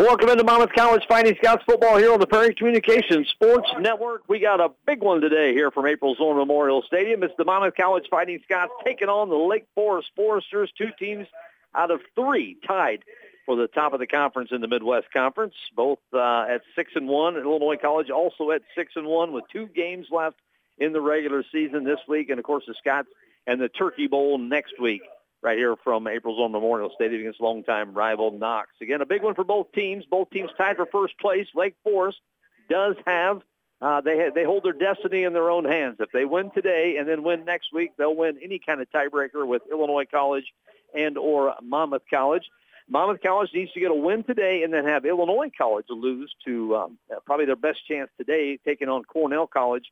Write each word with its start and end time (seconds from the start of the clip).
Welcome 0.00 0.30
into 0.30 0.44
Monmouth 0.44 0.72
College 0.74 1.02
Fighting 1.06 1.36
Scots 1.42 1.62
football 1.66 1.98
here 1.98 2.10
on 2.10 2.20
the 2.20 2.26
Prairie 2.26 2.54
Communications 2.54 3.28
Sports 3.28 3.68
Network. 3.78 4.22
We 4.28 4.38
got 4.38 4.58
a 4.58 4.70
big 4.86 5.02
one 5.02 5.20
today 5.20 5.52
here 5.52 5.70
from 5.70 5.84
April 5.84 6.14
Zorn 6.14 6.38
Memorial 6.38 6.82
Stadium. 6.86 7.22
It's 7.22 7.34
the 7.36 7.44
Monmouth 7.44 7.74
College 7.78 8.06
Fighting 8.10 8.40
Scots 8.44 8.72
taking 8.82 9.10
on 9.10 9.28
the 9.28 9.36
Lake 9.36 9.66
Forest 9.74 10.08
Foresters, 10.16 10.72
two 10.78 10.88
teams 10.98 11.26
out 11.74 11.90
of 11.90 12.00
three 12.14 12.56
tied 12.66 13.04
for 13.44 13.56
the 13.56 13.66
top 13.66 13.92
of 13.92 14.00
the 14.00 14.06
conference 14.06 14.52
in 14.52 14.62
the 14.62 14.68
Midwest 14.68 15.12
Conference, 15.12 15.52
both 15.76 15.98
uh, 16.14 16.46
at 16.48 16.62
six 16.74 16.92
and 16.94 17.06
one. 17.06 17.36
Illinois 17.36 17.76
College 17.76 18.08
also 18.08 18.52
at 18.52 18.62
six 18.74 18.94
and 18.96 19.06
one 19.06 19.34
with 19.34 19.44
two 19.52 19.66
games 19.66 20.06
left 20.10 20.38
in 20.78 20.94
the 20.94 21.00
regular 21.02 21.44
season 21.52 21.84
this 21.84 22.00
week, 22.08 22.30
and 22.30 22.38
of 22.38 22.44
course 22.46 22.64
the 22.66 22.74
Scots 22.78 23.08
and 23.46 23.60
the 23.60 23.68
Turkey 23.68 24.06
Bowl 24.06 24.38
next 24.38 24.80
week 24.80 25.02
right 25.42 25.56
here 25.56 25.76
from 25.82 26.06
April 26.06 26.36
Zorn 26.36 26.52
Memorial 26.52 26.90
Stadium 26.94 27.22
against 27.22 27.40
longtime 27.40 27.94
rival 27.94 28.30
Knox. 28.30 28.70
Again, 28.80 29.00
a 29.00 29.06
big 29.06 29.22
one 29.22 29.34
for 29.34 29.44
both 29.44 29.72
teams. 29.72 30.04
Both 30.04 30.30
teams 30.30 30.50
tied 30.56 30.76
for 30.76 30.86
first 30.86 31.18
place. 31.18 31.46
Lake 31.54 31.76
Forest 31.82 32.18
does 32.68 32.96
have 33.06 33.42
uh, 33.80 34.00
they 34.02 34.18
ha- 34.18 34.30
they 34.34 34.44
hold 34.44 34.64
their 34.64 34.74
destiny 34.74 35.24
in 35.24 35.32
their 35.32 35.50
own 35.50 35.64
hands. 35.64 35.96
If 36.00 36.12
they 36.12 36.24
win 36.24 36.50
today 36.50 36.96
and 36.98 37.08
then 37.08 37.22
win 37.22 37.44
next 37.44 37.72
week, 37.72 37.92
they'll 37.96 38.14
win 38.14 38.38
any 38.42 38.58
kind 38.58 38.80
of 38.80 38.90
tiebreaker 38.90 39.46
with 39.46 39.62
Illinois 39.70 40.04
College 40.04 40.44
and 40.94 41.16
or 41.16 41.54
Monmouth 41.62 42.02
College. 42.10 42.44
Monmouth 42.88 43.22
College 43.22 43.50
needs 43.54 43.72
to 43.72 43.80
get 43.80 43.90
a 43.90 43.94
win 43.94 44.24
today 44.24 44.64
and 44.64 44.74
then 44.74 44.84
have 44.84 45.06
Illinois 45.06 45.50
College 45.56 45.86
lose 45.88 46.34
to 46.44 46.76
um, 46.76 46.98
probably 47.24 47.46
their 47.46 47.56
best 47.56 47.86
chance 47.86 48.10
today, 48.18 48.58
taking 48.64 48.88
on 48.88 49.04
Cornell 49.04 49.46
College. 49.46 49.84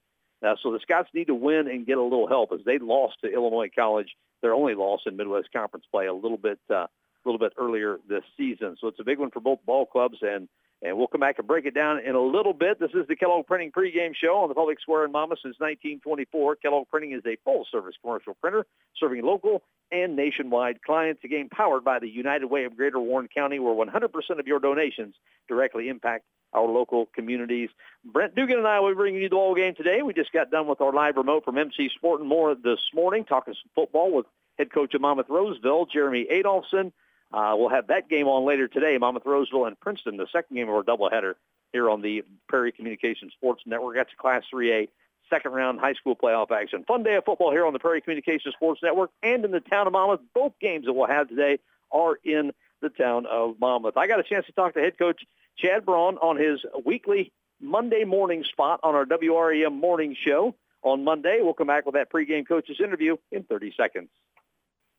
Uh, 0.43 0.57
so 0.63 0.73
the 0.73 0.81
Scots 0.81 1.09
need 1.15 1.29
to 1.29 1.35
win 1.35 1.69
and 1.69 1.87
get 1.87 1.97
a 1.97 2.03
little 2.03 2.29
help 2.29 2.53
as 2.53 2.61
they 2.67 2.79
lost 2.79 3.17
to 3.23 3.33
Illinois 3.33 3.71
College 3.75 4.15
their 4.43 4.55
only 4.55 4.75
loss 4.75 5.01
in 5.07 5.17
Midwest 5.17 5.49
Conference 5.53 5.87
play 5.91 6.07
a 6.07 6.15
little 6.15 6.39
bit 6.39 6.59
uh, 6.71 6.75
a 6.85 6.89
little 7.25 7.39
bit 7.39 7.53
earlier 7.59 7.99
this 8.09 8.23
season. 8.37 8.77
So 8.81 8.89
it's 8.89 9.01
a 9.01 9.05
big 9.05 9.19
one 9.19 9.31
for 9.31 9.41
both 9.41 9.59
ball 9.67 9.87
clubs, 9.87 10.19
and 10.23 10.49
and 10.81 10.97
we'll 10.97 11.09
come 11.09 11.21
back 11.21 11.39
and 11.39 11.47
break 11.47 11.67
it 11.67 11.75
down 11.75 11.99
in 11.99 12.15
a 12.15 12.21
little 12.21 12.53
bit. 12.53 12.79
This 12.79 12.93
is 12.95 13.07
the 13.09 13.17
Kellogg 13.17 13.47
Printing 13.47 13.73
pregame 13.73 14.13
show 14.15 14.39
on 14.39 14.49
the 14.49 14.55
public 14.55 14.81
square 14.81 15.05
in 15.05 15.11
Mama 15.11 15.35
since 15.43 15.57
1924. 15.59 16.57
Kellogg 16.57 16.89
Printing 16.89 17.13
is 17.13 17.23
a 17.27 17.37
full-service 17.45 17.97
commercial 18.01 18.35
printer 18.35 18.65
serving 18.97 19.25
local 19.25 19.63
and 19.91 20.15
nationwide 20.15 20.81
clients. 20.83 21.25
Again, 21.25 21.49
powered 21.51 21.83
by 21.83 21.99
the 21.99 22.09
United 22.09 22.47
Way 22.47 22.65
of 22.65 22.77
Greater 22.77 23.01
Warren 23.01 23.29
County, 23.35 23.59
where 23.59 23.75
100% 23.75 24.39
of 24.39 24.47
your 24.47 24.61
donations 24.61 25.17
directly 25.49 25.89
impact 25.89 26.25
our 26.53 26.67
local 26.67 27.07
communities. 27.07 27.71
Brent 28.05 28.35
Dugan 28.35 28.59
and 28.59 28.67
I 28.67 28.81
will 28.81 28.91
be 28.91 28.95
bringing 28.95 29.23
you 29.23 29.29
the 29.29 29.37
ball 29.37 29.55
game 29.55 29.75
today. 29.75 30.03
We 30.03 30.15
just 30.15 30.33
got 30.33 30.51
done 30.51 30.67
with 30.67 30.81
our 30.81 30.93
live 30.93 31.17
remote 31.17 31.45
from 31.45 31.59
MC 31.59 31.91
Sport 31.95 32.21
and 32.21 32.29
more 32.29 32.55
this 32.55 32.81
morning, 32.95 33.25
talking 33.25 33.55
some 33.55 33.71
football 33.75 34.13
with 34.13 34.27
head 34.59 34.73
coach 34.73 34.95
of 34.95 35.01
Monmouth 35.01 35.29
Roseville, 35.29 35.87
Jeremy 35.87 36.27
Adolphson. 36.31 36.93
Uh, 37.33 37.55
we'll 37.57 37.69
have 37.69 37.89
that 37.89 38.09
game 38.09 38.27
on 38.27 38.47
later 38.47 38.69
today, 38.69 38.97
Monmouth 38.99 39.27
Roseville 39.27 39.67
and 39.67 39.79
Princeton, 39.79 40.17
the 40.17 40.27
second 40.33 40.57
game 40.57 40.69
of 40.69 40.75
our 40.75 40.83
doubleheader 40.83 41.35
here 41.73 41.91
on 41.91 42.01
the 42.01 42.25
Prairie 42.49 42.73
Communications 42.73 43.33
Sports 43.35 43.63
Network. 43.67 43.97
That's 43.97 44.11
Class 44.19 44.45
3A 44.53 44.89
second 45.29 45.53
round 45.53 45.79
high 45.79 45.95
school 45.95 46.17
playoff 46.17 46.51
action. 46.51 46.85
Fun 46.85 47.03
day 47.03 47.17
of 47.17 47.25
football 47.25 47.51
here 47.51 47.67
on 47.67 47.73
the 47.73 47.79
Prairie 47.79 48.01
Communications 48.01 48.55
Sports 48.55 48.81
Network 48.83 49.11
and 49.23 49.45
in 49.45 49.51
the 49.51 49.61
town 49.61 49.87
of 49.87 49.93
Monmouth. 49.93 50.21
Both 50.35 50.55
games 50.61 50.87
that 50.87 50.93
we'll 50.93 51.07
have 51.07 51.29
today 51.29 51.59
are 51.93 52.19
in 52.25 52.53
the 52.81 52.89
town 52.89 53.27
of 53.27 53.57
Monmouth. 53.61 53.97
I 53.97 54.07
got 54.07 54.21
a 54.21 54.23
chance 54.23 54.47
to 54.47 54.53
talk 54.53 54.75
to 54.75 54.81
head 54.81 54.99
coach 54.99 55.23
Chad 55.59 55.85
Braun 55.85 56.17
on 56.19 56.37
his 56.37 56.61
weekly 56.85 57.33
Monday 57.61 58.05
morning 58.05 58.45
spot 58.45 58.81
on 58.83 58.95
our 58.95 59.05
WREM 59.05 59.73
morning 59.75 60.17
show 60.27 60.55
on 60.83 61.05
Monday. 61.05 61.41
We'll 61.43 61.55
come 61.55 61.67
back 61.67 61.87
with 61.87 61.95
that 61.95 62.13
pregame 62.13 62.47
coaches 62.47 62.79
interview 62.83 63.17
in 63.33 63.43
30 63.43 63.75
seconds. 63.77 64.09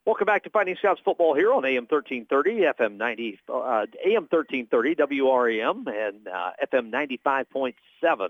Welcome 0.06 0.26
back 0.26 0.44
to 0.44 0.50
Fighting 0.50 0.76
Scots 0.80 1.02
Football 1.06 1.36
here 1.36 1.54
on 1.54 1.66
AM 1.66 1.86
1330, 1.88 2.62
FM 2.80 2.98
90, 2.98 3.40
uh, 3.48 3.86
AM 4.06 4.28
1330, 4.30 4.96
WREM, 4.96 5.88
and 5.88 6.28
uh, 6.28 6.52
FM 6.66 6.92
95.7 6.92 8.30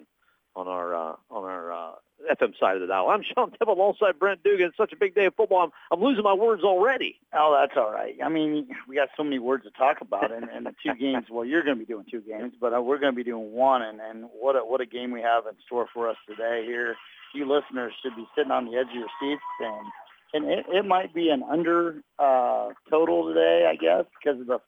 on 0.55 0.67
our 0.67 0.95
uh, 0.95 1.15
on 1.29 1.43
our 1.43 1.71
uh, 1.71 1.91
FM 2.27 2.53
side 2.59 2.75
of 2.75 2.81
the 2.81 2.87
dial. 2.87 3.09
I'm 3.09 3.23
Sean 3.23 3.51
Tibble 3.51 3.73
alongside 3.73 4.19
Brent 4.19 4.43
Dugan. 4.43 4.67
It's 4.67 4.77
such 4.77 4.93
a 4.93 4.97
big 4.97 5.15
day 5.15 5.25
of 5.25 5.35
football. 5.35 5.63
I'm, 5.63 5.71
I'm 5.91 6.03
losing 6.03 6.23
my 6.23 6.33
words 6.33 6.63
already. 6.63 7.19
Oh, 7.33 7.57
that's 7.59 7.77
all 7.77 7.91
right. 7.91 8.15
I 8.23 8.29
mean, 8.29 8.67
we 8.87 8.95
got 8.95 9.09
so 9.15 9.23
many 9.23 9.39
words 9.39 9.63
to 9.63 9.71
talk 9.71 10.01
about, 10.01 10.31
and, 10.31 10.49
and 10.49 10.65
the 10.65 10.73
two 10.83 10.93
games. 10.99 11.25
Well, 11.29 11.45
you're 11.45 11.63
going 11.63 11.77
to 11.77 11.79
be 11.79 11.85
doing 11.85 12.05
two 12.09 12.21
games, 12.21 12.53
but 12.59 12.73
uh, 12.73 12.81
we're 12.81 12.99
going 12.99 13.13
to 13.13 13.15
be 13.15 13.23
doing 13.23 13.51
one. 13.51 13.81
And, 13.81 13.99
and 14.01 14.25
what 14.39 14.55
a 14.55 14.59
what 14.59 14.81
a 14.81 14.85
game 14.85 15.11
we 15.11 15.21
have 15.21 15.45
in 15.45 15.53
store 15.65 15.87
for 15.93 16.09
us 16.09 16.17
today. 16.27 16.63
Here, 16.65 16.95
you 17.33 17.45
listeners 17.45 17.93
should 18.03 18.15
be 18.15 18.27
sitting 18.35 18.51
on 18.51 18.65
the 18.65 18.77
edge 18.77 18.87
of 18.87 18.95
your 18.95 19.07
seats, 19.19 19.41
and 19.59 19.87
and 20.33 20.51
it, 20.51 20.65
it 20.69 20.85
might 20.85 21.13
be 21.13 21.29
an 21.29 21.43
under 21.43 22.01
uh, 22.19 22.69
total 22.89 23.27
today, 23.27 23.67
I 23.69 23.75
guess, 23.75 24.05
because 24.21 24.41
of 24.41 24.47
the 24.47 24.59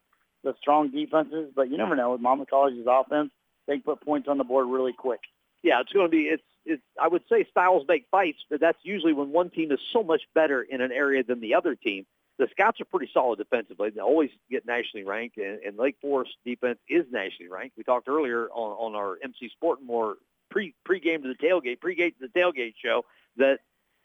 the 0.44 0.54
strong 0.60 0.90
defenses. 0.90 1.52
But 1.54 1.70
you 1.70 1.76
never 1.76 1.96
know 1.96 2.12
with 2.12 2.20
Monmouth 2.20 2.50
College's 2.50 2.86
offense; 2.88 3.30
they 3.66 3.74
can 3.74 3.82
put 3.82 4.00
points 4.00 4.28
on 4.28 4.38
the 4.38 4.44
board 4.44 4.68
really 4.68 4.92
quick. 4.92 5.20
Yeah, 5.62 5.80
it's 5.80 5.92
going 5.92 6.06
to 6.06 6.10
be 6.10 6.22
it's 6.22 6.42
it's, 6.64 6.82
I 7.00 7.08
would 7.08 7.22
say 7.28 7.46
styles 7.50 7.84
make 7.88 8.06
fights, 8.10 8.38
but 8.50 8.60
that's 8.60 8.78
usually 8.82 9.12
when 9.12 9.30
one 9.30 9.50
team 9.50 9.72
is 9.72 9.80
so 9.92 10.02
much 10.02 10.22
better 10.34 10.62
in 10.62 10.80
an 10.80 10.92
area 10.92 11.22
than 11.22 11.40
the 11.40 11.54
other 11.54 11.74
team. 11.74 12.06
The 12.38 12.48
Scots 12.50 12.80
are 12.80 12.86
pretty 12.86 13.10
solid 13.12 13.38
defensively. 13.38 13.90
They 13.90 14.00
always 14.00 14.30
get 14.50 14.66
nationally 14.66 15.04
ranked, 15.04 15.36
and, 15.36 15.60
and 15.60 15.76
Lake 15.76 15.96
Forest 16.00 16.32
defense 16.44 16.78
is 16.88 17.04
nationally 17.10 17.50
ranked. 17.50 17.76
We 17.76 17.84
talked 17.84 18.08
earlier 18.08 18.48
on, 18.48 18.94
on 18.94 18.96
our 18.96 19.18
MC 19.22 19.50
Sport 19.50 19.80
more 19.84 20.16
pre 20.50 20.74
pre-game 20.84 21.22
to 21.22 21.28
the 21.28 21.34
tailgate, 21.34 21.80
pre-game 21.80 22.12
to 22.20 22.28
the 22.28 22.40
tailgate 22.40 22.74
show 22.82 23.04
that 23.36 23.60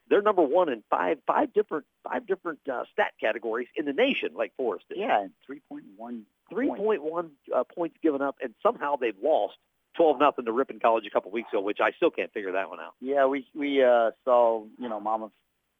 they're 0.09 0.21
number 0.21 0.41
one 0.41 0.69
in 0.69 0.83
five 0.89 1.19
five 1.25 1.53
different 1.53 1.85
five 2.03 2.27
different 2.27 2.59
uh, 2.71 2.83
stat 2.93 3.13
categories 3.19 3.67
in 3.75 3.85
the 3.85 3.93
nation. 3.93 4.29
Lake 4.35 4.53
Forest 4.57 4.85
is. 4.89 4.97
Yeah, 4.99 5.27
three 5.45 5.61
point 5.69 5.85
one. 5.95 6.23
Three 6.49 6.67
point 6.67 7.03
one 7.03 7.31
uh, 7.53 7.63
points 7.63 7.97
given 8.01 8.21
up, 8.21 8.37
and 8.41 8.53
somehow 8.63 8.95
they've 8.95 9.17
lost 9.21 9.57
12 9.97 10.19
nothing 10.19 10.45
to 10.45 10.51
Ripon 10.51 10.79
College 10.79 11.05
a 11.07 11.09
couple 11.09 11.31
weeks 11.31 11.49
ago, 11.51 11.61
which 11.61 11.79
I 11.81 11.91
still 11.97 12.11
can't 12.11 12.31
figure 12.31 12.53
that 12.53 12.69
one 12.69 12.79
out. 12.79 12.93
Yeah, 13.01 13.25
we 13.25 13.45
we 13.55 13.83
uh, 13.83 14.11
saw 14.23 14.63
you 14.79 14.87
know 14.87 14.99
Mama 14.99 15.29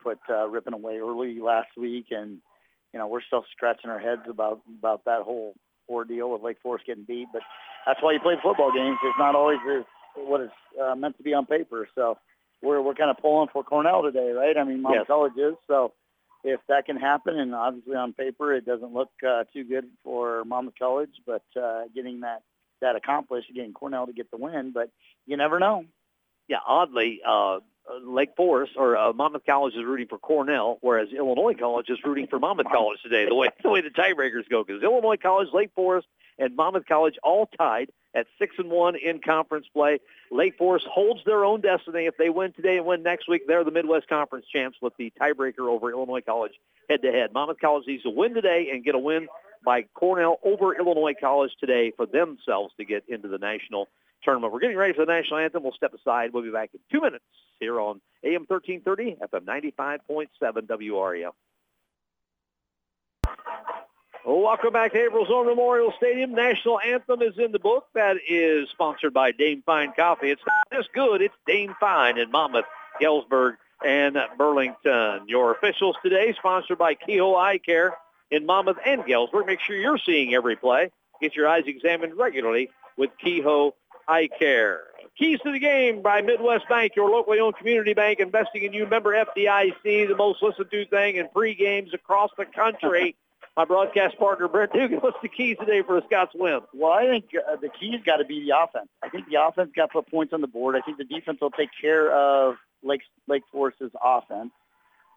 put 0.04 0.20
uh, 0.30 0.48
Ripon 0.48 0.74
away 0.74 0.98
early 0.98 1.40
last 1.40 1.70
week, 1.78 2.08
and 2.12 2.40
you 2.94 3.00
know 3.00 3.08
we're 3.08 3.22
still 3.22 3.46
scratching 3.56 3.90
our 3.90 4.00
heads 4.00 4.24
about 4.28 4.62
about 4.80 5.06
that 5.06 5.22
whole 5.22 5.54
ordeal 5.88 6.36
of 6.36 6.42
Lake 6.42 6.58
Forest 6.62 6.88
getting 6.88 7.06
beat. 7.06 7.28
But 7.32 7.44
that's 7.86 8.02
why 8.02 8.14
you 8.14 8.20
play 8.20 8.36
football 8.44 8.72
games. 8.74 8.98
It's 9.04 9.20
not 9.20 9.36
always 9.36 9.60
what 10.16 10.42
it's 10.42 10.54
uh, 10.82 10.96
meant 10.96 11.16
to 11.18 11.24
be 11.24 11.34
on 11.34 11.46
paper. 11.46 11.88
So 11.96 12.18
we're 12.62 12.82
we're 12.82 12.96
kind 12.96 13.12
of 13.12 13.18
pulling 13.18 13.50
for 13.54 13.64
Cornell 13.64 14.02
today, 14.02 14.32
right? 14.32 14.58
I 14.58 14.64
mean, 14.64 14.82
Mama 14.82 14.98
yes. 14.98 15.08
College 15.08 15.34
is 15.38 15.56
so. 15.68 15.94
If 16.44 16.62
that 16.70 16.86
can 16.86 16.98
happen, 16.98 17.38
and 17.38 17.54
obviously 17.54 17.96
on 17.96 18.14
paper 18.14 18.54
it 18.54 18.66
doesn't 18.66 18.94
look 18.94 19.10
uh, 19.28 19.44
too 19.52 19.64
good 19.64 19.86
for 20.04 20.46
Monmouth 20.46 20.76
College, 20.80 21.10
but 21.26 21.44
uh, 21.60 21.84
getting 21.94 22.22
that 22.22 22.44
that 22.82 22.96
accomplished, 22.96 23.48
getting 23.54 23.74
Cornell 23.74 24.08
to 24.08 24.14
get 24.14 24.32
the 24.32 24.38
win, 24.38 24.72
but 24.74 24.90
you 25.26 25.38
never 25.38 25.60
know. 25.60 25.86
Yeah, 26.48 26.60
oddly, 26.66 27.22
uh, 27.28 27.60
Lake 28.04 28.32
Forest 28.36 28.74
or 28.76 28.98
uh, 28.98 29.14
Monmouth 29.14 29.46
College 29.46 29.74
is 29.74 29.84
rooting 29.84 30.08
for 30.08 30.18
Cornell, 30.18 30.78
whereas 30.82 31.10
Illinois 31.16 31.54
College 31.54 31.90
is 31.90 32.00
rooting 32.04 32.28
for 32.28 32.40
Monmouth 32.40 32.68
College 32.72 33.00
today. 33.02 33.26
The 33.28 33.36
way 33.36 33.50
the 33.64 33.70
way 33.70 33.82
the 33.82 33.90
tiebreakers 33.90 34.50
go, 34.50 34.64
because 34.64 34.84
Illinois 34.84 35.18
College, 35.18 35.50
Lake 35.54 35.72
Forest, 35.76 36.08
and 36.38 36.56
Monmouth 36.56 36.86
College 36.88 37.16
all 37.24 37.50
tied 37.58 37.90
at 38.14 38.28
six 38.40 38.56
and 38.58 38.70
one 38.70 38.96
in 38.96 39.20
conference 39.20 39.68
play. 39.74 40.00
Lake 40.32 40.58
Forest 40.58 40.86
holds 40.90 41.22
their 41.26 41.46
own 41.46 41.62
destiny. 41.62 42.06
If 42.06 42.18
they 42.18 42.30
win 42.30 42.52
today 42.54 42.78
and 42.78 42.86
win 42.86 43.04
next 43.04 43.30
week, 43.30 43.44
they're 43.48 43.64
the 43.64 43.72
Midwest 43.72 44.08
Conference 44.08 44.46
champs 44.52 44.78
with 44.82 44.94
the 44.98 45.12
tiebreaker 45.20 45.70
over 45.70 45.92
Illinois 45.92 46.22
College 46.22 46.54
head 46.90 47.02
to 47.04 47.12
head. 47.12 47.34
Monmouth 47.34 47.60
College 47.60 47.86
needs 47.88 48.04
to 48.04 48.10
win 48.10 48.34
today 48.34 48.70
and 48.72 48.84
get 48.84 48.96
a 48.96 49.00
win 49.00 49.28
by 49.68 49.82
Cornell 49.94 50.40
over 50.46 50.74
Illinois 50.74 51.14
College 51.20 51.52
today 51.60 51.92
for 51.92 52.06
themselves 52.06 52.74
to 52.78 52.86
get 52.86 53.04
into 53.10 53.28
the 53.28 53.38
national 53.38 53.90
tournament. 54.24 54.54
We're 54.54 54.62
getting 54.62 54.78
ready 54.78 54.94
for 54.94 55.06
the 55.06 55.12
national 55.12 55.40
anthem. 55.40 55.62
We'll 55.62 55.74
step 55.74 55.94
aside. 55.94 56.32
We'll 56.32 56.44
be 56.44 56.52
back 56.52 56.70
in 56.74 56.80
two 56.90 57.02
minutes 57.02 57.26
here 57.60 57.78
on 57.78 58.00
AM 58.24 58.46
1330, 58.48 59.18
FM 59.22 59.44
95.7 59.44 60.68
WREM. 60.68 61.32
Welcome 64.26 64.72
back 64.72 64.94
to 64.94 65.04
April 65.04 65.26
Zorn 65.26 65.48
Memorial 65.48 65.92
Stadium. 65.98 66.34
National 66.34 66.80
anthem 66.80 67.22
is 67.22 67.38
in 67.38 67.52
the 67.52 67.60
book. 67.60 67.88
That 67.94 68.16
is 68.26 68.70
sponsored 68.70 69.14
by 69.14 69.34
Dame 69.34 69.64
Fine 69.66 69.92
Coffee. 69.98 70.32
It's 70.32 70.42
not 70.48 70.80
just 70.80 70.94
good. 70.94 71.22
It's 71.22 71.36
Dame 71.46 71.76
Fine 71.78 72.18
in 72.18 72.32
Monmouth, 72.32 72.64
Galesburg, 73.02 73.56
and 73.86 74.18
Burlington. 74.38 75.28
Your 75.28 75.52
officials 75.52 75.98
today, 76.02 76.34
sponsored 76.40 76.78
by 76.78 76.96
Kehoe 76.96 77.36
Eye 77.36 77.58
Care 77.58 77.98
in 78.32 78.46
Monmouth 78.46 78.78
and 78.86 79.06
Galesburg. 79.06 79.46
Make 79.46 79.60
sure 79.60 79.76
you're 79.76 80.00
seeing 80.04 80.34
every 80.34 80.56
play. 80.56 80.92
Get 81.22 81.36
your 81.36 81.48
eyes 81.48 81.64
examined 81.66 82.18
regularly 82.18 82.70
with 82.98 83.12
Kehoe 83.24 83.74
Eye 84.08 84.30
Care. 84.40 84.82
Keys 85.18 85.40
to 85.44 85.52
the 85.52 85.60
game 85.60 86.02
by 86.04 86.22
Midwest 86.22 86.70
Bank, 86.70 86.96
your 86.96 87.10
locally 87.10 87.40
owned 87.40 87.58
community 87.58 87.94
bank, 87.94 88.20
investing 88.20 88.64
in 88.64 88.74
you. 88.74 88.86
Member 88.86 89.14
FDIC, 89.14 90.08
the 90.08 90.16
most 90.16 90.44
listened 90.44 90.70
to 90.70 90.86
thing 90.86 91.16
in 91.16 91.28
pre-games 91.30 91.94
across 91.94 92.30
the 92.38 92.46
country. 92.46 93.16
My 93.58 93.66
broadcast 93.66 94.20
partner, 94.20 94.48
Brent 94.48 94.72
Dugan, 94.72 95.00
what's 95.00 95.18
the 95.24 95.30
keys 95.30 95.58
today 95.60 95.82
for 95.82 95.98
a 95.98 96.04
Scots 96.04 96.32
win? 96.36 96.60
Well, 96.76 96.92
I 96.92 97.08
think 97.08 97.26
uh, 97.36 97.56
the 97.56 97.70
key's 97.70 98.00
got 98.06 98.18
to 98.18 98.26
be 98.26 98.46
the 98.46 98.56
offense. 98.56 98.88
I 99.02 99.10
think 99.10 99.28
the 99.30 99.42
offense 99.42 99.72
got 99.76 99.88
to 99.88 99.94
put 99.94 100.12
points 100.12 100.32
on 100.32 100.42
the 100.42 100.48
board. 100.48 100.76
I 100.76 100.82
think 100.82 101.00
the 101.00 101.04
defense 101.04 101.40
will 101.42 101.50
take 101.50 101.70
care 101.82 102.12
of 102.12 102.58
Lake, 102.84 103.02
Lake 103.28 103.42
Forest's 103.52 103.96
offense. 104.00 104.52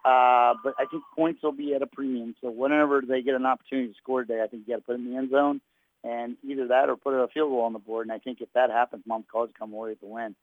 Uh, 0.03 0.55
but 0.63 0.73
I 0.79 0.85
think 0.89 1.03
points 1.15 1.43
will 1.43 1.51
be 1.51 1.75
at 1.75 1.81
a 1.81 1.87
premium. 1.87 2.35
So 2.41 2.49
whenever 2.49 3.01
they 3.01 3.21
get 3.21 3.35
an 3.35 3.45
opportunity 3.45 3.89
to 3.89 3.97
score 4.01 4.23
today, 4.23 4.41
I 4.43 4.47
think 4.47 4.63
you 4.65 4.73
got 4.73 4.77
to 4.77 4.83
put 4.83 4.93
it 4.93 4.99
in 4.99 5.11
the 5.11 5.17
end 5.17 5.29
zone. 5.31 5.61
and 6.03 6.37
either 6.43 6.67
that 6.67 6.89
or 6.89 6.95
put 6.95 7.13
a 7.13 7.27
field 7.27 7.51
goal 7.51 7.61
on 7.61 7.73
the 7.73 7.79
board. 7.79 8.07
And 8.07 8.13
I 8.13 8.19
think 8.19 8.41
if 8.41 8.49
that 8.53 8.69
happens, 8.69 9.03
Mom 9.05 9.23
College 9.31 9.51
come 9.57 9.73
away 9.73 9.89
with 9.91 10.01
the 10.01 10.07
win. 10.07 10.35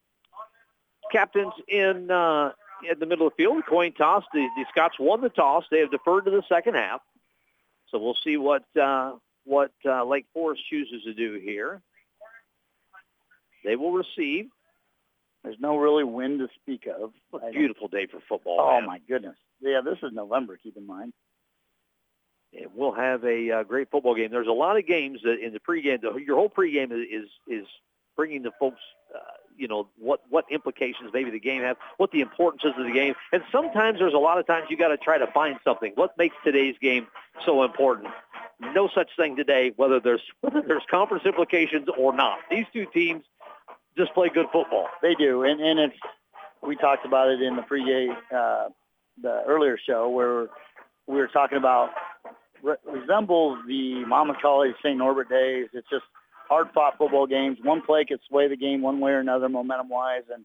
Captains 1.10 1.54
in 1.66 2.10
uh, 2.10 2.52
in 2.88 2.98
the 2.98 3.06
middle 3.06 3.26
of 3.26 3.32
the 3.32 3.42
field, 3.42 3.64
coin 3.66 3.92
toss. 3.92 4.24
The, 4.32 4.46
the 4.56 4.64
Scots 4.70 4.96
won 5.00 5.20
the 5.20 5.30
toss. 5.30 5.64
They 5.70 5.80
have 5.80 5.90
deferred 5.90 6.26
to 6.26 6.30
the 6.30 6.42
second 6.48 6.74
half. 6.74 7.00
So 7.90 7.98
we'll 7.98 8.16
see 8.22 8.36
what 8.36 8.64
uh, 8.80 9.14
what 9.44 9.72
uh, 9.84 10.04
Lake 10.04 10.26
Forest 10.34 10.62
chooses 10.68 11.02
to 11.04 11.14
do 11.14 11.40
here. 11.42 11.80
They 13.64 13.74
will 13.76 13.92
receive. 13.92 14.48
There's 15.44 15.56
no 15.60 15.76
really 15.76 16.04
wind 16.04 16.40
to 16.40 16.48
speak 16.60 16.86
of. 16.86 17.12
Beautiful 17.52 17.88
day 17.88 18.06
for 18.06 18.20
football. 18.28 18.58
Oh 18.60 18.80
man. 18.80 18.86
my 18.86 18.98
goodness! 19.08 19.36
Yeah, 19.60 19.80
this 19.84 19.98
is 20.02 20.12
November. 20.12 20.58
Keep 20.62 20.76
in 20.76 20.86
mind. 20.86 21.12
And 22.52 22.66
we'll 22.74 22.92
have 22.92 23.24
a 23.24 23.50
uh, 23.50 23.62
great 23.62 23.90
football 23.90 24.14
game. 24.14 24.30
There's 24.30 24.46
a 24.46 24.52
lot 24.52 24.78
of 24.78 24.86
games 24.86 25.20
that 25.22 25.38
in 25.38 25.52
the 25.52 25.60
pregame. 25.60 26.00
The, 26.00 26.14
your 26.16 26.36
whole 26.36 26.48
pregame 26.48 26.92
is 26.92 27.06
is, 27.10 27.28
is 27.46 27.66
bringing 28.16 28.42
the 28.42 28.50
folks, 28.58 28.80
uh, 29.14 29.18
you 29.56 29.68
know, 29.68 29.88
what 29.98 30.20
what 30.28 30.46
implications 30.50 31.10
maybe 31.12 31.30
the 31.30 31.40
game 31.40 31.62
have, 31.62 31.76
what 31.98 32.10
the 32.10 32.20
importance 32.20 32.62
is 32.64 32.72
of 32.78 32.86
the 32.86 32.92
game, 32.92 33.14
and 33.32 33.42
sometimes 33.52 33.98
there's 33.98 34.14
a 34.14 34.18
lot 34.18 34.38
of 34.38 34.46
times 34.46 34.66
you 34.70 34.76
got 34.76 34.88
to 34.88 34.96
try 34.96 35.18
to 35.18 35.26
find 35.28 35.58
something. 35.62 35.92
What 35.94 36.16
makes 36.16 36.36
today's 36.42 36.76
game 36.80 37.06
so 37.44 37.62
important? 37.64 38.08
No 38.74 38.88
such 38.92 39.10
thing 39.16 39.36
today, 39.36 39.72
whether 39.76 40.00
there's 40.00 40.22
whether 40.40 40.62
there's 40.62 40.84
conference 40.90 41.24
implications 41.26 41.86
or 41.96 42.14
not. 42.14 42.38
These 42.50 42.66
two 42.72 42.86
teams 42.86 43.24
just 43.98 44.14
play 44.14 44.28
good 44.32 44.46
football. 44.52 44.86
They 45.02 45.14
do, 45.18 45.42
and 45.42 45.60
and 45.60 45.78
it's 45.80 45.96
we 46.66 46.76
talked 46.76 47.04
about 47.04 47.28
it 47.28 47.42
in 47.42 47.56
the 47.56 47.62
pregame, 47.62 48.14
uh, 48.34 48.70
the 49.20 49.42
earlier 49.46 49.78
show 49.86 50.08
where 50.08 50.48
we 51.06 51.16
were 51.16 51.28
talking 51.28 51.58
about 51.58 51.90
re- 52.62 52.76
resembles 52.86 53.58
the 53.66 54.04
Monmouth 54.06 54.38
College 54.40 54.74
St. 54.82 54.96
Norbert 54.96 55.28
days. 55.28 55.68
It's 55.72 55.88
just 55.90 56.04
hard-fought 56.48 56.96
football 56.98 57.26
games. 57.26 57.58
One 57.62 57.82
play 57.82 58.04
could 58.04 58.20
sway 58.28 58.48
the 58.48 58.56
game 58.56 58.82
one 58.82 59.00
way 59.00 59.12
or 59.12 59.20
another, 59.20 59.48
momentum-wise, 59.48 60.24
and 60.32 60.44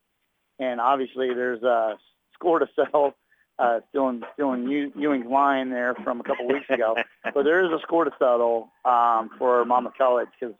and 0.59 0.81
obviously 0.81 1.33
there's 1.33 1.63
a 1.63 1.95
score 2.33 2.59
to 2.59 2.67
settle. 2.75 3.13
Uh, 3.59 3.81
still 3.89 4.09
in 4.09 4.23
still 4.33 4.57
Ewing's 4.57 5.27
line 5.27 5.69
there 5.69 5.93
from 6.03 6.19
a 6.19 6.23
couple 6.23 6.47
weeks 6.47 6.67
ago, 6.71 6.95
but 7.35 7.43
there 7.43 7.63
is 7.63 7.71
a 7.71 7.79
score 7.83 8.03
to 8.03 8.11
settle 8.17 8.71
um, 8.83 9.29
for 9.37 9.63
Monmouth 9.63 9.93
College 9.95 10.27
because 10.39 10.55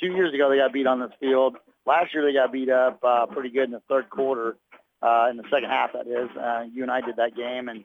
two 0.00 0.06
years 0.06 0.32
ago 0.32 0.48
they 0.48 0.56
got 0.56 0.72
beat 0.72 0.86
on 0.86 0.98
this 0.98 1.10
field. 1.20 1.56
Last 1.84 2.14
year 2.14 2.24
they 2.24 2.32
got 2.32 2.50
beat 2.50 2.70
up 2.70 3.00
uh, 3.04 3.26
pretty 3.26 3.50
good 3.50 3.64
in 3.64 3.72
the 3.72 3.82
third 3.86 4.08
quarter, 4.08 4.56
uh, 5.02 5.26
in 5.30 5.36
the 5.36 5.44
second 5.50 5.68
half. 5.68 5.92
That 5.92 6.06
is, 6.06 6.34
uh, 6.38 6.64
you 6.72 6.82
and 6.82 6.90
I 6.90 7.02
did 7.02 7.16
that 7.16 7.36
game, 7.36 7.68
and 7.68 7.84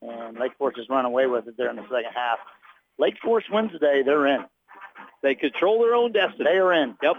and 0.00 0.38
Lake 0.38 0.52
Forest 0.56 0.78
just 0.78 0.90
run 0.90 1.04
away 1.04 1.26
with 1.26 1.46
it 1.46 1.58
there 1.58 1.68
in 1.68 1.76
the 1.76 1.82
second 1.82 2.12
half. 2.14 2.38
Lake 2.98 3.16
Forest 3.22 3.52
wins 3.52 3.72
today. 3.72 4.02
They're 4.02 4.26
in. 4.26 4.44
They 5.22 5.34
control 5.34 5.82
their 5.82 5.94
own 5.94 6.12
destiny. 6.12 6.44
They 6.44 6.58
are 6.58 6.72
in. 6.72 6.96
Yep. 7.02 7.16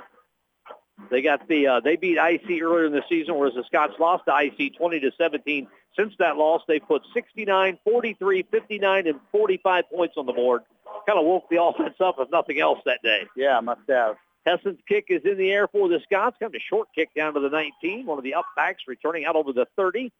They 1.09 1.21
got 1.21 1.47
the 1.47 1.67
uh, 1.67 1.79
they 1.79 1.95
beat 1.95 2.17
IC 2.17 2.61
earlier 2.61 2.85
in 2.85 2.93
the 2.93 3.03
season, 3.07 3.37
whereas 3.37 3.53
the 3.53 3.63
Scots 3.63 3.93
lost 3.99 4.25
to 4.25 4.33
IC 4.35 4.75
20 4.77 4.99
to 5.01 5.11
17. 5.17 5.67
Since 5.97 6.13
that 6.19 6.37
loss, 6.37 6.61
they 6.67 6.79
put 6.79 7.01
69, 7.13 7.79
43, 7.83 8.43
59, 8.43 9.07
and 9.07 9.19
45 9.31 9.83
points 9.89 10.15
on 10.17 10.25
the 10.25 10.33
board. 10.33 10.61
Kind 11.07 11.19
of 11.19 11.25
woke 11.25 11.49
the 11.49 11.57
offense 11.61 11.95
up, 11.99 12.15
if 12.19 12.29
nothing 12.31 12.59
else, 12.59 12.79
that 12.85 12.99
day. 13.03 13.27
Yeah, 13.35 13.59
must 13.59 13.81
have. 13.89 14.15
Hessen's 14.47 14.79
kick 14.87 15.05
is 15.09 15.21
in 15.25 15.37
the 15.37 15.51
air 15.51 15.67
for 15.67 15.89
the 15.89 15.99
Scots. 16.03 16.37
Of 16.41 16.53
a 16.53 16.59
short 16.59 16.87
kick 16.95 17.09
down 17.15 17.33
to 17.33 17.39
the 17.39 17.49
19. 17.49 18.05
One 18.05 18.17
of 18.17 18.23
the 18.23 18.35
upbacks 18.37 18.87
returning 18.87 19.25
out 19.25 19.35
over 19.35 19.51
the 19.51 19.67
30, 19.75 20.11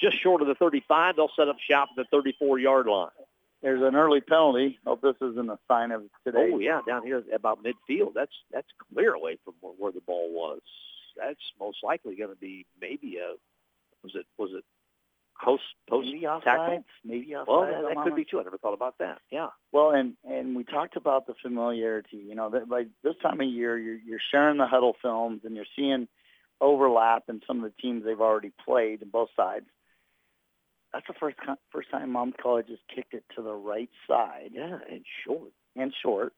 just 0.00 0.20
short 0.20 0.40
of 0.40 0.48
the 0.48 0.54
35. 0.54 1.16
They'll 1.16 1.30
set 1.36 1.48
up 1.48 1.56
shop 1.58 1.88
at 1.98 2.06
the 2.10 2.16
34-yard 2.16 2.86
line. 2.86 3.08
There's 3.62 3.82
an 3.82 3.96
early 3.96 4.20
penalty. 4.20 4.78
Hope 4.86 5.00
this 5.00 5.16
isn't 5.22 5.48
a 5.48 5.58
sign 5.66 5.90
of 5.90 6.02
today. 6.26 6.50
Oh 6.52 6.58
yeah, 6.58 6.80
down 6.86 7.02
here 7.02 7.22
about 7.34 7.64
midfield. 7.64 8.12
That's 8.14 8.32
that's 8.52 8.68
clear 8.92 9.14
away 9.14 9.38
from 9.42 9.54
where, 9.62 9.72
where 9.78 9.92
the 9.92 10.02
ball 10.02 10.30
was. 10.32 10.60
That's 11.16 11.40
most 11.58 11.78
likely 11.82 12.14
going 12.14 12.28
to 12.28 12.36
be 12.36 12.66
maybe 12.78 13.16
a 13.16 13.36
was 14.04 14.12
it 14.14 14.26
was 14.38 14.50
it 14.54 14.64
post 15.42 15.62
post 15.88 16.06
maybe 16.06 16.20
tackle? 16.44 16.84
Maybe 17.04 17.26
offsides. 17.30 17.44
Well, 17.48 17.60
that, 17.62 17.82
that 17.88 17.96
on 17.96 18.04
could 18.04 18.16
be 18.16 18.24
too. 18.24 18.40
I 18.40 18.44
never 18.44 18.58
thought 18.58 18.74
about 18.74 18.98
that. 18.98 19.18
Yeah. 19.30 19.48
Well, 19.72 19.90
and 19.90 20.14
and 20.24 20.54
we 20.54 20.64
talked 20.64 20.96
about 20.96 21.26
the 21.26 21.34
familiarity. 21.42 22.18
You 22.18 22.34
know, 22.34 22.50
that 22.50 22.68
like 22.68 22.88
this 23.02 23.14
time 23.22 23.40
of 23.40 23.48
year, 23.48 23.76
you're 23.78 23.96
you're 23.98 24.20
sharing 24.30 24.58
the 24.58 24.66
huddle 24.66 24.94
films 25.02 25.40
and 25.44 25.56
you're 25.56 25.64
seeing 25.74 26.06
overlap 26.60 27.24
in 27.28 27.40
some 27.46 27.64
of 27.64 27.64
the 27.64 27.82
teams 27.82 28.04
they've 28.04 28.20
already 28.20 28.52
played 28.64 29.02
in 29.02 29.08
both 29.10 29.30
sides. 29.36 29.66
That's 30.92 31.06
the 31.08 31.14
first 31.18 31.36
first 31.72 31.90
time 31.90 32.12
Mom 32.12 32.32
College 32.40 32.68
has 32.68 32.78
kicked 32.94 33.14
it 33.14 33.24
to 33.34 33.42
the 33.42 33.52
right 33.52 33.90
side 34.08 34.50
Yeah, 34.52 34.78
and 34.88 35.04
short. 35.26 35.50
and 35.74 35.92
short. 36.02 36.32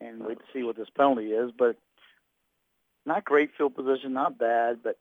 And 0.00 0.22
oh, 0.22 0.28
wait 0.28 0.38
to 0.38 0.44
see 0.52 0.62
what 0.62 0.76
this 0.76 0.88
penalty 0.96 1.26
is, 1.32 1.50
but 1.56 1.76
not 3.04 3.24
great 3.24 3.50
field 3.58 3.74
position, 3.74 4.12
not 4.12 4.38
bad, 4.38 4.78
but 4.82 4.96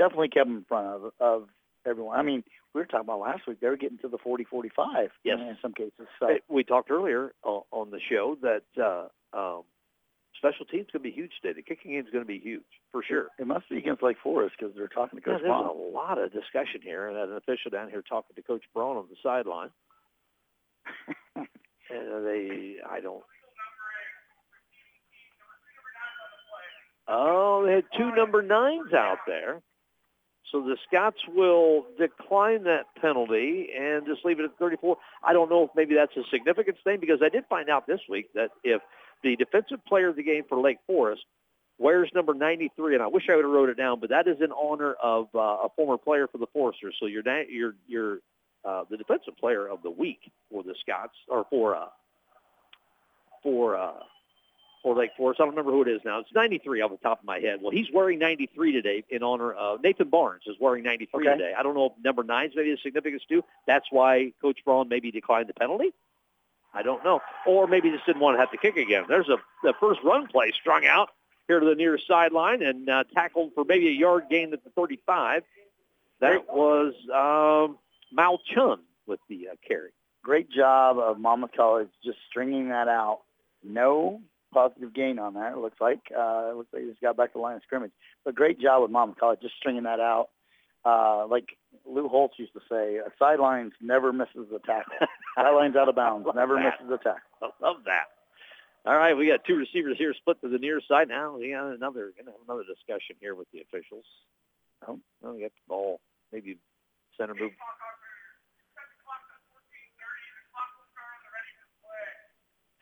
definitely 0.00 0.28
kept 0.28 0.48
them 0.48 0.56
in 0.58 0.64
front 0.64 0.86
of 0.88 1.12
of 1.20 1.48
everyone. 1.86 2.18
I 2.18 2.22
mean, 2.22 2.42
we 2.74 2.80
were 2.80 2.86
talking 2.86 3.06
about 3.06 3.20
last 3.20 3.46
week; 3.46 3.60
they 3.60 3.68
were 3.68 3.76
getting 3.76 3.98
to 3.98 4.08
the 4.08 4.18
40, 4.18 4.44
45 4.44 5.10
Yes. 5.24 5.38
in 5.38 5.56
some 5.62 5.72
cases. 5.74 6.06
So 6.18 6.28
We 6.48 6.64
talked 6.64 6.90
earlier 6.90 7.32
uh, 7.44 7.60
on 7.70 7.90
the 7.90 8.00
show 8.10 8.36
that 8.42 8.62
uh, 8.82 9.08
um, 9.38 9.62
special 10.36 10.64
teams 10.64 10.86
going 10.92 11.02
to 11.04 11.10
be 11.10 11.10
huge 11.10 11.32
today. 11.42 11.54
The 11.54 11.62
kicking 11.62 11.92
game 11.92 12.00
is 12.04 12.10
going 12.12 12.24
to 12.24 12.28
be 12.28 12.38
huge 12.38 12.64
for 12.92 13.02
sure. 13.06 13.28
it 13.38 13.46
must 13.46 13.68
be 13.68 13.76
against 13.78 14.02
Lake 14.02 14.16
Forest 14.22 14.54
because 14.58 14.74
they're 14.74 14.88
talking 14.88 15.20
to 15.20 15.24
Yeah, 15.26 15.34
Coach 15.34 15.42
there's 15.42 15.50
Bond. 15.50 15.68
a 15.68 15.96
lot 15.96 16.18
of 16.18 16.32
discussion 16.32 16.80
here, 16.82 17.08
and 17.08 17.16
an 17.16 17.36
official 17.36 17.70
down 17.70 17.90
here 17.90 18.02
talking 18.02 18.34
to 18.36 18.42
Coach 18.42 18.64
Braun 18.74 18.96
on 18.96 19.06
the 19.10 19.16
sideline. 19.22 19.70
and 21.36 22.26
they, 22.26 22.76
I 22.88 23.00
don't. 23.00 23.22
Oh, 27.12 27.64
they 27.66 27.72
had 27.74 27.84
two 27.98 28.14
number 28.14 28.40
nines 28.42 28.92
out 28.94 29.18
there. 29.26 29.60
So 30.50 30.60
the 30.60 30.76
Scots 30.88 31.18
will 31.28 31.86
decline 31.98 32.64
that 32.64 32.86
penalty 33.00 33.68
and 33.78 34.06
just 34.06 34.24
leave 34.24 34.40
it 34.40 34.44
at 34.44 34.58
34. 34.58 34.96
I 35.22 35.32
don't 35.32 35.48
know 35.48 35.64
if 35.64 35.70
maybe 35.76 35.94
that's 35.94 36.16
a 36.16 36.28
significant 36.30 36.76
thing 36.82 36.98
because 37.00 37.20
I 37.22 37.28
did 37.28 37.44
find 37.48 37.70
out 37.70 37.86
this 37.86 38.00
week 38.08 38.32
that 38.34 38.50
if 38.64 38.82
the 39.22 39.36
defensive 39.36 39.84
player 39.86 40.08
of 40.08 40.16
the 40.16 40.22
game 40.22 40.42
for 40.48 40.60
Lake 40.60 40.78
Forest 40.86 41.22
wears 41.78 42.10
number 42.14 42.34
93, 42.34 42.94
and 42.94 43.02
I 43.02 43.06
wish 43.06 43.24
I 43.30 43.36
would 43.36 43.44
have 43.44 43.52
wrote 43.52 43.68
it 43.68 43.76
down, 43.76 44.00
but 44.00 44.10
that 44.10 44.26
is 44.26 44.36
in 44.40 44.52
honor 44.52 44.94
of 44.94 45.28
uh, 45.34 45.38
a 45.38 45.68
former 45.76 45.98
player 45.98 46.26
for 46.26 46.38
the 46.38 46.46
Foresters. 46.52 46.96
So 46.98 47.06
you're 47.06 47.22
you're 47.48 47.74
you're 47.86 48.18
uh, 48.64 48.84
the 48.90 48.96
defensive 48.96 49.36
player 49.38 49.66
of 49.68 49.82
the 49.82 49.90
week 49.90 50.30
for 50.50 50.62
the 50.62 50.74
Scots 50.80 51.14
or 51.28 51.46
for 51.48 51.76
uh, 51.76 51.86
for 53.42 53.76
uh, 53.76 53.92
for 54.82 54.94
Lake 54.96 55.10
Forest. 55.16 55.40
I 55.40 55.44
don't 55.44 55.50
remember 55.50 55.72
who 55.72 55.82
it 55.82 55.88
is 55.88 56.00
now. 56.04 56.20
It's 56.20 56.32
93 56.34 56.80
off 56.80 56.90
the 56.90 56.96
top 56.98 57.20
of 57.20 57.24
my 57.24 57.38
head. 57.38 57.58
Well, 57.60 57.70
he's 57.70 57.88
wearing 57.92 58.18
93 58.18 58.72
today 58.72 59.04
in 59.10 59.22
honor 59.22 59.52
of 59.52 59.82
Nathan 59.82 60.08
Barnes 60.08 60.42
is 60.46 60.56
wearing 60.60 60.82
93 60.84 61.28
Okay. 61.28 61.38
today. 61.38 61.52
I 61.56 61.62
don't 61.62 61.74
know 61.74 61.86
if 61.86 61.92
number 62.04 62.22
nine's 62.22 62.52
maybe 62.56 62.72
a 62.72 62.76
significance 62.78 63.22
too. 63.28 63.44
That's 63.66 63.86
why 63.90 64.32
Coach 64.40 64.58
Braun 64.64 64.88
maybe 64.88 65.10
declined 65.10 65.48
the 65.48 65.54
penalty. 65.54 65.92
I 66.72 66.82
don't 66.82 67.02
know. 67.04 67.20
Or 67.46 67.66
maybe 67.66 67.90
just 67.90 68.06
didn't 68.06 68.20
want 68.20 68.36
to 68.36 68.40
have 68.40 68.50
to 68.52 68.56
kick 68.56 68.76
again. 68.76 69.04
There's 69.08 69.28
a 69.28 69.36
the 69.62 69.74
first 69.80 70.00
run 70.04 70.28
play 70.28 70.52
strung 70.58 70.86
out 70.86 71.10
here 71.48 71.58
to 71.60 71.66
the 71.66 71.74
near 71.74 71.98
sideline 71.98 72.62
and 72.62 72.88
uh, 72.88 73.04
tackled 73.12 73.52
for 73.54 73.64
maybe 73.64 73.88
a 73.88 73.92
yard 73.92 74.24
gain 74.30 74.52
at 74.52 74.62
the 74.62 74.70
35. 74.70 75.42
That 76.20 76.46
was 76.48 76.94
um, 77.12 77.76
Mal 78.12 78.38
Chun 78.54 78.80
with 79.06 79.20
the 79.28 79.48
uh, 79.48 79.54
carry. 79.66 79.90
Great 80.22 80.50
job 80.50 80.98
of 80.98 81.18
Monmouth 81.18 81.50
College 81.56 81.88
just 82.04 82.18
stringing 82.28 82.68
that 82.68 82.88
out. 82.88 83.20
No 83.64 84.20
positive 84.52 84.94
gain 84.94 85.18
on 85.18 85.34
that. 85.34 85.52
It 85.52 85.58
looks 85.58 85.80
like 85.80 86.00
uh, 86.16 86.50
it 86.50 86.56
looks 86.56 86.72
like 86.72 86.82
he 86.82 86.88
just 86.88 87.00
got 87.00 87.16
back 87.16 87.32
to 87.32 87.38
the 87.38 87.42
line 87.42 87.56
of 87.56 87.62
scrimmage. 87.62 87.92
But 88.24 88.34
great 88.34 88.60
job 88.60 88.82
with 88.82 88.90
Monmouth 88.90 89.18
College 89.18 89.40
just 89.40 89.56
stringing 89.56 89.84
that 89.84 90.00
out. 90.00 90.28
Uh, 90.84 91.26
like 91.26 91.44
Lou 91.86 92.08
Holtz 92.08 92.38
used 92.38 92.54
to 92.54 92.60
say, 92.70 92.96
a 92.96 93.10
sidelines 93.18 93.72
never 93.82 94.12
misses 94.12 94.48
a 94.54 94.58
tackle. 94.66 94.94
sidelines 95.36 95.76
out 95.76 95.88
of 95.88 95.94
bounds 95.94 96.26
never 96.34 96.54
that. 96.54 96.80
misses 96.80 96.92
a 96.92 97.02
tackle. 97.02 97.20
I 97.42 97.50
love 97.62 97.76
that. 97.84 98.04
All 98.86 98.96
right, 98.96 99.14
we 99.14 99.28
got 99.28 99.44
two 99.44 99.56
receivers 99.56 99.96
here 99.98 100.14
split 100.16 100.40
to 100.40 100.48
the 100.48 100.56
near 100.58 100.80
side 100.88 101.08
now. 101.08 101.36
We 101.36 101.50
got 101.52 101.74
another 101.74 102.12
gonna 102.16 102.32
have 102.32 102.40
another 102.48 102.64
discussion 102.64 103.16
here 103.20 103.34
with 103.34 103.46
the 103.52 103.60
officials. 103.60 104.06
Oh, 104.88 104.98
well, 105.20 105.34
we 105.34 105.42
got 105.42 105.52
the 105.52 105.68
ball. 105.68 106.00
Maybe 106.32 106.56
center 107.18 107.34
move. 107.34 107.52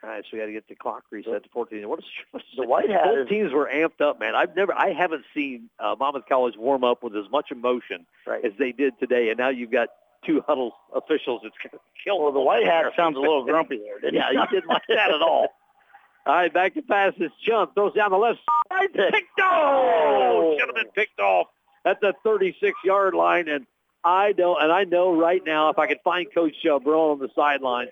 All 0.04 0.10
right, 0.10 0.22
so 0.24 0.28
we 0.32 0.38
got 0.38 0.46
to 0.46 0.52
get 0.52 0.68
the 0.68 0.76
clock 0.76 1.02
reset 1.10 1.42
to 1.42 1.48
14. 1.52 1.88
What 1.88 1.98
is, 1.98 2.04
what 2.30 2.40
is 2.42 2.56
The 2.56 2.66
White 2.66 2.88
Hat 2.88 3.04
Both 3.04 3.28
teams 3.28 3.52
were 3.52 3.68
amped 3.72 4.00
up, 4.00 4.20
man. 4.20 4.36
I've 4.36 4.54
never, 4.54 4.72
I 4.72 4.92
haven't 4.92 5.24
seen 5.34 5.68
uh, 5.80 5.96
Monmouth 5.98 6.24
College 6.28 6.54
warm 6.56 6.84
up 6.84 7.02
with 7.02 7.16
as 7.16 7.28
much 7.32 7.50
emotion 7.50 8.06
Right. 8.26 8.44
as 8.44 8.52
they 8.58 8.70
did 8.70 8.98
today, 9.00 9.30
and 9.30 9.38
now 9.38 9.48
you've 9.48 9.72
got 9.72 9.88
two 10.24 10.40
huddle 10.46 10.74
officials. 10.94 11.40
It's 11.44 11.56
going 11.62 11.70
to 11.72 11.78
kill. 12.04 12.20
Well, 12.22 12.30
the 12.32 12.40
White 12.40 12.64
Hat 12.64 12.86
sounds 12.96 13.16
a 13.16 13.20
little 13.20 13.44
grumpy 13.44 13.78
there, 13.78 13.98
didn't 13.98 14.14
Yeah, 14.14 14.30
he? 14.30 14.38
he 14.38 14.56
didn't 14.56 14.68
like 14.68 14.82
that 14.88 15.10
at 15.10 15.20
all. 15.22 15.48
All 16.26 16.34
right, 16.34 16.52
back 16.52 16.74
to 16.74 16.82
pass. 16.82 17.14
This 17.18 17.30
Chun 17.46 17.68
throws 17.74 17.94
down 17.94 18.10
the 18.10 18.18
left 18.18 18.38
side. 18.70 18.92
Picked 18.92 19.40
off. 19.40 20.58
Should 20.60 20.68
have 20.68 20.74
been 20.76 20.92
picked 20.94 21.18
off 21.20 21.46
at 21.86 22.00
the 22.02 22.12
36-yard 22.24 23.14
line. 23.14 23.48
And 23.48 23.66
I 24.04 24.32
don't, 24.32 24.62
and 24.62 24.70
I 24.70 24.84
know 24.84 25.16
right 25.18 25.42
now, 25.46 25.70
if 25.70 25.78
I 25.78 25.86
could 25.86 26.00
find 26.04 26.26
Coach 26.32 26.54
uh, 26.66 26.74
on 26.74 27.18
the 27.18 27.30
sideline, 27.34 27.86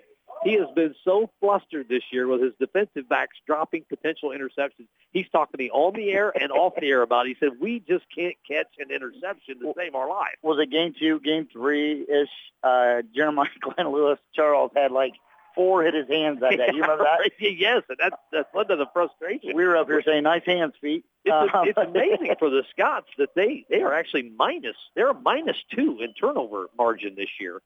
He 0.44 0.54
has 0.54 0.68
been 0.74 0.94
so 1.04 1.30
flustered 1.40 1.88
this 1.88 2.02
year 2.12 2.26
with 2.26 2.42
his 2.42 2.52
defensive 2.60 3.08
backs 3.08 3.36
dropping 3.46 3.84
potential 3.88 4.30
interceptions. 4.30 4.86
He's 5.10 5.28
talking 5.30 5.52
to 5.52 5.58
me 5.58 5.70
on 5.70 5.94
the 5.94 6.10
air 6.10 6.32
and 6.38 6.52
off 6.52 6.74
the 6.78 6.88
air 6.88 7.02
about 7.02 7.26
it. 7.26 7.30
He 7.30 7.46
said, 7.46 7.58
we 7.60 7.80
just 7.80 8.04
can't 8.14 8.36
catch 8.46 8.68
an 8.78 8.90
interception 8.94 9.60
to 9.60 9.72
save 9.76 9.94
our 9.94 10.08
life. 10.08 10.36
Was 10.42 10.58
it 10.60 10.70
game 10.70 10.94
two, 10.98 11.20
game 11.20 11.48
three-ish? 11.52 12.28
Uh, 12.62 13.02
Jeremiah 13.14 13.46
Glenn 13.60 13.92
Lewis 13.92 14.18
Charles 14.34 14.70
had 14.74 14.92
like 14.92 15.14
four 15.54 15.82
hit 15.82 15.94
his 15.94 16.08
hands 16.08 16.40
that 16.40 16.50
day. 16.50 16.68
You 16.72 16.82
remember 16.82 17.04
that? 17.04 17.30
yes, 17.40 17.82
and 17.88 17.98
that's, 17.98 18.16
that's 18.30 18.48
led 18.54 18.68
to 18.68 18.76
the 18.76 18.86
frustration. 18.92 19.56
We 19.56 19.64
were 19.64 19.76
up 19.76 19.86
here 19.86 20.02
saying, 20.02 20.22
nice 20.22 20.44
hands, 20.44 20.74
feet. 20.80 21.04
It's, 21.24 21.32
uh, 21.32 21.62
it's 21.64 21.78
amazing 21.78 22.34
for 22.38 22.50
the 22.50 22.62
Scots 22.70 23.08
that 23.18 23.30
they, 23.34 23.64
they 23.70 23.82
are 23.82 23.92
actually 23.92 24.30
minus, 24.36 24.76
they're 24.94 25.10
a 25.10 25.20
minus 25.20 25.56
two 25.74 25.98
in 26.00 26.12
turnover 26.14 26.66
margin 26.76 27.14
this 27.16 27.30
year 27.40 27.62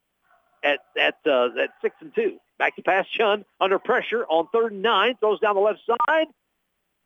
at 0.62 0.80
at 0.98 1.16
uh, 1.26 1.48
at 1.60 1.70
six 1.82 1.96
and 2.00 2.14
two. 2.14 2.38
Back 2.58 2.76
to 2.76 2.82
pass 2.82 3.06
Chun 3.08 3.44
under 3.60 3.78
pressure 3.78 4.24
on 4.28 4.48
third 4.52 4.72
and 4.72 4.82
nine. 4.82 5.14
Throws 5.20 5.40
down 5.40 5.54
the 5.54 5.60
left 5.60 5.80
side. 5.86 6.26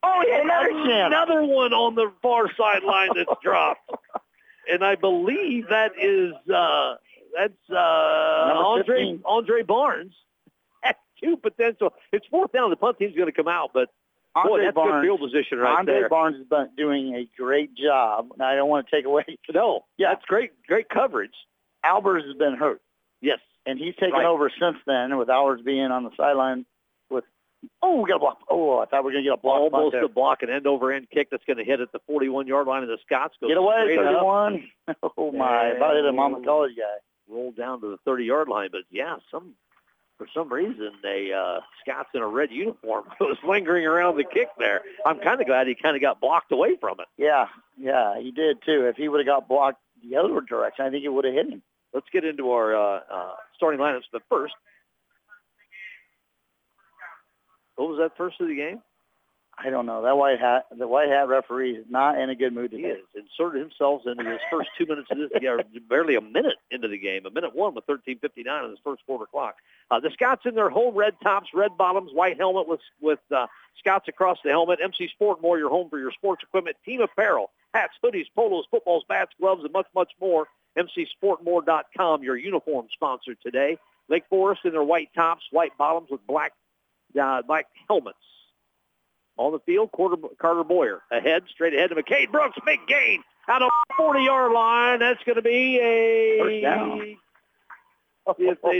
Oh, 0.06 0.22
yeah, 0.28 0.42
another 0.42 0.70
chance. 0.84 1.14
Another 1.14 1.44
one 1.44 1.72
on 1.72 1.94
the 1.94 2.12
far 2.20 2.50
sideline 2.58 3.10
that's 3.14 3.30
dropped. 3.42 3.90
And 4.70 4.84
I 4.84 4.96
believe 4.96 5.68
that 5.68 5.92
is 6.00 6.34
uh, 6.52 6.96
that's 7.36 7.52
uh, 7.70 7.74
Andre 7.74 9.18
Andre 9.24 9.62
Barnes. 9.62 10.14
That's 10.82 10.98
two 11.22 11.38
potential. 11.38 11.94
It's 12.12 12.26
fourth 12.26 12.52
down. 12.52 12.68
The 12.68 12.76
punt 12.76 12.98
team's 12.98 13.16
going 13.16 13.26
to 13.26 13.32
come 13.32 13.48
out, 13.48 13.70
but 13.72 13.88
Andre 14.34 14.50
boy, 14.50 14.64
that's 14.64 14.74
Barnes, 14.74 14.92
good 14.92 15.06
field 15.06 15.20
position 15.20 15.58
right 15.58 15.78
Andre 15.78 15.94
there. 15.94 16.08
Barnes 16.08 16.36
has 16.36 16.46
been 16.46 16.68
doing 16.76 17.14
a 17.14 17.28
great 17.40 17.74
job. 17.74 18.28
Now, 18.36 18.48
I 18.48 18.56
don't 18.56 18.68
want 18.68 18.86
to 18.86 18.94
take 18.94 19.06
away. 19.06 19.24
No, 19.52 19.84
yeah, 19.96 20.08
that's 20.10 20.24
great. 20.26 20.50
Great 20.66 20.88
coverage. 20.88 21.32
Albers 21.84 22.26
has 22.26 22.36
been 22.36 22.54
hurt. 22.54 22.80
Yes. 23.20 23.38
And 23.66 23.78
he's 23.78 23.94
taken 23.94 24.12
right. 24.12 24.26
over 24.26 24.50
since 24.60 24.76
then 24.86 25.16
with 25.16 25.30
Hours 25.30 25.60
being 25.64 25.86
on 25.86 26.04
the 26.04 26.10
sideline 26.16 26.66
with, 27.10 27.24
oh, 27.82 28.02
we 28.02 28.08
got 28.08 28.16
a 28.16 28.18
block. 28.18 28.38
Oh, 28.50 28.78
I 28.78 28.84
thought 28.86 29.04
we 29.04 29.06
were 29.06 29.12
going 29.12 29.24
to 29.24 29.30
get 29.30 29.38
a 29.38 29.42
block. 29.42 29.72
Almost 29.72 29.96
a 29.96 30.08
block, 30.08 30.42
an 30.42 30.50
end-over-end 30.50 31.08
kick 31.10 31.28
that's 31.30 31.44
going 31.44 31.56
to 31.56 31.64
hit 31.64 31.80
at 31.80 31.92
the 31.92 32.00
41-yard 32.10 32.66
line 32.66 32.82
of 32.82 32.88
the 32.88 32.98
Scots. 33.06 33.34
Goes 33.40 33.48
get 33.48 33.56
away, 33.56 33.96
31. 33.96 34.64
oh, 35.16 35.32
my. 35.32 35.68
About 35.68 35.96
hit 35.96 36.04
a 36.04 36.12
Monmouth 36.12 36.44
College 36.44 36.72
guy. 36.76 37.32
Rolled 37.32 37.56
down 37.56 37.80
to 37.80 37.96
the 37.96 38.10
30-yard 38.10 38.48
line. 38.48 38.68
But, 38.70 38.82
yeah, 38.90 39.16
some 39.30 39.54
for 40.18 40.26
some 40.32 40.52
reason, 40.52 40.92
a 41.04 41.32
uh, 41.32 41.60
Scots 41.82 42.10
in 42.14 42.22
a 42.22 42.26
red 42.26 42.50
uniform 42.50 43.04
was 43.20 43.36
lingering 43.46 43.86
around 43.86 44.16
the 44.16 44.24
kick 44.24 44.48
there. 44.58 44.82
I'm 45.04 45.18
kind 45.18 45.40
of 45.40 45.46
glad 45.46 45.66
he 45.66 45.74
kind 45.74 45.96
of 45.96 46.02
got 46.02 46.20
blocked 46.20 46.52
away 46.52 46.76
from 46.80 47.00
it. 47.00 47.06
Yeah, 47.16 47.46
yeah, 47.78 48.20
he 48.20 48.30
did, 48.30 48.58
too. 48.64 48.86
If 48.86 48.96
he 48.96 49.08
would 49.08 49.20
have 49.20 49.26
got 49.26 49.48
blocked 49.48 49.80
the 50.08 50.16
other 50.16 50.40
direction, 50.40 50.84
I 50.84 50.90
think 50.90 51.04
it 51.04 51.08
would 51.08 51.24
have 51.24 51.34
hit 51.34 51.48
him. 51.48 51.62
Let's 51.94 52.06
get 52.12 52.24
into 52.24 52.50
our 52.50 52.76
uh, 52.76 53.00
uh, 53.10 53.32
starting 53.56 53.80
lineups. 53.80 54.02
But 54.12 54.22
first, 54.28 54.52
what 57.76 57.88
was 57.88 57.98
that 57.98 58.16
first 58.16 58.40
of 58.40 58.48
the 58.48 58.56
game? 58.56 58.82
I 59.56 59.70
don't 59.70 59.86
know. 59.86 60.02
That 60.02 60.16
white 60.16 60.40
hat, 60.40 60.66
the 60.76 60.88
white 60.88 61.08
hat 61.08 61.28
referee 61.28 61.76
is 61.76 61.86
not 61.88 62.18
in 62.18 62.28
a 62.28 62.34
good 62.34 62.52
mood 62.52 62.72
today. 62.72 62.82
He 62.82 62.88
has 62.88 62.98
inserted 63.14 63.60
himself 63.60 64.02
into 64.04 64.28
his 64.28 64.40
first 64.50 64.68
two 64.76 64.84
minutes 64.86 65.08
of 65.12 65.18
this 65.18 65.30
game, 65.40 65.58
barely 65.88 66.16
a 66.16 66.20
minute 66.20 66.56
into 66.72 66.88
the 66.88 66.98
game, 66.98 67.24
a 67.24 67.30
minute 67.30 67.54
one 67.54 67.74
with 67.74 67.86
13:59 67.86 68.48
on 68.48 68.70
his 68.70 68.80
first 68.82 69.06
quarter 69.06 69.26
clock. 69.26 69.56
Uh, 69.90 70.00
the 70.00 70.10
Scots 70.10 70.42
in 70.44 70.56
their 70.56 70.70
home 70.70 70.96
red 70.96 71.14
tops, 71.22 71.50
red 71.54 71.76
bottoms, 71.76 72.10
white 72.12 72.36
helmet 72.36 72.66
with 72.66 72.80
with 73.00 73.20
uh, 73.30 73.46
Scots 73.78 74.08
across 74.08 74.38
the 74.42 74.50
helmet. 74.50 74.80
MC 74.82 75.08
Sport 75.08 75.40
More, 75.40 75.56
your 75.56 75.70
home 75.70 75.88
for 75.88 76.00
your 76.00 76.10
sports 76.10 76.42
equipment. 76.42 76.76
Team 76.84 77.00
apparel, 77.00 77.50
hats, 77.72 77.94
hoodies, 78.02 78.26
polos, 78.34 78.64
footballs, 78.72 79.04
bats, 79.08 79.32
gloves, 79.38 79.62
and 79.62 79.72
much, 79.72 79.86
much 79.94 80.10
more. 80.20 80.48
MCSportmore.com, 80.76 82.22
your 82.22 82.36
uniform 82.36 82.86
sponsor 82.92 83.34
today. 83.34 83.78
Lake 84.08 84.24
Forest 84.28 84.62
in 84.64 84.72
their 84.72 84.82
white 84.82 85.08
tops, 85.14 85.44
white 85.50 85.76
bottoms 85.78 86.08
with 86.10 86.26
black 86.26 86.52
uh, 87.20 87.42
black 87.42 87.66
helmets. 87.88 88.18
On 89.36 89.50
the 89.52 89.58
field, 89.60 89.90
Carter, 89.94 90.16
Carter 90.38 90.62
Boyer 90.62 91.02
ahead, 91.10 91.42
straight 91.50 91.74
ahead 91.74 91.90
to 91.90 91.96
McCade 91.96 92.30
Brooks. 92.30 92.56
Big 92.64 92.78
gain 92.86 93.22
out 93.48 93.62
of 93.62 93.70
40-yard 93.98 94.52
line. 94.52 95.00
That's 95.00 95.22
going 95.24 95.36
to 95.36 95.42
be 95.42 95.78
a 95.80 96.38
first 96.38 96.62
down. 96.62 97.16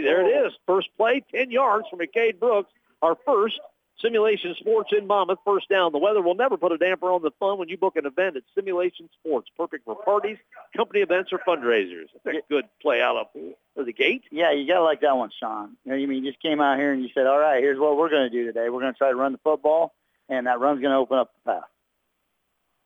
there 0.00 0.24
it 0.24 0.46
is. 0.46 0.52
First 0.66 0.88
play, 0.96 1.24
10 1.34 1.50
yards 1.50 1.86
from 1.90 1.98
McCade 1.98 2.38
Brooks. 2.38 2.70
Our 3.02 3.16
first 3.26 3.58
Simulation 4.00 4.54
Sports 4.58 4.90
in 4.96 5.06
Monmouth, 5.06 5.38
first 5.44 5.68
down. 5.68 5.92
The 5.92 5.98
weather 5.98 6.20
will 6.20 6.34
never 6.34 6.56
put 6.56 6.72
a 6.72 6.78
damper 6.78 7.10
on 7.10 7.22
the 7.22 7.30
fun 7.38 7.58
when 7.58 7.68
you 7.68 7.76
book 7.76 7.96
an 7.96 8.06
event 8.06 8.36
at 8.36 8.42
Simulation 8.54 9.08
Sports. 9.20 9.48
Perfect 9.56 9.84
for 9.84 9.94
parties, 9.94 10.38
company 10.76 11.00
events, 11.00 11.32
or 11.32 11.38
fundraisers. 11.46 12.06
That's 12.24 12.38
a 12.38 12.40
good 12.48 12.64
play 12.82 13.00
out 13.00 13.16
of 13.16 13.86
the 13.86 13.92
gate. 13.92 14.24
Yeah, 14.30 14.52
you 14.52 14.66
got 14.66 14.78
to 14.78 14.84
like 14.84 15.00
that 15.02 15.16
one, 15.16 15.30
Sean. 15.38 15.76
You 15.84 15.92
know, 15.92 15.96
you 15.96 16.08
mean 16.08 16.24
you 16.24 16.30
just 16.30 16.42
came 16.42 16.60
out 16.60 16.78
here 16.78 16.92
and 16.92 17.02
you 17.02 17.08
said, 17.14 17.26
all 17.26 17.38
right, 17.38 17.62
here's 17.62 17.78
what 17.78 17.96
we're 17.96 18.10
going 18.10 18.30
to 18.30 18.36
do 18.36 18.44
today. 18.44 18.68
We're 18.68 18.80
going 18.80 18.92
to 18.92 18.98
try 18.98 19.10
to 19.10 19.16
run 19.16 19.32
the 19.32 19.38
football, 19.38 19.94
and 20.28 20.46
that 20.46 20.60
run's 20.60 20.80
going 20.80 20.92
to 20.92 20.98
open 20.98 21.18
up 21.18 21.30
the 21.44 21.52
path. 21.52 21.68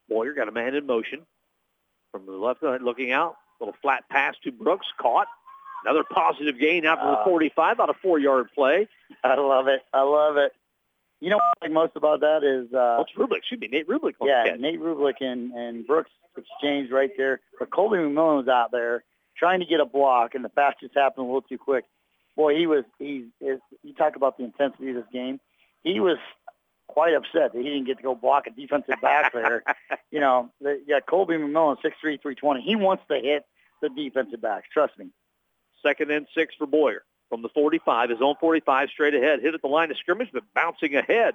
Boyer 0.09 0.35
got 0.35 0.49
a 0.49 0.53
man 0.53 0.75
in 0.75 0.87
motion 0.87 1.27
from 2.12 2.27
the 2.27 2.33
left 2.33 2.61
side 2.61 2.83
looking 2.83 3.12
out. 3.12 3.37
Little 3.61 3.75
flat 3.83 4.05
pass 4.11 4.35
to 4.45 4.53
Brooks, 4.53 4.87
caught. 5.00 5.27
Another 5.85 6.05
positive 6.05 6.59
gain 6.59 6.85
after 6.85 7.05
uh, 7.05 7.11
the 7.19 7.25
45, 7.25 7.73
about 7.73 7.91
a 7.91 7.95
four-yard 7.95 8.49
play. 8.55 8.88
I 9.25 9.37
love 9.37 9.69
it. 9.69 9.83
I 9.93 10.03
love 10.03 10.37
it. 10.37 10.53
You 11.21 11.31
know 11.31 11.37
what 11.37 11.59
I 11.63 11.67
like 11.67 11.73
most 11.73 11.97
about 11.97 12.21
that 12.21 12.45
is 12.45 12.73
uh 12.73 12.97
What's 12.99 13.13
Rublik? 13.17 13.41
Should 13.49 13.61
be 13.61 13.69
Nate 13.69 13.89
Rublik. 13.89 14.15
Yeah, 14.23 14.55
Nate 14.59 14.81
Rublik 14.81 15.21
and, 15.21 15.53
and 15.53 15.87
Brooks 15.87 16.11
exchanged 16.37 16.93
right 16.93 17.11
there. 17.17 17.41
But 17.59 17.71
Colby 17.71 17.97
McMillan 17.97 18.39
was 18.39 18.49
out 18.49 18.71
there 18.71 19.05
trying 19.37 19.61
to 19.61 19.67
get 19.67 19.81
a 19.81 19.85
block, 19.85 20.35
and 20.35 20.45
the 20.45 20.49
pass 20.49 20.75
just 20.81 20.95
happened 20.95 21.25
a 21.25 21.27
little 21.27 21.43
too 21.43 21.59
quick. 21.59 21.85
Boy, 22.37 22.57
he 22.57 22.67
was 22.67 22.85
he 22.99 23.27
is. 23.41 23.61
You 23.83 23.95
talk 23.95 24.15
about 24.15 24.39
the 24.39 24.45
intensity 24.45 24.91
of 24.91 24.97
this 24.97 25.05
game. 25.13 25.41
He 25.83 25.99
was 25.99 26.19
quite 26.87 27.15
upset 27.15 27.53
that 27.53 27.59
he 27.59 27.65
didn't 27.65 27.87
get 27.87 27.97
to 27.97 28.03
go 28.03 28.15
block 28.15 28.47
a 28.47 28.51
defensive 28.51 29.01
back 29.03 29.33
there. 29.33 29.65
you 30.13 30.21
know, 30.21 30.51
the, 30.61 30.81
yeah, 30.87 31.01
Colby 31.01 31.35
McMillan, 31.35 31.83
six 31.83 31.97
three, 32.01 32.19
three 32.19 32.37
twenty. 32.37 32.63
He 32.63 32.77
wants 32.77 33.03
to 33.11 33.19
hit 33.19 33.45
the 33.83 33.89
defensive 33.89 34.41
backs. 34.41 34.69
Trust 34.73 34.97
me. 34.99 35.09
Second 35.83 36.11
and 36.13 36.27
six 36.35 36.55
for 36.57 36.67
Boyer 36.67 37.03
from 37.28 37.42
the 37.42 37.49
45, 37.50 38.11
his 38.11 38.20
own 38.23 38.35
45 38.40 38.88
straight 38.90 39.14
ahead, 39.14 39.40
hit 39.40 39.54
at 39.54 39.62
the 39.62 39.68
line 39.68 39.90
of 39.90 39.99
scrimmage, 39.99 40.28
but 40.32 40.42
bouncing 40.54 40.94
ahead 40.94 41.35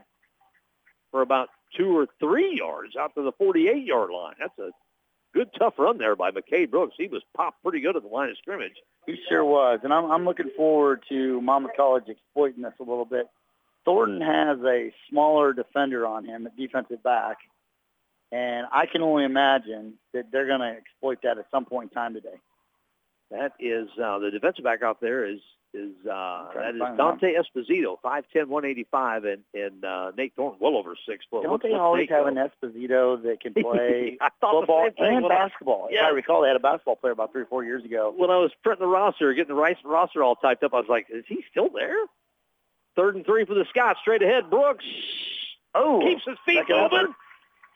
for 1.11 1.21
about 1.21 1.49
two 1.77 1.97
or 1.97 2.07
three 2.19 2.57
yards 2.57 2.95
out 2.95 3.13
to 3.15 3.21
the 3.21 3.31
48-yard 3.33 4.09
line. 4.09 4.35
That's 4.39 4.57
a 4.59 4.71
good, 5.33 5.49
tough 5.57 5.75
run 5.77 5.97
there 5.97 6.15
by 6.15 6.31
McKay 6.31 6.69
Brooks. 6.69 6.95
He 6.97 7.07
was 7.07 7.21
popped 7.35 7.61
pretty 7.63 7.81
good 7.81 7.95
at 7.95 8.03
the 8.03 8.09
line 8.09 8.29
of 8.29 8.37
scrimmage. 8.37 8.75
He 9.05 9.17
sure 9.29 9.43
was, 9.43 9.79
and 9.83 9.93
I'm, 9.93 10.09
I'm 10.09 10.25
looking 10.25 10.49
forward 10.55 11.03
to 11.09 11.41
Monmouth 11.41 11.71
College 11.75 12.05
exploiting 12.07 12.63
this 12.63 12.73
a 12.79 12.83
little 12.83 13.05
bit. 13.05 13.27
Thornton 13.85 14.21
has 14.21 14.59
a 14.65 14.93
smaller 15.09 15.53
defender 15.53 16.07
on 16.07 16.25
him 16.25 16.47
at 16.47 16.55
defensive 16.55 17.03
back, 17.03 17.37
and 18.31 18.65
I 18.71 18.85
can 18.85 19.01
only 19.01 19.25
imagine 19.25 19.95
that 20.13 20.31
they're 20.31 20.47
going 20.47 20.61
to 20.61 20.77
exploit 20.77 21.19
that 21.23 21.37
at 21.37 21.45
some 21.51 21.65
point 21.65 21.91
in 21.91 21.95
time 21.95 22.13
today. 22.13 22.39
That 23.29 23.53
is 23.59 23.89
uh, 24.01 24.19
the 24.19 24.31
defensive 24.31 24.63
back 24.63 24.83
out 24.83 25.01
there 25.01 25.25
is 25.25 25.39
is 25.73 25.91
uh, 26.05 26.45
that 26.55 26.75
is 26.75 26.97
Dante 26.97 27.33
him. 27.33 27.43
Esposito, 27.43 27.97
5'10", 28.03 28.47
185, 28.47 29.25
and 29.25 29.41
and 29.53 29.83
uh, 29.83 30.11
Nate 30.17 30.33
Thornton, 30.35 30.59
well 30.61 30.77
over 30.77 30.95
six 31.07 31.25
foot. 31.29 31.43
Don't 31.43 31.61
they 31.61 31.73
always 31.73 32.09
have 32.09 32.27
an 32.27 32.35
Esposito 32.35 33.21
that 33.23 33.39
can 33.41 33.53
play 33.63 34.17
football 34.39 34.89
and 34.97 35.27
basketball? 35.27 35.89
Yeah. 35.91 36.01
If 36.01 36.05
I 36.05 36.09
recall, 36.09 36.41
they 36.41 36.49
had 36.49 36.57
a 36.57 36.59
basketball 36.59 36.95
player 36.95 37.13
about 37.13 37.31
three 37.31 37.43
or 37.43 37.47
four 37.47 37.63
years 37.63 37.83
ago. 37.83 38.13
When 38.15 38.29
I 38.29 38.37
was 38.37 38.51
printing 38.63 38.85
the 38.85 38.91
roster, 38.91 39.33
getting 39.33 39.55
the 39.55 39.61
rice 39.61 39.77
roster 39.83 40.23
all 40.23 40.35
typed 40.35 40.63
up, 40.63 40.73
I 40.73 40.77
was 40.77 40.89
like, 40.89 41.07
is 41.09 41.25
he 41.27 41.43
still 41.49 41.69
there? 41.69 41.97
Third 42.95 43.15
and 43.15 43.25
three 43.25 43.45
for 43.45 43.55
the 43.55 43.65
Scots, 43.69 43.99
straight 44.01 44.21
ahead. 44.21 44.49
Brooks 44.49 44.85
oh 45.73 46.01
keeps 46.01 46.23
his 46.25 46.37
feet 46.45 46.63
moving. 46.69 47.13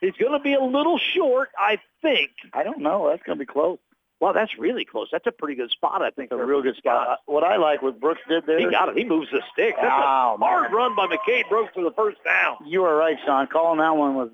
He's 0.00 0.12
going 0.12 0.32
to 0.32 0.38
be 0.38 0.54
a 0.54 0.62
little 0.62 0.98
short, 0.98 1.48
I 1.58 1.78
think. 2.02 2.30
I 2.52 2.62
don't 2.62 2.80
know. 2.80 3.08
That's 3.10 3.22
going 3.24 3.36
to 3.36 3.44
be 3.44 3.50
close. 3.50 3.78
Well, 4.20 4.32
that's 4.32 4.58
really 4.58 4.84
close. 4.84 5.08
That's 5.12 5.26
a 5.28 5.32
pretty 5.32 5.54
good 5.54 5.70
spot, 5.70 6.02
I 6.02 6.10
think. 6.10 6.32
a 6.32 6.36
real 6.44 6.60
good 6.60 6.76
spot. 6.76 7.20
What 7.26 7.44
I 7.44 7.56
like 7.56 7.82
what 7.82 8.00
Brooks 8.00 8.20
did 8.28 8.46
there. 8.46 8.58
He 8.58 8.68
got 8.68 8.88
it. 8.88 8.98
He 8.98 9.04
moves 9.04 9.30
the 9.30 9.42
stick. 9.52 9.76
That's 9.76 9.86
oh, 9.86 10.34
a 10.34 10.36
hard 10.38 10.72
man. 10.72 10.72
run 10.72 10.96
by 10.96 11.06
McCade 11.06 11.48
Brooks 11.48 11.72
for 11.72 11.84
the 11.84 11.92
first 11.92 12.18
down. 12.24 12.56
You 12.66 12.84
are 12.84 12.96
right, 12.96 13.16
Sean. 13.24 13.46
Calling 13.46 13.78
that 13.78 13.96
one 13.96 14.16
was 14.16 14.30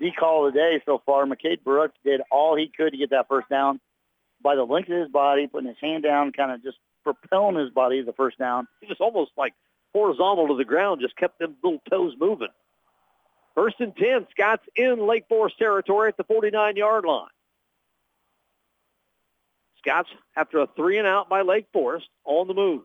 the 0.00 0.10
call 0.12 0.46
of 0.46 0.54
the 0.54 0.58
day 0.58 0.80
so 0.86 1.02
far. 1.04 1.26
McCade 1.26 1.62
Brooks 1.62 1.94
did 2.04 2.22
all 2.30 2.56
he 2.56 2.68
could 2.74 2.92
to 2.92 2.96
get 2.96 3.10
that 3.10 3.28
first 3.28 3.50
down 3.50 3.80
by 4.42 4.54
the 4.54 4.64
length 4.64 4.88
of 4.88 4.98
his 4.98 5.10
body, 5.10 5.46
putting 5.46 5.68
his 5.68 5.76
hand 5.80 6.04
down, 6.04 6.32
kind 6.32 6.50
of 6.50 6.62
just 6.62 6.78
propelling 7.04 7.56
his 7.56 7.70
body 7.70 8.00
to 8.00 8.06
the 8.06 8.14
first 8.14 8.38
down. 8.38 8.66
He 8.80 8.86
was 8.86 8.98
almost 8.98 9.32
like 9.36 9.52
horizontal 9.92 10.48
to 10.48 10.56
the 10.56 10.64
ground, 10.64 11.02
just 11.02 11.16
kept 11.16 11.38
them 11.38 11.56
little 11.62 11.82
toes 11.90 12.14
moving. 12.18 12.48
First 13.54 13.76
and 13.80 13.94
10, 13.96 14.26
Scots 14.30 14.62
in 14.76 15.06
Lake 15.06 15.24
Forest 15.28 15.58
territory 15.58 16.08
at 16.08 16.16
the 16.16 16.24
49-yard 16.24 17.04
line. 17.04 17.28
Scots, 19.88 20.08
after 20.36 20.58
a 20.58 20.66
three 20.76 20.98
and 20.98 21.06
out 21.06 21.28
by 21.28 21.42
Lake 21.42 21.66
Forest, 21.72 22.08
on 22.24 22.46
the 22.48 22.54
move. 22.54 22.82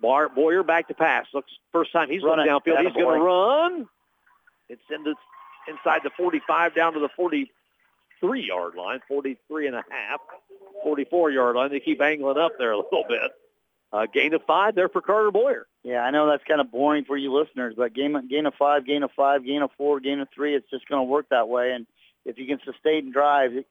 Bar, 0.00 0.28
Boyer 0.28 0.62
back 0.62 0.88
to 0.88 0.94
pass. 0.94 1.26
Looks 1.32 1.52
first 1.72 1.92
time 1.92 2.10
he's 2.10 2.22
running 2.22 2.46
downfield. 2.46 2.84
He's 2.84 2.92
going 2.92 3.18
to 3.18 3.24
run. 3.24 3.88
It's 4.68 4.82
in 4.90 5.02
the, 5.04 5.14
inside 5.68 6.00
the 6.04 6.10
45 6.16 6.74
down 6.74 6.94
to 6.94 7.00
the 7.00 7.08
43-yard 7.18 8.74
line, 8.74 9.00
43 9.08 9.66
and 9.68 9.76
a 9.76 9.84
half, 9.90 10.20
44-yard 10.86 11.56
line. 11.56 11.70
They 11.70 11.80
keep 11.80 12.02
angling 12.02 12.38
up 12.38 12.52
there 12.58 12.72
a 12.72 12.76
little 12.76 13.04
bit. 13.08 13.30
A 13.92 14.08
gain 14.08 14.34
of 14.34 14.42
five 14.46 14.74
there 14.74 14.88
for 14.88 15.00
Carter 15.00 15.30
Boyer. 15.30 15.66
Yeah, 15.84 16.00
I 16.00 16.10
know 16.10 16.28
that's 16.28 16.42
kind 16.44 16.60
of 16.60 16.72
boring 16.72 17.04
for 17.04 17.16
you 17.16 17.32
listeners, 17.32 17.74
but 17.76 17.94
gain 17.94 18.26
gain 18.28 18.44
of 18.44 18.54
five, 18.54 18.84
gain 18.84 19.04
of 19.04 19.12
five, 19.12 19.44
gain 19.44 19.62
of 19.62 19.70
four, 19.78 20.00
gain 20.00 20.18
of 20.18 20.28
three, 20.34 20.56
it's 20.56 20.68
just 20.68 20.88
going 20.88 20.98
to 20.98 21.04
work 21.04 21.26
that 21.30 21.48
way. 21.48 21.72
And 21.72 21.86
if 22.24 22.36
you 22.36 22.46
can 22.46 22.58
sustain 22.64 23.12
drives, 23.12 23.54
it, 23.54 23.66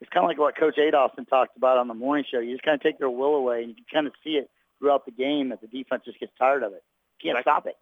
it's 0.00 0.10
kind 0.10 0.24
of 0.24 0.28
like 0.28 0.38
what 0.38 0.56
Coach 0.56 0.76
Adolphson 0.76 1.28
talked 1.28 1.56
about 1.56 1.78
on 1.78 1.88
the 1.88 1.94
morning 1.94 2.24
show. 2.30 2.38
You 2.38 2.52
just 2.52 2.64
kind 2.64 2.74
of 2.74 2.82
take 2.82 2.98
their 2.98 3.10
will 3.10 3.34
away, 3.34 3.60
and 3.62 3.70
you 3.70 3.74
can 3.74 3.84
kind 3.92 4.06
of 4.06 4.12
see 4.22 4.32
it 4.32 4.50
throughout 4.78 5.04
the 5.04 5.12
game 5.12 5.48
that 5.48 5.60
the 5.60 5.66
defense 5.66 6.02
just 6.04 6.20
gets 6.20 6.32
tired 6.38 6.62
of 6.62 6.72
it. 6.72 6.82
Can't 7.22 7.36
Second, 7.36 7.42
stop 7.42 7.66
it. 7.66 7.76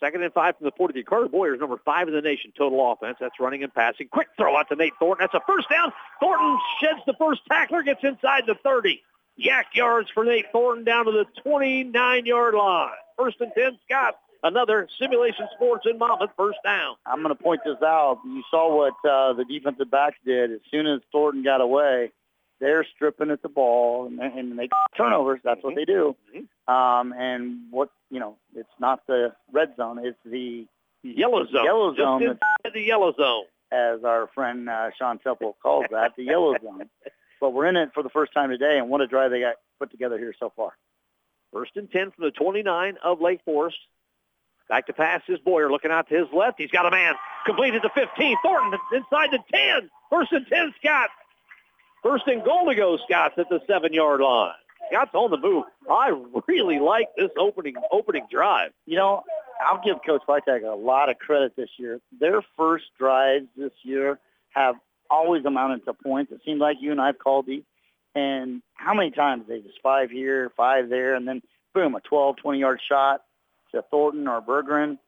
Second 0.00 0.22
and 0.22 0.32
five 0.32 0.56
from 0.58 0.66
the 0.66 0.72
43. 0.76 1.02
Carter 1.04 1.28
Boyer 1.28 1.54
is 1.54 1.60
number 1.60 1.80
five 1.84 2.08
in 2.08 2.14
the 2.14 2.20
nation 2.20 2.52
total 2.56 2.92
offense. 2.92 3.16
That's 3.20 3.40
running 3.40 3.62
and 3.62 3.72
passing. 3.72 4.08
Quick 4.08 4.28
throw 4.36 4.56
out 4.56 4.68
to 4.68 4.76
Nate 4.76 4.92
Thornton. 4.98 5.24
That's 5.24 5.34
a 5.34 5.46
first 5.46 5.68
down. 5.70 5.92
Thornton 6.20 6.58
sheds 6.80 7.00
the 7.06 7.14
first 7.18 7.40
tackler, 7.48 7.82
gets 7.82 8.02
inside 8.02 8.44
the 8.46 8.56
30. 8.62 9.00
Yak 9.36 9.68
yards 9.74 10.10
for 10.10 10.24
Nate 10.24 10.46
Thornton 10.52 10.84
down 10.84 11.06
to 11.06 11.12
the 11.12 11.24
29-yard 11.46 12.54
line. 12.54 12.90
First 13.16 13.40
and 13.40 13.52
10, 13.56 13.78
Scott. 13.88 14.16
Another 14.44 14.88
Simulation 14.98 15.46
Sports 15.54 15.86
in 15.88 15.98
Monmouth 15.98 16.30
first 16.36 16.58
down. 16.64 16.96
I'm 17.06 17.22
going 17.22 17.34
to 17.34 17.40
point 17.40 17.60
this 17.64 17.80
out. 17.82 18.18
You 18.24 18.42
saw 18.50 18.76
what 18.76 18.94
uh, 19.08 19.34
the 19.34 19.44
defensive 19.44 19.90
backs 19.90 20.16
did. 20.24 20.50
As 20.50 20.60
soon 20.70 20.86
as 20.86 21.00
Thornton 21.12 21.44
got 21.44 21.60
away, 21.60 22.10
they're 22.62 22.84
stripping 22.94 23.30
at 23.30 23.42
the 23.42 23.48
ball 23.48 24.06
and, 24.06 24.20
and 24.20 24.58
they 24.58 24.68
turnovers. 24.96 25.40
That's 25.44 25.58
mm-hmm. 25.58 25.66
what 25.68 25.76
they 25.76 25.84
do. 25.84 26.16
Mm-hmm. 26.34 26.72
Um, 26.72 27.12
and 27.16 27.70
what 27.70 27.90
you 28.10 28.20
know, 28.20 28.36
it's 28.54 28.68
not 28.80 29.06
the 29.06 29.34
red 29.52 29.74
zone; 29.76 30.00
it's 30.04 30.18
the 30.24 30.66
yellow 31.02 31.44
zone. 31.46 31.64
Yellow 31.64 31.94
zone. 31.94 32.22
Just 32.22 32.74
the 32.74 32.80
yellow 32.80 33.12
zone, 33.14 33.44
as 33.70 34.04
our 34.04 34.28
friend 34.34 34.68
uh, 34.68 34.90
Sean 34.98 35.18
Temple 35.18 35.56
calls 35.62 35.86
that, 35.90 36.12
the 36.16 36.24
yellow 36.24 36.54
zone. 36.62 36.88
But 37.40 37.50
we're 37.50 37.66
in 37.66 37.76
it 37.76 37.90
for 37.94 38.02
the 38.02 38.10
first 38.10 38.32
time 38.32 38.50
today, 38.50 38.78
and 38.78 38.88
what 38.88 39.00
a 39.00 39.06
drive 39.06 39.32
they 39.32 39.40
got 39.40 39.56
put 39.78 39.90
together 39.90 40.18
here 40.18 40.34
so 40.38 40.52
far. 40.54 40.72
First 41.52 41.72
and 41.76 41.90
10 41.90 42.12
from 42.12 42.24
the 42.24 42.30
29 42.30 42.96
of 43.04 43.20
Lake 43.20 43.40
Forest. 43.44 43.76
Back 44.72 44.86
to 44.86 44.94
pass 44.94 45.20
is 45.28 45.38
Boyer 45.40 45.70
looking 45.70 45.90
out 45.90 46.08
to 46.08 46.14
his 46.14 46.28
left. 46.32 46.54
He's 46.56 46.70
got 46.70 46.86
a 46.86 46.90
man. 46.90 47.12
Completed 47.44 47.82
the 47.82 47.90
15. 47.94 48.36
Thornton 48.42 48.80
inside 48.94 49.28
the 49.30 49.38
10. 49.52 49.90
First 50.08 50.32
and 50.32 50.46
10, 50.46 50.72
Scott. 50.80 51.10
First 52.02 52.26
and 52.26 52.42
goal 52.42 52.64
to 52.64 52.74
go, 52.74 52.96
Scots 53.04 53.34
at 53.36 53.50
the 53.50 53.60
seven-yard 53.66 54.22
line. 54.22 54.54
Scots 54.88 55.10
on 55.12 55.30
the 55.30 55.36
move. 55.36 55.64
I 55.90 56.18
really 56.48 56.78
like 56.78 57.08
this 57.18 57.28
opening 57.38 57.74
opening 57.90 58.26
drive. 58.30 58.70
You 58.86 58.96
know, 58.96 59.24
I'll 59.62 59.82
give 59.84 59.96
Coach 60.06 60.22
Freitag 60.26 60.64
a 60.64 60.74
lot 60.74 61.10
of 61.10 61.18
credit 61.18 61.54
this 61.54 61.68
year. 61.76 62.00
Their 62.18 62.40
first 62.56 62.86
drives 62.98 63.48
this 63.54 63.72
year 63.82 64.18
have 64.54 64.76
always 65.10 65.44
amounted 65.44 65.84
to 65.84 65.92
points. 65.92 66.32
It 66.32 66.40
seemed 66.46 66.60
like 66.60 66.78
you 66.80 66.92
and 66.92 67.00
I've 67.00 67.18
called 67.18 67.44
these. 67.44 67.64
And 68.14 68.62
how 68.72 68.94
many 68.94 69.10
times 69.10 69.44
they 69.46 69.60
just 69.60 69.82
five 69.82 70.10
here, 70.10 70.50
five 70.56 70.88
there, 70.88 71.14
and 71.14 71.28
then 71.28 71.42
boom, 71.74 71.94
a 71.94 72.00
12, 72.00 72.36
20-yard 72.42 72.80
shot 72.88 73.20
to 73.72 73.82
Thornton 73.90 74.28
or 74.28 74.40
Bergeron. 74.40 74.98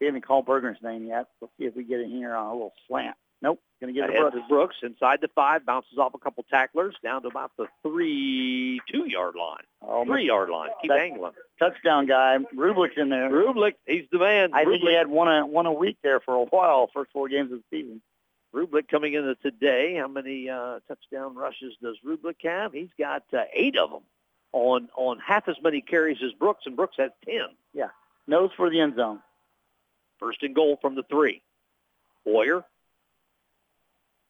We 0.00 0.06
haven't 0.06 0.26
called 0.26 0.46
Bergeron's 0.46 0.82
name 0.82 1.06
yet. 1.06 1.26
Let's 1.40 1.52
see 1.58 1.66
if 1.66 1.76
we 1.76 1.84
get 1.84 2.00
in 2.00 2.10
here 2.10 2.34
on 2.34 2.46
a 2.46 2.52
little 2.52 2.72
slant. 2.88 3.16
Nope, 3.42 3.58
going 3.80 3.94
to 3.94 3.98
get 3.98 4.10
it 4.10 4.18
Brooks. 4.18 4.36
Brooks 4.50 4.76
inside 4.82 5.20
the 5.22 5.28
five, 5.34 5.64
bounces 5.64 5.96
off 5.96 6.12
a 6.12 6.18
couple 6.18 6.44
tacklers 6.50 6.94
down 7.02 7.22
to 7.22 7.28
about 7.28 7.52
the 7.56 7.68
three, 7.82 8.80
two-yard 8.92 9.34
line, 9.34 9.62
oh, 9.80 10.04
three-yard 10.04 10.50
line. 10.50 10.68
Keep 10.82 10.90
angling. 10.90 11.32
Touchdown 11.58 12.04
guy. 12.04 12.36
Rublick's 12.54 12.98
in 12.98 13.08
there. 13.08 13.30
Rublick, 13.30 13.76
he's 13.86 14.04
the 14.12 14.18
man. 14.18 14.50
I 14.52 14.66
think 14.66 14.82
he 14.82 14.92
had 14.92 15.06
one 15.06 15.28
a, 15.28 15.46
one 15.46 15.64
a 15.64 15.72
week 15.72 15.96
there 16.02 16.20
for 16.20 16.34
a 16.34 16.44
while, 16.44 16.90
first 16.92 17.12
four 17.12 17.28
games 17.30 17.50
of 17.50 17.60
the 17.60 17.64
season. 17.78 18.02
Rublick 18.54 18.88
coming 18.88 19.14
into 19.14 19.34
today. 19.36 19.94
How 19.94 20.08
many 20.08 20.50
uh, 20.50 20.80
touchdown 20.86 21.34
rushes 21.34 21.74
does 21.82 21.96
Rublick 22.04 22.42
have? 22.42 22.74
He's 22.74 22.90
got 22.98 23.22
uh, 23.32 23.44
eight 23.54 23.78
of 23.78 23.90
them 23.90 24.02
on 24.52 24.90
on 24.96 25.18
half 25.18 25.48
as 25.48 25.56
many 25.62 25.80
carries 25.80 26.18
as 26.22 26.32
Brooks, 26.32 26.64
and 26.66 26.76
Brooks 26.76 26.96
has 26.98 27.10
ten. 27.24 27.46
Yeah, 27.72 27.88
nose 28.30 28.50
for 28.56 28.70
the 28.70 28.80
end 28.80 28.96
zone. 28.96 29.20
First 30.18 30.42
and 30.42 30.54
goal 30.54 30.78
from 30.80 30.94
the 30.94 31.02
three. 31.10 31.42
Boyer 32.24 32.64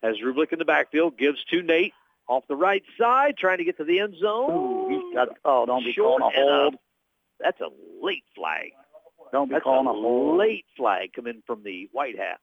has 0.03 0.17
Rublick 0.25 0.53
in 0.53 0.59
the 0.59 0.65
backfield, 0.65 1.19
gives 1.19 1.43
to 1.51 1.63
Nate 1.63 1.93
off 2.29 2.45
the 2.49 2.57
right 2.57 2.83
side, 2.99 3.37
trying 3.37 3.59
to 3.59 3.65
get 3.65 3.77
to 3.77 3.85
the 3.85 4.01
end 4.01 4.15
zone. 4.21 4.51
Ooh, 4.51 4.89
he's 4.89 5.15
got, 5.15 5.29
oh, 5.45 5.67
don't 5.67 5.85
be 5.85 5.93
Short 5.93 6.21
calling 6.21 6.35
a 6.35 6.41
hold. 6.41 6.75
A, 6.75 6.79
that's 7.41 7.61
a 7.61 7.69
late 8.03 8.25
flag. 8.35 8.71
Don't 9.33 9.49
be 9.49 9.55
that's 9.55 9.65
calling 9.65 9.87
a, 9.87 9.91
a 9.91 9.93
hold. 9.93 10.39
late 10.39 10.65
flag 10.77 11.13
coming 11.13 11.43
from 11.47 11.63
the 11.63 11.89
white 11.93 12.19
hat. 12.19 12.39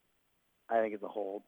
I 0.70 0.82
think 0.82 0.93
it's 0.93 1.04
a 1.04 1.08
hold. 1.08 1.43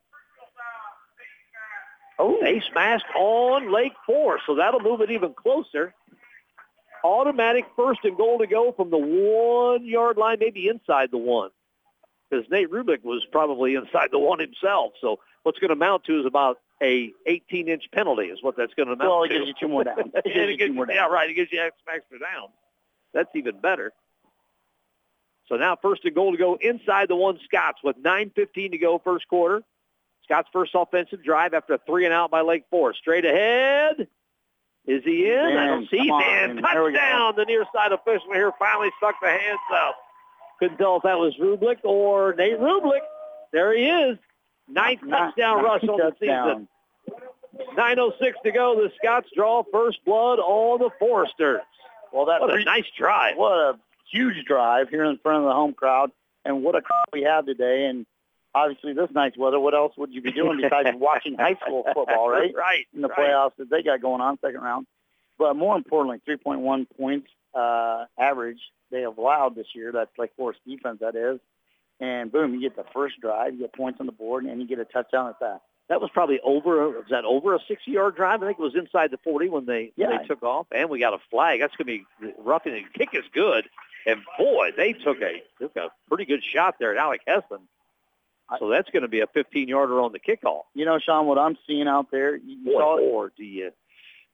Oh, 2.18 2.38
face 2.42 2.64
mask 2.76 3.06
on 3.16 3.74
Lake 3.74 3.94
Forest, 4.06 4.44
so 4.46 4.56
that'll 4.56 4.82
move 4.82 5.00
it 5.02 5.12
even 5.12 5.34
closer. 5.34 5.94
Automatic 7.04 7.66
first 7.76 8.02
and 8.04 8.18
goal 8.18 8.40
to 8.40 8.48
go 8.48 8.72
from 8.72 8.90
the 8.90 8.98
one-yard 8.98 10.18
line, 10.18 10.38
maybe 10.40 10.68
inside 10.68 11.12
the 11.12 11.18
one, 11.18 11.50
because 12.30 12.46
Nate 12.50 12.70
Rublick 12.70 13.04
was 13.04 13.26
probably 13.32 13.76
inside 13.76 14.10
the 14.12 14.20
one 14.20 14.40
himself. 14.40 14.94
So 15.02 15.20
what's 15.44 15.60
going 15.60 15.70
to 15.70 15.74
amount 15.74 16.04
to 16.06 16.20
is 16.20 16.26
about 16.26 16.60
a 16.82 17.12
18-inch 17.28 17.86
penalty 17.92 18.26
is 18.26 18.42
what 18.42 18.56
that's 18.58 18.74
going 18.74 18.88
to 18.88 18.94
amount 18.94 19.10
well, 19.10 19.24
it 19.24 19.30
to. 19.30 19.34
gives 19.36 19.48
you 19.48 19.54
two 19.60 19.68
more 19.68 19.84
down. 19.84 19.98
It 20.26 20.34
gives 20.34 20.52
you 20.52 20.68
two 20.68 20.74
more 20.74 20.86
down. 20.86 20.96
Yeah, 20.96 21.08
right. 21.08 21.30
It 21.30 21.34
gives 21.34 21.52
you 21.52 21.60
extra 21.62 22.20
down. 22.20 22.50
That's 23.14 23.30
even 23.36 23.60
better. 23.60 23.92
So 25.48 25.56
now 25.56 25.76
first 25.82 26.06
and 26.06 26.14
goal 26.14 26.32
to 26.32 26.38
go 26.38 26.58
inside 26.62 27.10
the 27.10 27.16
one 27.16 27.40
Scots 27.44 27.80
with 27.84 28.02
9.15 28.02 28.72
to 28.72 28.78
go 28.78 29.00
first 29.04 29.28
quarter. 29.28 29.64
Scots 30.24 30.48
first 30.54 30.72
offensive 30.76 31.24
drive 31.24 31.56
after 31.56 31.74
a 31.74 31.80
three 31.80 32.06
and 32.06 32.14
out 32.14 32.30
by 32.30 32.42
Lake 32.42 32.66
Forest. 32.70 33.00
Straight 33.00 33.26
ahead. 33.26 34.08
Is 34.88 35.04
he 35.04 35.28
in? 35.28 35.36
Man, 35.36 35.58
I 35.58 35.66
don't 35.68 35.90
see 35.90 36.08
him. 36.08 36.58
Touchdown. 36.58 37.34
The 37.36 37.46
near 37.46 37.66
side 37.74 37.92
official 37.92 38.34
here 38.34 38.52
finally 38.58 38.90
stuck 38.98 39.16
the 39.22 39.30
hands 39.30 39.60
up. 39.74 39.96
Couldn't 40.60 40.78
tell 40.78 40.98
if 40.98 41.04
that 41.04 41.18
was 41.18 41.36
Rublick 41.40 41.78
or 41.84 42.34
Nate 42.34 42.60
Rublick. 42.60 43.02
There 43.54 43.76
he 43.76 43.86
is. 43.86 44.18
Ninth 44.68 45.02
Not, 45.04 45.36
touchdown 45.36 45.64
rush 45.64 45.84
on 45.84 45.98
the 45.98 46.14
season. 46.20 46.68
9.06 47.78 48.34
to 48.44 48.52
go. 48.52 48.76
The 48.76 48.92
Scots 48.98 49.28
draw 49.36 49.64
first 49.72 50.04
blood 50.06 50.40
on 50.40 50.80
the 50.80 50.90
Foresters. 51.00 51.62
Well, 52.12 52.26
that 52.26 52.42
what 52.42 52.54
a 52.54 52.64
nice 52.64 52.86
drive. 52.98 53.38
What 53.38 53.54
a 53.54 53.80
huge 54.12 54.46
drive 54.46 54.90
here 54.90 55.06
in 55.06 55.18
front 55.20 55.40
of 55.40 55.46
the 55.46 55.54
home 55.54 55.74
crowd. 55.74 56.12
And 56.46 56.64
what 56.64 56.76
a 56.76 56.82
crowd 56.82 57.06
we 57.14 57.24
have 57.24 57.46
today. 57.46 57.86
And 57.86 58.06
obviously 58.54 58.94
this 58.94 59.10
nice 59.12 59.38
weather, 59.38 59.60
what 59.60 59.74
else 59.74 59.94
would 59.98 60.14
you 60.14 60.22
be 60.22 60.32
doing 60.32 60.60
besides 60.62 60.90
watching 60.96 61.36
high 61.36 61.56
school 61.56 61.84
football, 61.94 62.30
right? 62.30 62.54
right. 62.58 62.86
In 62.94 63.02
the 63.02 63.08
right. 63.10 63.18
playoffs 63.18 63.56
that 63.58 63.70
they 63.70 63.84
got 63.84 64.02
going 64.02 64.22
on 64.22 64.40
second 64.40 64.62
round. 64.62 64.88
But 65.38 65.56
more 65.56 65.76
importantly, 65.78 66.22
3.1 66.28 66.88
points 66.98 67.30
uh, 67.54 68.06
average 68.18 68.60
they 68.92 69.02
have 69.02 69.18
allowed 69.18 69.56
this 69.56 69.68
year. 69.74 69.92
That's 69.92 70.12
like 70.18 70.36
Forest 70.36 70.60
defense, 70.68 71.00
that 71.02 71.16
is. 71.16 71.40
And 72.00 72.32
boom, 72.32 72.54
you 72.54 72.62
get 72.62 72.76
the 72.76 72.86
first 72.94 73.20
drive, 73.20 73.54
you 73.54 73.60
get 73.60 73.74
points 73.74 74.00
on 74.00 74.06
the 74.06 74.12
board, 74.12 74.46
and 74.46 74.62
you 74.62 74.68
get 74.68 74.80
a 74.80 74.86
touchdown 74.86 75.30
at 75.30 75.40
that. 75.42 75.62
That 75.90 76.00
was 76.00 76.10
probably 76.14 76.40
over. 76.42 76.88
Was 76.90 77.06
that 77.10 77.26
over 77.26 77.56
a 77.56 77.60
60-yard 77.60 78.16
drive? 78.16 78.44
I 78.44 78.48
think 78.48 78.60
it 78.60 78.62
was 78.62 78.76
inside 78.76 79.12
the 79.12 79.18
40 79.18 79.50
when 79.50 79.66
they 79.66 79.92
yeah. 79.96 80.10
when 80.10 80.18
they 80.20 80.28
took 80.28 80.44
off, 80.44 80.68
and 80.72 80.90
we 80.90 81.00
got 81.00 81.14
a 81.14 81.18
flag. 81.32 81.60
That's 81.60 81.76
going 81.76 81.88
to 81.88 82.28
be 82.28 82.34
roughing. 82.38 82.74
The 82.74 82.84
kick 82.98 83.10
is 83.14 83.26
good, 83.34 83.68
and 84.06 84.22
boy, 84.38 84.72
they 84.78 84.94
took 84.94 85.20
a 85.22 85.42
took 85.60 85.76
a 85.76 85.90
pretty 86.08 86.26
good 86.26 86.44
shot 86.44 86.76
there 86.80 86.96
at 86.96 87.00
Alec 87.00 87.22
Hessen. 87.28 87.68
So 88.58 88.70
that's 88.70 88.90
going 88.90 89.04
to 89.04 89.08
be 89.08 89.20
a 89.20 89.28
15-yarder 89.28 90.00
on 90.02 90.12
the 90.12 90.20
kickoff. 90.20 90.64
You 90.74 90.86
know, 90.86 90.98
Sean, 90.98 91.28
what 91.28 91.38
I'm 91.38 91.58
seeing 91.68 91.88
out 91.88 92.08
there, 92.12 92.36
you 92.36 92.66
Boy, 92.66 92.80
saw 92.80 93.00
or 93.00 93.32
do 93.38 93.44
you 93.44 93.72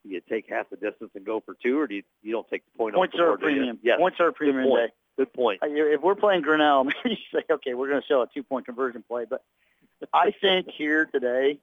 do 0.04 0.10
you 0.12 0.21
take 0.30 0.45
half 0.47 0.69
the 0.69 0.78
distance 0.78 1.12
and 1.15 1.25
go 1.25 1.41
for 1.45 1.56
two, 1.62 1.80
or 1.80 1.88
do 1.88 1.95
you 1.95 2.04
you 2.21 2.32
don't 2.32 2.47
take 2.47 2.63
the 2.71 2.78
point 2.78 2.95
points 2.95 3.15
off 3.15 3.17
the 3.17 3.23
are 3.23 3.34
a 3.34 3.38
board, 3.38 3.41
you? 3.41 3.56
premium. 3.58 3.80
Yes. 3.84 3.97
Points 3.99 4.17
are 4.19 4.28
a 4.28 4.32
Good 4.32 4.36
premium 4.38 4.69
point. 4.69 4.88
day. 4.89 4.93
Good 5.17 5.34
point. 5.34 5.60
If 5.63 6.01
we're 6.01 6.15
playing 6.15 6.41
Grinnell, 6.41 6.84
maybe 6.86 6.97
you 7.06 7.15
say, 7.34 7.43
okay, 7.49 7.73
we're 7.73 7.89
going 7.89 8.01
to 8.01 8.08
show 8.08 8.21
a 8.21 8.28
two-point 8.34 8.65
conversion 8.65 9.04
play. 9.08 9.25
But 9.30 9.41
I 10.13 10.32
think 10.39 10.67
here 10.78 11.06
today, 11.06 11.60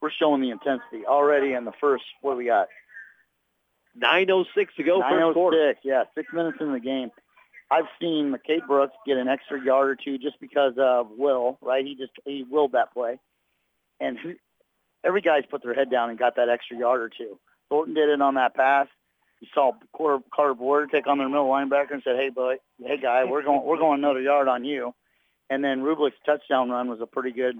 we're 0.00 0.10
showing 0.10 0.42
the 0.42 0.50
intensity 0.50 1.06
already 1.06 1.54
in 1.54 1.64
the 1.64 1.72
first, 1.80 2.04
what 2.20 2.32
do 2.32 2.36
we 2.38 2.46
got? 2.46 2.68
9.06 3.98 4.46
to 4.76 4.82
go 4.82 5.00
first 5.00 5.10
906, 5.10 5.80
yeah, 5.84 6.04
six 6.14 6.32
minutes 6.32 6.58
in 6.60 6.72
the 6.72 6.80
game. 6.80 7.10
I've 7.74 7.88
seen 8.00 8.32
McKay 8.34 8.64
Brooks 8.66 8.94
get 9.06 9.16
an 9.16 9.28
extra 9.28 9.62
yard 9.62 9.88
or 9.88 9.96
two 9.96 10.18
just 10.18 10.38
because 10.40 10.74
of 10.78 11.08
Will, 11.16 11.58
right? 11.60 11.84
He 11.84 11.94
just 11.94 12.12
he 12.24 12.44
willed 12.48 12.72
that 12.72 12.92
play, 12.92 13.18
and 14.00 14.18
who, 14.18 14.34
every 15.02 15.20
guy's 15.20 15.44
put 15.50 15.62
their 15.62 15.74
head 15.74 15.90
down 15.90 16.10
and 16.10 16.18
got 16.18 16.36
that 16.36 16.48
extra 16.48 16.76
yard 16.76 17.00
or 17.00 17.08
two. 17.08 17.38
Thornton 17.68 17.94
did 17.94 18.08
it 18.08 18.20
on 18.22 18.34
that 18.34 18.54
pass. 18.54 18.86
You 19.40 19.48
saw 19.52 19.72
Carter, 19.96 20.22
Carter 20.34 20.54
Boyer 20.54 20.86
take 20.86 21.06
on 21.06 21.18
their 21.18 21.28
middle 21.28 21.48
linebacker 21.48 21.92
and 21.92 22.02
said, 22.02 22.16
"Hey, 22.16 22.28
boy, 22.30 22.56
hey 22.78 22.96
guy, 22.98 23.24
we're 23.24 23.42
going 23.42 23.62
we're 23.64 23.78
going 23.78 23.98
another 23.98 24.20
yard 24.20 24.48
on 24.48 24.64
you." 24.64 24.94
And 25.50 25.62
then 25.64 25.82
Rublick's 25.82 26.16
touchdown 26.24 26.70
run 26.70 26.88
was 26.88 27.00
a 27.02 27.06
pretty 27.06 27.32
good, 27.32 27.58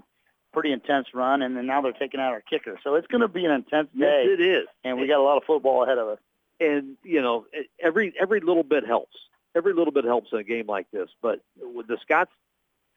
pretty 0.53 0.71
intense 0.71 1.07
run, 1.13 1.41
and 1.43 1.55
then 1.55 1.67
now 1.67 1.81
they're 1.81 1.91
taking 1.91 2.19
out 2.19 2.31
our 2.33 2.41
kicker. 2.41 2.79
So 2.83 2.95
it's 2.95 3.07
going 3.07 3.21
to 3.21 3.27
be 3.27 3.45
an 3.45 3.51
intense 3.51 3.89
day, 3.97 4.25
Yes, 4.27 4.39
it 4.39 4.41
is. 4.41 4.67
and 4.83 4.99
we 4.99 5.05
got 5.07 5.19
a 5.19 5.23
lot 5.23 5.37
of 5.37 5.43
football 5.43 5.83
ahead 5.83 5.97
of 5.99 6.07
us. 6.07 6.19
and 6.59 6.95
you 7.03 7.21
know 7.21 7.45
every 7.79 8.13
every 8.19 8.39
little 8.39 8.63
bit 8.63 8.85
helps. 8.87 9.15
Every 9.55 9.73
little 9.73 9.93
bit 9.93 10.03
helps 10.05 10.31
in 10.33 10.39
a 10.39 10.43
game 10.43 10.67
like 10.67 10.89
this. 10.91 11.09
But 11.21 11.41
the 11.57 11.97
Scots 12.01 12.31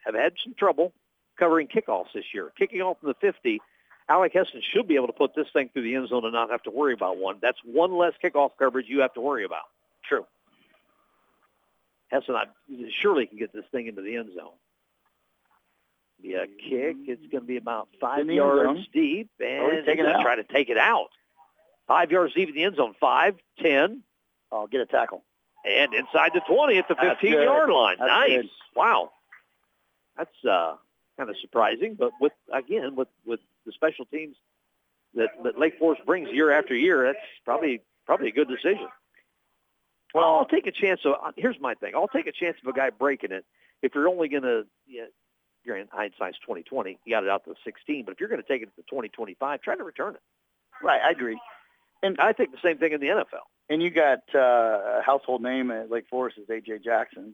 have 0.05 0.15
had 0.15 0.33
some 0.43 0.53
trouble 0.53 0.93
covering 1.37 1.67
kickoffs 1.67 2.13
this 2.13 2.25
year. 2.33 2.51
Kicking 2.57 2.81
off 2.81 2.97
from 2.99 3.09
the 3.09 3.15
50, 3.21 3.61
Alec 4.09 4.33
Hessen 4.33 4.61
should 4.73 4.87
be 4.87 4.95
able 4.95 5.07
to 5.07 5.13
put 5.13 5.35
this 5.35 5.47
thing 5.53 5.69
through 5.71 5.83
the 5.83 5.95
end 5.95 6.09
zone 6.09 6.25
and 6.25 6.33
not 6.33 6.49
have 6.49 6.63
to 6.63 6.71
worry 6.71 6.93
about 6.93 7.17
one. 7.17 7.37
That's 7.41 7.59
one 7.63 7.97
less 7.97 8.13
kickoff 8.23 8.51
coverage 8.57 8.87
you 8.89 9.01
have 9.01 9.13
to 9.13 9.21
worry 9.21 9.45
about. 9.45 9.63
Sure. 10.01 10.25
Hessen 12.11 12.35
surely 13.01 13.27
can 13.27 13.37
get 13.37 13.53
this 13.53 13.65
thing 13.71 13.87
into 13.87 14.01
the 14.01 14.15
end 14.17 14.31
zone. 14.35 14.53
Be 16.21 16.33
a 16.33 16.47
kick. 16.47 16.97
It's 17.07 17.21
going 17.31 17.43
to 17.43 17.47
be 17.47 17.57
about 17.57 17.87
five 18.01 18.25
yards 18.27 18.81
deep, 18.91 19.29
and 19.39 19.61
oh, 19.61 19.71
he's 19.71 19.85
going 19.85 19.97
to 19.99 20.21
try 20.21 20.35
to 20.35 20.43
take 20.43 20.69
it 20.69 20.77
out. 20.77 21.09
Five 21.87 22.11
yards 22.11 22.33
deep 22.33 22.49
in 22.49 22.55
the 22.55 22.63
end 22.65 22.75
zone. 22.75 22.93
Five, 22.99 23.35
ten. 23.59 24.03
Oh, 24.51 24.67
get 24.67 24.81
a 24.81 24.85
tackle. 24.85 25.23
And 25.65 25.93
inside 25.93 26.31
the 26.33 26.41
20 26.47 26.77
at 26.77 26.87
the 26.87 26.95
15-yard 26.95 27.69
line. 27.69 27.97
That's 27.99 28.09
nice. 28.09 28.29
Good. 28.29 28.49
Wow. 28.75 29.11
That's 30.17 30.45
uh, 30.49 30.75
kind 31.17 31.29
of 31.29 31.35
surprising, 31.41 31.95
but 31.95 32.11
with 32.19 32.33
again 32.51 32.95
with 32.95 33.07
with 33.25 33.39
the 33.65 33.71
special 33.71 34.05
teams 34.05 34.35
that, 35.15 35.29
that 35.43 35.57
Lake 35.57 35.77
Forest 35.79 36.05
brings 36.05 36.29
year 36.29 36.51
after 36.51 36.75
year, 36.75 37.05
that's 37.05 37.25
probably 37.45 37.81
probably 38.05 38.29
a 38.29 38.31
good 38.31 38.47
decision. 38.47 38.87
Well, 40.13 40.35
I'll 40.35 40.45
take 40.45 40.65
a 40.65 40.71
chance. 40.71 41.01
Of, 41.05 41.13
uh, 41.23 41.31
here's 41.37 41.59
my 41.59 41.73
thing. 41.75 41.93
I'll 41.95 42.07
take 42.07 42.27
a 42.27 42.31
chance 42.31 42.57
of 42.63 42.67
a 42.67 42.73
guy 42.73 42.89
breaking 42.89 43.31
it 43.31 43.45
if 43.81 43.95
you're 43.95 44.09
only 44.09 44.27
going 44.27 44.43
to. 44.43 44.65
You 44.87 45.01
know, 45.01 45.07
you're 45.65 45.77
in 45.77 45.87
hindsight's 45.91 46.39
2020. 46.39 46.99
You 47.05 47.13
got 47.13 47.23
it 47.23 47.29
out 47.29 47.43
to 47.45 47.53
16, 47.63 48.05
but 48.05 48.13
if 48.13 48.19
you're 48.19 48.29
going 48.29 48.41
to 48.41 48.47
take 48.47 48.61
it 48.61 48.69
to 48.77 48.81
2025, 48.83 49.61
try 49.61 49.75
to 49.75 49.83
return 49.83 50.15
it. 50.15 50.21
Right, 50.81 51.01
I 51.03 51.11
agree. 51.11 51.39
And 52.01 52.17
I 52.19 52.31
think 52.31 52.51
the 52.51 52.57
same 52.63 52.77
thing 52.77 52.93
in 52.93 53.01
the 53.01 53.07
NFL. 53.07 53.45
And 53.69 53.81
you 53.81 53.91
got 53.91 54.23
uh, 54.33 54.39
a 54.39 55.01
household 55.05 55.43
name 55.43 55.69
at 55.71 55.91
Lake 55.91 56.05
Forest 56.09 56.37
is 56.39 56.47
AJ 56.47 56.83
Jackson. 56.83 57.33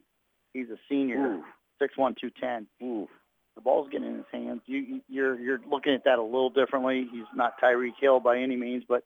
He's 0.53 0.69
a 0.69 0.77
senior, 0.89 1.41
six 1.79 1.97
one 1.97 2.15
two 2.19 2.29
ten. 2.29 2.67
Ooh. 2.83 3.07
The 3.55 3.61
ball's 3.61 3.87
getting 3.89 4.07
in 4.07 4.15
his 4.15 4.25
hands. 4.33 4.61
You, 4.65 5.01
you're 5.07 5.39
you're 5.39 5.61
looking 5.69 5.93
at 5.93 6.03
that 6.03 6.19
a 6.19 6.23
little 6.23 6.49
differently. 6.49 7.07
He's 7.09 7.23
not 7.33 7.53
Tyreek 7.61 7.93
Hill 8.01 8.19
by 8.19 8.37
any 8.39 8.57
means, 8.57 8.83
but 8.87 9.03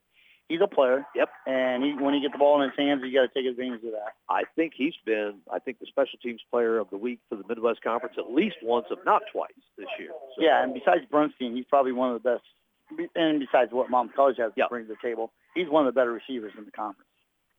he's 0.47 0.59
a 0.61 0.67
player. 0.67 1.05
Yep. 1.15 1.29
And 1.45 1.83
he, 1.83 1.93
when 1.93 2.15
he 2.15 2.21
gets 2.21 2.33
the 2.33 2.39
ball 2.39 2.61
in 2.61 2.69
his 2.69 2.77
hands, 2.77 3.01
you 3.05 3.13
got 3.13 3.31
to 3.31 3.39
take 3.39 3.49
advantage 3.49 3.83
of 3.83 3.91
that. 3.91 4.17
I 4.27 4.41
think 4.55 4.73
he's 4.75 4.95
been, 5.05 5.35
I 5.53 5.59
think, 5.59 5.79
the 5.79 5.85
special 5.85 6.17
teams 6.21 6.41
player 6.49 6.79
of 6.79 6.89
the 6.89 6.97
week 6.97 7.19
for 7.29 7.35
the 7.35 7.43
Midwest 7.47 7.83
Conference 7.83 8.15
at 8.17 8.33
least 8.33 8.57
once, 8.63 8.87
if 8.89 8.99
not 9.05 9.21
twice, 9.31 9.51
this 9.77 9.87
year. 9.99 10.09
So, 10.35 10.43
yeah, 10.43 10.63
and 10.63 10.73
besides 10.73 11.01
Brunstein, 11.11 11.55
he's 11.55 11.65
probably 11.69 11.91
one 11.91 12.13
of 12.13 12.21
the 12.21 12.29
best. 12.31 12.43
And 13.15 13.39
besides 13.39 13.71
what 13.71 13.91
Mom 13.91 14.09
College 14.15 14.37
has 14.39 14.51
yep. 14.57 14.67
to 14.67 14.69
bring 14.69 14.87
to 14.87 14.93
the 14.93 15.07
table, 15.07 15.31
he's 15.53 15.69
one 15.69 15.85
of 15.85 15.93
the 15.93 15.97
better 15.97 16.11
receivers 16.11 16.53
in 16.57 16.65
the 16.65 16.71
conference. 16.71 17.08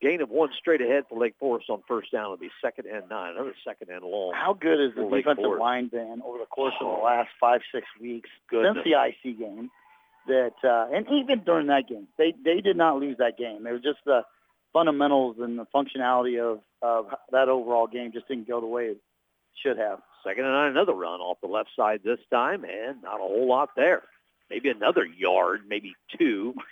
Gain 0.00 0.22
of 0.22 0.30
one 0.30 0.48
straight 0.58 0.80
ahead 0.80 1.04
for 1.08 1.18
Lake 1.18 1.34
Forest 1.38 1.68
on 1.68 1.82
first 1.86 2.10
down 2.10 2.30
will 2.30 2.38
be 2.38 2.50
second 2.64 2.86
and 2.86 3.08
nine. 3.10 3.34
Another 3.34 3.54
second 3.66 3.90
and 3.90 4.02
long. 4.02 4.32
How 4.34 4.54
good 4.54 4.80
is 4.80 4.94
the 4.94 5.04
defensive 5.04 5.58
line 5.58 5.88
been 5.88 6.22
over 6.24 6.38
the 6.38 6.46
course 6.46 6.72
of 6.80 6.86
the 6.86 7.04
last 7.04 7.28
five, 7.38 7.60
six 7.72 7.86
weeks 8.00 8.30
Goodness. 8.48 8.76
since 8.76 8.84
the 8.84 9.30
IC 9.30 9.38
game? 9.38 9.70
That 10.26 10.54
uh, 10.64 10.94
and 10.94 11.06
even 11.10 11.44
during 11.44 11.66
that 11.66 11.88
game, 11.88 12.06
they 12.16 12.34
they 12.44 12.60
did 12.60 12.76
not 12.76 12.98
lose 12.98 13.16
that 13.18 13.36
game. 13.36 13.66
It 13.66 13.72
was 13.72 13.82
just 13.82 13.98
the 14.06 14.22
fundamentals 14.72 15.36
and 15.38 15.58
the 15.58 15.66
functionality 15.74 16.40
of 16.40 16.60
of 16.82 17.06
that 17.32 17.48
overall 17.48 17.86
game 17.86 18.12
just 18.12 18.28
didn't 18.28 18.48
go 18.48 18.60
the 18.60 18.66
way 18.66 18.86
it 18.86 18.98
should 19.62 19.76
have. 19.76 20.00
Second 20.24 20.44
and 20.44 20.52
nine, 20.52 20.70
another 20.70 20.92
run 20.92 21.20
off 21.20 21.38
the 21.42 21.48
left 21.48 21.70
side 21.76 22.00
this 22.04 22.20
time, 22.30 22.64
and 22.64 23.02
not 23.02 23.16
a 23.16 23.22
whole 23.22 23.48
lot 23.48 23.70
there. 23.76 24.02
Maybe 24.50 24.68
another 24.68 25.04
yard, 25.04 25.62
maybe 25.68 25.94
two. 26.18 26.54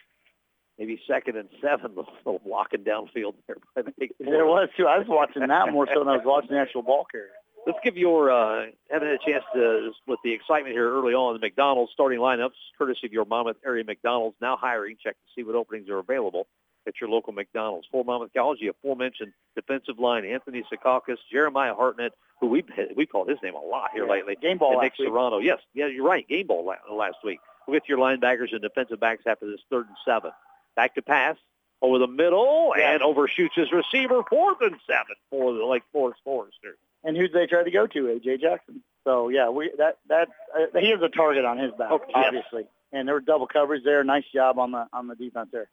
Maybe 0.78 1.00
second 1.08 1.36
and 1.36 1.48
seven, 1.60 1.92
a 1.96 2.00
little 2.24 2.40
walking 2.44 2.84
downfield 2.84 3.34
there. 3.46 3.56
By 3.74 3.82
the 3.82 3.92
there 4.20 4.46
was 4.46 4.68
too. 4.76 4.86
I 4.86 4.98
was 4.98 5.06
watching 5.08 5.46
that 5.46 5.72
more 5.72 5.86
so 5.92 6.00
than 6.00 6.08
I 6.08 6.16
was 6.16 6.24
watching 6.24 6.50
the 6.50 6.58
actual 6.58 6.82
ball 6.82 7.06
carrier. 7.10 7.30
Let's 7.66 7.80
give 7.84 7.96
your 7.96 8.30
uh, 8.30 8.66
having 8.90 9.08
a 9.08 9.18
chance 9.18 9.44
to 9.54 9.90
with 10.06 10.20
the 10.24 10.32
excitement 10.32 10.74
here 10.74 10.90
early 10.90 11.12
on 11.12 11.34
the 11.34 11.40
McDonald's 11.40 11.92
starting 11.92 12.20
lineups, 12.20 12.56
courtesy 12.78 13.06
of 13.06 13.12
your 13.12 13.24
Monmouth 13.24 13.56
area 13.64 13.84
McDonald's 13.84 14.36
now 14.40 14.56
hiring. 14.56 14.96
Check 15.02 15.16
to 15.16 15.28
see 15.34 15.44
what 15.44 15.54
openings 15.54 15.88
are 15.88 15.98
available 15.98 16.46
at 16.86 16.94
your 17.00 17.10
local 17.10 17.32
McDonald's. 17.32 17.86
For 17.90 18.04
Monmouth 18.04 18.30
College, 18.34 18.60
the 18.60 18.68
aforementioned 18.68 19.32
defensive 19.54 19.98
line, 19.98 20.24
Anthony 20.24 20.64
Secaucus, 20.72 21.18
Jeremiah 21.30 21.74
Hartnett, 21.74 22.12
who 22.40 22.46
we 22.46 22.64
we 22.96 23.04
called 23.04 23.28
his 23.28 23.38
name 23.42 23.54
a 23.54 23.60
lot 23.60 23.90
here 23.92 24.06
yeah. 24.06 24.12
lately. 24.12 24.36
Game 24.40 24.58
ball 24.58 24.72
and 24.72 24.82
Nick 24.82 24.94
Serrano. 24.96 25.38
Yes, 25.38 25.58
yeah, 25.74 25.88
you're 25.88 26.06
right. 26.06 26.26
Game 26.28 26.46
ball 26.46 26.72
last 26.90 27.16
week. 27.24 27.40
We'll 27.66 27.76
get 27.76 27.84
to 27.84 27.88
your 27.90 27.98
linebackers 27.98 28.52
and 28.52 28.62
defensive 28.62 29.00
backs 29.00 29.24
after 29.26 29.46
this 29.46 29.60
third 29.70 29.86
and 29.88 29.96
seven. 30.06 30.30
Back 30.78 30.94
to 30.94 31.02
pass 31.02 31.34
over 31.82 31.98
the 31.98 32.06
middle 32.06 32.72
yeah. 32.78 32.92
and 32.92 33.02
overshoots 33.02 33.56
his 33.56 33.66
receiver. 33.72 34.22
Fourth 34.30 34.58
and 34.60 34.76
seven 34.86 35.16
for 35.28 35.52
the 35.52 35.64
Lake 35.64 35.82
Forest 35.92 36.20
Foresters. 36.22 36.78
And 37.02 37.16
who 37.16 37.26
they 37.26 37.48
try 37.48 37.64
to 37.64 37.70
go 37.72 37.88
to? 37.88 37.98
AJ 38.04 38.40
Jackson. 38.40 38.84
So 39.02 39.28
yeah, 39.28 39.48
we 39.48 39.72
that 39.78 39.98
that 40.08 40.28
uh, 40.56 40.78
he 40.78 40.90
has 40.90 41.02
a 41.02 41.08
target 41.08 41.44
on 41.44 41.58
his 41.58 41.72
back, 41.72 41.90
oh, 41.90 42.00
obviously. 42.14 42.68
And 42.92 43.08
there 43.08 43.16
were 43.16 43.20
double 43.20 43.48
coverage 43.48 43.82
there. 43.82 44.04
Nice 44.04 44.22
job 44.32 44.60
on 44.60 44.70
the 44.70 44.86
on 44.92 45.08
the 45.08 45.16
defense 45.16 45.48
there. 45.50 45.68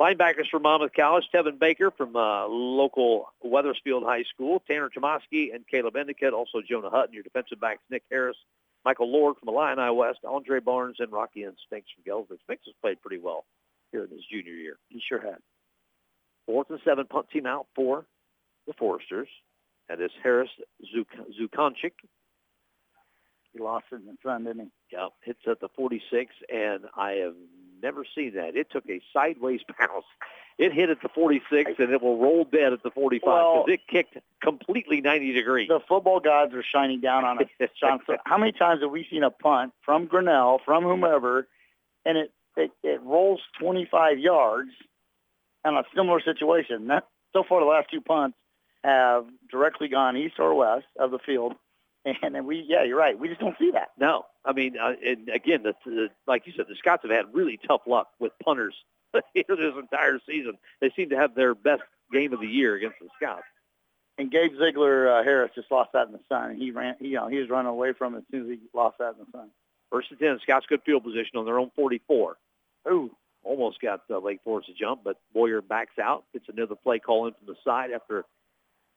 Linebackers 0.00 0.48
from 0.50 0.62
Monmouth 0.62 0.94
College, 0.96 1.28
Tevin 1.32 1.60
Baker 1.60 1.92
from 1.92 2.16
uh, 2.16 2.48
local 2.48 3.32
Wethersfield 3.40 4.02
High 4.02 4.24
School, 4.34 4.64
Tanner 4.66 4.90
Tomoski 4.90 5.54
and 5.54 5.64
Caleb 5.64 5.94
Endicott, 5.94 6.32
also 6.32 6.60
Jonah 6.68 6.90
Hutton, 6.90 7.14
your 7.14 7.22
defensive 7.22 7.60
backs, 7.60 7.82
Nick 7.88 8.02
Harris, 8.10 8.36
Michael 8.84 9.12
Lord 9.12 9.36
from 9.36 9.48
Illini 9.48 9.94
West, 9.94 10.18
Andre 10.24 10.58
Barnes, 10.58 10.96
and 10.98 11.12
Rocky 11.12 11.44
Instincts 11.44 11.92
from 11.94 12.02
Galesburg. 12.04 12.38
Spinks 12.42 12.64
has 12.66 12.74
played 12.82 13.00
pretty 13.00 13.22
well 13.22 13.44
here 13.92 14.04
in 14.04 14.10
his 14.10 14.24
junior 14.30 14.52
year. 14.52 14.76
He 14.88 15.00
sure 15.06 15.20
had. 15.20 15.38
Fourth 16.46 16.70
and 16.70 16.80
seven 16.84 17.06
punt 17.06 17.26
team 17.30 17.46
out 17.46 17.66
for 17.74 18.06
the 18.66 18.72
Foresters. 18.72 19.28
That 19.88 20.00
is 20.00 20.10
Harris 20.22 20.50
Zuk- 20.94 21.06
Zukonchik. 21.40 21.92
He 23.52 23.58
lost 23.58 23.86
it 23.90 23.96
in 23.96 24.06
the 24.06 24.16
sun, 24.22 24.44
didn't 24.44 24.70
he? 24.90 24.96
Yep, 24.96 25.12
hits 25.22 25.40
at 25.46 25.60
the 25.60 25.68
46, 25.74 26.34
and 26.52 26.84
I 26.96 27.12
have 27.12 27.34
never 27.82 28.04
seen 28.14 28.34
that. 28.34 28.56
It 28.56 28.70
took 28.70 28.88
a 28.88 29.00
sideways 29.12 29.60
bounce. 29.78 30.04
It 30.58 30.72
hit 30.72 30.90
at 30.90 31.00
the 31.02 31.08
46, 31.08 31.72
and 31.78 31.90
it 31.92 32.02
will 32.02 32.18
roll 32.18 32.44
dead 32.44 32.72
at 32.72 32.82
the 32.82 32.90
45 32.90 33.20
because 33.20 33.26
well, 33.26 33.64
it 33.68 33.80
kicked 33.88 34.18
completely 34.42 35.00
90 35.00 35.32
degrees. 35.32 35.68
The 35.68 35.80
football 35.88 36.20
gods 36.20 36.52
are 36.52 36.64
shining 36.64 37.00
down 37.00 37.24
on 37.24 37.38
us, 37.38 37.48
John. 37.80 38.00
So 38.06 38.16
how 38.26 38.38
many 38.38 38.52
times 38.52 38.82
have 38.82 38.90
we 38.90 39.06
seen 39.08 39.22
a 39.22 39.30
punt 39.30 39.72
from 39.82 40.06
Grinnell, 40.06 40.60
from 40.64 40.82
whomever, 40.82 41.46
and 42.04 42.18
it, 42.18 42.32
it, 42.58 42.70
it 42.82 43.00
rolls 43.02 43.40
25 43.60 44.18
yards 44.18 44.70
in 45.64 45.74
a 45.74 45.82
similar 45.94 46.20
situation? 46.20 46.88
That, 46.88 47.06
so 47.32 47.44
far, 47.48 47.60
the 47.60 47.66
last 47.66 47.90
two 47.90 48.00
punts 48.00 48.36
have 48.84 49.26
directly 49.50 49.88
gone 49.88 50.16
east 50.16 50.34
or 50.38 50.54
west 50.54 50.86
of 50.98 51.10
the 51.10 51.18
field. 51.18 51.54
And, 52.04 52.36
and 52.36 52.46
we, 52.46 52.64
yeah, 52.66 52.84
you're 52.84 52.98
right. 52.98 53.18
We 53.18 53.28
just 53.28 53.40
don't 53.40 53.58
see 53.58 53.72
that. 53.72 53.88
No, 53.98 54.24
I 54.44 54.52
mean, 54.52 54.78
uh, 54.78 54.92
and 55.04 55.28
again, 55.28 55.62
the, 55.62 55.74
the, 55.84 56.08
like 56.26 56.46
you 56.46 56.52
said, 56.56 56.66
the 56.68 56.76
Scots 56.76 57.02
have 57.02 57.10
had 57.10 57.34
really 57.34 57.58
tough 57.66 57.82
luck 57.86 58.08
with 58.18 58.32
punters 58.42 58.74
this 59.12 59.44
entire 59.48 60.18
season. 60.26 60.54
They 60.80 60.90
seem 60.94 61.10
to 61.10 61.16
have 61.16 61.34
their 61.34 61.54
best 61.54 61.82
game 62.12 62.32
of 62.32 62.40
the 62.40 62.46
year 62.46 62.76
against 62.76 62.96
the 63.00 63.08
Scots. 63.16 63.42
And 64.16 64.30
Gabe 64.30 64.52
Ziegler 64.58 65.08
uh, 65.08 65.22
Harris 65.22 65.52
just 65.54 65.70
lost 65.70 65.90
that 65.92 66.06
in 66.06 66.12
the 66.12 66.20
sun. 66.28 66.56
He 66.56 66.70
ran, 66.70 66.96
he, 66.98 67.08
you 67.08 67.14
know, 67.14 67.28
he 67.28 67.38
was 67.38 67.48
running 67.48 67.70
away 67.70 67.92
from 67.92 68.14
it 68.14 68.18
as 68.18 68.24
soon 68.30 68.42
as 68.42 68.58
he 68.58 68.60
lost 68.74 68.98
that 68.98 69.14
in 69.14 69.26
the 69.26 69.38
sun. 69.38 69.50
First 69.90 70.10
and 70.10 70.18
ten, 70.18 70.38
Scots 70.42 70.66
good 70.68 70.82
field 70.84 71.04
position 71.04 71.36
on 71.36 71.44
their 71.44 71.58
own 71.58 71.70
44. 71.76 72.36
Ooh, 72.90 73.10
almost 73.44 73.80
got 73.80 74.02
uh, 74.10 74.18
Lake 74.18 74.40
Forest 74.44 74.70
a 74.70 74.72
jump, 74.74 75.02
but 75.04 75.16
Boyer 75.32 75.62
backs 75.62 75.98
out, 76.00 76.24
gets 76.32 76.46
another 76.48 76.74
play 76.74 76.98
call 76.98 77.26
in 77.26 77.34
from 77.34 77.46
the 77.46 77.56
side 77.64 77.90
after 77.94 78.24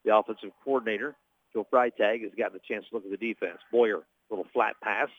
the 0.05 0.15
offensive 0.15 0.51
coordinator, 0.63 1.15
Joe 1.53 1.65
Freitag, 1.71 2.23
has 2.23 2.31
gotten 2.37 2.57
a 2.57 2.73
chance 2.73 2.85
to 2.89 2.95
look 2.95 3.05
at 3.05 3.11
the 3.11 3.17
defense. 3.17 3.59
Boyer, 3.71 4.01
little 4.29 4.47
flat 4.53 4.75
pass, 4.81 5.09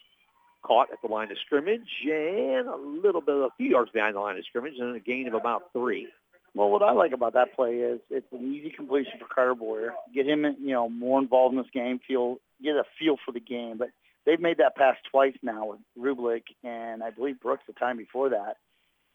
caught 0.62 0.88
at 0.92 0.98
the 1.02 1.08
line 1.08 1.30
of 1.30 1.36
scrimmage, 1.44 1.88
and 2.04 2.68
a 2.68 2.76
little 2.76 3.20
bit, 3.20 3.34
a 3.34 3.48
few 3.56 3.70
yards 3.70 3.90
behind 3.90 4.16
the 4.16 4.20
line 4.20 4.36
of 4.36 4.44
scrimmage, 4.46 4.74
and 4.78 4.96
a 4.96 5.00
gain 5.00 5.28
of 5.28 5.34
about 5.34 5.72
three. 5.72 6.08
Well, 6.54 6.68
what 6.68 6.82
I 6.82 6.92
like 6.92 7.12
about 7.12 7.32
that 7.32 7.54
play 7.56 7.76
is 7.76 8.00
it's 8.10 8.30
an 8.30 8.52
easy 8.54 8.70
completion 8.70 9.12
for 9.18 9.26
Carter 9.32 9.54
Boyer. 9.54 9.94
Get 10.14 10.26
him, 10.26 10.44
you 10.60 10.72
know, 10.72 10.88
more 10.88 11.18
involved 11.18 11.54
in 11.54 11.62
this 11.62 11.70
game. 11.72 11.98
Feel 12.06 12.36
get 12.62 12.76
a 12.76 12.84
feel 12.98 13.16
for 13.24 13.32
the 13.32 13.40
game. 13.40 13.78
But 13.78 13.88
they've 14.26 14.40
made 14.40 14.58
that 14.58 14.76
pass 14.76 14.96
twice 15.10 15.36
now 15.42 15.66
with 15.66 15.80
Rublik 15.98 16.42
and 16.64 17.02
I 17.02 17.10
believe 17.10 17.40
Brooks 17.40 17.64
the 17.66 17.72
time 17.72 17.96
before 17.96 18.30
that, 18.30 18.56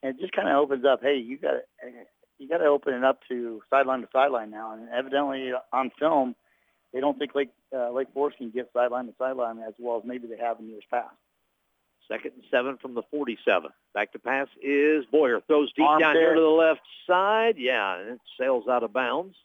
and 0.03 0.15
it 0.15 0.21
just 0.21 0.33
kind 0.33 0.47
of 0.49 0.55
opens 0.55 0.85
up. 0.85 1.01
Hey, 1.01 1.17
you 1.17 1.37
got 1.37 1.55
you 2.37 2.47
got 2.47 2.57
to 2.57 2.65
open 2.65 2.93
it 2.93 3.03
up 3.03 3.19
to 3.29 3.61
sideline 3.69 4.01
to 4.01 4.07
sideline 4.13 4.51
now. 4.51 4.73
And 4.73 4.89
evidently 4.89 5.51
on 5.73 5.91
film, 5.99 6.35
they 6.93 6.99
don't 6.99 7.17
think 7.17 7.35
Lake 7.35 7.49
uh, 7.75 7.91
Lake 7.91 8.07
Forest 8.13 8.37
can 8.37 8.49
get 8.49 8.69
sideline 8.73 9.07
to 9.07 9.13
sideline 9.17 9.59
as 9.59 9.73
well 9.79 9.97
as 9.97 10.03
maybe 10.05 10.27
they 10.27 10.37
have 10.37 10.59
in 10.59 10.69
years 10.69 10.83
past. 10.91 11.15
Second 12.07 12.31
and 12.35 12.43
seven 12.49 12.77
from 12.77 12.93
the 12.93 13.03
47. 13.11 13.69
Back 13.93 14.13
to 14.13 14.19
pass 14.19 14.47
is 14.63 15.03
Boyer. 15.11 15.41
Throws 15.45 15.73
deep 15.73 15.85
Arm 15.85 15.99
down 15.99 16.13
there. 16.13 16.27
here 16.27 16.35
to 16.35 16.41
the 16.41 16.47
left 16.47 16.79
side. 17.05 17.55
Yeah, 17.57 17.99
and 17.99 18.09
it 18.11 18.21
sails 18.39 18.65
out 18.69 18.83
of 18.83 18.93
bounds. 18.93 19.35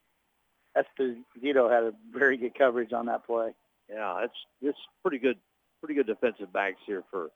Esposito 0.77 1.71
had 1.71 1.83
a 1.83 1.93
very 2.13 2.37
good 2.37 2.55
coverage 2.57 2.93
on 2.93 3.07
that 3.07 3.27
play. 3.27 3.53
Yeah, 3.91 4.25
it's 4.25 4.35
it's 4.63 4.79
pretty 5.03 5.19
good, 5.19 5.39
pretty 5.83 5.95
good 5.95 6.07
defensive 6.07 6.53
backs 6.53 6.79
here 6.87 7.03
for 7.11 7.31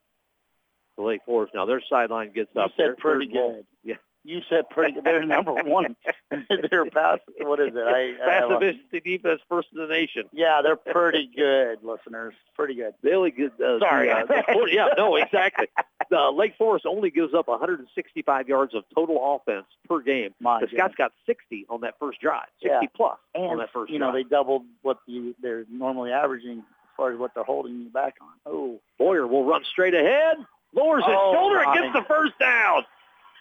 the 0.97 1.03
Lake 1.03 1.21
Forest. 1.27 1.53
Now 1.55 1.67
their 1.67 1.83
sideline 1.91 2.33
gets 2.33 2.51
You 2.55 2.63
up 2.63 2.71
said 2.77 2.87
there. 2.87 2.97
pretty 2.97 3.27
good. 3.27 3.67
Yeah. 3.85 3.95
You 4.25 4.41
said 4.51 4.69
pretty 4.71 4.95
good. 4.95 5.05
They're 5.05 5.25
number 5.25 5.53
one. 5.55 5.95
they're 6.71 6.87
pass. 6.87 7.21
What 7.39 7.61
is 7.61 7.69
it? 7.77 7.79
I, 7.79 8.15
I 8.21 8.29
Pass 8.29 8.43
efficiency 8.51 8.99
defense 8.99 9.41
first 9.49 9.69
in 9.73 9.79
the 9.79 9.87
nation. 9.87 10.25
Yeah, 10.33 10.63
they're 10.65 10.75
pretty 10.75 11.31
good, 11.37 11.79
listeners. 11.85 12.35
Pretty 12.57 12.75
good. 12.75 12.95
Really 13.03 13.31
good. 13.31 13.53
Uh, 13.61 13.79
Sorry. 13.79 14.09
the, 14.09 14.15
uh, 14.17 14.27
the 14.27 14.43
40 14.53 14.73
yeah, 14.75 14.89
no, 14.97 15.15
exactly. 15.15 15.69
uh, 16.11 16.33
Lake 16.33 16.55
Forest 16.59 16.87
only 16.87 17.11
gives 17.11 17.35
up 17.35 17.47
165 17.47 18.49
yards 18.49 18.75
of 18.75 18.83
total 18.93 19.37
offense 19.47 19.67
per 19.89 20.01
game. 20.01 20.35
My 20.41 20.61
the 20.61 20.67
Scots 20.75 20.97
got 20.97 21.13
60 21.27 21.67
on 21.71 21.83
that 21.83 21.95
first 22.01 22.21
drive, 22.21 22.49
60 22.61 22.69
Yeah. 22.83 22.89
plus 22.97 23.19
and 23.37 23.45
on 23.45 23.59
that 23.59 23.73
first 23.73 23.93
you 23.93 24.01
know 24.01 24.11
they 24.13 24.25
doubled 24.25 24.63
what 24.83 24.99
you, 25.07 25.37
they're 25.41 25.67
normally 25.71 26.11
averaging 26.11 26.65
far 26.97 27.13
as 27.13 27.19
what 27.19 27.33
they're 27.35 27.45
holding 27.45 27.81
you 27.81 27.89
back 27.91 28.15
on. 28.21 28.29
Oh, 28.47 28.81
Boyer 28.99 29.27
will 29.27 29.45
run 29.45 29.63
straight 29.73 29.95
ahead, 29.95 30.37
lowers 30.75 31.05
his 31.05 31.15
Oh, 31.17 31.35
shoulder, 31.35 31.63
and 31.63 31.75
gets 31.75 31.93
the 31.93 32.05
first 32.09 32.39
down. 32.39 32.85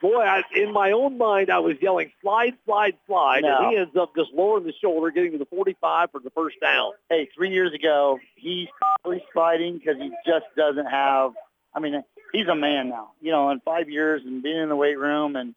Boy, 0.01 0.21
I, 0.21 0.43
in 0.53 0.73
my 0.73 0.91
own 0.91 1.17
mind, 1.17 1.49
I 1.49 1.59
was 1.59 1.77
yelling 1.81 2.11
slide, 2.21 2.53
slide, 2.65 2.95
slide, 3.07 3.41
No. 3.43 3.57
and 3.59 3.71
he 3.71 3.77
ends 3.77 3.95
up 3.95 4.13
just 4.15 4.31
lowering 4.33 4.65
the 4.65 4.73
shoulder, 4.81 5.09
getting 5.09 5.31
to 5.31 5.37
the 5.37 5.45
45 5.45 6.11
for 6.11 6.19
the 6.19 6.29
first 6.31 6.57
down. 6.61 6.91
hey, 7.09 7.29
three 7.35 7.49
years 7.51 7.73
ago 7.73 8.19
he's 8.35 8.67
probably 8.77 9.23
sliding 9.33 9.77
because 9.77 9.95
he 9.97 10.09
just 10.27 10.45
doesn't 10.57 10.85
have. 10.85 11.31
I 11.73 11.79
mean, 11.79 12.03
he's 12.33 12.47
a 12.47 12.55
man 12.55 12.89
now. 12.89 13.11
You 13.21 13.31
know, 13.31 13.49
in 13.51 13.61
five 13.61 13.89
years 13.89 14.21
and 14.25 14.43
being 14.43 14.57
in 14.61 14.69
the 14.69 14.75
weight 14.75 14.99
room 14.99 15.35
and 15.37 15.55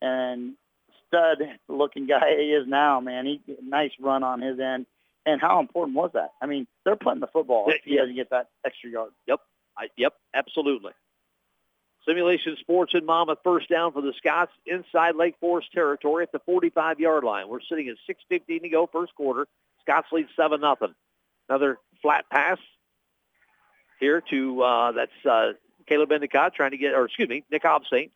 and 0.00 0.54
stud 1.08 1.38
looking 1.68 2.06
guy 2.06 2.36
he 2.38 2.52
is 2.52 2.66
now, 2.66 3.00
man. 3.00 3.26
He 3.26 3.40
nice 3.62 3.90
run 4.00 4.22
on 4.22 4.40
his 4.40 4.58
end. 4.60 4.86
And 5.24 5.40
how 5.40 5.60
important 5.60 5.96
was 5.96 6.10
that? 6.14 6.32
I 6.40 6.46
mean, 6.46 6.66
they're 6.84 6.96
putting 6.96 7.20
the 7.20 7.28
football 7.28 7.70
if 7.70 7.82
he 7.84 7.94
Yeah. 7.94 8.00
doesn't 8.02 8.16
get 8.16 8.30
that 8.30 8.48
extra 8.64 8.90
yard. 8.90 9.12
I, 9.78 9.88
yep, 9.96 10.14
absolutely. 10.34 10.92
Simulation 12.06 12.56
Sports 12.60 12.92
in 12.94 13.06
Monmouth, 13.06 13.38
first 13.44 13.68
down 13.68 13.92
for 13.92 14.02
the 14.02 14.12
Scots 14.18 14.52
inside 14.66 15.14
Lake 15.14 15.36
Forest 15.40 15.72
territory 15.72 16.24
at 16.24 16.32
the 16.32 16.40
45-yard 16.40 17.22
line. 17.24 17.48
We're 17.48 17.60
sitting 17.60 17.88
at 17.88 17.96
6.15 18.06 18.62
to 18.62 18.68
go, 18.68 18.86
first 18.86 19.14
quarter. 19.14 19.46
Scots 19.80 20.08
lead 20.12 20.26
7 20.36 20.60
nothing. 20.60 20.94
Another 21.48 21.78
flat 22.02 22.24
pass 22.30 22.58
here 24.00 24.20
to, 24.30 24.62
uh, 24.62 24.92
that's 24.92 25.26
uh, 25.26 25.52
Caleb 25.86 26.10
Endicott 26.12 26.54
trying 26.54 26.72
to 26.72 26.76
get, 26.76 26.92
or 26.92 27.04
excuse 27.06 27.28
me, 27.28 27.44
Nick 27.50 27.62
Obsaint. 27.62 28.10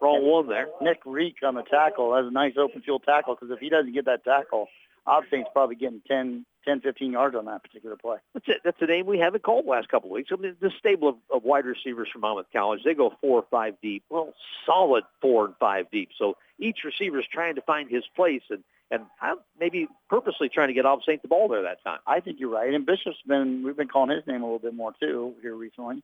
Wrong 0.00 0.22
one 0.24 0.46
there. 0.46 0.68
Nick 0.80 1.00
Reek 1.04 1.36
on 1.42 1.54
the 1.54 1.62
tackle 1.62 2.14
has 2.14 2.26
a 2.26 2.30
nice 2.30 2.54
open 2.56 2.82
field 2.82 3.02
tackle 3.04 3.34
because 3.34 3.50
if 3.50 3.58
he 3.58 3.70
doesn't 3.70 3.92
get 3.92 4.04
that 4.04 4.24
tackle, 4.24 4.68
Obstain's 5.06 5.46
probably 5.52 5.76
getting 5.76 6.02
10, 6.08 6.44
10, 6.66 6.80
15 6.80 7.12
yards 7.12 7.36
on 7.36 7.44
that 7.46 7.62
particular 7.62 7.96
play. 7.96 8.16
That's 8.34 8.48
it. 8.48 8.56
That's 8.64 8.80
a 8.80 8.86
name 8.86 9.06
we 9.06 9.18
haven't 9.18 9.44
called 9.44 9.66
the 9.66 9.70
last 9.70 9.88
couple 9.88 10.10
of 10.10 10.14
weeks. 10.14 10.30
I 10.32 10.36
mean, 10.36 10.56
the 10.60 10.72
stable 10.78 11.08
of, 11.08 11.16
of 11.32 11.44
wide 11.44 11.64
receivers 11.64 12.08
from 12.12 12.22
Monmouth 12.22 12.46
College, 12.52 12.80
they 12.84 12.94
go 12.94 13.12
four 13.20 13.38
or 13.38 13.46
five 13.50 13.74
deep. 13.82 14.04
Well, 14.10 14.34
solid 14.64 15.04
four 15.20 15.46
and 15.46 15.54
five 15.60 15.86
deep. 15.90 16.10
So 16.18 16.36
each 16.58 16.78
receiver 16.84 17.20
is 17.20 17.26
trying 17.32 17.54
to 17.54 17.62
find 17.62 17.90
his 17.90 18.04
place 18.14 18.42
and 18.50 18.64
and 18.90 19.02
I'm 19.20 19.38
maybe 19.58 19.88
purposely 20.08 20.48
trying 20.48 20.68
to 20.68 20.74
get 20.74 20.86
off 20.86 21.00
Saint 21.04 21.22
the 21.22 21.28
ball 21.28 21.48
there 21.48 21.62
that 21.62 21.82
time. 21.82 21.98
I 22.06 22.20
think 22.20 22.38
you're 22.38 22.50
right. 22.50 22.72
And 22.72 22.86
Bishop's 22.86 23.16
been, 23.26 23.64
we've 23.64 23.76
been 23.76 23.88
calling 23.88 24.14
his 24.14 24.26
name 24.26 24.42
a 24.42 24.44
little 24.44 24.60
bit 24.60 24.74
more 24.74 24.92
too 25.00 25.34
here 25.42 25.56
recently. 25.56 26.02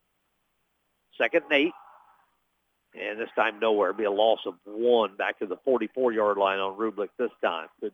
Second 1.17 1.45
and 1.45 1.53
eight. 1.53 1.73
And 2.95 3.21
this 3.21 3.29
time 3.37 3.61
nowhere. 3.61 3.91
It'll 3.91 3.99
be 3.99 4.05
a 4.05 4.11
loss 4.11 4.41
of 4.47 4.55
one 4.65 5.17
back 5.17 5.39
to 5.39 5.47
the 5.47 5.57
44-yard 5.67 6.37
line 6.37 6.59
on 6.59 6.77
Rublik 6.77 7.09
this 7.19 7.31
time. 7.43 7.69
Good 7.81 7.93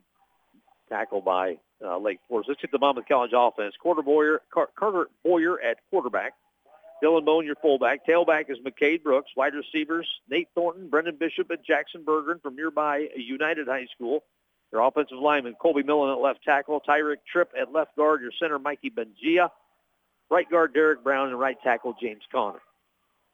tackle 0.88 1.20
by 1.20 1.58
uh, 1.84 1.98
Lake 1.98 2.20
Forest. 2.28 2.48
Let's 2.48 2.60
get 2.60 2.72
the 2.72 2.78
Monmouth 2.78 3.06
College 3.08 3.32
offense. 3.34 3.74
Quarter 3.80 4.02
Boyer, 4.02 4.42
Car- 4.52 4.70
Carter 4.76 5.08
Boyer 5.24 5.60
at 5.60 5.78
quarterback. 5.90 6.34
Dylan 7.02 7.24
Bone, 7.24 7.46
your 7.46 7.54
fullback. 7.56 8.04
Tailback 8.06 8.50
is 8.50 8.58
McCade 8.58 9.04
Brooks. 9.04 9.30
Wide 9.36 9.54
receivers, 9.54 10.08
Nate 10.28 10.48
Thornton, 10.54 10.88
Brendan 10.88 11.16
Bishop, 11.16 11.50
and 11.50 11.60
Jackson 11.64 12.02
Bergen 12.02 12.40
from 12.42 12.56
nearby 12.56 13.06
United 13.16 13.68
High 13.68 13.86
School. 13.94 14.24
Your 14.72 14.82
offensive 14.82 15.18
lineman, 15.18 15.54
Colby 15.54 15.82
Millen 15.82 16.10
at 16.10 16.18
left 16.18 16.42
tackle. 16.42 16.82
Tyrick 16.86 17.18
Tripp 17.30 17.52
at 17.58 17.72
left 17.72 17.96
guard. 17.96 18.20
Your 18.20 18.32
center, 18.38 18.58
Mikey 18.58 18.90
Bengia. 18.90 19.50
Right 20.30 20.50
guard, 20.50 20.74
Derek 20.74 21.02
Brown, 21.02 21.28
and 21.28 21.38
right 21.38 21.56
tackle, 21.62 21.94
James 22.00 22.22
Connor. 22.30 22.60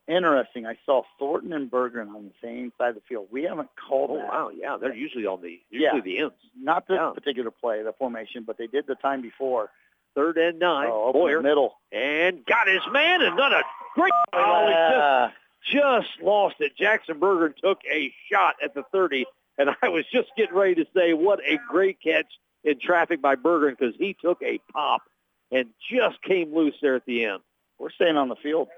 Interesting. 0.07 0.67
I 0.67 0.77
saw 0.85 1.03
Thornton 1.19 1.53
and 1.55 1.71
Bergeron 1.71 2.15
on 2.15 2.25
the 2.25 2.33
same 2.43 2.73
side 2.77 2.91
of 2.91 2.95
the 2.97 3.01
field. 3.09 3.29
We 3.31 3.45
haven't 3.45 3.71
called 3.89 4.11
Oh, 4.13 4.17
that. 4.19 4.29
wow. 4.29 4.51
Yeah, 4.55 4.77
they're 4.79 4.95
usually 4.95 5.25
on 5.27 5.41
the, 5.41 5.59
usually 5.71 5.97
Yeah. 5.97 6.01
the 6.01 6.19
ends. 6.19 6.35
Not 6.61 6.87
this 6.87 6.97
Yeah. 6.97 7.13
particular 7.15 7.51
play, 7.51 7.83
the 7.83 7.93
formation, 7.95 8.43
but 8.45 8.59
they 8.59 8.67
did 8.67 8.87
the 8.87 8.97
time 8.97 9.23
before. 9.23 9.71
Third 10.15 10.37
and 10.37 10.59
nine. 10.59 10.89
Oh, 10.93 11.13
Boyer. 11.13 11.41
middle. 11.41 11.79
And 11.91 12.45
got 12.45 12.69
his 12.69 12.83
man 12.93 13.23
and 13.23 13.37
done 13.37 13.53
a 13.53 13.63
great 13.95 14.13
oh, 14.35 14.67
he 14.67 14.73
Yeah. 14.73 15.31
just, 15.63 16.07
just 16.13 16.23
lost 16.23 16.57
it. 16.61 16.77
Jackson 16.77 17.19
Berger 17.19 17.49
took 17.51 17.81
a 17.87 18.15
shot 18.31 18.57
at 18.63 18.75
the 18.75 18.83
30, 18.93 19.25
and 19.59 19.75
I 19.83 19.89
was 19.89 20.05
just 20.07 20.31
getting 20.37 20.55
ready 20.55 20.75
to 20.77 20.87
say 20.95 21.15
what 21.15 21.41
a 21.45 21.57
great 21.69 21.99
catch 22.03 22.31
in 22.63 22.79
traffic 22.79 23.23
by 23.23 23.35
Berger 23.37 23.71
because 23.71 23.97
he 23.97 24.13
took 24.15 24.43
a 24.43 24.59
pop 24.71 25.03
and 25.51 25.71
just 25.91 26.21
came 26.23 26.55
loose 26.55 26.75
there 26.83 26.95
at 26.95 27.07
the 27.07 27.25
end. 27.25 27.43
We're 27.79 27.91
staying 27.91 28.17
on 28.17 28.29
the 28.29 28.37
field. 28.37 28.69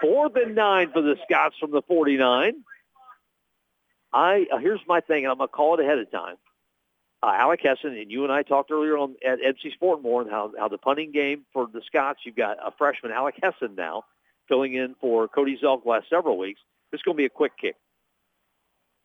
Fourth 0.00 0.32
and 0.36 0.54
nine 0.54 0.90
for 0.92 1.02
the 1.02 1.16
Scots 1.24 1.56
from 1.58 1.70
the 1.70 1.82
49. 1.82 2.54
I 4.12 4.46
uh, 4.52 4.58
here's 4.58 4.80
my 4.86 5.00
thing, 5.00 5.24
and 5.24 5.32
I'm 5.32 5.38
gonna 5.38 5.48
call 5.48 5.78
it 5.78 5.84
ahead 5.84 5.98
of 5.98 6.10
time. 6.10 6.36
Uh, 7.22 7.32
Alec 7.34 7.60
Hessen 7.62 8.00
and 8.00 8.10
you 8.10 8.24
and 8.24 8.32
I 8.32 8.42
talked 8.42 8.70
earlier 8.70 8.96
on 8.96 9.16
at 9.26 9.38
MC 9.44 9.72
Sportmore 9.80 10.22
and 10.22 10.30
how 10.30 10.52
how 10.58 10.68
the 10.68 10.78
punting 10.78 11.12
game 11.12 11.44
for 11.52 11.66
the 11.72 11.80
Scots. 11.86 12.20
You've 12.24 12.36
got 12.36 12.58
a 12.64 12.70
freshman 12.76 13.12
Alec 13.12 13.36
Hessen 13.42 13.74
now 13.74 14.04
filling 14.48 14.74
in 14.74 14.94
for 15.00 15.28
Cody 15.28 15.58
Zelk 15.62 15.84
last 15.84 16.08
several 16.08 16.38
weeks. 16.38 16.60
This 16.92 16.98
is 16.98 17.02
going 17.02 17.16
to 17.16 17.20
be 17.20 17.24
a 17.26 17.30
quick 17.30 17.52
kick. 17.60 17.76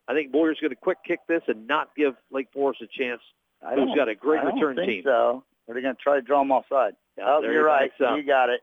I 0.08 0.14
think 0.14 0.32
Boyer's 0.32 0.58
going 0.60 0.72
to 0.72 0.76
quick 0.76 1.00
kick 1.06 1.20
this 1.28 1.42
and 1.48 1.68
not 1.68 1.96
give 1.96 2.14
Lake 2.32 2.48
Forest 2.54 2.82
a 2.82 2.88
chance. 2.88 3.22
I 3.66 3.76
Who's 3.76 3.96
got 3.96 4.10
a 4.10 4.16
great 4.16 4.42
I 4.42 4.46
return 4.46 4.76
think 4.76 4.88
team. 4.88 5.04
So 5.06 5.44
are 5.68 5.74
they 5.74 5.82
going 5.82 5.96
to 5.96 6.02
try 6.02 6.16
to 6.16 6.22
draw 6.22 6.40
them 6.40 6.52
offside? 6.52 6.94
Yeah, 7.18 7.26
oh, 7.28 7.42
you're 7.42 7.64
right. 7.64 7.92
So, 7.98 8.16
You 8.16 8.24
got 8.24 8.50
it. 8.50 8.62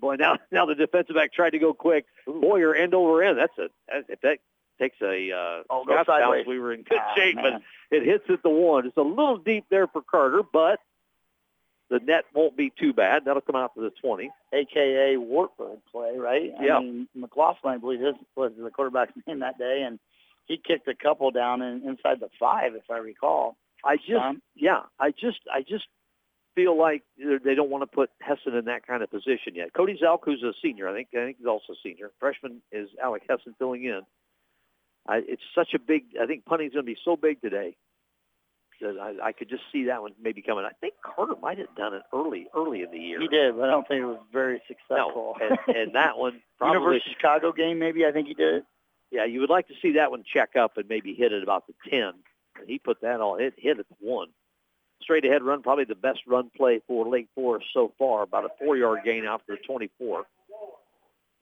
Boy, 0.00 0.16
now 0.16 0.38
now 0.52 0.66
the 0.66 0.74
defensive 0.74 1.16
back 1.16 1.32
tried 1.32 1.50
to 1.50 1.58
go 1.58 1.72
quick. 1.74 2.06
Boyer 2.26 2.74
end 2.74 2.94
over 2.94 3.22
end. 3.22 3.38
That's 3.38 3.56
a 3.58 3.68
that, 3.88 4.04
if 4.08 4.20
that 4.22 4.38
takes 4.78 4.96
a 5.02 5.30
uh, 5.32 5.62
Oh, 5.70 5.84
go 5.84 6.02
bounce, 6.06 6.46
we 6.46 6.58
were 6.58 6.72
in 6.72 6.82
good 6.82 6.98
Ah, 7.00 7.14
shape, 7.16 7.36
but 7.36 7.60
it 7.90 8.04
hits 8.04 8.24
at 8.30 8.42
the 8.42 8.50
one. 8.50 8.86
It's 8.86 8.96
a 8.96 9.02
little 9.02 9.38
deep 9.38 9.64
there 9.70 9.86
for 9.86 10.02
Carter, 10.02 10.42
but 10.52 10.78
the 11.90 11.98
net 12.00 12.24
won't 12.34 12.56
be 12.56 12.72
too 12.78 12.92
bad. 12.92 13.24
That'll 13.24 13.40
come 13.40 13.56
out 13.56 13.74
to 13.74 13.80
the 13.80 13.90
20. 14.02 14.30
AKA 14.52 15.16
Wartburg 15.16 15.78
play, 15.90 16.16
right? 16.18 16.52
Yeah. 16.60 16.76
I 16.76 16.80
mean, 16.80 17.08
McLaughlin, 17.14 17.74
I 17.74 17.78
believe, 17.78 18.00
his 18.00 18.14
was 18.36 18.52
the 18.58 18.70
quarterback's 18.70 19.12
name 19.26 19.40
that 19.40 19.58
day, 19.58 19.84
and 19.86 19.98
he 20.46 20.58
kicked 20.58 20.86
a 20.88 20.94
couple 20.94 21.30
down 21.30 21.62
in, 21.62 21.82
inside 21.88 22.20
the 22.20 22.28
five, 22.38 22.74
if 22.74 22.90
I 22.90 22.98
recall. 22.98 23.56
I 23.84 23.96
just, 23.96 24.10
Tom? 24.12 24.42
yeah, 24.54 24.82
I 24.98 25.12
just, 25.12 25.38
I 25.52 25.62
just 25.62 25.86
feel 26.58 26.76
like 26.76 27.04
they 27.18 27.54
don't 27.54 27.70
want 27.70 27.82
to 27.82 27.86
put 27.86 28.10
Hessen 28.20 28.58
in 28.58 28.64
that 28.64 28.84
kind 28.84 29.02
of 29.02 29.10
position 29.10 29.54
yet. 29.54 29.72
Cody 29.72 29.96
Zelk, 30.02 30.20
who's 30.24 30.42
a 30.42 30.52
senior, 30.60 30.88
I 30.88 30.94
think, 30.94 31.08
I 31.14 31.24
think 31.24 31.36
he's 31.38 31.46
also 31.46 31.74
a 31.74 31.76
senior. 31.82 32.10
Freshman 32.18 32.60
is 32.72 32.88
Alec 33.00 33.22
Hessen 33.30 33.54
filling 33.58 33.84
in. 33.84 34.00
I, 35.06 35.22
it's 35.26 35.42
such 35.54 35.74
a 35.74 35.78
big. 35.78 36.04
I 36.20 36.26
think 36.26 36.44
punting's 36.44 36.74
going 36.74 36.84
to 36.84 36.92
be 36.92 36.98
so 37.04 37.16
big 37.16 37.40
today 37.40 37.76
that 38.80 38.96
I, 39.00 39.28
I 39.28 39.32
could 39.32 39.48
just 39.48 39.62
see 39.72 39.84
that 39.84 40.02
one 40.02 40.12
maybe 40.20 40.42
coming. 40.42 40.64
I 40.64 40.72
think 40.80 40.94
Carter 41.02 41.34
might 41.40 41.58
have 41.58 41.74
done 41.76 41.94
it 41.94 42.02
early, 42.12 42.46
early 42.54 42.82
in 42.82 42.90
the 42.90 42.98
year. 42.98 43.20
He 43.20 43.28
did, 43.28 43.56
but 43.56 43.68
I 43.68 43.70
don't 43.70 43.86
think 43.86 44.02
it 44.02 44.06
was 44.06 44.20
very 44.32 44.60
successful. 44.66 45.36
No, 45.40 45.46
and, 45.68 45.76
and 45.76 45.94
that 45.94 46.18
one 46.18 46.40
probably. 46.58 46.80
University 46.80 47.10
of 47.10 47.16
Chicago 47.16 47.52
game, 47.52 47.78
maybe 47.78 48.04
I 48.04 48.12
think 48.12 48.28
he 48.28 48.34
did. 48.34 48.64
Yeah, 49.10 49.24
you 49.24 49.40
would 49.40 49.50
like 49.50 49.68
to 49.68 49.74
see 49.80 49.92
that 49.92 50.10
one 50.10 50.24
check 50.30 50.50
up 50.56 50.76
and 50.76 50.88
maybe 50.88 51.14
hit 51.14 51.32
at 51.32 51.42
about 51.42 51.66
the 51.66 51.74
10. 51.88 52.00
And 52.00 52.66
he 52.66 52.78
put 52.78 53.00
that 53.00 53.20
on. 53.20 53.40
It 53.40 53.54
hit 53.56 53.78
at 53.78 53.88
the 53.88 53.94
1. 54.00 54.28
Straight 55.02 55.24
ahead 55.24 55.42
run, 55.42 55.62
probably 55.62 55.84
the 55.84 55.94
best 55.94 56.20
run 56.26 56.50
play 56.56 56.80
for 56.86 57.08
Lake 57.08 57.28
Forest 57.34 57.66
so 57.72 57.92
far, 57.98 58.22
about 58.22 58.44
a 58.44 58.48
four-yard 58.58 59.00
gain 59.04 59.24
out 59.24 59.42
for 59.46 59.52
the 59.56 59.62
24. 59.66 60.20
Is 60.20 60.26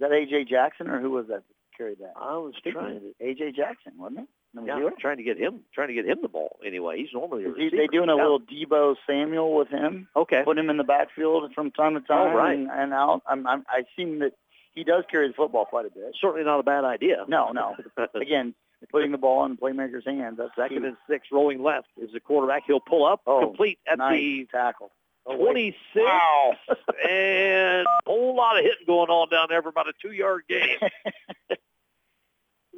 that 0.01 0.11
AJ 0.11 0.49
Jackson 0.49 0.89
or 0.89 1.01
who 1.01 1.11
was 1.11 1.27
that 1.29 1.43
that 1.49 1.77
carried 1.77 1.99
that? 1.99 2.13
I 2.17 2.37
was 2.37 2.55
trying 2.63 3.01
to, 3.01 3.25
AJ 3.25 3.57
Jackson, 3.57 3.93
wasn't 3.99 4.21
it? 4.21 4.29
Number 4.55 4.71
yeah, 4.73 4.79
zero? 4.79 4.91
trying 4.99 5.17
to 5.19 5.23
get 5.23 5.39
him, 5.39 5.61
trying 5.75 5.89
to 5.89 5.95
get 5.95 6.07
him 6.07 6.19
the 6.23 6.29
ball 6.29 6.59
anyway. 6.65 6.99
He's 6.99 7.09
normally 7.13 7.45
a 7.45 7.49
receiver. 7.51 7.77
they 7.77 7.87
doing 7.89 8.09
a 8.09 8.17
Yeah. 8.17 8.23
little 8.23 8.41
Deebo 8.41 8.97
Samuel 9.07 9.55
with 9.55 9.69
him? 9.69 10.09
Okay. 10.17 10.43
Put 10.45 10.57
him 10.59 10.71
in 10.71 10.77
the 10.77 10.85
backfield 10.85 11.53
from 11.55 11.71
time 11.73 11.95
to 11.95 12.01
time 12.01 12.33
Oh, 12.33 12.37
right. 12.37 12.57
and, 12.59 12.71
and 12.71 12.93
out. 12.95 13.23
I'm, 13.27 13.47
I'm, 13.47 13.65
I 13.69 13.83
seen 13.97 14.19
that 14.21 14.33
he 14.75 14.85
does 14.85 15.05
carry 15.11 15.29
the 15.29 15.35
football 15.35 15.65
quite 15.67 15.87
a 15.87 15.91
bit. 15.91 16.15
Certainly 16.21 16.45
not 16.45 16.61
a 16.61 16.63
bad 16.63 16.85
idea. 16.85 17.25
No, 17.29 17.51
no. 17.53 17.75
Again, 18.15 18.55
putting 18.91 19.13
the 19.13 19.19
ball 19.19 19.45
in 19.45 19.57
playmakers' 19.57 20.07
hands. 20.07 20.39
That's 20.39 20.51
Second 20.57 20.81
key. 20.83 20.87
and 20.89 20.97
six, 21.09 21.29
rolling 21.33 21.63
left 21.63 21.89
is 22.01 22.11
the 22.13 22.21
quarterback. 22.21 22.65
He'll 22.67 22.81
pull 22.81 23.05
up, 23.05 23.23
Oh, 23.27 23.41
complete 23.41 23.79
at 23.91 23.99
nice 23.99 24.19
the 24.21 24.49
tackle. 24.53 24.91
Oh, 25.27 25.37
26. 25.37 25.77
Wow. 25.97 26.53
and 27.09 27.87
a 27.87 28.01
whole 28.07 28.37
lot 28.37 28.59
of 28.59 28.63
hitting 28.65 28.87
going 28.87 29.11
on 29.11 29.29
down 29.29 29.47
there 29.51 29.61
for 29.63 29.69
about 29.71 29.89
a 29.89 29.93
two-yard 30.01 30.45
game. 30.49 30.79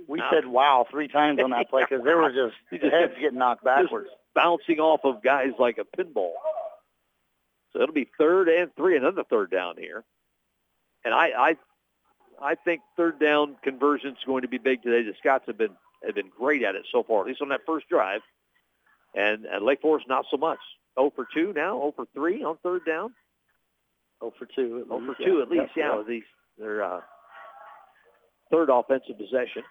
we 0.09 0.21
Wow. 0.21 0.31
said 0.33 0.47
wow 0.47 0.87
three 0.91 1.09
times 1.09 1.41
on 1.43 1.51
that 1.51 1.69
play 1.69 1.83
because 1.83 2.03
there 2.05 2.17
were 2.17 2.31
just 2.33 2.55
just- 2.73 2.85
heads 2.95 3.13
getting 3.21 3.39
knocked 3.39 3.65
backwards. 3.65 4.09
bouncing 4.35 4.79
off 4.81 5.01
of 5.05 5.23
guys 5.23 5.53
like 5.59 5.79
a 5.79 5.85
pinball. 5.85 6.33
So 7.73 7.83
it'll 7.83 7.95
be 7.95 8.09
third 8.17 8.49
and 8.49 8.75
three, 8.77 8.97
another 8.97 9.25
third 9.25 9.51
down 9.51 9.77
here. 9.77 10.03
And 11.05 11.13
I, 11.13 11.27
I, 11.37 11.57
I 12.41 12.55
think 12.55 12.81
third 12.97 13.21
down 13.21 13.57
conversion 13.63 14.13
is 14.13 14.25
going 14.25 14.43
to 14.43 14.49
be 14.49 14.57
big 14.59 14.83
today. 14.83 15.03
The 15.03 15.15
Scots 15.19 15.45
have 15.49 15.59
been 15.59 15.77
have 16.05 16.15
been 16.15 16.31
great 16.37 16.63
at 16.63 16.75
it 16.75 16.85
so 16.93 17.03
far, 17.03 17.21
at 17.23 17.27
least 17.27 17.43
on 17.43 17.49
that 17.51 17.61
first 17.67 17.89
drive. 17.89 18.21
And, 19.15 19.45
and 19.47 19.65
Lake 19.65 19.81
Forest 19.81 20.07
not 20.09 20.27
so 20.31 20.37
much. 20.37 20.59
0 20.99 21.13
for 21.17 21.27
2 21.35 21.53
now, 21.55 21.79
0 21.79 21.93
for 21.97 22.07
3 22.15 22.43
on 22.45 22.57
third 22.63 22.85
down. 22.85 23.13
Oh 24.21 24.33
for 24.37 24.47
two. 24.47 24.85
0 24.89 25.03
for 25.07 25.15
2 25.25 25.37
yeah. 25.37 25.43
at 25.43 25.49
least, 25.51 25.63
Yep, 25.63 25.71
yeah. 25.77 25.97
yep. 25.99 26.07
These 26.07 26.23
they're 26.59 26.83
uh, 26.83 27.01
third 28.51 28.69
offensive 28.71 29.17
possession. 29.17 29.63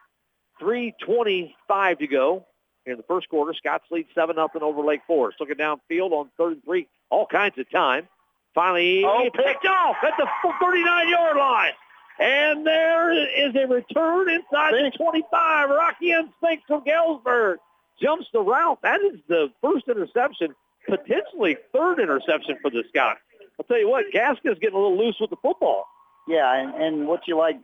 3.25 0.62 2.00
to 2.00 2.08
go 2.08 2.46
in 2.86 2.98
the 2.98 3.04
first 3.04 3.30
quarter. 3.30 3.54
Scots 3.54 3.86
lead 3.92 4.08
7 4.16 4.36
nothing 4.36 4.64
over 4.64 4.82
Lake 4.82 5.02
Forest. 5.06 5.38
Looking 5.40 5.58
downfield 5.58 6.12
on 6.12 6.30
third 6.38 6.54
and 6.54 6.64
three, 6.64 6.88
all 7.10 7.26
kinds 7.28 7.58
of 7.58 7.70
time. 7.70 8.08
Finally, 8.56 9.04
Oh, 9.06 9.30
picked 9.36 9.66
off 9.66 9.98
at 10.04 10.14
the 10.18 10.28
39-yard 10.44 11.38
line. 11.38 11.74
And 12.20 12.66
there 12.66 13.12
is 13.48 13.56
a 13.56 13.68
return 13.68 14.30
inside 14.30 14.74
the 14.74 14.92
25. 14.98 15.70
Rocky 15.70 16.12
and 16.12 16.30
Spinks 16.42 16.64
from 16.68 16.84
Galesburg 16.84 17.60
jumps 18.02 18.28
the 18.34 18.42
route. 18.42 18.80
That 18.82 19.02
is 19.02 19.20
the 19.28 19.50
first 19.62 19.88
interception, 19.88 20.56
potentially 20.88 21.58
third 21.74 22.00
interception 22.00 22.58
for 22.62 22.72
the 22.72 22.84
Scots. 22.90 23.20
I'll 23.60 23.66
tell 23.66 23.80
you 23.80 23.90
what, 23.90 24.06
Gaskin's 24.14 24.60
getting 24.60 24.76
a 24.78 24.80
little 24.82 24.98
loose 24.98 25.18
with 25.20 25.30
the 25.30 25.36
football. 25.42 25.86
Yeah, 26.28 26.54
and, 26.54 26.76
and 26.84 27.08
what 27.08 27.22
you 27.28 27.38
like 27.38 27.58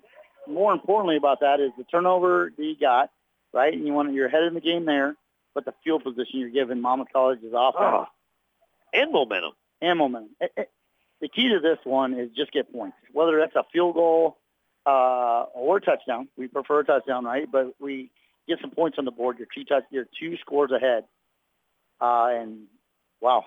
more 0.47 0.71
importantly 0.73 1.17
about 1.17 1.39
that 1.41 1.59
is 1.59 1.71
the 1.77 1.83
turnover 1.85 2.51
that 2.55 2.63
you 2.63 2.75
got, 2.79 3.09
right? 3.53 3.73
And 3.73 3.85
you 3.87 3.93
want 3.93 4.13
you're 4.13 4.27
ahead 4.27 4.43
in 4.43 4.53
the 4.53 4.61
game 4.61 4.85
there, 4.85 5.15
but 5.53 5.65
the 5.65 5.73
field 5.83 6.03
position 6.03 6.39
you're 6.39 6.49
giving 6.49 6.79
Monmouth 6.81 7.09
College's 7.13 7.53
offense 7.53 7.75
Oh, 7.79 8.05
and 8.93 9.11
momentum. 9.11 9.51
and 9.81 9.97
momentum. 9.99 10.29
It- 10.39 10.53
it- 10.57 10.71
the 11.21 11.29
key 11.29 11.47
to 11.49 11.59
this 11.61 11.77
one 11.85 12.15
is 12.15 12.31
just 12.35 12.51
get 12.51 12.71
points, 12.73 12.97
whether 13.13 13.37
that's 13.39 13.55
a 13.55 13.63
field 13.71 13.93
goal 13.95 14.37
uh, 14.85 15.43
or 15.53 15.79
touchdown. 15.79 16.27
We 16.37 16.47
prefer 16.47 16.81
a 16.81 16.85
touchdown, 16.85 17.25
right? 17.25 17.49
But 17.51 17.75
we 17.79 18.11
get 18.47 18.59
some 18.61 18.71
points 18.71 18.97
on 18.97 19.05
the 19.05 19.11
board. 19.11 19.37
You're 19.39 19.47
two 19.53 19.63
touch, 19.65 19.83
you're 19.89 20.07
two 20.19 20.37
scores 20.37 20.71
ahead, 20.71 21.05
uh, 22.01 22.27
and 22.31 22.63
wow, 23.21 23.45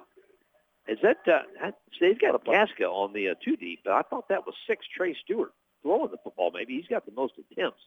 Is 0.89 0.99
that, 1.03 1.19
uh, 1.27 1.41
that 1.61 1.75
they've 2.01 2.19
got 2.19 2.35
a 2.35 2.39
play. 2.39 2.55
Casca 2.55 2.85
on 2.85 3.13
the 3.13 3.31
uh, 3.31 3.35
two 3.45 3.57
deep, 3.57 3.81
but 3.85 3.93
I 3.93 4.03
thought 4.03 4.29
that 4.29 4.47
was 4.47 4.55
six 4.69 4.87
Trey 4.97 5.15
Stewart 5.25 5.53
throwing 5.83 6.11
the 6.11 6.19
football. 6.23 6.51
Maybe 6.53 6.77
he's 6.77 6.89
got 6.89 7.05
the 7.07 7.13
most 7.13 7.35
attempts. 7.35 7.81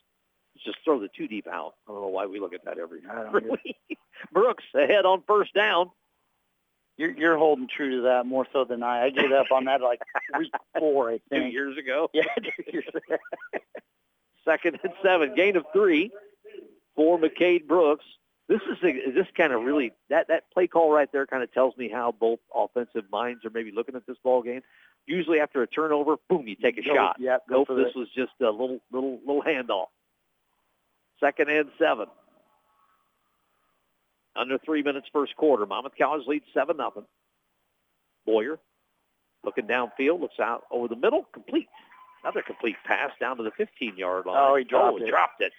Let's 0.55 0.65
just 0.65 0.77
throw 0.83 0.99
the 0.99 1.09
two 1.15 1.27
deep 1.27 1.47
out. 1.47 1.75
I 1.87 1.91
don't 1.91 2.01
know 2.01 2.07
why 2.07 2.25
we 2.25 2.39
look 2.39 2.53
at 2.53 2.65
that 2.65 2.77
every, 2.77 2.99
every 3.09 3.49
week. 3.65 3.97
Brooks 4.31 4.63
ahead 4.75 5.05
on 5.05 5.23
first 5.27 5.53
down. 5.53 5.89
You're 6.99 7.11
you're 7.17 7.37
holding 7.37 7.67
true 7.67 7.95
to 7.97 8.01
that 8.03 8.25
more 8.25 8.45
so 8.53 8.65
than 8.65 8.83
I. 8.83 9.05
I 9.05 9.09
gave 9.09 9.31
up 9.31 9.47
on 9.51 9.65
that 9.65 9.81
like 9.81 10.01
week 10.37 10.51
four, 10.77 11.11
I 11.11 11.19
Two 11.33 11.45
years 11.47 11.77
ago. 11.77 12.09
Yeah, 12.13 12.23
two 12.43 12.63
years 12.71 12.85
ago. 12.89 13.15
Second 14.45 14.79
and 14.83 14.93
seven. 15.03 15.33
Gain 15.35 15.55
of 15.55 15.65
three 15.73 16.11
for 16.95 17.17
McCade 17.17 17.67
Brooks. 17.67 18.05
This 18.47 18.61
is 18.69 18.77
a, 18.83 19.11
this 19.11 19.27
kind 19.37 19.53
of 19.53 19.61
really 19.63 19.93
that 20.09 20.27
that 20.27 20.51
play 20.51 20.67
call 20.67 20.91
right 20.91 21.09
there 21.11 21.25
kind 21.25 21.41
of 21.43 21.53
tells 21.53 21.77
me 21.77 21.87
how 21.89 22.11
both 22.11 22.39
offensive 22.53 23.05
minds 23.11 23.45
are 23.45 23.49
maybe 23.51 23.71
looking 23.71 23.95
at 23.95 24.05
this 24.05 24.17
ball 24.23 24.41
game. 24.41 24.61
Usually 25.05 25.39
after 25.39 25.61
a 25.63 25.67
turnover, 25.67 26.17
boom, 26.29 26.47
you 26.47 26.55
take 26.55 26.77
a 26.77 26.81
Go- 26.83 26.93
shot. 26.95 27.15
Yep, 27.19 27.43
go 27.47 27.55
Nope, 27.67 27.67
this 27.77 27.93
the- 27.93 27.99
was 27.99 28.09
just 28.15 28.33
a 28.41 28.49
little 28.49 28.79
little 28.91 29.19
little 29.25 29.41
handoff. 29.43 29.87
Second 31.19 31.49
and 31.49 31.69
seven. 31.79 32.07
Under 34.35 34.57
three 34.59 34.83
minutes 34.83 35.07
first 35.11 35.35
quarter. 35.35 35.65
Monmouth 35.65 35.93
College 35.97 36.25
leads 36.27 36.45
seven 36.53 36.77
nothing. 36.77 37.05
Boyer 38.25 38.59
looking 39.43 39.65
downfield, 39.65 40.19
looks 40.19 40.39
out 40.39 40.63
over 40.71 40.87
the 40.87 40.95
middle, 40.95 41.25
complete. 41.33 41.67
Another 42.23 42.41
complete 42.45 42.75
pass 42.85 43.11
down 43.21 43.37
to 43.37 43.43
the 43.43 43.51
15-yard 43.51 44.25
line. 44.25 44.35
Oh, 44.37 44.55
he 44.57 44.65
dropped 44.65 44.95
oh, 44.95 44.97
he 44.97 45.03
it. 45.05 45.09
dropped 45.09 45.41
it. 45.41 45.53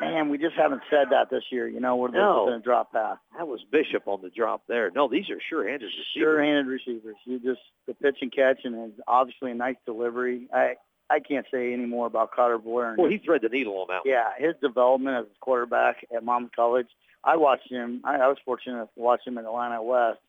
Man, 0.00 0.28
we 0.30 0.38
just 0.38 0.54
haven't 0.56 0.82
said 0.90 1.08
that 1.10 1.28
this 1.30 1.44
year. 1.50 1.68
You 1.68 1.80
know, 1.80 1.96
we're 1.96 2.08
No. 2.08 2.46
going 2.46 2.58
to 2.58 2.64
drop 2.64 2.92
pass. 2.92 3.18
That 3.36 3.46
was 3.46 3.60
Bishop 3.70 4.06
on 4.08 4.20
the 4.22 4.30
drop 4.30 4.62
there. 4.68 4.90
No, 4.94 5.08
these 5.08 5.28
are 5.30 5.38
sure-handed 5.48 5.84
receivers. 5.84 6.06
Sure-handed 6.14 6.66
receivers. 6.66 7.16
You 7.24 7.38
just 7.38 7.60
the 7.86 7.94
pitch 7.94 8.16
and 8.22 8.32
catch, 8.34 8.60
and 8.64 8.74
it's 8.92 9.00
obviously 9.06 9.50
a 9.50 9.54
nice 9.54 9.76
delivery. 9.84 10.48
I 10.52 10.74
I 11.08 11.20
can't 11.20 11.46
say 11.52 11.72
any 11.72 11.86
more 11.86 12.06
about 12.06 12.32
Carter 12.32 12.58
Boyer. 12.58 12.94
Well, 12.98 13.10
he 13.10 13.18
thread 13.18 13.42
the 13.42 13.48
needle 13.48 13.74
on 13.78 13.86
that 13.88 14.04
one. 14.04 14.12
yeah, 14.12 14.30
his 14.38 14.54
development 14.62 15.16
as 15.18 15.24
a 15.26 15.38
quarterback 15.40 16.04
at 16.14 16.24
Monmouth 16.24 16.50
College. 16.56 16.88
I 17.26 17.36
watched 17.36 17.70
him. 17.70 18.02
I, 18.04 18.14
I 18.14 18.28
was 18.28 18.38
fortunate 18.44 18.84
to 18.84 18.88
watch 18.94 19.20
him 19.26 19.36
at 19.36 19.44
Atlanta 19.44 19.82
West, 19.82 20.20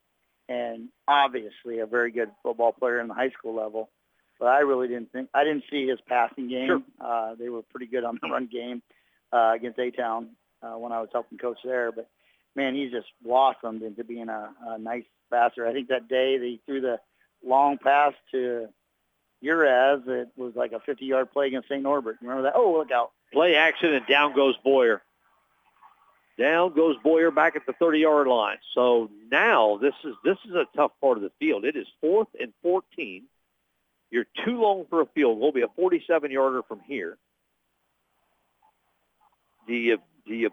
and 0.49 0.89
obviously 1.07 1.79
a 1.79 1.85
very 1.85 2.11
good 2.11 2.29
football 2.41 2.71
player 2.71 2.99
in 2.99 3.07
the 3.07 3.13
high 3.13 3.29
school 3.29 3.55
level. 3.55 3.89
But 4.39 4.47
I 4.47 4.59
really 4.59 4.87
didn't 4.87 5.11
think 5.11 5.29
I 5.33 5.43
didn't 5.43 5.63
see 5.69 5.87
his 5.87 5.99
passing 6.07 6.49
game. 6.49 6.67
Sure. 6.67 6.81
Uh, 6.99 7.35
they 7.35 7.49
were 7.49 7.61
pretty 7.61 7.85
good 7.85 8.03
on 8.03 8.19
the 8.21 8.27
run 8.29 8.49
game 8.51 8.81
uh, 9.31 9.53
against 9.55 9.79
A 9.79 9.91
Town 9.91 10.29
uh, 10.61 10.77
when 10.77 10.91
I 10.91 10.99
was 10.99 11.09
helping 11.13 11.37
coach 11.37 11.59
there. 11.63 11.91
But 11.91 12.09
man, 12.55 12.75
he's 12.75 12.91
just 12.91 13.07
blossomed 13.23 13.83
into 13.83 14.03
being 14.03 14.29
a, 14.29 14.49
a 14.67 14.79
nice 14.79 15.05
passer. 15.31 15.67
I 15.67 15.73
think 15.73 15.89
that 15.89 16.07
day 16.07 16.37
they 16.37 16.59
threw 16.65 16.81
the 16.81 16.99
long 17.45 17.77
pass 17.77 18.13
to 18.31 18.67
Uraz. 19.43 20.07
It 20.07 20.29
was 20.35 20.53
like 20.55 20.71
a 20.71 20.79
50-yard 20.89 21.31
play 21.31 21.47
against 21.47 21.69
St. 21.69 21.81
Norbert. 21.81 22.17
Remember 22.21 22.43
that? 22.43 22.53
Oh, 22.55 22.73
look 22.77 22.91
out! 22.91 23.11
Play 23.33 23.55
action, 23.55 23.93
and 23.93 24.05
down 24.07 24.35
goes 24.35 24.55
Boyer. 24.63 25.01
Down 26.37 26.75
goes 26.75 26.95
Boyer 27.03 27.31
back 27.31 27.55
at 27.55 27.65
the 27.65 27.73
30-yard 27.73 28.27
line. 28.27 28.57
So 28.75 29.09
now 29.31 29.77
this 29.81 29.93
is 30.03 30.13
this 30.23 30.37
is 30.47 30.53
a 30.53 30.65
tough 30.75 30.91
part 31.01 31.17
of 31.17 31.23
the 31.23 31.31
field. 31.39 31.65
It 31.65 31.75
is 31.75 31.87
fourth 31.99 32.27
and 32.39 32.53
14. 32.61 33.23
You're 34.11 34.27
too 34.45 34.61
long 34.61 34.85
for 34.89 35.01
a 35.01 35.05
field. 35.07 35.39
Will 35.39 35.51
be 35.51 35.63
a 35.63 35.67
47-yarder 35.67 36.63
from 36.63 36.81
here. 36.85 37.17
Do 39.67 39.73
you 39.73 39.97
do 40.27 40.33
you? 40.33 40.51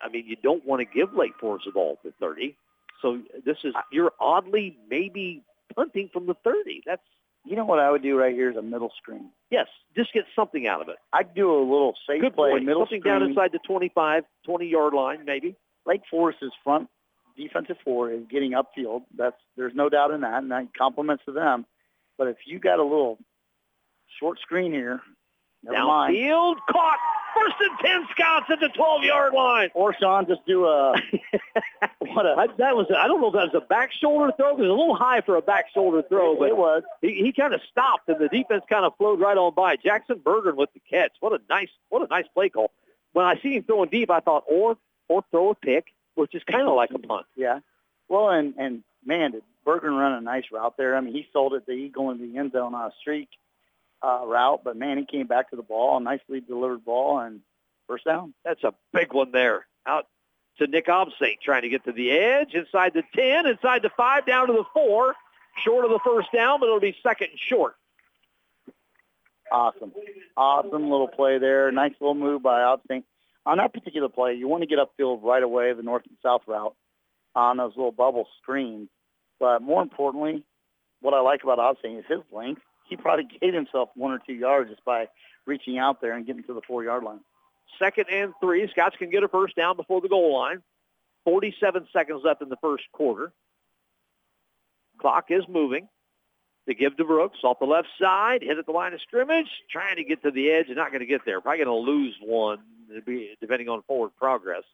I 0.00 0.08
mean, 0.08 0.26
you 0.26 0.36
don't 0.36 0.64
want 0.66 0.80
to 0.80 0.84
give 0.84 1.14
Lake 1.14 1.32
Forest 1.40 1.64
the 1.66 1.72
ball 1.72 1.92
at 1.92 2.02
the 2.02 2.12
30. 2.20 2.56
So 3.00 3.20
this 3.44 3.56
is 3.64 3.74
you're 3.90 4.12
oddly 4.20 4.76
maybe 4.88 5.42
punting 5.74 6.10
from 6.12 6.26
the 6.26 6.34
30. 6.44 6.82
That's 6.86 7.02
You 7.44 7.56
know 7.56 7.64
what 7.64 7.78
I 7.80 7.90
would 7.90 8.02
do 8.02 8.16
right 8.16 8.34
here 8.34 8.50
is 8.50 8.56
a 8.56 8.62
middle 8.62 8.92
screen. 9.00 9.30
yes, 9.50 9.66
just 9.96 10.12
get 10.12 10.24
something 10.34 10.66
out 10.66 10.80
of 10.80 10.88
it. 10.88 10.96
I'd 11.12 11.34
do 11.34 11.50
a 11.50 11.58
little 11.60 11.94
safe 12.08 12.20
Good 12.20 12.34
play, 12.34 12.50
point. 12.50 12.64
middle 12.64 12.82
Something 12.82 13.00
screen. 13.00 13.14
down 13.20 13.22
inside 13.28 13.50
the 13.52 13.58
25, 13.66 14.22
20-yard 14.48 14.94
line, 14.94 15.24
maybe. 15.24 15.56
Lake 15.84 16.02
Forest's 16.10 16.54
front 16.62 16.88
defensive 17.36 17.76
four 17.82 18.10
is 18.12 18.20
getting 18.30 18.52
upfield. 18.52 19.02
That's 19.16 19.36
there's 19.56 19.72
no 19.74 19.88
doubt 19.88 20.10
in 20.12 20.20
that, 20.20 20.42
and 20.42 20.50
that 20.52 20.68
compliments 20.78 21.24
to 21.26 21.32
them. 21.32 21.64
But 22.18 22.28
if 22.28 22.36
you 22.46 22.58
got 22.60 22.78
a 22.78 22.82
little 22.84 23.18
short 24.20 24.38
screen 24.40 24.70
here, 24.70 25.00
never 25.62 25.86
mind. 25.86 26.14
Downfield, 26.16 26.56
caught. 26.70 26.98
First 27.34 27.54
and 27.60 27.78
10 27.78 28.08
Scots 28.10 28.46
at 28.50 28.60
the 28.60 28.68
12-yard 28.78 29.32
line. 29.32 29.70
Or 29.74 29.94
Sean, 29.98 30.26
just 30.26 30.44
do 30.46 30.66
a 30.66 30.92
what 31.98 32.26
a 32.26 32.34
I, 32.36 32.46
that 32.58 32.76
was, 32.76 32.86
I 32.94 33.08
don't 33.08 33.22
know 33.22 33.28
if 33.28 33.32
that 33.32 33.52
was 33.52 33.62
a 33.62 33.66
back 33.66 33.90
shoulder 33.92 34.32
throw. 34.36 34.50
It 34.50 34.58
was 34.58 34.68
a 34.68 34.70
little 34.70 34.94
high 34.94 35.22
for 35.22 35.36
a 35.36 35.42
back 35.42 35.66
shoulder 35.72 36.02
throw, 36.08 36.36
but 36.36 36.48
it 36.48 36.56
was. 36.56 36.82
he, 37.00 37.14
he 37.14 37.32
kind 37.32 37.54
of 37.54 37.60
stopped, 37.70 38.08
and 38.08 38.18
the 38.20 38.28
defense 38.28 38.64
kind 38.68 38.84
of 38.84 38.94
flowed 38.98 39.18
right 39.18 39.36
on 39.36 39.54
by. 39.54 39.76
Jackson 39.76 40.20
Bergen 40.22 40.56
with 40.56 40.68
the 40.74 40.80
catch. 40.90 41.12
What 41.20 41.32
a 41.32 41.40
nice, 41.48 41.70
what 41.88 42.02
a 42.02 42.06
nice 42.06 42.26
play 42.34 42.50
call. 42.50 42.70
When 43.12 43.24
I 43.24 43.40
see 43.42 43.54
him 43.54 43.62
throwing 43.62 43.88
deep, 43.88 44.10
I 44.10 44.20
thought, 44.20 44.44
or 44.46 44.76
or 45.08 45.24
throw 45.30 45.50
a 45.50 45.54
pick, 45.54 45.86
which 46.14 46.34
is 46.34 46.42
kind 46.44 46.68
of 46.68 46.74
like 46.76 46.90
a 46.94 46.98
punt. 46.98 47.26
Yeah. 47.36 47.60
Well, 48.08 48.28
and 48.28 48.54
and 48.58 48.82
man, 49.06 49.32
did 49.32 49.42
Bergen 49.64 49.94
run 49.94 50.12
a 50.12 50.20
nice 50.20 50.44
route 50.52 50.74
there. 50.76 50.96
I 50.96 51.00
mean, 51.00 51.14
he 51.14 51.26
sold 51.32 51.54
it 51.54 51.64
to 51.66 51.72
he 51.72 51.88
going 51.88 52.18
to 52.18 52.26
the 52.26 52.38
end 52.38 52.52
zone 52.52 52.74
on 52.74 52.90
a 52.90 52.92
streak 53.00 53.28
uh, 54.02 54.22
route, 54.26 54.62
but 54.64 54.76
man, 54.76 54.98
he 54.98 55.04
came 55.04 55.26
back 55.26 55.50
to 55.50 55.56
the 55.56 55.62
ball, 55.62 55.96
a 55.96 56.00
nicely 56.00 56.40
delivered 56.40 56.84
ball, 56.84 57.18
and 57.20 57.40
first 57.86 58.04
down. 58.04 58.34
That's 58.44 58.62
a 58.64 58.74
big 58.92 59.12
one 59.12 59.32
there. 59.32 59.66
Out 59.86 60.06
to 60.58 60.66
Nick 60.66 60.88
Obsate 60.88 61.40
trying 61.40 61.62
to 61.62 61.68
get 61.68 61.84
to 61.84 61.92
the 61.92 62.10
edge, 62.10 62.54
inside 62.54 62.94
the 62.94 63.02
10, 63.14 63.46
inside 63.46 63.82
the 63.82 63.90
5, 63.96 64.26
down 64.26 64.48
to 64.48 64.52
the 64.52 64.64
4. 64.74 65.14
Short 65.64 65.84
of 65.84 65.90
the 65.90 66.00
first 66.02 66.32
down, 66.32 66.60
but 66.60 66.66
it'll 66.66 66.80
be 66.80 66.96
second 67.02 67.28
and 67.30 67.38
short. 67.38 67.74
Awesome, 69.50 69.92
awesome 70.34 70.90
little 70.90 71.08
play 71.08 71.36
there. 71.38 71.70
Nice 71.70 71.92
little 72.00 72.14
move 72.14 72.42
by 72.42 72.62
Obstinate. 72.62 73.04
On 73.44 73.58
that 73.58 73.74
particular 73.74 74.08
play, 74.08 74.34
you 74.34 74.48
want 74.48 74.62
to 74.62 74.66
get 74.66 74.78
upfield 74.78 75.22
right 75.22 75.42
away, 75.42 75.72
the 75.74 75.82
north 75.82 76.04
and 76.08 76.16
south 76.22 76.42
route, 76.46 76.74
on 77.34 77.58
those 77.58 77.72
little 77.76 77.92
bubble 77.92 78.26
screens. 78.40 78.88
But 79.38 79.60
more 79.60 79.82
importantly, 79.82 80.42
what 81.02 81.12
I 81.12 81.20
like 81.20 81.42
about 81.42 81.58
Obstinate 81.58 81.98
is 81.98 82.04
his 82.08 82.20
length. 82.32 82.62
He 82.92 82.96
probably 82.96 83.26
gave 83.40 83.54
himself 83.54 83.88
one 83.94 84.12
or 84.12 84.18
two 84.18 84.34
yards 84.34 84.68
just 84.68 84.84
by 84.84 85.08
reaching 85.46 85.78
out 85.78 86.02
there 86.02 86.12
and 86.12 86.26
getting 86.26 86.44
to 86.44 86.52
the 86.52 86.60
four-yard 86.60 87.02
line. 87.02 87.20
Second 87.78 88.04
and 88.12 88.34
3. 88.38 88.68
Scots 88.68 88.96
can 88.98 89.08
get 89.08 89.22
a 89.22 89.28
first 89.28 89.56
down 89.56 89.76
before 89.76 90.02
the 90.02 90.10
goal 90.10 90.38
line. 90.38 90.62
47 91.24 91.88
seconds 91.90 92.20
left 92.22 92.42
in 92.42 92.50
the 92.50 92.58
first 92.60 92.84
quarter. 92.92 93.32
Clock 95.00 95.30
is 95.30 95.42
moving. 95.48 95.88
They 96.66 96.74
give 96.74 96.94
to 96.98 97.04
Brooks 97.04 97.38
off 97.44 97.60
the 97.60 97.64
left 97.64 97.88
side, 97.98 98.42
hit 98.42 98.58
at 98.58 98.66
the 98.66 98.72
line 98.72 98.92
of 98.92 99.00
scrimmage, 99.00 99.48
trying 99.70 99.96
to 99.96 100.04
get 100.04 100.22
to 100.22 100.30
the 100.30 100.50
edge 100.50 100.66
and 100.66 100.76
not 100.76 100.90
going 100.90 101.00
to 101.00 101.06
get 101.06 101.22
there. 101.24 101.40
Probably 101.40 101.64
going 101.64 101.84
to 101.84 101.90
lose 101.90 102.14
one, 102.22 102.58
depending 103.40 103.70
on 103.70 103.80
forward 103.88 104.10
progress. 104.18 104.64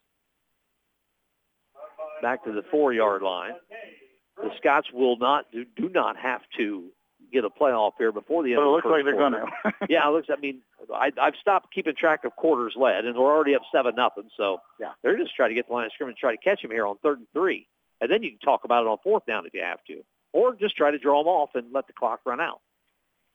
Back 2.21 2.43
to 2.47 2.53
the 2.53 2.65
four-yard 2.69 3.23
line. 3.23 3.53
The 4.37 4.51
Scots 4.59 4.89
will 4.93 5.19
not 5.19 5.53
do, 5.53 5.65
do 5.77 5.89
not 5.89 6.17
have 6.17 6.41
to 6.57 6.91
get 7.33 7.45
a 7.45 7.51
playoff 7.51 7.93
here 7.99 8.13
before 8.13 8.43
the 8.43 8.53
end 8.53 8.59
But 8.59 8.63
it 8.63 8.77
of 8.77 8.83
the 8.83 8.89
looks 8.89 8.97
like 8.97 9.05
they're 9.05 9.17
going 9.17 9.33
to. 9.33 9.87
yeah, 9.89 10.09
it 10.09 10.13
looks. 10.13 10.29
I 10.31 10.41
mean, 10.41 10.61
I, 10.95 11.11
I've 11.21 11.35
stopped 11.41 11.73
keeping 11.75 11.95
track 11.95 12.25
of 12.25 12.35
quarters 12.37 12.75
led, 12.77 13.05
and 13.05 13.17
we're 13.17 13.33
already 13.35 13.55
up 13.55 13.63
seven 13.73 13.95
nothing. 13.97 14.29
So 14.37 14.59
Yeah. 14.81 14.93
they're 15.03 15.17
just 15.19 15.35
trying 15.35 15.51
to 15.51 15.55
get 15.55 15.69
the 15.69 15.75
line 15.75 15.87
of 15.87 15.93
scrimmage, 15.93 16.17
try 16.19 16.33
to 16.33 16.43
catch 16.43 16.63
him 16.65 16.71
here 16.71 16.87
on 16.87 16.97
third 17.03 17.19
and 17.19 17.27
three, 17.33 17.67
and 18.01 18.11
then 18.11 18.23
you 18.23 18.31
can 18.31 18.39
talk 18.41 18.65
about 18.65 18.83
it 18.85 18.89
on 18.89 18.99
fourth 19.03 19.27
down 19.27 19.47
if 19.47 19.55
you 19.55 19.63
have 19.63 19.83
to, 19.89 20.03
or 20.33 20.55
just 20.55 20.77
try 20.77 20.91
to 20.91 20.99
draw 20.99 21.21
them 21.23 21.29
off 21.29 21.51
and 21.55 21.73
let 21.73 21.87
the 21.87 21.93
clock 21.93 22.21
run 22.25 22.41
out. 22.41 22.61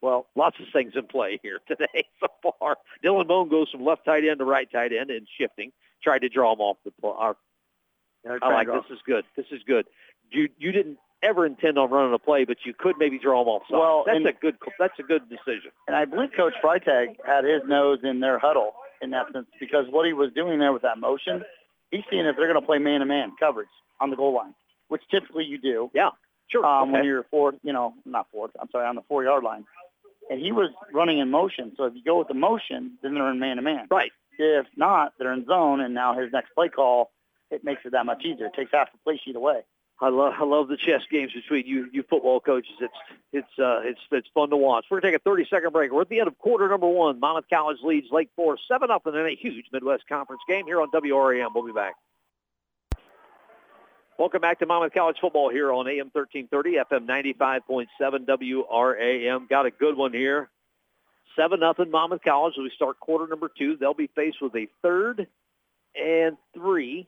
Well, 0.02 0.28
lots 0.36 0.58
of 0.60 0.66
things 0.74 0.94
in 0.96 1.08
play 1.08 1.40
here 1.44 1.60
today 1.68 2.06
so 2.20 2.28
far. 2.60 2.78
Dylan 3.04 3.28
Bone 3.28 3.50
goes 3.50 3.70
from 3.70 3.86
left 3.86 4.04
tight 4.06 4.24
end 4.30 4.40
to 4.40 4.46
right 4.46 4.70
tight 4.72 4.92
end 4.92 5.10
and 5.12 5.28
shifting. 5.40 5.72
Tried 6.04 6.20
to 6.20 6.30
draw 6.30 6.54
him 6.54 6.60
off 6.60 6.78
the 6.84 6.92
play. 6.92 7.12
Our, 7.16 7.38
I 8.42 8.54
like 8.54 8.68
this 8.68 8.84
is 8.92 9.00
good. 9.06 9.24
This 9.38 9.46
is 9.52 9.62
good. 9.66 9.86
You 10.32 10.50
you 10.58 10.72
didn't 10.72 10.98
ever 11.24 11.46
intend 11.46 11.78
on 11.78 11.90
running 11.90 12.14
a 12.14 12.20
play, 12.20 12.44
but 12.46 12.58
you 12.66 12.74
could 12.78 12.98
maybe 12.98 13.18
draw 13.18 13.42
him 13.42 13.48
off. 13.48 13.64
Side. 13.70 13.78
Well, 13.78 14.04
that's 14.06 14.18
and, 14.18 14.28
a 14.28 14.34
good 14.34 14.58
that's 14.78 15.00
a 15.00 15.04
good 15.04 15.30
decision. 15.30 15.72
And 15.88 15.96
I 15.96 16.06
believe 16.06 16.30
Coach 16.36 16.54
Freitag 16.64 17.16
had 17.26 17.44
his 17.46 17.62
nose 17.68 18.00
in 18.04 18.20
their 18.20 18.40
huddle 18.40 18.74
in 19.02 19.14
essence 19.14 19.48
because 19.60 19.86
what 19.90 20.06
he 20.06 20.14
was 20.14 20.32
doing 20.34 20.60
there 20.60 20.74
with 20.74 20.84
that 20.84 20.98
motion, 20.98 21.44
he's 21.92 22.04
seeing 22.10 22.26
if 22.26 22.36
they're 22.36 22.48
going 22.48 22.60
to 22.60 22.66
play 22.66 22.78
man-to-man 22.78 23.34
coverage 23.40 23.68
on 24.00 24.10
the 24.10 24.16
goal 24.16 24.34
line, 24.34 24.54
which 24.88 25.02
typically 25.10 25.46
you 25.46 25.58
do. 25.58 25.90
Yeah, 25.94 26.10
sure. 26.48 26.66
Um, 26.66 26.90
okay. 26.90 26.92
When 26.94 27.06
you're 27.06 27.24
four, 27.24 27.54
you 27.64 27.74
know, 27.74 27.94
not 28.06 28.28
four. 28.32 28.50
I'm 28.60 28.70
sorry, 28.72 28.88
on 28.88 28.96
the 28.96 29.04
four-yard 29.08 29.44
line, 29.44 29.66
and 30.30 30.40
he 30.40 30.52
was 30.52 30.70
running 30.94 31.20
in 31.20 31.30
motion. 31.30 31.74
So 31.78 31.86
if 31.86 31.94
you 31.96 32.04
go 32.04 32.20
with 32.20 32.28
the 32.28 32.34
motion, 32.34 32.98
then 33.02 33.14
they're 33.14 33.30
in 33.30 33.40
man-to-man. 33.40 33.88
Right. 33.92 34.12
If 34.40 34.66
not, 34.76 35.14
they're 35.20 35.34
in 35.34 35.46
zone, 35.46 35.80
and 35.80 35.94
now 35.94 36.18
his 36.18 36.32
next 36.32 36.56
play 36.56 36.70
call, 36.70 37.12
it 37.52 37.64
makes 37.64 37.82
it 37.86 37.92
that 37.92 38.06
much 38.06 38.24
easier. 38.26 38.48
It 38.48 38.54
takes 38.56 38.72
half 38.74 38.92
the 38.92 38.98
play 39.04 39.22
sheet 39.24 39.36
away. 39.36 39.62
I 40.02 40.10
love 40.10 40.34
I 40.38 40.44
love 40.44 40.68
the 40.68 40.78
chess 40.78 41.02
games 41.10 41.32
between 41.34 41.66
you 41.68 41.88
you 41.92 42.04
football 42.04 42.40
coaches. 42.40 42.74
It's 42.80 42.94
it's 43.32 43.60
uh 43.60 43.82
it's 43.84 44.00
it's 44.12 44.28
fun 44.34 44.50
to 44.50 44.58
watch. 44.58 44.86
We're 44.90 45.00
gonna 45.00 45.14
take 45.14 45.22
a 45.22 45.24
30 45.24 45.48
second 45.50 45.72
break. 45.72 45.92
We're 45.92 46.02
at 46.02 46.10
the 46.10 46.20
end 46.20 46.28
of 46.28 46.38
quarter 46.40 46.68
number 46.68 46.88
one. 46.88 47.20
Monmouth 47.20 47.46
College 47.50 47.78
leads 47.84 48.08
Lake 48.12 48.30
Forest 48.36 48.64
seven 48.68 48.92
up 48.92 49.06
in 49.08 49.16
a 49.16 49.36
huge 49.36 49.66
Midwest 49.72 50.08
Conference 50.10 50.42
game 50.48 50.66
here 50.66 50.82
on 50.82 50.90
WRAM. 50.92 51.50
We'll 51.54 51.66
be 51.66 51.72
back. 51.72 51.96
Welcome 54.18 54.42
back 54.42 54.60
to 54.60 54.66
Monmouth 54.66 54.94
College 54.94 55.18
football 55.20 55.50
here 55.50 55.72
on 55.72 55.88
AM 55.88 56.12
1330, 56.12 56.78
FM 56.92 57.88
95.7 58.02 58.26
WRAM. 58.28 59.48
Got 59.50 59.66
a 59.66 59.72
good 59.72 59.96
one 59.96 60.14
here. 60.14 60.50
Seven 61.36 61.60
nothing 61.60 61.90
Monmouth 61.90 62.22
College. 62.24 62.54
As 62.58 62.64
we 62.64 62.72
start 62.76 63.00
quarter 63.00 63.28
number 63.28 63.50
two, 63.58 63.78
they'll 63.78 63.94
be 63.94 64.10
faced 64.16 64.42
with 64.42 64.56
a 64.56 64.68
third 64.82 65.28
and 65.96 66.38
three 66.54 67.08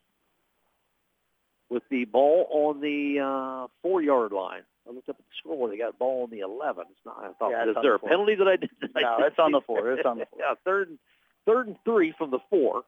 with 1.69 1.83
the 1.89 2.05
ball 2.05 2.47
on 2.51 2.81
the 2.81 3.19
uh, 3.19 3.67
four-yard 3.81 4.31
line. 4.31 4.61
I 4.87 4.91
looked 4.91 5.09
up 5.09 5.17
at 5.17 5.25
the 5.25 5.35
score. 5.39 5.69
They 5.69 5.77
got 5.77 5.97
ball 5.97 6.23
on 6.23 6.29
the 6.29 6.39
11. 6.39 6.85
It's 6.91 6.99
not. 7.05 7.17
I 7.19 7.33
thought, 7.33 7.51
yeah, 7.51 7.69
is 7.69 7.75
there 7.81 7.95
a 7.95 7.99
penalty 7.99 8.35
that 8.35 8.47
I 8.47 8.55
did? 8.55 8.69
That 8.81 9.01
no, 9.01 9.17
I 9.19 9.27
it's 9.27 9.39
on 9.39 9.51
the 9.51 9.61
four. 9.61 9.93
It's 9.93 10.05
on 10.05 10.19
the 10.19 10.25
four. 10.29 10.39
yeah, 10.47 10.53
third, 10.63 10.89
and, 10.89 10.99
third 11.45 11.67
and 11.67 11.75
three 11.83 12.13
from 12.17 12.31
the 12.31 12.39
four. 12.49 12.83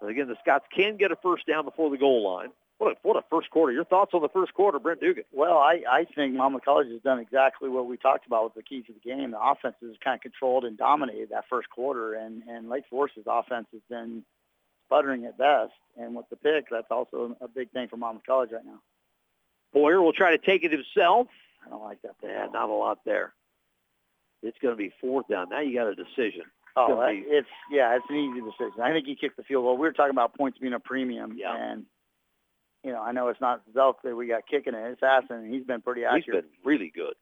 And 0.00 0.10
again, 0.10 0.28
the 0.28 0.36
Scots 0.40 0.64
can 0.74 0.96
get 0.96 1.12
a 1.12 1.16
first 1.16 1.46
down 1.46 1.64
before 1.64 1.90
the 1.90 1.98
goal 1.98 2.24
line. 2.24 2.48
What 2.78 2.92
a, 2.92 2.96
what 3.02 3.16
a 3.16 3.24
first 3.30 3.50
quarter. 3.50 3.72
Your 3.72 3.84
thoughts 3.84 4.12
on 4.12 4.20
the 4.20 4.28
first 4.28 4.52
quarter, 4.52 4.78
Brent 4.78 5.00
Dugan? 5.00 5.24
Well, 5.32 5.56
I, 5.56 5.82
I 5.90 6.04
think 6.04 6.34
Monmouth 6.34 6.64
College 6.64 6.88
has 6.88 7.00
done 7.00 7.18
exactly 7.18 7.70
what 7.70 7.86
we 7.86 7.96
talked 7.96 8.26
about 8.26 8.44
with 8.44 8.54
the 8.54 8.62
keys 8.62 8.84
to 8.86 8.92
the 8.92 9.00
game. 9.00 9.30
The 9.30 9.40
offense 9.40 9.76
has 9.80 9.96
kind 10.04 10.16
of 10.16 10.20
controlled 10.20 10.64
and 10.64 10.76
dominated 10.76 11.30
that 11.30 11.44
first 11.48 11.70
quarter, 11.70 12.14
and, 12.14 12.42
and 12.42 12.68
Lake 12.68 12.84
Forest's 12.90 13.20
offense 13.26 13.66
has 13.72 13.80
been 13.88 14.24
sputtering 14.86 15.24
at 15.24 15.38
best. 15.38 15.72
And 15.96 16.14
with 16.14 16.26
the 16.30 16.36
pick, 16.36 16.66
that's 16.70 16.90
also 16.90 17.36
a 17.40 17.48
big 17.48 17.70
thing 17.72 17.88
for 17.88 17.96
Monmouth 17.96 18.24
College 18.26 18.50
right 18.52 18.64
now. 18.64 18.80
Boyer 19.72 20.00
will 20.00 20.12
try 20.12 20.36
to 20.36 20.38
take 20.38 20.64
it 20.64 20.72
himself. 20.72 21.26
I 21.64 21.70
don't 21.70 21.82
like 21.82 22.00
that. 22.02 22.14
Yeah, 22.22 22.46
not 22.52 22.68
a 22.68 22.72
lot 22.72 23.00
there. 23.04 23.34
It's 24.42 24.56
going 24.62 24.72
to 24.72 24.78
be 24.78 24.92
fourth 25.00 25.28
down. 25.28 25.48
Now 25.50 25.60
you 25.60 25.74
got 25.74 25.88
a 25.88 25.94
decision. 25.94 26.44
Oh, 26.76 27.00
that, 27.00 27.10
be... 27.10 27.24
it's 27.26 27.48
yeah, 27.70 27.96
it's 27.96 28.04
an 28.08 28.16
easy 28.16 28.40
decision. 28.40 28.82
I 28.82 28.92
think 28.92 29.06
he 29.06 29.16
kicked 29.16 29.36
the 29.36 29.42
field 29.42 29.64
goal. 29.64 29.76
We 29.76 29.86
were 29.86 29.92
talking 29.92 30.10
about 30.10 30.36
points 30.36 30.58
being 30.58 30.74
a 30.74 30.80
premium, 30.80 31.34
yeah. 31.36 31.56
and 31.56 31.86
you 32.84 32.92
know, 32.92 33.02
I 33.02 33.12
know 33.12 33.28
it's 33.28 33.40
not 33.40 33.62
Zelk 33.74 33.94
that 34.04 34.14
we 34.14 34.28
got 34.28 34.46
kicking 34.46 34.74
it. 34.74 34.92
It's 34.92 35.00
Hessen, 35.00 35.44
and 35.44 35.54
he's 35.54 35.64
been 35.64 35.80
pretty 35.80 36.04
accurate. 36.04 36.44
He's 36.44 36.62
been 36.62 36.70
really 36.70 36.92
good 36.94 37.14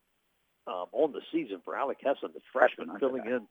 um, 0.67 0.85
on 0.91 1.13
the 1.13 1.21
season 1.31 1.61
for 1.63 1.75
Alec 1.75 1.97
Hessen, 2.03 2.29
the 2.33 2.41
freshman, 2.51 2.89
filling 2.99 3.25
in, 3.25 3.47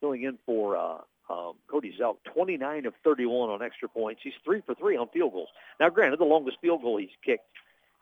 filling 0.00 0.22
in 0.22 0.38
for 0.44 0.76
uh, 0.76 0.98
um, 1.32 1.54
Cody 1.68 1.94
Zelk, 1.98 2.16
29 2.34 2.86
of 2.86 2.94
31 3.04 3.50
on 3.50 3.62
extra 3.62 3.88
points. 3.88 4.20
He's 4.22 4.34
three 4.44 4.62
for 4.66 4.74
three 4.74 4.96
on 4.96 5.08
field 5.08 5.32
goals. 5.32 5.48
Now, 5.80 5.88
granted, 5.88 6.20
the 6.20 6.24
longest 6.24 6.58
field 6.60 6.82
goal 6.82 6.98
he's 6.98 7.08
kicked 7.24 7.46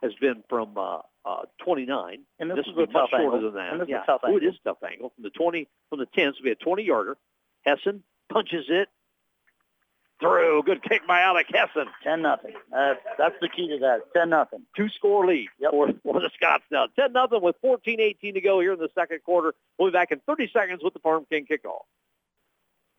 has 0.03 0.13
been 0.21 0.43
from 0.49 0.77
uh, 0.77 0.99
uh, 1.25 1.43
29. 1.65 2.23
And 2.39 2.51
this, 2.51 2.57
this 2.57 2.67
is 2.67 2.73
a 2.77 2.81
much 2.91 3.11
shorter 3.11 3.37
angle. 3.37 3.41
than 3.43 3.55
that. 3.55 3.73
And 3.73 3.81
this 3.81 3.89
yeah. 3.89 3.99
is 3.99 4.03
a 4.05 4.07
tough 4.07 4.21
Ooh, 4.29 4.37
it 4.37 4.45
is 4.45 4.55
a 4.65 4.69
tough 4.69 4.83
angle 4.83 5.13
from 5.15 5.23
the 5.23 5.31
20 5.31 5.69
from 5.89 5.99
the 5.99 6.07
10. 6.07 6.33
So 6.33 6.41
we 6.43 6.49
had 6.49 6.61
20 6.61 6.83
yarder. 6.83 7.17
Hessen 7.67 8.03
punches 8.33 8.67
it 8.69 8.89
through. 10.21 10.63
Good 10.65 10.83
kick 10.83 11.07
by 11.07 11.21
Alec 11.21 11.47
Hessen. 11.53 11.87
10 12.03 12.23
nothing. 12.23 12.55
Uh, 12.75 12.95
that's 13.19 13.35
the 13.41 13.49
key 13.49 13.69
to 13.69 13.79
that. 13.81 14.01
10 14.15 14.31
nothing. 14.31 14.63
Two 14.77 14.89
score 14.89 15.27
lead 15.27 15.49
yep. 15.59 15.71
for, 15.71 15.89
for 16.03 16.21
the 16.21 16.31
Scots 16.35 16.65
now. 16.71 16.87
10 16.99 17.13
nothing 17.13 17.43
with 17.43 17.57
14-18 17.65 18.35
to 18.35 18.41
go 18.41 18.61
here 18.61 18.73
in 18.73 18.79
the 18.79 18.91
second 18.95 19.23
quarter. 19.25 19.55
We'll 19.79 19.91
be 19.91 19.93
back 19.93 20.11
in 20.11 20.21
30 20.27 20.51
seconds 20.53 20.81
with 20.83 20.95
the 20.95 21.01
Farm 21.01 21.27
King 21.31 21.47
kickoff. 21.51 21.85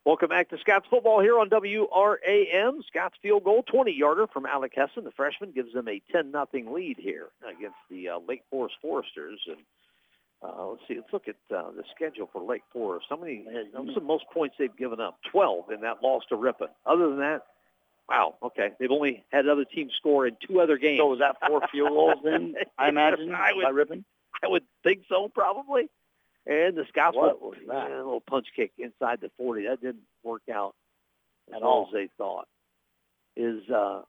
Welcome 0.03 0.29
back 0.29 0.49
to 0.49 0.57
Scott's 0.57 0.87
football 0.89 1.21
here 1.21 1.37
on 1.37 1.47
WRAM. 1.49 2.81
Scots 2.87 3.15
field 3.21 3.43
goal, 3.43 3.63
20-yarder 3.71 4.25
from 4.33 4.47
Alec 4.47 4.73
Hessen. 4.75 5.03
The 5.03 5.11
freshman 5.11 5.51
gives 5.51 5.73
them 5.73 5.87
a 5.87 6.01
10-0 6.11 6.73
lead 6.73 6.97
here 6.97 7.27
against 7.47 7.77
the 7.91 8.09
uh, 8.09 8.19
Lake 8.27 8.41
Forest 8.49 8.77
Foresters. 8.81 9.39
And 9.45 9.57
uh, 10.41 10.69
let's 10.69 10.81
see, 10.87 10.95
let's 10.95 11.13
look 11.13 11.27
at 11.27 11.35
uh, 11.55 11.69
the 11.69 11.83
schedule 11.95 12.27
for 12.33 12.41
Lake 12.41 12.63
Forest. 12.73 13.05
How 13.11 13.17
many? 13.17 13.45
What's 13.73 13.93
the 13.93 14.01
most 14.01 14.25
points 14.33 14.55
they've 14.57 14.75
given 14.75 14.99
up? 14.99 15.19
12 15.31 15.69
in 15.69 15.81
that 15.81 16.01
loss 16.01 16.23
to 16.29 16.35
Ripon. 16.35 16.69
Other 16.83 17.07
than 17.07 17.19
that, 17.19 17.43
wow, 18.09 18.33
okay, 18.41 18.69
they've 18.79 18.89
only 18.89 19.23
had 19.31 19.47
other 19.47 19.65
teams 19.65 19.91
score 19.99 20.25
in 20.25 20.35
two 20.47 20.61
other 20.61 20.79
games. 20.79 20.97
So 20.97 21.09
was 21.09 21.19
that 21.19 21.35
four 21.47 21.61
field 21.71 21.89
goals 21.89 22.17
then? 22.23 22.55
I 22.79 22.89
imagine 22.89 23.35
I 23.35 23.53
would, 23.53 23.63
by 23.65 23.69
Ripon. 23.69 24.03
I 24.43 24.47
would 24.47 24.63
think 24.81 25.03
so, 25.07 25.29
probably. 25.29 25.91
And 26.45 26.75
the 26.75 26.85
Scots 26.89 27.15
what 27.15 27.41
was 27.41 27.57
that? 27.67 27.91
A 27.91 27.97
little 27.97 28.21
punch 28.21 28.47
kick 28.55 28.71
inside 28.79 29.19
the 29.21 29.29
40. 29.37 29.67
That 29.67 29.81
didn't 29.81 30.03
work 30.23 30.41
out 30.51 30.73
as 31.49 31.55
At 31.55 31.61
well 31.61 31.69
all. 31.69 31.87
as 31.89 31.93
they 31.93 32.09
thought. 32.17 32.47
Is 33.37 33.61
uh, 33.69 34.01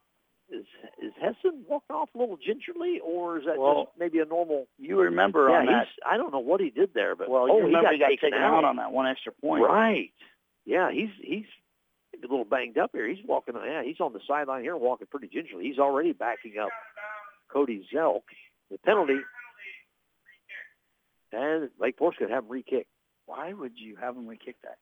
is 0.50 0.64
is 1.02 1.12
Hessen 1.20 1.64
walking 1.68 1.94
off 1.94 2.08
a 2.14 2.18
little 2.18 2.36
gingerly, 2.36 3.00
or 3.04 3.38
is 3.38 3.44
that 3.46 3.58
Well, 3.58 3.84
just 3.84 3.98
maybe 3.98 4.18
a 4.18 4.24
normal? 4.24 4.66
You 4.78 4.98
remember 5.00 5.48
yeah, 5.48 5.56
on 5.58 5.66
that? 5.66 5.86
I 6.06 6.16
don't 6.16 6.32
know 6.32 6.40
what 6.40 6.60
he 6.60 6.70
did 6.70 6.90
there, 6.94 7.14
but 7.14 7.28
Well, 7.30 7.46
oh, 7.48 7.58
you 7.58 7.64
remember 7.66 7.92
he 7.92 7.98
got, 7.98 8.08
taken, 8.08 8.34
out 8.34 8.64
on 8.64 8.76
that 8.76 8.92
one 8.92 9.06
extra 9.06 9.32
point. 9.32 9.62
Right. 9.62 10.10
Yeah, 10.64 10.90
he's 10.90 11.10
he's 11.22 11.44
a 12.16 12.26
little 12.26 12.44
banged 12.44 12.78
up 12.78 12.90
here. 12.92 13.08
He's 13.08 13.24
walking. 13.26 13.54
Yeah, 13.64 13.82
he's 13.84 14.00
on 14.00 14.12
the 14.12 14.20
sideline 14.26 14.62
here, 14.62 14.76
walking 14.76 15.06
pretty 15.10 15.28
gingerly. 15.28 15.64
He's 15.64 15.78
already 15.78 16.12
backing 16.12 16.54
up 16.60 16.70
Cody 17.52 17.86
Zelk. 17.94 18.22
The 18.70 18.78
penalty, 18.78 19.18
and 21.32 21.70
Lake 21.78 21.96
Forest 21.98 22.18
could 22.18 22.30
have 22.30 22.44
him 22.44 22.50
re-kick. 22.50 22.86
Why 23.26 23.52
would 23.52 23.72
you 23.76 23.96
have 23.96 24.16
him 24.16 24.26
re-kick 24.26 24.56
that? 24.62 24.78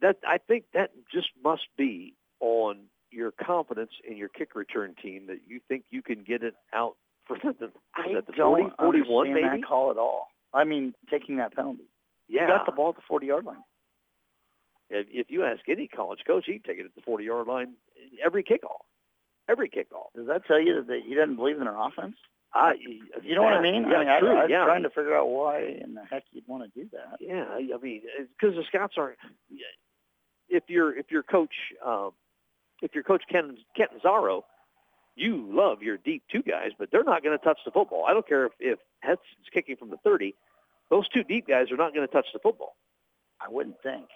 That 0.00 0.16
I 0.26 0.38
think 0.38 0.64
that 0.74 0.90
just 1.12 1.28
must 1.42 1.62
be 1.76 2.14
on 2.40 2.84
your 3.10 3.30
confidence 3.30 3.90
in 4.08 4.16
your 4.16 4.28
kick 4.28 4.54
return 4.54 4.94
team 5.02 5.26
that 5.28 5.38
you 5.46 5.60
think 5.68 5.84
you 5.90 6.02
can 6.02 6.24
get 6.24 6.42
it 6.42 6.54
out 6.74 6.96
for 7.26 7.36
the, 7.42 7.70
I 7.94 8.08
the 8.14 8.32
40, 8.32 8.36
don't 8.36 8.76
41 8.76 9.26
understand 9.28 9.34
maybe. 9.34 9.60
that 9.62 9.66
call 9.68 9.90
at 9.90 9.96
all. 9.98 10.28
I 10.52 10.64
mean, 10.64 10.94
taking 11.10 11.36
that 11.36 11.54
penalty. 11.54 11.84
Yeah, 12.28 12.42
You 12.42 12.46
got 12.48 12.66
the 12.66 12.72
ball 12.72 12.90
at 12.90 12.96
the 12.96 13.02
40-yard 13.08 13.44
line. 13.44 13.62
if, 14.90 15.06
if 15.10 15.26
you 15.30 15.44
ask 15.44 15.60
any 15.68 15.86
college 15.88 16.20
coach, 16.26 16.44
he'd 16.46 16.64
take 16.64 16.78
it 16.78 16.86
at 16.86 16.94
the 16.94 17.02
40-yard 17.02 17.46
line 17.46 17.74
every 18.24 18.42
kickoff. 18.42 18.82
Every 19.48 19.68
kickoff. 19.68 20.12
Does 20.16 20.26
that 20.28 20.46
tell 20.46 20.60
you 20.60 20.82
that 20.86 21.00
he 21.06 21.14
doesn't 21.14 21.36
believe 21.36 21.56
in 21.58 21.64
their 21.64 21.76
offense? 21.76 22.16
I, 22.54 22.74
You 23.22 23.34
know 23.34 23.42
what 23.42 23.54
I 23.54 23.62
mean? 23.62 23.86
Yeah, 23.88 23.96
I 23.96 24.04
mean, 24.04 24.20
true. 24.20 24.36
I, 24.36 24.42
I'm 24.42 24.50
yeah. 24.50 24.64
trying 24.64 24.82
to 24.82 24.90
figure 24.90 25.16
out 25.16 25.28
why 25.28 25.60
in 25.82 25.94
the 25.94 26.04
heck 26.04 26.24
you'd 26.32 26.46
want 26.46 26.64
to 26.64 26.80
do 26.80 26.88
that. 26.92 27.16
Yeah, 27.18 27.46
I 27.48 27.78
mean, 27.82 28.02
because 28.38 28.56
the 28.56 28.64
Scots 28.68 28.94
aren't. 28.98 29.18
If 30.48 30.64
you're 30.68 30.96
if 30.96 31.06
you're 31.10 31.22
coach 31.22 31.54
um, 31.84 32.10
if 32.82 32.94
you're 32.94 33.04
coach 33.04 33.22
Ken 33.30 33.56
Catanzaro, 33.76 34.44
you 35.14 35.48
love 35.50 35.82
your 35.82 35.96
deep 35.96 36.24
two 36.30 36.42
guys, 36.42 36.70
but 36.78 36.90
they're 36.92 37.04
not 37.04 37.22
going 37.22 37.38
to 37.38 37.42
touch 37.42 37.58
the 37.64 37.70
football. 37.70 38.04
I 38.06 38.12
don't 38.12 38.26
care 38.28 38.46
if 38.46 38.52
if 38.60 38.78
Hessen's 39.02 39.48
kicking 39.52 39.76
from 39.76 39.88
the 39.88 39.96
thirty; 39.98 40.34
those 40.90 41.08
two 41.08 41.22
deep 41.22 41.46
guys 41.48 41.70
are 41.70 41.76
not 41.78 41.94
going 41.94 42.06
to 42.06 42.12
touch 42.12 42.26
the 42.34 42.38
football. 42.38 42.76
I 43.40 43.48
wouldn't 43.48 43.76
think. 43.82 44.08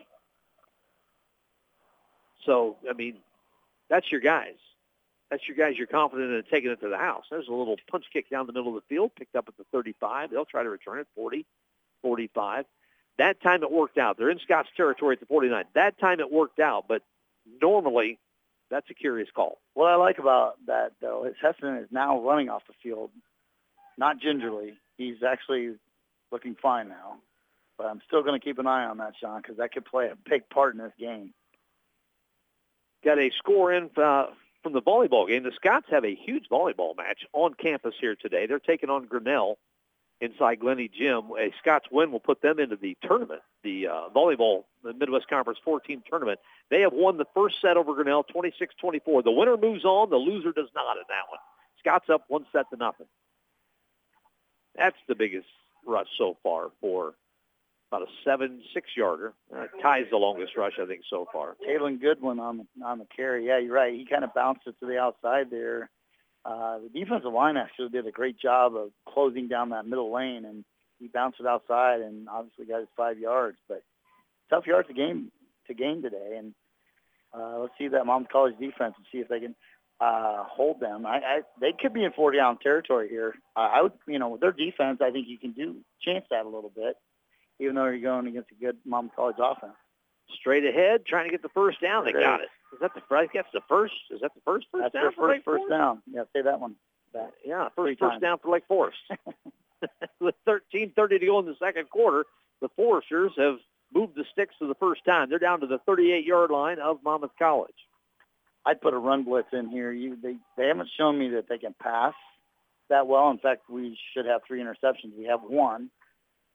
So 2.44 2.76
I 2.88 2.92
mean, 2.92 3.16
that's 3.88 4.12
your 4.12 4.20
guys. 4.20 4.56
That's 5.30 5.42
your 5.48 5.56
guys 5.56 5.76
you're 5.76 5.88
confident 5.88 6.32
in 6.32 6.42
taking 6.50 6.70
it 6.70 6.80
to 6.80 6.88
the 6.88 6.96
house. 6.96 7.24
There's 7.30 7.48
a 7.48 7.52
little 7.52 7.76
punch 7.90 8.04
kick 8.12 8.30
down 8.30 8.46
the 8.46 8.52
middle 8.52 8.68
of 8.68 8.82
the 8.82 8.94
field, 8.94 9.12
picked 9.16 9.34
up 9.34 9.46
at 9.48 9.56
the 9.56 9.64
35. 9.72 10.30
They'll 10.30 10.44
try 10.44 10.62
to 10.62 10.70
return 10.70 10.98
it 10.98 11.08
40, 11.16 11.44
45. 12.02 12.64
That 13.18 13.40
time 13.42 13.62
it 13.62 13.72
worked 13.72 13.98
out. 13.98 14.18
They're 14.18 14.30
in 14.30 14.38
Scott's 14.38 14.68
territory 14.76 15.14
at 15.14 15.20
the 15.20 15.26
49. 15.26 15.64
That 15.74 15.98
time 15.98 16.20
it 16.20 16.30
worked 16.30 16.60
out, 16.60 16.84
but 16.86 17.02
normally 17.60 18.18
that's 18.70 18.88
a 18.90 18.94
curious 18.94 19.28
call. 19.34 19.58
What 19.74 19.90
I 19.90 19.96
like 19.96 20.18
about 20.18 20.56
that, 20.66 20.92
though, 21.00 21.24
is 21.24 21.34
Hessen 21.40 21.76
is 21.82 21.88
now 21.90 22.20
running 22.20 22.48
off 22.48 22.62
the 22.66 22.74
field, 22.82 23.10
not 23.96 24.20
gingerly. 24.20 24.74
He's 24.96 25.22
actually 25.26 25.74
looking 26.30 26.56
fine 26.60 26.88
now. 26.88 27.16
But 27.78 27.86
I'm 27.86 28.00
still 28.06 28.22
going 28.22 28.38
to 28.38 28.44
keep 28.44 28.58
an 28.58 28.66
eye 28.66 28.84
on 28.86 28.98
that, 28.98 29.12
Sean, 29.20 29.40
because 29.40 29.58
that 29.58 29.72
could 29.72 29.84
play 29.84 30.06
a 30.06 30.16
big 30.28 30.48
part 30.48 30.74
in 30.74 30.80
this 30.80 30.92
game. 30.98 31.34
Got 33.04 33.18
a 33.18 33.30
score 33.38 33.72
in 33.72 33.90
uh, 33.96 34.26
from 34.62 34.72
the 34.72 34.82
volleyball 34.82 35.28
game. 35.28 35.42
The 35.42 35.52
Scots 35.54 35.86
have 35.90 36.04
a 36.04 36.14
huge 36.14 36.48
volleyball 36.50 36.96
match 36.96 37.24
on 37.32 37.54
campus 37.54 37.94
here 38.00 38.16
today. 38.16 38.46
They're 38.46 38.58
taking 38.58 38.90
on 38.90 39.06
Grinnell 39.06 39.58
inside 40.20 40.60
Glennie 40.60 40.88
Gym. 40.88 41.30
A 41.38 41.52
Scott's 41.60 41.86
win 41.90 42.10
will 42.10 42.20
put 42.20 42.42
them 42.42 42.58
into 42.58 42.76
the 42.76 42.96
tournament, 43.02 43.42
the 43.62 43.88
uh, 43.88 44.08
volleyball, 44.14 44.64
the 44.82 44.94
Midwest 44.94 45.28
Conference 45.28 45.58
14 45.64 46.02
tournament. 46.08 46.40
They 46.70 46.80
have 46.80 46.92
won 46.92 47.18
the 47.18 47.26
first 47.34 47.56
set 47.60 47.76
over 47.76 47.94
Grinnell, 47.94 48.24
26-24. 48.24 49.24
The 49.24 49.30
winner 49.30 49.56
moves 49.56 49.84
on. 49.84 50.10
The 50.10 50.16
loser 50.16 50.52
does 50.52 50.68
not 50.74 50.96
in 50.96 51.04
that 51.08 51.28
one. 51.28 51.40
Scott's 51.78 52.08
up 52.10 52.24
one 52.28 52.46
set 52.52 52.68
to 52.70 52.76
nothing. 52.76 53.06
That's 54.76 54.96
the 55.08 55.14
biggest 55.14 55.48
rush 55.86 56.08
so 56.18 56.36
far 56.42 56.70
for 56.80 57.14
about 57.90 58.02
a 58.02 58.10
seven, 58.24 58.60
six-yarder. 58.74 59.32
Uh, 59.54 59.64
ties 59.82 60.04
the 60.10 60.16
longest 60.16 60.56
rush, 60.56 60.72
I 60.82 60.86
think, 60.86 61.02
so 61.08 61.26
far. 61.32 61.56
Taylor 61.64 61.92
Goodwin 61.92 62.40
on 62.40 62.66
on 62.84 62.98
the 62.98 63.06
carry. 63.14 63.46
Yeah, 63.46 63.58
you're 63.58 63.74
right. 63.74 63.94
He 63.94 64.06
kind 64.06 64.24
of 64.24 64.34
bounced 64.34 64.62
it 64.66 64.74
to 64.80 64.86
the 64.86 64.98
outside 64.98 65.46
there. 65.50 65.90
Uh, 66.44 66.78
the 66.78 67.00
defensive 67.00 67.32
line 67.32 67.56
actually 67.56 67.88
did 67.88 68.06
a 68.06 68.12
great 68.12 68.38
job 68.38 68.76
of 68.76 68.90
closing 69.08 69.48
down 69.48 69.70
that 69.70 69.86
middle 69.86 70.12
lane, 70.12 70.44
and 70.44 70.64
he 70.98 71.08
bounced 71.08 71.40
it 71.40 71.46
outside 71.46 72.00
and 72.00 72.28
obviously 72.28 72.66
got 72.66 72.80
his 72.80 72.88
five 72.96 73.18
yards. 73.18 73.58
But 73.68 73.82
tough 74.50 74.66
yards 74.66 74.88
to 74.88 74.94
gain 74.94 75.30
to 75.68 75.74
gain 75.74 76.02
today, 76.02 76.36
and 76.38 76.54
uh, 77.32 77.58
let's 77.60 77.74
see 77.78 77.88
that 77.88 78.06
Mom 78.06 78.26
College 78.30 78.54
defense 78.58 78.94
and 78.96 79.06
see 79.12 79.18
if 79.18 79.28
they 79.28 79.40
can 79.40 79.54
uh, 80.00 80.44
hold 80.44 80.80
them. 80.80 81.06
I, 81.06 81.16
I 81.16 81.40
they 81.60 81.72
could 81.78 81.92
be 81.92 82.04
in 82.04 82.12
40 82.12 82.38
down 82.38 82.58
territory 82.58 83.08
here. 83.08 83.34
Uh, 83.56 83.68
I 83.72 83.82
would, 83.82 83.92
you 84.08 84.18
know, 84.18 84.28
with 84.28 84.40
their 84.40 84.52
defense, 84.52 84.98
I 85.00 85.10
think 85.10 85.26
you 85.28 85.38
can 85.38 85.52
do 85.52 85.76
chance 86.04 86.24
that 86.30 86.44
a 86.44 86.48
little 86.48 86.72
bit 86.74 86.96
even 87.58 87.74
though 87.74 87.86
you're 87.86 87.98
going 87.98 88.26
against 88.26 88.50
a 88.50 88.54
good 88.54 88.76
Mom 88.84 89.10
College 89.14 89.36
offense. 89.38 89.74
Straight 90.40 90.64
ahead, 90.64 91.06
trying 91.06 91.26
to 91.26 91.30
get 91.30 91.42
the 91.42 91.48
first 91.50 91.80
down. 91.80 92.04
They 92.04 92.12
got 92.12 92.40
it. 92.40 92.48
Is 92.72 92.80
that 92.80 92.94
the 92.94 93.02
first? 93.08 93.32
guess 93.32 93.44
the 93.52 93.60
first? 93.68 93.94
Is 94.10 94.20
that 94.20 94.34
the 94.34 94.40
first 94.44 94.66
first 94.72 94.92
That's 94.92 95.04
down? 95.04 95.12
first 95.16 95.44
first 95.44 95.64
down. 95.70 96.02
Yeah, 96.10 96.22
say 96.34 96.42
that 96.42 96.60
one 96.60 96.74
back. 97.12 97.30
Yeah, 97.44 97.68
first 97.76 97.98
first 97.98 98.20
down 98.20 98.38
for 98.38 98.50
Lake 98.50 98.64
Forest. 98.68 98.98
With 100.20 100.34
13:30 100.48 101.20
to 101.20 101.26
go 101.26 101.38
in 101.38 101.46
the 101.46 101.54
second 101.58 101.90
quarter, 101.90 102.24
the 102.60 102.68
Foresters 102.76 103.32
have 103.36 103.58
moved 103.94 104.16
the 104.16 104.24
sticks 104.32 104.54
for 104.58 104.66
the 104.66 104.74
first 104.74 105.04
time. 105.04 105.28
They're 105.30 105.38
down 105.38 105.60
to 105.60 105.66
the 105.66 105.78
38-yard 105.86 106.50
line 106.50 106.78
of 106.78 107.02
Monmouth 107.04 107.32
College. 107.38 107.74
I'd 108.64 108.80
put 108.80 108.94
a 108.94 108.98
run 108.98 109.22
blitz 109.22 109.48
in 109.52 109.68
here. 109.68 109.92
You 109.92 110.16
they 110.20 110.36
they 110.56 110.66
haven't 110.66 110.88
shown 110.98 111.18
me 111.18 111.30
that 111.30 111.48
they 111.48 111.58
can 111.58 111.74
pass 111.80 112.14
that 112.88 113.06
well. 113.06 113.30
In 113.30 113.38
fact, 113.38 113.70
we 113.70 113.96
should 114.12 114.26
have 114.26 114.40
three 114.46 114.60
interceptions. 114.60 115.16
We 115.16 115.24
have 115.24 115.40
one, 115.42 115.90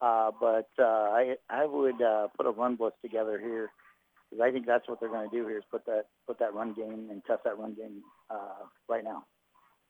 uh, 0.02 0.30
but 0.40 0.68
uh, 0.78 0.82
I 0.84 1.36
I 1.48 1.64
would 1.64 2.02
uh, 2.02 2.28
put 2.36 2.44
a 2.46 2.50
run 2.50 2.74
blitz 2.76 2.96
together 3.02 3.38
here 3.38 3.70
because 4.30 4.42
I 4.42 4.50
think 4.50 4.66
that's 4.66 4.88
what 4.88 4.98
they're 5.00 5.08
going 5.08 5.30
to 5.30 5.34
do 5.36 5.46
here 5.46 5.58
is 5.58 5.64
put 5.70 5.86
that 5.86 6.06
put 6.26 6.38
that 6.40 6.52
run 6.54 6.74
game 6.74 7.08
and 7.10 7.24
test 7.24 7.44
that 7.44 7.58
run 7.58 7.74
game 7.74 8.02
uh, 8.30 8.64
right 8.88 9.04
now. 9.04 9.24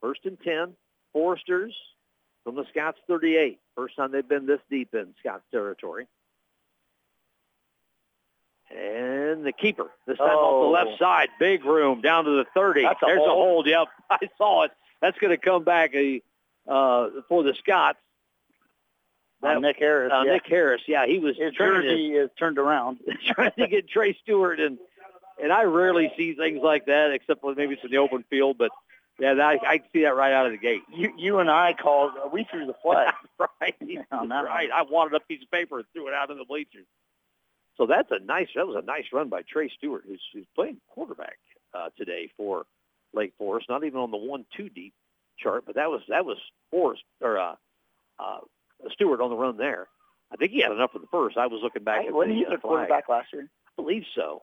First 0.01 0.21
and 0.25 0.37
10, 0.41 0.73
Foresters 1.13 1.73
from 2.43 2.55
the 2.55 2.65
Scots 2.71 2.99
38. 3.07 3.59
First 3.75 3.95
time 3.95 4.11
they've 4.11 4.27
been 4.27 4.45
this 4.45 4.59
deep 4.69 4.93
in 4.93 5.13
Scots 5.19 5.43
territory. 5.51 6.07
And 8.69 9.45
the 9.45 9.51
keeper, 9.53 9.91
this 10.07 10.17
time 10.17 10.27
off 10.29 10.63
the 10.63 10.67
Oh. 10.67 10.71
left 10.71 10.99
side, 10.99 11.29
big 11.39 11.63
room 11.63 12.01
down 12.01 12.25
to 12.25 12.31
the 12.31 12.45
30. 12.55 12.81
That's 12.83 13.01
a 13.03 13.05
There's 13.05 13.19
a 13.19 13.21
hold. 13.21 13.65
hold. 13.65 13.67
Yep, 13.67 13.87
I 14.09 14.29
saw 14.37 14.63
it. 14.63 14.71
That's 15.01 15.17
going 15.19 15.31
to 15.31 15.37
come 15.37 15.63
back 15.63 15.93
uh, 16.67 17.09
for 17.29 17.43
the 17.43 17.53
Scots. 17.59 17.99
Uh, 19.43 19.53
That- 19.53 19.61
Nick 19.61 19.77
Harris, 19.79 20.11
Uh, 20.13 20.23
yeah. 20.25 20.33
Nick 20.33 20.45
Harris, 20.47 20.81
yeah, 20.87 21.05
he 21.05 21.19
was 21.19 21.35
his 21.37 21.53
trying 21.53 21.81
to, 21.81 21.89
is 21.89 22.29
turned 22.37 22.57
around. 22.57 22.99
trying 23.35 23.51
to 23.57 23.67
get 23.67 23.89
Trey 23.89 24.17
Stewart, 24.23 24.59
and 24.59 24.77
and 25.41 25.51
I 25.51 25.63
rarely 25.63 26.11
see 26.15 26.33
things 26.33 26.61
like 26.61 26.85
that, 26.85 27.11
except 27.11 27.43
maybe 27.43 27.73
it's 27.73 27.83
in 27.83 27.91
the 27.91 27.97
open 27.97 28.23
field. 28.29 28.57
But 28.57 28.71
yeah, 29.19 29.33
that, 29.35 29.59
I 29.67 29.77
can 29.79 29.87
see 29.91 30.01
that 30.03 30.15
right 30.15 30.31
out 30.31 30.45
of 30.45 30.51
the 30.53 30.57
gate. 30.57 30.81
You 30.95 31.13
you 31.17 31.39
and 31.39 31.49
I 31.49 31.73
called. 31.73 32.11
We 32.31 32.45
threw 32.49 32.65
the 32.65 32.75
flag. 32.81 33.13
right, 33.39 33.75
that 33.79 34.29
right. 34.45 34.69
I 34.73 34.83
wanted 34.83 35.15
a 35.15 35.19
piece 35.19 35.41
of 35.43 35.51
paper 35.51 35.77
and 35.79 35.85
threw 35.93 36.07
it 36.07 36.13
out 36.13 36.29
in 36.29 36.37
the 36.37 36.45
bleachers. 36.45 36.85
So 37.77 37.87
that's 37.87 38.11
a 38.11 38.19
nice. 38.19 38.47
That 38.55 38.67
was 38.67 38.81
a 38.81 38.85
nice 38.85 39.05
run 39.11 39.29
by 39.29 39.41
Trey 39.41 39.69
Stewart, 39.77 40.03
who's, 40.07 40.21
who's 40.33 40.45
playing 40.55 40.77
quarterback 40.89 41.37
uh, 41.73 41.89
today 41.97 42.29
for 42.37 42.65
Lake 43.13 43.33
Forest. 43.37 43.67
Not 43.69 43.83
even 43.83 43.99
on 43.99 44.11
the 44.11 44.17
one-two 44.17 44.69
deep 44.69 44.93
chart, 45.39 45.63
but 45.65 45.75
that 45.75 45.89
was 45.89 46.01
that 46.09 46.23
was 46.25 46.37
Forest 46.69 47.03
or 47.19 47.39
uh, 47.39 47.55
uh, 48.19 48.39
Stewart 48.91 49.21
on 49.21 49.29
the 49.29 49.35
run 49.35 49.57
there. 49.57 49.87
I 50.31 50.35
think 50.35 50.51
he 50.51 50.61
had 50.61 50.71
enough 50.71 50.91
for 50.91 50.99
the 50.99 51.07
first. 51.11 51.37
I 51.37 51.47
was 51.47 51.61
looking 51.61 51.83
back 51.83 52.05
at 52.05 52.13
wasn't 52.13 52.35
the 52.35 52.39
he 52.39 52.45
uh, 52.45 52.49
the 52.51 52.57
quarterback 52.57 53.07
last 53.09 53.27
year? 53.33 53.47
I 53.77 53.81
believe 53.81 54.03
so. 54.15 54.41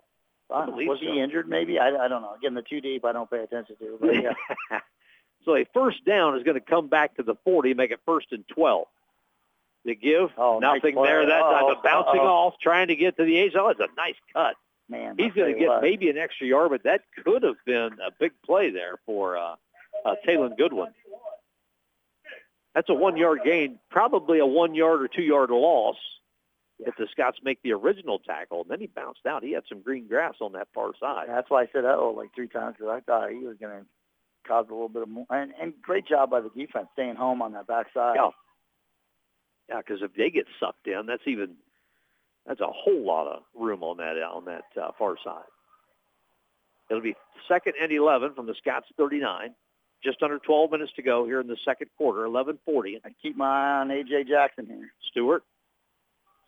I 0.53 0.67
believe 0.67 0.89
was 0.89 0.99
so. 1.01 1.13
he 1.13 1.21
injured? 1.21 1.49
Maybe 1.49 1.79
I, 1.79 1.89
I 1.89 2.09
don't 2.09 2.23
know. 2.23 2.35
Again, 2.35 2.55
the 2.55 2.63
two 2.63 2.81
deep 2.81 3.05
I 3.05 3.13
don't 3.13 3.31
pay 3.31 3.39
attention 3.43 3.77
to. 3.79 3.99
But 4.01 4.15
yeah, 4.15 4.33
so 5.45 5.57
a 5.57 5.65
first 5.73 6.05
down 6.05 6.37
is 6.37 6.43
going 6.43 6.55
to 6.57 6.61
come 6.61 6.89
back 6.89 7.17
to 7.17 7.23
the 7.23 7.35
40, 7.45 7.75
make 7.75 7.91
it 7.91 8.01
first 8.07 8.29
and 8.33 8.45
12. 8.49 8.87
The 9.85 9.95
give, 9.95 10.31
Oh, 10.37 10.59
nothing 10.59 10.95
play. 10.95 11.09
there 11.09 11.25
that 11.27 11.41
time, 11.41 11.65
Uh-oh, 11.65 11.75
but 11.75 11.83
bouncing 11.83 12.21
uh-oh. 12.21 12.27
off, 12.27 12.55
trying 12.61 12.89
to 12.89 12.97
get 12.97 13.17
to 13.17 13.25
the 13.25 13.41
edge. 13.41 13.53
Oh, 13.57 13.69
it's 13.69 13.81
a 13.81 13.89
nice 13.97 14.17
cut. 14.33 14.55
man, 14.91 15.15
He's 15.19 15.33
going 15.33 15.55
to 15.55 15.59
get 15.59 15.69
what. 15.69 15.83
maybe 15.83 16.11
an 16.11 16.19
extra 16.19 16.47
yard, 16.47 16.71
but 16.71 16.83
that 16.83 17.03
could 17.25 17.43
have 17.45 17.57
been 17.65 17.93
a 18.07 18.11
big 18.19 18.33
play 18.45 18.71
there 18.71 18.97
for 19.07 19.39
uh, 19.39 19.55
uh, 20.05 20.15
Talon 20.27 20.55
Goodwin. 20.59 20.93
That's 22.75 22.89
a 22.89 22.95
one-yard 22.95 23.41
gain, 23.45 23.79
probably 23.91 24.39
a 24.39 24.47
one-yard 24.47 25.03
or 25.03 25.09
two-yard 25.09 25.51
loss 25.51 25.97
if 26.79 26.95
the 26.97 27.07
Scots 27.11 27.39
make 27.43 27.63
the 27.63 27.73
original 27.73 28.19
tackle. 28.21 28.63
And 28.63 28.71
then 28.71 28.81
he 28.81 28.87
bounced 28.87 29.27
out. 29.27 29.43
He 29.43 29.53
had 29.53 29.65
some 29.69 29.83
green 29.83 30.07
grass 30.07 30.35
on 30.41 30.53
that 30.53 30.69
far 30.75 30.93
side. 31.01 31.27
That's 31.29 31.51
why 31.51 31.63
I 31.63 31.67
said 31.73 31.85
oh 31.85 32.15
like 32.17 32.35
three 32.35 32.49
times 32.49 32.77
because 32.79 32.93
I 32.97 33.01
thought 33.01 33.31
he 33.31 33.39
was 33.39 33.57
going 33.61 33.81
to 33.81 33.87
cause 34.47 34.67
a 34.69 34.73
little 34.73 34.89
bit 34.89 35.03
of 35.03 35.09
more. 35.09 35.27
And, 35.31 35.53
and 35.61 35.75
great 35.83 36.07
job 36.07 36.31
by 36.31 36.41
the 36.41 36.51
defense 36.51 36.89
staying 36.93 37.17
home 37.17 37.43
on 37.43 37.53
that 37.53 37.67
backside. 37.67 38.17
Yeah. 38.17 38.31
Yeah, 39.69 39.79
because 39.79 40.03
if 40.03 40.15
they 40.15 40.31
get 40.31 40.47
sucked 40.59 40.87
in, 40.89 41.07
that's 41.07 41.23
even 41.27 41.51
that's 42.47 42.61
a 42.61 42.67
whole 42.67 43.07
lot 43.07 43.29
of 43.29 43.43
room 43.55 43.85
on 43.85 43.99
that 43.99 44.17
on 44.23 44.47
that 44.47 44.65
uh, 44.81 44.91
far 44.99 45.17
side. 45.23 45.45
It'll 46.91 47.03
be 47.03 47.15
second 47.47 47.75
and 47.81 47.93
11 47.93 48.35
from 48.35 48.47
the 48.47 48.55
Scots 48.61 48.87
39. 48.97 49.55
Just 50.03 50.23
under 50.23 50.39
12 50.39 50.71
minutes 50.71 50.93
to 50.97 51.03
go 51.03 51.27
here 51.27 51.41
in 51.41 51.47
the 51.47 51.59
second 51.65 51.91
quarter, 51.99 52.25
11:40. 52.25 53.01
I 53.05 53.11
keep 53.21 53.37
my 53.37 53.47
eye 53.47 53.81
on 53.81 53.89
AJ 53.89 54.29
Jackson 54.29 54.67
here. 54.67 54.93
Stewart 55.11 55.43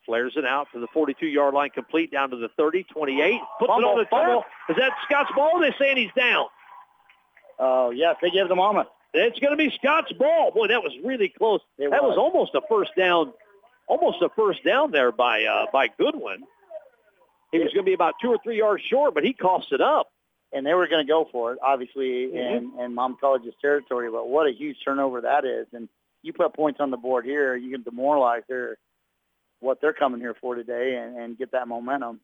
flares 0.05 0.33
it 0.35 0.45
out 0.45 0.67
to 0.73 0.79
the 0.79 0.87
42-yard 0.87 1.53
line, 1.53 1.69
complete 1.69 2.11
down 2.11 2.29
to 2.31 2.35
the 2.35 2.49
30, 2.57 2.83
28. 2.83 3.39
Puts 3.59 3.67
Fumble, 3.69 3.89
it 3.89 3.91
on 3.91 3.97
the 3.99 4.05
fumble. 4.09 4.43
Is 4.69 4.75
that 4.77 4.91
Scott's 5.05 5.31
ball? 5.35 5.59
They're 5.59 5.75
saying 5.79 5.97
he's 5.97 6.11
down. 6.15 6.47
Oh 7.59 7.91
yes, 7.91 8.15
they 8.21 8.31
give 8.31 8.47
the 8.49 8.55
mama. 8.55 8.87
It's 9.13 9.39
going 9.39 9.51
to 9.51 9.57
be 9.57 9.69
Scott's 9.77 10.11
ball. 10.13 10.51
Boy, 10.51 10.67
that 10.67 10.81
was 10.81 10.91
really 11.03 11.29
close. 11.29 11.61
It 11.77 11.91
that 11.91 12.01
was. 12.03 12.15
was. 12.15 12.17
almost 12.17 12.55
a 12.55 12.61
first 12.67 12.91
down, 12.97 13.31
almost 13.87 14.21
a 14.21 14.29
first 14.35 14.63
down 14.65 14.91
there 14.91 15.11
by 15.11 15.43
uh, 15.43 15.67
by 15.71 15.87
Goodwin. 15.99 16.43
He 17.51 17.59
was 17.59 17.67
going 17.67 17.85
to 17.85 17.89
be 17.89 17.93
about 17.93 18.15
two 18.19 18.29
or 18.29 18.39
three 18.43 18.57
yards 18.57 18.83
short, 18.83 19.13
but 19.13 19.23
he 19.23 19.33
cost 19.33 19.67
it 19.71 19.81
up. 19.81 20.07
And 20.53 20.65
they 20.65 20.73
were 20.73 20.87
going 20.87 21.05
to 21.05 21.09
go 21.09 21.27
for 21.31 21.53
it, 21.53 21.59
obviously, 21.63 22.27
Mm-hmm. 22.27 22.77
in, 22.79 22.85
in 22.85 22.93
Mom 22.95 23.17
College's 23.19 23.53
territory. 23.61 24.09
But 24.11 24.29
what 24.29 24.47
a 24.47 24.51
huge 24.53 24.77
turnover 24.83 25.21
that 25.21 25.45
is! 25.45 25.67
And 25.73 25.89
you 26.21 26.33
put 26.33 26.53
points 26.53 26.79
on 26.79 26.91
the 26.91 26.97
board 26.97 27.25
here, 27.25 27.55
you 27.55 27.71
can 27.71 27.83
demoralize 27.83 28.43
their 28.47 28.77
what 29.59 29.79
they're 29.81 29.93
coming 29.93 30.19
here 30.19 30.35
for 30.41 30.55
today, 30.55 30.95
and, 31.01 31.17
and 31.17 31.37
get 31.37 31.51
that 31.53 31.67
momentum. 31.67 32.19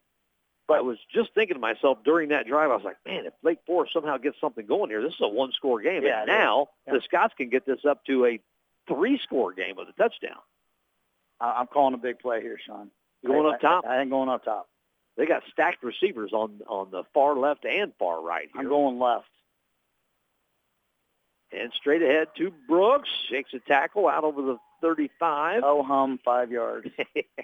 But 0.67 0.77
I 0.77 0.81
was 0.81 0.97
just 1.13 1.33
thinking 1.33 1.55
to 1.55 1.59
myself 1.59 1.97
during 2.05 2.29
that 2.29 2.45
drive, 2.45 2.69
I 2.69 2.75
was 2.75 2.83
like, 2.83 2.97
man, 3.05 3.25
if 3.25 3.33
Lake 3.41 3.57
Forest 3.65 3.93
somehow 3.93 4.17
gets 4.17 4.35
something 4.39 4.65
going 4.67 4.89
here, 4.91 5.01
this 5.01 5.13
is 5.13 5.21
a 5.21 5.27
one-score 5.27 5.81
game. 5.81 6.03
Yeah, 6.03 6.19
and 6.19 6.27
now 6.27 6.67
Yeah. 6.85 6.93
the 6.93 7.01
Scots 7.01 7.33
can 7.37 7.49
get 7.49 7.65
this 7.65 7.79
up 7.89 8.05
to 8.05 8.25
a 8.25 8.39
three-score 8.87 9.53
game 9.53 9.77
with 9.77 9.87
a 9.87 9.93
touchdown. 9.93 10.37
I'm 11.41 11.67
calling 11.67 11.93
a 11.93 11.97
big 11.97 12.19
play 12.19 12.41
here, 12.41 12.59
Sean. 12.63 12.91
Going 13.25 13.45
I, 13.47 13.55
up 13.55 13.61
top? 13.61 13.85
I, 13.87 13.95
I 13.97 14.01
ain't 14.01 14.09
going 14.09 14.29
up 14.29 14.43
top. 14.43 14.67
They 15.19 15.25
got 15.25 15.43
stacked 15.51 15.83
receivers 15.83 16.31
on 16.31 16.61
on 16.65 16.91
the 16.91 17.03
far 17.13 17.37
left 17.37 17.65
and 17.65 17.91
far 17.99 18.23
right 18.23 18.47
here. 18.53 18.61
I'm 18.61 18.69
going 18.69 18.99
left. 18.99 19.27
And 21.51 21.73
straight 21.75 22.01
ahead 22.01 22.29
to 22.37 22.53
Brooks. 22.69 23.09
Shakes 23.29 23.53
a 23.53 23.59
tackle 23.59 24.07
out 24.07 24.23
over 24.23 24.41
the 24.41 24.57
35. 24.81 25.63
Oh 25.65 25.83
hum, 25.83 26.21
five 26.23 26.51
yards. 26.51 26.87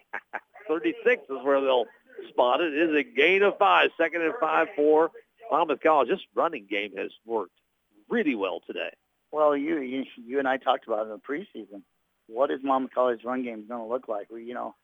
36 0.69 1.23
is 1.23 1.28
where 1.43 1.59
they'll 1.59 1.88
spot 2.30 2.61
it. 2.61 2.73
It 2.73 2.91
is 2.91 2.95
a 2.95 3.03
gain 3.03 3.43
of 3.43 3.57
five. 3.57 3.89
Second 3.97 4.21
and 4.21 4.36
five 4.39 4.69
for 4.78 5.11
Monmouth 5.51 5.82
College. 5.84 6.07
This 6.07 6.21
running 6.34 6.67
game 6.69 6.95
has 6.95 7.11
worked 7.26 7.59
really 8.07 8.36
well 8.36 8.61
today. 8.65 8.93
Well, 9.34 9.57
you, 9.57 9.82
you 9.82 10.05
you 10.15 10.39
and 10.39 10.47
I 10.47 10.55
talked 10.55 10.88
about 10.88 11.07
it 11.07 11.09
in 11.11 11.19
the 11.19 11.19
preseason. 11.19 11.82
What 12.28 12.51
is 12.51 12.61
Monmouth 12.63 12.91
College's 12.95 13.26
run 13.26 13.43
game 13.43 13.67
going 13.67 13.82
to 13.82 13.93
look 13.93 14.07
like? 14.07 14.32
We, 14.32 14.45
you 14.45 14.53
know, 14.53 14.76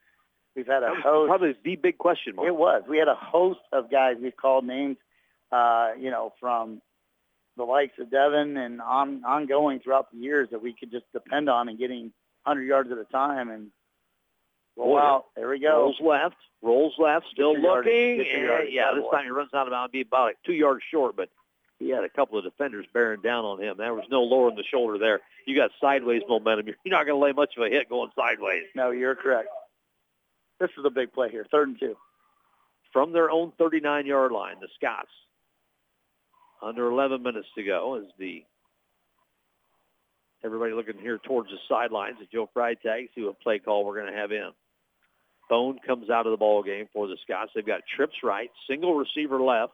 we've 0.56 0.68
had 0.68 0.84
a 0.84 0.94
host. 0.96 1.30
probably 1.30 1.56
the 1.64 1.76
big 1.76 1.98
question 1.98 2.36
mark. 2.36 2.48
It 2.48 2.56
was. 2.56 2.84
We 2.88 2.98
had 2.98 3.08
a 3.08 3.16
host 3.16 3.60
of 3.72 3.92
guys 3.92 4.18
we've 4.22 4.36
called 4.36 4.66
names, 4.66 4.98
uh, 5.52 5.92
you 6.00 6.12
know, 6.12 6.34
from 6.40 6.82
the 7.58 7.64
likes 7.64 7.98
of 8.00 8.10
Devin 8.10 8.58
and 8.58 8.82
on, 8.82 9.24
ongoing 9.26 9.80
throughout 9.80 10.12
the 10.12 10.18
years 10.18 10.50
that 10.52 10.62
we 10.62 10.74
could 10.74 10.92
just 10.92 11.06
depend 11.14 11.50
on 11.50 11.70
and 11.70 11.78
getting 11.78 12.12
100 12.44 12.64
yards 12.64 12.92
at 12.92 12.98
a 12.98 13.06
time. 13.06 13.50
And 13.50 13.68
roll 14.78 14.94
Boy, 14.96 15.00
out. 15.00 15.26
There 15.36 15.50
we 15.50 15.60
go. 15.60 15.82
Rolls 15.84 16.02
left. 16.02 16.38
Rolls 16.62 16.94
left. 16.98 17.26
Still 17.32 17.58
yardage. 17.58 17.86
looking. 17.86 18.18
Get 18.18 18.40
your 18.40 18.58
And, 18.60 18.74
yeah, 18.74 18.92
this 18.96 19.04
time 19.12 19.26
he 19.26 19.32
runs 19.32 19.54
out 19.54 19.68
of 19.68 19.72
bounds. 19.72 19.92
Be 19.92 20.02
about 20.02 20.34
two 20.46 20.54
yards 20.54 20.84
short, 20.90 21.16
but 21.16 21.30
he 21.80 21.90
had 21.90 22.04
a 22.04 22.10
couple 22.10 22.38
of 22.38 22.44
defenders 22.44 22.86
bearing 22.94 23.22
down 23.22 23.44
on 23.44 23.62
him. 23.62 23.76
There 23.78 23.94
was 23.94 24.06
no 24.10 24.22
lowering 24.22 24.56
the 24.56 24.64
shoulder 24.64 24.98
there. 24.98 25.20
You 25.46 25.56
got 25.56 25.72
sideways 25.82 26.22
momentum. 26.30 26.68
You're 26.68 26.76
not 26.86 27.06
going 27.06 27.20
to 27.20 27.26
lay 27.26 27.32
much 27.32 27.58
of 27.58 27.64
a 27.64 27.70
hit 27.70 27.90
going 27.90 28.12
sideways. 28.16 28.64
No, 28.76 28.92
you're 28.92 29.16
correct. 29.16 29.50
This 30.62 30.70
is 30.78 30.86
a 30.86 30.92
big 30.92 31.12
play 31.12 31.30
here, 31.32 31.48
third 31.50 31.70
and 31.70 31.80
two. 31.80 31.96
From 32.94 33.14
their 33.14 33.32
own 33.32 33.52
39-yard 33.60 34.32
line, 34.32 34.58
the 34.62 34.68
Scots. 34.76 35.10
Under 36.62 36.92
11 36.92 37.24
minutes 37.24 37.48
to 37.56 37.64
go 37.64 37.96
as 38.00 38.04
the 38.20 38.44
everybody 40.44 40.74
looking 40.74 41.00
here 41.02 41.20
towards 41.26 41.50
the 41.50 41.58
sidelines 41.68 42.18
as 42.22 42.28
Joe 42.32 42.48
Freitag 42.56 43.10
see 43.16 43.24
what 43.24 43.40
play 43.42 43.58
call 43.58 43.86
we're 43.86 44.00
going 44.00 44.14
to 44.14 44.20
have 44.20 44.32
in. 44.32 44.52
Bone 45.50 45.80
comes 45.86 46.12
out 46.12 46.28
of 46.28 46.32
the 46.32 46.38
ball 46.38 46.62
game 46.62 46.88
for 46.94 47.08
the 47.08 47.18
Scots. 47.24 47.52
They've 47.56 47.66
got 47.66 47.82
trips 47.96 48.16
right, 48.24 48.52
single 48.70 48.94
receiver 48.94 49.42
left, 49.42 49.74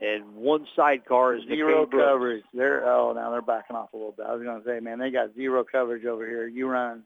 and 0.00 0.36
one 0.36 0.66
sidecar 0.76 1.34
is 1.34 1.42
zero 1.48 1.86
coverage. 1.86 2.44
They're 2.54 2.86
oh 2.86 3.12
now 3.14 3.32
they're 3.32 3.42
backing 3.42 3.74
off 3.74 3.92
a 3.92 3.96
little 3.96 4.12
bit. 4.12 4.26
I 4.28 4.34
was 4.34 4.44
going 4.44 4.62
to 4.62 4.66
say, 4.66 4.78
man, 4.78 5.00
they 5.00 5.10
got 5.10 5.34
zero 5.34 5.64
coverage 5.64 6.04
over 6.04 6.24
here. 6.24 6.46
You 6.46 6.68
run. 6.68 7.02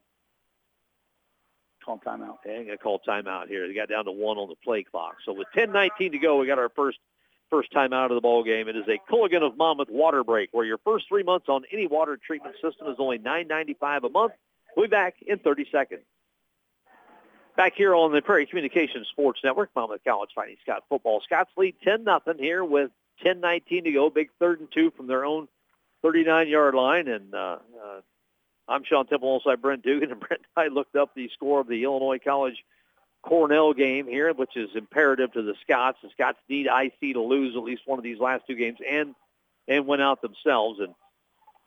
Call 1.85 1.99
timeout. 1.99 2.39
Okay, 2.39 2.61
I'm 2.61 2.67
to 2.67 2.77
call 2.77 2.99
timeout 3.07 3.47
here. 3.47 3.67
They 3.67 3.75
got 3.75 3.89
down 3.89 4.05
to 4.05 4.11
one 4.11 4.37
on 4.37 4.49
the 4.49 4.55
play 4.63 4.83
clock. 4.83 5.17
So 5.23 5.33
with 5.33 5.47
10:19 5.55 6.13
to 6.13 6.17
go, 6.17 6.37
we 6.37 6.47
got 6.47 6.57
our 6.57 6.69
first 6.69 6.97
first 7.51 7.71
time 7.71 7.93
out 7.93 8.09
of 8.09 8.15
the 8.15 8.21
ball 8.21 8.43
game. 8.43 8.67
It 8.67 8.75
is 8.75 8.87
a 8.87 8.97
Culligan 9.11 9.43
of 9.43 9.55
Monmouth 9.55 9.89
water 9.89 10.23
break, 10.23 10.49
where 10.51 10.65
your 10.65 10.79
first 10.79 11.07
three 11.07 11.21
months 11.21 11.47
on 11.47 11.63
any 11.71 11.85
water 11.85 12.17
treatment 12.17 12.55
system 12.59 12.87
is 12.87 12.95
only 12.97 13.19
$9.95 13.19 14.03
a 14.03 14.09
month. 14.09 14.33
We'll 14.75 14.87
be 14.87 14.89
back 14.89 15.15
in 15.21 15.37
30 15.37 15.67
seconds. 15.71 16.01
Back 17.55 17.73
here 17.75 17.93
on 17.93 18.11
the 18.11 18.21
Prairie 18.23 18.47
Communications 18.47 19.07
Sports 19.09 19.41
Network, 19.43 19.69
Monmouth 19.75 20.01
College 20.03 20.31
fighting 20.33 20.57
Scott 20.63 20.83
football. 20.89 21.21
Scots 21.21 21.51
lead 21.55 21.75
10 21.83 22.03
nothing 22.03 22.39
here 22.39 22.65
with 22.65 22.89
10:19 23.23 23.83
to 23.83 23.91
go. 23.91 24.09
Big 24.09 24.31
third 24.39 24.59
and 24.59 24.71
two 24.71 24.91
from 24.91 25.05
their 25.05 25.23
own 25.23 25.47
39-yard 26.03 26.73
line, 26.73 27.07
and 27.07 27.33
uh, 27.33 27.57
uh, 27.83 28.01
I'm 28.67 28.83
Sean 28.83 29.05
Temple 29.05 29.29
alongside 29.29 29.61
Brent 29.61 29.83
Dugan, 29.83 30.11
and 30.11 30.19
Brent 30.27 30.41
and 30.55 30.65
I 30.65 30.67
looked 30.67 30.95
up 30.95 31.11
the 31.15 31.29
score 31.33 31.59
of 31.59 31.67
the 31.67 31.83
Illinois 31.83 32.19
College 32.19 32.63
Cornell 33.21 33.73
game 33.73 34.07
here, 34.07 34.33
which 34.33 34.55
is 34.55 34.69
imperative 34.75 35.33
to 35.33 35.41
the 35.41 35.55
Scots. 35.61 35.97
The 36.03 36.09
Scots 36.11 36.37
need 36.47 36.67
IC 36.67 37.13
to 37.13 37.21
lose 37.21 37.55
at 37.55 37.63
least 37.63 37.81
one 37.85 37.99
of 37.99 38.03
these 38.03 38.19
last 38.19 38.43
two 38.47 38.55
games 38.55 38.77
and 38.87 39.15
and 39.67 39.87
win 39.87 39.99
out 39.99 40.21
themselves. 40.21 40.79
And 40.79 40.93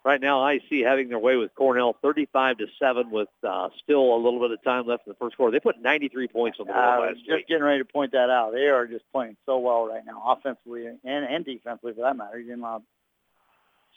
right 0.05 0.20
now, 0.20 0.46
IC 0.46 0.84
having 0.84 1.09
their 1.09 1.18
way 1.18 1.36
with 1.36 1.53
Cornell, 1.57 1.96
35 2.01 2.59
to 2.59 2.66
seven, 2.78 3.11
with 3.11 3.28
uh, 3.42 3.70
still 3.82 4.14
a 4.14 4.18
little 4.18 4.38
bit 4.38 4.53
of 4.53 4.62
time 4.62 4.86
left 4.86 5.07
in 5.07 5.11
the 5.11 5.16
first 5.16 5.36
quarter. 5.36 5.51
They 5.51 5.61
put 5.61 5.80
93 5.80 6.28
points 6.28 6.59
on 6.61 6.68
the 6.68 6.72
board 6.72 6.84
uh, 6.84 7.01
last 7.01 7.16
just 7.18 7.28
week. 7.28 7.49
getting 7.49 7.64
ready 7.64 7.80
to 7.80 7.84
point 7.84 8.12
that 8.12 8.30
out. 8.30 8.53
They 8.53 8.68
are 8.68 8.86
just 8.86 9.05
playing 9.12 9.36
so 9.44 9.59
well 9.59 9.88
right 9.88 10.05
now, 10.07 10.22
offensively 10.26 10.86
and, 10.86 10.99
and 11.05 11.44
defensively 11.44 11.92
for 11.94 12.03
that 12.03 12.16
matter. 12.16 12.38
You 12.38 12.46
didn't 12.46 12.61
know, 12.61 12.82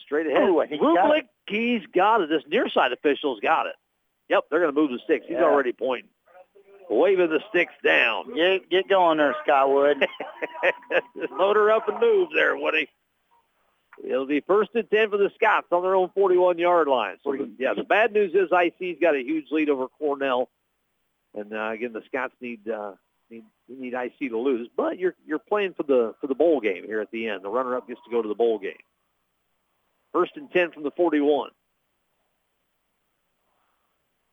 straight 0.03 0.27
ahead. 0.27 0.49
Ooh, 0.49 0.59
he 0.61 0.77
Rublik, 0.77 1.27
he's 1.47 1.85
got 1.93 2.21
it. 2.21 2.29
This 2.29 2.43
near 2.47 2.69
side 2.69 2.91
official's 2.91 3.39
got 3.39 3.67
it. 3.67 3.75
Yep, 4.29 4.45
they're 4.49 4.61
going 4.61 4.73
to 4.73 4.79
move 4.79 4.91
the 4.91 4.99
sticks. 5.03 5.25
He's 5.27 5.35
yeah. 5.35 5.43
already 5.43 5.73
pointing 5.73 6.09
waving 6.91 7.29
the 7.29 7.39
sticks 7.49 7.73
down. 7.83 8.35
Get 8.35 8.69
get 8.69 8.89
going 8.89 9.17
there, 9.17 9.35
Skywood. 9.47 10.05
Load 11.39 11.55
her 11.55 11.71
up 11.71 11.87
and 11.87 11.99
move 11.99 12.29
there, 12.35 12.55
Woody. 12.55 12.89
It'll 14.03 14.25
be 14.25 14.41
first 14.41 14.71
and 14.73 14.89
10 14.89 15.11
for 15.11 15.17
the 15.17 15.31
Scots 15.35 15.67
on 15.71 15.83
their 15.83 15.95
own 15.95 16.09
41-yard 16.17 16.87
line. 16.87 17.17
So, 17.23 17.33
yeah, 17.59 17.73
the 17.75 17.83
bad 17.83 18.13
news 18.13 18.33
is 18.33 18.49
IC's 18.51 18.97
got 18.99 19.15
a 19.15 19.19
huge 19.19 19.47
lead 19.51 19.69
over 19.69 19.87
Cornell. 19.99 20.49
And, 21.35 21.53
uh, 21.53 21.69
again, 21.69 21.93
the 21.93 22.01
Scots 22.07 22.33
need, 22.41 22.67
uh, 22.67 22.93
need, 23.29 23.43
need 23.69 23.93
IC 23.93 24.31
to 24.31 24.39
lose. 24.39 24.69
But 24.75 24.97
you're, 24.97 25.13
you're 25.27 25.39
playing 25.39 25.73
for 25.73 25.83
the, 25.83 26.15
for 26.19 26.25
the 26.25 26.33
bowl 26.33 26.61
game 26.61 26.85
here 26.85 26.99
at 26.99 27.11
the 27.11 27.27
end. 27.27 27.43
The 27.43 27.49
runner-up 27.49 27.87
gets 27.87 27.99
to 28.05 28.09
go 28.09 28.23
to 28.23 28.27
the 28.27 28.33
bowl 28.33 28.57
game. 28.57 28.73
First 30.13 30.33
and 30.35 30.51
10 30.51 30.71
from 30.71 30.83
the 30.83 30.91
41. 30.91 31.51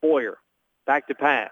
Boyer, 0.01 0.39
back 0.87 1.09
to 1.09 1.15
pass 1.15 1.51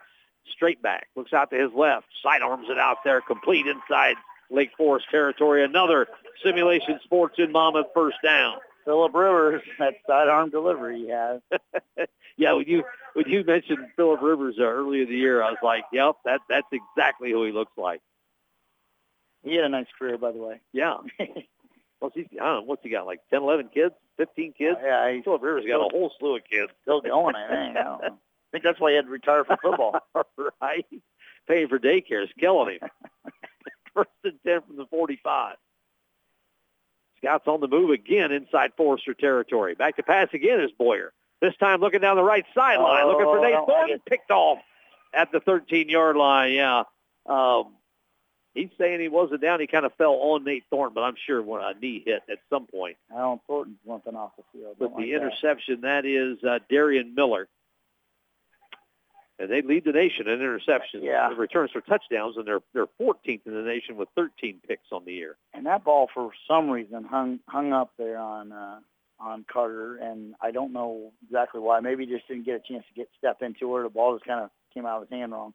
straight 0.53 0.83
back, 0.83 1.09
looks 1.17 1.33
out 1.33 1.51
to 1.51 1.57
his 1.57 1.73
left, 1.75 2.07
sidearms 2.23 2.69
it 2.71 2.79
out 2.79 2.99
there, 3.05 3.21
complete 3.21 3.67
inside 3.67 4.17
Lake 4.51 4.71
Forest 4.77 5.07
territory. 5.11 5.65
Another 5.65 6.07
simulation 6.43 7.01
sports 7.05 7.35
in 7.39 7.53
Monmouth 7.53 7.87
first 7.95 8.19
down. 8.23 8.59
Philip 8.85 9.15
Rivers, 9.15 9.63
that 9.79 9.95
sidearm 10.07 10.51
delivery 10.51 11.01
he 11.01 11.09
has. 11.09 11.41
yeah, 12.37 12.53
when 12.53 12.67
you 12.67 12.85
when 13.15 13.29
you 13.29 13.43
mentioned 13.43 13.79
Philip 13.97 14.23
Rivers 14.23 14.57
uh, 14.61 14.65
earlier 14.65 15.03
in 15.03 15.09
the 15.09 15.17
year, 15.17 15.43
I 15.43 15.51
was 15.51 15.59
like, 15.63 15.85
yep, 15.93 16.15
that 16.25 16.41
that's 16.49 16.69
exactly 16.71 17.33
who 17.33 17.45
he 17.45 17.53
looks 17.53 17.73
like. 17.77 18.01
He 19.43 19.57
had 19.57 19.65
a 19.65 19.69
nice 19.69 19.87
career, 19.99 20.19
by 20.19 20.33
the 20.33 20.39
way. 20.39 20.61
Yeah. 20.73 20.99
What's 22.01 22.15
he, 22.15 22.29
I 22.41 22.45
don't 22.45 22.55
know, 22.55 22.63
what's 22.63 22.83
he 22.83 22.91
got, 22.91 23.07
like 23.07 23.21
10, 23.31 23.43
11 23.43 23.71
kids, 23.73 23.95
15 24.19 24.53
kids? 24.53 24.77
Uh, 24.83 24.87
yeah, 24.87 25.21
Philip 25.23 25.43
Rivers 25.43 25.65
got 25.67 25.81
a 25.81 25.89
whole 25.91 26.13
slew 26.19 26.37
of 26.37 26.43
kids. 26.51 26.71
Still 26.83 27.01
going, 27.01 27.35
I 27.35 27.49
think. 27.49 27.77
I 27.77 28.11
think 28.53 28.65
that's 28.65 28.79
why 28.79 28.91
he 28.91 28.97
had 28.97 29.07
to 29.07 29.11
retire 29.11 29.45
from 29.45 29.57
football. 29.63 29.99
right? 30.61 30.87
Paying 31.49 31.69
for 31.69 31.79
daycare 31.79 32.25
is 32.25 32.31
killing 32.39 32.79
him. 32.81 32.89
First 33.95 34.11
and 34.25 34.39
10 34.45 34.63
from 34.63 34.77
the 34.77 34.87
45. 34.87 35.57
Scots 37.19 37.47
on 37.47 37.61
the 37.61 37.69
move 37.69 37.91
again 37.91 38.31
inside 38.31 38.73
Forester 38.77 39.15
territory. 39.15 39.75
Back 39.75 39.97
to 39.97 40.03
pass 40.03 40.29
again 40.35 40.61
is 40.61 40.71
Boyer. 40.73 41.13
This 41.41 41.57
time 41.57 41.81
looking 41.81 42.01
down 42.01 42.17
the 42.17 42.23
right 42.23 42.45
sideline, 42.55 43.05
oh, 43.05 43.09
looking 43.09 43.27
for 43.27 43.41
Nate 43.41 43.67
Thornton, 43.67 44.01
picked 44.07 44.31
off 44.31 44.59
at 45.13 45.33
the 45.33 45.41
13-yard 45.41 46.17
line. 46.17 46.53
Yeah. 46.53 46.85
Um, 47.27 47.76
he's 48.57 48.71
saying 48.79 49.01
he 49.01 49.09
wasn't 49.09 49.43
down. 49.43 49.61
He 49.61 49.67
kind 49.67 49.87
of 49.87 49.95
fell 49.95 50.15
on 50.15 50.45
Nate 50.45 50.65
Thornton, 50.71 50.95
but 50.95 51.03
I'm 51.03 51.17
sure 51.27 51.43
when 51.43 51.63
a 51.63 51.75
knee 51.75 52.03
hit 52.05 52.23
at 52.31 52.39
some 52.51 52.67
point. 52.67 52.97
Alan 53.15 53.41
Thornton's 53.47 53.79
limping 53.87 54.17
off 54.17 54.33
the 54.37 54.43
field. 54.53 54.77
But 54.79 54.91
the 54.91 55.03
like 55.03 55.09
interception, 55.09 55.83
that. 55.83 56.03
that 56.03 56.07
is 56.07 56.43
uh, 56.43 56.59
Darian 56.69 57.15
Miller 57.15 57.49
and 59.39 59.51
they 59.51 59.63
lead 59.63 59.85
the 59.85 59.93
nation 59.93 60.29
in 60.29 60.39
interceptions, 60.39 61.03
yeah. 61.03 61.29
returns 61.37 61.71
for 61.71 61.81
touchdowns, 61.81 62.37
and 62.37 62.47
they're 62.47 62.63
they're 62.73 62.87
14th 63.01 63.41
in 63.45 63.55
the 63.55 63.63
nation 63.63 63.97
with 63.97 64.09
13 64.15 64.61
picks 64.67 64.87
on 64.93 65.05
the 65.05 65.13
year. 65.13 65.37
And 65.53 65.67
that 65.67 65.85
ball, 65.85 66.09
for 66.13 66.31
some 66.49 66.71
reason, 66.71 67.05
hung 67.05 67.41
hung 67.49 67.73
up 67.73 67.93
there 67.99 68.19
on 68.19 68.53
uh, 68.53 68.79
on 69.21 69.45
Carter, 69.51 69.97
and 69.97 70.35
I 70.41 70.51
don't 70.51 70.73
know 70.73 71.13
exactly 71.25 71.61
why. 71.61 71.81
Maybe 71.81 72.07
he 72.07 72.13
just 72.13 72.29
didn't 72.29 72.47
get 72.47 72.57
a 72.57 72.73
chance 72.73 72.85
to 72.89 72.95
get 72.95 73.09
step 73.19 73.43
into 73.43 73.75
her. 73.75 73.83
The 73.83 73.91
ball 73.91 74.15
just 74.15 74.27
kind 74.27 74.41
of 74.41 74.51
came 74.73 74.87
out 74.87 75.03
of 75.03 75.09
his 75.09 75.19
hand 75.19 75.33
wrong. 75.33 75.53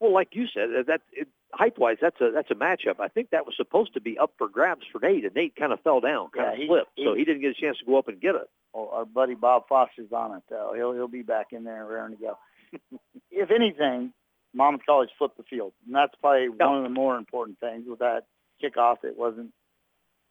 Well, 0.00 0.12
like 0.12 0.30
you 0.32 0.46
said, 0.52 0.70
that 0.86 1.02
it, 1.12 1.28
height-wise, 1.52 1.98
that's 2.00 2.20
a 2.20 2.30
that's 2.34 2.50
a 2.50 2.54
matchup. 2.54 3.00
I 3.00 3.08
think 3.08 3.30
that 3.30 3.46
was 3.46 3.54
supposed 3.56 3.94
to 3.94 4.00
be 4.00 4.18
up 4.18 4.32
for 4.38 4.48
grabs 4.48 4.86
for 4.90 4.98
Nate, 5.00 5.24
and 5.24 5.34
Nate 5.34 5.54
kind 5.56 5.72
of 5.72 5.80
fell 5.82 6.00
down, 6.00 6.30
kind 6.34 6.46
yeah, 6.46 6.52
of 6.52 6.58
he, 6.58 6.66
slipped, 6.66 6.90
he, 6.96 7.04
so 7.04 7.14
he 7.14 7.24
didn't 7.24 7.42
get 7.42 7.50
a 7.50 7.60
chance 7.60 7.78
to 7.78 7.84
go 7.84 7.98
up 7.98 8.08
and 8.08 8.20
get 8.20 8.34
it. 8.34 8.48
Well, 8.72 8.88
our 8.92 9.04
buddy 9.04 9.34
Bob 9.34 9.68
Foster's 9.68 10.12
on 10.12 10.36
it, 10.36 10.42
though. 10.48 10.72
He'll 10.74 10.92
he'll 10.92 11.08
be 11.08 11.22
back 11.22 11.48
in 11.52 11.64
there 11.64 11.84
raring 11.84 12.16
to 12.16 12.22
go 12.22 12.38
if 13.30 13.50
anything, 13.50 14.12
Monmouth 14.54 14.82
College 14.86 15.10
flipped 15.18 15.36
the 15.36 15.42
field, 15.44 15.72
and 15.86 15.94
that's 15.94 16.14
probably 16.20 16.44
yep. 16.44 16.68
one 16.68 16.78
of 16.78 16.82
the 16.82 16.88
more 16.88 17.16
important 17.16 17.58
things 17.60 17.84
with 17.88 18.00
that 18.00 18.22
kickoff. 18.62 19.04
It 19.04 19.16
wasn't, 19.16 19.52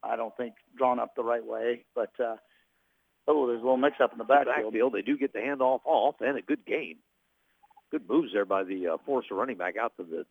I 0.04 0.16
don't 0.16 0.36
think, 0.36 0.54
drawn 0.78 1.00
up 1.00 1.16
the 1.16 1.24
right 1.24 1.46
way, 1.46 1.86
but 1.96 2.12
uh, 2.20 2.36
oh, 3.28 3.48
there's 3.48 3.60
a 3.60 3.64
little 3.64 3.78
mix-up 3.78 4.12
in 4.12 4.18
the 4.18 4.24
backfield. 4.24 4.74
backfield. 4.74 4.94
They 4.94 5.02
do 5.02 5.18
get 5.18 5.34
the 5.34 5.40
handoff 5.40 5.82
off, 5.86 6.16
and 6.22 6.38
a 6.38 6.42
good 6.42 6.66
gain. 6.66 6.98
Good 7.92 8.08
moves 8.08 8.34
there 8.34 8.46
by 8.46 8.64
the 8.64 8.88
uh, 8.88 8.98
Forester 9.06 9.36
running 9.36 9.58
back 9.58 9.78
out 9.78 9.94
to 9.98 10.04
the 10.04 10.26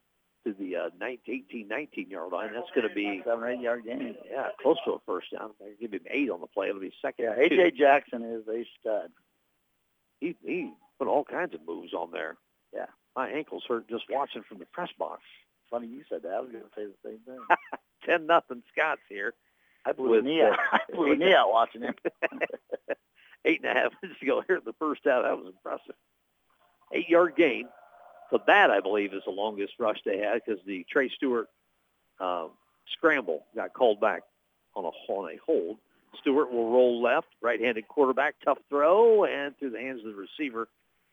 to 0.45 0.55
the 0.59 0.77
uh, 0.77 0.91
19, 1.01 1.45
18, 1.51 1.69
19 1.69 2.11
yard 2.11 2.33
line. 2.33 2.51
That's 2.55 2.71
going 2.75 2.89
to 2.89 2.95
be 2.95 3.21
seven 3.25 3.45
or 3.45 3.51
eight 3.51 3.61
yard 3.61 3.85
gain. 3.85 4.15
Yeah, 4.31 4.49
close 4.63 4.77
to 4.85 4.93
a 4.93 4.99
first 5.07 5.33
down. 5.33 5.51
They 5.61 5.73
give 5.81 5.93
him 5.93 6.07
eight 6.11 6.31
on 6.31 6.41
the 6.41 6.47
play. 6.47 6.69
It'll 6.69 6.81
be 6.81 6.93
second. 7.03 7.25
Yeah, 7.25 7.35
AJ 7.37 7.77
Jackson 7.77 8.23
is 8.23 8.47
a 8.49 8.65
stud. 8.81 9.11
He 10.21 10.37
he 10.45 10.73
put 10.99 11.09
all 11.09 11.25
kinds 11.25 11.55
of 11.55 11.61
moves 11.67 11.93
on 11.93 12.11
there. 12.13 12.37
Yeah. 12.73 12.87
My 13.17 13.29
ankles 13.29 13.65
hurt 13.69 13.89
just 13.89 14.05
watching 14.11 14.43
from 14.49 14.59
the 14.59 14.67
press 14.67 14.91
box. 14.99 15.23
Funny 15.71 15.89
you 15.89 16.03
said 16.09 16.23
that. 16.23 16.33
I 16.33 16.41
was 16.41 16.51
going 16.51 16.65
to 16.65 16.71
say 16.77 16.87
the 16.87 17.09
same 17.09 17.19
thing. 17.27 17.41
Ten 18.07 18.27
nothing 18.27 18.63
Scott's 18.73 19.01
here. 19.09 19.35
I 19.85 19.93
blew 19.93 20.19
a 20.19 20.23
knee 20.23 20.43
out. 20.43 20.59
I 20.73 20.81
blew 20.93 21.13
a 21.13 21.17
knee 21.17 21.35
out 21.35 21.51
watching 21.51 21.83
him. 21.83 21.95
Eight 23.45 23.63
and 23.63 23.71
a 23.71 23.81
half 23.81 23.93
minutes 24.03 24.21
ago 24.21 24.43
here 24.47 24.57
in 24.57 24.65
the 24.65 24.75
first 24.79 25.03
half. 25.05 25.25
That 25.25 25.37
was 25.37 25.47
impressive. 25.47 25.95
Eight 26.93 27.09
yard 27.09 27.35
gain. 27.37 27.69
So 28.31 28.39
that, 28.47 28.71
I 28.71 28.81
believe, 28.81 29.15
is 29.15 29.23
the 29.25 29.33
longest 29.33 29.75
rush 29.79 29.99
they 30.05 30.19
had 30.19 30.43
because 30.45 30.61
the 30.67 30.85
Trey 30.91 31.11
Stewart 31.17 31.49
uh, 32.21 32.49
scramble 32.93 33.45
got 33.55 33.73
called 33.73 34.01
back 34.01 34.23
on 34.75 34.85
a, 34.85 35.13
on 35.13 35.33
a 35.33 35.39
hold. 35.45 35.79
Stewart 36.21 36.53
will 36.53 36.71
roll 36.71 37.03
left, 37.03 37.29
right-handed 37.43 37.89
quarterback, 37.89 38.35
tough 38.45 38.59
throw, 38.69 39.25
and 39.25 39.57
through 39.59 39.71
the 39.71 39.79
hands 39.79 40.01
of 40.01 40.13
the 40.13 40.15
receiver 40.15 40.69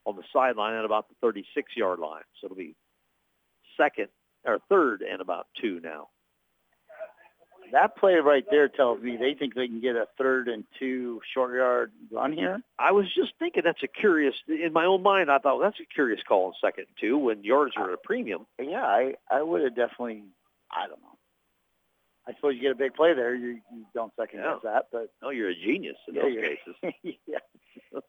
on 0.06 0.16
the 0.16 0.24
sideline 0.34 0.74
at 0.74 0.86
about 0.86 1.08
the 1.10 1.28
36-yard 1.28 2.00
line. 2.00 2.24
So 2.40 2.46
it'll 2.46 2.58
be 2.58 2.76
second 3.78 4.08
or 4.46 4.60
third 4.70 5.02
and 5.02 5.22
about 5.22 5.48
two 5.62 5.80
now. 5.82 6.10
That 7.72 7.98
play 7.98 8.14
right 8.16 8.46
there 8.50 8.68
tells 8.68 9.02
me 9.02 9.18
they 9.18 9.34
think 9.34 9.56
they 9.56 9.68
can 9.68 9.82
get 9.82 9.96
a 9.96 10.06
third 10.18 10.48
and 10.48 10.64
two 10.80 11.20
short 11.34 11.56
yard 11.56 11.92
run 12.12 12.32
here. 12.34 12.62
I 12.80 12.92
was 12.92 13.06
just 13.14 13.34
thinking 13.40 13.64
that's 13.66 13.84
a 13.84 13.88
curious. 13.88 14.36
In 14.48 14.72
my 14.74 14.86
own 14.86 15.04
mind, 15.04 15.30
I 15.32 15.40
thought 15.40 15.58
well, 15.60 15.70
that's 15.70 15.80
a 15.80 15.86
curious 15.94 16.22
call 16.28 16.48
in 16.48 16.54
second 16.62 16.86
and 16.88 16.98
two 17.00 17.18
when 17.18 17.44
yards 17.44 17.74
are 17.78 17.88
at 17.90 17.94
a 17.94 17.98
premium. 17.98 18.46
Yeah, 18.62 18.84
I 18.86 19.16
I 19.30 19.42
would 19.42 19.62
have 19.64 19.76
definitely. 19.76 20.24
I 20.72 20.88
don't 20.88 21.02
know. 21.02 21.18
I 22.28 22.34
suppose 22.34 22.56
you 22.56 22.62
get 22.62 22.72
a 22.72 22.76
big 22.76 22.96
play 22.96 23.14
there. 23.14 23.36
You, 23.36 23.60
you 23.72 23.86
don't 23.94 24.12
second 24.20 24.40
guess 24.40 24.60
Yeah. 24.64 24.72
that, 24.72 24.88
but 24.92 25.12
No, 25.22 25.30
you're 25.30 25.50
a 25.50 25.56
genius 25.56 25.96
in 26.08 26.16
Yeah, 26.16 26.22
those 26.24 26.36
cases. 26.36 27.18
yeah. 27.28 28.00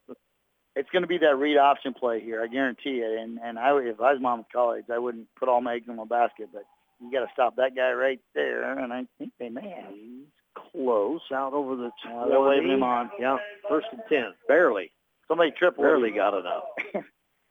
it's 0.75 0.89
going 0.91 1.03
to 1.03 1.09
be 1.09 1.19
that 1.19 1.37
read 1.37 1.57
option 1.59 1.93
play 1.95 2.21
here. 2.21 2.43
I 2.43 2.47
guarantee 2.47 3.01
it. 3.05 3.19
And 3.21 3.39
and 3.43 3.59
I, 3.59 3.77
if 3.79 4.01
I 4.01 4.13
was 4.13 4.21
Monmouth 4.23 4.47
College, 4.53 4.85
I 4.93 4.99
wouldn't 4.99 5.27
put 5.39 5.49
all 5.49 5.61
my 5.61 5.75
eggs 5.75 5.87
in 5.89 5.97
one 5.97 6.09
basket. 6.09 6.49
But 6.53 6.65
you 7.01 7.11
got 7.13 7.21
to 7.27 7.33
stop 7.33 7.57
that 7.57 7.75
guy 7.77 7.93
right 7.93 8.21
there. 8.35 8.79
And 8.79 8.93
I 8.93 9.07
think 9.19 9.33
they 9.39 9.49
may 9.49 9.69
have. 9.69 9.93
He's 9.93 10.27
close 10.73 11.21
out 11.33 11.53
over 11.53 11.77
the 11.77 11.91
Uh, 12.09 12.29
they're 12.29 12.41
waving 12.41 12.71
him 12.71 12.83
on. 12.83 13.11
Yeah, 13.19 13.37
first 13.69 13.87
and 13.93 14.01
10. 14.09 14.25
Barely, 14.49 14.91
Somebody 15.29 15.53
triple. 15.59 15.83
barely 15.85 16.11
got 16.11 16.39
enough. 16.39 16.65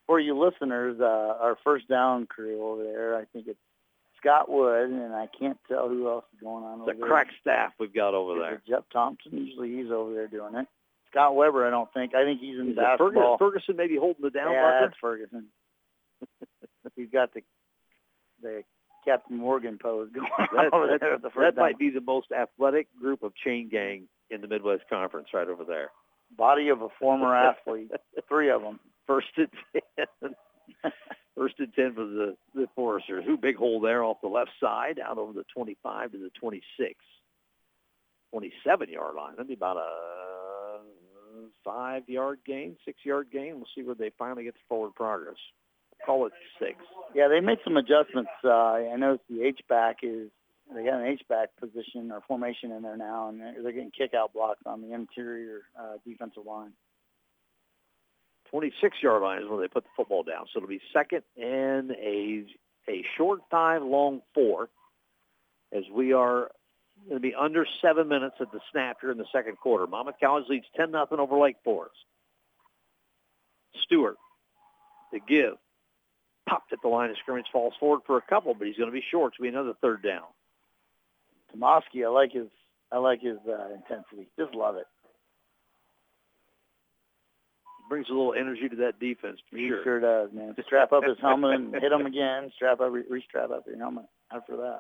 For 0.07 0.19
you 0.19 0.37
listeners, 0.37 0.97
uh, 1.01 1.03
our 1.41 1.57
first 1.63 1.87
down 1.87 2.27
crew 2.27 2.61
over 2.63 2.83
there, 2.83 3.15
I 3.17 3.25
think 3.33 3.47
it's 3.47 3.59
Scott 4.19 4.47
Wood, 4.49 4.89
and 4.89 5.13
I 5.13 5.27
can't 5.39 5.57
tell 5.67 5.89
who 5.89 6.07
else 6.07 6.25
is 6.33 6.39
going 6.41 6.63
on 6.63 6.77
The 6.79 6.83
over 6.83 6.91
there. 6.93 6.99
The 7.01 7.07
crack 7.07 7.27
staff 7.41 7.73
we've 7.79 7.93
got 7.93 8.13
over 8.13 8.39
there. 8.39 8.61
Jeff 8.67 8.83
Thompson? 8.93 9.35
Usually 9.35 9.75
he's 9.77 9.91
over 9.91 10.13
there 10.13 10.27
doing 10.27 10.55
it. 10.55 10.67
Scott 11.09 11.35
Weber, 11.35 11.65
I 11.65 11.69
don't 11.71 11.91
think. 11.93 12.13
I 12.13 12.23
think 12.23 12.39
he's 12.39 12.59
in 12.59 12.71
Is 12.71 12.75
basketball. 12.75 13.37
Ferguson, 13.37 13.37
Ferguson 13.39 13.75
maybe 13.77 13.97
holding 13.97 14.21
the 14.23 14.29
down 14.29 14.51
yeah, 14.51 14.79
that's 14.81 14.97
Ferguson. 15.01 15.45
he's 16.95 17.09
got 17.11 17.33
the 17.33 17.41
the 18.41 18.63
Captain 19.05 19.37
Morgan 19.37 19.77
pose 19.81 20.09
going 20.13 20.27
That, 20.53 20.69
over 20.73 20.87
that- 20.87 20.99
there 20.99 21.17
the 21.17 21.29
that 21.39 21.55
might 21.55 21.77
be 21.79 21.89
the 21.89 22.01
most 22.01 22.27
athletic 22.31 22.87
group 22.99 23.23
of 23.23 23.33
chain 23.35 23.69
gang 23.69 24.07
in 24.31 24.41
the 24.41 24.47
Midwest 24.47 24.83
Conference 24.89 25.27
right 25.33 25.47
over 25.47 25.63
there. 25.63 25.89
Body 26.37 26.69
of 26.69 26.81
a 26.81 26.87
former 26.99 27.35
athlete. 27.49 27.91
Three 28.27 28.49
of 28.49 28.61
them. 28.61 28.79
First 29.07 29.27
and 29.37 29.47
10. 30.23 30.91
First 31.35 31.55
and 31.59 31.73
10 31.73 31.93
for 31.93 32.05
the, 32.05 32.35
the 32.55 32.65
Foresters. 32.75 33.23
Who 33.25 33.37
big 33.37 33.55
hole 33.57 33.79
there 33.79 34.03
off 34.03 34.17
the 34.21 34.27
left 34.29 34.51
side 34.59 34.99
out 35.05 35.17
over 35.17 35.33
the 35.33 35.43
25 35.53 36.13
to 36.13 36.17
the 36.17 36.31
26. 36.39 36.93
27-yard 38.33 39.15
line. 39.15 39.31
That'd 39.33 39.47
be 39.47 39.53
about 39.53 39.77
a 39.77 40.79
five-yard 41.63 42.39
gain, 42.45 42.75
six-yard 42.85 43.27
gain. 43.31 43.55
We'll 43.55 43.67
see 43.75 43.83
where 43.83 43.95
they 43.95 44.11
finally 44.17 44.43
get 44.43 44.55
to 44.55 44.59
forward 44.67 44.93
progress. 44.95 45.35
Call 46.05 46.27
it 46.27 46.33
six. 46.59 46.77
Yeah, 47.13 47.27
they 47.27 47.39
made 47.39 47.59
some 47.63 47.77
adjustments. 47.77 48.31
Uh, 48.43 48.49
I 48.51 48.95
noticed 48.97 49.23
the 49.29 49.43
H 49.43 49.61
back 49.67 49.97
is 50.03 50.29
they 50.73 50.83
got 50.83 50.99
an 50.99 51.07
H 51.07 51.21
back 51.29 51.49
position 51.59 52.11
or 52.11 52.21
formation 52.27 52.71
in 52.71 52.81
there 52.81 52.97
now, 52.97 53.29
and 53.29 53.39
they're, 53.39 53.71
getting 53.71 53.91
kick 53.91 54.13
out 54.13 54.33
blocks 54.33 54.61
on 54.65 54.81
the 54.81 54.93
interior 54.93 55.61
uh, 55.79 55.97
defensive 56.05 56.45
line. 56.45 56.71
26-yard 58.53 59.21
line 59.21 59.41
is 59.41 59.49
where 59.49 59.59
they 59.59 59.67
put 59.67 59.83
the 59.83 59.89
football 59.95 60.23
down. 60.23 60.45
So 60.51 60.57
it'll 60.57 60.69
be 60.69 60.81
second 60.93 61.23
and 61.37 61.91
a 61.91 62.45
a 62.87 63.03
short 63.17 63.41
five, 63.49 63.81
long 63.81 64.21
four, 64.33 64.69
as 65.71 65.83
we 65.91 66.13
are 66.13 66.51
going 67.07 67.17
to 67.17 67.19
be 67.19 67.33
under 67.33 67.65
seven 67.81 68.07
minutes 68.07 68.35
at 68.39 68.51
the 68.51 68.59
snap 68.71 68.97
here 69.01 69.11
in 69.11 69.17
the 69.17 69.25
second 69.31 69.57
quarter. 69.57 69.87
Monmouth 69.87 70.15
College 70.21 70.45
leads 70.49 70.65
10 70.75 70.91
nothing 70.91 71.19
over 71.19 71.37
Lake 71.37 71.57
Forest. 71.63 71.95
Stewart 73.83 74.17
to 75.13 75.19
give. 75.19 75.55
Popped 76.47 76.71
at 76.73 76.79
the 76.83 76.87
line 76.87 77.09
of 77.09 77.15
scrimmage, 77.21 77.45
falls 77.51 77.73
forward 77.79 78.01
for 78.05 78.17
a 78.17 78.21
couple, 78.21 78.53
but 78.53 78.67
he's 78.67 78.77
going 78.77 78.89
to 78.89 78.93
be 78.93 79.03
short. 79.11 79.33
It's 79.33 79.39
going 79.39 79.51
to 79.51 79.55
be 79.55 79.57
another 79.59 79.77
third 79.81 80.03
down. 80.03 80.23
Tomoski, 81.55 82.05
I 82.05 82.09
like 82.09 82.31
his 82.31 82.47
I 82.91 82.97
like 82.99 83.21
his 83.21 83.37
uh, 83.47 83.73
intensity. 83.73 84.27
Just 84.37 84.53
love 84.53 84.75
it. 84.75 84.85
Brings 87.89 88.07
a 88.09 88.13
little 88.13 88.33
energy 88.33 88.67
to 88.69 88.75
that 88.77 88.99
defense 88.99 89.39
for 89.49 89.57
He 89.57 89.67
sure. 89.67 89.83
sure 89.83 89.99
does, 89.99 90.33
man. 90.33 90.55
Strap 90.65 90.91
up 90.91 91.03
his 91.03 91.17
helmet 91.21 91.55
and 91.55 91.73
hit 91.73 91.91
him 91.91 92.05
again. 92.07 92.51
Strap 92.55 92.79
up, 92.81 92.91
re- 92.91 93.03
re-strap 93.09 93.51
up 93.51 93.63
your 93.67 93.77
helmet 93.77 94.05
after 94.31 94.55
that. 94.57 94.79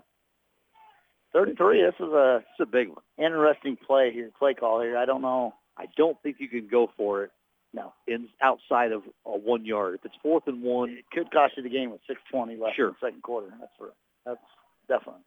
Third 1.31 1.49
and 1.49 1.57
three. 1.57 1.83
This 1.83 1.93
is 1.99 2.11
a 2.13 2.37
It's 2.37 2.59
a 2.61 2.65
big 2.65 2.89
one. 2.89 3.03
interesting 3.17 3.75
play 3.85 4.11
here, 4.11 4.31
play 4.39 4.53
call 4.55 4.81
here. 4.81 4.97
I 4.97 5.05
don't 5.05 5.21
know. 5.21 5.53
I 5.77 5.85
don't 5.97 6.17
think 6.23 6.37
you 6.39 6.47
can 6.47 6.67
go 6.67 6.89
for 6.97 7.23
it 7.25 7.31
No, 7.75 7.91
in 8.07 8.29
outside 8.41 8.93
of 8.93 9.03
a 9.25 9.37
one 9.37 9.65
yard. 9.65 9.95
If 9.95 10.05
it's 10.05 10.15
fourth 10.23 10.47
and 10.47 10.63
one, 10.63 10.91
it 10.91 11.03
could 11.11 11.29
cost 11.29 11.57
you 11.57 11.63
the 11.63 11.69
game 11.69 11.91
with 11.91 11.99
6:20 12.07 12.57
left 12.57 12.77
Sure. 12.77 12.87
in 12.87 12.93
the 13.01 13.05
second 13.07 13.21
quarter. 13.21 13.47
That's 13.59 13.71
for 13.77 13.91
that's 14.25 14.39
definitely. 14.87 15.21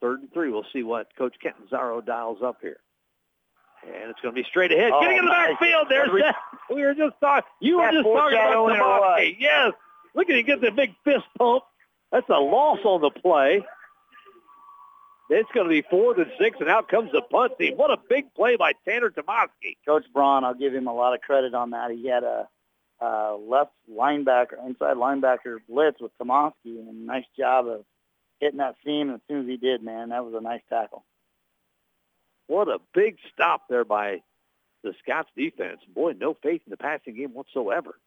third 0.00 0.20
and 0.20 0.32
three, 0.32 0.50
we'll 0.50 0.66
see 0.72 0.82
what 0.82 1.06
Coach 1.16 1.34
Catanzaro 1.40 2.00
dials 2.00 2.42
up 2.42 2.58
here. 2.60 2.78
And 3.86 4.10
it's 4.10 4.20
going 4.20 4.34
to 4.34 4.40
be 4.42 4.46
straight 4.48 4.72
ahead. 4.72 4.90
Oh, 4.92 5.00
Getting 5.00 5.18
in 5.18 5.24
the 5.24 5.30
backfield. 5.30 5.86
There's 5.88 6.10
Re- 6.10 6.22
that. 6.22 6.34
We 6.74 6.82
were 6.82 6.94
just 6.94 7.14
talking. 7.20 7.48
You 7.60 7.78
were 7.78 7.92
just 7.92 8.04
talking 8.04 8.36
about 8.36 9.00
what? 9.00 9.40
Yes. 9.40 9.72
Look 10.14 10.28
at 10.28 10.36
him 10.36 10.44
get 10.46 10.60
the 10.60 10.72
big 10.72 10.94
fist 11.04 11.24
pump. 11.38 11.62
That's 12.10 12.28
a 12.28 12.34
loss 12.40 12.80
on 12.84 13.00
the 13.02 13.10
play. 13.10 13.64
It's 15.28 15.50
going 15.52 15.66
to 15.66 15.70
be 15.70 15.82
fourth 15.90 16.18
and 16.18 16.30
six, 16.40 16.58
and 16.60 16.68
out 16.68 16.88
comes 16.88 17.10
the 17.12 17.22
punt 17.22 17.52
team. 17.58 17.76
What 17.76 17.90
a 17.90 17.98
big 18.08 18.32
play 18.34 18.56
by 18.56 18.72
Tanner 18.86 19.10
Tomoski. 19.10 19.76
Coach 19.84 20.04
Braun, 20.12 20.44
I'll 20.44 20.54
give 20.54 20.72
him 20.72 20.86
a 20.86 20.94
lot 20.94 21.14
of 21.14 21.20
credit 21.20 21.52
on 21.54 21.70
that. 21.70 21.90
He 21.90 22.06
had 22.06 22.22
a 22.22 22.48
uh, 23.00 23.36
left 23.36 23.72
linebacker, 23.90 24.64
inside 24.64 24.96
linebacker 24.96 25.58
blitz 25.68 26.00
with 26.00 26.12
Tomoski, 26.18 26.78
and 26.78 27.06
nice 27.06 27.24
job 27.36 27.66
of 27.66 27.84
hitting 28.40 28.58
that 28.58 28.76
seam. 28.84 29.08
And 29.08 29.16
as 29.16 29.20
soon 29.28 29.40
as 29.42 29.46
he 29.46 29.56
did, 29.56 29.82
man, 29.82 30.10
that 30.10 30.24
was 30.24 30.34
a 30.34 30.40
nice 30.40 30.62
tackle. 30.68 31.04
What 32.46 32.68
a 32.68 32.78
big 32.94 33.16
stop 33.32 33.62
there 33.68 33.84
by 33.84 34.22
the 34.84 34.94
Scots 35.02 35.28
defense. 35.36 35.80
Boy, 35.92 36.14
no 36.18 36.34
faith 36.34 36.62
in 36.66 36.70
the 36.70 36.76
passing 36.76 37.16
game 37.16 37.34
whatsoever. 37.34 37.98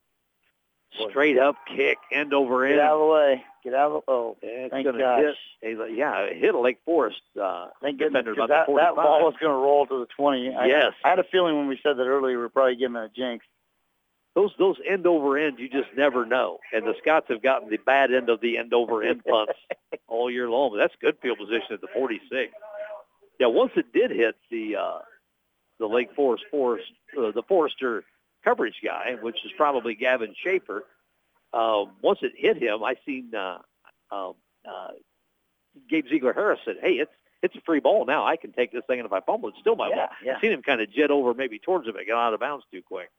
Straight 1.10 1.38
up 1.38 1.56
kick, 1.68 1.98
end 2.12 2.34
over 2.34 2.66
end. 2.66 2.76
Get 2.76 2.84
out 2.84 2.94
of 2.96 3.00
the 3.00 3.14
way. 3.14 3.44
Get 3.64 3.74
out 3.74 3.92
of 3.92 4.04
the 4.06 4.12
oh. 4.12 4.38
It's 4.42 4.72
Thank 4.72 4.86
going 4.86 4.98
to 4.98 5.02
gosh. 5.02 5.22
hit. 5.62 5.80
A, 5.80 5.92
yeah, 5.92 6.20
it 6.22 6.38
hit 6.38 6.56
a 6.56 6.60
Lake 6.60 6.80
Forest 6.86 7.22
uh, 7.42 7.68
Thank 7.82 8.00
goodness, 8.00 8.24
defender 8.24 8.32
about 8.34 8.50
that, 8.50 8.74
that 8.76 8.96
ball 8.96 9.26
was 9.26 9.36
going 9.40 9.52
to 9.52 9.58
roll 9.58 9.86
to 9.86 10.00
the 10.00 10.08
20. 10.18 10.56
I, 10.56 10.66
Yes. 10.66 10.94
I 11.04 11.10
had 11.10 11.20
a 11.20 11.24
feeling 11.24 11.58
when 11.58 11.68
we 11.68 11.80
said 11.84 11.98
that 11.98 12.06
earlier, 12.06 12.38
we 12.38 12.42
were 12.42 12.50
probably 12.50 12.76
giving 12.76 12.96
a 12.96 13.10
jinx. 13.10 13.46
Those 14.36 14.52
those 14.58 14.78
end 14.88 15.06
over 15.06 15.38
ends, 15.38 15.60
you 15.60 15.68
just 15.70 15.90
never 15.98 16.26
know. 16.26 16.60
And 16.72 16.86
the 16.86 16.94
Scots 17.02 17.26
have 17.30 17.42
gotten 17.42 17.70
the 17.70 17.78
bad 17.78 18.14
end 18.14 18.30
of 18.30 18.40
the 18.42 18.58
end 18.58 18.74
over 18.74 19.04
end 19.04 19.24
punts 19.26 19.54
all 20.08 20.32
year 20.32 20.50
long. 20.50 20.72
But 20.72 20.78
that's 20.78 20.94
good 21.02 21.18
field 21.22 21.40
position 21.40 21.74
at 21.74 21.82
the 21.82 21.88
46. 21.94 22.54
Yeah, 23.40 23.48
once 23.48 23.72
it 23.76 23.92
did 23.92 24.12
hit 24.12 24.36
the 24.52 24.76
uh, 24.78 25.00
the 25.80 25.88
Lake 25.88 26.10
Forest 26.16 26.46
Forest 26.52 26.86
uh, 27.18 27.32
the 27.32 27.44
Forester 27.48 28.04
coverage 28.44 28.80
guy, 28.84 29.16
which 29.22 29.38
is 29.46 29.52
probably 29.58 29.96
Gavin 29.96 30.34
Schaefer. 30.44 30.84
Um, 31.54 31.92
once 32.02 32.20
it 32.22 32.34
hit 32.36 32.58
him, 32.58 32.84
I 32.84 32.96
seen 33.06 33.34
uh, 33.34 33.60
um, 34.12 34.34
uh, 34.68 34.90
Gabe 35.90 36.08
Ziegler 36.10 36.34
Harris 36.34 36.60
said, 36.66 36.78
"Hey, 36.82 36.94
it's 36.94 37.12
it's 37.42 37.56
a 37.56 37.62
free 37.62 37.80
ball 37.80 38.06
now. 38.06 38.26
I 38.26 38.36
can 38.36 38.52
take 38.52 38.72
this 38.72 38.84
thing, 38.88 39.00
and 39.00 39.06
if 39.06 39.14
I 39.14 39.20
fumble, 39.22 39.50
it's 39.50 39.60
still 39.60 39.76
my 39.76 39.90
Yeah, 39.90 39.96
ball." 39.96 40.08
yeah. 40.24 40.38
I 40.38 40.42
seen 40.42 40.52
him 40.52 40.62
kind 40.62 40.82
of 40.82 40.92
jet 40.92 41.10
over 41.12 41.34
maybe 41.34 41.58
towards 41.60 41.88
him 41.88 41.96
and 41.96 42.06
got 42.08 42.18
out 42.28 42.34
of 42.34 42.40
bounds 42.40 42.66
too 42.72 42.82
quick. 42.82 43.10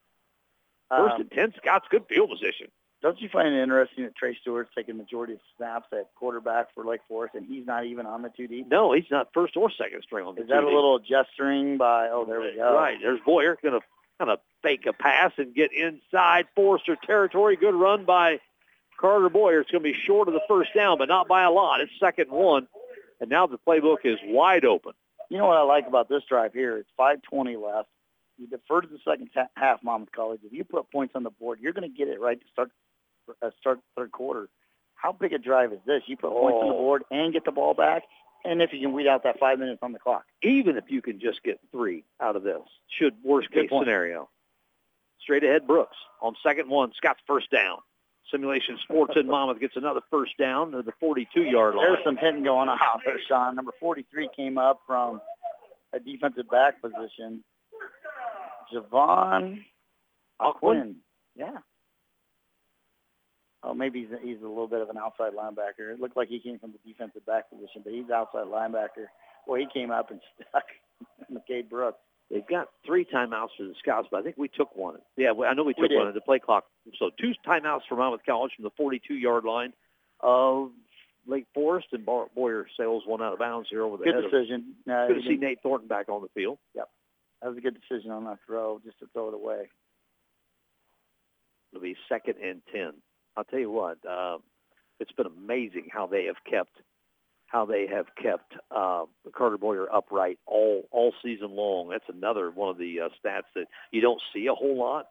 First 0.90 1.14
Um, 1.14 1.20
and 1.22 1.30
ten, 1.32 1.54
Scott's 1.56 1.86
good 1.90 2.04
field 2.08 2.30
position. 2.30 2.68
don't 3.02 3.18
you 3.20 3.28
find 3.30 3.48
it 3.54 3.62
interesting 3.62 4.04
that 4.04 4.14
Trey 4.14 4.36
Stewart's 4.40 4.70
taking 4.76 4.96
majority 4.96 5.32
of 5.34 5.40
snaps 5.56 5.86
at 5.92 6.12
quarterback 6.16 6.74
for 6.74 6.84
Lake 6.84 7.00
Forest, 7.08 7.34
and 7.34 7.46
he's 7.46 7.64
not 7.66 7.84
even 7.86 8.06
on 8.06 8.22
the 8.22 8.28
two 8.28 8.46
deep? 8.46 8.66
No, 8.68 8.92
he's 8.92 9.10
not 9.10 9.28
first 9.32 9.56
or 9.56 9.70
second 9.70 10.02
string 10.02 10.26
on 10.26 10.34
the 10.34 10.42
Is 10.42 10.48
that 10.48 10.62
a 10.62 10.66
little 10.66 10.98
gesturing 10.98 11.78
by? 11.78 12.08
Oh, 12.10 12.24
there 12.26 12.40
we 12.40 12.54
go. 12.56 12.74
Right. 12.74 12.98
There's 13.00 13.20
Boyer 13.24 13.56
going 13.62 13.80
to 13.80 13.86
kind 14.20 14.30
of 14.30 14.38
fake 14.62 14.84
a 14.86 14.92
pass 14.92 15.32
and 15.38 15.54
get 15.54 15.70
inside 15.72 16.46
Forester 16.54 16.96
territory. 17.06 17.56
Good 17.56 17.74
run 17.74 18.04
by 18.04 18.38
Carter 19.00 19.30
Boyer. 19.30 19.60
It's 19.60 19.70
going 19.70 19.82
to 19.82 19.90
be 19.92 19.98
short 20.06 20.28
of 20.28 20.34
the 20.34 20.42
first 20.46 20.74
down, 20.74 20.98
but 20.98 21.08
not 21.08 21.26
by 21.26 21.42
a 21.42 21.50
lot. 21.50 21.80
It's 21.80 21.90
second 21.98 22.30
one. 22.30 22.68
And 23.20 23.30
now 23.30 23.46
the 23.46 23.58
playbook 23.58 23.98
is 24.04 24.18
wide 24.26 24.64
open. 24.66 24.92
You 25.30 25.38
know 25.38 25.46
what 25.46 25.56
I 25.56 25.62
like 25.62 25.86
about 25.86 26.08
this 26.10 26.22
drive 26.28 26.52
here? 26.52 26.76
It's 26.76 26.90
5:20 26.98 27.56
left. 27.56 27.88
You 28.36 28.46
defer 28.46 28.80
to 28.82 28.86
the 28.88 28.98
second 29.06 29.30
ta- 29.32 29.48
half, 29.56 29.82
Monmouth 29.82 30.12
College. 30.12 30.40
If 30.44 30.52
you 30.52 30.64
put 30.64 30.90
points 30.90 31.14
on 31.14 31.22
the 31.22 31.30
board, 31.30 31.58
you're 31.60 31.72
going 31.72 31.90
to 31.90 31.96
get 31.96 32.08
it 32.08 32.20
right 32.20 32.38
to 32.38 32.46
start 32.52 32.70
uh, 33.42 33.50
start 33.60 33.78
third 33.96 34.12
quarter. 34.12 34.48
How 34.96 35.12
big 35.12 35.32
a 35.32 35.38
drive 35.38 35.72
is 35.72 35.78
this? 35.86 36.02
You 36.06 36.16
put 36.16 36.30
points 36.32 36.58
on 36.60 36.68
the 36.68 36.74
Oh. 36.74 36.78
board 36.78 37.04
and 37.10 37.32
get 37.32 37.44
the 37.44 37.52
ball 37.52 37.72
back, 37.74 38.02
and 38.44 38.62
if 38.62 38.72
you 38.72 38.80
can 38.80 38.92
weed 38.92 39.06
out 39.06 39.22
that 39.24 39.38
five 39.38 39.58
minutes 39.58 39.80
on 39.82 39.92
the 39.92 39.98
clock. 39.98 40.24
Even 40.42 40.76
if 40.76 40.84
you 40.88 41.02
can 41.02 41.20
just 41.20 41.42
get 41.42 41.60
three 41.70 42.04
out 42.20 42.36
of 42.36 42.42
this, 42.42 42.60
should 42.98 43.14
worst 43.22 43.50
Good 43.50 43.62
case 43.62 43.70
point. 43.70 43.84
scenario. 43.86 44.28
Straight 45.20 45.44
ahead, 45.44 45.66
Brooks 45.66 45.96
on 46.22 46.34
second 46.42 46.68
one. 46.68 46.92
Scott's 46.96 47.20
first 47.26 47.50
down. 47.50 47.78
Simulation 48.30 48.78
Sports 48.84 49.14
in 49.16 49.26
Monmouth 49.26 49.60
gets 49.60 49.76
another 49.76 50.00
first 50.10 50.36
down 50.38 50.70
to 50.72 50.82
the 50.82 50.92
42-yard 51.02 51.74
line. 51.74 51.84
There's 51.84 52.04
some 52.04 52.16
hitting 52.16 52.44
going 52.44 52.68
on 52.68 52.78
out 52.80 53.00
there, 53.04 53.18
Sean. 53.28 53.56
Number 53.56 53.72
43 53.80 54.28
came 54.36 54.56
up 54.56 54.80
from 54.86 55.20
a 55.92 55.98
defensive 55.98 56.48
back 56.48 56.80
position. 56.80 57.42
Javon 58.72 59.64
Aquin. 60.40 60.94
Yeah. 61.34 61.58
Oh, 63.62 63.74
maybe 63.74 64.00
he's, 64.00 64.18
he's 64.22 64.42
a 64.42 64.48
little 64.48 64.68
bit 64.68 64.80
of 64.80 64.88
an 64.88 64.96
outside 64.96 65.32
linebacker. 65.34 65.92
It 65.92 66.00
looked 66.00 66.16
like 66.16 66.28
he 66.28 66.40
came 66.40 66.58
from 66.58 66.72
the 66.72 66.78
defensive 66.90 67.26
back 67.26 67.50
position, 67.50 67.82
but 67.84 67.92
he's 67.92 68.10
outside 68.10 68.46
linebacker. 68.46 69.06
Well, 69.46 69.60
he 69.60 69.66
came 69.72 69.90
up 69.90 70.10
and 70.10 70.20
stuck 70.48 70.64
McCade 71.30 71.68
Brooks. 71.68 71.98
They've 72.30 72.46
got 72.46 72.68
three 72.86 73.04
timeouts 73.04 73.48
for 73.58 73.64
the 73.64 73.74
Scots, 73.80 74.06
but 74.10 74.20
I 74.20 74.22
think 74.22 74.36
we 74.38 74.48
took 74.48 74.76
one. 74.76 74.98
Yeah, 75.16 75.32
I 75.32 75.52
know 75.52 75.64
we 75.64 75.74
We 75.76 75.88
took 75.88 75.96
one 75.96 76.08
at 76.08 76.14
the 76.14 76.20
play 76.20 76.38
clock. 76.38 76.64
So 76.98 77.10
two 77.20 77.32
timeouts 77.46 77.80
for 77.88 77.96
Monmouth 77.96 78.20
College 78.24 78.52
from 78.54 78.64
the 78.64 78.70
42-yard 78.80 79.44
line 79.44 79.72
of 80.20 80.70
Lake 81.26 81.46
Forest, 81.52 81.88
and 81.92 82.06
Boyer 82.06 82.66
sails 82.78 83.02
one 83.04 83.20
out 83.20 83.32
of 83.32 83.38
bounds 83.40 83.68
here 83.68 83.82
over 83.82 83.96
the 83.96 84.04
good 84.04 84.14
head. 84.14 84.24
decision. 84.30 84.74
Of, 84.86 84.92
uh, 84.92 85.06
good 85.08 85.22
to 85.22 85.28
see 85.28 85.36
Nate 85.36 85.60
Thornton 85.62 85.88
back 85.88 86.08
on 86.08 86.22
the 86.22 86.28
field. 86.28 86.58
Yep, 86.74 86.88
that 87.42 87.48
was 87.48 87.58
a 87.58 87.60
good 87.60 87.76
decision 87.80 88.12
on 88.12 88.24
that 88.24 88.38
throw, 88.46 88.80
just 88.84 88.98
to 89.00 89.06
throw 89.12 89.28
it 89.28 89.34
away. 89.34 89.68
It'll 91.72 91.82
be 91.82 91.96
second 92.08 92.34
and 92.42 92.62
ten. 92.72 92.92
I'll 93.40 93.44
tell 93.44 93.58
you 93.58 93.70
what, 93.70 93.96
uh, 94.06 94.36
it's 94.98 95.12
been 95.12 95.24
amazing 95.26 95.88
how 95.90 96.06
they 96.06 96.26
have 96.26 96.36
kept 96.48 96.76
how 97.46 97.64
they 97.64 97.86
have 97.86 98.04
kept 98.22 98.52
uh, 98.70 99.06
Carter 99.34 99.56
Boyer 99.56 99.90
upright 99.90 100.38
all 100.46 100.84
all 100.90 101.14
season 101.22 101.56
long. 101.56 101.88
That's 101.88 102.04
another 102.14 102.50
one 102.50 102.68
of 102.68 102.76
the 102.76 103.00
uh, 103.00 103.08
stats 103.08 103.48
that 103.54 103.64
you 103.92 104.02
don't 104.02 104.20
see 104.34 104.46
a 104.46 104.54
whole 104.54 104.78
lot. 104.78 105.06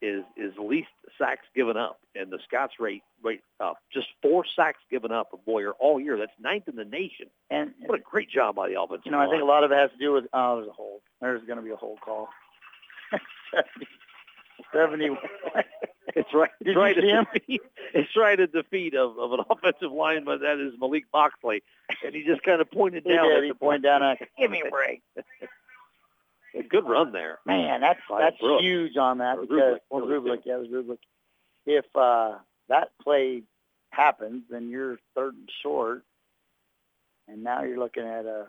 Is 0.00 0.22
is 0.36 0.52
least 0.58 0.90
sacks 1.18 1.46
given 1.56 1.76
up, 1.76 1.98
and 2.14 2.30
the 2.30 2.38
Scots 2.46 2.74
rate 2.78 3.02
rate 3.20 3.40
up. 3.58 3.78
Just 3.92 4.06
four 4.22 4.44
sacks 4.54 4.78
given 4.88 5.10
up 5.10 5.28
for 5.32 5.40
Boyer 5.44 5.72
all 5.72 5.98
year. 5.98 6.16
That's 6.16 6.30
ninth 6.38 6.68
in 6.68 6.76
the 6.76 6.84
nation. 6.84 7.26
And 7.50 7.72
what 7.80 7.98
a 7.98 8.02
great 8.02 8.30
job 8.30 8.54
by 8.54 8.68
the 8.68 8.80
offense. 8.80 9.02
You 9.04 9.10
know, 9.10 9.18
I 9.18 9.28
think 9.28 9.42
a 9.42 9.46
lot 9.46 9.64
of 9.64 9.72
it 9.72 9.76
has 9.76 9.90
to 9.90 9.98
do 9.98 10.12
with 10.12 10.26
oh, 10.32 10.56
there's 10.56 10.68
a 10.68 10.72
hold. 10.72 11.00
There's 11.20 11.44
going 11.46 11.56
to 11.56 11.64
be 11.64 11.72
a 11.72 11.76
hold 11.76 12.00
call. 12.00 12.28
70. 14.72 15.10
It's 16.20 16.32
right. 16.32 16.50
Did 16.64 16.70
it's 16.70 16.76
right 16.78 16.96
him? 16.96 17.26
Defeat, 17.34 17.60
it's 17.94 18.16
right 18.16 18.40
at 18.40 18.50
the 18.52 18.62
feet 18.70 18.94
of, 18.94 19.18
of 19.18 19.32
an 19.32 19.40
offensive 19.50 19.92
lineman. 19.92 20.40
That 20.40 20.58
is 20.58 20.72
Malik 20.80 21.04
Boxley, 21.12 21.62
and 22.04 22.14
he 22.14 22.24
just 22.24 22.42
kind 22.42 22.60
of 22.62 22.70
pointed 22.70 23.02
He 23.04 23.12
down. 23.14 23.28
did. 23.28 23.36
at 23.36 23.42
He 23.44 23.48
the 23.50 23.54
pointed 23.54 23.82
down 23.82 24.02
I, 24.02 24.16
give 24.38 24.50
me 24.50 24.62
a 24.66 24.70
break. 24.70 25.02
a 26.54 26.62
good 26.62 26.88
run 26.88 27.12
there. 27.12 27.38
Man, 27.44 27.82
that's 27.82 28.00
By 28.08 28.20
that's 28.22 28.38
Brooks. 28.40 28.62
huge 28.64 28.96
on 28.96 29.18
that 29.18 29.36
Or 29.38 29.42
because 29.42 29.78
Rublik, 29.92 30.02
of 30.02 30.08
Rublik, 30.24 30.40
yeah, 30.46 30.54
it 30.56 30.60
was 30.60 30.68
Rublik. 30.68 30.98
If 31.66 31.84
uh, 31.94 32.38
that 32.70 32.92
play 33.02 33.42
happens, 33.90 34.44
then 34.50 34.70
you're 34.70 34.98
third 35.14 35.34
and 35.34 35.50
short, 35.62 36.02
and 37.28 37.42
now 37.44 37.62
you're 37.62 37.78
looking 37.78 38.04
at 38.04 38.24
a 38.24 38.46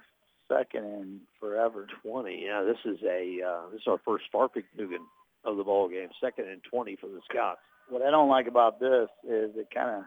second 0.49 0.85
and 0.85 1.19
forever. 1.39 1.85
Twenty. 2.01 2.45
Yeah, 2.45 2.61
this 2.63 2.77
is 2.85 2.99
a 3.03 3.41
uh, 3.45 3.69
this 3.71 3.81
is 3.81 3.87
our 3.87 3.99
first 4.05 4.25
Farpig 4.33 4.63
Dugan 4.77 5.01
of 5.43 5.57
the 5.57 5.63
ball 5.63 5.87
game. 5.89 6.09
Second 6.21 6.47
and 6.49 6.61
twenty 6.63 6.95
for 6.95 7.07
the 7.07 7.19
Scots. 7.29 7.59
What 7.89 8.01
I 8.01 8.11
don't 8.11 8.29
like 8.29 8.47
about 8.47 8.79
this 8.79 9.07
is 9.23 9.55
it 9.55 9.67
kind 9.73 9.89
of. 9.97 10.03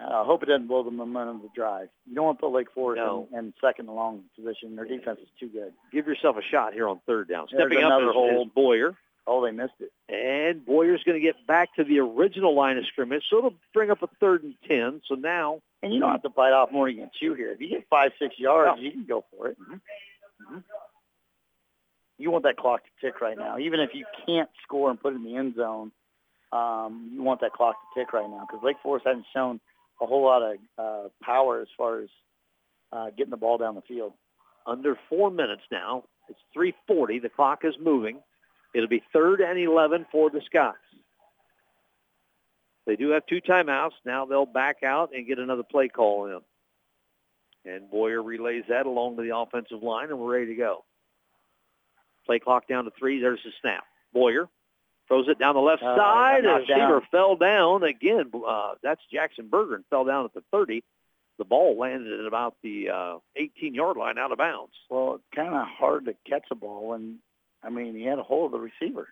I 0.00 0.24
hope 0.24 0.42
it 0.42 0.46
doesn't 0.46 0.66
blow 0.66 0.82
the 0.82 0.90
momentum 0.90 1.36
of 1.36 1.42
the 1.42 1.48
drive. 1.54 1.88
You 2.08 2.14
don't 2.16 2.24
want 2.24 2.38
to 2.38 2.40
put 2.42 2.52
Lake 2.52 2.72
Forest 2.74 2.98
No. 2.98 3.28
in, 3.32 3.38
in 3.38 3.54
second 3.60 3.86
and 3.86 3.94
long 3.94 4.22
position. 4.34 4.74
Their 4.74 4.84
defense 4.86 5.20
is 5.22 5.28
too 5.38 5.48
good. 5.48 5.72
Give 5.92 6.06
yourself 6.06 6.36
a 6.36 6.42
shot 6.42 6.72
here 6.72 6.88
on 6.88 7.00
third 7.06 7.28
down. 7.28 7.46
There's 7.52 7.70
Stepping 7.70 7.84
up 7.84 8.00
is, 8.02 8.08
hold. 8.12 8.46
is 8.48 8.52
Boyer. 8.52 8.96
Oh, 9.28 9.44
they 9.44 9.52
missed 9.52 9.74
it. 9.78 9.92
And 10.08 10.64
Boyer's 10.66 11.04
going 11.04 11.14
to 11.20 11.24
get 11.24 11.46
back 11.46 11.72
to 11.76 11.84
the 11.84 12.00
original 12.00 12.56
line 12.56 12.78
of 12.78 12.86
scrimmage, 12.86 13.22
so 13.30 13.38
it'll 13.38 13.54
bring 13.72 13.90
up 13.92 14.02
a 14.02 14.08
third 14.18 14.42
and 14.42 14.54
ten. 14.66 15.02
So 15.08 15.14
now 15.14 15.60
And 15.84 15.94
you 15.94 16.00
don't 16.00 16.10
have 16.10 16.22
to 16.22 16.30
bite 16.30 16.52
off 16.52 16.72
more 16.72 16.88
than 16.88 16.96
you 16.96 17.02
can 17.02 17.10
chew 17.20 17.34
here. 17.34 17.52
If 17.52 17.60
you 17.60 17.68
get 17.68 17.86
five, 17.88 18.10
six 18.18 18.36
yards, 18.38 18.78
No. 18.78 18.82
you 18.82 18.90
can 18.90 19.04
go 19.04 19.24
for 19.36 19.48
it. 19.48 19.56
Mhm. 19.60 20.64
You 22.22 22.30
want 22.30 22.44
that 22.44 22.56
clock 22.56 22.82
to 22.84 23.06
tick 23.06 23.20
right 23.20 23.36
now. 23.36 23.58
Even 23.58 23.80
if 23.80 23.90
you 23.94 24.06
can't 24.26 24.48
score 24.62 24.90
and 24.90 25.00
put 25.00 25.12
it 25.12 25.16
in 25.16 25.24
the 25.24 25.36
end 25.36 25.56
zone, 25.56 25.90
um, 26.52 27.10
you 27.12 27.22
want 27.22 27.40
that 27.40 27.52
clock 27.52 27.74
to 27.74 28.00
tick 28.00 28.12
right 28.12 28.28
now 28.28 28.46
because 28.48 28.62
Lake 28.64 28.76
Forest 28.82 29.06
hasn't 29.06 29.26
shown 29.34 29.58
a 30.00 30.06
whole 30.06 30.24
lot 30.24 30.42
of 30.42 30.56
uh, 30.78 31.08
power 31.22 31.60
as 31.60 31.68
far 31.76 32.00
as 32.00 32.08
uh, 32.92 33.06
getting 33.16 33.30
the 33.30 33.36
ball 33.36 33.58
down 33.58 33.74
the 33.74 33.82
field. 33.82 34.12
under 34.66 34.96
four 35.08 35.30
minutes 35.30 35.62
now. 35.72 36.04
It's 36.28 36.38
3:40. 36.56 37.20
The 37.20 37.28
clock 37.28 37.64
is 37.64 37.74
moving. 37.80 38.20
It'll 38.74 38.88
be 38.88 39.02
third 39.12 39.40
and 39.40 39.58
11 39.58 40.06
for 40.12 40.30
the 40.30 40.40
Scots. 40.46 40.78
They 42.86 42.96
do 42.96 43.10
have 43.10 43.26
two 43.26 43.40
timeouts. 43.40 43.92
Now 44.04 44.26
they'll 44.26 44.46
back 44.46 44.82
out 44.84 45.10
and 45.14 45.26
get 45.26 45.38
another 45.38 45.62
play 45.62 45.88
call 45.88 46.26
in. 46.26 46.40
And 47.72 47.90
Boyer 47.90 48.22
relays 48.22 48.64
that 48.68 48.86
along 48.86 49.16
to 49.16 49.22
the 49.22 49.36
offensive 49.36 49.82
line, 49.82 50.10
and 50.10 50.18
we're 50.18 50.32
ready 50.32 50.46
to 50.46 50.54
go. 50.54 50.84
Play 52.26 52.38
clock 52.38 52.68
down 52.68 52.84
to 52.84 52.90
three. 52.98 53.20
There's 53.20 53.40
the 53.44 53.50
snap. 53.60 53.84
Boyer 54.12 54.48
throws 55.08 55.26
it 55.28 55.38
down 55.38 55.54
the 55.54 55.60
left 55.60 55.82
Uh, 55.82 55.96
side. 55.96 56.44
The 56.44 56.48
knocked 56.48 56.68
down. 56.68 56.78
receiver 56.92 57.06
fell 57.10 57.36
down 57.36 57.82
again. 57.82 58.30
Uh, 58.46 58.74
that's 58.82 59.00
Jackson 59.12 59.48
Bergen 59.48 59.74
and 59.76 59.84
fell 59.90 60.04
down 60.04 60.24
at 60.24 60.32
the 60.34 60.42
30. 60.52 60.82
The 61.38 61.44
ball 61.44 61.76
landed 61.78 62.20
at 62.20 62.26
about 62.26 62.54
the 62.62 62.90
uh, 62.90 63.18
18-yard 63.40 63.96
line 63.96 64.18
out 64.18 64.30
of 64.32 64.38
bounds. 64.38 64.72
Well, 64.90 65.14
it's 65.16 65.24
kind 65.34 65.54
of 65.54 65.66
hard 65.66 66.04
to 66.04 66.14
catch 66.28 66.44
a 66.50 66.54
ball 66.54 66.88
when, 66.88 67.18
I 67.62 67.70
mean, 67.70 67.96
he 67.96 68.04
had 68.04 68.18
a 68.18 68.22
hold 68.22 68.46
of 68.54 68.60
the 68.60 68.70
receiver. 68.70 69.08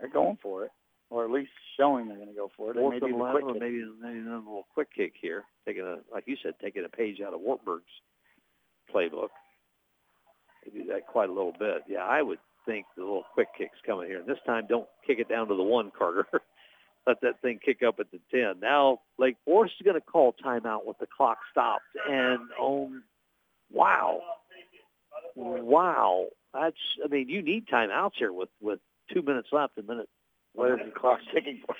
They're 0.00 0.08
going 0.08 0.38
for 0.42 0.64
it, 0.64 0.72
or 1.10 1.24
at 1.24 1.30
least 1.30 1.52
showing 1.78 2.08
they're 2.08 2.16
going 2.16 2.28
to 2.28 2.34
go 2.34 2.50
for 2.56 2.70
it. 2.70 2.74
They 2.74 2.80
Fourth 2.80 3.00
may 3.00 3.06
and 3.06 3.14
the 3.14 3.18
11, 3.18 3.42
quick 3.42 3.54
kick. 3.54 3.62
maybe, 3.62 3.84
maybe 4.00 4.18
another 4.18 4.36
little 4.38 4.66
quick 4.74 4.88
kick 4.92 5.12
here. 5.20 5.44
Taking 5.66 5.84
a, 5.84 5.98
like 6.12 6.24
you 6.26 6.36
said, 6.42 6.54
taking 6.60 6.84
a 6.84 6.88
page 6.88 7.20
out 7.20 7.34
of 7.34 7.40
Wartburg's 7.40 7.84
playbook. 8.92 9.28
They 10.64 10.78
do 10.78 10.86
that 10.86 11.06
quite 11.06 11.28
a 11.28 11.32
little 11.32 11.54
bit. 11.58 11.82
Yeah, 11.88 12.04
I 12.04 12.22
would 12.22 12.38
think 12.66 12.86
the 12.96 13.02
little 13.02 13.24
quick 13.34 13.48
kick's 13.56 13.78
coming 13.86 14.08
here. 14.08 14.18
And 14.18 14.28
this 14.28 14.38
time, 14.46 14.66
don't 14.68 14.88
kick 15.06 15.18
it 15.18 15.28
down 15.28 15.48
to 15.48 15.54
the 15.54 15.62
one, 15.62 15.90
Carter. 15.96 16.26
Let 17.06 17.20
that 17.20 17.40
thing 17.42 17.60
kick 17.62 17.82
up 17.82 18.00
at 18.00 18.06
the 18.10 18.20
10. 18.30 18.60
Now, 18.60 19.00
Lake 19.18 19.36
Forest 19.44 19.74
is 19.78 19.84
going 19.84 20.00
to 20.00 20.00
call 20.00 20.34
timeout 20.42 20.86
with 20.86 20.98
the 20.98 21.06
clock 21.06 21.38
stopped. 21.50 21.82
And, 22.08 22.40
oh, 22.58 22.90
wow. 23.70 24.20
Wow. 25.36 26.28
That's, 26.54 26.76
I 27.04 27.08
mean, 27.08 27.28
you 27.28 27.42
need 27.42 27.66
timeouts 27.66 28.12
here 28.16 28.32
with, 28.32 28.48
with 28.62 28.78
two 29.12 29.20
minutes 29.20 29.48
left, 29.52 29.76
a 29.76 29.82
minute. 29.82 30.08
What 30.54 30.70
is 30.70 30.78
the 30.86 30.98
clock 30.98 31.18
ticking 31.32 31.60
for? 31.66 31.74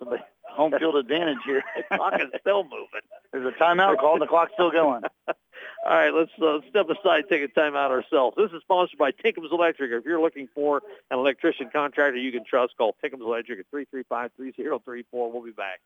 Somebody 0.00 0.22
home 0.56 0.72
field 0.78 0.96
advantage 0.96 1.38
here. 1.44 1.62
The 1.90 1.96
clock 1.96 2.14
is 2.14 2.28
still 2.40 2.64
moving. 2.64 3.04
There's 3.32 3.46
a 3.46 3.62
timeout 3.62 3.98
called. 3.98 4.20
The 4.20 4.26
clock's 4.26 4.52
still 4.54 4.70
going. 4.70 5.02
All 5.86 5.94
right, 5.94 6.12
let's 6.12 6.32
uh, 6.42 6.58
step 6.68 6.88
aside, 6.90 7.26
take 7.28 7.42
a 7.42 7.48
time 7.48 7.76
out 7.76 7.92
ourselves. 7.92 8.36
This 8.36 8.50
is 8.50 8.60
sponsored 8.62 8.98
by 8.98 9.12
Tinkham's 9.12 9.52
Electric. 9.52 9.92
If 9.92 10.04
you're 10.04 10.20
looking 10.20 10.48
for 10.52 10.82
an 11.12 11.18
electrician 11.18 11.70
contractor 11.72 12.18
you 12.18 12.32
can 12.32 12.44
trust, 12.44 12.76
call 12.76 12.96
Tinkham's 13.00 13.22
Electric 13.22 13.60
at 13.60 13.70
335-3034. 13.70 15.04
We'll 15.12 15.44
be 15.44 15.52
back. 15.52 15.78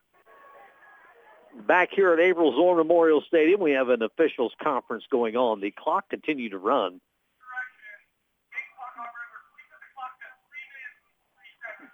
Back 1.67 1.91
here 1.95 2.15
at 2.15 2.19
April 2.19 2.51
Zorn 2.53 2.79
Memorial 2.79 3.21
Stadium, 3.29 3.61
we 3.61 3.73
have 3.73 3.91
an 3.91 4.03
officials 4.03 4.53
conference 4.63 5.05
going 5.11 5.37
on. 5.37 5.61
The 5.61 5.71
clock 5.71 6.09
continued 6.09 6.53
to 6.53 6.59
run. 6.59 7.03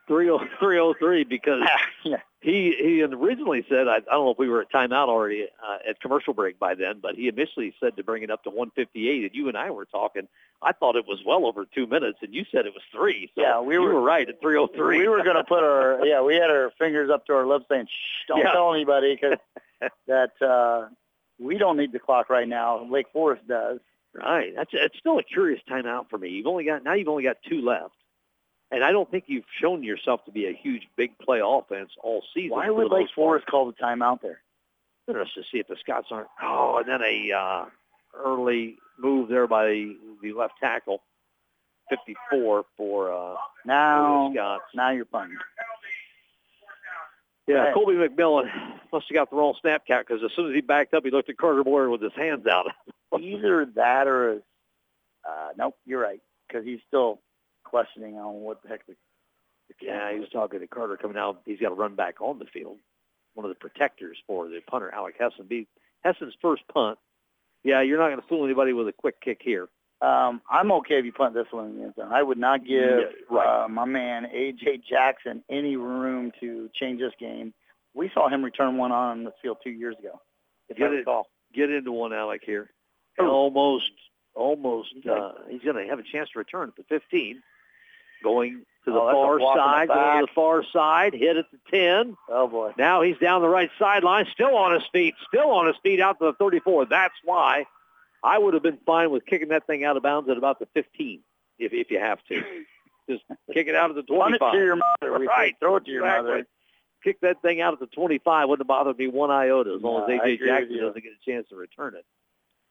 303 0.07 1.25
because 1.25 1.63
yeah. 2.05 2.19
He 2.47 2.75
he 2.79 3.03
originally 3.03 3.67
said 3.69 3.89
I, 3.89 3.97
I 3.97 4.01
don't 4.01 4.25
know 4.25 4.31
if 4.31 4.39
we 4.39 4.49
were 4.49 4.61
at 4.63 4.71
timeout 4.73 5.09
already 5.09 5.49
uh, 5.67 5.79
at 5.89 6.01
commercial 6.01 6.33
break 6.33 6.59
by 6.59 6.75
then, 6.77 7.01
but 7.03 7.17
he 7.17 7.27
initially 7.29 7.75
said 7.81 7.97
to 7.97 8.05
bring 8.05 8.23
it 8.23 8.31
up 8.31 8.45
to 8.45 8.51
158. 8.51 9.25
And 9.25 9.35
you 9.35 9.49
and 9.49 9.57
I 9.57 9.71
were 9.71 9.85
talking. 9.85 10.29
I 10.63 10.73
thought 10.73 10.97
it 10.97 11.07
was 11.07 11.19
well 11.27 11.45
over 11.45 11.67
two 11.67 11.87
minutes, 11.87 12.19
and 12.23 12.33
you 12.33 12.45
said 12.51 12.65
it 12.65 12.73
was 12.73 12.83
three. 12.93 13.31
So 13.35 13.43
Yeah, 13.43 13.61
we 13.61 13.79
were- 13.79 13.95
were 13.95 14.01
right 14.01 14.27
at 14.29 14.41
303. 14.41 14.99
We 15.01 15.09
were 15.09 15.23
going 15.23 15.37
to 15.37 15.45
put 15.45 15.63
our 15.63 16.01
yeah. 16.07 16.23
We 16.23 16.37
had 16.37 16.51
our 16.51 16.71
fingers 16.79 17.11
up 17.11 17.27
to 17.27 17.35
our 17.35 17.47
lips 17.47 17.67
saying, 17.69 17.87
"Shh, 17.87 18.29
don't 18.29 18.39
Yeah. 18.39 18.53
tell 18.53 18.73
anybody," 18.73 19.19
because 19.21 19.39
that 20.07 20.41
uh, 20.41 20.89
we 21.39 21.59
don't 21.59 21.77
need 21.77 21.91
the 21.93 21.99
clock 21.99 22.31
right 22.31 22.49
now. 22.49 22.85
Lake 22.85 23.07
Forest 23.13 23.47
does. 23.49 23.81
right. 24.15 24.55
That's 24.57 24.71
it's 24.73 24.99
still 24.99 25.19
a 25.19 25.23
curious 25.25 25.61
timeout 25.69 26.09
for 26.11 26.17
me. 26.19 26.31
You've 26.31 26.47
only 26.47 26.65
got 26.65 26.85
now 26.85 26.95
you've 26.95 27.09
only 27.09 27.25
got 27.25 27.37
two 27.49 27.61
left. 27.61 27.95
And 28.71 28.83
I 28.83 28.91
don't 28.91 29.09
think 29.11 29.25
you've 29.27 29.45
shown 29.61 29.83
yourself 29.83 30.25
to 30.25 30.33
be 30.33 30.47
a 30.47 30.53
huge 30.53 30.83
big 30.97 31.17
play 31.19 31.41
offense 31.45 31.91
all 32.03 32.23
season. 32.35 32.51
Why 32.51 32.69
would 32.69 32.91
Lake. 32.91 33.07
Forest 33.15 33.47
call 33.47 33.67
the 33.67 33.73
timeout 33.73 34.23
there? 34.23 34.41
Interested 35.09 35.43
to 35.43 35.47
see 35.53 35.59
if 35.61 35.69
the 35.69 35.77
Scots 35.81 36.09
aren't. 36.11 36.29
Oh, 36.43 36.79
and 36.79 36.89
then 36.89 37.01
a 37.01 37.33
uh, 37.33 37.65
early 38.17 38.77
move 38.99 39.29
there 39.29 39.47
by 39.47 39.67
the, 39.67 39.97
the 40.21 40.33
left 40.33 40.55
tackle, 40.61 41.03
54 41.91 42.65
for, 42.77 43.13
uh, 43.13 43.37
Now, 43.65 44.33
Scots. 44.33 44.65
now 44.75 44.91
you're 44.91 45.05
punting. 45.05 45.39
Yeah. 47.47 47.73
Colby 47.73 47.93
McMillan 47.93 48.51
must 48.93 49.07
have 49.09 49.15
got 49.15 49.31
the 49.31 49.37
wrong 49.37 49.55
snap 49.61 49.87
count 49.87 50.09
because 50.09 50.23
as 50.25 50.33
soon 50.35 50.49
as 50.49 50.55
he 50.55 50.61
backed 50.61 50.95
up, 50.95 51.05
he 51.05 51.13
looked 51.13 51.31
at 51.31 51.37
Carter 51.37 51.63
Boyer 51.63 51.89
with 51.89 52.03
his 52.03 52.13
hands 52.17 52.47
out. 52.47 52.67
Either 53.21 53.67
that 53.77 54.09
or 54.09 54.43
uh, 55.25 55.49
nope, 55.57 55.77
you're 55.87 56.01
right, 56.01 56.21
because 56.49 56.65
he's 56.65 56.81
still 56.89 57.21
questioning 57.67 58.17
on 58.17 58.35
what 58.43 58.63
the 58.63 58.69
heck 58.69 58.87
the. 58.87 58.95
the 59.69 59.75
yeah, 59.87 60.13
he 60.13 60.19
was 60.21 60.29
talking 60.31 60.61
to 60.61 60.67
Carter 60.67 60.97
coming 60.97 61.17
out. 61.19 61.41
He's 61.45 61.61
got 61.61 61.69
to 61.71 61.75
run 61.75 61.95
back 61.95 62.21
on 62.21 62.39
the 62.39 62.47
field. 62.47 62.79
One 63.35 63.45
of 63.45 63.51
the 63.51 63.55
protectors 63.69 64.17
for 64.27 64.49
the 64.49 64.61
punter, 64.71 64.91
Alec 64.95 65.17
Hessen. 65.21 65.47
Be 65.47 65.67
Hessen's 66.05 66.35
first 66.41 66.63
punt. 66.73 66.99
Yeah, 67.65 67.83
you're 67.83 67.99
not 67.99 68.09
going 68.09 68.21
to 68.21 68.27
fool 68.29 68.45
anybody 68.45 68.73
with 68.73 68.89
a 68.89 68.93
quick 68.93 69.21
kick 69.21 69.41
here. 69.43 69.69
Um, 70.01 70.41
I'm 70.51 70.71
okay 70.73 70.99
if 70.99 71.05
you 71.05 71.13
punt 71.13 71.35
this 71.35 71.47
one 71.51 71.67
in 71.71 71.77
the 71.79 71.83
end 71.85 71.95
zone. 71.97 72.13
I 72.13 72.23
would 72.23 72.39
not 72.39 72.61
give 72.65 72.71
Yeah, 73.01 73.05
right. 73.31 73.65
uh, 73.65 73.69
my 73.69 73.85
man 73.87 74.27
AJ 74.35 74.83
Jackson 74.89 75.43
any 75.51 75.77
room 75.77 76.33
to 76.41 76.69
change 76.75 77.01
this 77.01 77.13
game. 77.19 77.53
We 77.95 78.11
saw 78.15 78.29
him 78.29 78.45
return 78.45 78.77
one 78.77 78.93
on 78.93 79.25
this 79.25 79.33
field 79.43 79.57
two 79.65 79.71
years 79.71 79.97
ago. 79.99 80.21
If 80.69 80.77
I 80.77 80.81
Get 80.81 80.93
it. 80.93 80.97
recall. 80.99 81.29
Get 81.55 81.71
into 81.71 81.93
one, 81.93 82.13
Alec 82.13 82.43
here. 82.45 82.71
Almost, 83.19 83.91
almost. 84.35 84.91
Uh, 85.11 85.33
he's 85.49 85.63
going 85.63 85.77
to 85.77 85.89
have 85.91 85.99
a 85.99 86.03
chance 86.03 86.29
to 86.35 86.39
return 86.39 86.69
at 86.69 86.77
the 86.77 86.85
15. 86.89 87.43
Going 88.27 88.63
to 88.85 88.93
the 88.93 88.99
Oh, 89.01 89.13
far 89.39 89.57
side, 89.57 89.89
going 89.89 90.21
to 90.21 90.27
the 90.27 90.33
far 90.35 90.65
side, 90.73 91.13
hit 91.15 91.37
at 91.37 91.47
the 91.53 91.59
10. 91.71 92.17
Oh 92.29 92.49
boy. 92.49 92.73
Now 92.77 93.03
he's 93.03 93.17
down 93.19 93.41
the 93.41 93.49
right 93.49 93.71
sideline, 93.79 94.27
still 94.33 94.57
on 94.57 94.75
his 94.75 94.83
feet, 94.93 95.15
still 95.29 95.51
on 95.51 95.67
his 95.69 95.77
feet 95.83 96.01
out 96.01 96.19
to 96.19 96.27
the 96.27 96.33
34. 96.35 96.87
That's 96.87 97.15
why 97.25 97.67
I 98.25 98.39
would 98.39 98.55
have 98.55 98.63
been 98.65 98.79
fine 98.85 99.11
with 99.11 99.25
kicking 99.27 99.49
that 99.49 99.67
thing 99.69 99.85
out 99.85 99.97
of 99.97 100.03
bounds 100.03 100.29
at 100.29 100.37
about 100.37 100.59
the 100.59 100.67
15 100.75 101.21
if, 101.61 101.73
if 101.73 101.91
you 101.91 102.01
have 102.01 102.19
to. 102.29 102.43
Just 103.09 103.23
kick 103.53 103.69
it 103.69 103.77
out 103.77 103.91
at 103.91 103.95
the 103.97 104.03
25. 104.03 104.41
Run 104.41 104.53
it 104.53 104.59
to 104.59 104.65
your 104.65 104.77
mother. 104.77 105.25
Right. 105.27 105.55
Throw 105.61 105.77
it 105.77 105.85
to 105.85 105.91
your 105.93 106.05
Exactly. 106.05 106.31
mother. 106.31 106.47
Kick 107.05 107.21
that 107.21 107.41
thing 107.43 107.61
out 107.61 107.73
at 107.75 107.79
the 107.79 107.87
25 107.87 108.49
wouldn't 108.49 108.63
have 108.65 108.67
bothered 108.67 108.99
me 108.99 109.07
one 109.07 109.31
iota 109.31 109.75
as 109.77 109.83
long 109.83 110.09
No, 110.09 110.15
as 110.15 110.21
A.J. 110.25 110.45
Jackson 110.45 110.79
doesn't 110.81 111.03
get 111.05 111.13
a 111.13 111.25
chance 111.31 111.49
to 111.51 111.55
return 111.57 111.95
it. 111.95 112.05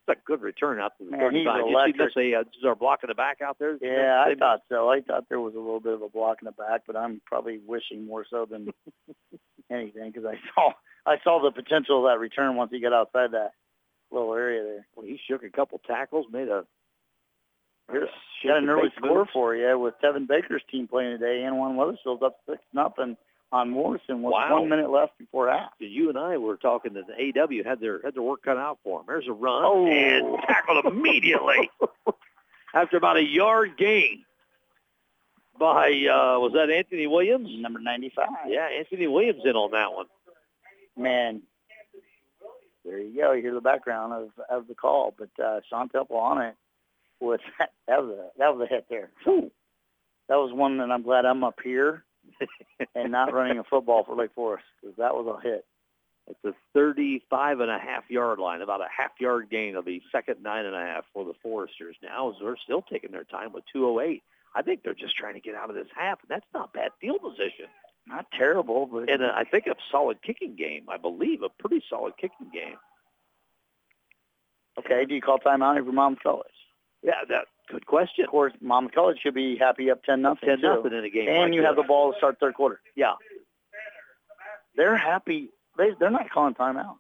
It's 0.08 0.20
a 0.20 0.26
good 0.26 0.42
return 0.42 0.80
out 0.80 0.94
to 1.00 1.06
the 1.06 1.12
Man, 1.12 1.34
he's 1.34 1.46
35. 1.46 1.88
You 1.88 1.94
see 1.94 1.98
this, 1.98 2.14
a, 2.16 2.40
uh, 2.40 2.42
is 2.42 2.66
our 2.66 2.76
block 2.76 3.00
in 3.04 3.08
the 3.08 3.16
back 3.16 3.42
out 3.42 3.58
there? 3.58 3.78
Yeah, 3.82 4.24
I 4.26 4.36
thought 4.36 4.62
so. 4.70 4.90
I 4.90 5.02
thought 5.02 5.26
there 5.30 5.40
was 5.40 5.56
a 5.56 5.60
little 5.60 5.80
bit 5.80 5.94
of 5.94 6.02
a 6.02 6.10
block 6.10 6.38
in 6.42 6.46
the 6.46 6.52
back, 6.52 6.82
but 6.86 6.96
I'm 6.96 7.22
probably 7.26 7.60
wishing 7.66 8.06
more 8.06 8.26
so 8.30 8.46
than 8.50 8.70
anything 9.72 10.12
because 10.12 10.26
I 10.26 10.36
saw 10.54 10.72
I 11.08 11.16
saw 11.24 11.42
the 11.42 11.52
potential 11.52 12.06
of 12.06 12.12
that 12.12 12.20
return 12.20 12.56
once 12.56 12.72
he 12.72 12.80
got 12.80 12.94
outside 12.94 13.32
that 13.32 13.52
little 14.12 14.34
area 14.34 14.64
there. 14.64 14.88
Well, 14.96 15.06
he 15.06 15.20
shook 15.28 15.44
a 15.44 15.50
couple 15.50 15.82
tackles, 15.88 16.28
made 16.32 16.50
a 16.50 16.66
Here's 17.92 18.10
got 18.44 18.58
an 18.58 18.70
early 18.70 18.90
score 18.98 19.20
move. 19.20 19.28
for 19.32 19.56
you 19.56 19.78
with 19.78 19.94
Tevin 20.04 20.28
Baker's 20.28 20.64
team 20.72 20.88
playing 20.88 21.20
today, 21.20 21.44
and 21.44 21.58
one 21.58 21.76
Wethersfield's 21.76 22.24
up 22.24 22.38
six 22.48 22.60
nothing 22.74 23.16
on 23.56 23.70
Morrison 23.70 24.22
with 24.22 24.34
Wow. 24.34 24.60
one 24.60 24.70
minute 24.70 24.90
left 24.90 25.18
before 25.18 25.50
half. 25.50 25.72
You 25.80 26.10
and 26.10 26.18
I 26.18 26.38
were 26.38 26.58
talking 26.58 26.94
that 26.94 27.06
the 27.08 27.14
AW 27.40 27.64
had 27.64 27.80
their 27.80 28.02
had 28.04 28.14
their 28.16 28.22
work 28.22 28.42
cut 28.44 28.58
out 28.58 28.80
for 28.84 29.00
them. 29.00 29.06
There's 29.08 29.28
a 29.28 29.32
run 29.34 29.64
Oh. 29.66 29.88
and 29.88 30.38
tackled 30.48 30.86
immediately 30.86 31.70
after 32.74 32.98
about 32.98 33.18
a 33.18 33.24
yard 33.24 33.78
gain 33.78 34.26
by 35.58 35.88
uh, 35.88 36.38
was 36.40 36.52
that 36.54 36.70
Anthony 36.70 37.08
Williams? 37.08 37.50
Number 37.60 37.80
ninety 37.80 38.12
five. 38.16 38.28
Yeah, 38.48 38.68
Anthony 38.78 39.08
Williams 39.08 39.42
in 39.46 39.56
on 39.56 39.72
that 39.72 39.94
one. 39.94 40.08
Man. 40.98 41.42
There 42.84 43.00
you 43.00 43.20
go. 43.20 43.32
You 43.32 43.42
hear 43.42 43.54
the 43.56 43.62
background 43.62 44.14
of, 44.14 44.30
of 44.48 44.68
the 44.68 44.76
call, 44.76 45.12
but 45.18 45.30
uh, 45.44 45.62
Sean 45.68 45.90
Temple 45.90 46.18
on 46.18 46.40
it 46.42 46.56
with 47.20 47.42
that 47.88 48.04
was 48.04 48.12
a 48.12 48.30
that 48.38 48.56
was 48.56 48.68
a 48.70 48.72
hit 48.72 48.86
there. 48.90 49.10
That 49.26 50.36
was 50.38 50.52
one 50.54 50.78
that 50.80 50.92
I'm 50.92 51.02
glad 51.04 51.26
I'm 51.26 51.44
up 51.44 51.60
here 51.64 52.04
and 52.96 53.12
not 53.12 53.34
running 53.34 53.60
a 53.60 53.64
football 53.64 54.04
for 54.04 54.16
Lake 54.16 54.32
Forest 54.36 54.66
because 54.82 54.96
that 54.98 55.14
was 55.14 55.28
a 55.28 55.42
hit. 55.42 55.66
It's 56.28 56.40
the 56.44 56.56
35 56.74 57.60
and 57.60 57.70
a 57.70 57.78
half 57.78 58.10
yard 58.10 58.40
line, 58.40 58.62
about 58.62 58.82
a 58.82 58.88
half 58.96 59.12
yard 59.20 59.48
gain 59.52 59.76
of 59.76 59.86
the 59.86 60.02
second 60.12 60.42
nine 60.42 60.66
and 60.66 60.76
a 60.76 60.80
half 60.80 61.06
for 61.14 61.24
the 61.24 61.34
Foresters. 61.44 61.96
Now 62.02 62.36
they're 62.42 62.58
still 62.64 62.82
taking 62.82 63.12
their 63.12 63.24
time 63.24 63.54
with 63.54 63.64
208. 63.72 64.24
I 64.56 64.62
think 64.62 64.84
they're 64.84 64.94
just 64.94 65.16
trying 65.16 65.36
to 65.36 65.40
get 65.40 65.54
out 65.54 65.70
of 65.70 65.76
this 65.76 65.88
half, 65.96 66.20
and 66.22 66.30
that's 66.30 66.46
not 66.54 66.74
bad 66.74 66.92
field 67.00 67.22
position. 67.22 67.68
Not 68.08 68.26
terrible, 68.32 68.86
but 68.86 69.10
And 69.10 69.24
uh, 69.24 69.32
I 69.36 69.44
think 69.44 69.68
a 69.68 69.76
solid 69.92 70.22
kicking 70.22 70.56
game. 70.56 70.86
I 70.90 70.98
believe 70.98 71.42
a 71.42 71.50
pretty 71.50 71.84
solid 71.90 72.14
kicking 72.18 72.50
game. 72.54 72.78
okay. 74.80 75.06
Do 75.06 75.16
you 75.16 75.22
call 75.22 75.40
timeout 75.40 75.84
for 75.84 75.92
Mom 75.92 76.16
College? 76.22 76.48
Yeah, 77.04 77.24
that 77.30 77.46
good 77.70 77.86
question. 77.86 78.26
Of 78.26 78.32
course, 78.32 78.54
Mom 78.62 78.90
College 78.94 79.18
should 79.22 79.34
be 79.36 79.58
happy 79.58 79.90
up 79.92 80.04
ten 80.04 80.22
nothing. 80.22 80.50
Ten 80.50 80.62
nothing 80.62 80.94
in 80.94 81.04
a 81.06 81.10
game. 81.10 81.28
and 81.30 81.38
like 81.52 81.54
you 81.54 81.64
have 81.64 81.76
the 81.76 81.84
ball 81.84 82.12
to 82.12 82.18
start 82.18 82.38
third 82.40 82.54
quarter. 82.56 82.80
yeah. 82.96 83.14
They're 84.78 84.98
happy. 84.98 85.50
They 85.78 85.90
they're 86.00 86.10
not 86.12 86.30
calling 86.30 86.54
timeout. 86.54 86.98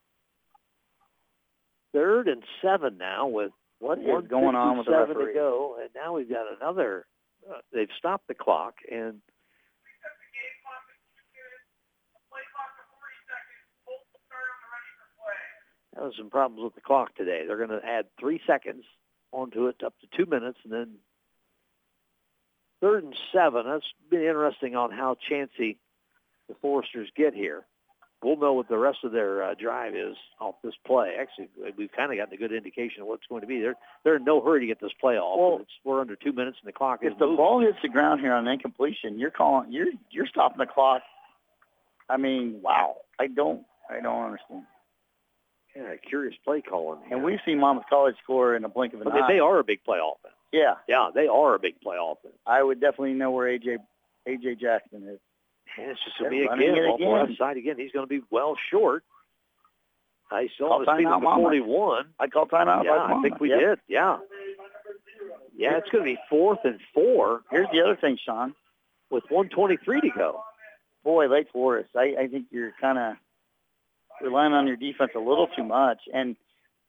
Third 1.93 2.27
and 2.27 2.43
seven 2.61 2.97
now 2.97 3.27
with 3.27 3.51
What 3.79 3.99
is 3.99 4.27
going 4.29 4.55
on 4.55 4.77
with 4.77 4.85
the 4.85 4.91
157 4.93 5.09
referee? 5.17 5.33
to 5.33 5.39
go, 5.39 5.77
and 5.81 5.89
now 5.95 6.13
we've 6.13 6.29
got 6.29 6.45
another. 6.59 7.05
Uh, 7.49 7.59
they've 7.73 7.89
stopped 7.97 8.27
the 8.27 8.33
clock, 8.33 8.75
and 8.91 9.21
That 15.93 16.03
was 16.03 16.13
some 16.17 16.29
problems 16.29 16.61
with 16.63 16.75
the 16.75 16.81
clock 16.81 17.15
today. 17.15 17.43
They're 17.47 17.57
going 17.65 17.69
to 17.79 17.85
add 17.85 18.05
three 18.19 18.41
seconds 18.45 18.83
onto 19.35 19.67
it 19.67 19.83
up 19.85 19.93
to 19.99 20.07
two 20.17 20.29
minutes, 20.29 20.57
and 20.63 20.71
then 20.73 20.89
third 22.81 23.03
and 23.03 23.15
seven. 23.33 23.63
That's 23.65 23.85
been 24.09 24.21
interesting 24.21 24.75
on 24.75 24.91
how 24.91 25.17
chancy 25.29 25.77
the 26.47 26.55
Foresters 26.61 27.09
get 27.15 27.33
here. 27.33 27.65
We'll 28.23 28.37
know 28.37 28.53
what 28.53 28.69
the 28.69 28.77
rest 28.77 28.99
of 29.03 29.11
their 29.11 29.43
uh, 29.43 29.53
drive 29.53 29.93
is 29.93 30.15
off 30.39 30.55
this 30.63 30.73
play. 30.87 31.15
Actually, 31.19 31.49
we've 31.77 31.91
kind 31.91 32.11
of 32.11 32.17
gotten 32.17 32.33
a 32.33 32.37
good 32.37 32.53
indication 32.53 33.01
of 33.01 33.07
what 33.07 33.15
it's 33.15 33.27
going 33.27 33.41
to 33.41 33.47
be. 33.47 33.59
They're 33.59 33.75
they're 34.03 34.15
in 34.15 34.23
no 34.23 34.41
hurry 34.41 34.61
to 34.61 34.65
get 34.65 34.81
this 34.81 34.93
play 34.99 35.15
off. 35.15 35.37
Well, 35.37 35.61
it's, 35.61 35.71
we're 35.83 36.01
under 36.01 36.15
two 36.15 36.31
minutes, 36.31 36.57
and 36.63 36.67
the 36.67 36.73
clock 36.73 37.01
is 37.03 37.11
If 37.11 37.19
the 37.19 37.25
moving. 37.25 37.37
ball 37.37 37.61
hits 37.61 37.77
the 37.83 37.89
ground 37.89 38.21
here 38.21 38.33
on 38.33 38.47
incompletion, 38.47 39.19
you're 39.19 39.31
calling. 39.31 39.71
You're 39.71 39.87
you're 40.09 40.27
stopping 40.27 40.57
the 40.57 40.65
clock. 40.65 41.01
I 42.09 42.17
mean, 42.17 42.61
wow. 42.63 42.95
I 43.19 43.27
don't 43.27 43.63
I 43.89 43.99
don't 43.99 44.23
understand. 44.25 44.63
Yeah, 45.75 45.93
curious 46.07 46.35
play 46.45 46.61
calling. 46.61 46.99
And 47.11 47.23
we've 47.23 47.39
seen 47.45 47.59
Monmouth 47.59 47.85
College 47.89 48.15
score 48.23 48.55
in 48.55 48.63
a 48.63 48.69
blink 48.69 48.93
of 48.93 49.01
an 49.01 49.05
But 49.11 49.21
eye. 49.21 49.33
they 49.33 49.39
are 49.39 49.59
a 49.59 49.63
big 49.63 49.83
play 49.83 49.99
offense. 49.99 50.33
yeah, 50.53 50.75
Yeah, 50.87 51.09
they 51.13 51.27
are 51.27 51.55
a 51.55 51.59
big 51.59 51.79
play 51.81 51.97
offense. 51.99 52.35
I 52.47 52.63
would 52.63 52.79
definitely 52.79 53.13
know 53.13 53.31
where 53.31 53.47
AJ 53.47 53.77
AJ 54.27 54.59
Jackson 54.59 55.03
is. 55.07 55.19
And 55.77 55.91
it's 55.91 55.99
just 56.05 56.17
going 56.17 56.31
to 56.31 56.37
be 56.37 56.43
again 56.45 56.75
it 56.77 56.87
off 56.87 56.99
the 56.99 57.05
again. 57.05 57.13
left 57.27 57.37
side 57.37 57.57
again. 57.57 57.75
He's 57.77 57.91
going 57.91 58.05
to 58.05 58.09
be 58.09 58.21
well 58.31 58.55
short. 58.71 59.03
I 60.31 60.47
saw 60.47 60.53
still 60.55 60.67
Call 60.67 60.73
on 60.89 60.97
his 60.97 60.97
feet 60.97 61.07
timeout, 61.07 61.15
at 61.17 61.35
the 61.35 61.41
41. 61.41 62.05
I 62.19 62.27
called 62.27 62.49
timeout. 62.51 62.83
Yeah, 62.85 62.91
I 63.17 63.21
think 63.21 63.39
we 63.41 63.49
Yep. 63.49 63.59
did. 63.59 63.79
Yeah. 63.87 64.17
Yeah, 65.57 65.77
it's 65.77 65.89
going 65.89 66.03
to 66.05 66.11
be 66.13 66.17
fourth 66.29 66.59
and 66.63 66.79
four 66.93 67.41
Here's 67.51 67.67
the 67.71 67.81
other 67.81 67.95
thing, 67.95 68.17
Sean. 68.25 68.55
with 69.09 69.23
123 69.29 70.01
to 70.01 70.09
go. 70.09 70.43
Boy, 71.03 71.27
Lake 71.27 71.47
Forest. 71.53 71.89
I, 71.95 72.15
I 72.21 72.27
think 72.27 72.47
you're 72.51 72.71
kind 72.81 72.97
of 72.97 73.15
relying 74.21 74.53
on 74.53 74.67
your 74.67 74.77
defense 74.77 75.11
a 75.15 75.19
little 75.19 75.47
too 75.55 75.63
much. 75.63 76.01
And 76.13 76.35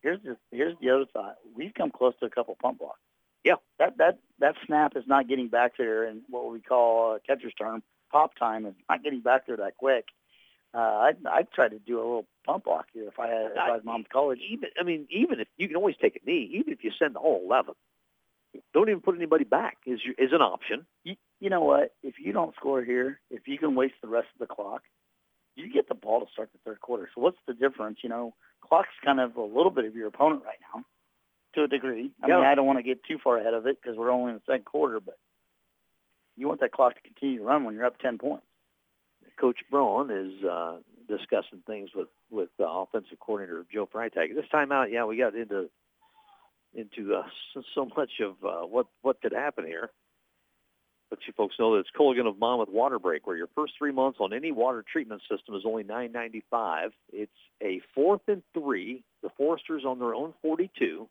here's 0.03 0.21
the 0.23 0.37
here's 0.51 0.77
the 0.81 0.91
other 0.91 1.07
thought. 1.13 1.37
We've 1.55 1.75
come 1.75 1.91
close 1.91 2.15
to 2.21 2.27
a 2.27 2.31
couple 2.31 2.57
punt 2.61 2.79
blocks. 2.79 3.01
Yeah. 3.45 3.57
That 3.79 3.99
that 3.99 4.19
that 4.39 4.55
snap 4.67 4.97
is 4.97 5.05
not 5.07 5.29
getting 5.29 5.49
back 5.49 5.73
there, 5.79 6.05
and 6.05 6.23
what 6.29 6.51
we 6.51 6.61
call 6.61 7.15
a 7.15 7.21
catcher's 7.21 7.55
term, 7.55 7.83
pop 8.11 8.35
time 8.37 8.67
is 8.67 8.75
not 8.89 9.03
getting 9.03 9.21
back 9.21 9.47
there 9.47 9.57
that 9.57 9.77
quick. 9.77 10.07
Uh, 10.75 10.79
I'd 10.79 11.17
I'd 11.27 11.53
try 11.53 11.69
to 11.69 11.79
do 11.79 11.97
a 11.97 12.01
little 12.01 12.27
punt 12.45 12.65
block 12.65 12.87
here 12.93 13.09
if 13.09 13.19
I 13.19 13.29
had 13.29 13.53
if 13.53 13.59
I 13.59 13.71
was 13.71 13.83
Mom's 13.85 14.07
college. 14.13 14.41
Even 14.51 14.69
I 14.79 14.85
mean, 14.85 15.07
even 15.11 15.41
if 15.41 15.49
you 15.57 15.69
can 15.69 15.77
always 15.77 15.97
take 16.01 16.17
a 16.17 16.27
knee, 16.27 16.51
even 16.55 16.73
if 16.73 16.85
you 16.85 16.91
send 16.99 17.15
the 17.15 17.19
whole 17.19 17.43
11, 17.47 17.75
don't 18.75 18.89
even 18.89 19.01
put 19.01 19.17
anybody 19.17 19.45
back 19.45 19.79
is 19.87 20.01
your, 20.05 20.15
is 20.19 20.33
an 20.33 20.43
option. 20.43 20.87
You, 21.05 21.17
you 21.41 21.51
know 21.51 21.63
what? 21.63 21.95
If 22.03 22.15
you 22.19 22.33
don't 22.33 22.55
score 22.57 22.83
here, 22.83 23.21
if 23.31 23.47
you 23.49 23.59
can 23.59 23.75
waste 23.75 23.95
the 24.03 24.09
rest 24.09 24.29
of 24.35 24.47
the 24.47 24.53
clock, 24.53 24.83
you 25.57 25.73
get 25.73 25.89
the 25.89 25.95
ball 25.95 26.21
to 26.21 26.27
start 26.33 26.51
the 26.53 26.59
third 26.65 26.81
quarter. 26.81 27.09
So 27.15 27.21
what's 27.21 27.39
the 27.47 27.55
difference? 27.55 27.99
You 28.03 28.11
know, 28.11 28.35
clock's 28.61 28.89
kind 29.05 29.21
of 29.21 29.37
a 29.37 29.43
little 29.43 29.71
bit 29.71 29.85
of 29.85 29.97
your 29.97 30.09
opponent 30.09 30.43
right 30.45 30.59
now, 30.75 30.85
to 31.55 31.65
a 31.65 31.69
degree. 31.69 32.13
I 32.23 32.29
mean, 32.39 32.47
I 32.47 32.55
don't 32.55 32.67
want 32.67 32.79
to 32.79 32.83
get 32.83 33.03
too 33.05 33.19
far 33.23 33.39
ahead 33.39 33.55
of 33.55 33.67
it 33.67 33.79
because 33.81 33.97
we're 33.97 34.11
only 34.11 34.33
in 34.33 34.37
the 34.37 34.53
second 34.53 34.67
quarter, 34.67 35.01
but 35.01 35.19
you 36.37 36.47
want 36.47 36.61
that 36.61 36.73
clock 36.73 36.95
to 36.95 37.01
continue 37.01 37.39
to 37.39 37.45
run 37.45 37.65
when 37.65 37.75
you're 37.75 37.87
up 37.87 37.99
10 37.99 38.19
points. 38.19 38.45
Coach 39.41 39.59
Braun 39.71 40.11
is 40.11 40.45
uh, 40.45 40.79
discussing 41.09 41.63
things 41.67 41.91
with 41.95 42.09
with 42.31 42.49
uh, 42.59 42.65
offensive 42.65 43.19
coordinator 43.21 43.67
Joe 43.73 43.87
Freitag. 43.93 44.35
This 44.35 44.49
time 44.51 44.73
out, 44.73 44.91
yeah, 44.91 45.05
we 45.05 45.19
got 45.19 45.35
into 45.35 45.69
into 46.75 47.15
uh, 47.15 47.23
so, 47.53 47.63
so 47.75 47.89
much 47.97 48.13
of 48.21 48.33
uh, 48.45 48.67
what 48.67 48.87
what 49.03 49.21
could 49.21 49.33
happen 49.33 49.67
here. 49.67 49.91
But 51.09 51.21
you 51.27 51.33
folks 51.37 51.55
know 51.59 51.75
that 51.75 51.81
it's 51.81 51.91
Culligan 51.97 52.27
of 52.27 52.39
Monmouth 52.39 52.69
Water 52.69 52.99
Break, 52.99 53.27
where 53.27 53.37
your 53.37 53.49
first 53.55 53.75
three 53.79 53.93
months 53.93 54.19
on 54.21 54.33
any 54.33 54.51
water 54.51 54.85
treatment 54.91 55.23
system 55.31 55.55
is 55.55 55.63
only 55.65 55.85
nine 55.85 56.11
ninety 56.13 56.43
five. 56.51 56.91
It's 57.13 57.31
a 57.63 57.81
fourth 57.95 58.23
and 58.27 58.43
three. 58.53 59.05
The 59.23 59.31
Foresters 59.37 59.85
on 59.85 59.99
their 59.99 60.15
own 60.15 60.35
forty 60.43 60.71
two. 60.79 61.09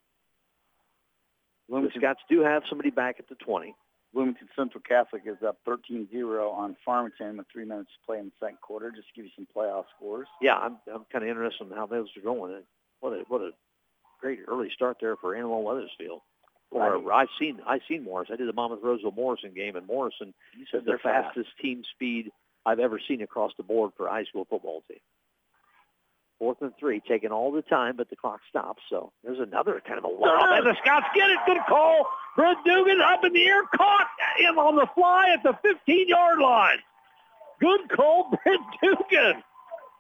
The 1.70 1.90
Scots 1.98 2.20
do 2.30 2.42
have 2.42 2.64
somebody 2.70 2.90
back 2.92 3.16
at 3.20 3.30
the 3.30 3.36
twenty. 3.36 3.76
Bloomington 4.14 4.48
Central 4.56 4.82
Catholic 4.88 5.24
is 5.26 5.36
up 5.46 5.58
13-0 5.68 6.08
on 6.50 6.78
Farmington 6.86 7.36
with 7.36 7.48
three 7.52 7.66
minutes 7.66 7.90
to 8.00 8.06
play 8.06 8.18
in 8.18 8.28
the 8.28 8.32
second 8.40 8.62
quarter. 8.62 8.90
Just 8.90 9.10
to 9.10 9.14
give 9.14 9.26
you 9.26 9.32
some 9.36 9.46
playoff 9.54 9.84
scores. 9.98 10.28
yeah, 10.42 10.56
I'm 10.56 10.78
I'm 10.94 11.06
kind 11.12 11.26
of 11.26 11.30
interested 11.30 11.70
in 11.70 11.76
how 11.76 11.86
those 11.86 12.08
are 12.16 12.22
going. 12.22 12.64
What 13.02 13.12
a 13.12 13.24
what 13.28 13.42
a 13.42 13.52
great 14.22 14.40
early 14.48 14.70
start 14.74 14.98
there 15.02 15.16
for 15.18 15.36
Annawan 15.36 15.64
Wethersfield. 15.64 16.22
Or 16.76 16.98
Right. 17.00 17.22
I've 17.22 17.30
seen 17.40 17.62
I've 17.66 17.82
seen 17.88 18.04
Morris. 18.04 18.30
I 18.32 18.36
did 18.36 18.48
the 18.48 18.54
Monmouth 18.54 18.80
Roseville 18.84 19.12
Morrison 19.12 19.54
game, 19.54 19.76
and 19.76 19.88
Morrison 19.88 20.34
You 20.58 20.64
is 20.64 20.68
said 20.72 20.86
the 20.86 20.98
fast. 20.98 21.28
fastest 21.36 21.50
team 21.62 21.84
speed 21.94 22.32
I've 22.66 22.80
ever 22.80 23.00
seen 23.08 23.22
across 23.22 23.52
the 23.58 23.64
board 23.64 23.92
for 23.96 24.08
a 24.08 24.12
high 24.12 24.26
school 24.26 24.46
football 24.50 24.84
team. 24.88 25.00
Fourth 26.40 26.62
and 26.62 26.74
three, 26.78 27.00
taking 27.08 27.32
all 27.32 27.52
the 27.54 27.62
time, 27.62 27.96
but 27.96 28.10
the 28.10 28.18
clock 28.18 28.42
stops. 28.50 28.82
So 28.90 29.14
there's 29.24 29.40
another 29.40 29.82
kind 29.88 29.98
of 29.98 30.04
a 30.04 30.08
lob, 30.10 30.44
and 30.52 30.66
the 30.66 30.76
Scots 30.82 31.06
get 31.16 31.30
it. 31.30 31.40
Good 31.46 31.60
call. 31.70 32.08
Brent 32.36 32.58
Dugan 32.66 33.00
up 33.00 33.24
in 33.24 33.32
the 33.32 33.46
air, 33.46 33.64
caught 33.74 34.08
him 34.38 34.58
on 34.60 34.76
the 34.76 34.86
fly 34.94 35.30
at 35.34 35.44
the 35.44 35.54
15-yard 35.66 36.40
line. 36.40 36.80
Good 37.62 37.90
call, 37.90 38.38
Brent 38.44 38.62
Dugan. 38.84 39.44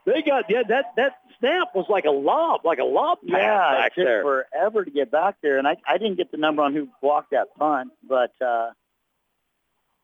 They 0.05 0.21
got 0.21 0.45
yeah. 0.49 0.63
That 0.67 0.85
that 0.97 1.13
snap 1.39 1.69
was 1.73 1.85
like 1.89 2.05
a 2.05 2.11
lob, 2.11 2.61
like 2.63 2.79
a 2.79 2.83
lob 2.83 3.19
pass 3.27 3.39
Yeah, 3.41 3.57
back 3.75 3.91
it 3.97 4.01
took 4.01 4.05
there. 4.05 4.21
forever 4.21 4.85
to 4.85 4.91
get 4.91 5.11
back 5.11 5.37
there, 5.41 5.57
and 5.57 5.67
I 5.67 5.77
I 5.87 5.97
didn't 5.97 6.17
get 6.17 6.31
the 6.31 6.37
number 6.37 6.61
on 6.61 6.73
who 6.73 6.87
blocked 7.01 7.31
that 7.31 7.55
punt, 7.57 7.91
but 8.07 8.31
uh, 8.39 8.71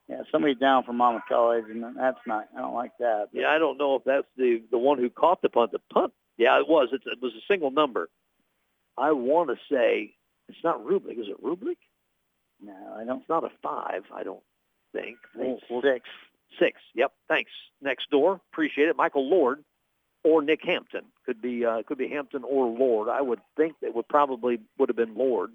Yeah, 0.09 0.23
somebody 0.31 0.55
down 0.55 0.83
from 0.83 0.97
Monmouth 0.97 1.23
College, 1.29 1.65
and 1.69 1.83
that's 1.95 2.17
not. 2.25 2.47
I 2.57 2.61
don't 2.61 2.73
like 2.73 2.91
that. 2.99 3.27
Yeah, 3.31 3.49
I 3.49 3.59
don't 3.59 3.77
know 3.77 3.95
if 3.95 4.03
that's 4.03 4.27
the 4.37 4.61
the 4.71 4.77
one 4.77 4.97
who 4.97 5.09
caught 5.09 5.41
the 5.41 5.49
punt. 5.49 5.71
The 5.71 5.79
punt, 5.93 6.13
yeah, 6.37 6.59
it 6.59 6.67
was. 6.67 6.89
It's, 6.91 7.05
it 7.05 7.21
was 7.21 7.33
a 7.33 7.45
single 7.47 7.71
number. 7.71 8.09
I 8.97 9.11
want 9.11 9.49
to 9.49 9.55
say 9.71 10.15
it's 10.49 10.63
not 10.63 10.83
Rublik. 10.83 11.19
Is 11.19 11.27
it 11.29 11.41
Rublik? 11.43 11.77
No, 12.63 12.73
I 12.97 13.03
don't. 13.05 13.19
It's 13.19 13.29
not 13.29 13.43
a 13.43 13.49
five. 13.63 14.03
I 14.13 14.23
don't 14.23 14.43
think. 14.93 15.17
We'll, 15.35 15.59
we'll, 15.69 15.81
six. 15.81 16.09
Six. 16.59 16.81
Yep. 16.95 17.13
Thanks. 17.29 17.51
Next 17.81 18.09
door. 18.09 18.41
Appreciate 18.51 18.89
it. 18.89 18.97
Michael 18.97 19.29
Lord 19.29 19.63
or 20.23 20.41
Nick 20.41 20.63
Hampton 20.63 21.05
could 21.25 21.41
be 21.41 21.65
uh, 21.65 21.83
could 21.83 21.97
be 21.97 22.07
Hampton 22.07 22.43
or 22.43 22.67
Lord. 22.67 23.09
I 23.09 23.21
would 23.21 23.39
think 23.57 23.75
it 23.81 23.95
would 23.95 24.07
probably 24.07 24.59
would 24.77 24.89
have 24.89 24.95
been 24.95 25.15
Lord. 25.15 25.51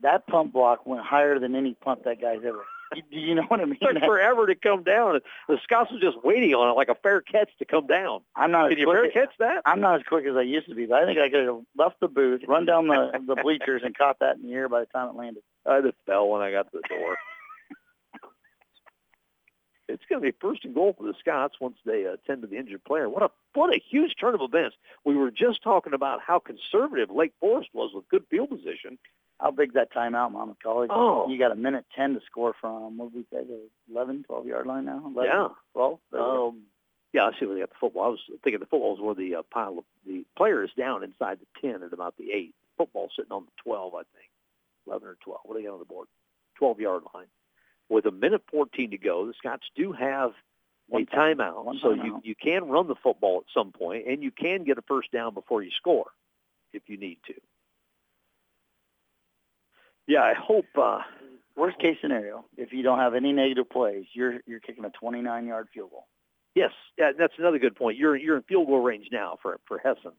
That 0.00 0.26
punt 0.26 0.52
block 0.52 0.86
went 0.86 1.04
higher 1.04 1.38
than 1.38 1.54
any 1.54 1.74
punt 1.74 2.04
that 2.04 2.20
guy's 2.20 2.44
ever 2.44 2.64
do 3.10 3.18
you 3.18 3.34
know 3.34 3.42
what 3.42 3.60
I 3.60 3.64
mean? 3.64 3.78
It 3.80 3.94
took 3.94 4.02
forever 4.04 4.46
to 4.46 4.54
come 4.54 4.82
down. 4.82 5.20
The 5.48 5.58
Scots 5.62 5.90
was 5.90 6.00
just 6.00 6.22
waiting 6.24 6.54
on 6.54 6.70
it 6.70 6.72
like 6.72 6.88
a 6.88 6.94
fair 6.94 7.20
catch 7.20 7.50
to 7.58 7.64
come 7.64 7.86
down. 7.86 8.20
I'm 8.36 8.50
not. 8.50 8.70
Can 8.70 8.78
you 8.78 8.92
fair 8.92 9.10
catch 9.10 9.34
that? 9.38 9.62
I'm 9.64 9.80
not 9.80 10.00
as 10.00 10.02
quick 10.06 10.26
as 10.26 10.36
I 10.36 10.42
used 10.42 10.68
to 10.68 10.74
be, 10.74 10.86
but 10.86 11.02
I 11.02 11.06
think 11.06 11.18
I 11.18 11.28
could 11.28 11.46
have 11.46 11.60
left 11.76 12.00
the 12.00 12.08
booth, 12.08 12.42
run 12.46 12.66
down 12.66 12.88
the 12.88 13.12
the 13.26 13.36
bleachers, 13.42 13.82
and 13.84 13.96
caught 13.96 14.18
that 14.20 14.36
in 14.36 14.42
the 14.42 14.52
air 14.52 14.68
by 14.68 14.80
the 14.80 14.86
time 14.86 15.08
it 15.08 15.16
landed. 15.16 15.42
I 15.66 15.80
just 15.80 15.96
fell 16.06 16.28
when 16.28 16.42
I 16.42 16.50
got 16.50 16.70
to 16.72 16.80
the 16.82 16.88
door. 16.88 17.16
It's 19.92 20.04
going 20.08 20.22
to 20.22 20.32
be 20.32 20.36
first 20.40 20.64
and 20.64 20.74
goal 20.74 20.94
for 20.96 21.04
the 21.04 21.14
Scots 21.20 21.56
once 21.60 21.76
they 21.84 22.06
uh, 22.06 22.16
tend 22.26 22.42
to 22.42 22.48
the 22.48 22.56
injured 22.56 22.84
player. 22.84 23.08
What 23.08 23.22
a 23.22 23.30
what 23.54 23.74
a 23.74 23.78
huge 23.78 24.14
turn 24.18 24.34
of 24.34 24.40
events. 24.42 24.76
We 25.04 25.16
were 25.16 25.30
just 25.30 25.62
talking 25.62 25.94
about 25.94 26.20
how 26.26 26.38
conservative 26.38 27.10
Lake 27.10 27.32
Forest 27.40 27.70
was 27.72 27.92
with 27.94 28.08
good 28.08 28.24
field 28.30 28.50
position 28.50 28.98
how 29.42 29.50
big's 29.50 29.74
that 29.74 29.92
timeout, 29.92 30.30
Monmouth 30.30 30.58
College? 30.62 30.90
Oh. 30.92 31.28
You 31.28 31.36
got 31.36 31.50
a 31.50 31.56
minute 31.56 31.84
10 31.96 32.14
to 32.14 32.20
score 32.26 32.54
from, 32.60 32.96
what 32.96 33.12
did 33.12 33.18
we 33.18 33.22
say, 33.36 33.44
the 33.44 33.68
11, 33.90 34.24
12 34.28 34.46
yard 34.46 34.66
line 34.66 34.84
now? 34.84 35.02
11, 35.04 35.24
yeah. 35.24 35.48
12? 35.72 35.98
Um, 36.12 36.62
yeah, 37.12 37.24
I 37.24 37.32
see 37.38 37.46
where 37.46 37.56
they 37.56 37.60
got 37.60 37.70
the 37.70 37.76
football. 37.80 38.04
I 38.04 38.08
was 38.08 38.20
thinking 38.44 38.60
the 38.60 38.66
football 38.66 38.94
is 38.94 39.00
where 39.00 39.16
the 39.16 39.34
uh, 39.34 39.42
pile 39.50 39.78
of 39.78 39.84
the 40.06 40.24
player 40.36 40.62
is 40.62 40.70
down 40.78 41.02
inside 41.02 41.38
the 41.40 41.68
10 41.68 41.82
at 41.82 41.92
about 41.92 42.14
the 42.16 42.30
8. 42.32 42.54
Football 42.78 43.10
sitting 43.16 43.32
on 43.32 43.44
the 43.44 43.62
12, 43.64 43.94
I 43.94 44.02
think. 44.14 44.30
11 44.86 45.08
or 45.08 45.16
12. 45.24 45.40
What 45.42 45.56
do 45.56 45.60
they 45.60 45.66
got 45.66 45.74
on 45.74 45.78
the 45.80 45.84
board? 45.86 46.06
12 46.58 46.80
yard 46.80 47.02
line. 47.12 47.26
With 47.92 48.06
a 48.06 48.10
minute 48.10 48.40
14 48.50 48.92
to 48.92 48.96
go, 48.96 49.26
the 49.26 49.34
Scots 49.36 49.66
do 49.76 49.92
have 49.92 50.30
One 50.88 51.02
a 51.02 51.06
timeout. 51.14 51.62
One 51.62 51.78
so 51.82 51.88
timeout. 51.88 52.04
you, 52.06 52.20
you 52.24 52.34
can 52.34 52.64
run 52.64 52.88
the 52.88 52.94
football 52.94 53.44
at 53.46 53.52
some 53.52 53.70
point, 53.70 54.06
and 54.08 54.22
you 54.22 54.30
can 54.30 54.64
get 54.64 54.78
a 54.78 54.82
first 54.82 55.12
down 55.12 55.34
before 55.34 55.62
you 55.62 55.70
score 55.76 56.06
if 56.72 56.84
you 56.86 56.96
need 56.96 57.18
to. 57.26 57.34
Yeah, 60.06 60.22
I 60.22 60.32
hope. 60.34 60.64
Uh, 60.74 61.00
Worst 61.54 61.78
case 61.80 61.98
scenario, 62.00 62.46
if 62.56 62.72
you 62.72 62.82
don't 62.82 62.98
have 62.98 63.14
any 63.14 63.30
negative 63.30 63.68
plays, 63.68 64.06
you're 64.14 64.40
you're 64.46 64.60
kicking 64.60 64.86
a 64.86 64.90
29 64.90 65.46
yard 65.46 65.68
field 65.74 65.90
goal. 65.90 66.06
Yes, 66.54 66.70
yeah, 66.96 67.12
that's 67.16 67.34
another 67.38 67.58
good 67.58 67.76
point. 67.76 67.98
You're 67.98 68.16
you're 68.16 68.38
in 68.38 68.42
field 68.44 68.68
goal 68.68 68.80
range 68.80 69.08
now 69.12 69.36
for 69.42 69.60
for 69.68 69.78
Hessen. 69.78 70.12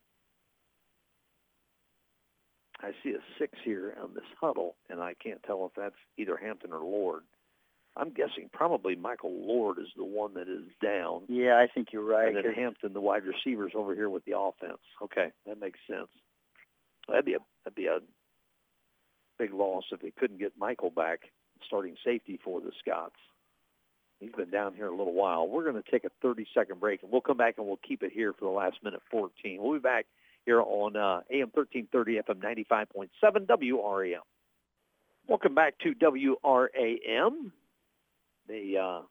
I 2.81 2.91
see 3.03 3.13
a 3.13 3.19
six 3.39 3.57
here 3.63 3.97
on 3.99 4.13
this 4.13 4.23
huddle, 4.39 4.75
and 4.91 5.01
I 5.01 5.15
can't 5.15 5.41
tell 5.41 5.65
if 5.65 5.71
that's 5.75 5.95
either 6.19 6.37
Hampton 6.37 6.71
or 6.71 6.81
Lord. 6.81 7.23
I'm 7.95 8.09
guessing 8.09 8.49
probably 8.51 8.95
Michael 8.95 9.33
Lord 9.45 9.77
is 9.77 9.89
the 9.95 10.03
one 10.03 10.33
that 10.33 10.49
is 10.49 10.65
down. 10.81 11.23
Yeah, 11.27 11.57
I 11.57 11.67
think 11.71 11.89
you're 11.91 12.03
right. 12.05 12.35
And 12.35 12.37
then 12.37 12.53
Hampton, 12.53 12.93
the 12.93 13.01
wide 13.01 13.23
receivers 13.23 13.73
over 13.75 13.93
here 13.93 14.09
with 14.09 14.25
the 14.25 14.37
offense. 14.37 14.79
Okay, 15.01 15.31
that 15.45 15.59
makes 15.59 15.79
sense. 15.87 16.09
That'd 17.07 17.25
be 17.25 17.35
a 17.35 17.39
that'd 17.63 17.75
be 17.75 17.85
a 17.85 17.99
big 19.37 19.53
loss 19.53 19.83
if 19.91 20.01
they 20.01 20.11
couldn't 20.11 20.39
get 20.39 20.53
Michael 20.57 20.89
back, 20.89 21.19
starting 21.67 21.95
safety 22.03 22.39
for 22.43 22.61
the 22.61 22.71
Scots. 22.79 23.15
He's 24.19 24.31
been 24.31 24.49
down 24.49 24.73
here 24.73 24.87
a 24.87 24.95
little 24.95 25.13
while. 25.13 25.47
We're 25.47 25.69
going 25.69 25.81
to 25.81 25.91
take 25.91 26.05
a 26.05 26.25
30-second 26.25 26.79
break, 26.79 27.03
and 27.03 27.11
we'll 27.11 27.19
come 27.19 27.35
back 27.35 27.55
and 27.57 27.67
we'll 27.67 27.79
keep 27.85 28.03
it 28.03 28.13
here 28.13 28.31
for 28.31 28.45
the 28.45 28.51
last 28.51 28.77
minute 28.81 29.01
14. 29.11 29.61
We'll 29.61 29.73
be 29.73 29.79
back 29.79 30.05
here 30.45 30.61
on 30.61 30.95
uh, 30.95 31.21
AM 31.29 31.51
1330 31.53 32.21
FM 32.21 32.39
95.7 33.21 33.47
WRAM. 33.47 34.21
Welcome 35.27 35.55
back 35.55 35.75
to 35.79 35.93
WRAM. 35.93 37.51
The 38.47 38.77
uh, 38.77 39.01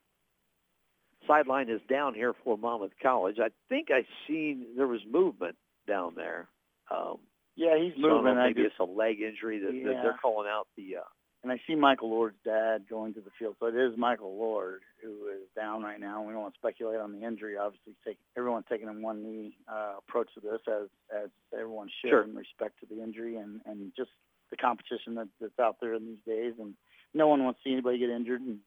sideline 1.26 1.68
is 1.70 1.80
down 1.88 2.14
here 2.14 2.34
for 2.44 2.56
Monmouth 2.58 2.92
College. 3.02 3.36
I 3.40 3.48
think 3.68 3.88
I 3.90 4.04
seen 4.26 4.66
there 4.76 4.86
was 4.86 5.00
movement 5.10 5.56
down 5.86 6.14
there. 6.16 6.48
Um, 6.90 7.18
yeah, 7.56 7.78
he's 7.78 7.92
moving. 7.98 8.34
maybe 8.36 8.62
I 8.62 8.64
it's 8.66 8.74
a 8.80 8.84
leg 8.84 9.20
injury 9.20 9.58
that, 9.60 9.74
Yeah. 9.74 9.88
that 9.94 10.02
they're 10.02 10.18
calling 10.20 10.48
out 10.48 10.68
the. 10.76 10.96
Uh, 10.98 11.08
and 11.42 11.50
I 11.50 11.60
see 11.66 11.74
Michael 11.74 12.08
Lord's 12.10 12.36
dad 12.44 12.84
going 12.88 13.14
to 13.14 13.20
the 13.20 13.30
field. 13.36 13.56
So 13.58 13.66
it 13.66 13.74
is 13.74 13.96
Michael 13.98 14.38
Lord 14.38 14.82
who 15.02 15.26
is 15.28 15.48
down 15.56 15.82
right 15.82 15.98
now. 15.98 16.22
We 16.22 16.32
don't 16.32 16.42
want 16.42 16.54
to 16.54 16.58
speculate 16.60 17.00
on 17.00 17.12
the 17.12 17.26
injury. 17.26 17.56
Obviously, 17.58 17.94
take, 18.06 18.16
everyone's 18.36 18.66
taking 18.70 18.88
a 18.88 18.92
one 18.92 19.24
knee 19.24 19.56
uh, 19.66 19.94
approach 19.98 20.28
to 20.34 20.40
this, 20.40 20.60
as 20.68 20.88
as 21.14 21.30
everyone 21.52 21.88
should, 22.00 22.10
Sure. 22.10 22.22
in 22.22 22.36
respect 22.36 22.78
to 22.80 22.86
the 22.86 23.02
injury 23.02 23.36
and 23.36 23.60
and 23.66 23.92
just 23.96 24.10
the 24.50 24.56
competition 24.56 25.14
that, 25.16 25.28
that's 25.40 25.58
out 25.58 25.76
there 25.80 25.94
in 25.94 26.06
these 26.06 26.22
days. 26.26 26.54
And 26.60 26.74
no 27.14 27.26
one 27.28 27.42
wants 27.44 27.60
to 27.62 27.68
see 27.68 27.72
anybody 27.72 27.98
get 27.98 28.10
injured. 28.10 28.40
And 28.42 28.58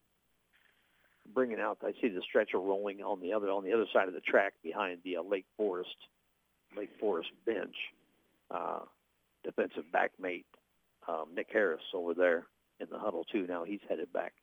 bringing 1.33 1.59
out. 1.59 1.77
I 1.83 1.91
see 2.01 2.09
the 2.09 2.21
stretcher 2.27 2.59
rolling 2.59 3.01
on 3.01 3.21
the 3.21 3.33
other 3.33 3.49
on 3.49 3.63
the 3.63 3.73
other 3.73 3.85
side 3.93 4.07
of 4.07 4.13
the 4.13 4.21
track 4.21 4.53
behind 4.63 4.99
the 5.03 5.17
uh, 5.17 5.23
Lake 5.23 5.45
Forest 5.57 5.95
Lake 6.77 6.91
Forest 6.99 7.29
bench. 7.45 7.75
Uh, 8.51 8.79
defensive 9.43 9.83
backmate 9.93 10.45
um, 11.07 11.25
Nick 11.35 11.47
Harris 11.51 11.81
over 11.93 12.13
there 12.13 12.45
in 12.79 12.87
the 12.91 12.99
huddle 12.99 13.25
too. 13.31 13.45
Now 13.47 13.63
he's 13.63 13.79
headed 13.87 14.11
back 14.13 14.33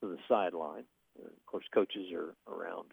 to 0.00 0.08
the 0.08 0.18
sideline. 0.28 0.84
Of 1.18 1.46
course, 1.46 1.64
coaches 1.72 2.12
are 2.12 2.34
around 2.52 2.88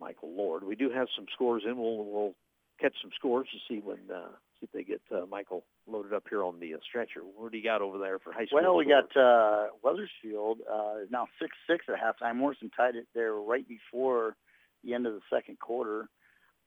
Michael 0.00 0.34
Lord. 0.34 0.64
We 0.64 0.76
do 0.76 0.90
have 0.90 1.08
some 1.14 1.26
scores 1.32 1.62
in. 1.66 1.76
We'll 1.76 2.04
we'll 2.04 2.34
catch 2.80 2.94
some 3.00 3.10
scores 3.14 3.48
to 3.52 3.58
see 3.72 3.80
when 3.80 3.98
uh, 4.12 4.28
see 4.60 4.66
if 4.66 4.72
they 4.72 4.82
get 4.82 5.00
uh, 5.14 5.26
Michael 5.30 5.64
loaded 5.86 6.12
up 6.12 6.24
here 6.28 6.42
on 6.42 6.60
the 6.60 6.74
uh, 6.74 6.78
stretcher. 6.88 7.20
What 7.20 7.52
do 7.52 7.58
you 7.58 7.64
got 7.64 7.82
over 7.82 7.98
there 7.98 8.18
for 8.18 8.32
high 8.32 8.46
school? 8.46 8.60
well, 8.62 8.76
we 8.76 8.86
got 8.86 9.16
uh, 9.16 9.68
Wethersfield 9.82 10.60
uh, 10.70 11.02
is 11.02 11.10
now 11.10 11.26
six 11.40 11.56
six 11.68 11.86
at 11.88 11.94
halftime. 11.94 12.36
Morrison 12.36 12.70
tied 12.76 12.96
it 12.96 13.06
there 13.14 13.34
right 13.34 13.66
before 13.66 14.36
the 14.84 14.94
end 14.94 15.06
of 15.06 15.14
the 15.14 15.20
second 15.30 15.58
quarter. 15.58 16.08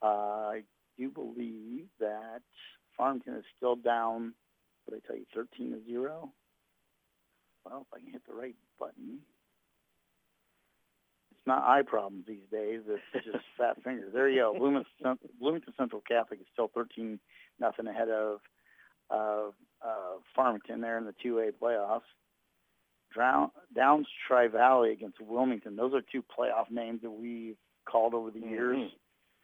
Uh, 0.01 0.05
I 0.05 0.63
do 0.97 1.09
believe 1.09 1.86
that 1.99 2.41
Farmington 2.97 3.36
is 3.36 3.45
still 3.57 3.76
down. 3.76 4.34
What 4.86 4.95
did 4.95 5.03
I 5.03 5.07
tell 5.07 5.18
you? 5.18 5.26
Thirteen 5.34 5.72
to 5.72 5.80
zero. 5.86 6.32
Well, 7.66 7.88
if 7.89 7.97
I 7.97 8.03
can 8.03 8.11
hit 8.11 8.22
the 8.28 8.36
right 8.36 8.55
button. 8.80 9.20
It's 11.32 11.47
not 11.47 11.63
eye 11.63 11.82
problems 11.84 12.26
these 12.28 12.47
days. 12.51 12.82
It's 12.88 13.26
just 13.26 13.45
fat 13.57 13.82
fingers. 13.84 14.11
There 14.13 14.30
you 14.30 14.41
go. 14.41 14.55
Bloomington, 14.57 15.20
Bloomington 15.39 15.74
Central 15.78 16.01
Catholic 16.07 16.41
is 16.41 16.47
still 16.51 16.70
thirteen 16.74 17.20
nothing 17.59 17.88
ahead 17.88 18.09
of 18.09 18.39
of 19.09 19.53
uh, 19.81 20.17
Farmington 20.35 20.81
there 20.81 20.97
in 20.97 21.05
the 21.05 21.13
2A 21.23 21.51
playoffs. 21.61 22.01
Drown, 23.13 23.49
Downs 23.73 24.07
Tri 24.27 24.47
Valley 24.47 24.91
against 24.91 25.21
Wilmington. 25.21 25.75
Those 25.75 25.93
are 25.93 26.01
two 26.01 26.21
playoff 26.21 26.69
names 26.69 27.01
that 27.01 27.11
we've 27.11 27.55
called 27.89 28.13
over 28.13 28.29
the 28.29 28.41
years. 28.41 28.77
Mhm. 28.77 28.89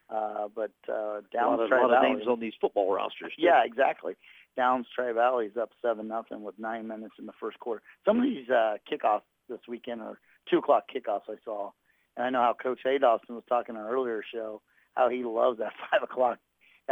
Uh, 0.09 0.47
but 0.53 0.71
uh, 0.89 0.93
a 0.93 1.13
lot 1.15 1.31
Downs 1.31 1.61
of, 1.61 1.69
Tri 1.69 1.81
lot 1.81 1.93
of 1.93 2.03
names 2.03 2.27
on 2.27 2.39
these 2.41 2.53
football 2.59 2.93
rosters. 2.93 3.33
too. 3.35 3.43
Yeah, 3.43 3.63
exactly. 3.63 4.15
Downs 4.57 4.87
Tri 4.93 5.13
Valley 5.13 5.45
is 5.45 5.55
up 5.55 5.71
seven 5.81 6.09
nothing 6.09 6.43
with 6.43 6.59
nine 6.59 6.85
minutes 6.85 7.15
in 7.17 7.25
the 7.25 7.33
first 7.39 7.59
quarter. 7.59 7.81
Some 8.05 8.17
of 8.17 8.23
these 8.23 8.49
uh, 8.49 8.75
kickoffs 8.91 9.21
this 9.47 9.61
weekend 9.69 10.01
are 10.01 10.19
two 10.49 10.57
o'clock 10.57 10.89
kickoffs 10.93 11.29
I 11.29 11.35
saw, 11.45 11.71
and 12.17 12.25
I 12.25 12.29
know 12.29 12.41
how 12.41 12.53
Coach 12.61 12.81
Adolphson 12.85 13.29
was 13.35 13.43
talking 13.47 13.77
on 13.77 13.83
an 13.83 13.87
earlier 13.87 14.21
show 14.33 14.61
how 14.95 15.07
he 15.07 15.23
loves 15.23 15.59
that 15.59 15.71
five 15.91 16.03
o'clock. 16.03 16.39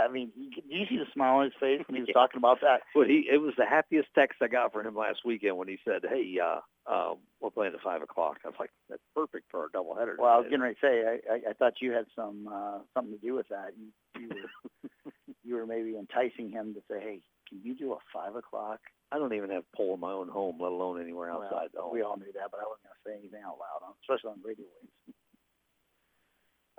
I 0.08 0.12
mean, 0.12 0.32
you, 0.36 0.50
do 0.50 0.62
you 0.76 0.86
see 0.88 0.98
the 0.98 1.06
smile 1.14 1.38
on 1.38 1.46
his 1.46 1.54
face 1.60 1.82
when 1.88 1.96
he 1.96 2.02
was 2.02 2.10
talking 2.14 2.38
about 2.38 2.62
that? 2.62 2.82
Well, 2.96 3.06
he 3.08 3.28
it 3.32 3.38
was 3.38 3.54
the 3.58 3.66
happiest 3.66 4.10
text 4.16 4.42
I 4.42 4.48
got 4.48 4.74
from 4.74 4.86
him 4.86 4.96
last 4.96 5.20
weekend 5.26 5.58
when 5.58 5.68
he 5.68 5.78
said, 5.86 6.02
"Hey, 6.08 6.38
uh, 6.42 6.60
uh, 6.90 7.16
we're 7.40 7.52
playing 7.52 7.74
at 7.74 7.82
five 7.82 8.02
o'clock." 8.02 8.38
I 8.46 8.50
was 8.50 8.58
like, 8.60 8.72
"That's 8.90 9.02
perfect 9.16 9.46
for 9.52 9.62
our 9.62 9.70
doubleheader." 9.70 10.18
Well, 10.18 10.30
I 10.30 10.38
was 10.38 10.46
getting 10.46 10.62
ready 10.62 10.76
to 10.76 10.82
say 10.82 11.04
I, 11.06 11.34
I, 11.34 11.52
I 11.52 11.54
thought 11.54 11.82
you 11.82 11.92
had 11.92 12.06
some 12.16 12.50
uh, 12.52 12.80
something 12.94 13.14
to 13.14 13.22
do 13.26 13.34
with 13.34 13.48
that. 13.50 13.72
You, 13.78 13.88
you 14.22 14.30
were 14.30 15.12
you 15.44 15.56
were 15.56 15.66
maybe 15.66 15.98
enticing 15.98 16.50
him 16.52 16.74
to 16.74 16.82
say, 16.90 17.00
"Hey, 17.00 17.20
can 17.48 17.60
you 17.64 17.76
do 17.76 17.94
a 17.94 17.98
five 18.14 18.36
o'clock?" 18.36 18.80
I 19.12 19.18
don't 19.18 19.34
even 19.34 19.50
have 19.50 19.64
pole 19.76 19.96
in 19.96 20.00
my 20.00 20.12
own 20.12 20.30
home, 20.30 20.58
let 20.62 20.72
alone 20.72 21.02
anywhere 21.02 21.32
outside 21.32 21.70
the 21.74 21.82
home. 21.82 21.94
we 21.94 22.04
all 22.04 22.18
knew 22.18 22.32
that, 22.34 22.52
but 22.52 22.62
I 22.62 22.70
wasn't 22.70 22.86
going 22.86 22.94
to 22.94 23.10
say 23.10 23.14
anything 23.18 23.42
out 23.42 23.58
loud, 23.58 23.82
especially 24.06 24.38
on 24.38 24.42
radio 24.46 24.66
waves. 24.70 25.18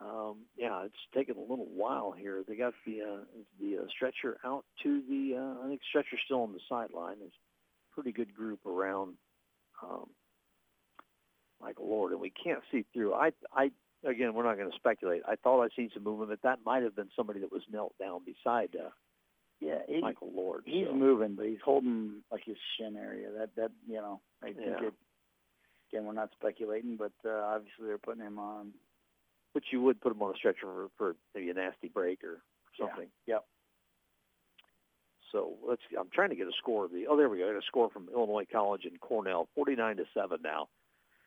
Um, 0.02 0.38
yeah, 0.56 0.84
it's 0.84 0.94
taken 1.14 1.36
a 1.36 1.40
little 1.40 1.66
while 1.66 2.12
here. 2.12 2.42
They 2.46 2.56
got 2.56 2.72
the 2.86 3.00
uh, 3.02 3.24
the 3.60 3.78
uh, 3.82 3.86
stretcher 3.94 4.38
out 4.44 4.64
to 4.82 5.02
the. 5.08 5.36
Uh, 5.36 5.64
I 5.64 5.68
think 5.68 5.80
stretcher's 5.88 6.20
still 6.24 6.42
on 6.42 6.52
the 6.52 6.60
sideline. 6.68 7.16
There's 7.18 7.32
a 7.32 7.94
pretty 7.94 8.12
good 8.12 8.34
group 8.34 8.64
around 8.64 9.14
um, 9.82 10.08
Michael 11.60 11.88
Lord, 11.90 12.12
and 12.12 12.20
we 12.20 12.30
can't 12.30 12.60
see 12.72 12.84
through. 12.94 13.12
I, 13.12 13.32
I 13.54 13.70
again, 14.06 14.32
we're 14.32 14.44
not 14.44 14.56
going 14.56 14.70
to 14.70 14.76
speculate. 14.76 15.22
I 15.28 15.36
thought 15.36 15.62
I'd 15.62 15.70
seen 15.76 15.90
some 15.92 16.04
movement, 16.04 16.30
but 16.30 16.42
that 16.48 16.60
might 16.64 16.82
have 16.82 16.96
been 16.96 17.10
somebody 17.14 17.40
that 17.40 17.52
was 17.52 17.62
knelt 17.70 17.92
down 17.98 18.20
beside 18.24 18.70
uh, 18.74 18.88
Yeah, 19.60 19.80
he, 19.86 20.00
Michael 20.00 20.32
Lord. 20.34 20.62
he's 20.64 20.86
so. 20.86 20.94
moving, 20.94 21.34
but 21.34 21.44
he's 21.44 21.60
holding 21.62 22.22
like 22.32 22.44
his 22.46 22.56
shin 22.78 22.96
area. 22.96 23.28
That 23.36 23.50
that 23.56 23.70
you 23.86 23.96
know, 23.96 24.22
I 24.42 24.46
think 24.46 24.60
Yeah. 24.66 24.86
it 24.88 24.94
Again, 25.92 26.04
we're 26.06 26.12
not 26.12 26.30
speculating, 26.38 26.96
but 26.96 27.10
uh, 27.28 27.30
obviously 27.30 27.86
they're 27.86 27.98
putting 27.98 28.22
him 28.22 28.38
on. 28.38 28.70
But 29.52 29.64
you 29.72 29.82
would 29.82 30.00
put 30.00 30.12
him 30.12 30.22
on 30.22 30.34
a 30.34 30.38
stretcher 30.38 30.62
for, 30.62 30.88
for 30.96 31.16
maybe 31.34 31.50
a 31.50 31.54
nasty 31.54 31.88
break 31.88 32.22
or 32.22 32.42
something. 32.78 33.08
Yeah. 33.26 33.34
Yep. 33.34 33.44
So 35.32 35.54
let's. 35.66 35.82
I'm 35.98 36.08
trying 36.12 36.30
to 36.30 36.36
get 36.36 36.46
a 36.46 36.52
score 36.58 36.84
of 36.84 36.92
the. 36.92 37.06
Oh, 37.08 37.16
there 37.16 37.28
we 37.28 37.38
go. 37.38 37.48
I 37.48 37.52
got 37.52 37.58
a 37.58 37.66
score 37.66 37.90
from 37.90 38.08
Illinois 38.14 38.46
College 38.50 38.82
and 38.84 39.00
Cornell, 39.00 39.48
49 39.54 39.96
to 39.96 40.04
seven 40.14 40.38
now, 40.42 40.68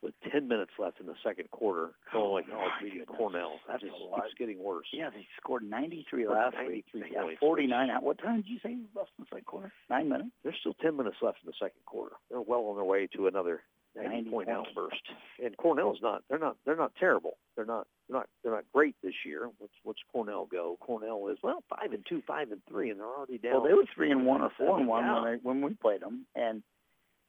with 0.02 0.14
10 0.32 0.48
minutes 0.48 0.72
left 0.78 1.00
in 1.00 1.06
the 1.06 1.16
second 1.24 1.50
quarter. 1.52 1.92
Oh, 2.14 2.38
Illinois 2.38 2.52
College 2.52 2.72
beating 2.82 3.06
Cornell. 3.06 3.60
That 3.68 3.80
That's 3.82 3.84
just 3.84 3.96
keeps 3.96 4.34
getting 4.38 4.62
worse. 4.62 4.88
Yeah, 4.92 5.10
they 5.10 5.26
scored 5.42 5.64
93 5.64 6.28
last 6.28 6.56
93 6.56 7.02
week. 7.02 7.12
Yeah, 7.14 7.22
points, 7.22 7.40
49. 7.40 7.90
At 7.90 8.04
what 8.04 8.18
time 8.20 8.38
did 8.38 8.48
you 8.48 8.60
say 8.62 8.78
left 8.96 9.12
in 9.18 9.24
the 9.24 9.28
second 9.30 9.46
quarter? 9.46 9.72
Nine 9.90 10.10
minutes. 10.10 10.30
There's 10.44 10.58
still 10.60 10.76
10 10.82 10.98
minutes 10.98 11.18
left 11.22 11.40
in 11.44 11.48
the 11.48 11.58
second 11.58 11.86
quarter. 11.86 12.16
They're 12.30 12.42
well 12.42 12.66
on 12.68 12.76
their 12.76 12.86
way 12.86 13.08
to 13.16 13.28
another 13.28 13.62
90, 13.96 14.10
90 14.10 14.30
point 14.30 14.50
outburst. 14.50 15.02
And 15.44 15.56
Cornell's 15.58 16.00
not. 16.02 16.24
They're 16.30 16.40
not. 16.40 16.58
They're 16.66 16.76
not 16.76 16.92
terrible. 17.00 17.38
They're 17.56 17.66
not. 17.66 17.88
They're 18.08 18.18
not. 18.18 18.28
They're 18.44 18.54
not 18.54 18.66
great 18.74 18.96
this 19.04 19.14
year. 19.26 19.50
What's 19.60 19.74
What's 19.84 20.00
Cornell 20.12 20.46
go? 20.46 20.78
Cornell 20.82 21.28
is 21.30 21.38
well 21.42 21.64
five 21.70 21.94
and 21.94 22.06
two, 22.08 22.22
five 22.28 22.52
and 22.52 22.62
three, 22.70 22.90
and 22.90 23.00
they're 23.00 23.08
already 23.08 23.38
down. 23.38 23.54
Well, 23.54 23.64
they 23.64 23.74
were 23.74 23.86
three 23.96 24.12
and 24.12 24.26
one 24.26 24.42
or 24.42 24.52
four 24.58 24.78
and 24.78 24.88
one 24.88 25.06
when 25.06 25.34
they, 25.34 25.40
when 25.42 25.62
we 25.62 25.74
played 25.76 26.02
them, 26.02 26.26
and 26.36 26.64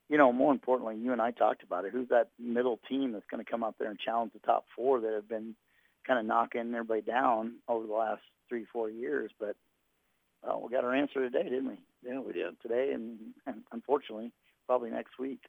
you 0.09 0.19
know, 0.19 0.33
more 0.33 0.53
importantly, 0.53 0.97
you 0.97 1.13
and 1.13 1.23
I 1.23 1.31
talked 1.31 1.63
about 1.63 1.85
it. 1.85 1.93
Who's 1.93 2.09
that 2.09 2.29
middle 2.39 2.79
team 2.89 3.13
that's 3.13 3.27
going 3.31 3.45
to 3.45 3.51
come 3.51 3.65
out 3.65 3.77
there 3.79 3.91
and 3.91 3.99
challenge 3.99 4.33
the 4.33 4.41
top 4.41 4.67
four 4.77 5.01
that 5.01 5.13
have 5.15 5.29
been 5.29 5.55
kind 6.07 6.19
of 6.19 6.27
knocking 6.27 6.75
everybody 6.75 7.01
down 7.01 7.55
over 7.69 7.87
the 7.87 7.95
last 7.95 8.23
three, 8.49 8.67
four 8.73 8.91
years? 8.91 9.31
But 9.39 9.57
well, 10.43 10.63
we 10.63 10.75
got 10.75 10.85
our 10.85 10.95
answer 10.95 11.21
today, 11.21 11.45
didn't 11.45 11.69
we? 11.69 11.79
yeah, 12.05 12.21
we 12.21 12.33
did. 12.33 12.61
Today, 12.61 12.93
and, 12.93 13.19
and 13.47 13.63
unfortunately, 13.73 14.33
probably 14.67 14.91
next 14.91 15.19
week. 15.19 15.41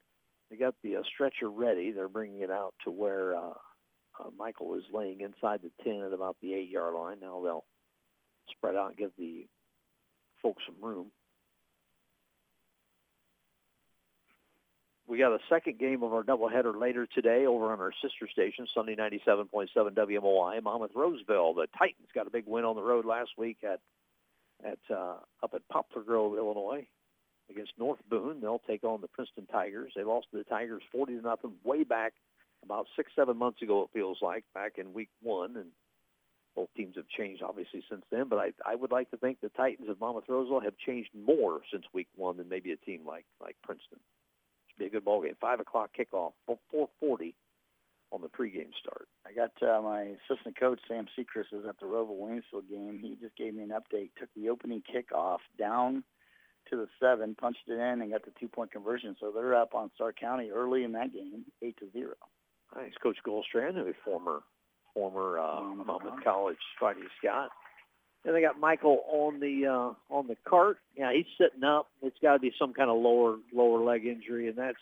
They 0.50 0.58
got 0.58 0.76
the 0.84 0.98
uh, 0.98 1.02
stretcher 1.14 1.50
ready. 1.50 1.92
They're 1.92 2.08
bringing 2.08 2.42
it 2.42 2.52
out 2.52 2.74
to 2.84 2.92
where 2.92 3.36
uh, 3.36 3.54
uh, 4.20 4.30
Michael 4.38 4.76
is 4.76 4.84
laying 4.94 5.22
inside 5.22 5.62
the 5.64 5.72
ten 5.84 6.02
at 6.02 6.14
about 6.14 6.38
the 6.42 6.54
eight-yard 6.54 6.94
line. 6.94 7.18
Now 7.22 7.42
they'll 7.44 7.66
spread 8.52 8.76
out 8.76 8.90
and 8.90 8.98
give 8.98 9.12
the 9.18 9.48
folks 10.42 10.64
some 10.66 10.76
room. 10.82 11.08
We 15.08 15.20
got 15.20 15.34
a 15.34 15.40
second 15.50 15.78
game 15.78 16.02
of 16.02 16.14
our 16.14 16.24
doubleheader 16.24 16.80
later 16.80 17.08
today 17.14 17.46
over 17.46 17.72
on 17.72 17.80
our 17.80 17.92
sister 18.02 18.28
station, 18.32 18.68
Sunny 18.74 18.96
97.7 18.96 19.68
WMOI, 19.76 20.64
Monmouth 20.64 20.92
Roseville. 20.96 21.54
The 21.54 21.68
Titans 21.78 22.08
got 22.16 22.26
a 22.26 22.32
big 22.32 22.46
win 22.48 22.66
on 22.66 22.76
the 22.76 22.82
road 22.82 23.06
last 23.06 23.32
week 23.38 23.58
at 23.64 23.80
at 24.66 24.80
uh, 24.90 25.18
up 25.44 25.54
at 25.54 25.68
Poplar 25.70 26.04
Grove, 26.04 26.38
Illinois 26.38 26.88
against 27.50 27.74
North 27.78 28.00
Boone. 28.10 28.42
They'll 28.42 28.62
take 28.68 28.84
on 28.84 29.02
the 29.02 29.08
Princeton 29.08 29.46
Tigers. 29.46 29.92
They 29.96 30.04
lost 30.04 30.28
to 30.32 30.38
the 30.38 30.44
Tigers 30.44 30.82
40 30.92 31.18
to 31.18 31.22
nothing 31.22 31.54
way 31.64 31.84
back 31.84 32.14
about 32.64 32.88
six, 32.95 33.11
seven 33.15 33.38
months 33.38 33.61
ago, 33.61 33.84
it 33.84 33.90
feels 33.94 34.18
like, 34.22 34.44
back 34.53 34.73
in 34.77 34.94
week 34.94 35.10
one. 35.22 35.56
And 35.57 35.69
both 36.56 36.69
teams 36.76 36.95
have 36.95 37.07
changed, 37.07 37.44
obviously, 37.44 37.84
since 37.90 38.03
then. 38.11 38.26
But 38.30 38.40
I, 38.40 38.52
I 38.65 38.76
would 38.76 38.91
like 38.91 39.11
to 39.11 39.18
think 39.18 39.41
the 39.41 39.49
Titans 39.49 39.90
of 39.90 39.99
Monmouth 39.99 40.26
Roseville 40.27 40.61
have 40.61 40.77
changed 40.77 41.10
more 41.14 41.61
since 41.72 41.84
week 41.94 42.07
one 42.15 42.38
than 42.38 42.49
maybe 42.49 42.72
a 42.72 42.77
team 42.77 43.02
like, 43.06 43.26
like 43.41 43.56
Princeton. 43.64 43.99
Should 44.69 44.80
be 44.80 44.86
a 44.86 44.90
good 44.90 45.06
ball 45.06 45.22
game. 45.22 45.36
5 45.40 45.60
o'clock 45.60 45.91
kickoff, 45.98 46.34
440 46.45 47.36
on 48.11 48.22
the 48.22 48.27
pregame 48.27 48.72
start. 48.80 49.07
I 49.26 49.34
got 49.34 49.52
uh, 49.61 49.82
my 49.82 50.15
assistant 50.30 50.57
coach 50.57 50.80
Sam 50.88 51.07
Sechrist 51.18 51.53
is 51.53 51.65
at 51.68 51.80
the 51.80 51.86
ROWVA 51.86 52.14
Waynesville 52.14 52.69
game. 52.69 52.99
He 53.02 53.18
just 53.22 53.36
gave 53.36 53.53
me 53.53 53.64
an 53.64 53.69
update. 53.69 54.11
Took 54.18 54.30
the 54.36 54.49
opening 54.49 54.82
kickoff 54.82 55.40
down 55.60 56.03
to 56.69 56.77
the 56.77 56.88
seven, 56.99 57.36
punched 57.36 57.68
it 57.68 57.73
in, 57.73 58.02
and 58.02 58.11
got 58.11 58.23
the 58.23 58.32
two 58.40 58.48
point 58.48 58.72
conversion. 58.72 59.15
So 59.19 59.32
they're 59.32 59.56
up 59.56 59.73
on 59.76 59.91
Stark 59.95 60.18
County 60.19 60.49
early 60.52 60.84
in 60.84 60.94
that 60.94 61.14
game, 61.14 61.45
eight 61.61 61.77
to 61.80 61.91
zero. 61.91 62.15
Nice. 62.76 62.92
Coach 63.02 63.18
Goldstrand, 63.26 63.78
a 63.78 63.94
former 64.04 64.40
former 64.94 65.40
uh, 65.40 65.62
Monmouth 65.62 66.24
College. 66.24 66.58
Fighting 66.80 67.04
Scot. 67.20 67.50
And 68.26 68.36
they 68.36 68.42
got 68.42 68.60
Michael 68.60 69.02
on 69.08 69.40
the 69.40 69.68
uh, 69.68 70.14
on 70.14 70.28
the 70.28 70.36
cart. 70.48 70.78
Yeah, 70.98 71.14
he's 71.14 71.26
sitting 71.40 71.64
up. 71.64 71.88
It's 72.02 72.18
got 72.22 72.34
to 72.34 72.40
be 72.40 72.52
some 72.58 72.74
kind 72.74 72.90
of 72.90 72.98
lower 72.98 73.38
lower 73.54 73.84
leg 73.84 74.06
injury, 74.06 74.48
and 74.48 74.58
that's 74.58 74.78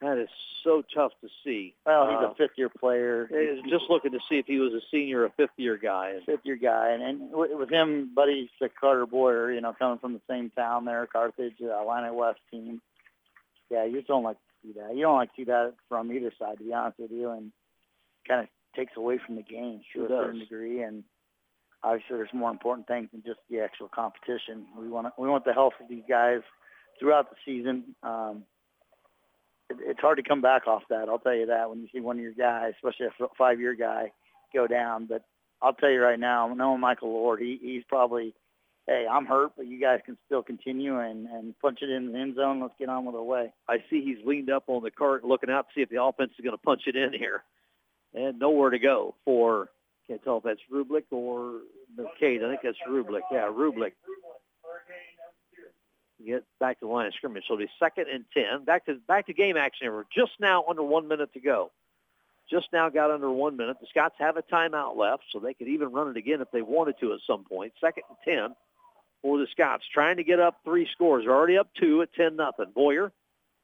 that 0.00 0.18
is 0.18 0.28
so 0.64 0.82
tough 0.94 1.12
to 1.22 1.28
see. 1.44 1.74
Well, 1.84 2.06
he's 2.08 2.18
Uh, 2.28 2.30
a 2.30 2.34
fifth 2.36 2.56
year 2.56 2.68
player. 2.68 3.28
It's 3.30 3.68
just 3.68 3.84
looking 3.90 4.12
to 4.12 4.20
see 4.28 4.36
if 4.36 4.46
he 4.46 4.58
was 4.58 4.72
a 4.72 4.80
senior 4.90 5.22
or 5.22 5.24
a 5.26 5.30
fifth 5.30 5.56
year 5.56 5.76
guy. 5.76 6.14
Fifth 6.24 6.44
year 6.44 6.56
guy, 6.56 6.90
and, 6.90 7.02
and 7.02 7.30
with 7.32 7.70
him, 7.70 8.12
buddy, 8.14 8.48
the 8.60 8.68
Carter 8.68 9.06
Boyer, 9.06 9.52
you 9.52 9.60
know, 9.60 9.74
coming 9.76 9.98
from 9.98 10.12
the 10.12 10.20
same 10.28 10.50
town 10.50 10.84
there, 10.84 11.06
Carthage, 11.06 11.56
uh, 11.62 11.82
Illini 11.82 12.14
West 12.14 12.40
team. 12.50 12.80
Yeah, 13.70 13.84
you 13.84 13.96
just 13.96 14.08
don't 14.08 14.22
like 14.22 14.36
see 14.62 14.72
that. 14.72 14.94
You 14.94 15.02
don't 15.02 15.16
like 15.16 15.30
to 15.30 15.36
see 15.36 15.44
that 15.44 15.74
from 15.88 16.12
either 16.12 16.32
side, 16.38 16.58
to 16.58 16.64
be 16.64 16.72
honest 16.72 16.98
with 16.98 17.10
you, 17.10 17.30
and 17.30 17.52
kind 18.26 18.42
of 18.42 18.48
takes 18.76 18.92
away 18.96 19.18
from 19.24 19.36
the 19.36 19.42
game 19.42 19.80
to 19.92 19.98
Sure 19.98 20.06
a 20.06 20.08
certain 20.08 20.38
does. 20.40 20.48
degree. 20.48 20.82
And 20.82 21.04
obviously, 21.82 22.16
there's 22.16 22.28
more 22.32 22.50
important 22.50 22.86
things 22.86 23.08
than 23.12 23.22
just 23.24 23.40
the 23.50 23.60
actual 23.60 23.88
competition. 23.88 24.66
We 24.78 24.88
want 24.88 25.12
we 25.18 25.28
want 25.28 25.44
the 25.44 25.52
health 25.52 25.74
of 25.80 25.88
these 25.88 26.04
guys 26.08 26.40
throughout 26.98 27.30
the 27.30 27.36
season. 27.44 27.94
Um, 28.02 28.44
it, 29.70 29.76
it's 29.80 30.00
hard 30.00 30.18
to 30.18 30.22
come 30.22 30.40
back 30.40 30.66
off 30.66 30.82
that. 30.90 31.08
I'll 31.08 31.18
tell 31.18 31.34
you 31.34 31.46
that 31.46 31.68
when 31.68 31.80
you 31.80 31.88
see 31.92 32.00
one 32.00 32.16
of 32.16 32.22
your 32.22 32.32
guys, 32.32 32.74
especially 32.76 33.06
a 33.06 33.26
five 33.36 33.60
year 33.60 33.74
guy, 33.74 34.12
go 34.54 34.66
down. 34.66 35.06
But 35.06 35.24
I'll 35.60 35.74
tell 35.74 35.90
you 35.90 36.00
right 36.02 36.18
now, 36.18 36.52
knowing 36.54 36.80
Michael 36.80 37.12
Lord, 37.12 37.40
he, 37.40 37.58
he's 37.60 37.84
probably, 37.88 38.34
hey, 38.86 39.06
I'm 39.10 39.26
hurt, 39.26 39.52
but 39.56 39.66
you 39.66 39.80
guys 39.80 40.00
can 40.04 40.16
still 40.26 40.42
continue 40.42 40.98
and, 40.98 41.26
and 41.26 41.58
punch 41.60 41.80
it 41.82 41.90
in 41.90 42.12
the 42.12 42.18
end 42.18 42.36
zone. 42.36 42.60
Let's 42.60 42.74
get 42.78 42.88
on 42.88 43.04
with 43.04 43.14
our 43.14 43.22
way. 43.22 43.52
I 43.68 43.78
see 43.88 44.02
he's 44.02 44.24
leaned 44.24 44.50
up 44.50 44.64
on 44.66 44.82
the 44.82 44.90
cart, 44.90 45.24
looking 45.24 45.50
out 45.50 45.68
to 45.68 45.74
see 45.74 45.82
if 45.82 45.88
the 45.88 46.02
offense 46.02 46.32
is 46.38 46.44
going 46.44 46.56
to 46.56 46.62
punch 46.62 46.82
it 46.86 46.96
in 46.96 47.12
here, 47.12 47.42
and 48.14 48.38
nowhere 48.38 48.70
to 48.70 48.78
go 48.78 49.14
for. 49.24 49.68
Can't 50.08 50.22
tell 50.24 50.38
if 50.38 50.44
that's 50.44 50.60
Rublik 50.72 51.04
or 51.12 51.60
McCade. 51.96 52.44
I 52.44 52.50
think 52.50 52.60
that's 52.62 52.78
Rublik. 52.88 53.20
Yeah, 53.30 53.48
Rublik. 53.48 53.92
Get 56.24 56.44
back 56.60 56.78
to 56.80 56.86
the 56.86 56.92
line 56.92 57.06
of 57.06 57.14
scrimmage. 57.14 57.44
So 57.46 57.54
it'll 57.54 57.66
be 57.66 57.70
second 57.78 58.06
and 58.12 58.24
ten. 58.34 58.64
Back 58.64 58.86
to 58.86 58.96
back 59.06 59.26
to 59.26 59.32
game 59.32 59.56
action. 59.56 59.84
here. 59.84 59.92
We're 59.94 60.04
just 60.14 60.32
now 60.40 60.64
under 60.68 60.82
one 60.82 61.08
minute 61.08 61.32
to 61.34 61.40
go. 61.40 61.70
Just 62.50 62.66
now 62.72 62.88
got 62.90 63.10
under 63.10 63.30
one 63.30 63.56
minute. 63.56 63.78
The 63.80 63.86
Scots 63.90 64.16
have 64.18 64.36
a 64.36 64.42
timeout 64.42 64.96
left, 64.96 65.22
so 65.32 65.38
they 65.38 65.54
could 65.54 65.68
even 65.68 65.92
run 65.92 66.10
it 66.10 66.16
again 66.16 66.40
if 66.40 66.50
they 66.52 66.62
wanted 66.62 66.98
to 67.00 67.12
at 67.12 67.20
some 67.26 67.44
point. 67.44 67.72
Second 67.80 68.04
and 68.08 68.18
ten 68.24 68.54
for 69.22 69.38
the 69.38 69.46
Scots, 69.52 69.84
trying 69.92 70.16
to 70.18 70.24
get 70.24 70.40
up 70.40 70.60
three 70.64 70.88
scores. 70.92 71.24
They're 71.24 71.34
already 71.34 71.56
up 71.58 71.68
two 71.78 72.02
at 72.02 72.12
ten 72.14 72.36
nothing. 72.36 72.66
Boyer 72.74 73.12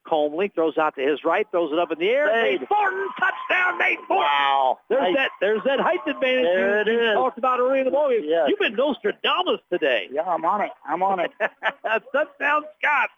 calmly 0.07 0.51
throws 0.55 0.77
out 0.77 0.95
to 0.95 1.01
his 1.01 1.23
right, 1.23 1.45
throws 1.51 1.71
it 1.71 1.77
up 1.77 1.91
in 1.91 1.99
the 1.99 2.09
air. 2.09 2.27
Saved. 2.27 2.61
Nate 2.61 2.69
Thornton, 2.69 3.07
touchdown, 3.19 3.77
Nate 3.77 3.97
Thornton. 4.07 4.17
Wow. 4.17 4.79
There's 4.89 5.01
Nice. 5.01 5.15
that. 5.15 5.31
There's 5.41 5.61
that 5.65 5.79
height 5.79 5.99
advantage 6.07 6.45
There 6.45 6.89
you, 6.89 6.99
it 6.99 7.05
you 7.09 7.13
talked 7.13 7.37
about 7.37 7.59
earlier 7.59 7.79
in 7.81 7.85
the 7.85 7.91
ball 7.91 8.09
game. 8.09 8.21
Yes. 8.23 8.47
You've 8.49 8.59
been 8.59 8.75
Nostradamus 8.75 9.59
today. 9.71 10.07
Yeah, 10.11 10.23
I'm 10.23 10.43
on 10.45 10.61
it. 10.61 10.71
I'm 10.87 11.03
on 11.03 11.19
it. 11.19 11.31
Touchdown, 11.41 12.63
Scott. 12.79 13.09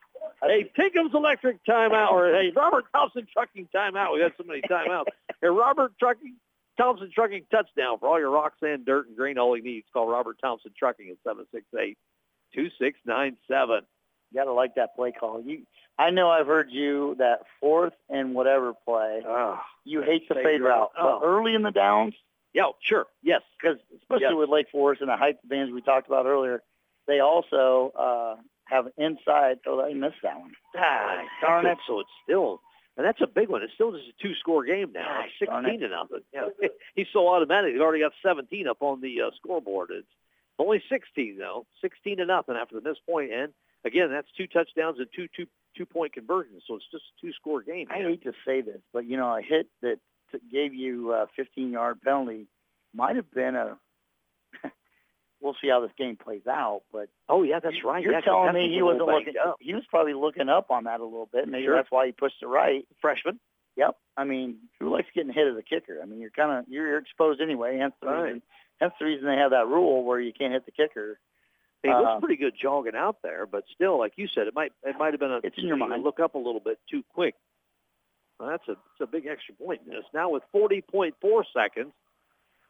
Hey, 0.43 0.69
Tinkham's 0.75 1.13
Electric 1.13 1.63
timeout, 1.65 2.11
or 2.11 2.31
hey, 2.33 2.51
Robert 2.55 2.85
Thompson 2.93 3.27
Trucking 3.31 3.69
timeout. 3.73 4.13
We've 4.13 4.23
had 4.23 4.33
so 4.37 4.43
many 4.45 4.61
timeouts. 4.61 5.05
hey, 5.41 5.47
Robert 5.47 5.93
Trucking, 5.99 6.35
Thompson 6.77 7.11
Trucking 7.13 7.45
touchdown 7.51 7.97
for 7.99 8.07
all 8.07 8.19
your 8.19 8.31
rock, 8.31 8.53
sand, 8.59 8.85
dirt, 8.85 9.07
and 9.07 9.15
grain 9.15 9.37
he 9.37 9.61
needs. 9.61 9.85
Call 9.93 10.07
Robert 10.07 10.37
Thompson 10.41 10.71
Trucking 10.77 11.09
at 11.09 11.17
seven 11.27 11.45
six 11.53 11.65
eight 11.79 11.97
two 12.53 12.69
six 12.79 12.97
nine 13.05 13.37
seven. 13.47 13.81
You 14.31 14.39
gotta 14.39 14.53
like 14.53 14.75
that 14.75 14.95
play 14.95 15.11
call. 15.11 15.41
You, 15.41 15.63
I 15.99 16.09
know 16.09 16.29
I've 16.29 16.47
heard 16.47 16.71
you 16.71 17.15
that 17.19 17.39
fourth 17.59 17.93
and 18.09 18.33
whatever 18.33 18.73
play. 18.85 19.21
Ah, 19.27 19.61
You 19.83 20.01
hate 20.01 20.27
the 20.29 20.35
Fade 20.35 20.61
route, 20.61 20.69
route. 20.69 20.91
but 20.95 21.03
Oh. 21.03 21.21
early 21.23 21.53
in 21.53 21.63
the 21.63 21.71
downs, 21.71 22.13
yeah, 22.53 22.69
sure, 22.81 23.07
yes. 23.21 23.41
because 23.61 23.77
especially 23.97 24.23
Yes. 24.23 24.33
with 24.35 24.49
Lake 24.49 24.67
Forest 24.71 25.01
and 25.01 25.09
the 25.09 25.17
height 25.17 25.37
advantage 25.43 25.73
we 25.73 25.81
talked 25.81 26.07
about 26.07 26.25
earlier, 26.25 26.63
they 27.07 27.19
also 27.19 27.91
uh, 27.97 28.41
have 28.65 28.87
inside. 28.97 29.59
Oh, 29.67 29.83
they 29.85 29.93
missed 29.93 30.21
that 30.23 30.39
one. 30.39 30.51
Ah, 30.77 31.23
darn 31.41 31.65
it. 31.65 31.77
So 31.87 31.99
it's 31.99 32.09
still, 32.23 32.61
and 32.95 33.05
that's 33.05 33.19
a 33.21 33.27
big 33.27 33.49
one. 33.49 33.61
It's 33.63 33.73
still 33.73 33.91
just 33.91 34.05
a 34.07 34.13
two-score 34.21 34.63
game 34.63 34.91
now, 34.93 35.03
Gosh, 35.21 35.25
It's 35.41 35.51
sixteen 35.51 35.79
to 35.81 35.89
nothing. 35.89 36.21
Yeah, 36.33 36.47
he's 36.95 37.07
so 37.11 37.27
automatic. 37.27 37.73
He's 37.73 37.81
already 37.81 37.99
got 38.01 38.13
seventeen 38.23 38.67
up 38.67 38.81
on 38.81 39.01
the 39.01 39.21
uh, 39.21 39.31
scoreboard. 39.35 39.89
It's 39.91 40.07
only 40.61 40.81
sixteen 40.89 41.37
though, 41.37 41.65
sixteen 41.81 42.17
to 42.17 42.25
nothing 42.25 42.55
after 42.55 42.79
the 42.79 42.87
missed 42.87 43.05
point. 43.05 43.31
And 43.33 43.53
again, 43.85 44.09
that's 44.11 44.27
two 44.37 44.47
touchdowns 44.47 44.99
and 44.99 45.07
two 45.15 45.27
two 45.35 45.47
two-point 45.77 46.11
conversions. 46.13 46.63
So 46.67 46.75
it's 46.75 46.85
just 46.91 47.03
a 47.17 47.21
two-score 47.25 47.61
game. 47.61 47.87
I 47.89 47.97
here. 47.99 48.09
hate 48.09 48.23
to 48.23 48.33
say 48.45 48.59
this, 48.61 48.81
but 48.91 49.05
you 49.05 49.15
know, 49.15 49.37
a 49.37 49.41
hit 49.41 49.67
that 49.81 49.99
t- 50.31 50.39
gave 50.51 50.73
you 50.73 51.13
a 51.13 51.27
15-yard 51.39 52.01
penalty 52.01 52.47
might 52.93 53.15
have 53.15 53.31
been 53.31 53.55
a. 53.55 53.77
we'll 55.41 55.55
see 55.61 55.69
how 55.69 55.79
this 55.81 55.91
game 55.97 56.17
plays 56.17 56.45
out, 56.47 56.81
but 56.91 57.07
Oh 57.29 57.43
yeah, 57.43 57.59
that's 57.59 57.83
right. 57.85 58.03
You're 58.03 58.13
Yeah, 58.13 58.21
telling 58.21 58.53
me 58.53 58.69
he 58.73 58.81
wasn't 58.81 59.05
looking. 59.07 59.33
up. 59.43 59.55
He 59.59 59.73
was 59.73 59.83
probably 59.89 60.13
looking 60.13 60.49
up 60.49 60.69
on 60.71 60.83
that 60.85 60.99
a 60.99 61.03
little 61.05 61.29
bit. 61.31 61.47
Maybe 61.47 61.65
Sure. 61.65 61.75
that's 61.75 61.89
why 61.91 62.05
he 62.07 62.11
pushed 62.11 62.41
it 62.41 62.47
right. 62.47 62.85
Freshman. 63.01 63.39
Yep. 63.77 63.95
I 64.17 64.25
mean, 64.25 64.57
who 64.79 64.91
likes 64.91 65.07
getting 65.15 65.31
hit 65.33 65.47
as 65.47 65.55
a 65.57 65.63
kicker? 65.63 65.99
I 66.03 66.05
mean, 66.05 66.19
you're 66.19 66.29
kind 66.31 66.51
of 66.59 66.65
you're 66.67 66.97
exposed 66.97 67.39
anyway. 67.41 67.77
Hence 67.77 67.93
the 68.01 68.07
Right. 68.07 68.21
reason. 68.23 68.41
Hence 68.81 68.93
the 68.99 69.05
reason 69.05 69.25
they 69.27 69.37
have 69.37 69.51
that 69.51 69.67
rule 69.67 70.03
where 70.03 70.19
you 70.19 70.33
can't 70.33 70.51
hit 70.51 70.65
the 70.65 70.71
kicker. 70.71 71.19
He 71.83 71.89
looks 71.89 72.03
Uh, 72.05 72.19
pretty 72.19 72.35
good 72.35 72.53
jogging 72.59 72.95
out 72.95 73.21
there, 73.23 73.45
but 73.45 73.63
still, 73.73 73.97
like 73.97 74.13
you 74.17 74.27
said, 74.27 74.47
it 74.47 74.53
might 74.53 74.73
it 74.83 74.97
might 74.97 75.13
have 75.13 75.19
been 75.19 75.31
a 75.31 75.37
It's 75.43 75.57
in 75.57 75.65
your 75.67 75.77
mind. 75.77 76.03
look 76.03 76.19
up 76.19 76.35
a 76.35 76.37
little 76.37 76.59
bit 76.59 76.79
too 76.89 77.03
quick. 77.13 77.35
Well, 78.39 78.49
that's 78.49 78.67
a, 78.67 78.73
that's 78.75 79.01
a 79.01 79.11
big 79.11 79.27
extra 79.27 79.53
point 79.55 79.81
in 79.85 79.91
this. 79.93 80.03
Now 80.13 80.29
with 80.29 80.43
40.4 80.53 81.13
seconds, 81.53 81.93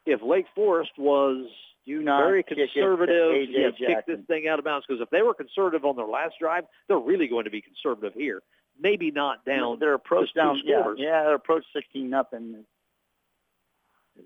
if 0.06 0.22
Lake 0.22 0.46
Forest 0.54 0.92
was 0.98 1.48
Do 1.86 2.02
not 2.02 2.24
very 2.24 2.44
kick 2.44 2.58
conservative, 2.58 3.32
AJ 3.34 3.74
yeah, 3.80 3.96
kick 3.96 4.06
this 4.06 4.20
thing 4.28 4.48
out 4.48 4.60
of 4.60 4.66
bounds, 4.66 4.86
because 4.88 5.02
if 5.02 5.10
they 5.10 5.22
were 5.22 5.34
conservative 5.34 5.86
on 5.86 5.96
their 5.96 6.06
last 6.08 6.36
drive, 6.40 6.66
they're 6.88 6.98
really 7.00 7.28
going 7.28 7.46
to 7.46 7.52
be 7.52 7.62
conservative 7.62 8.14
here. 8.14 8.42
Maybe 8.80 9.12
not 9.12 9.46
down. 9.46 9.80
Their 9.80 9.94
approach 9.94 10.34
down, 10.34 10.60
yeah, 10.66 10.94
yeah, 10.98 11.24
their 11.24 11.36
approach 11.36 11.64
16 11.74 12.10
nothing. 12.10 12.56
And 12.56 12.66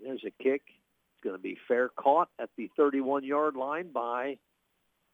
there's 0.04 0.24
a 0.24 0.30
kick. 0.42 0.62
It's 1.16 1.24
going 1.24 1.36
to 1.36 1.42
be 1.42 1.56
fair 1.66 1.88
caught 1.88 2.28
at 2.38 2.50
the 2.56 2.70
31-yard 2.78 3.56
line 3.56 3.90
by, 3.92 4.36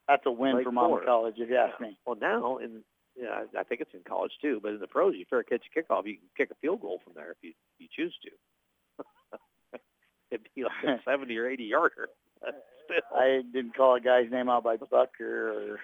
That's 0.08 0.24
a 0.26 0.32
win 0.32 0.56
Lake 0.56 0.64
for 0.64 0.72
Monmouth. 0.72 1.04
College, 1.06 1.34
if 1.38 1.48
you 1.48 1.56
ask 1.56 1.80
me. 1.80 1.96
well, 2.04 2.16
now 2.20 2.58
in, 2.58 2.82
yeah, 3.16 3.44
I 3.58 3.62
think 3.62 3.80
it's 3.80 3.94
in 3.94 4.00
college 4.06 4.32
too, 4.40 4.58
but 4.62 4.72
in 4.72 4.80
the 4.80 4.86
pros, 4.86 5.14
you 5.16 5.24
fair 5.28 5.42
catch 5.42 5.64
a 5.64 5.78
kickoff, 5.78 6.06
you 6.06 6.16
can 6.16 6.28
kick 6.36 6.50
a 6.50 6.54
field 6.60 6.80
goal 6.80 7.00
from 7.04 7.12
there 7.14 7.32
if 7.32 7.36
you, 7.42 7.52
you 7.78 7.86
choose 7.94 8.14
to. 8.24 9.04
It'd 10.30 10.48
be 10.54 10.64
like 10.64 10.98
a 10.98 11.02
70 11.10 11.36
or 11.36 11.48
80 11.48 11.64
yarder. 11.64 12.08
I 13.14 13.42
didn't 13.52 13.76
call 13.76 13.94
a 13.94 14.00
guy's 14.00 14.30
name 14.30 14.48
out 14.48 14.64
by 14.64 14.76
Bucker 14.76 15.52
or 15.52 15.80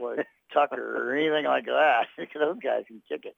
what, 0.00 0.26
Tucker 0.54 1.10
or 1.10 1.14
anything 1.14 1.44
like 1.44 1.66
that. 1.66 2.04
Those 2.16 2.56
guys 2.62 2.84
can 2.86 3.02
kick 3.08 3.24
it. 3.24 3.36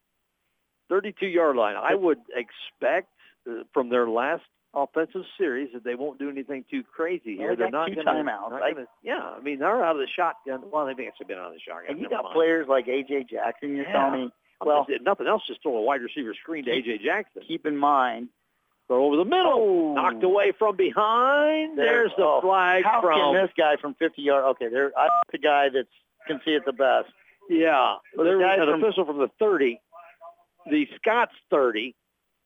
32-yard 0.93 1.57
line. 1.57 1.77
I 1.77 1.95
would 1.95 2.19
expect 2.35 3.09
uh, 3.49 3.65
from 3.73 3.89
their 3.89 4.09
last 4.09 4.43
offensive 4.75 5.23
series 5.37 5.73
that 5.75 5.83
they 5.85 5.95
won't 5.97 6.19
do 6.19 6.29
anything 6.31 6.65
too 6.71 6.83
crazy 6.85 7.37
here. 7.37 7.49
Well, 7.49 7.57
they 7.57 7.63
They're 7.65 7.71
got 7.71 7.79
not 7.79 7.87
two 7.89 7.95
gonna, 8.05 8.23
timeouts. 8.23 8.51
not 8.51 8.63
I- 8.63 8.73
gonna- 8.73 8.87
yeah, 9.03 9.19
I 9.37 9.41
mean 9.41 9.59
they're 9.59 9.85
out 9.85 9.97
of 9.97 10.01
the 10.01 10.07
shotgun. 10.07 10.71
Well, 10.71 10.87
they've 10.87 11.01
actually 11.07 11.27
been 11.27 11.39
out 11.39 11.49
of 11.49 11.55
the 11.55 11.61
shotgun. 11.61 11.87
And 11.91 12.01
you 12.01 12.09
got 12.09 12.25
mind. 12.25 12.35
players 12.35 12.69
like 12.69 12.87
AJ 12.87 13.25
Jackson. 13.29 13.75
You're 13.77 13.87
Yeah. 13.87 13.93
telling 13.93 14.21
me. 14.27 14.33
Well, 14.63 14.85
If 14.89 15.01
nothing 15.03 15.27
else, 15.27 15.43
just 15.47 15.63
throw 15.63 15.77
a 15.77 15.81
wide 15.83 16.03
receiver 16.03 16.35
screen 16.35 16.65
to 16.67 16.71
AJ 16.71 16.99
Jackson. 16.99 17.43
keep 17.43 17.65
in 17.67 17.77
mind. 17.79 18.29
Throw 18.89 19.05
over 19.07 19.17
the 19.17 19.25
middle. 19.25 19.53
Oh, 19.55 19.95
Knocked 19.95 20.23
away 20.23 20.53
from 20.53 20.77
behind. 20.77 21.79
There- 21.79 21.87
There's 21.87 22.15
the 22.17 22.25
oh, 22.25 22.41
flag 22.43 22.85
How 22.85 23.01
from. 23.01 23.19
can 23.19 23.35
this 23.47 23.53
guy 23.57 23.77
from 23.77 23.95
50 23.95 24.21
yards? 24.23 24.47
Okay, 24.49 24.69
there. 24.69 24.93
I'm 24.99 25.09
the 25.33 25.39
guy 25.39 25.69
that 25.71 25.87
can 26.27 26.41
see 26.45 26.55
it 26.55 26.65
the 26.67 26.73
best. 26.73 27.09
Yeah, 27.49 27.97
The 28.15 28.23
there 28.25 28.37
was 28.39 28.59
an 28.59 28.67
from- 28.67 28.85
official 28.85 29.05
from 29.07 29.19
the 29.19 29.29
30, 29.39 29.81
the 30.67 30.87
Scots 30.97 31.35
30, 31.51 31.95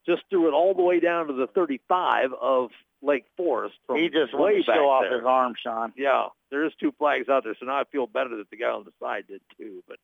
just 0.07 0.23
threw 0.31 0.49
it 0.49 0.53
all 0.53 0.75
the 0.75 0.83
way 0.83 1.01
down 1.01 1.27
to 1.29 1.33
the 1.33 1.47
35 1.49 2.33
of 2.41 2.71
Lake 3.03 3.25
Forest 3.37 3.75
from 3.87 3.99
He 3.99 4.09
just 4.09 4.33
way 4.37 4.59
back 4.63 4.77
show 4.77 4.89
off 4.89 5.05
there. 5.09 5.19
his 5.19 5.27
arm, 5.27 5.55
Sean. 5.63 5.93
Yeah, 5.97 6.29
there 6.51 6.65
is 6.65 6.73
two 6.81 6.93
flags 6.99 7.29
out 7.29 7.45
there, 7.45 7.55
so 7.59 7.67
now 7.67 7.81
I 7.81 7.85
feel 7.85 8.07
better 8.07 8.37
that 8.37 8.51
the 8.51 8.57
guy 8.57 8.69
on 8.71 8.85
the 8.85 8.93
side 9.01 9.25
did 9.29 9.41
too. 9.59 9.83
But 9.87 9.99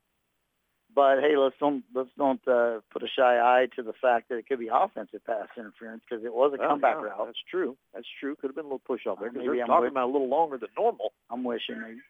But 0.94 1.20
hey, 1.20 1.36
let's 1.36 1.54
don't 1.60 1.84
let's 1.94 2.10
don't 2.18 2.40
uh, 2.48 2.80
put 2.92 3.02
a 3.02 3.08
shy 3.08 3.38
eye 3.38 3.68
to 3.76 3.82
the 3.82 3.92
fact 4.02 4.28
that 4.28 4.36
it 4.36 4.46
could 4.48 4.58
be 4.58 4.68
offensive 4.72 5.24
pass 5.24 5.46
interference 5.56 6.02
because 6.08 6.24
it 6.24 6.34
was 6.34 6.52
a 6.52 6.58
well, 6.58 6.70
comeback 6.70 6.96
yeah, 6.98 7.06
route. 7.06 7.26
That's 7.26 7.44
true. 7.50 7.76
That's 7.94 8.06
true. 8.20 8.36
Could 8.36 8.48
have 8.48 8.56
been 8.56 8.64
a 8.66 8.68
little 8.68 8.80
push 8.86 9.06
off 9.06 9.18
there 9.20 9.28
Uh, 9.28 9.32
because 9.32 9.46
maybe 9.46 9.56
they're 9.58 9.64
I'm 9.64 9.68
talking 9.68 9.82
with- 9.84 9.92
about 9.92 10.10
a 10.10 10.12
little 10.12 10.28
longer 10.28 10.58
than 10.58 10.68
normal. 10.76 11.12
I'm 11.30 11.44
wishing. 11.44 11.80
Maybe. 11.80 12.00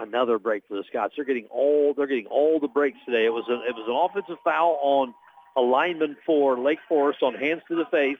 Another 0.00 0.38
break 0.38 0.62
for 0.66 0.74
the 0.76 0.84
Scots. 0.88 1.12
They're 1.16 1.24
getting 1.26 1.46
all 1.50 1.92
they're 1.94 2.06
getting 2.06 2.26
all 2.26 2.58
the 2.58 2.68
breaks 2.68 2.98
today. 3.04 3.26
It 3.26 3.32
was 3.32 3.44
a, 3.48 3.54
it 3.68 3.74
was 3.74 3.84
an 3.86 3.94
offensive 3.94 4.38
foul 4.42 4.78
on 4.82 5.14
a 5.56 5.60
lineman 5.60 6.16
for 6.24 6.58
Lake 6.58 6.78
Forest 6.88 7.22
on 7.22 7.34
hands 7.34 7.60
to 7.68 7.74
the 7.76 7.84
face, 7.90 8.16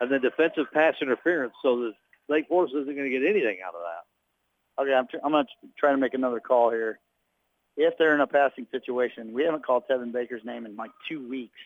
and 0.00 0.10
then 0.12 0.20
defensive 0.20 0.66
pass 0.72 0.94
interference. 1.02 1.54
So 1.62 1.76
the 1.80 1.92
Lake 2.28 2.46
Forest 2.48 2.74
isn't 2.76 2.94
going 2.94 3.10
to 3.10 3.18
get 3.18 3.28
anything 3.28 3.58
out 3.66 3.74
of 3.74 3.80
that. 3.80 4.82
Okay, 4.82 4.94
I'm, 4.94 5.08
tr- 5.08 5.16
I'm 5.24 5.32
going 5.32 5.44
to 5.44 5.68
try 5.76 5.90
to 5.90 5.96
make 5.96 6.14
another 6.14 6.38
call 6.38 6.70
here. 6.70 7.00
If 7.76 7.94
they're 7.98 8.14
in 8.14 8.20
a 8.20 8.26
passing 8.28 8.66
situation, 8.70 9.32
we 9.32 9.42
haven't 9.44 9.64
called 9.66 9.84
Tevin 9.90 10.12
Baker's 10.12 10.44
name 10.44 10.66
in 10.66 10.76
like 10.76 10.90
two 11.08 11.26
weeks. 11.28 11.58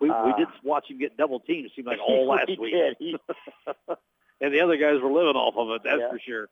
We 0.00 0.08
we 0.08 0.14
Uh, 0.14 0.36
did 0.36 0.48
watch 0.62 0.90
him 0.90 0.98
get 0.98 1.16
double 1.16 1.40
teamed. 1.40 1.66
It 1.66 1.72
seemed 1.74 1.86
like 1.86 2.00
all 2.06 2.26
last 2.34 2.48
We 2.48 2.56
week. 2.58 2.74
did. 3.00 3.20
And 4.42 4.52
the 4.52 4.60
other 4.60 4.76
guys 4.76 5.00
were 5.00 5.12
living 5.12 5.36
off 5.36 5.54
of 5.56 5.70
it. 5.70 5.82
That's 5.84 6.00
Yeah. 6.00 6.10
for 6.10 6.18
sure. 6.18 6.48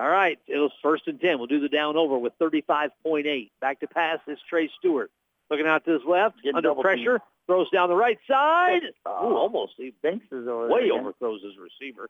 All 0.00 0.08
right, 0.08 0.38
it 0.46 0.56
was 0.56 0.70
first 0.82 1.06
and 1.08 1.20
ten. 1.20 1.36
We'll 1.36 1.46
do 1.46 1.60
the 1.60 1.68
down 1.68 1.98
over 1.98 2.16
with 2.16 2.32
35.8. 2.38 3.50
Back 3.60 3.80
to 3.80 3.86
pass 3.86 4.18
is 4.26 4.38
Trey 4.48 4.70
Stewart. 4.78 5.10
Looking 5.50 5.66
out 5.66 5.84
to 5.84 5.92
his 5.92 6.00
left, 6.08 6.36
Getting 6.42 6.56
under 6.56 6.74
pressure, 6.74 7.20
throws 7.46 7.68
down 7.68 7.90
the 7.90 7.96
right 7.96 8.18
side. 8.26 8.80
Oh. 9.04 9.28
Ooh, 9.28 9.36
almost. 9.36 9.74
He 9.76 9.92
Banks 10.02 10.24
is 10.32 10.48
over 10.48 10.68
way 10.68 10.88
there 10.88 10.98
overthrows 10.98 11.42
his 11.42 11.52
receiver. 11.58 12.08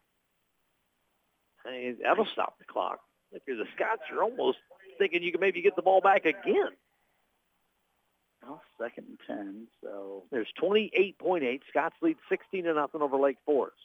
That'll 1.65 2.27
stop 2.27 2.59
the 2.61 2.65
clock. 2.65 3.01
If 3.33 3.43
you're 3.49 3.57
the 3.57 3.67
Scots, 3.75 4.03
you're 4.09 4.23
almost 4.23 4.59
thinking 4.99 5.25
you 5.25 5.33
can 5.33 5.41
maybe 5.41 5.61
get 5.61 5.75
the 5.75 5.83
ball 5.83 6.01
back 6.01 6.27
again. 6.27 6.71
Well, 8.45 8.63
second 8.81 9.07
and 9.09 9.19
ten. 9.27 9.67
So 9.83 10.23
There's 10.31 10.49
28.8. 10.63 11.61
Scots 11.69 11.97
lead 12.03 12.19
16 12.29 12.65
to 12.65 12.75
nothing 12.75 13.03
over 13.03 13.17
Lake 13.17 13.39
Forest. 13.45 13.77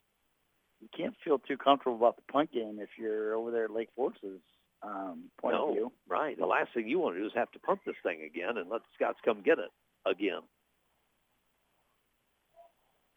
You 0.82 0.90
can't 0.96 1.16
feel 1.24 1.40
too 1.40 1.58
comfortable 1.58 1.98
about 1.98 2.18
the 2.18 2.32
punt 2.32 2.52
game 2.52 2.80
if 2.80 2.90
you're 2.98 3.36
over 3.36 3.52
there 3.52 3.66
at 3.66 3.72
Lake 3.72 3.90
Forest's 3.96 4.44
um, 4.84 5.30
point 5.42 5.56
no, 5.56 5.70
of 5.70 5.74
view. 5.74 5.92
right. 6.08 6.38
The 6.38 6.46
last 6.46 6.70
thing 6.74 6.88
you 6.88 7.00
want 7.00 7.16
to 7.16 7.22
do 7.22 7.26
is 7.26 7.32
have 7.36 7.52
to 7.52 7.60
punt 7.60 7.80
this 7.86 7.96
thing 8.04 8.22
again 8.24 8.58
and 8.58 8.70
let 8.70 8.82
the 8.82 8.88
Scots 8.96 9.20
come 9.24 9.42
get 9.44 9.58
it 9.58 9.72
again. 10.06 10.42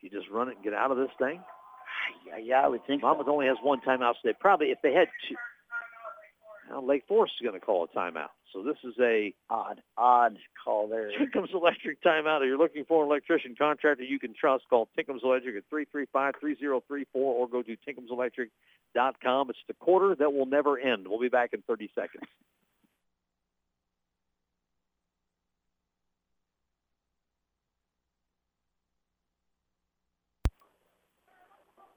You 0.01 0.11
just 0.11 0.31
run 0.31 0.49
it 0.49 0.57
and 0.57 0.65
get 0.65 0.75
out 0.75 0.93
of 0.93 0.97
this 0.97 1.11
thing. 1.19 1.43
Yeah, 2.27 2.39
yeah, 2.39 2.65
I 2.65 2.69
would 2.69 2.87
think. 2.87 3.03
so. 3.03 3.25
Only 3.27 3.47
has 3.47 3.57
one 3.63 3.81
timeout, 3.81 4.15
so 4.15 4.21
they 4.25 4.33
probably, 4.39 4.69
if 4.69 4.79
they 4.83 4.93
had 4.93 5.09
two, 5.29 5.35
well, 6.71 6.87
Lake 6.87 7.05
Forest 7.09 7.35
is 7.41 7.45
going 7.45 7.59
to 7.59 7.65
call 7.65 7.85
a 7.85 7.99
timeout. 7.99 8.31
So 8.53 8.63
this 8.63 8.77
is 8.83 8.95
a 9.01 9.35
Odd, 9.51 9.83
odd 9.97 10.39
call 10.65 10.89
there. 10.89 11.11
Tinkham's 11.19 11.51
Electric 11.53 12.03
timeout. 12.03 12.41
If 12.43 12.47
you're 12.47 12.59
looking 12.59 12.85
for 12.85 13.03
an 13.05 13.11
electrician 13.11 13.55
contractor 13.57 14.05
you 14.05 14.19
can 14.19 14.35
trust, 14.35 14.65
call 14.71 14.89
Tinkham's 14.97 15.23
Electric 15.23 15.57
at 15.57 15.65
335-3034 15.71 17.07
or 17.15 17.49
go 17.49 17.63
to 17.63 17.77
tinkhamselectric.com. 17.87 19.51
It's 19.51 19.59
the 19.69 19.75
quarter 19.75 20.15
that 20.15 20.33
will 20.33 20.47
never 20.47 20.79
end. 20.79 21.07
We'll 21.09 21.21
be 21.21 21.29
back 21.29 21.53
in 21.53 21.63
30 21.63 21.91
seconds. 21.95 22.25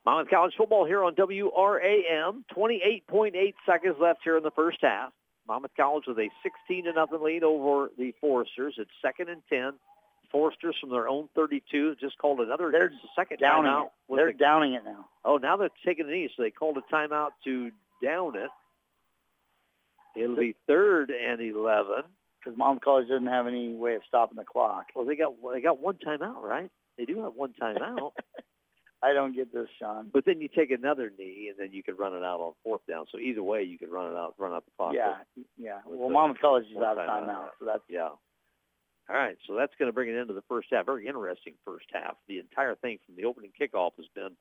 Monmouth 0.05 0.29
College 0.31 0.53
football 0.57 0.85
here 0.85 1.03
on 1.03 1.13
WRAM. 1.15 2.43
28.8 2.55 3.53
seconds 3.65 3.95
left 4.01 4.21
here 4.23 4.35
in 4.35 4.43
the 4.43 4.51
first 4.51 4.79
half. 4.81 5.13
Monmouth 5.47 5.71
College 5.75 6.05
with 6.07 6.17
a 6.19 6.29
16 6.43 6.85
to 6.85 6.93
nothing 6.93 7.21
lead 7.21 7.43
over 7.43 7.89
the 7.97 8.13
Foresters. 8.21 8.75
It's 8.77 8.91
second 9.01 9.29
and 9.29 9.41
10. 9.49 9.73
Foresters 10.31 10.75
from 10.79 10.91
their 10.91 11.09
own 11.09 11.27
32 11.35 11.95
just 11.99 12.17
called 12.17 12.39
another 12.39 12.71
They're 12.71 12.91
second 13.17 13.39
Downing 13.39 13.69
timeout. 13.71 13.85
it. 13.87 13.91
They're 14.15 14.31
the- 14.31 14.37
downing 14.37 14.73
it 14.73 14.83
now. 14.85 15.05
oh, 15.25 15.37
now 15.37 15.57
they're 15.57 15.69
taking 15.85 16.05
the 16.05 16.11
knee, 16.13 16.29
so 16.35 16.43
they 16.43 16.51
called 16.51 16.77
a 16.77 16.93
timeout 16.93 17.31
to 17.43 17.71
down 18.01 18.35
it. 18.37 18.49
It'll 20.15 20.35
be 20.35 20.55
third 20.67 21.11
and 21.11 21.41
11. 21.41 22.03
because 22.39 22.57
Monmouth 22.57 22.83
College 22.83 23.07
doesn't 23.09 23.27
have 23.27 23.47
any 23.47 23.73
way 23.73 23.95
of 23.95 24.01
stopping 24.07 24.37
the 24.37 24.43
clock. 24.45 24.87
Well, 24.95 25.05
they 25.05 25.15
got 25.15 25.33
they 25.53 25.61
got 25.61 25.79
one 25.79 25.95
timeout, 25.95 26.41
right? 26.41 26.69
They 26.97 27.05
do 27.05 27.23
have 27.23 27.33
one 27.35 27.53
timeout, 27.61 28.11
I 29.03 29.13
don't 29.13 29.35
get 29.35 29.51
this, 29.51 29.67
Sean. 29.79 30.09
but 30.13 30.25
then 30.25 30.41
you 30.41 30.47
take 30.47 30.69
another 30.69 31.11
knee, 31.17 31.49
and 31.49 31.57
then 31.57 31.73
you 31.73 31.81
could 31.81 31.97
run 31.97 32.13
it 32.13 32.23
out 32.23 32.39
on 32.39 32.53
fourth 32.63 32.81
down. 32.87 33.05
So 33.11 33.17
either 33.17 33.41
way, 33.41 33.63
you 33.63 33.77
could 33.77 33.89
run 33.89 34.11
it 34.11 34.15
out, 34.15 34.35
run 34.37 34.53
out 34.53 34.63
the 34.65 34.71
clock. 34.77 34.93
Yeah, 34.95 35.15
yeah. 35.57 35.79
Well, 35.85 36.07
the 36.07 36.13
Mom 36.13 36.35
College 36.39 36.65
is 36.69 36.77
out 36.77 36.97
of 36.97 37.07
timeout. 37.09 37.27
timeout, 37.27 37.49
so 37.59 37.65
that's 37.65 37.83
Yeah. 37.89 38.09
All 39.09 39.17
right, 39.17 39.35
so 39.45 39.55
that's 39.55 39.73
going 39.77 39.89
to 39.89 39.93
bring 39.93 40.09
it 40.09 40.15
into 40.15 40.33
the 40.33 40.43
first 40.47 40.69
half. 40.71 40.85
Very 40.85 41.07
interesting 41.07 41.53
first 41.65 41.87
half. 41.91 42.15
The 42.29 42.39
entire 42.39 42.75
thing 42.75 42.99
from 43.05 43.15
the 43.15 43.25
opening 43.25 43.51
kickoff 43.59 43.91
has 43.97 44.05
been 44.15 44.37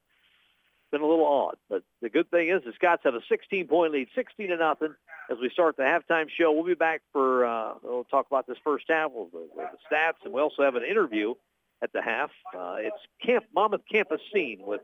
been 0.93 1.01
a 1.01 1.07
little 1.07 1.25
odd, 1.27 1.57
but 1.69 1.83
the 2.03 2.09
good 2.09 2.29
thing 2.31 2.49
is 2.49 2.63
the 2.65 2.73
Scots 2.73 3.03
have 3.05 3.15
a 3.15 3.21
16-point 3.33 3.93
lead, 3.93 4.09
16 4.15 4.49
to 4.49 4.57
nothing. 4.57 4.93
As 5.31 5.39
we 5.41 5.49
start 5.49 5.77
the 5.77 5.85
halftime 5.85 6.27
show, 6.29 6.51
we'll 6.51 6.65
be 6.65 6.75
back 6.75 7.03
for 7.13 7.47
uh, 7.47 7.75
we'll 7.83 8.05
talk 8.05 8.27
about 8.27 8.49
this 8.49 8.57
first 8.65 8.87
half, 8.89 9.13
with 9.13 9.31
the, 9.31 9.49
with 9.55 9.69
the 9.71 9.79
stats, 9.97 10.25
and 10.25 10.33
we 10.33 10.41
also 10.41 10.63
have 10.63 10.75
an 10.75 10.83
interview 10.85 11.35
at 11.83 11.93
the 11.93 12.03
half. 12.03 12.31
Uh, 12.57 12.77
it's 12.79 12.97
Camp 13.25 13.45
Monmouth 13.55 13.83
Campus 13.91 14.21
Scene 14.33 14.59
with 14.61 14.81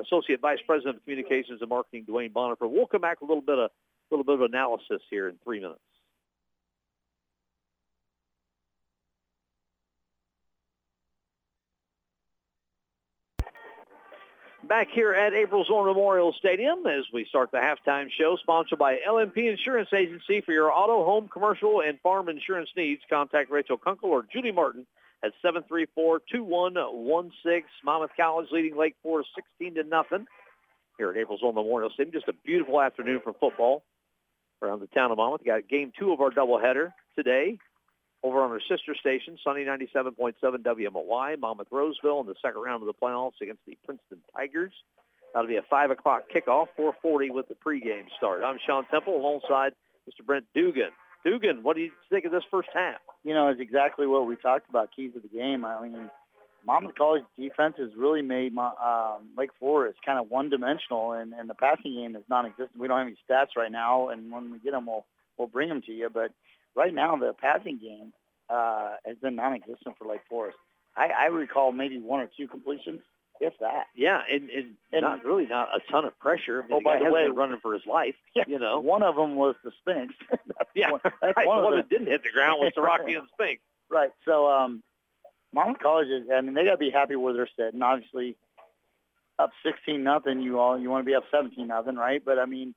Associate 0.00 0.40
Vice 0.40 0.58
President 0.66 0.96
of 0.96 1.04
Communications 1.04 1.60
and 1.60 1.68
Marketing 1.68 2.04
Duane 2.06 2.32
Bonifer. 2.32 2.70
We'll 2.70 2.86
come 2.86 3.00
back 3.00 3.20
with 3.20 3.30
a 3.30 3.32
little 3.32 3.46
bit 3.46 3.58
of 3.58 3.70
a 3.70 4.14
little 4.14 4.24
bit 4.24 4.34
of 4.34 4.42
analysis 4.42 5.00
here 5.10 5.28
in 5.28 5.36
three 5.44 5.60
minutes. 5.60 5.80
Back 14.68 14.88
here 14.94 15.12
at 15.12 15.34
April 15.34 15.64
Zorn 15.64 15.86
Memorial 15.86 16.32
Stadium 16.38 16.86
as 16.86 17.04
we 17.12 17.26
start 17.28 17.50
the 17.50 17.58
halftime 17.58 18.08
show, 18.10 18.36
sponsored 18.40 18.78
by 18.78 18.96
LMP 19.06 19.50
Insurance 19.50 19.88
Agency 19.92 20.40
for 20.40 20.52
your 20.52 20.72
auto, 20.72 21.04
home, 21.04 21.28
commercial, 21.28 21.82
and 21.82 22.00
farm 22.00 22.28
insurance 22.28 22.70
needs. 22.76 23.02
Contact 23.10 23.50
Rachel 23.50 23.76
Kunkel 23.76 24.10
or 24.10 24.24
Judy 24.32 24.52
Martin 24.52 24.86
at 25.24 25.32
734-2116. 25.44 27.62
Monmouth 27.84 28.10
College 28.16 28.48
leading 28.50 28.76
Lake 28.76 28.96
Forest 29.02 29.30
16 29.58 29.74
to 29.76 29.84
nothing. 29.84 30.26
here 30.98 31.10
at 31.10 31.16
April's 31.16 31.40
April 31.40 31.52
Zorn 31.52 31.54
Memorial 31.54 31.90
Stadium. 31.90 32.12
Just 32.12 32.28
a 32.28 32.34
beautiful 32.44 32.80
afternoon 32.80 33.20
for 33.22 33.32
football 33.34 33.84
around 34.62 34.80
the 34.80 34.86
town 34.88 35.10
of 35.10 35.18
Monmouth. 35.18 35.40
We 35.44 35.46
got 35.46 35.68
game 35.68 35.92
two 35.98 36.12
of 36.12 36.20
our 36.20 36.30
doubleheader 36.30 36.92
today 37.16 37.58
over 38.22 38.42
on 38.42 38.50
our 38.50 38.60
sister 38.60 38.94
station, 38.98 39.36
Sunny 39.42 39.64
97.7 39.64 40.34
WMOI, 40.42 41.38
Monmouth 41.38 41.68
Roseville 41.70 42.20
in 42.20 42.26
the 42.26 42.36
second 42.40 42.62
round 42.62 42.82
of 42.82 42.86
the 42.86 42.94
playoffs 42.94 43.40
against 43.40 43.62
the 43.66 43.76
Princeton 43.84 44.18
Tigers. 44.36 44.72
That'll 45.34 45.48
be 45.48 45.56
a 45.56 45.64
5 45.68 45.90
o'clock 45.90 46.24
kickoff, 46.32 46.66
440 46.76 47.30
with 47.30 47.48
the 47.48 47.54
pregame 47.54 48.04
start. 48.16 48.42
I'm 48.44 48.58
Sean 48.64 48.84
Temple 48.90 49.16
alongside 49.16 49.72
Mr. 50.08 50.24
Brent 50.24 50.44
Dugan. 50.54 50.90
Dugan, 51.24 51.62
what 51.62 51.76
do 51.76 51.82
you 51.82 51.92
think 52.10 52.24
of 52.24 52.32
this 52.32 52.42
first 52.50 52.68
half? 52.74 53.00
You 53.24 53.34
know, 53.34 53.48
it's 53.48 53.60
exactly 53.60 54.06
what 54.06 54.26
we 54.26 54.36
talked 54.36 54.68
about, 54.68 54.90
keys 54.94 55.12
of 55.14 55.22
the 55.22 55.28
game. 55.28 55.64
I 55.64 55.82
mean, 55.82 56.10
Monmouth 56.66 56.94
College 56.96 57.22
defense 57.38 57.74
has 57.78 57.90
really 57.96 58.22
made 58.22 58.52
my, 58.52 58.68
um, 58.68 59.28
Lake 59.36 59.50
Forest 59.58 59.98
kind 60.04 60.18
of 60.18 60.30
one-dimensional, 60.30 61.12
and, 61.12 61.32
and 61.32 61.48
the 61.48 61.54
passing 61.54 61.94
game 61.94 62.16
is 62.16 62.22
non-existent. 62.28 62.78
We 62.78 62.88
don't 62.88 62.98
have 62.98 63.06
any 63.06 63.16
stats 63.28 63.56
right 63.56 63.70
now, 63.70 64.08
and 64.08 64.32
when 64.32 64.50
we 64.50 64.58
get 64.58 64.72
them, 64.72 64.86
we'll, 64.86 65.04
we'll 65.38 65.48
bring 65.48 65.68
them 65.68 65.82
to 65.86 65.92
you. 65.92 66.08
But 66.12 66.32
right 66.74 66.94
now, 66.94 67.16
the 67.16 67.32
passing 67.40 67.78
game 67.78 68.12
uh, 68.50 68.94
has 69.06 69.16
been 69.18 69.36
non-existent 69.36 69.96
for 69.98 70.08
Lake 70.08 70.22
Forest. 70.28 70.58
I, 70.96 71.08
I 71.08 71.26
recall 71.26 71.72
maybe 71.72 71.98
one 71.98 72.20
or 72.20 72.28
two 72.36 72.48
completions, 72.48 73.00
if 73.42 73.58
that. 73.58 73.86
Yeah, 73.94 74.20
and, 74.30 74.48
and, 74.50 74.74
and 74.92 75.02
not 75.02 75.24
really 75.24 75.46
not 75.46 75.68
a 75.74 75.80
ton 75.90 76.04
of 76.04 76.16
pressure. 76.18 76.62
I 76.62 76.68
mean, 76.68 76.74
oh, 76.74 76.78
the 76.78 76.84
by 76.84 76.98
the 76.98 77.10
way, 77.10 77.26
running 77.26 77.58
for 77.60 77.74
his 77.74 77.84
life. 77.86 78.14
Yeah, 78.34 78.44
you 78.46 78.58
know, 78.58 78.80
one 78.80 79.02
of 79.02 79.14
them 79.16 79.34
was 79.34 79.56
the 79.62 79.72
Sphinx. 79.80 80.14
yeah, 80.74 80.92
one, 80.92 81.00
that's 81.04 81.36
right. 81.36 81.46
one 81.46 81.58
of 81.58 81.64
one 81.64 81.72
the, 81.72 81.82
that 81.82 81.90
didn't 81.90 82.06
hit 82.06 82.22
the 82.22 82.30
ground 82.30 82.60
was 82.60 82.72
the 82.74 82.80
Rocky 82.80 83.14
and 83.14 83.24
the 83.24 83.28
Sphinx. 83.34 83.60
Right. 83.90 84.10
So, 84.24 84.46
um, 84.50 84.82
Monmouth 85.52 85.80
College 85.80 86.08
is. 86.08 86.28
I 86.32 86.40
mean, 86.40 86.54
they 86.54 86.64
got 86.64 86.72
to 86.72 86.76
be 86.78 86.90
happy 86.90 87.16
where 87.16 87.34
they're 87.34 87.48
sitting. 87.58 87.82
Obviously, 87.82 88.36
up 89.38 89.50
sixteen 89.62 90.02
nothing. 90.02 90.40
You 90.40 90.60
all 90.60 90.78
you 90.78 90.88
want 90.88 91.04
to 91.04 91.10
be 91.10 91.14
up 91.14 91.24
seventeen 91.30 91.66
nothing, 91.66 91.96
right? 91.96 92.22
But 92.24 92.38
I 92.38 92.46
mean, 92.46 92.74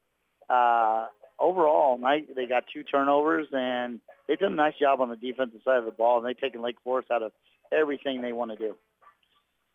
uh, 0.49 1.05
overall, 1.39 1.97
night 1.97 2.35
they 2.35 2.47
got 2.47 2.65
two 2.73 2.83
turnovers 2.83 3.47
and 3.53 4.01
they've 4.27 4.39
done 4.39 4.53
a 4.53 4.55
nice 4.55 4.77
job 4.77 4.99
on 4.99 5.09
the 5.09 5.15
defensive 5.15 5.61
side 5.63 5.77
of 5.77 5.85
the 5.85 5.91
ball, 5.91 6.17
and 6.17 6.27
they've 6.27 6.39
taken 6.39 6.61
Lake 6.61 6.77
Forest 6.83 7.11
out 7.11 7.23
of 7.23 7.31
everything 7.71 8.21
they 8.21 8.33
want 8.33 8.51
to 8.51 8.57
do. 8.57 8.75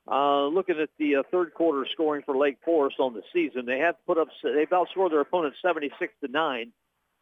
Uh, 0.09 0.47
looking 0.47 0.79
at 0.81 0.89
the 0.99 1.17
uh, 1.17 1.23
third 1.31 1.55
quarter 1.55 1.87
scoring 1.93 2.23
for 2.25 2.37
Lake 2.37 2.59
Forest 2.65 2.97
on 2.99 3.15
the 3.15 3.23
season, 3.33 3.67
they 3.67 3.79
have 3.79 3.95
put 4.07 4.19
up 4.19 4.29
they've 4.43 4.69
outscored 4.71 5.11
their 5.11 5.21
opponent 5.21 5.55
76 5.63 6.13
to 6.25 6.31
nine 6.31 6.73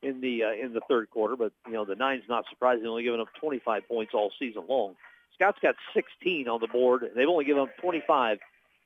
in 0.03 0.21
the 0.21 0.45
uh, 0.45 0.53
in 0.53 0.73
the 0.73 0.81
third 0.89 1.11
quarter, 1.11 1.37
but 1.37 1.53
you 1.67 1.73
know 1.73 1.85
the 1.85 1.97
nine's 1.97 2.23
not 2.29 2.45
surprising, 2.49 2.87
only 2.87 3.03
given 3.03 3.21
up 3.21 3.29
25 3.41 3.89
points 3.89 4.13
all 4.15 4.31
season 4.39 4.63
long. 4.69 4.95
Scots 5.35 5.59
got 5.61 5.75
16 5.95 6.49
on 6.49 6.61
the 6.61 6.69
board, 6.69 7.03
and 7.03 7.13
they've 7.15 7.29
only 7.29 7.45
given 7.45 7.63
up 7.63 7.77
25 7.81 8.39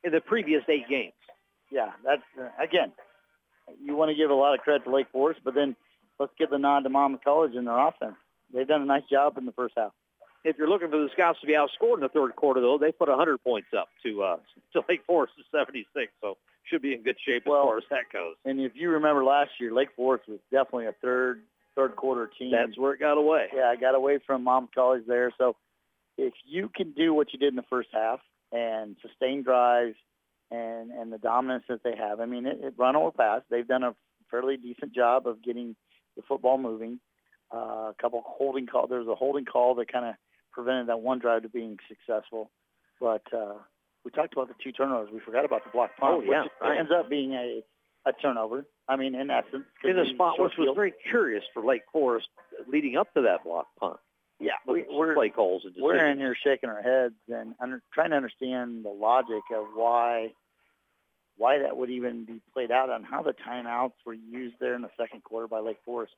in 0.03 0.11
the 0.11 0.21
previous 0.21 0.63
eight 0.67 0.87
games. 0.89 1.13
Yeah, 1.71 1.91
that's 2.03 2.23
uh, 2.39 2.49
again, 2.61 2.91
you 3.83 3.95
want 3.95 4.09
to 4.09 4.15
give 4.15 4.29
a 4.29 4.35
lot 4.35 4.53
of 4.53 4.61
credit 4.61 4.83
to 4.85 4.93
Lake 4.93 5.07
Forest, 5.11 5.41
but 5.43 5.53
then 5.53 5.75
let's 6.19 6.33
give 6.37 6.49
the 6.49 6.57
nod 6.57 6.81
to 6.81 6.89
Monmouth 6.89 7.23
College 7.23 7.53
in 7.53 7.65
their 7.65 7.77
offense. 7.77 8.15
They've 8.53 8.67
done 8.67 8.81
a 8.81 8.85
nice 8.85 9.03
job 9.09 9.37
in 9.37 9.45
the 9.45 9.51
first 9.51 9.75
half. 9.77 9.91
If 10.43 10.57
you're 10.57 10.69
looking 10.69 10.89
for 10.89 10.97
the 10.97 11.09
Scots 11.13 11.39
to 11.41 11.47
be 11.47 11.53
outscored 11.53 11.95
in 11.95 11.99
the 12.01 12.09
third 12.09 12.35
quarter, 12.35 12.59
though, 12.59 12.77
they 12.77 12.91
put 12.91 13.07
100 13.07 13.37
points 13.43 13.69
up 13.77 13.87
to 14.03 14.23
uh, 14.23 14.37
to 14.73 14.81
Lake 14.89 15.01
Forest 15.07 15.33
to 15.37 15.43
76, 15.57 16.11
so 16.21 16.37
should 16.69 16.81
be 16.81 16.93
in 16.93 17.03
good 17.03 17.17
shape 17.25 17.43
well, 17.45 17.63
as 17.63 17.65
far 17.65 17.77
as 17.77 17.83
that 17.89 18.11
goes. 18.11 18.35
And 18.45 18.59
if 18.59 18.73
you 18.75 18.89
remember 18.89 19.23
last 19.23 19.51
year, 19.59 19.73
Lake 19.73 19.89
Forest 19.95 20.27
was 20.27 20.39
definitely 20.51 20.87
a 20.87 20.95
third 21.01 21.43
third 21.75 21.95
quarter 21.95 22.29
team. 22.37 22.51
That's 22.51 22.77
where 22.77 22.93
it 22.93 22.99
got 22.99 23.17
away. 23.17 23.47
Yeah, 23.55 23.69
I 23.69 23.75
got 23.75 23.95
away 23.95 24.19
from 24.25 24.43
Monmouth 24.43 24.71
College 24.75 25.03
there. 25.07 25.31
So 25.37 25.55
if 26.17 26.33
you 26.45 26.69
can 26.73 26.91
do 26.91 27.13
what 27.13 27.33
you 27.33 27.39
did 27.39 27.49
in 27.49 27.55
the 27.55 27.63
first 27.69 27.89
half 27.93 28.19
and 28.51 28.95
sustain 29.01 29.43
drives 29.43 29.95
and 30.51 30.91
and 30.91 31.11
the 31.11 31.17
dominance 31.17 31.63
that 31.69 31.83
they 31.83 31.95
have, 31.95 32.19
I 32.19 32.25
mean, 32.25 32.45
it, 32.45 32.59
it 32.61 32.73
run 32.77 32.95
or 32.95 33.11
pass, 33.11 33.41
they've 33.49 33.67
done 33.67 33.83
a 33.83 33.95
fairly 34.29 34.57
decent 34.57 34.93
job 34.93 35.27
of 35.27 35.43
getting 35.43 35.75
the 36.15 36.21
football 36.27 36.57
moving. 36.57 36.99
Uh, 37.53 37.91
a 37.91 37.95
couple 38.01 38.23
holding 38.25 38.65
call. 38.65 38.87
There 38.87 38.99
was 38.99 39.07
a 39.07 39.15
holding 39.15 39.45
call 39.45 39.75
that 39.75 39.91
kind 39.91 40.05
of 40.05 40.15
prevented 40.53 40.87
that 40.87 41.01
one 41.01 41.19
drive 41.19 41.41
to 41.43 41.49
being 41.49 41.77
successful. 41.87 42.49
But 42.99 43.23
uh, 43.35 43.55
we 44.05 44.11
talked 44.11 44.33
about 44.33 44.47
the 44.47 44.55
two 44.63 44.71
turnovers. 44.71 45.09
We 45.13 45.19
forgot 45.19 45.45
about 45.45 45.63
the 45.63 45.71
block 45.71 45.91
punt, 45.99 46.13
Oh, 46.13 46.21
yeah, 46.21 46.43
which 46.43 46.51
right. 46.61 46.79
ends 46.79 46.91
up 46.97 47.09
being 47.09 47.33
a, 47.33 47.63
a 48.05 48.13
turnover. 48.13 48.65
I 48.87 48.95
mean, 48.95 49.15
in 49.15 49.29
essence. 49.29 49.65
In 49.83 49.97
a 49.97 50.05
spot 50.13 50.39
which 50.39 50.53
was 50.57 50.69
very 50.75 50.93
curious 51.09 51.43
for 51.53 51.63
Lake 51.63 51.83
Forest 51.91 52.27
leading 52.67 52.97
up 52.97 53.13
to 53.13 53.21
that 53.23 53.43
block 53.43 53.67
punt. 53.79 53.97
Yeah, 54.39 54.53
we, 54.67 54.83
we're 54.89 55.13
play 55.13 55.29
calls 55.29 55.61
and 55.63 55.73
we're 55.79 56.05
in 56.05 56.17
here 56.17 56.35
shaking 56.43 56.69
our 56.69 56.81
heads 56.81 57.13
and 57.29 57.53
under, 57.61 57.81
trying 57.93 58.09
to 58.09 58.17
understand 58.17 58.83
the 58.83 58.89
logic 58.89 59.43
of 59.55 59.67
why 59.73 60.33
why 61.37 61.59
that 61.59 61.77
would 61.77 61.89
even 61.89 62.25
be 62.25 62.41
played 62.53 62.69
out 62.69 62.89
and 62.89 63.05
how 63.05 63.21
the 63.23 63.33
timeouts 63.47 63.93
were 64.05 64.13
used 64.13 64.55
there 64.59 64.75
in 64.75 64.81
the 64.81 64.89
second 64.99 65.23
quarter 65.23 65.47
by 65.47 65.59
Lake 65.59 65.77
Forest. 65.85 66.13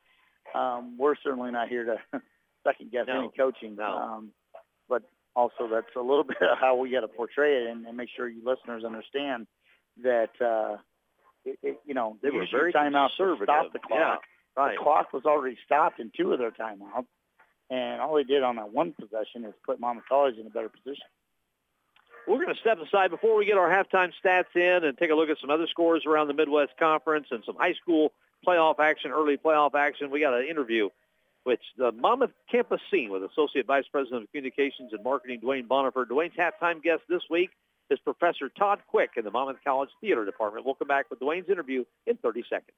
Um, 0.55 0.97
we're 0.97 1.15
certainly 1.23 1.51
not 1.51 1.67
here 1.69 1.85
to 1.85 2.21
second 2.65 2.91
guess 2.91 3.05
No. 3.07 3.19
any 3.19 3.29
coaching, 3.37 3.75
No. 3.75 3.85
um, 3.85 4.31
but 4.89 5.03
also 5.35 5.67
that's 5.71 5.95
a 5.95 6.01
little 6.01 6.23
bit 6.33 6.37
of 6.41 6.57
how 6.59 6.75
we 6.75 6.89
got 6.91 7.01
to 7.01 7.07
portray 7.07 7.63
it 7.63 7.67
and, 7.69 7.85
and 7.85 7.95
make 7.95 8.09
sure 8.15 8.27
you 8.27 8.41
listeners 8.43 8.83
understand 8.83 9.47
that 10.03 10.31
uh, 10.41 10.77
it, 11.45 11.57
it, 11.63 11.79
you 11.85 11.93
know 11.93 12.17
They 12.21 12.31
were 12.31 12.45
very 12.51 12.73
timeouts 12.73 13.15
to 13.17 13.37
stop 13.43 13.71
the 13.71 13.79
clock. 13.79 13.99
Yeah, 14.57 14.61
right. 14.61 14.77
The 14.77 14.83
clock 14.83 15.13
was 15.13 15.23
already 15.25 15.57
stopped 15.65 15.99
in 15.99 16.11
two 16.17 16.33
of 16.33 16.39
their 16.39 16.51
timeouts, 16.51 17.05
and 17.69 18.01
all 18.01 18.15
they 18.15 18.23
did 18.23 18.43
on 18.43 18.57
that 18.57 18.71
one 18.73 18.93
possession 18.99 19.45
is 19.45 19.53
put 19.65 19.79
Monmouth 19.79 20.05
College 20.09 20.35
in 20.37 20.47
a 20.47 20.49
better 20.49 20.69
position. 20.69 21.05
We're 22.27 22.43
going 22.43 22.53
to 22.55 22.59
step 22.59 22.79
aside 22.79 23.11
before 23.11 23.35
we 23.35 23.45
get 23.45 23.55
our 23.57 23.69
halftime 23.69 24.11
stats 24.23 24.55
in 24.55 24.83
and 24.83 24.97
take 24.97 25.11
a 25.11 25.13
look 25.15 25.29
at 25.29 25.37
some 25.39 25.51
other 25.51 25.67
scores 25.67 26.05
around 26.07 26.27
the 26.27 26.33
Midwest 26.33 26.71
Conference 26.79 27.27
and 27.29 27.43
some 27.45 27.55
high 27.55 27.73
school 27.73 28.13
playoff 28.45 28.79
action, 28.79 29.11
early 29.11 29.37
playoff 29.37 29.75
action. 29.75 30.09
We 30.09 30.21
got 30.21 30.33
an 30.33 30.47
interview 30.47 30.89
with 31.45 31.59
the 31.77 31.91
Monmouth 31.91 32.31
campus 32.51 32.81
scene 32.91 33.11
with 33.11 33.23
Associate 33.23 33.65
Vice 33.65 33.85
President 33.91 34.23
of 34.23 34.31
Communications 34.31 34.93
and 34.93 35.03
Marketing 35.03 35.39
Duane 35.39 35.67
Bonifer. 35.67 36.07
Duane's 36.07 36.33
halftime 36.35 36.81
guest 36.81 37.03
this 37.07 37.21
week 37.29 37.51
is 37.89 37.99
Professor 37.99 38.49
Todd 38.49 38.79
Quick 38.87 39.11
in 39.15 39.23
the 39.23 39.31
Monmouth 39.31 39.57
College 39.63 39.89
Theater 40.01 40.25
Department. 40.25 40.65
We'll 40.65 40.75
come 40.75 40.87
back 40.87 41.09
with 41.09 41.19
Duane's 41.19 41.49
interview 41.49 41.85
in 42.07 42.17
30 42.17 42.43
seconds. 42.49 42.77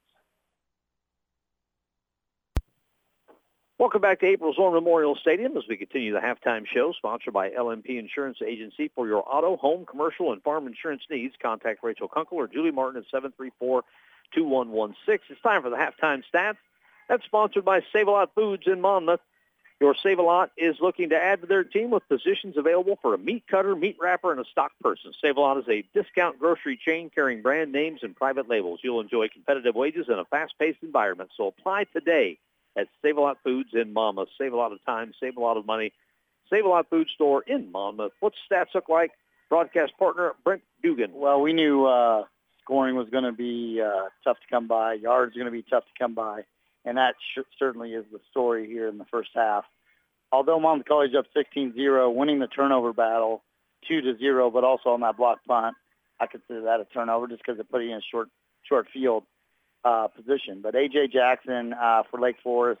Welcome 3.78 4.00
back 4.00 4.18
to 4.20 4.26
April 4.26 4.52
Zorn 4.52 4.74
Memorial 4.74 5.14
Stadium 5.14 5.56
as 5.56 5.62
we 5.68 5.76
continue 5.76 6.12
the 6.12 6.18
halftime 6.18 6.66
show 6.66 6.92
sponsored 6.92 7.32
by 7.32 7.50
LMP 7.50 7.96
Insurance 7.96 8.38
Agency. 8.44 8.90
For 8.94 9.06
your 9.06 9.22
auto, 9.24 9.56
home, 9.56 9.86
commercial, 9.86 10.32
and 10.32 10.42
farm 10.42 10.66
insurance 10.66 11.02
needs, 11.08 11.34
contact 11.40 11.84
Rachel 11.84 12.08
Kunkel 12.08 12.38
or 12.38 12.48
Julie 12.48 12.72
Martin 12.72 13.04
at 13.14 13.22
734-2116. 13.22 13.82
It's 15.06 15.40
time 15.44 15.62
for 15.62 15.70
the 15.70 15.76
halftime 15.76 16.24
stats. 16.34 16.56
That's 17.08 17.24
sponsored 17.24 17.64
by 17.64 17.82
Save-A-Lot 17.92 18.34
Foods 18.34 18.64
in 18.66 18.80
Monmouth. 18.80 19.20
Your 19.80 19.94
Save-A-Lot 20.02 20.50
is 20.56 20.76
looking 20.80 21.10
to 21.10 21.16
add 21.16 21.40
to 21.42 21.46
their 21.46 21.62
team 21.62 21.90
with 21.90 22.08
positions 22.08 22.56
available 22.56 22.98
for 23.00 23.14
a 23.14 23.18
meat 23.18 23.44
cutter, 23.48 23.76
meat 23.76 23.96
wrapper, 24.00 24.32
and 24.32 24.40
a 24.40 24.44
stock 24.44 24.72
person. 24.82 25.12
Save-A-Lot 25.22 25.58
is 25.58 25.68
a 25.68 25.84
discount 25.94 26.38
grocery 26.38 26.76
chain 26.76 27.10
carrying 27.14 27.42
brand 27.42 27.72
names 27.72 28.00
and 28.02 28.14
private 28.14 28.48
labels. 28.48 28.80
You'll 28.82 29.00
enjoy 29.00 29.28
competitive 29.28 29.74
wages 29.74 30.06
in 30.08 30.18
a 30.18 30.24
fast-paced 30.24 30.82
environment. 30.82 31.30
So 31.36 31.46
apply 31.46 31.84
today 31.84 32.38
at 32.76 32.88
Save 33.02 33.16
a 33.16 33.20
Lot 33.20 33.38
Foods 33.44 33.70
in 33.72 33.92
Monmouth. 33.92 34.28
Save 34.36 34.52
a 34.52 34.56
lot 34.56 34.72
of 34.72 34.84
time, 34.84 35.12
save 35.20 35.36
a 35.36 35.40
lot 35.40 35.56
of 35.56 35.64
money. 35.64 35.92
Save 36.50 36.64
a 36.64 36.68
Lot 36.68 36.88
Food 36.90 37.08
Store 37.14 37.42
in 37.42 37.70
Monmouth. 37.70 38.12
What's 38.20 38.36
stats 38.50 38.74
look 38.74 38.88
like? 38.88 39.12
Broadcast 39.48 39.92
partner 39.98 40.34
Brent 40.44 40.62
Dugan. 40.82 41.12
Well, 41.14 41.40
we 41.40 41.52
knew 41.52 41.86
uh, 41.86 42.24
scoring 42.62 42.96
was 42.96 43.08
going 43.10 43.24
to 43.24 43.32
be 43.32 43.80
uh, 43.80 44.08
tough 44.24 44.38
to 44.40 44.46
come 44.50 44.66
by. 44.66 44.94
Yards 44.94 45.36
are 45.36 45.40
going 45.40 45.52
to 45.52 45.56
be 45.56 45.62
tough 45.62 45.84
to 45.84 45.98
come 45.98 46.14
by, 46.14 46.44
and 46.84 46.96
that 46.96 47.14
sh- 47.34 47.40
certainly 47.58 47.92
is 47.92 48.04
the 48.12 48.20
story 48.30 48.66
here 48.66 48.88
in 48.88 48.98
the 48.98 49.04
first 49.06 49.30
half. 49.34 49.64
Although 50.30 50.60
Monmouth 50.60 50.86
College 50.86 51.12
up 51.18 51.26
16-0, 51.36 52.14
winning 52.14 52.38
the 52.38 52.46
turnover 52.46 52.92
battle 52.92 53.42
2 53.88 54.00
to 54.02 54.18
0, 54.18 54.50
but 54.50 54.64
also 54.64 54.90
on 54.90 55.00
that 55.00 55.16
block 55.16 55.38
punt, 55.46 55.74
I 56.20 56.26
consider 56.26 56.62
that 56.62 56.80
a 56.80 56.84
turnover 56.84 57.28
just 57.28 57.42
because 57.44 57.58
it 57.58 57.70
put 57.70 57.82
it 57.82 57.86
in 57.86 57.94
a 57.94 58.00
short 58.10 58.28
short 58.68 58.86
field 58.92 59.24
uh, 59.84 60.08
position. 60.08 60.60
But 60.62 60.74
AJ 60.74 61.12
Jackson 61.12 61.72
uh, 61.72 62.02
for 62.10 62.20
Lake 62.20 62.36
Forest, 62.42 62.80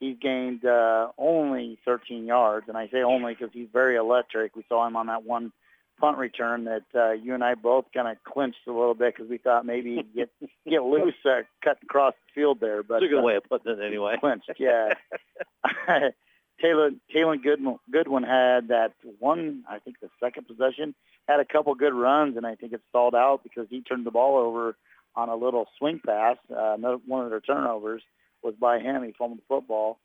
he's 0.00 0.16
gained 0.20 0.64
uh, 0.64 1.08
only 1.18 1.78
13 1.84 2.24
yards, 2.24 2.66
and 2.68 2.76
I 2.76 2.88
say 2.88 3.02
only 3.02 3.34
because 3.34 3.50
he's 3.52 3.68
very 3.72 3.96
electric. 3.96 4.56
We 4.56 4.64
saw 4.68 4.86
him 4.86 4.96
on 4.96 5.08
that 5.08 5.24
one 5.24 5.52
punt 5.98 6.18
return 6.18 6.64
that 6.64 6.84
uh, 6.94 7.12
you 7.12 7.34
and 7.34 7.44
I 7.44 7.54
both 7.54 7.86
kind 7.94 8.08
of 8.08 8.16
clinched 8.24 8.66
a 8.66 8.72
little 8.72 8.94
bit 8.94 9.14
because 9.14 9.30
we 9.30 9.38
thought 9.38 9.66
maybe 9.66 9.96
he'd 9.96 10.14
get 10.14 10.30
get 10.68 10.82
loose, 10.82 11.14
uh, 11.24 11.42
cut 11.62 11.78
across 11.82 12.14
the 12.14 12.40
field 12.40 12.60
there. 12.60 12.82
But 12.82 13.00
That's 13.00 13.06
a 13.06 13.08
good 13.08 13.20
uh, 13.20 13.22
way 13.22 13.36
of 13.36 13.44
putting 13.44 13.72
it 13.72 13.84
anyway. 13.84 14.16
clinched, 14.20 14.50
yeah. 14.58 14.94
Taylor 16.60 16.90
Taylor 17.12 17.36
Goodwin, 17.36 17.78
Goodwin 17.90 18.24
had 18.24 18.68
that 18.68 18.92
one, 19.18 19.64
I 19.68 19.78
think 19.78 20.00
the 20.00 20.10
second 20.20 20.48
possession, 20.48 20.94
had 21.28 21.40
a 21.40 21.44
couple 21.44 21.74
good 21.74 21.94
runs, 21.94 22.36
and 22.36 22.46
I 22.46 22.56
think 22.56 22.72
it 22.72 22.80
stalled 22.88 23.14
out 23.14 23.42
because 23.42 23.66
he 23.70 23.80
turned 23.80 24.06
the 24.06 24.10
ball 24.10 24.38
over 24.38 24.76
on 25.14 25.28
a 25.28 25.36
little 25.36 25.66
swing 25.78 26.00
pass. 26.04 26.36
Uh, 26.50 26.74
another 26.74 26.98
one 27.06 27.24
of 27.24 27.30
their 27.30 27.40
turnovers 27.40 28.02
was 28.42 28.54
by 28.54 28.78
him. 28.78 29.04
He 29.04 29.12
fumbled 29.12 29.38
the 29.38 29.44
football. 29.48 29.98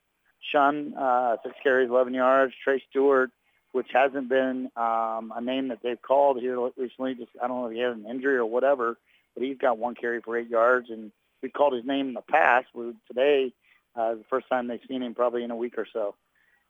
Shun, 0.52 0.94
uh, 0.96 1.38
six 1.44 1.56
carries, 1.64 1.90
11 1.90 2.14
yards. 2.14 2.54
Trey 2.64 2.84
Stewart, 2.90 3.32
which 3.74 3.88
hasn't 3.92 4.30
been 4.30 4.70
um, 4.78 5.34
a 5.36 5.42
name 5.42 5.68
that 5.68 5.80
they've 5.84 6.02
called 6.02 6.40
here 6.40 6.60
recently. 6.78 7.16
Just 7.16 7.32
I 7.44 7.48
don't 7.48 7.62
know 7.62 7.68
if 7.68 7.74
he 7.74 7.80
had 7.80 7.92
an 7.92 8.06
injury 8.10 8.38
or 8.38 8.46
whatever, 8.46 8.98
but 9.34 9.44
he's 9.44 9.58
got 9.58 9.78
one 9.78 9.96
carry 9.96 10.22
for 10.22 10.38
eight 10.38 10.48
yards, 10.48 10.90
and 10.90 11.12
we 11.42 11.50
called 11.50 11.74
his 11.74 11.86
name 11.86 12.08
in 12.08 12.14
the 12.14 12.22
past. 12.22 12.68
We, 12.74 12.94
today, 13.08 13.52
uh, 13.96 14.16
the 14.16 14.24
first 14.30 14.48
time 14.48 14.68
they've 14.68 14.80
seen 14.88 15.02
him 15.02 15.16
probably 15.16 15.44
in 15.44 15.52
a 15.52 15.56
week 15.56 15.78
or 15.78 15.88
so. 15.92 16.16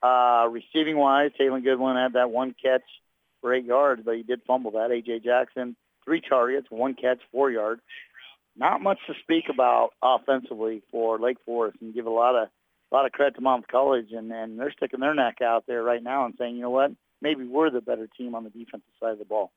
Uh, 0.01 0.47
receiving 0.49 0.97
wise, 0.97 1.31
Taylor 1.37 1.59
Goodwin 1.59 1.95
had 1.97 2.13
that 2.13 2.31
one 2.31 2.55
catch 2.61 2.83
for 3.41 3.53
eight 3.53 3.65
yards, 3.65 4.01
but 4.03 4.15
he 4.15 4.23
did 4.23 4.41
fumble 4.47 4.71
that. 4.71 4.91
A.J. 4.91 5.19
Jackson, 5.19 5.75
three 6.05 6.21
targets, 6.21 6.67
one 6.69 6.93
catch, 6.93 7.19
four 7.31 7.51
yards. 7.51 7.81
Not 8.55 8.81
much 8.81 8.99
to 9.07 9.13
speak 9.21 9.45
about 9.49 9.91
offensively 10.01 10.83
for 10.91 11.19
Lake 11.19 11.37
Forest, 11.45 11.77
and 11.81 11.93
give 11.93 12.05
a 12.05 12.09
lot 12.09 12.35
of 12.35 12.49
a 12.93 12.95
lot 12.95 13.05
of 13.05 13.11
credit 13.11 13.35
to 13.35 13.41
Monmouth 13.41 13.67
College, 13.69 14.11
and, 14.11 14.31
and 14.31 14.59
they're 14.59 14.71
sticking 14.71 14.99
their 14.99 15.15
neck 15.15 15.37
out 15.41 15.65
there 15.67 15.81
right 15.81 16.03
now 16.03 16.25
and 16.25 16.35
saying, 16.37 16.55
you 16.55 16.61
know 16.61 16.69
what, 16.69 16.91
maybe 17.21 17.43
we're 17.43 17.71
the 17.71 17.81
better 17.81 18.07
team 18.07 18.35
on 18.35 18.43
the 18.43 18.51
defensive 18.51 18.93
side 18.99 19.13
of 19.13 19.19
the 19.19 19.25
ball. 19.25 19.51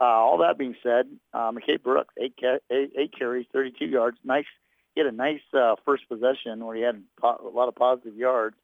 Uh, 0.00 0.04
all 0.04 0.38
that 0.38 0.58
being 0.58 0.74
said, 0.82 1.06
uh, 1.32 1.52
McKay 1.52 1.80
Brooks, 1.80 2.12
eight, 2.20 2.34
ca- 2.40 2.58
eight, 2.74 2.90
eight 2.98 3.12
carries, 3.16 3.46
32 3.52 3.84
yards. 3.84 4.18
Nice. 4.24 4.46
He 4.94 5.00
had 5.00 5.12
a 5.12 5.16
nice 5.16 5.40
uh, 5.56 5.76
first 5.84 6.08
possession 6.08 6.64
where 6.64 6.74
he 6.74 6.82
had 6.82 7.00
po- 7.20 7.48
a 7.48 7.56
lot 7.56 7.68
of 7.68 7.76
positive 7.76 8.16
yards. 8.16 8.56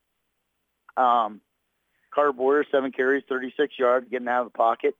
Um, 0.96 1.40
Carter 2.12 2.32
Boyer, 2.32 2.64
seven 2.70 2.90
carries, 2.90 3.22
36 3.28 3.74
yards, 3.78 4.08
getting 4.10 4.26
out 4.26 4.46
of 4.46 4.52
the 4.52 4.58
pocket. 4.58 4.96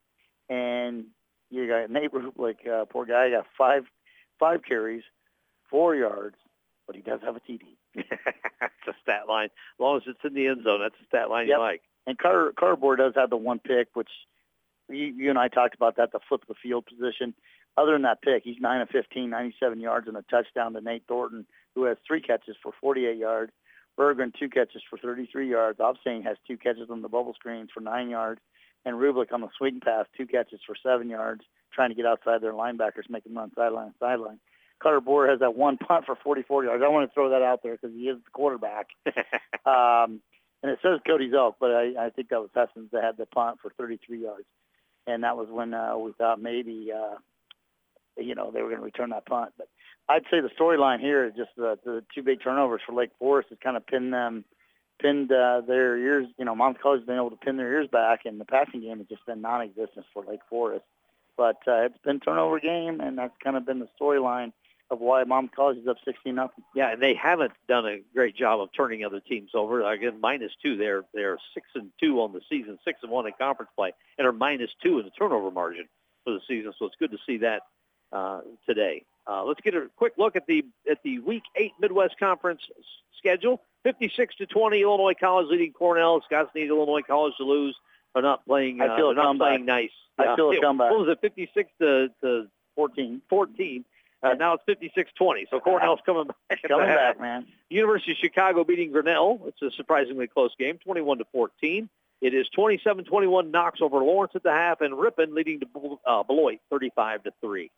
And 0.49 1.07
you 1.51 1.67
got 1.67 1.91
Nate 1.91 2.13
like 2.37 2.61
uh, 2.65 2.85
poor 2.85 3.07
guy, 3.07 3.31
got 3.31 3.47
five 3.59 3.85
five 4.39 4.61
carries, 4.67 5.03
four 5.69 5.97
yards, 5.97 6.37
but 6.87 6.95
he 6.95 7.03
does 7.03 7.21
have 7.25 7.35
a 7.35 7.41
TD. 7.41 7.61
That's 7.95 8.89
a 8.89 8.95
stat 9.03 9.29
line. 9.29 9.47
As 9.47 9.81
long 9.81 9.97
as 9.99 10.03
it's 10.07 10.21
in 10.25 10.35
the 10.35 10.47
end 10.47 10.65
zone, 10.65 10.81
that's 10.81 10.95
a 11.03 11.07
stat 11.07 11.31
line 11.31 11.49
Yep. 11.49 11.57
you 11.57 11.61
like. 11.63 11.83
And 12.07 12.19
Carter, 12.19 12.53
Carter 12.59 12.97
does 12.97 13.15
have 13.17 13.31
the 13.31 13.37
one 13.37 13.59
pick, 13.59 13.89
which 13.95 14.11
you, 14.89 15.07
you 15.07 15.31
and 15.31 15.39
I 15.39 15.49
talked 15.49 15.75
about 15.75 15.97
that, 15.97 16.13
the 16.13 16.21
flip 16.29 16.43
of 16.43 16.49
the 16.49 16.55
field 16.63 16.87
position. 16.87 17.35
Other 17.77 17.93
than 17.93 18.03
that 18.03 18.23
pick, 18.23 18.43
he's 18.45 18.57
9 18.61 18.81
of 18.81 18.89
15, 18.91 19.31
97 19.31 19.81
yards 19.81 20.09
and 20.09 20.17
a 20.17 20.23
touchdown 20.23 20.73
to 20.73 20.81
Nate 20.81 21.05
Thornton, 21.07 21.47
who 21.75 21.85
has 21.85 21.97
three 22.07 22.21
catches 22.21 22.57
for 22.63 22.73
48 22.81 23.17
yards. 23.17 23.53
Bergen, 23.97 24.33
two 24.39 24.49
catches 24.49 24.83
for 24.89 24.99
33 24.99 25.49
yards. 25.51 25.79
Obsane 25.81 26.23
has 26.23 26.37
two 26.47 26.57
catches 26.57 26.91
on 26.91 27.03
the 27.03 27.09
bubble 27.09 27.35
screens 27.35 27.71
for 27.73 27.81
nine 27.81 28.09
yards. 28.09 28.41
And 28.85 28.97
Rublik 28.97 29.33
on 29.33 29.43
the 29.43 29.51
swing 29.59 29.81
pass, 29.85 30.07
two 30.17 30.27
catches 30.27 30.61
for 30.67 30.75
seven 30.83 31.11
yards, 31.11 31.43
trying 31.73 31.91
to 31.91 31.95
get 31.95 32.07
outside 32.07 32.41
their 32.41 32.55
linebackers, 32.55 33.11
make 33.11 33.25
them 33.25 33.37
run 33.37 33.53
sideline 33.55 33.89
to 33.89 33.95
sideline. 34.01 34.41
Carter 34.83 35.01
Boyer 35.01 35.29
has 35.29 35.41
that 35.41 35.55
one 35.55 35.77
punt 35.77 36.07
for 36.07 36.17
44 36.17 36.65
yards. 36.65 36.83
I 36.85 36.89
want 36.89 37.09
to 37.09 37.15
throw 37.15 37.31
that 37.31 37.43
out 37.43 37.63
there 37.63 37.77
because 37.77 37.95
he 37.95 38.09
is 38.09 38.17
the 38.17 38.31
quarterback. 38.33 38.89
Um, 39.67 40.23
and 40.63 40.73
it 40.73 40.79
says 40.83 41.01
Cody 41.07 41.31
Zelk, 41.31 41.55
but 41.61 41.71
I, 41.71 42.07
I 42.07 42.11
think 42.11 42.31
that 42.31 42.41
was 42.41 42.51
Hessens 42.57 42.91
that 42.93 43.05
had 43.05 43.19
the 43.19 43.27
punt 43.27 43.59
for 43.61 43.71
33 43.79 44.23
yards. 44.23 44.47
And 45.07 45.23
that 45.23 45.37
was 45.37 45.49
when 45.51 45.75
uh, 45.75 45.97
we 45.99 46.13
thought 46.13 46.41
maybe, 46.41 46.91
uh, 46.95 47.17
you 48.17 48.35
know, 48.35 48.51
they 48.51 48.63
were 48.63 48.69
going 48.69 48.81
to 48.81 48.85
return 48.85 49.11
that 49.11 49.27
punt. 49.27 49.53
But 49.59 49.69
I'd 50.09 50.25
say 50.31 50.41
the 50.41 50.51
storyline 50.59 51.01
here 51.01 51.27
is 51.27 51.35
just 51.37 51.51
the, 51.57 51.79
the 51.85 52.03
two 52.15 52.23
big 52.23 52.43
turnovers 52.43 52.81
for 52.87 52.95
Lake 52.95 53.11
Forest 53.19 53.51
has 53.51 53.59
kind 53.63 53.77
of 53.77 53.87
pinned 53.87 54.13
them, 54.13 54.45
pinned 55.01 55.31
uh, 55.31 55.63
their 55.67 55.97
ears. 55.97 56.27
You 56.39 56.47
know, 56.47 56.55
Mount 56.55 56.81
College 56.81 57.01
has 57.01 57.07
been 57.07 57.17
able 57.17 57.31
to 57.31 57.37
pin 57.37 57.57
their 57.57 57.73
ears 57.73 57.89
back, 57.91 58.21
and 58.25 58.41
the 58.41 58.47
passing 58.47 58.81
game 58.81 58.99
has 58.99 59.09
just 59.09 59.25
been 59.27 59.41
non-existent 59.41 60.07
for 60.13 60.25
Lake 60.25 60.41
Forest. 60.49 60.85
But 61.37 61.57
uh, 61.67 61.85
it's 61.85 61.99
been 62.05 62.21
turnover 62.21 62.61
game, 62.61 63.01
and 63.01 63.17
that's 63.17 63.35
kind 63.43 63.57
of 63.57 63.65
been 63.65 63.79
the 63.79 63.89
storyline 64.01 64.53
of 64.91 64.99
why 65.01 65.23
Mom 65.25 65.49
College 65.55 65.79
is 65.79 65.87
up 65.87 65.97
16 66.05 66.35
nothing. 66.35 66.65
Yeah, 66.75 66.91
and 66.93 67.01
they 67.03 67.15
haven't 67.15 67.53
done 67.69 67.87
a 67.87 67.99
great 68.15 68.35
job 68.37 68.61
of 68.61 68.71
turning 68.77 69.05
other 69.05 69.21
teams 69.21 69.51
over. 69.55 69.83
Again, 69.91 70.21
minus 70.21 70.53
two. 70.63 70.77
They're 70.77 71.05
they're 71.15 71.39
six 71.55 71.67
and 71.75 71.91
two 72.01 72.21
on 72.21 72.33
the 72.33 72.41
season, 72.49 72.79
six 72.85 72.99
and 73.03 73.11
one 73.11 73.27
in 73.27 73.33
conference 73.39 73.71
play, 73.77 73.93
and 74.19 74.27
are 74.27 74.33
minus 74.33 74.71
two 74.83 74.99
in 74.99 75.05
the 75.05 75.11
turnover 75.13 75.51
margin 75.51 75.87
for 76.25 76.33
the 76.33 76.41
season. 76.49 76.73
So 76.79 76.87
it's 76.87 76.97
good 76.99 77.13
to 77.13 77.19
see 77.27 77.39
that 77.39 77.63
uh, 78.13 78.41
today. 78.67 79.05
Uh, 79.27 79.45
let's 79.45 79.61
get 79.61 79.75
a 79.75 79.89
quick 79.97 80.15
look 80.19 80.35
at 80.35 80.47
the 80.47 80.65
at 80.91 80.99
the 81.05 81.21
Week 81.21 81.45
Eight 81.57 81.73
Midwest 81.81 82.19
Conference 82.19 82.61
schedule. 83.19 83.63
56 83.85 84.35
to 84.37 84.47
20, 84.47 84.83
Illinois 84.83 85.15
College 85.19 85.47
leading 85.51 85.73
Cornell. 85.73 86.21
Scots 86.27 86.51
need 86.55 86.69
Illinois 86.69 87.01
College 87.01 87.33
to 87.39 87.45
lose. 87.45 87.75
They're 88.13 88.23
not 88.23 88.45
playing. 88.45 88.83
I 88.83 88.89
Uh, 88.89 88.97
feel 88.97 89.11
a 89.11 89.15
they're 89.15 89.23
not 89.25 89.29
comeback. 89.31 89.47
playing 89.49 89.65
nice. 89.67 89.91
I 90.19 90.37
feel 90.37 90.51
a 90.51 90.61
comeback. 90.61 90.91
What 90.91 91.01
was 91.01 91.09
it? 91.09 91.19
56 91.23 91.71
to 91.81 92.09
to 92.23 92.47
14. 92.75 93.23
14. 93.31 93.85
Uh, 94.23 94.35
now 94.35 94.55
it's 94.55 94.65
56-20. 95.19 95.47
So 95.51 95.61
Cornell's 95.61 96.01
coming 96.05 96.27
back. 96.27 96.63
Coming 96.69 96.87
back, 96.87 97.21
man. 97.21 97.47
University 97.71 98.13
of 98.13 98.19
Chicago 98.19 98.65
beating 98.65 98.93
Grinnell. 98.93 99.41
It's 99.47 99.63
a 99.63 99.71
surprisingly 99.77 100.27
close 100.27 100.55
game, 100.59 100.79
21 100.79 101.19
to 101.19 101.25
14. 101.33 101.89
It 102.21 102.35
is 102.35 102.47
27-21 102.57 103.51
Knox 103.51 103.81
over 103.81 103.99
Lawrence 103.99 104.33
at 104.35 104.43
the 104.43 104.53
half, 104.53 104.83
and 104.83 104.99
Ripon 104.99 105.35
leading 105.35 105.61
to 105.61 105.99
uh, 106.07 106.23
Beloit 106.23 106.59
35 106.69 107.23
to 107.25 107.33
three. 107.41 107.71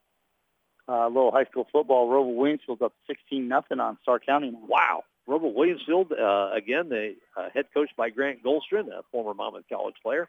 Uh, 0.89 1.07
little 1.07 1.31
high 1.31 1.45
school 1.45 1.69
football. 1.71 2.09
ROWVA 2.09 2.33
Williamsfield's 2.33 2.83
up 2.83 2.93
16 3.07 3.47
nothing 3.47 3.79
on 3.79 3.99
Stark 4.03 4.27
County 4.27 4.51
now. 4.51 4.59
Wow. 4.67 5.05
ROWVA 5.29 5.55
Williamsfield, 5.55 6.11
uh, 6.11 6.53
again, 6.53 6.89
the 6.89 7.15
uh, 7.37 7.51
head 7.55 7.67
coach 7.73 7.91
by 7.97 8.11
Grant 8.11 8.43
Goldstrin, 8.43 8.89
a 8.89 9.03
former 9.13 9.33
Monmouth 9.33 9.67
College 9.69 9.95
player. 10.03 10.27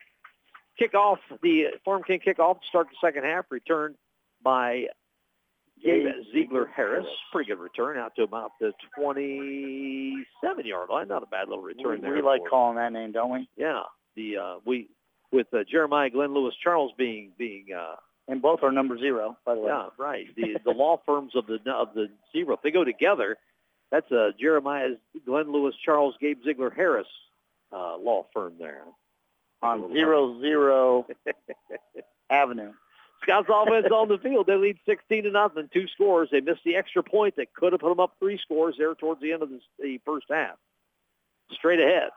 Kickoff, 0.80 1.18
the 1.42 1.70
Farm 1.84 2.04
King 2.04 2.20
kickoff 2.20 2.62
to 2.62 2.68
start 2.68 2.88
the 2.90 3.08
second 3.08 3.24
half, 3.24 3.46
returned 3.50 3.96
by 4.44 4.88
Gabe 5.84 6.06
Ziegler 6.32 6.66
Harris. 6.76 7.06
Pretty 7.32 7.50
good 7.52 7.60
return 7.60 7.98
out 7.98 8.16
to 8.16 8.24
about 8.24 8.52
the 8.60 8.72
27-yard 8.98 10.90
line. 10.90 11.08
Not 11.08 11.24
a 11.24 11.28
bad 11.28 11.50
little 11.50 11.64
return 11.64 11.96
We, 11.96 12.02
there. 12.02 12.14
we 12.14 12.22
like 12.22 12.42
calling 12.50 12.78
that 12.78 12.92
name, 12.94 13.12
don't 13.12 13.32
we? 13.32 13.48
Yeah, 13.58 13.82
the 14.16 14.38
uh, 14.38 14.56
we 14.66 14.90
with 15.32 15.48
uh, 15.54 15.64
Jeremiah 15.70 16.10
Glenn 16.10 16.34
Lewis 16.34 16.56
Charles 16.64 16.92
being 16.98 17.32
being 17.38 17.68
uh, 17.78 17.96
And 18.28 18.42
both 18.42 18.62
are 18.64 18.72
number 18.72 18.98
zero, 18.98 19.38
by 19.46 19.56
the 19.56 19.62
way. 19.62 19.68
yeah 19.68 19.88
right 19.98 20.28
the 20.36 20.58
the 20.64 20.72
law 20.72 21.00
firms 21.06 21.36
of 21.36 21.48
the 21.48 21.60
of 21.72 21.94
the 21.94 22.10
zero 22.32 22.54
if 22.54 22.62
they 22.62 22.72
go 22.72 22.84
together, 22.84 23.38
that's 23.92 24.12
uh, 24.12 24.32
Jeremiah 24.40 24.90
Glenn 25.26 25.52
Lewis 25.52 25.76
Charles 25.84 26.16
Gabe 26.22 26.40
Ziegler 26.46 26.70
Harris 26.70 27.08
uh, 27.72 27.98
law 27.98 28.26
firm 28.34 28.54
there. 28.60 28.84
On 29.62 29.92
zero 29.94 30.40
zero 30.42 31.08
Avenue. 32.30 32.74
Scots 33.24 33.50
offense 33.50 33.88
on 33.92 34.10
the 34.10 34.18
field. 34.18 34.48
They 34.48 34.56
lead 34.56 34.78
16 34.86 35.24
to 35.24 35.32
nothing. 35.32 35.70
Two 35.74 35.88
scores. 35.88 36.30
They 36.32 36.42
missed 36.42 36.64
the 36.66 36.76
extra 36.76 37.04
point 37.04 37.36
that 37.38 37.54
could 37.54 37.74
have 37.74 37.82
put 37.82 37.90
them 37.90 38.00
up 38.00 38.16
three 38.20 38.38
scores 38.38 38.76
there 38.78 38.94
towards 38.96 39.22
the 39.22 39.32
end 39.32 39.44
of 39.44 39.50
the, 39.50 39.60
the 39.80 40.00
first 40.06 40.26
half. 40.30 40.56
Straight 41.52 41.80
ahead 41.80 42.10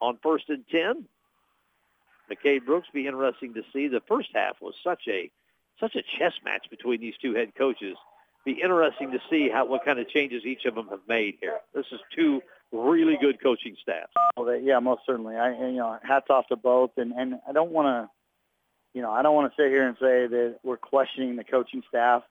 on 0.00 0.18
first 0.22 0.48
and 0.48 0.64
10. 0.68 1.04
McCade 2.30 2.64
Brooks 2.64 2.88
be 2.92 3.06
interesting 3.06 3.54
to 3.54 3.62
see. 3.72 3.88
The 3.88 4.02
first 4.08 4.30
half 4.34 4.60
was 4.60 4.74
such 4.82 5.02
a 5.08 5.30
such 5.78 5.94
a 5.94 6.02
chess 6.18 6.32
match 6.44 6.66
between 6.70 7.00
these 7.00 7.14
two 7.20 7.34
head 7.34 7.54
coaches. 7.54 7.96
Be 8.44 8.60
interesting 8.62 9.10
to 9.12 9.18
see 9.28 9.48
how 9.48 9.66
what 9.66 9.84
kind 9.84 9.98
of 9.98 10.08
changes 10.08 10.44
each 10.44 10.64
of 10.64 10.74
them 10.74 10.88
have 10.88 11.00
made 11.06 11.36
here. 11.40 11.58
This 11.74 11.86
is 11.92 12.00
two 12.14 12.40
really 12.72 13.16
good 13.20 13.42
coaching 13.42 13.76
staffs. 13.80 14.12
Well, 14.36 14.54
yeah, 14.56 14.78
most 14.80 15.02
certainly. 15.06 15.36
I, 15.36 15.52
you 15.52 15.72
know, 15.72 15.98
hats 16.02 16.26
off 16.30 16.46
to 16.48 16.56
both. 16.56 16.90
And, 16.96 17.12
and 17.12 17.38
I 17.48 17.52
don't 17.52 17.70
want 17.72 17.86
to, 17.86 18.10
you 18.96 19.02
know, 19.02 19.10
I 19.10 19.20
don't 19.20 19.34
want 19.34 19.52
to 19.52 19.62
sit 19.62 19.68
here 19.70 19.86
and 19.86 19.94
say 20.00 20.26
that 20.26 20.56
we're 20.64 20.78
questioning 20.78 21.36
the 21.36 21.44
coaching 21.44 21.82
staff 21.86 22.22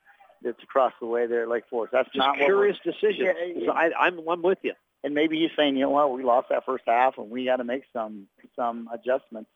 that's 0.42 0.60
across 0.64 0.92
the 1.00 1.06
way 1.06 1.28
there 1.28 1.44
at 1.44 1.48
Lake 1.48 1.62
Forest. 1.70 1.92
That's 1.92 2.08
Just 2.08 2.18
not 2.18 2.38
curious 2.38 2.76
decision. 2.84 3.26
Yeah, 3.26 3.32
yeah. 3.54 3.66
So 3.66 3.72
I, 3.72 3.92
I'm 3.96 4.18
I'm 4.28 4.42
with 4.42 4.58
you. 4.62 4.72
and 5.04 5.14
maybe 5.14 5.38
he's 5.38 5.52
saying, 5.56 5.76
you 5.76 5.82
know 5.82 5.90
what, 5.90 6.12
we 6.12 6.24
lost 6.24 6.48
that 6.50 6.66
first 6.66 6.82
half 6.84 7.18
and 7.18 7.30
we 7.30 7.44
got 7.44 7.58
to 7.58 7.64
make 7.64 7.84
some 7.92 8.26
some 8.56 8.88
adjustments. 8.92 9.48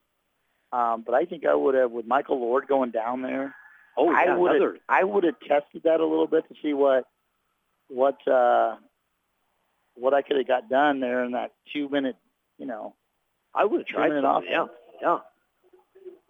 Um, 0.72 1.02
but 1.04 1.16
I 1.16 1.24
think 1.24 1.44
I 1.44 1.52
would 1.52 1.74
have 1.74 1.90
with 1.90 2.06
Michael 2.06 2.38
Lord 2.38 2.68
going 2.68 2.92
down 2.92 3.22
there. 3.22 3.56
Oh, 3.96 4.12
yeah, 4.12 4.32
I 4.32 4.36
would 4.36 4.60
have 4.60 4.74
I 4.88 5.02
would 5.02 5.24
have 5.24 5.40
tested 5.40 5.82
that 5.82 5.98
a 5.98 6.06
little 6.06 6.28
bit 6.28 6.48
to 6.48 6.54
see 6.62 6.74
what 6.74 7.08
what 7.88 8.24
uh, 8.28 8.76
what 9.96 10.14
I 10.14 10.22
could 10.22 10.36
have 10.36 10.46
got 10.46 10.68
done 10.68 11.00
there 11.00 11.24
in 11.24 11.32
that 11.32 11.50
two 11.72 11.88
minute, 11.88 12.16
you 12.56 12.66
know. 12.66 12.94
I 13.52 13.64
would 13.64 13.80
have 13.80 13.86
tried 13.88 14.12
it 14.12 14.24
off. 14.24 14.44
Yeah, 14.48 14.66
yeah. 15.02 15.18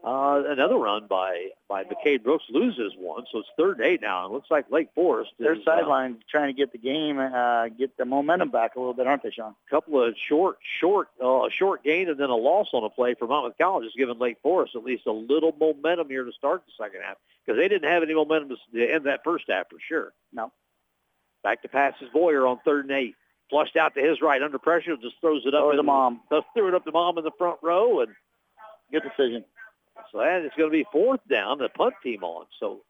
Uh, 0.02 0.42
another 0.48 0.76
run 0.76 1.06
by 1.06 1.48
by 1.68 1.84
McCade 1.84 2.22
Brooks 2.22 2.44
loses 2.48 2.94
one, 2.98 3.24
so 3.30 3.40
it's 3.40 3.48
third 3.56 3.78
and 3.78 3.86
eight 3.86 4.00
now. 4.00 4.24
It 4.24 4.32
looks 4.32 4.50
like 4.50 4.70
Lake 4.70 4.88
Forest 4.94 5.32
Their 5.38 5.52
is 5.52 5.60
uh, 5.66 5.76
sidelines 5.76 6.22
trying 6.30 6.48
to 6.48 6.58
get 6.58 6.72
the 6.72 6.78
game, 6.78 7.18
uh, 7.18 7.68
get 7.68 7.96
the 7.98 8.06
momentum 8.06 8.50
back 8.50 8.76
a 8.76 8.78
little 8.78 8.94
bit, 8.94 9.06
aren't 9.06 9.22
they, 9.22 9.30
Sean? 9.30 9.54
a 9.66 9.70
couple 9.70 10.02
of 10.02 10.14
short, 10.26 10.56
short, 10.80 11.08
uh, 11.22 11.48
short 11.50 11.84
gain 11.84 12.08
and 12.08 12.18
then 12.18 12.30
a 12.30 12.36
loss 12.36 12.68
on 12.72 12.82
a 12.82 12.88
play 12.88 13.14
for 13.14 13.28
Monmouth 13.28 13.58
College 13.58 13.84
has 13.84 13.92
given 13.94 14.18
Lake 14.18 14.38
Forest 14.42 14.74
at 14.74 14.84
least 14.84 15.06
a 15.06 15.12
little 15.12 15.54
momentum 15.60 16.08
here 16.08 16.24
to 16.24 16.32
start 16.32 16.62
the 16.66 16.82
second 16.82 17.02
half 17.02 17.18
because 17.44 17.58
they 17.58 17.68
didn't 17.68 17.90
have 17.90 18.02
any 18.02 18.14
momentum 18.14 18.48
to 18.48 18.56
to 18.78 18.92
end 18.92 19.04
that 19.04 19.20
first 19.22 19.44
half 19.48 19.68
for 19.68 19.78
sure. 19.86 20.12
No. 20.32 20.50
Back 21.42 21.60
to 21.62 21.68
passes 21.68 22.08
Boyer 22.12 22.46
on 22.46 22.58
third 22.64 22.86
and 22.86 22.92
eight. 22.92 23.16
Flushed 23.50 23.76
out 23.76 23.94
to 23.96 24.00
his 24.00 24.22
right 24.22 24.42
under 24.42 24.58
pressure, 24.58 24.96
just 24.96 25.16
throws 25.20 25.42
it 25.44 25.54
up. 25.54 25.64
Or 25.64 25.72
in 25.72 25.76
the 25.76 25.82
mom. 25.82 26.20
Just 26.32 26.46
threw 26.54 26.68
it 26.68 26.74
up 26.74 26.84
to 26.84 26.92
mom 26.92 27.18
in 27.18 27.24
the 27.24 27.32
front 27.36 27.58
row, 27.62 28.00
and 28.00 28.14
Good 28.92 29.02
decision. 29.02 29.44
So 30.12 30.18
that 30.18 30.42
is 30.44 30.50
going 30.56 30.70
to 30.70 30.76
be 30.76 30.86
fourth 30.92 31.20
down, 31.28 31.58
the 31.58 31.68
punt 31.68 31.94
team 32.02 32.24
on. 32.24 32.46
So, 32.58 32.80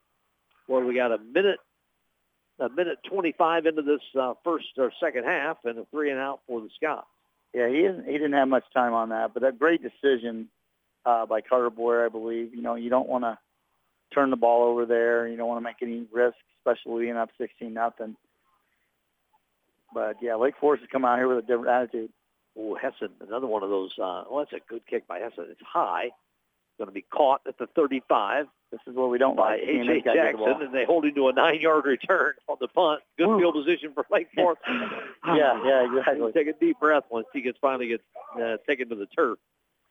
well, 0.69 0.83
we 0.83 0.95
got 0.95 1.13
a 1.13 1.19
minute, 1.19 1.59
a 2.59 2.69
minute 2.69 2.99
25 3.09 3.67
into 3.67 3.83
this 3.83 4.01
uh, 4.19 4.35
first 4.45 4.67
or 4.79 4.93
second 5.01 5.25
half, 5.25 5.59
and 5.65 5.79
a 5.79 5.85
three 5.91 6.11
and 6.11 6.19
out 6.19 6.41
for 6.47 6.61
the 6.61 6.71
Scots. 6.77 7.07
Yeah, 7.53 7.69
he 7.69 7.77
didn't, 7.77 8.07
he 8.07 8.13
didn't 8.13 8.35
have 8.35 8.49
much 8.49 8.65
time 8.73 8.95
on 8.95 9.09
that, 9.09 9.35
but 9.35 9.45
a 9.45 9.53
great 9.53 9.81
decision 9.83 10.49
uh, 11.05 11.27
by 11.27 11.41
Carter 11.41 11.71
Boyer, 11.71 12.07
I 12.07 12.09
believe. 12.09 12.55
You 12.55 12.63
know, 12.63 12.77
you 12.77 12.91
don't 12.91 13.09
want 13.09 13.25
to 13.25 13.39
turn 14.15 14.31
the 14.31 14.37
ball 14.37 14.65
over 14.65 14.87
there. 14.87 15.27
You 15.27 15.37
don't 15.37 15.49
want 15.49 15.59
to 15.59 15.65
make 15.65 15.83
any 15.83 16.07
risks. 16.13 16.39
especially 16.61 17.05
being 17.05 17.17
up 17.17 17.31
16 17.39 17.73
nothing. 17.73 18.17
But 19.93 20.17
yeah, 20.23 20.37
Lake 20.37 20.55
Forest 20.61 20.83
has 20.83 20.89
come 20.91 21.05
out 21.05 21.19
here 21.19 21.29
with 21.29 21.39
a 21.39 21.43
different 21.43 21.69
attitude. 21.69 22.13
Oh, 22.57 22.77
Hessen, 22.81 23.11
another 23.21 23.47
one 23.47 23.63
of 23.63 23.71
those. 23.71 23.91
Uh, 23.99 24.25
well, 24.31 24.39
that's 24.39 24.53
a 24.53 24.69
good 24.69 24.83
kick 24.87 25.07
by 25.07 25.19
Hessen. 25.19 25.47
It's 25.51 25.61
high. 25.65 26.11
Going 26.81 26.89
to 26.89 26.95
be 26.95 27.05
caught 27.13 27.43
at 27.47 27.59
the 27.59 27.67
35. 27.77 28.47
This 28.73 28.81
is 28.87 28.95
what 28.95 29.11
we 29.11 29.19
don't 29.19 29.37
like. 29.37 29.61
A.J. 29.61 30.01
Jackson, 30.03 30.63
and 30.63 30.75
they 30.75 30.87
hold 30.87 31.05
him 31.05 31.15
to 31.15 31.29
a 31.29 31.33
nine-yard 31.35 31.85
return 31.85 32.33
on 32.49 32.57
the 32.59 32.69
punt. 32.69 33.03
Good 33.19 33.29
Ooh. 33.29 33.39
field 33.39 33.55
position 33.55 33.93
for 33.93 34.07
Lake 34.11 34.29
Forest. 34.35 34.63
yeah, 35.27 35.63
yeah, 35.63 35.85
exactly. 35.85 36.33
Take 36.33 36.47
a 36.47 36.59
deep 36.59 36.81
breath 36.81 37.03
once 37.11 37.27
he 37.35 37.43
gets 37.43 37.59
finally 37.61 37.89
gets 37.89 38.03
uh, 38.35 38.57
taken 38.67 38.89
to 38.89 38.95
the 38.95 39.05
turf. 39.05 39.39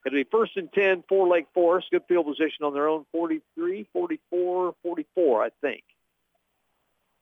It'll 0.04 0.16
be 0.16 0.26
first 0.32 0.56
and 0.56 0.72
10 0.72 1.04
for 1.08 1.28
Lake 1.28 1.46
Forest. 1.54 1.92
Good 1.92 2.02
field 2.08 2.26
position 2.26 2.64
on 2.64 2.74
their 2.74 2.88
own 2.88 3.04
43, 3.12 3.86
44, 3.92 4.74
44, 4.82 5.44
I 5.44 5.50
think. 5.60 5.84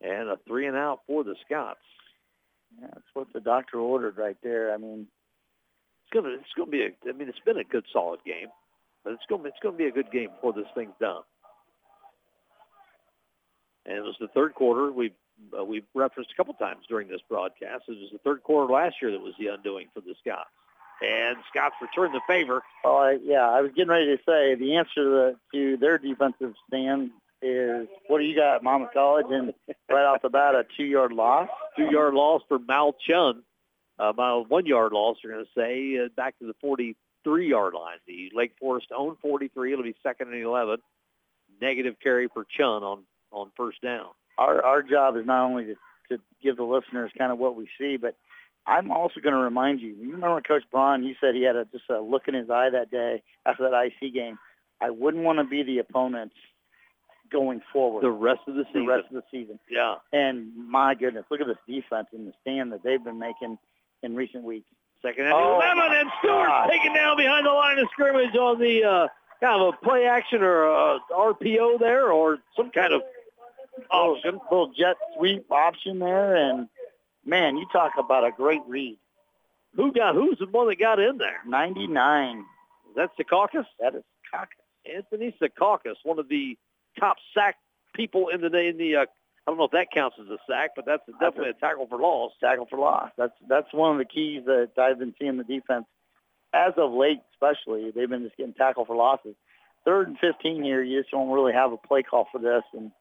And 0.00 0.30
a 0.30 0.38
three 0.46 0.66
and 0.66 0.78
out 0.78 1.00
for 1.06 1.24
the 1.24 1.34
Scots. 1.44 1.80
Yeah, 2.80 2.86
that's 2.94 3.04
what 3.12 3.26
the 3.34 3.40
doctor 3.40 3.78
ordered 3.80 4.16
right 4.16 4.36
there. 4.42 4.72
I 4.72 4.78
mean, 4.78 5.08
It's 6.04 6.14
gonna 6.14 6.34
it's 6.36 6.54
gonna 6.56 6.70
be 6.70 6.84
a 6.84 6.90
I 7.06 7.12
mean 7.12 7.28
it's 7.28 7.38
been 7.44 7.58
a 7.58 7.64
good 7.64 7.84
solid 7.92 8.20
game, 8.24 8.48
but 9.08 9.14
it's 9.14 9.24
gonna 9.26 9.44
it's 9.44 9.56
gonna 9.62 9.76
be 9.76 9.86
a 9.86 9.90
good 9.90 10.10
game 10.10 10.28
before 10.34 10.52
this 10.52 10.66
thing's 10.74 10.92
done. 11.00 11.22
And 13.86 13.96
it 13.96 14.02
was 14.02 14.16
the 14.20 14.28
third 14.28 14.54
quarter. 14.54 14.92
We 14.92 15.14
uh, 15.58 15.64
we 15.64 15.82
referenced 15.94 16.30
a 16.30 16.36
couple 16.36 16.52
times 16.54 16.84
during 16.90 17.08
this 17.08 17.22
broadcast. 17.26 17.84
It 17.88 17.92
was 17.92 18.10
the 18.12 18.18
third 18.18 18.42
quarter 18.42 18.70
last 18.70 18.96
year 19.00 19.10
that 19.12 19.20
was 19.20 19.32
the 19.38 19.46
undoing 19.46 19.86
for 19.94 20.02
the 20.02 20.14
Scots. 20.20 20.50
And 21.00 21.38
Scots 21.48 21.76
returned 21.80 22.14
the 22.14 22.20
favor. 22.28 22.62
oh, 22.84 22.96
I, 22.96 23.18
yeah, 23.22 23.48
I 23.48 23.62
was 23.62 23.70
getting 23.74 23.88
ready 23.88 24.14
to 24.14 24.22
say 24.26 24.56
the 24.56 24.76
answer 24.76 24.94
to, 24.96 25.04
the, 25.04 25.36
to 25.54 25.76
their 25.78 25.96
defensive 25.96 26.54
stand 26.66 27.12
is 27.40 27.86
what 28.08 28.18
do 28.18 28.24
you 28.24 28.36
got, 28.36 28.62
Monmouth 28.64 28.90
College? 28.92 29.26
And 29.30 29.54
right 29.88 30.04
off 30.04 30.22
the 30.22 30.28
bat, 30.28 30.56
a 30.56 30.64
two-yard 30.76 31.12
loss. 31.12 31.48
Two-yard 31.76 32.14
loss 32.14 32.42
for 32.48 32.58
Mal 32.58 32.94
Chun. 33.08 33.42
Uh, 33.98 34.08
about 34.10 34.38
a 34.38 34.42
one-yard 34.48 34.92
loss, 34.92 35.16
you're 35.22 35.32
going 35.32 35.44
to 35.44 35.50
say, 35.56 36.04
uh, 36.04 36.08
back 36.16 36.36
to 36.40 36.46
the 36.46 36.54
43-yard 37.26 37.74
line. 37.74 37.98
The 38.06 38.30
Lake 38.34 38.52
Forest 38.60 38.88
own 38.96 39.16
43. 39.22 39.72
It'll 39.72 39.84
be 39.84 39.94
second 40.02 40.32
and 40.32 40.42
11. 40.42 40.78
Negative 41.60 41.94
carry 42.02 42.28
for 42.32 42.44
Chun 42.56 42.82
on, 42.82 43.02
on 43.32 43.50
first 43.56 43.80
down. 43.82 44.06
Our 44.36 44.64
our 44.64 44.82
job 44.82 45.16
is 45.16 45.26
not 45.26 45.44
only 45.46 45.64
to, 45.64 45.74
to 46.10 46.22
give 46.42 46.56
the 46.56 46.62
listeners 46.62 47.10
kind 47.18 47.32
of 47.32 47.38
what 47.38 47.56
we 47.56 47.68
see, 47.78 47.96
but 47.96 48.14
I'm 48.66 48.92
also 48.92 49.20
going 49.20 49.34
to 49.34 49.40
remind 49.40 49.80
you. 49.80 49.88
You 49.88 50.12
remember 50.12 50.40
Coach 50.42 50.62
Braun? 50.70 51.02
You 51.02 51.14
said 51.20 51.34
he 51.34 51.42
had 51.42 51.56
a, 51.56 51.64
just 51.64 51.90
a 51.90 52.00
look 52.00 52.28
in 52.28 52.34
his 52.34 52.48
eye 52.50 52.68
that 52.70 52.90
day 52.90 53.22
after 53.46 53.68
that 53.68 53.88
IC 54.02 54.12
game. 54.14 54.38
I 54.80 54.90
wouldn't 54.90 55.24
want 55.24 55.38
to 55.38 55.44
be 55.44 55.64
the 55.64 55.78
opponents 55.78 56.36
going 57.32 57.60
forward 57.72 58.04
The 58.04 58.10
rest 58.10 58.40
of 58.46 58.54
the 58.54 58.64
season. 58.68 58.86
the 58.86 58.92
rest 58.92 59.06
of 59.10 59.14
the 59.14 59.22
season. 59.30 59.58
yeah. 59.70 59.96
And 60.12 60.52
my 60.56 60.94
goodness, 60.94 61.24
look 61.30 61.40
at 61.40 61.46
this 61.46 61.56
defense 61.66 62.06
in 62.12 62.24
the 62.26 62.32
stand 62.42 62.70
that 62.72 62.82
they've 62.84 63.02
been 63.02 63.18
making 63.18 63.58
in 64.02 64.14
recent 64.14 64.44
weeks. 64.44 64.68
Second 65.02 65.26
and 65.26 65.34
Oh, 65.34 65.56
11, 65.56 65.76
my 65.78 65.96
and 66.00 66.10
Stewart 66.18 66.48
God. 66.48 66.68
taken 66.68 66.92
down 66.94 67.16
behind 67.16 67.46
the 67.46 67.50
line 67.50 67.78
of 67.78 67.88
scrimmage 67.92 68.34
on 68.34 68.58
the 68.58 68.82
uh, 68.84 69.08
kind 69.40 69.60
of 69.62 69.74
a 69.74 69.84
play 69.84 70.06
action 70.06 70.42
or 70.42 70.64
a 70.64 70.98
RPO 71.12 71.78
there 71.78 72.10
or 72.10 72.38
some 72.56 72.70
kind 72.70 72.92
of 72.92 73.02
option. 73.90 74.40
Little 74.50 74.72
jet 74.76 74.96
sweep 75.16 75.50
option 75.50 75.98
there, 76.00 76.34
and 76.34 76.68
man, 77.24 77.56
you 77.56 77.66
talk 77.72 77.92
about 77.98 78.24
a 78.26 78.32
great 78.32 78.62
read. 78.66 78.98
Who 79.76 79.92
got, 79.92 80.14
who's 80.14 80.38
the 80.38 80.46
one 80.46 80.68
that 80.68 80.78
got 80.80 80.98
in 80.98 81.18
there? 81.18 81.40
99. 81.46 82.44
That's 82.96 83.12
the 83.16 83.24
caucus. 83.24 83.66
That 83.78 83.94
is 83.94 84.02
cock. 84.32 84.48
Anthony 84.92 85.34
Secaucus, 85.40 85.96
one 86.02 86.18
of 86.18 86.28
the 86.28 86.56
top 86.98 87.18
sack 87.34 87.56
people 87.94 88.28
in 88.28 88.40
the, 88.40 88.48
day 88.50 88.68
in 88.68 88.78
the 88.78 88.96
uh, 88.96 89.06
I 89.48 89.50
don't 89.50 89.56
know 89.56 89.64
if 89.64 89.70
that 89.70 89.90
counts 89.90 90.18
as 90.20 90.28
a 90.28 90.36
sack, 90.46 90.72
but 90.76 90.84
that's 90.84 91.02
definitely 91.18 91.48
a 91.48 91.54
tackle 91.54 91.86
for 91.86 91.98
loss. 91.98 92.32
tackle 92.38 92.66
for 92.68 92.78
loss. 92.78 93.10
That's 93.16 93.32
that's 93.48 93.72
one 93.72 93.92
of 93.92 93.98
the 93.98 94.04
keys 94.04 94.42
that 94.44 94.72
I've 94.76 94.98
been 94.98 95.14
seeing 95.18 95.38
the 95.38 95.42
defense 95.42 95.86
as 96.52 96.74
of 96.76 96.92
late, 96.92 97.22
especially. 97.32 97.90
They've 97.90 98.10
been 98.10 98.24
just 98.24 98.36
getting 98.36 98.52
tackle 98.52 98.84
for 98.84 98.94
losses. 98.94 99.36
Third 99.86 100.08
and 100.08 100.18
15 100.18 100.62
here, 100.62 100.82
you 100.82 101.00
just 101.00 101.12
don't 101.12 101.30
really 101.30 101.54
have 101.54 101.72
a 101.72 101.78
play 101.78 102.02
call 102.02 102.28
for 102.30 102.38
this. 102.38 102.62
And 102.74 102.92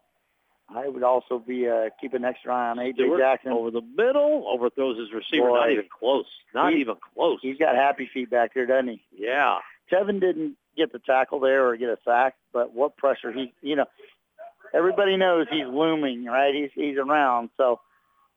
I 0.73 0.87
would 0.87 1.03
also 1.03 1.37
be 1.37 1.67
uh, 1.67 1.89
keep 1.99 2.13
an 2.13 2.23
extra 2.23 2.55
eye 2.55 2.69
on 2.69 2.77
AJ 2.77 2.93
Stewart 2.93 3.19
Jackson. 3.19 3.51
over 3.51 3.69
the 3.69 3.81
middle, 3.81 4.47
overthrows 4.47 4.97
his 4.97 5.11
receiver. 5.11 5.49
Not 5.49 5.69
even 5.69 5.89
close. 5.99 6.27
Not 6.53 6.73
even 6.75 6.95
close. 7.13 7.39
He's 7.41 7.57
got 7.57 7.75
happy 7.75 8.09
feet 8.13 8.29
back 8.29 8.53
there, 8.53 8.65
doesn't 8.65 8.87
he? 8.87 9.01
Yeah. 9.17 9.57
Tevin 9.91 10.21
didn't 10.21 10.55
get 10.77 10.93
the 10.93 10.99
tackle 10.99 11.41
there 11.41 11.67
or 11.67 11.75
get 11.75 11.89
a 11.89 11.97
sack, 12.05 12.35
but 12.53 12.73
what 12.73 12.95
pressure 12.95 13.33
he, 13.33 13.51
you 13.61 13.75
know, 13.75 13.85
everybody 14.73 15.17
knows 15.17 15.47
he's 15.49 15.65
looming, 15.67 16.25
right? 16.25 16.53
He's 16.53 16.71
he's 16.73 16.97
around, 16.97 17.49
so 17.57 17.79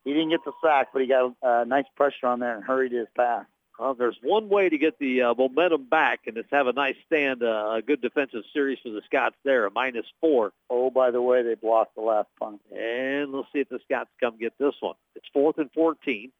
he 0.04 0.12
didn't 0.12 0.30
get 0.30 0.44
the 0.44 0.52
sack, 0.64 0.88
but 0.92 1.02
he 1.02 1.08
got 1.08 1.34
uh, 1.42 1.64
nice 1.64 1.86
pressure 1.96 2.26
on 2.26 2.40
there 2.40 2.54
and 2.56 2.64
hurried 2.64 2.92
his 2.92 3.08
pass. 3.16 3.44
Well, 3.78 3.94
there's 3.94 4.18
one 4.22 4.50
way 4.50 4.68
to 4.68 4.76
get 4.76 4.98
the 4.98 5.22
uh, 5.22 5.34
momentum 5.34 5.84
back, 5.88 6.20
and 6.26 6.36
it's 6.36 6.50
have 6.50 6.66
a 6.66 6.72
nice 6.74 6.96
stand, 7.06 7.42
uh, 7.42 7.76
a 7.76 7.82
good 7.82 8.02
defensive 8.02 8.42
series 8.52 8.78
for 8.82 8.90
the 8.90 9.00
Scots 9.06 9.36
there, 9.42 9.64
a 9.64 9.70
minus 9.70 10.04
four. 10.20 10.52
Oh, 10.68 10.90
by 10.90 11.10
the 11.10 11.22
way, 11.22 11.42
they 11.42 11.54
blocked 11.54 11.94
the 11.94 12.02
last 12.02 12.28
punt. 12.38 12.60
And 12.70 13.32
let's 13.32 13.48
see 13.54 13.60
if 13.60 13.70
the 13.70 13.78
Scots 13.86 14.10
come 14.20 14.36
get 14.38 14.52
this 14.58 14.74
one. 14.80 14.96
It's 15.16 15.24
fourth 15.32 15.56
and 15.56 15.70
14. 15.72 16.30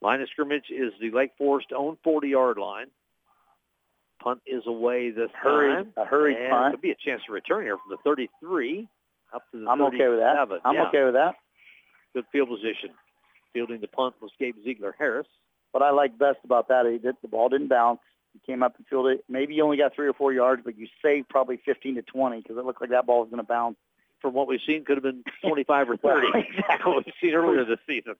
Line 0.00 0.20
of 0.22 0.28
scrimmage 0.30 0.70
is 0.70 0.94
the 0.98 1.10
Lake 1.10 1.32
Forest 1.36 1.68
own 1.76 1.98
40-yard 2.06 2.56
line. 2.56 2.86
Punt 4.22 4.40
is 4.46 4.62
away 4.66 5.10
this 5.10 5.30
Hurried, 5.34 5.76
time. 5.76 5.92
a 5.98 6.04
hurried 6.06 6.38
and 6.38 6.50
punt. 6.50 6.72
Could 6.72 6.80
be 6.80 6.90
a 6.90 6.96
chance 6.96 7.20
to 7.26 7.32
return 7.32 7.64
here 7.64 7.76
from 7.76 7.90
the 7.90 7.98
33 8.02 8.88
up 9.36 9.42
to 9.52 9.60
the 9.60 9.68
I'm 9.68 9.82
okay 9.82 10.08
with 10.08 10.18
that. 10.18 10.36
I'm 10.64 10.74
yeah, 10.74 10.88
okay 10.88 11.04
with 11.04 11.14
that. 11.14 11.34
Good 12.14 12.24
field 12.32 12.48
position. 12.48 12.90
Fielding 13.52 13.80
the 13.80 13.88
punt 13.88 14.14
was 14.20 14.30
Gabe 14.40 14.56
Ziegler-Harris. 14.64 15.28
What 15.72 15.82
I 15.82 15.90
like 15.90 16.18
best 16.18 16.38
about 16.44 16.68
that, 16.68 16.86
he 16.90 16.98
did, 16.98 17.16
the 17.22 17.28
ball 17.28 17.48
didn't 17.48 17.68
bounce. 17.68 18.00
He 18.32 18.40
came 18.50 18.62
up 18.62 18.76
and 18.76 18.86
fielded 18.86 19.18
it. 19.18 19.24
Maybe 19.28 19.54
you 19.54 19.62
only 19.62 19.76
got 19.76 19.94
three 19.94 20.08
or 20.08 20.12
four 20.12 20.32
yards, 20.32 20.62
but 20.64 20.78
you 20.78 20.86
saved 21.02 21.28
probably 21.28 21.60
15 21.64 21.96
to 21.96 22.02
20 22.02 22.38
because 22.38 22.56
it 22.56 22.64
looked 22.64 22.80
like 22.80 22.90
that 22.90 23.06
ball 23.06 23.20
was 23.20 23.30
going 23.30 23.42
to 23.42 23.46
bounce. 23.46 23.76
From 24.22 24.32
what 24.32 24.48
we've 24.48 24.60
seen, 24.66 24.84
could 24.84 24.96
have 24.96 25.02
been 25.02 25.22
25 25.42 25.90
or 25.90 25.96
30. 25.96 26.04
Well, 26.04 26.22
exactly. 26.34 26.92
what 26.92 27.04
we've 27.04 27.14
seen 27.20 27.34
earlier 27.34 27.64
this 27.64 27.78
season. 27.86 28.14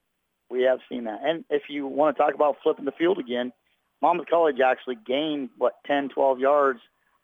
We 0.49 0.63
have 0.63 0.79
seen 0.89 1.05
that. 1.05 1.19
And 1.23 1.43
if 1.49 1.63
you 1.69 1.87
want 1.87 2.15
to 2.15 2.21
talk 2.21 2.35
about 2.35 2.57
flipping 2.61 2.85
the 2.85 2.91
field 2.91 3.17
again, 3.17 3.51
Monmouth 4.01 4.27
College 4.29 4.57
actually 4.63 4.97
gained, 5.05 5.49
what, 5.57 5.73
10, 5.87 6.09
12 6.09 6.39
yards 6.39 6.79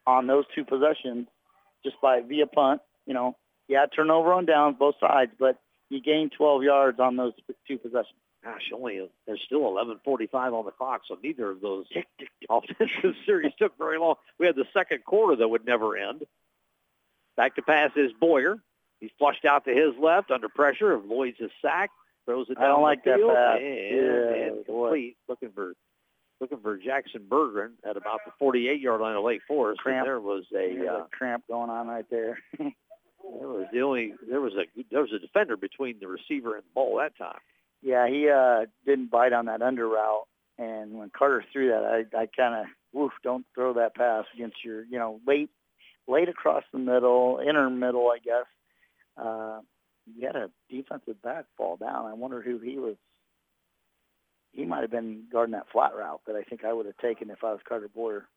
on 0.07 0.28
those 0.28 0.45
two 0.56 0.65
possessions 0.65 1.28
just 1.84 1.95
by 2.02 2.22
via 2.22 2.48
punt. 2.48 2.82
You 3.06 3.14
know, 3.14 3.36
had 3.74 3.90
turnover 3.95 4.34
on 4.34 4.45
downs, 4.45 4.78
both 4.80 4.95
sides, 5.00 5.32
but 5.40 5.60
you 5.90 6.02
gained 6.02 6.32
12 6.38 6.64
yards 6.64 7.00
on 7.00 7.16
those 7.16 7.34
two 7.68 7.78
possessions. 7.78 8.16
Gosh, 8.44 8.72
only 8.74 9.10
there's 9.26 9.41
still 9.45 9.62
11:45 9.62 10.54
on 10.54 10.66
the 10.66 10.72
clock, 10.72 11.04
so 11.08 11.18
neither 11.24 11.50
of 11.50 11.62
those 11.62 11.86
offensive 12.50 13.16
series 13.26 13.54
took 13.58 13.78
very 13.78 13.98
long. 13.98 14.16
We 14.38 14.45
had 14.45 14.56
the 14.56 14.66
second 14.74 15.06
quarter 15.06 15.38
that 15.38 15.48
would 15.48 15.66
never 15.66 15.95
end. 15.95 16.26
Back 17.38 17.56
to 17.56 17.62
pass 17.62 17.91
is 17.95 18.12
Boyer. 18.20 18.60
He's 19.00 19.12
flushed 19.18 19.45
out 19.45 19.66
to 19.66 19.72
his 19.72 19.98
left 19.98 20.30
under 20.30 20.50
pressure. 20.50 20.91
of 20.91 21.06
Lloyd's 21.06 21.40
is 21.40 21.52
sacked. 21.62 21.94
Throws 22.26 22.48
it 22.50 22.58
I 22.58 22.68
don't 22.68 22.82
like 22.82 23.04
that 23.04 23.20
pass. 23.20 23.60
And, 23.60 23.95
Yeah, 23.95 24.64
complete. 24.66 25.18
Looking 25.28 25.52
for 25.52 25.74
looking 26.40 26.60
for 26.60 26.78
Jackson 26.78 27.26
Bergeron 27.28 27.72
at 27.86 27.95
about 27.95 28.20
the 28.26 28.32
48-yard 28.41 29.00
line 29.00 29.16
of 29.16 29.24
Lake 29.24 29.41
Forest. 29.48 29.82
And 29.86 30.06
there 30.06 30.20
was 30.20 30.44
a 30.54 30.88
uh, 30.88 30.98
a 31.04 31.08
cramp 31.12 31.45
going 31.48 31.70
on 31.70 31.88
right 31.88 32.06
there. 32.10 32.40
there 33.24 33.48
was 33.48 33.68
the 33.72 33.82
only 33.82 34.14
there 34.30 34.41
was 34.41 34.54
a 34.54 34.66
there 34.91 35.02
was 35.02 35.14
a 35.14 35.20
defender 35.20 35.58
between 35.58 36.00
the 36.00 36.08
receiver 36.08 36.56
and 36.56 36.64
the 36.64 36.74
ball 36.74 36.98
that 36.98 37.18
time. 37.18 37.40
Yeah, 37.82 38.08
he 38.08 38.30
uh 38.30 38.66
didn't 38.86 39.12
bite 39.12 39.34
on 39.34 39.45
that 39.45 39.62
under 39.62 39.88
route, 39.88 40.28
and 40.58 40.94
when 40.94 41.10
Carter 41.10 41.44
threw 41.52 41.70
that, 41.70 41.84
I 41.84 42.18
I 42.18 42.28
kind 42.28 42.56
of 42.62 42.66
woof, 42.94 43.12
don't 43.24 43.45
throw 43.56 43.74
that 43.74 43.95
pass 43.95 44.26
against 44.34 44.58
your 44.64 44.84
you 44.86 45.00
know 45.00 45.20
late 45.28 45.50
late 46.08 46.30
across 46.30 46.64
the 46.72 46.80
middle, 46.80 47.40
inner 47.48 47.70
middle, 47.70 48.10
I 48.10 48.20
guess. 48.20 48.45
Uh, 49.18 49.60
you 50.06 50.28
had 50.28 50.36
a 50.36 50.50
defensive 50.70 51.22
back 51.22 51.45
fall 51.58 51.78
down. 51.78 52.06
I 52.06 52.14
wonder 52.14 52.41
who 52.41 52.60
he 52.60 52.78
was. 52.78 52.95
He 54.52 54.66
might 54.66 54.82
have 54.82 54.91
been 54.91 55.24
guarding 55.32 55.54
that 55.54 55.70
flat 55.72 55.95
route 55.95 56.22
that 56.28 56.36
I 56.36 56.44
think 56.44 56.64
I 56.64 56.74
would 56.74 56.86
have 56.86 56.98
taken 56.98 57.30
if 57.30 57.44
I 57.44 57.52
was 57.52 57.62
Carter 57.68 57.90
Boyer. 57.94 58.28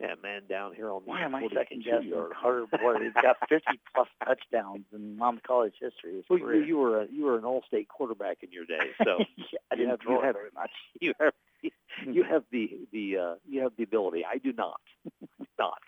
Yeah, 0.00 0.14
man, 0.22 0.42
down 0.48 0.74
here 0.74 0.90
on 0.90 1.02
the 1.04 1.10
Why 1.10 1.22
am 1.22 1.34
I 1.36 1.40
42 1.40 1.60
second 1.60 1.84
guessing 1.84 2.12
Carter 2.40 2.66
Boyer? 2.70 3.02
He's 3.04 3.12
got 3.14 3.36
50 3.48 3.64
plus 3.94 4.08
touchdowns 4.24 4.84
in 4.92 5.16
Mom 5.16 5.40
College 5.46 5.74
history. 5.80 6.16
His 6.16 6.24
Well, 6.28 6.40
you, 6.40 6.44
career. 6.44 6.64
you 6.64 6.76
were 6.78 7.02
a, 7.02 7.06
you 7.12 7.24
were 7.24 7.38
an 7.38 7.44
all-state 7.44 7.88
quarterback 7.88 8.38
in 8.42 8.50
your 8.50 8.64
day, 8.64 8.90
so 9.04 9.18
yeah, 9.36 9.58
I 9.70 9.76
didn't 9.76 9.90
have- 9.90 10.00
throw 10.00 10.18
you 10.18 10.24
have- 10.26 10.34
very 10.34 10.50
much. 10.54 10.70
you 11.00 11.12
have 11.20 11.32
you 12.06 12.24
have 12.24 12.42
the 12.50 12.68
the 12.92 13.16
uh, 13.16 13.34
you 13.48 13.62
have 13.62 13.72
the 13.78 13.84
ability. 13.84 14.24
I 14.30 14.38
do 14.38 14.52
not, 14.52 14.80
not. 15.58 15.78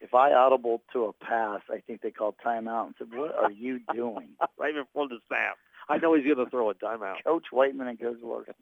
If 0.00 0.14
I 0.14 0.32
audible 0.32 0.82
to 0.92 1.04
a 1.04 1.12
pass, 1.12 1.60
I 1.70 1.78
think 1.86 2.00
they 2.00 2.10
called 2.10 2.34
timeout 2.44 2.86
and 2.86 2.94
said, 2.98 3.08
"What 3.14 3.34
are 3.34 3.50
you 3.50 3.80
doing?" 3.94 4.30
Right 4.58 4.74
in 4.74 4.84
front 4.92 5.12
of 5.12 5.18
the 5.18 5.22
snap. 5.28 5.56
I 5.88 5.98
know 5.98 6.14
he's 6.14 6.24
going 6.24 6.44
to 6.44 6.50
throw 6.50 6.70
a 6.70 6.74
timeout. 6.74 7.22
Coach 7.24 7.44
Whiteman 7.52 7.88
and 7.88 8.00
Coach 8.00 8.18
Logan. 8.22 8.54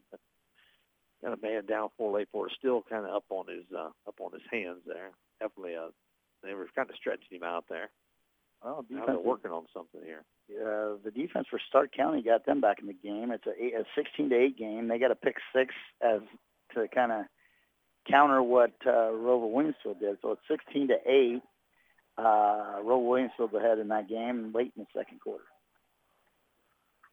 Got 1.25 1.39
a 1.39 1.41
man 1.41 1.65
down 1.65 1.89
four 1.97 2.13
late 2.13 2.29
for 2.31 2.49
still 2.59 2.85
kind 2.89 3.07
of 3.07 3.15
up 3.15 3.25
on 3.31 3.47
his 3.49 3.65
uh, 3.75 3.89
up 4.07 4.17
on 4.21 4.33
his 4.33 4.43
hands 4.53 4.81
there. 4.87 5.11
Definitely, 5.41 5.77
uh, 5.77 5.89
they 6.43 6.53
were 6.53 6.69
kind 6.77 6.91
of 6.91 6.97
stretching 6.97 7.39
him 7.39 7.43
out 7.43 7.65
there. 7.71 7.89
Well, 8.63 8.85
Now 8.89 9.01
defense 9.01 9.07
they're 9.07 9.31
working 9.31 9.51
on 9.51 9.67
something 9.75 10.01
here. 10.05 10.25
uh, 10.51 10.97
the 11.05 11.11
defense 11.11 11.47
for 11.51 11.61
Stark 11.69 11.93
County 11.97 12.23
got 12.23 12.47
them 12.47 12.61
back 12.61 12.79
in 12.81 12.87
the 12.87 12.95
game. 12.95 13.31
It's 13.31 13.47
a, 13.47 13.53
eight, 13.63 13.75
a 13.75 13.85
16 13.95 14.31
to 14.31 14.37
8 14.37 14.59
game. 14.59 14.89
They 14.89 14.99
got 14.99 15.11
a 15.11 15.17
pick 15.17 15.37
six 15.55 15.75
as 16.03 16.21
to 16.75 16.89
kind 16.89 17.13
of 17.13 17.25
counter 18.11 18.43
what 18.43 18.73
uh, 18.87 19.13
ROWVA 19.13 19.47
Williamsfield 19.47 20.01
did. 20.01 20.17
So 20.23 20.33
it's 20.33 20.43
16 20.49 20.89
to 20.89 20.95
8. 21.07 21.43
Uh, 22.17 22.23
ROWVA 22.83 23.29
Williamsfield's 23.39 23.55
ahead 23.55 23.79
in 23.79 23.89
that 23.89 24.09
game 24.09 24.53
late 24.55 24.73
in 24.77 24.85
the 24.85 24.99
second 24.99 25.21
quarter. 25.21 25.45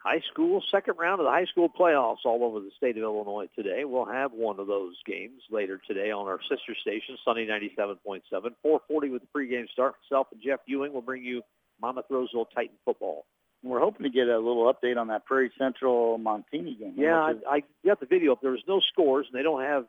High 0.04 0.22
school, 0.32 0.64
second 0.72 0.96
round 0.98 1.22
of 1.22 1.26
the 1.26 1.32
high 1.32 1.46
school 1.46 1.70
playoffs 1.70 2.26
all 2.26 2.44
over 2.44 2.60
the 2.60 2.72
state 2.76 2.98
of 2.98 3.04
Illinois 3.04 3.48
today. 3.56 3.86
We'll 3.86 4.06
have 4.06 4.32
one 4.32 4.60
of 4.60 4.66
those 4.66 4.96
games 5.06 5.44
later 5.52 5.80
today 5.88 6.10
on 6.10 6.26
our 6.26 6.40
sister 6.50 6.74
station, 6.82 7.18
Sunny 7.24 7.46
97.7. 7.46 8.22
440 8.32 9.10
with 9.10 9.22
the 9.22 9.28
pregame 9.40 9.70
start. 9.70 9.94
Myself 10.10 10.28
and 10.32 10.42
Jeff 10.44 10.60
Ewing 10.66 10.92
will 10.94 11.04
bring 11.04 11.24
you 11.24 11.44
Monmouth 11.80 12.06
Roseville 12.10 12.46
Titan 12.46 12.76
football. 12.84 13.26
We're 13.64 13.80
hoping 13.80 14.02
to 14.04 14.10
get 14.10 14.28
a 14.28 14.40
little 14.40 14.74
update 14.74 14.98
on 14.98 15.10
that 15.10 15.26
Prairie 15.26 15.52
Central 15.60 16.18
Montini 16.18 16.80
game. 16.80 16.96
Yeah, 16.98 17.20
I, 17.22 17.32
is- 17.32 17.38
I 17.48 17.64
got 17.86 18.00
the 18.00 18.08
video 18.08 18.32
up. 18.32 18.42
There 18.42 18.50
was 18.52 18.64
no 18.68 18.80
scores, 18.92 19.28
and 19.32 19.38
they 19.40 19.44
don't 19.44 19.62
have 19.62 19.86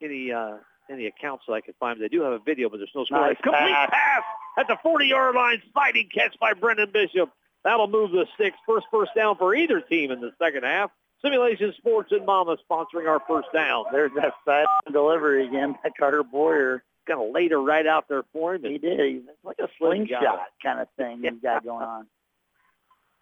any 0.00 0.30
uh, 0.30 0.58
any 0.88 1.06
accounts 1.06 1.42
that 1.48 1.54
I 1.54 1.60
could 1.60 1.74
find. 1.80 2.00
They 2.00 2.06
do 2.06 2.22
have 2.22 2.32
a 2.34 2.38
video, 2.38 2.68
but 2.68 2.76
there's 2.76 2.90
no 2.94 3.04
score. 3.04 3.20
Nice 3.20 3.36
Complete 3.42 3.72
pass. 3.74 3.90
pass 3.90 4.22
at 4.58 4.68
the 4.68 4.76
40-yard 4.86 5.34
line. 5.34 5.60
Fighting 5.74 6.08
catch 6.14 6.36
by 6.40 6.52
Brendan 6.52 6.90
Bishop. 6.92 7.30
That'll 7.64 7.88
move 7.88 8.10
the 8.12 8.26
sticks. 8.34 8.56
First 8.66 8.86
first 8.90 9.12
down 9.14 9.36
for 9.36 9.54
either 9.54 9.80
team 9.80 10.10
in 10.10 10.20
the 10.20 10.32
second 10.38 10.62
half. 10.64 10.90
Simulation 11.22 11.74
Sports 11.76 12.12
and 12.12 12.24
Mama 12.24 12.56
sponsoring 12.70 13.06
our 13.06 13.20
first 13.28 13.48
down. 13.52 13.84
there's 13.92 14.12
that 14.16 14.32
side 14.46 14.64
delivery 14.90 15.46
again 15.46 15.76
by 15.82 15.90
Carter 15.98 16.22
Boyer. 16.22 16.82
Kind 17.06 17.20
of 17.20 17.32
laid 17.34 17.50
her 17.50 17.60
right 17.60 17.86
out 17.86 18.08
there 18.08 18.22
for 18.32 18.54
him. 18.54 18.64
He 18.64 18.78
did. 18.78 19.00
He's 19.00 19.22
it's 19.28 19.44
like 19.44 19.58
a 19.58 19.68
slingshot 19.78 20.22
kind 20.62 20.80
of 20.80 20.88
thing 20.96 21.22
he's 21.22 21.42
got 21.42 21.64
going 21.64 21.82
on. 21.84 22.06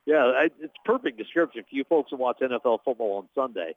yeah, 0.07 0.47
it's 0.61 0.75
perfect 0.85 1.19
description 1.19 1.63
for 1.63 1.75
you 1.75 1.85
folks 1.85 2.11
who 2.11 2.17
watch 2.17 2.39
NFL 2.41 2.81
football 2.85 3.19
on 3.19 3.29
Sunday. 3.35 3.75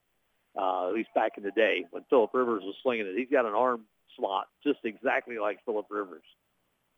Uh, 0.55 0.89
at 0.89 0.93
least 0.93 1.09
back 1.15 1.31
in 1.37 1.43
the 1.43 1.51
day 1.51 1.85
when 1.91 2.03
Philip 2.09 2.31
Rivers 2.33 2.61
was 2.63 2.75
slinging 2.83 3.07
it, 3.07 3.15
he's 3.17 3.29
got 3.31 3.45
an 3.45 3.53
arm 3.53 3.81
slot 4.17 4.47
just 4.65 4.79
exactly 4.83 5.39
like 5.39 5.59
Philip 5.65 5.85
Rivers. 5.89 6.23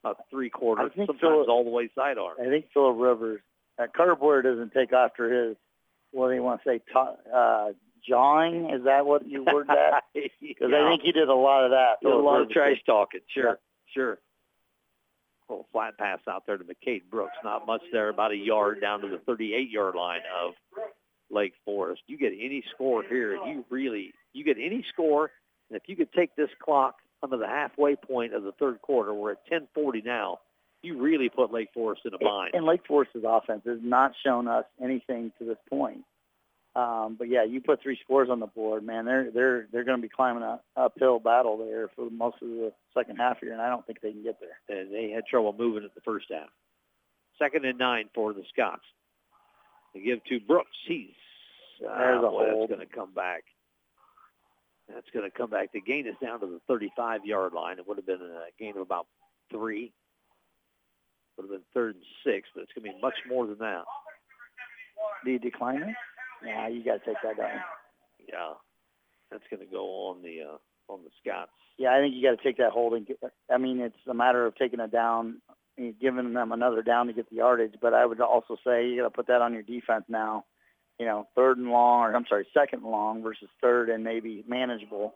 About 0.03 0.17
three 0.31 0.49
quarters, 0.49 0.91
sometimes 0.95 1.19
Phillip- 1.21 1.47
all 1.49 1.63
the 1.63 1.69
way 1.69 1.89
sidearm. 1.95 2.33
I 2.41 2.45
think 2.45 2.65
Philip 2.73 2.97
Rivers, 2.97 3.41
uh, 3.79 3.87
Carter 3.95 4.15
Boyer 4.15 4.41
doesn't 4.41 4.73
take 4.73 4.93
after 4.93 5.47
his, 5.47 5.57
what 6.11 6.29
do 6.29 6.35
you 6.35 6.43
want 6.43 6.61
to 6.63 6.69
say, 6.69 6.81
ta- 6.91 7.15
uh, 7.33 7.71
jawing? 8.07 8.69
Is 8.69 8.83
that 8.85 9.05
what 9.05 9.27
you 9.27 9.43
word 9.43 9.67
that? 9.67 10.03
Because 10.13 10.71
I 10.73 10.89
think 10.89 11.01
he 11.03 11.11
did 11.11 11.29
a 11.29 11.33
lot 11.33 11.63
of 11.65 11.71
that. 11.71 11.95
A 12.05 12.09
lot 12.09 12.41
of 12.41 12.49
trash 12.49 12.77
talking. 12.85 13.21
Sure, 13.33 13.43
Yeah. 13.49 13.55
sure. 13.93 14.17
Little 15.49 15.67
flat 15.71 15.97
pass 15.97 16.19
out 16.29 16.45
there 16.45 16.57
to 16.57 16.63
McCade 16.63 17.03
Brooks. 17.09 17.33
Not 17.43 17.65
much 17.67 17.81
there, 17.91 18.09
about 18.09 18.31
a 18.31 18.35
yard 18.37 18.79
down 18.81 19.01
to 19.01 19.07
the 19.07 19.17
38-yard 19.17 19.95
line 19.95 20.21
of 20.41 20.53
Lake 21.29 21.53
Forest. 21.65 22.01
You 22.07 22.17
get 22.17 22.31
any 22.33 22.63
score 22.73 23.03
here, 23.03 23.35
you 23.35 23.65
really, 23.69 24.13
you 24.33 24.43
get 24.45 24.57
any 24.57 24.85
score, 24.93 25.31
and 25.69 25.75
if 25.77 25.83
you 25.89 25.95
could 25.95 26.11
take 26.13 26.35
this 26.35 26.49
clock 26.63 26.95
under 27.23 27.37
the 27.37 27.47
halfway 27.47 27.95
point 27.95 28.33
of 28.33 28.43
the 28.43 28.51
third 28.53 28.81
quarter, 28.81 29.13
we're 29.13 29.31
at 29.31 29.45
10:40 29.51 30.01
now. 30.05 30.39
You 30.83 31.01
really 31.01 31.29
put 31.29 31.51
Lake 31.51 31.69
Forest 31.73 32.01
in 32.05 32.13
a 32.13 32.17
bind. 32.17 32.53
And 32.53 32.65
Lake 32.65 32.81
Forest's 32.87 33.15
offense 33.25 33.61
has 33.65 33.79
not 33.81 34.11
shown 34.23 34.47
us 34.47 34.65
anything 34.81 35.31
to 35.39 35.45
this 35.45 35.57
point. 35.69 36.03
Um, 36.75 37.15
but 37.17 37.29
yeah, 37.29 37.43
you 37.43 37.61
put 37.61 37.81
three 37.81 37.97
scores 38.03 38.29
on 38.29 38.39
the 38.39 38.47
board, 38.47 38.83
man. 38.83 39.05
They're 39.05 39.29
they're 39.31 39.67
they're 39.71 39.83
going 39.83 39.97
to 39.97 40.01
be 40.01 40.09
climbing 40.09 40.41
a 40.41 40.59
uphill 40.75 41.19
battle 41.19 41.57
there 41.57 41.87
for 41.95 42.09
most 42.09 42.37
of 42.41 42.49
the 42.49 42.73
second 42.95 43.17
half 43.17 43.39
here, 43.39 43.53
and 43.53 43.61
I 43.61 43.69
don't 43.69 43.85
think 43.85 44.01
they 44.01 44.11
can 44.11 44.23
get 44.23 44.39
there. 44.39 44.79
and 44.79 44.91
they 44.91 45.11
had 45.11 45.25
trouble 45.27 45.55
moving 45.57 45.83
at 45.83 45.93
the 45.93 46.01
first 46.01 46.25
half. 46.31 46.49
Second 47.37 47.65
and 47.65 47.77
nine 47.77 48.09
for 48.15 48.33
the 48.33 48.43
Scots. 48.51 48.83
They 49.93 50.01
give 50.01 50.23
to 50.25 50.39
Brooks. 50.39 50.75
He's 50.87 51.09
There's 51.79 52.17
a 52.17 52.21
boy, 52.21 52.49
hold. 52.49 52.69
That's 52.69 52.79
going 52.79 52.87
to 52.87 52.95
come 52.95 53.13
back. 53.13 53.43
That's 54.91 55.09
going 55.13 55.29
to 55.29 55.35
come 55.35 55.49
back. 55.49 55.71
The 55.73 55.81
gain 55.81 56.07
is 56.07 56.15
down 56.21 56.39
to 56.39 56.47
the 56.47 56.73
35-yard 56.73 57.53
line. 57.53 57.79
It 57.79 57.87
would 57.87 57.97
have 57.97 58.05
been 58.05 58.21
a 58.21 58.47
gain 58.59 58.71
of 58.71 58.81
about 58.81 59.07
three. 59.51 59.93
Would 61.37 61.43
have 61.43 61.51
been 61.51 61.61
third 61.73 61.95
and 61.95 62.03
six, 62.23 62.49
but 62.53 62.61
it's 62.61 62.71
going 62.73 62.85
to 62.85 62.95
be 62.95 63.01
much 63.01 63.15
more 63.27 63.47
than 63.47 63.57
that. 63.59 63.83
Do 65.25 65.31
you 65.31 65.39
decline 65.39 65.81
it? 65.81 65.95
Yeah, 66.45 66.67
you 66.67 66.83
got 66.83 67.03
to 67.03 67.05
take 67.05 67.21
that 67.23 67.37
down. 67.37 67.59
Yeah, 68.27 68.53
that's 69.31 69.43
going 69.49 69.65
to 69.65 69.71
go 69.71 70.09
on 70.09 70.21
the 70.21 70.41
uh, 70.41 70.93
on 70.93 70.99
the 71.03 71.09
Scots. 71.21 71.51
Yeah, 71.77 71.95
I 71.95 71.99
think 71.99 72.13
you 72.15 72.21
got 72.21 72.37
to 72.37 72.43
take 72.43 72.57
that 72.57 72.71
holding. 72.71 73.05
I 73.51 73.57
mean, 73.57 73.79
it's 73.79 73.95
a 74.07 74.13
matter 74.13 74.45
of 74.45 74.55
taking 74.55 74.79
it 74.79 74.91
down, 74.91 75.41
giving 75.99 76.33
them 76.33 76.51
another 76.51 76.83
down 76.83 77.07
to 77.07 77.13
get 77.13 77.29
the 77.29 77.37
yardage. 77.37 77.75
But 77.81 77.93
I 77.93 78.05
would 78.05 78.21
also 78.21 78.57
say 78.65 78.87
you 78.87 79.01
got 79.01 79.07
to 79.07 79.15
put 79.15 79.27
that 79.27 79.41
on 79.41 79.53
your 79.53 79.63
defense 79.63 80.05
now. 80.07 80.45
You 80.99 81.07
know, 81.07 81.27
third 81.35 81.57
and 81.57 81.71
long, 81.71 82.01
or 82.03 82.15
I'm 82.15 82.25
sorry, 82.29 82.45
second 82.53 82.83
and 82.83 82.91
long 82.91 83.23
versus 83.23 83.49
third 83.59 83.89
and 83.89 84.03
maybe 84.03 84.43
manageable. 84.47 85.15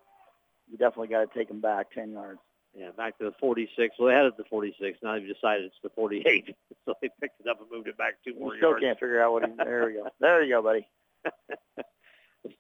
You 0.70 0.78
definitely 0.78 1.10
got 1.10 1.32
to 1.32 1.38
take 1.38 1.48
them 1.48 1.62
back 1.62 1.92
ten 1.92 2.12
yards. 2.12 2.40
Yeah, 2.78 2.92
back 2.96 3.18
to 3.18 3.24
the 3.26 3.32
46. 3.40 3.96
Well, 3.98 4.10
they 4.10 4.14
had 4.14 4.26
it 4.26 4.28
at 4.30 4.38
the 4.38 4.44
46. 4.44 5.00
Now 5.02 5.14
they've 5.14 5.28
decided 5.28 5.66
it's 5.66 5.76
the 5.82 5.90
48. 5.90 6.56
so 6.86 6.94
they 7.02 7.10
picked 7.20 7.42
it 7.42 7.48
up 7.48 7.60
and 7.60 7.70
moved 7.72 7.88
it 7.88 7.98
back 7.98 8.16
two 8.24 8.34
We 8.36 8.40
more 8.40 8.56
still 8.58 8.70
yards. 8.70 8.84
can't 8.84 9.00
figure 9.00 9.22
out 9.22 9.34
what 9.34 9.46
he. 9.46 9.52
There 9.58 9.86
we 9.88 9.94
go. 9.94 10.08
There 10.20 10.44
you 10.44 10.54
go, 10.56 10.62
buddy. 10.62 10.88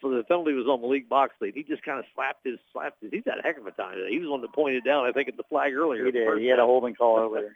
so 0.02 0.10
the 0.10 0.24
penalty 0.24 0.54
was 0.54 0.66
on 0.66 0.82
Malik 0.82 1.08
Boxley. 1.08 1.54
He 1.54 1.64
just 1.64 1.84
kind 1.84 2.00
of 2.00 2.06
slapped 2.16 2.46
his 2.46 2.58
slapped 2.74 3.02
his. 3.02 3.12
He's 3.12 3.24
had 3.26 3.40
a 3.40 3.42
heck 3.44 3.58
of 3.58 3.68
a 3.68 3.72
time 3.72 3.96
today. 3.96 4.10
He 4.12 4.18
was 4.20 4.26
the 4.26 4.32
one 4.32 4.42
that 4.42 4.54
pointed 4.54 4.84
down. 4.84 5.06
I 5.06 5.12
think 5.12 5.28
at 5.30 5.38
the 5.38 5.44
flag 5.44 5.74
earlier. 5.74 6.06
He 6.06 6.12
did. 6.12 6.40
He 6.40 6.48
had 6.48 6.60
a 6.60 6.66
holding 6.66 6.96
call 6.96 7.18
over 7.18 7.40
there. 7.40 7.56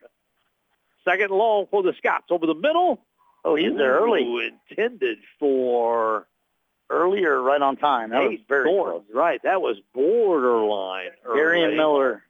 Second 1.03 1.31
long 1.31 1.65
for 1.71 1.81
the 1.81 1.93
Scots 1.97 2.27
over 2.29 2.45
the 2.45 2.53
middle. 2.53 3.01
Oh, 3.43 3.55
he's 3.55 3.75
there 3.75 3.95
early, 3.99 4.21
Ooh, 4.23 4.51
intended 4.69 5.17
for 5.39 6.27
earlier, 6.91 7.41
right 7.41 7.59
on 7.61 7.75
time. 7.75 8.11
That 8.11 8.29
was 8.29 8.37
very 8.47 8.65
close. 8.65 9.01
Right, 9.11 9.41
that 9.41 9.61
was 9.63 9.77
borderline. 9.95 11.09
Darian. 11.25 11.75
Miller. 11.75 12.21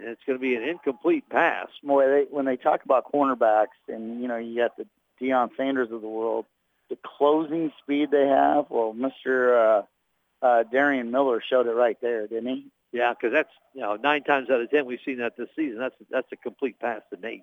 It's 0.00 0.20
going 0.26 0.38
to 0.38 0.40
be 0.40 0.54
an 0.54 0.62
incomplete 0.62 1.28
pass. 1.28 1.68
Boy, 1.82 2.06
they, 2.06 2.26
when 2.30 2.44
they 2.44 2.56
talk 2.56 2.84
about 2.84 3.12
cornerbacks, 3.12 3.78
and 3.88 4.20
you 4.22 4.28
know, 4.28 4.36
you 4.36 4.56
got 4.56 4.76
the 4.76 4.86
Deion 5.20 5.50
Sanders 5.56 5.90
of 5.90 6.00
the 6.00 6.08
world, 6.08 6.46
the 6.88 6.98
closing 7.04 7.72
speed 7.82 8.10
they 8.10 8.26
have. 8.26 8.66
Well, 8.70 8.94
Mr. 8.94 9.82
Uh, 10.42 10.44
uh, 10.44 10.62
Darian 10.64 11.10
Miller 11.10 11.42
showed 11.46 11.66
it 11.66 11.72
right 11.72 11.98
there, 12.00 12.26
didn't 12.26 12.48
he? 12.48 12.66
Yeah, 12.92 13.12
because 13.12 13.32
that's 13.32 13.52
you 13.74 13.82
know 13.82 13.96
nine 13.96 14.22
times 14.24 14.48
out 14.50 14.60
of 14.60 14.70
ten 14.70 14.86
we've 14.86 15.00
seen 15.04 15.18
that 15.18 15.36
this 15.36 15.48
season. 15.54 15.78
That's 15.78 15.94
that's 16.10 16.32
a 16.32 16.36
complete 16.36 16.78
pass 16.78 17.02
to 17.12 17.20
Nate. 17.20 17.42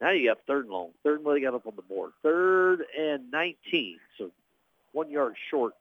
Now 0.00 0.10
you 0.10 0.28
got 0.28 0.38
third 0.46 0.64
and 0.64 0.72
long. 0.72 0.90
Third 1.02 1.18
and 1.18 1.24
what 1.24 1.34
they 1.34 1.40
got 1.40 1.54
up 1.54 1.66
on 1.66 1.76
the 1.76 1.82
board. 1.82 2.12
Third 2.22 2.84
and 2.98 3.30
nineteen. 3.30 3.98
So 4.18 4.30
one 4.92 5.10
yard 5.10 5.36
short 5.50 5.72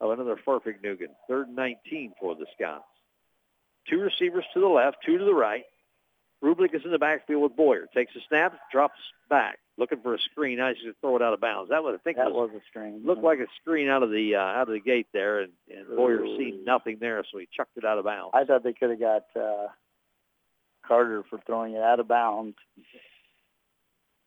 of 0.00 0.10
another 0.10 0.36
perfect 0.36 0.84
Nugan. 0.84 1.14
Third 1.28 1.46
and 1.46 1.56
nineteen 1.56 2.12
for 2.20 2.34
the 2.34 2.46
Scots. 2.54 2.84
Two 3.88 4.00
receivers 4.00 4.44
to 4.54 4.60
the 4.60 4.66
left, 4.68 4.98
two 5.04 5.18
to 5.18 5.24
the 5.24 5.34
right. 5.34 5.64
Rublik 6.42 6.74
is 6.74 6.82
in 6.84 6.90
the 6.90 6.98
backfield 6.98 7.42
with 7.42 7.56
Boyer. 7.56 7.86
Takes 7.94 8.14
a 8.16 8.20
snap, 8.28 8.58
drops 8.72 8.98
back, 9.28 9.58
looking 9.76 10.00
for 10.00 10.14
a 10.14 10.18
screen. 10.30 10.58
Now 10.58 10.68
he's 10.68 10.78
going 10.82 10.94
to 10.94 11.00
throw 11.00 11.16
it 11.16 11.22
out 11.22 11.34
of 11.34 11.40
bounds. 11.40 11.68
That 11.70 11.84
would 11.84 11.94
I 11.94 11.98
think 11.98 12.16
That 12.16 12.32
was 12.32 12.50
was 12.50 12.62
a 12.62 12.64
string. 12.68 13.02
looked 13.04 13.22
like 13.22 13.40
a 13.40 13.46
screen 13.60 13.88
out 13.88 14.02
of 14.02 14.10
the 14.10 14.36
uh, 14.36 14.40
out 14.40 14.68
of 14.68 14.74
the 14.74 14.80
gate 14.80 15.08
there, 15.12 15.40
and, 15.40 15.52
and 15.68 15.86
Boyer 15.96 16.20
Ooh. 16.20 16.38
seen 16.38 16.64
nothing 16.64 16.96
there, 16.98 17.22
so 17.30 17.38
he 17.38 17.48
chucked 17.54 17.76
it 17.76 17.84
out 17.84 17.98
of 17.98 18.04
bounds. 18.04 18.30
I 18.34 18.44
thought 18.44 18.64
they 18.64 18.72
could 18.72 18.90
have 18.90 19.00
got 19.00 19.24
uh, 19.36 19.68
Carter 20.86 21.24
for 21.28 21.38
throwing 21.46 21.74
it 21.74 21.82
out 21.82 22.00
of 22.00 22.08
bounds. 22.08 22.56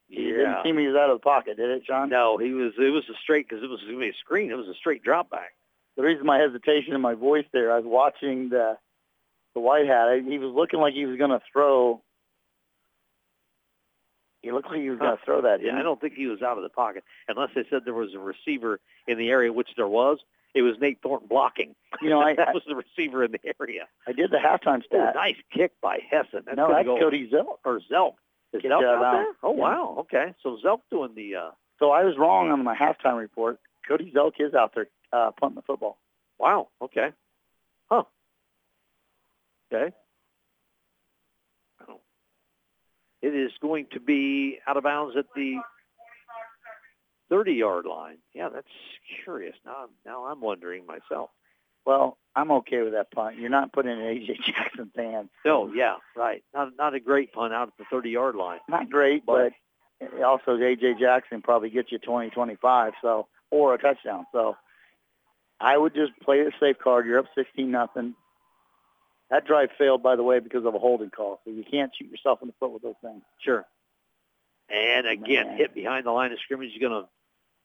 It 0.10 0.16
didn't 0.18 0.40
yeah. 0.40 0.64
seem 0.64 0.78
he 0.78 0.86
was 0.86 0.96
out 0.96 1.10
of 1.10 1.20
the 1.20 1.24
pocket, 1.24 1.58
did 1.58 1.72
it, 1.72 1.84
John? 1.88 2.10
No, 2.10 2.38
he 2.38 2.52
was. 2.52 2.74
It 2.78 2.94
was 2.94 3.04
a 3.10 3.18
straight 3.24 3.50
because 3.50 3.64
it 3.64 3.70
was 3.70 3.80
going 3.82 3.94
to 3.94 4.00
be 4.00 4.10
a 4.10 4.20
screen. 4.20 4.52
It 4.52 4.56
was 4.58 4.68
a 4.68 4.76
straight 4.76 5.02
drop 5.04 5.32
back. 5.32 5.54
The 5.98 6.04
reason 6.04 6.26
my 6.26 6.38
hesitation 6.38 6.94
in 6.94 7.02
my 7.02 7.16
voice 7.16 7.46
there, 7.54 7.72
I 7.72 7.78
was 7.78 7.86
watching 7.88 8.50
the 8.50 8.78
the 9.54 9.60
white 9.62 9.88
hat. 9.88 10.08
He 10.28 10.38
was 10.40 10.54
looking 10.54 10.80
like 10.80 10.94
he 10.94 11.06
was 11.06 11.18
going 11.18 11.32
to 11.32 11.42
throw. 11.52 12.02
He 14.42 14.52
looked 14.52 14.70
like 14.70 14.82
he 14.82 14.90
was 14.90 15.00
going 15.00 15.16
to 15.18 15.24
throw 15.24 15.42
that. 15.44 15.64
Yeah, 15.64 15.78
I 15.78 15.84
don't 15.84 16.02
think 16.02 16.16
he 16.16 16.28
was 16.28 16.42
out 16.42 16.58
of 16.58 16.64
the 16.64 16.70
pocket 16.70 17.04
unless 17.30 17.50
they 17.56 17.64
said 17.70 17.82
there 17.86 17.94
was 17.94 18.14
a 18.14 18.20
receiver 18.20 18.80
in 19.08 19.18
the 19.18 19.30
area, 19.30 19.54
which 19.54 19.70
there 19.78 19.88
was. 19.88 20.20
It 20.54 20.62
was 20.62 20.76
Nate 20.80 21.00
Thornton 21.02 21.28
blocking. 21.30 21.76
You 22.02 22.10
know, 22.10 22.20
I- 22.26 22.36
that 22.36 22.54
was 22.54 22.64
the 22.68 22.76
receiver 22.76 23.24
in 23.24 23.32
the 23.32 23.40
area. 23.60 23.88
I 24.06 24.12
did 24.12 24.32
the 24.32 24.38
halftime 24.38 24.82
Oh, 24.84 24.86
stat. 24.86 25.16
nice 25.16 25.38
kick 25.52 25.72
by 25.82 26.00
Hessen. 26.12 26.44
That's 26.46 26.58
no, 26.58 26.68
that's 26.72 26.86
go, 26.86 27.00
Cody 27.00 27.30
Zelk. 27.32 27.58
or 27.64 27.80
Zelk. 27.92 28.16
Is 28.52 28.62
Zelk 28.62 28.84
out 28.84 29.04
out 29.04 29.12
there? 29.14 29.26
Oh 29.44 29.56
Yeah. 29.56 29.62
wow. 29.62 29.96
Okay, 30.00 30.34
so 30.44 30.58
Zelk 30.64 30.82
doing 30.92 31.16
the. 31.16 31.36
uh 31.36 31.52
So 31.80 31.92
I 31.92 32.04
was 32.04 32.18
wrong 32.18 32.52
on 32.52 32.64
my 32.64 32.76
halftime 32.76 33.18
report. 33.18 33.60
Cody 33.88 34.12
Zelk 34.16 34.34
is 34.40 34.54
out 34.54 34.76
there 34.76 34.88
uh, 35.14 35.32
punting 35.40 35.56
the 35.56 35.62
football. 35.64 35.98
Wow. 36.38 36.68
Okay. 36.82 37.10
Huh. 37.90 38.04
Okay. 39.74 39.94
It 43.22 43.34
is 43.34 43.52
going 43.62 43.88
to 43.94 44.02
be 44.02 44.60
out 44.68 44.76
of 44.76 44.84
bounds 44.84 45.16
at 45.18 45.26
the 45.34 45.56
30-yard 47.32 47.86
line. 47.86 48.18
Yeah, 48.34 48.50
that's 48.54 48.68
curious. 49.24 49.56
Now, 49.66 49.86
now 50.06 50.26
I'm 50.26 50.42
wondering 50.42 50.86
myself. 50.86 51.30
Well, 51.86 52.18
I'm 52.36 52.52
okay 52.52 52.82
with 52.82 52.94
that 52.94 53.12
punt. 53.12 53.38
You're 53.38 53.50
not 53.50 53.72
putting 53.72 53.92
in 53.94 54.00
A.J. 54.00 54.40
Jackson's 54.46 54.92
hands. 54.96 55.30
No, 55.46 55.72
yeah, 55.74 55.96
right. 56.18 56.44
Not 56.54 56.74
not 56.78 56.96
a 56.96 57.00
great 57.00 57.32
punt 57.32 57.54
out 57.54 57.70
at 57.70 57.78
the 57.78 57.96
30-yard 57.96 58.36
line. 58.36 58.60
Not 58.68 58.90
great, 58.90 59.26
but, 59.26 59.52
but 60.00 60.22
also 60.22 60.56
A.J. 60.56 60.96
Jackson 61.00 61.42
probably 61.42 61.70
gets 61.70 61.92
you 61.92 62.00
20, 62.00 62.30
25, 62.30 62.94
so 63.02 63.28
or 63.52 63.74
a 63.74 63.78
touchdown. 63.78 64.26
So 64.34 64.58
I 65.62 65.78
would 65.78 65.94
just 65.94 66.12
play 66.22 66.44
the 66.44 66.52
safe 66.60 66.78
card. 66.84 67.06
You're 67.06 67.20
up 67.20 67.26
16 67.36 67.72
nothing. 67.72 68.16
That 69.34 69.48
drive 69.48 69.70
failed, 69.80 70.04
by 70.04 70.16
the 70.16 70.22
way, 70.22 70.38
because 70.38 70.64
of 70.64 70.76
a 70.76 70.80
holding 70.80 71.10
call. 71.10 71.42
So 71.44 71.50
you 71.50 71.64
can't 71.64 71.92
shoot 71.98 72.08
yourself 72.12 72.44
in 72.44 72.48
the 72.50 72.54
foot 72.60 72.72
with 72.72 72.84
those 72.84 72.94
things. 73.02 73.24
Sure. 73.40 73.66
And 74.70 75.08
again, 75.08 75.48
Man. 75.48 75.58
hit 75.58 75.74
behind 75.74 76.06
the 76.06 76.12
line 76.12 76.32
of 76.32 76.38
scrimmage. 76.40 76.70
You're 76.76 76.88
going 76.88 77.04
to 77.04 77.10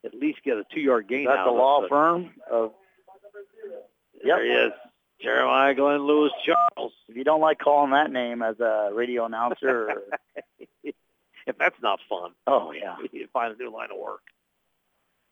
at 0.08 0.18
least 0.18 0.38
get 0.42 0.56
a 0.56 0.64
two-yard 0.72 1.08
gain. 1.08 1.26
That's 1.26 1.44
the 1.44 1.50
law 1.50 1.86
firm 1.86 2.30
of. 2.50 2.72
Yep. 4.14 4.24
There 4.24 4.44
he 4.46 4.50
is. 4.50 4.72
Jeremiah 5.20 5.74
Glenn 5.74 6.06
Lewis 6.06 6.32
Charles. 6.42 6.92
If 7.06 7.16
you 7.16 7.24
don't 7.24 7.42
like 7.42 7.58
calling 7.58 7.90
that 7.90 8.10
name 8.10 8.40
as 8.40 8.58
a 8.60 8.88
radio 8.94 9.26
announcer, 9.26 9.90
or... 9.90 10.02
if 10.82 11.58
that's 11.58 11.76
not 11.82 12.00
fun. 12.08 12.30
Oh 12.46 12.72
yeah. 12.72 12.96
You 12.96 13.10
need 13.12 13.26
to 13.26 13.28
find 13.28 13.54
a 13.54 13.62
new 13.62 13.70
line 13.70 13.90
of 13.92 13.98
work. 13.98 14.22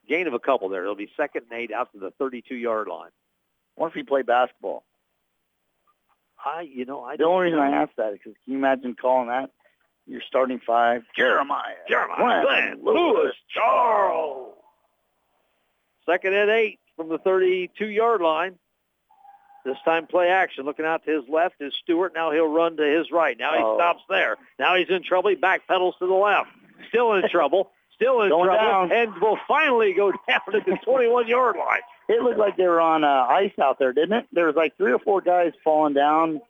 Gain 0.07 0.27
of 0.27 0.35
a 0.35 0.39
couple 0.39 0.69
there. 0.69 0.83
It'll 0.83 0.97
be 0.97 1.11
second 1.17 1.47
and 1.51 1.59
eight 1.59 1.73
out 1.73 1.93
to 1.93 1.99
the 1.99 2.13
32-yard 2.21 2.89
line. 2.89 3.11
What 3.77 3.89
if 3.89 3.95
he 3.95 4.03
played 4.03 4.27
basketball? 4.27 4.85
I, 6.47 6.61
you 6.61 6.85
know, 6.85 7.03
I. 7.03 7.17
The 7.17 7.25
only 7.25 7.47
reason 7.47 7.59
I 7.59 7.83
asked 7.83 7.97
that 7.97 8.13
is 8.13 8.19
because 8.19 8.35
can 8.45 8.53
you 8.53 8.59
imagine 8.59 8.95
calling 8.95 9.29
that 9.29 9.51
your 10.07 10.21
starting 10.27 10.61
five? 10.65 11.03
Jeremiah, 11.17 11.75
Jeremiah, 11.89 12.43
Glenn, 12.43 12.85
Lewis, 12.85 13.35
Charles. 13.53 14.55
Second 16.09 16.35
and 16.35 16.51
eight 16.51 16.79
from 16.95 17.09
the 17.09 17.19
32-yard 17.19 18.21
line. 18.21 18.55
This 19.65 19.77
time 19.85 20.07
play 20.07 20.29
action. 20.29 20.65
Looking 20.65 20.85
out 20.85 21.05
to 21.05 21.11
his 21.11 21.29
left 21.29 21.57
is 21.61 21.75
Stewart. 21.83 22.15
Now 22.15 22.31
he'll 22.31 22.47
run 22.47 22.77
to 22.77 22.85
his 22.85 23.11
right. 23.11 23.37
Now 23.37 23.53
he 23.57 23.63
oh. 23.65 23.77
stops 23.77 24.03
there. 24.09 24.37
Now 24.61 24.77
he's 24.77 24.89
in 24.89 25.03
trouble. 25.03 25.31
He 25.31 25.37
backpedals 25.37 25.99
to 25.99 26.07
the 26.07 26.15
left. 26.15 26.51
Still 26.89 27.15
in 27.15 27.29
trouble. 27.31 27.73
Still 27.93 28.23
in 28.23 28.29
Going 28.29 28.47
trouble. 28.47 28.89
Down. 28.89 28.93
And 28.93 29.21
will 29.21 29.39
finally 29.49 29.93
go 29.95 30.13
down 30.29 30.41
at 30.55 30.65
the 30.65 30.79
21-yard 30.87 31.57
line. 31.57 31.81
It 32.09 32.23
looked 32.23 32.39
like 32.39 32.57
they 32.57 32.67
were 32.67 32.81
on 32.81 33.05
uh, 33.05 33.27
ice 33.29 33.53
out 33.61 33.79
there, 33.79 33.93
didn't 33.93 34.13
it? 34.13 34.27
There 34.33 34.47
was 34.47 34.55
like 34.55 34.77
three 34.77 34.93
or 34.93 34.99
four 34.99 35.21
guys 35.21 35.53
falling 35.65 35.95
down. 35.95 36.41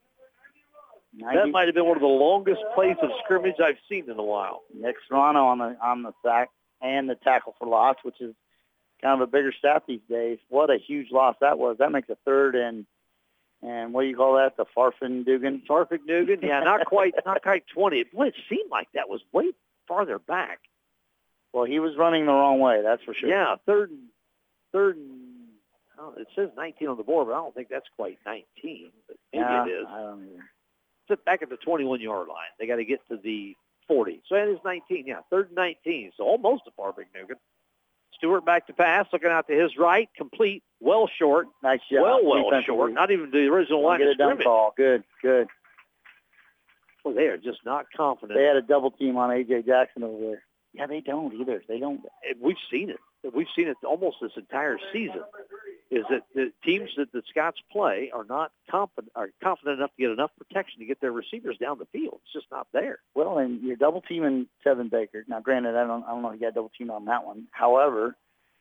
90. 1.14 1.38
That 1.38 1.46
might 1.48 1.66
have 1.66 1.74
been 1.74 1.86
one 1.86 1.96
of 1.96 2.02
the 2.02 2.06
longest 2.06 2.60
plays 2.74 2.96
of 3.02 3.08
scrimmage 3.24 3.56
I've 3.62 3.78
seen 3.88 4.10
in 4.10 4.18
a 4.18 4.22
while. 4.22 4.62
Nick 4.74 4.96
Serrano 5.08 5.46
on 5.46 5.58
the 5.58 5.76
on 5.82 6.02
the 6.02 6.12
sack 6.22 6.50
and 6.82 7.08
the 7.08 7.14
tackle 7.14 7.54
for 7.58 7.66
loss, 7.66 7.96
which 8.02 8.20
is 8.20 8.34
kind 9.00 9.20
of 9.20 9.26
a 9.26 9.30
bigger 9.30 9.52
stat 9.58 9.84
these 9.88 10.00
days. 10.10 10.38
What 10.48 10.68
a 10.68 10.76
huge 10.76 11.10
loss 11.10 11.36
that 11.40 11.58
was. 11.58 11.78
That 11.78 11.90
makes 11.90 12.10
a 12.10 12.16
third 12.26 12.54
and 12.54 12.84
and 13.62 13.94
what 13.94 14.02
do 14.02 14.08
you 14.08 14.16
call 14.16 14.34
that? 14.34 14.56
The 14.58 14.66
Fahrvergnügen? 14.76 15.66
Farfin 15.66 16.06
Dugan? 16.06 16.40
Yeah, 16.42 16.60
not 16.60 16.84
quite 16.84 17.14
not 17.26 17.42
quite 17.42 17.64
twenty. 17.72 18.04
Boy, 18.04 18.28
it 18.28 18.34
seemed 18.48 18.70
like 18.70 18.88
that 18.94 19.08
was 19.08 19.22
way 19.32 19.52
farther 19.88 20.18
back. 20.18 20.60
Well, 21.52 21.64
he 21.64 21.78
was 21.78 21.96
running 21.96 22.26
the 22.26 22.32
wrong 22.32 22.60
way, 22.60 22.82
that's 22.82 23.02
for 23.04 23.14
sure. 23.14 23.30
Yeah, 23.30 23.56
third 23.64 23.90
third 24.72 24.98
Oh, 25.98 26.12
it 26.18 26.26
says 26.36 26.50
19 26.56 26.88
on 26.88 26.96
the 26.96 27.02
board, 27.02 27.28
but 27.28 27.34
I 27.34 27.36
don't 27.36 27.54
think 27.54 27.68
that's 27.68 27.88
quite 27.96 28.18
19. 28.26 28.90
But 29.06 29.16
maybe 29.32 29.44
yeah, 29.44 29.64
it 29.64 29.68
is. 29.68 29.86
I 29.88 29.98
don't 29.98 30.22
either. 30.24 30.50
Sit 31.08 31.24
back 31.24 31.42
at 31.42 31.48
the 31.48 31.56
21-yard 31.56 32.28
line. 32.28 32.52
They 32.58 32.66
got 32.66 32.76
to 32.76 32.84
get 32.84 33.00
to 33.08 33.16
the 33.16 33.56
40. 33.88 34.22
So 34.28 34.34
it 34.34 34.48
is 34.48 34.58
19, 34.64 35.06
yeah, 35.06 35.20
third 35.30 35.46
and 35.46 35.56
19. 35.56 36.12
So 36.16 36.24
almost 36.24 36.64
a 36.66 36.80
Farfig 36.80 37.06
Nugan. 37.16 37.36
Stewart 38.14 38.44
back 38.44 38.66
to 38.66 38.72
pass, 38.72 39.06
looking 39.12 39.30
out 39.30 39.46
to 39.48 39.54
his 39.54 39.76
right, 39.78 40.08
complete, 40.16 40.62
well 40.80 41.08
short. 41.18 41.48
Nice 41.62 41.80
job. 41.90 42.02
Well, 42.02 42.24
well 42.24 42.62
short. 42.62 42.92
Not 42.92 43.10
even 43.10 43.30
the 43.30 43.46
original 43.46 43.84
line 43.84 43.98
get 43.98 44.08
of 44.08 44.14
scrimmage. 44.14 44.44
Call. 44.44 44.72
Good, 44.76 45.04
good. 45.22 45.48
Well, 47.04 47.14
they 47.14 47.26
are 47.26 47.36
just 47.36 47.58
not 47.64 47.86
confident. 47.96 48.38
They 48.38 48.44
had 48.44 48.56
a 48.56 48.62
double 48.62 48.90
team 48.90 49.16
on 49.16 49.30
A.J. 49.30 49.62
Jackson 49.62 50.02
over 50.02 50.18
there. 50.18 50.42
Yeah, 50.72 50.86
they 50.86 51.00
don't 51.00 51.32
either. 51.34 51.62
They 51.68 51.78
don't. 51.78 52.00
We've 52.40 52.56
seen 52.70 52.90
it. 52.90 52.98
We've 53.34 53.46
seen 53.54 53.68
it 53.68 53.76
almost 53.84 54.16
this 54.20 54.32
entire 54.36 54.78
season 54.92 55.22
is 55.90 56.04
that 56.10 56.22
the 56.34 56.52
teams 56.64 56.90
that 56.96 57.12
the 57.12 57.22
Scots 57.30 57.58
play 57.70 58.10
are 58.12 58.24
not 58.24 58.50
confident 58.70 59.12
are 59.14 59.28
confident 59.42 59.78
enough 59.78 59.90
to 59.96 60.02
get 60.02 60.10
enough 60.10 60.32
protection 60.36 60.80
to 60.80 60.86
get 60.86 61.00
their 61.00 61.12
receivers 61.12 61.56
down 61.58 61.78
the 61.78 61.86
field. 61.86 62.20
It's 62.24 62.32
just 62.32 62.50
not 62.50 62.66
there. 62.72 62.98
Well, 63.14 63.38
and 63.38 63.62
you're 63.62 63.76
double 63.76 64.00
teaming 64.00 64.48
Sevyn 64.64 64.90
Baker. 64.90 65.24
Now, 65.28 65.40
granted, 65.40 65.76
I 65.76 65.86
don't 65.86 66.04
I 66.04 66.08
don't 66.08 66.22
know 66.22 66.30
if 66.30 66.40
you 66.40 66.46
got 66.46 66.54
double 66.54 66.72
team 66.76 66.90
on 66.90 67.04
that 67.04 67.24
one. 67.24 67.46
However, 67.52 68.16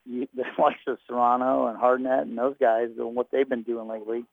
you, 0.06 0.28
the 0.36 0.44
likes 0.60 0.82
of 0.88 1.00
Serrano 1.08 1.68
and 1.68 1.80
Hardnett 1.80 2.24
and 2.24 2.38
those 2.38 2.56
guys 2.60 2.90
doing 2.96 3.16
what 3.16 3.32
they've 3.32 3.50
been 3.50 3.64
doing 3.64 3.88
lately. 3.88 4.26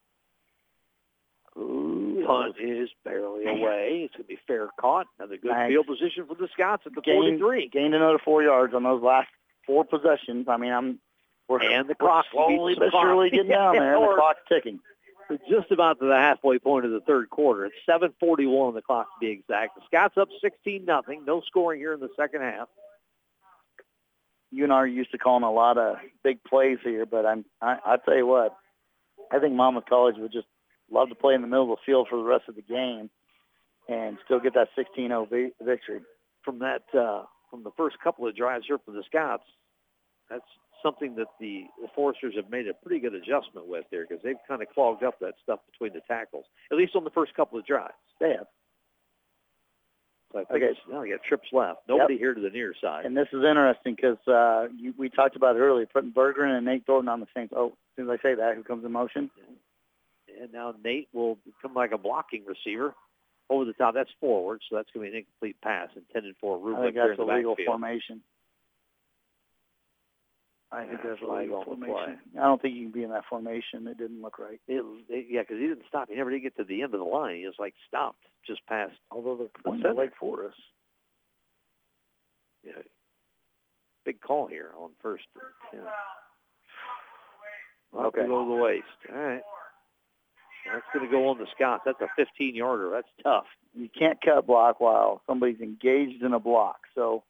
Ooh, 1.57 2.23
punt 2.25 2.55
is 2.59 2.89
barely 3.03 3.45
away. 3.45 4.03
It's 4.05 4.15
going 4.15 4.23
to 4.23 4.27
be 4.27 4.39
fair 4.47 4.69
caught. 4.79 5.05
Another 5.19 5.37
good 5.37 5.51
nice. 5.51 5.69
field 5.69 5.85
position 5.85 6.25
for 6.27 6.35
the 6.35 6.47
Scots 6.53 6.83
at 6.87 6.95
the 6.95 7.01
gained, 7.01 7.39
43. 7.39 7.69
Gained 7.71 7.93
another 7.93 8.17
four 8.23 8.41
yards 8.41 8.73
on 8.73 8.83
those 8.83 9.03
last 9.03 9.27
four 9.67 9.85
possessions. 9.85 10.47
I 10.49 10.57
mean, 10.57 10.73
I'm 10.73 10.99
we're, 11.47 11.61
and 11.61 11.89
the 11.89 11.95
clock 11.95 12.25
slowly 12.31 12.75
but 12.77 12.91
surely 12.91 13.29
getting 13.29 13.49
down 13.49 13.75
there. 13.79 13.99
the 13.99 14.15
clock's 14.17 14.39
ticking. 14.47 14.79
We're 15.29 15.37
just 15.49 15.71
about 15.71 15.99
to 15.99 16.05
the 16.05 16.15
halfway 16.15 16.59
point 16.59 16.85
of 16.85 16.91
the 16.91 16.99
third 17.01 17.29
quarter. 17.29 17.65
It's 17.65 17.75
7:41 17.89 18.47
on 18.69 18.73
the 18.73 18.81
clock 18.81 19.07
to 19.07 19.25
be 19.25 19.31
exact. 19.31 19.75
The 19.75 19.81
Scots 19.87 20.17
up 20.17 20.29
16 20.41 20.85
nothing. 20.85 21.23
No 21.25 21.41
scoring 21.41 21.79
here 21.79 21.93
in 21.93 21.99
the 21.99 22.09
second 22.17 22.41
half. 22.41 22.67
You 24.51 24.65
and 24.65 24.73
I 24.73 24.77
are 24.77 24.87
used 24.87 25.11
to 25.11 25.17
calling 25.17 25.43
a 25.43 25.51
lot 25.51 25.77
of 25.77 25.95
big 26.23 26.43
plays 26.43 26.77
here, 26.83 27.05
but 27.05 27.25
I'm 27.25 27.45
I, 27.61 27.77
I 27.85 27.97
tell 27.97 28.15
you 28.15 28.27
what, 28.27 28.55
I 29.31 29.39
think 29.39 29.55
Monmouth 29.55 29.85
College 29.89 30.15
would 30.19 30.31
just 30.31 30.47
love 30.91 31.09
to 31.09 31.15
play 31.15 31.33
in 31.33 31.41
the 31.41 31.47
middle 31.47 31.71
of 31.71 31.79
the 31.79 31.83
field 31.85 32.07
for 32.09 32.17
the 32.17 32.23
rest 32.23 32.43
of 32.47 32.55
the 32.55 32.61
game 32.61 33.09
and 33.89 34.17
still 34.23 34.39
get 34.39 34.53
that 34.53 34.69
16-0 34.77 35.51
victory. 35.61 36.01
From 36.43 36.59
that, 36.59 36.83
uh, 36.93 37.23
from 37.49 37.63
the 37.63 37.71
first 37.75 37.97
couple 38.03 38.27
of 38.27 38.35
drives 38.35 38.65
here 38.67 38.77
for 38.85 38.91
the 38.91 39.03
Scots, 39.07 39.43
that's 40.29 40.45
something 40.83 41.15
that 41.15 41.27
the, 41.39 41.63
the 41.81 41.87
Foresters 41.95 42.35
have 42.35 42.49
made 42.51 42.67
a 42.67 42.73
pretty 42.73 42.99
good 42.99 43.15
adjustment 43.15 43.67
with 43.67 43.85
there 43.89 44.05
because 44.07 44.21
they've 44.23 44.35
kind 44.47 44.61
of 44.61 44.67
clogged 44.69 45.03
up 45.03 45.19
that 45.19 45.33
stuff 45.41 45.59
between 45.71 45.93
the 45.93 46.01
tackles, 46.07 46.45
at 46.71 46.77
least 46.77 46.95
on 46.95 47.03
the 47.03 47.09
first 47.09 47.33
couple 47.33 47.57
of 47.57 47.65
drives. 47.65 47.93
They 48.19 48.29
have. 48.29 48.47
So 50.31 50.39
I 50.39 50.43
think 50.45 50.63
okay. 50.63 50.79
now 50.91 51.03
you 51.03 51.15
got 51.15 51.23
trips 51.23 51.47
left. 51.53 51.81
Nobody 51.87 52.15
yep. 52.15 52.19
here 52.19 52.33
to 52.33 52.41
the 52.41 52.49
near 52.49 52.73
side. 52.81 53.05
And 53.05 53.15
this 53.15 53.27
is 53.31 53.43
interesting 53.43 53.95
because 53.95 54.27
uh, 54.27 54.67
we 54.97 55.09
talked 55.09 55.35
about 55.35 55.55
it 55.55 55.59
earlier, 55.59 55.85
putting 55.85 56.11
Bergeron 56.11 56.57
and 56.57 56.65
Nate 56.65 56.85
Thornton 56.85 57.09
on 57.09 57.19
the 57.19 57.27
same. 57.35 57.49
Oh, 57.55 57.67
as 57.67 57.73
soon 57.95 58.09
as 58.09 58.19
I 58.19 58.21
say 58.21 58.35
that, 58.35 58.55
who 58.55 58.63
comes 58.63 58.83
in 58.83 58.91
motion? 58.91 59.29
And 60.41 60.51
now 60.51 60.73
Nate 60.83 61.09
will 61.13 61.37
become 61.45 61.75
like 61.75 61.91
a 61.91 61.97
blocking 61.97 62.43
receiver 62.45 62.95
over 63.49 63.65
the 63.65 63.73
top. 63.73 63.93
That's 63.93 64.09
forward, 64.19 64.61
so 64.67 64.75
that's 64.75 64.89
going 64.91 65.05
to 65.05 65.11
be 65.11 65.17
an 65.17 65.19
incomplete 65.19 65.57
pass 65.61 65.89
intended 65.95 66.35
for 66.41 66.57
Ruben. 66.57 66.81
I 66.81 66.85
think 66.85 66.95
that's 66.95 67.19
a 67.19 67.23
legal 67.23 67.55
formation. 67.65 68.21
I 70.73 70.85
think 70.85 70.99
that's 71.03 71.19
flag 71.19 71.43
legal 71.43 71.59
on 71.59 71.65
formation. 71.65 72.19
I 72.35 72.45
don't 72.45 72.61
think 72.61 72.75
you 72.75 72.83
can 72.83 72.91
be 72.91 73.03
in 73.03 73.11
that 73.11 73.25
formation. 73.29 73.87
It 73.87 73.97
didn't 73.97 74.21
look 74.21 74.39
right. 74.39 74.59
It, 74.67 74.83
it, 75.07 75.27
yeah, 75.29 75.41
because 75.41 75.57
he 75.59 75.67
didn't 75.67 75.85
stop. 75.87 76.09
He 76.09 76.15
never 76.15 76.31
did 76.31 76.41
get 76.41 76.57
to 76.57 76.63
the 76.63 76.81
end 76.81 76.93
of 76.93 76.99
the 76.99 77.05
line. 77.05 77.37
He 77.37 77.43
just 77.43 77.59
like 77.59 77.75
stopped 77.87 78.23
just 78.45 78.65
past. 78.67 78.93
Although 79.11 79.37
they're 79.37 79.47
pointing 79.63 79.85
at 79.85 79.95
Lake 79.95 80.11
Forest. 80.19 80.57
Yeah. 82.65 82.81
Big 84.05 84.19
call 84.19 84.47
here 84.47 84.71
on 84.77 84.91
first. 85.01 85.25
Yeah. 85.73 85.81
okay. 87.95 88.25
Go 88.27 88.47
the 88.47 88.63
waist. 88.63 88.83
All 89.13 89.21
right. 89.21 89.41
That's 90.71 90.85
going 90.93 91.05
to 91.05 91.11
go 91.11 91.27
on 91.27 91.37
the 91.37 91.47
Scots. 91.53 91.83
That's 91.85 91.99
a 91.99 92.07
15-yarder. 92.19 92.89
That's 92.89 93.07
tough. 93.21 93.45
You 93.75 93.89
can't 93.97 94.17
cut 94.23 94.47
block 94.47 94.79
while 94.79 95.21
somebody's 95.27 95.59
engaged 95.59 96.23
in 96.23 96.33
a 96.33 96.39
block. 96.39 96.77
So 96.95 97.23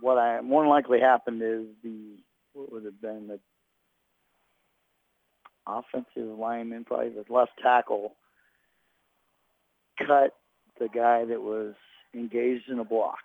what 0.00 0.18
I 0.18 0.40
more 0.40 0.62
than 0.62 0.70
likely 0.70 1.00
happened 1.00 1.42
is 1.42 1.66
the 1.82 2.16
what 2.52 2.72
would 2.72 2.84
have 2.84 3.00
been 3.00 3.28
the 3.28 3.40
offensive 5.66 6.38
lineman, 6.38 6.84
probably 6.84 7.10
the 7.10 7.24
left 7.32 7.52
tackle, 7.62 8.14
cut 9.98 10.34
the 10.78 10.88
guy 10.88 11.24
that 11.24 11.40
was 11.40 11.74
engaged 12.14 12.68
in 12.68 12.78
a 12.78 12.84
block. 12.84 13.18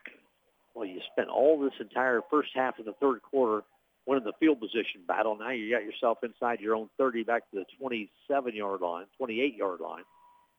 Well, 0.74 0.86
you 0.86 1.00
spent 1.12 1.30
all 1.30 1.60
this 1.60 1.74
entire 1.80 2.22
first 2.30 2.50
half 2.56 2.80
of 2.80 2.86
the 2.86 2.94
third 2.94 3.22
quarter 3.22 3.64
winning 4.06 4.24
the 4.24 4.34
field 4.40 4.60
position 4.60 5.02
battle. 5.08 5.38
Now 5.38 5.52
you 5.52 5.72
got 5.72 5.84
yourself 5.84 6.20
inside 6.24 6.60
your 6.60 6.76
own 6.76 6.90
30 6.98 7.24
back 7.24 7.44
to 7.52 7.64
the 7.64 7.66
27-yard 8.32 8.82
line, 8.82 9.06
28-yard 9.22 9.80
line, 9.80 10.04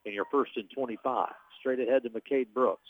and 0.04 0.14
you're 0.14 0.26
first 0.30 0.52
and 0.56 0.68
25. 0.74 1.28
Straight 1.58 1.80
ahead 1.80 2.02
to 2.02 2.10
McCade 2.10 2.48
Brooks. 2.54 2.88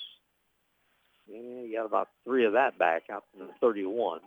Yeah, 1.30 1.62
you 1.62 1.76
got 1.76 1.86
about 1.86 2.08
three 2.24 2.44
of 2.44 2.54
that 2.54 2.78
back 2.78 3.04
out 3.10 3.24
to 3.32 3.46
the 3.46 3.50
31. 3.60 4.20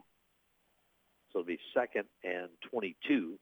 So 1.31 1.39
it'll 1.39 1.47
be 1.47 1.59
second 1.73 2.05
and 2.23 2.49
22. 2.71 3.37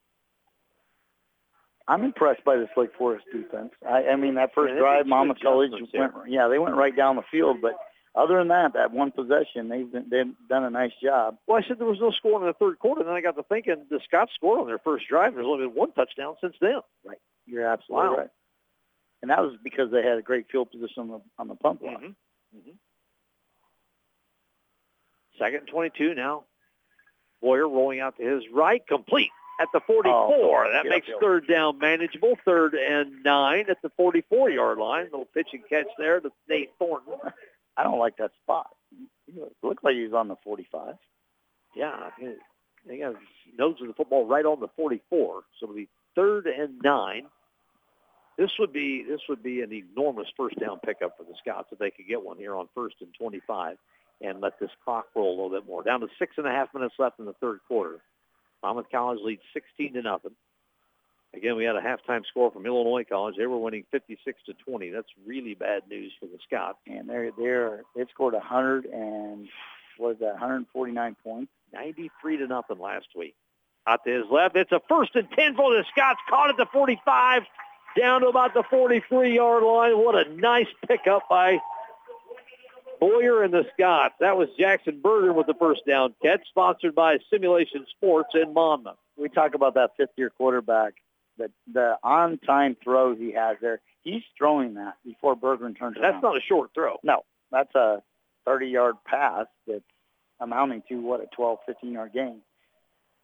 I'm 1.88 2.03
impressed 2.03 2.43
by 2.45 2.57
this 2.57 2.69
Lake 2.77 2.91
Forest 2.97 3.25
defense. 3.31 3.71
I, 3.88 4.13
I 4.13 4.15
mean, 4.15 4.35
that 4.35 4.51
first 4.55 4.73
yeah, 4.73 4.79
drive, 4.79 5.07
Monmouth 5.07 5.38
College 5.41 5.71
went, 5.71 6.13
yeah, 6.27 6.47
they 6.47 6.59
went 6.59 6.75
right 6.75 6.95
down 6.95 7.17
the 7.17 7.23
field, 7.29 7.57
but 7.61 7.73
other 8.15 8.38
than 8.38 8.49
that, 8.49 8.73
that 8.73 8.91
one 8.91 9.11
possession, 9.11 9.67
they've, 9.69 9.91
been, 9.91 10.05
they've 10.09 10.33
done 10.47 10.63
a 10.63 10.69
nice 10.69 10.91
job. 11.03 11.38
Well, 11.47 11.57
I 11.57 11.67
said 11.67 11.79
there 11.79 11.88
was 11.88 11.99
no 11.99 12.11
score 12.11 12.39
in 12.39 12.47
the 12.47 12.53
third 12.53 12.79
quarter, 12.79 13.03
then 13.03 13.13
I 13.13 13.21
got 13.21 13.35
to 13.35 13.43
thinking 13.43 13.75
the 13.89 13.99
Scots 14.05 14.31
scored 14.35 14.59
on 14.61 14.67
their 14.67 14.79
first 14.79 15.05
drive. 15.09 15.33
There's 15.33 15.45
only 15.45 15.67
been 15.67 15.75
one 15.75 15.91
touchdown 15.93 16.35
since 16.39 16.55
then. 16.61 16.81
Right. 17.05 17.17
You're 17.45 17.65
absolutely 17.65 18.09
Wow. 18.09 18.15
right. 18.17 18.29
And 19.21 19.29
that 19.31 19.39
was 19.39 19.53
because 19.63 19.91
they 19.91 20.01
had 20.01 20.17
a 20.17 20.21
great 20.21 20.47
field 20.51 20.71
position 20.71 20.97
on 20.97 21.07
the, 21.09 21.21
on 21.39 21.47
the 21.47 21.55
punt 21.55 21.79
block. 21.81 21.97
Mm-hmm. 22.01 22.57
Mm-hmm. 22.57 22.71
Second 25.41 25.61
and 25.61 25.68
22 25.68 26.13
now. 26.13 26.43
Boyer 27.41 27.68
rolling 27.68 27.99
out 27.99 28.15
to 28.18 28.23
his 28.23 28.43
right, 28.53 28.85
complete 28.85 29.31
at 29.59 29.68
the 29.73 29.80
44. 29.88 30.13
Oh, 30.13 30.72
that 30.72 30.88
makes 30.88 31.07
yeah. 31.07 31.15
third 31.19 31.47
down 31.47 31.80
manageable. 31.80 32.38
Third 32.45 32.76
and 32.76 33.23
nine 33.23 33.65
at 33.69 33.81
the 33.81 33.89
44-yard 33.99 34.77
line. 34.77 35.05
Little 35.05 35.27
pitch 35.34 35.47
and 35.53 35.63
catch 35.68 35.88
there 35.97 36.19
to 36.19 36.31
Nate 36.47 36.72
Thornton. 36.77 37.15
I 37.77 37.84
don't 37.84 37.97
like 37.97 38.18
that 38.18 38.31
spot. 38.43 38.68
It 39.27 39.51
looked 39.63 39.84
like 39.84 39.95
he 39.95 40.03
was 40.03 40.13
on 40.13 40.27
the 40.27 40.35
45. 40.43 40.95
Yeah, 41.76 41.88
I 41.88 42.11
they 42.88 42.97
got 42.97 43.13
his 43.13 43.18
nose 43.57 43.77
of 43.81 43.88
the 43.88 43.93
football 43.93 44.27
right 44.27 44.45
on 44.45 44.59
the 44.59 44.68
44. 44.76 45.41
So 45.59 45.63
it'll 45.63 45.76
be 45.76 45.89
third 46.15 46.45
and 46.45 46.80
nine. 46.84 47.23
This 48.38 48.51
would 48.59 48.73
be 48.73 49.03
this 49.07 49.22
would 49.30 49.41
be 49.41 49.61
an 49.61 49.72
enormous 49.72 50.27
first 50.38 50.59
down 50.59 50.80
pickup 50.85 51.18
for 51.18 51.23
the 51.23 51.34
Scots 51.39 51.69
if 51.72 51.80
they 51.80 51.91
could 51.91 52.07
get 52.07 52.23
one 52.23 52.38
here 52.38 52.55
on 52.55 52.68
first 52.76 52.95
and 53.01 53.13
25 53.18 53.77
and 54.23 54.41
let 54.41 54.60
this 54.60 54.69
clock 54.84 55.07
roll 55.15 55.30
a 55.30 55.35
little 55.35 55.49
bit 55.49 55.68
more. 55.68 55.84
Down 55.84 56.02
to 56.02 56.07
six 56.19 56.34
and 56.38 56.48
a 56.48 56.52
half 56.52 56.73
minutes 56.73 56.95
left 56.99 57.19
in 57.19 57.26
the 57.26 57.34
third 57.34 57.60
quarter. 57.68 57.99
Monmouth 58.64 58.88
College 58.91 59.19
leads 59.23 59.41
16 59.53 59.93
to 59.93 60.02
nothing. 60.02 60.31
Again, 61.34 61.56
we 61.56 61.64
had 61.64 61.76
a 61.76 61.81
halftime 61.81 62.26
score 62.26 62.52
from 62.52 62.65
Illinois 62.65 63.06
College. 63.06 63.35
They 63.38 63.45
were 63.45 63.57
winning 63.57 63.85
56 63.91 64.41
to 64.48 64.53
20. 64.53 64.89
That's 64.89 65.07
really 65.26 65.53
bad 65.53 65.84
news 65.89 66.11
for 66.19 66.26
the 66.26 66.38
Scots. 66.45 66.77
And 66.85 67.10
they're 67.10 67.31
they're 67.38 67.84
they've 67.95 68.07
scored 68.14 68.34
100 68.34 68.85
and 68.85 69.48
what 69.98 70.11
is 70.11 70.19
that 70.19 70.34
149 70.34 71.15
points. 71.23 71.52
93 71.73 72.38
to 72.38 72.48
nothing 72.48 72.80
last 72.80 73.07
week. 73.15 73.35
Out 73.88 74.03
to 74.06 74.11
his 74.11 74.26
left. 74.30 74.57
It's 74.57 74.72
a 74.73 74.81
first 74.89 75.15
and 75.15 75.27
10 75.31 75.56
for 75.56 75.73
the 75.73 75.85
Scots. 75.91 76.19
Caught 76.30 76.49
at 76.49 76.57
the 76.57 76.68
45, 76.72 77.43
down 77.98 78.22
to 78.22 78.27
about 78.27 78.53
the 78.53 78.64
43-yard 78.64 79.64
line. 79.64 79.98
What 79.98 80.15
a 80.15 80.30
nice 80.35 80.68
pickup 80.88 81.23
by 81.30 81.60
Boyer 83.02 83.44
and 83.44 83.52
the 83.53 83.65
Scots. 83.73 84.14
That 84.19 84.38
was 84.38 84.48
Jackson 84.57 85.02
Bergen 85.02 85.36
with 85.36 85.48
the 85.48 85.56
first 85.56 85.82
down 85.88 86.14
catch, 86.22 86.48
sponsored 86.48 86.94
by 86.95 87.18
Simulation 87.32 87.86
Sports 87.98 88.30
in 88.36 88.53
Monmouth. 88.53 88.95
We 89.18 89.28
talk 89.28 89.56
about 89.56 89.73
that 89.73 89.91
fifth 89.98 90.11
year 90.15 90.30
quarterback, 90.30 90.94
the 91.38 91.52
the 91.73 91.98
on 92.03 92.38
time 92.38 92.78
throws 92.82 93.18
he 93.18 93.32
has 93.34 93.57
there. 93.60 93.82
He's 94.03 94.22
throwing 94.38 94.76
that 94.76 94.95
before 95.03 95.36
Bergen 95.36 95.73
turns 95.73 95.98
out. 95.98 96.02
That's 96.02 96.14
around. 96.14 96.22
not 96.22 96.38
a 96.38 96.41
short 96.41 96.72
throw. 96.76 96.98
no, 97.03 97.23
that's 97.52 97.73
a 97.76 98.02
30 98.45 98.68
yard 98.68 98.95
pass 99.06 99.48
that's 99.68 99.84
amounting 100.40 100.84
to 100.90 100.95
what 101.02 101.22
a 101.22 101.28
12, 101.36 101.60
15 101.65 101.91
yard 101.91 102.14
gain. 102.14 102.41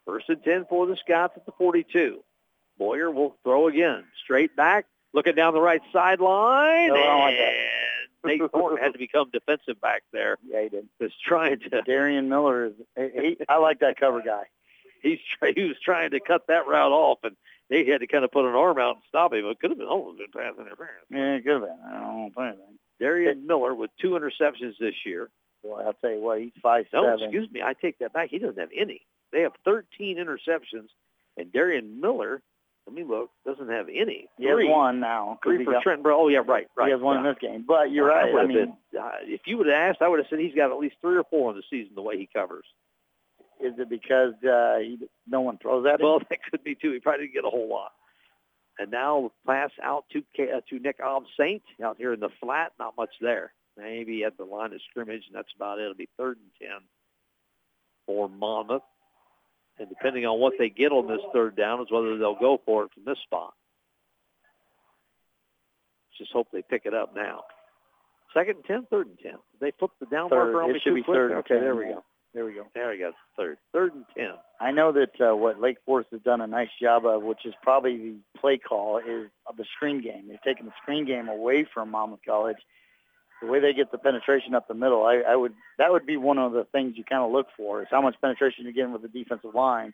First 0.06 0.30
and 0.30 0.44
10 0.44 0.66
for 0.70 0.88
the 0.88 0.96
Scots 0.96 1.34
at 1.36 1.46
the 1.46 1.52
42. 1.52 2.24
Boyer 2.80 3.12
will 3.12 3.36
throw 3.44 3.68
again. 3.68 4.06
Straight 4.24 4.56
back, 4.56 4.86
looking 5.14 5.36
down 5.36 5.54
the 5.54 5.62
right 5.62 5.82
sideline. 5.94 6.88
No, 6.90 6.96
I 6.96 7.04
don't 7.06 7.20
like 7.20 7.38
that. 7.38 7.54
and 7.54 7.87
Nate 8.28 8.52
Thornton 8.52 8.78
had 8.84 8.94
to 8.94 9.00
become 9.00 9.30
defensive 9.32 9.80
back 9.82 10.04
there. 10.12 10.38
Yeah, 10.48 10.64
he 10.64 10.70
did. 10.70 10.88
Was 11.00 11.12
trying 11.26 11.60
to, 11.60 11.82
Darian 11.82 12.30
Miller 12.30 12.66
is. 12.68 12.74
He, 12.96 13.38
I 13.50 13.58
like 13.58 13.80
that 13.80 14.00
cover 14.00 14.22
guy. 14.22 14.44
he's 15.02 15.20
he 15.56 15.64
was 15.64 15.78
trying 15.84 16.12
to 16.12 16.20
cut 16.20 16.48
that 16.48 16.68
route 16.68 16.92
off, 16.92 17.20
and 17.24 17.36
they 17.70 17.86
had 17.86 18.02
to 18.02 18.08
kind 18.08 18.24
of 18.24 18.32
put 18.32 18.46
an 18.46 18.56
arm 18.56 18.78
out 18.80 18.96
and 18.96 19.04
stop 19.08 19.34
him. 19.34 19.46
It 19.46 19.60
could 19.60 19.72
have 19.72 19.78
been 19.80 19.88
oh, 19.88 19.92
almost 20.02 20.20
been 20.20 20.28
pass 20.32 20.54
interference. 20.58 21.06
Yeah, 21.10 21.36
it 21.36 21.44
could 21.44 21.54
have 21.54 21.62
been. 21.62 21.80
I 21.88 21.92
don't 22.00 22.36
know 22.38 22.44
anything. 22.44 22.80
Darian 23.00 23.46
Miller 23.46 23.76
with 23.76 23.92
two 24.02 24.12
interceptions 24.12 24.78
this 24.80 24.96
year. 25.06 25.30
Boy, 25.64 25.82
I'll 25.86 25.94
tell 25.94 26.12
you 26.12 26.22
what, 26.22 26.40
he's 26.40 26.52
five 26.62 26.86
No, 26.94 27.04
seven. 27.04 27.24
excuse 27.26 27.52
me, 27.52 27.62
I 27.62 27.74
take 27.74 28.00
that 28.00 28.14
back. 28.14 28.30
He 28.30 28.40
doesn't 28.40 28.60
have 28.60 28.70
any. 28.76 29.02
They 29.32 29.42
have 29.42 29.54
13 29.66 30.18
interceptions, 30.18 30.88
and 31.36 31.52
Darian 31.52 32.00
Miller, 32.00 32.42
let 32.88 32.96
me 32.96 33.04
look, 33.04 33.30
doesn't 33.46 33.70
have 33.70 33.88
any. 33.90 34.30
He 34.38 34.46
has 34.46 34.56
Three. 34.56 34.70
one 34.70 35.02
now. 35.02 35.40
Three 35.44 35.64
for 35.66 35.74
got- 35.74 35.84
Trent 35.84 36.02
Bro. 36.02 36.20
Oh, 36.20 36.28
yeah, 36.30 36.38
right, 36.38 36.68
right. 36.78 36.88
He 36.88 36.92
has 36.92 37.02
one 37.02 37.16
yeah. 37.16 37.30
in 37.30 37.36
this 37.36 37.42
game. 37.42 37.66
But 37.68 37.92
you're 37.92 38.08
right. 38.08 38.34
would 38.34 38.44
I 38.44 38.48
mean, 38.48 38.58
been, 38.58 39.00
uh, 39.00 39.12
if 39.24 39.42
you 39.46 39.58
would 39.58 39.68
have 39.68 39.76
asked, 39.76 40.02
I 40.02 40.08
would 40.08 40.20
have 40.20 40.28
said 40.30 40.40
he's 40.40 40.56
got 40.56 40.72
at 40.72 40.80
least 40.80 40.96
three 41.02 41.18
or 41.18 41.26
four 41.30 41.52
in 41.52 41.58
the 41.58 41.64
season 41.70 41.96
the 41.96 42.02
way 42.02 42.18
he 42.18 42.30
covers. 42.34 42.66
is 43.60 43.74
it 43.78 43.90
because 43.90 44.34
uh, 44.44 44.80
he, 44.80 44.98
no 45.28 45.42
one 45.42 45.58
throws 45.58 45.86
at 45.86 46.00
him? 46.00 46.06
Well, 46.06 46.20
that 46.30 46.40
could 46.50 46.64
be 46.64 46.76
too. 46.76 46.94
He 46.94 47.00
probably 47.00 47.26
didn't 47.26 47.36
get 47.36 47.46
a 47.46 47.50
whole 47.50 47.70
lot. 47.70 47.92
And 48.80 48.90
now 48.92 49.32
pass 49.46 49.72
out 49.84 50.06
to 50.14 50.20
uh, 50.44 50.62
to 50.70 50.80
Nick 50.80 51.00
Ob 51.04 51.24
Saint 51.38 51.64
out 51.84 51.98
here 51.98 52.14
in 52.14 52.20
the 52.20 52.30
flat. 52.40 52.72
Not 52.80 52.96
much 52.96 53.10
there. 53.20 53.52
Maybe 53.76 54.24
at 54.24 54.38
the 54.38 54.46
line 54.46 54.72
of 54.72 54.80
scrimmage, 54.90 55.24
and 55.28 55.36
that's 55.36 55.52
about 55.56 55.80
it. 55.80 55.84
It'll 55.84 55.96
be 55.96 56.10
third 56.18 56.38
and 56.38 56.70
ten 56.70 56.88
for 58.06 58.30
Monmouth. 58.30 58.84
And 59.80 59.90
depending 59.90 60.26
on 60.26 60.40
what 60.40 60.54
they 60.58 60.70
get 60.70 60.92
on 60.92 61.08
this 61.08 61.22
third 61.34 61.56
down 61.56 61.82
is 61.82 61.88
whether 61.92 62.18
they'll 62.18 62.40
go 62.40 62.60
for 62.66 62.84
it 62.86 62.92
from 62.94 63.04
this 63.06 63.20
spot. 63.26 63.54
Just 66.18 66.32
hope 66.32 66.48
they 66.52 66.64
pick 66.68 66.84
it 66.86 66.94
up 66.94 67.16
now. 67.16 67.44
Second 68.34 68.56
and 68.58 68.66
ten, 68.66 68.88
third 68.90 69.08
and 69.08 69.20
ten. 69.20 69.36
They 69.62 69.72
flip 69.78 69.92
the 70.00 70.08
down 70.08 70.30
Third. 70.30 70.52
marker 70.54 70.64
on 70.64 70.70
It 70.72 70.74
me 70.74 70.80
should 70.84 70.96
be 70.96 71.04
quick? 71.04 71.16
third 71.16 71.32
and 71.32 71.40
Okay, 71.40 71.60
there 71.60 71.76
we 71.76 71.86
go. 71.86 72.04
there 72.34 72.46
we 72.46 72.54
go. 72.54 72.66
There 72.74 72.90
we 72.90 72.98
go. 72.98 73.12
Third. 73.38 73.58
Third 73.72 73.94
and 73.94 74.06
ten. 74.16 74.32
I 74.60 74.72
know 74.72 74.92
that 74.94 75.22
uh, 75.22 75.36
what 75.36 75.62
Lake 75.62 75.78
Forest 75.86 76.10
has 76.12 76.22
done 76.22 76.42
a 76.42 76.48
nice 76.48 76.70
job 76.82 77.06
of, 77.06 77.22
which 77.22 77.46
is 77.46 77.54
probably 77.62 77.98
the 77.98 78.16
play 78.40 78.58
call, 78.58 78.98
is 78.98 79.30
of 79.46 79.58
the 79.58 79.66
screen 79.76 80.02
game. 80.02 80.28
They've 80.28 80.42
taken 80.42 80.66
the 80.66 80.74
screen 80.82 81.06
game 81.06 81.28
away 81.30 81.66
from 81.72 81.92
Monmouth 81.92 82.22
College. 82.28 82.58
The 83.42 83.48
way 83.48 83.60
they 83.60 83.74
get 83.74 83.92
the 83.92 84.00
penetration 84.00 84.56
up 84.56 84.68
the 84.68 84.74
middle, 84.74 85.06
I, 85.06 85.22
I 85.28 85.36
would 85.36 85.54
that 85.78 85.92
would 85.92 86.06
be 86.06 86.18
one 86.18 86.40
of 86.40 86.54
the 86.54 86.66
things 86.72 86.94
you 86.98 87.04
kind 87.04 87.24
of 87.24 87.32
look 87.32 87.48
for 87.56 87.82
is 87.82 87.88
how 87.92 88.02
much 88.02 88.16
penetration 88.20 88.64
you're 88.64 88.74
getting 88.74 88.94
with 88.94 89.04
the 89.04 89.08
defensive 89.08 89.54
line, 89.54 89.94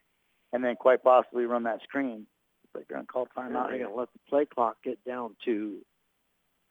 and 0.53 0.63
then 0.63 0.75
quite 0.75 1.03
possibly 1.03 1.45
run 1.45 1.63
that 1.63 1.81
screen. 1.83 2.25
But 2.73 2.87
going 2.87 3.01
to 3.01 3.07
call 3.07 3.27
timeout. 3.37 3.69
going 3.69 3.81
to 3.81 3.93
let 3.93 4.11
the 4.13 4.19
play 4.29 4.45
clock 4.45 4.77
get 4.83 5.03
down 5.05 5.35
to 5.45 5.77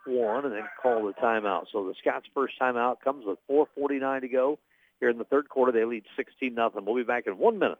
one 0.06 0.44
and 0.44 0.54
then 0.54 0.64
call 0.82 1.06
the 1.06 1.12
timeout. 1.12 1.66
So 1.72 1.86
the 1.86 1.94
Scots' 2.00 2.26
first 2.34 2.54
timeout 2.60 3.00
comes 3.04 3.24
with 3.24 3.38
4.49 3.50 4.22
to 4.22 4.28
go. 4.28 4.58
Here 4.98 5.10
in 5.10 5.18
the 5.18 5.24
third 5.24 5.48
quarter, 5.48 5.72
they 5.72 5.84
lead 5.84 6.04
16 6.16 6.54
nothing. 6.54 6.84
We'll 6.84 6.96
be 6.96 7.02
back 7.02 7.26
in 7.26 7.38
one 7.38 7.58
minute. 7.58 7.78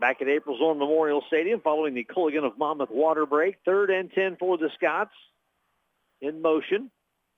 Back 0.00 0.22
at 0.22 0.28
April 0.28 0.56
Zorn 0.58 0.78
Memorial 0.78 1.22
Stadium 1.26 1.60
following 1.60 1.94
the 1.94 2.04
Culligan 2.04 2.44
of 2.44 2.56
Monmouth 2.56 2.90
water 2.90 3.26
break. 3.26 3.56
Third 3.64 3.90
and 3.90 4.10
10 4.12 4.36
for 4.36 4.56
the 4.56 4.70
Scots. 4.76 5.12
In 6.20 6.42
motion 6.42 6.90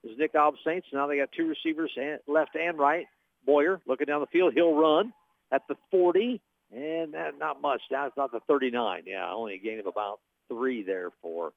is 0.04 0.18
Nick 0.18 0.34
Ob 0.34 0.54
Saints. 0.64 0.86
Now 0.92 1.06
they 1.06 1.18
got 1.18 1.30
two 1.36 1.48
receivers, 1.48 1.92
left 2.26 2.56
and 2.56 2.78
right. 2.78 3.06
Boyer 3.46 3.80
looking 3.86 4.06
down 4.06 4.20
the 4.20 4.26
field. 4.26 4.52
He'll 4.54 4.74
run 4.74 5.12
at 5.52 5.62
the 5.68 5.76
40. 5.90 6.40
And 6.72 7.14
that, 7.14 7.38
not 7.38 7.60
much. 7.60 7.80
That's 7.90 8.16
not 8.16 8.32
the 8.32 8.40
39. 8.46 9.02
Yeah, 9.06 9.32
only 9.32 9.54
a 9.54 9.58
gain 9.58 9.80
of 9.80 9.86
about 9.86 10.20
three 10.48 10.82
there 10.84 11.10
for 11.20 11.52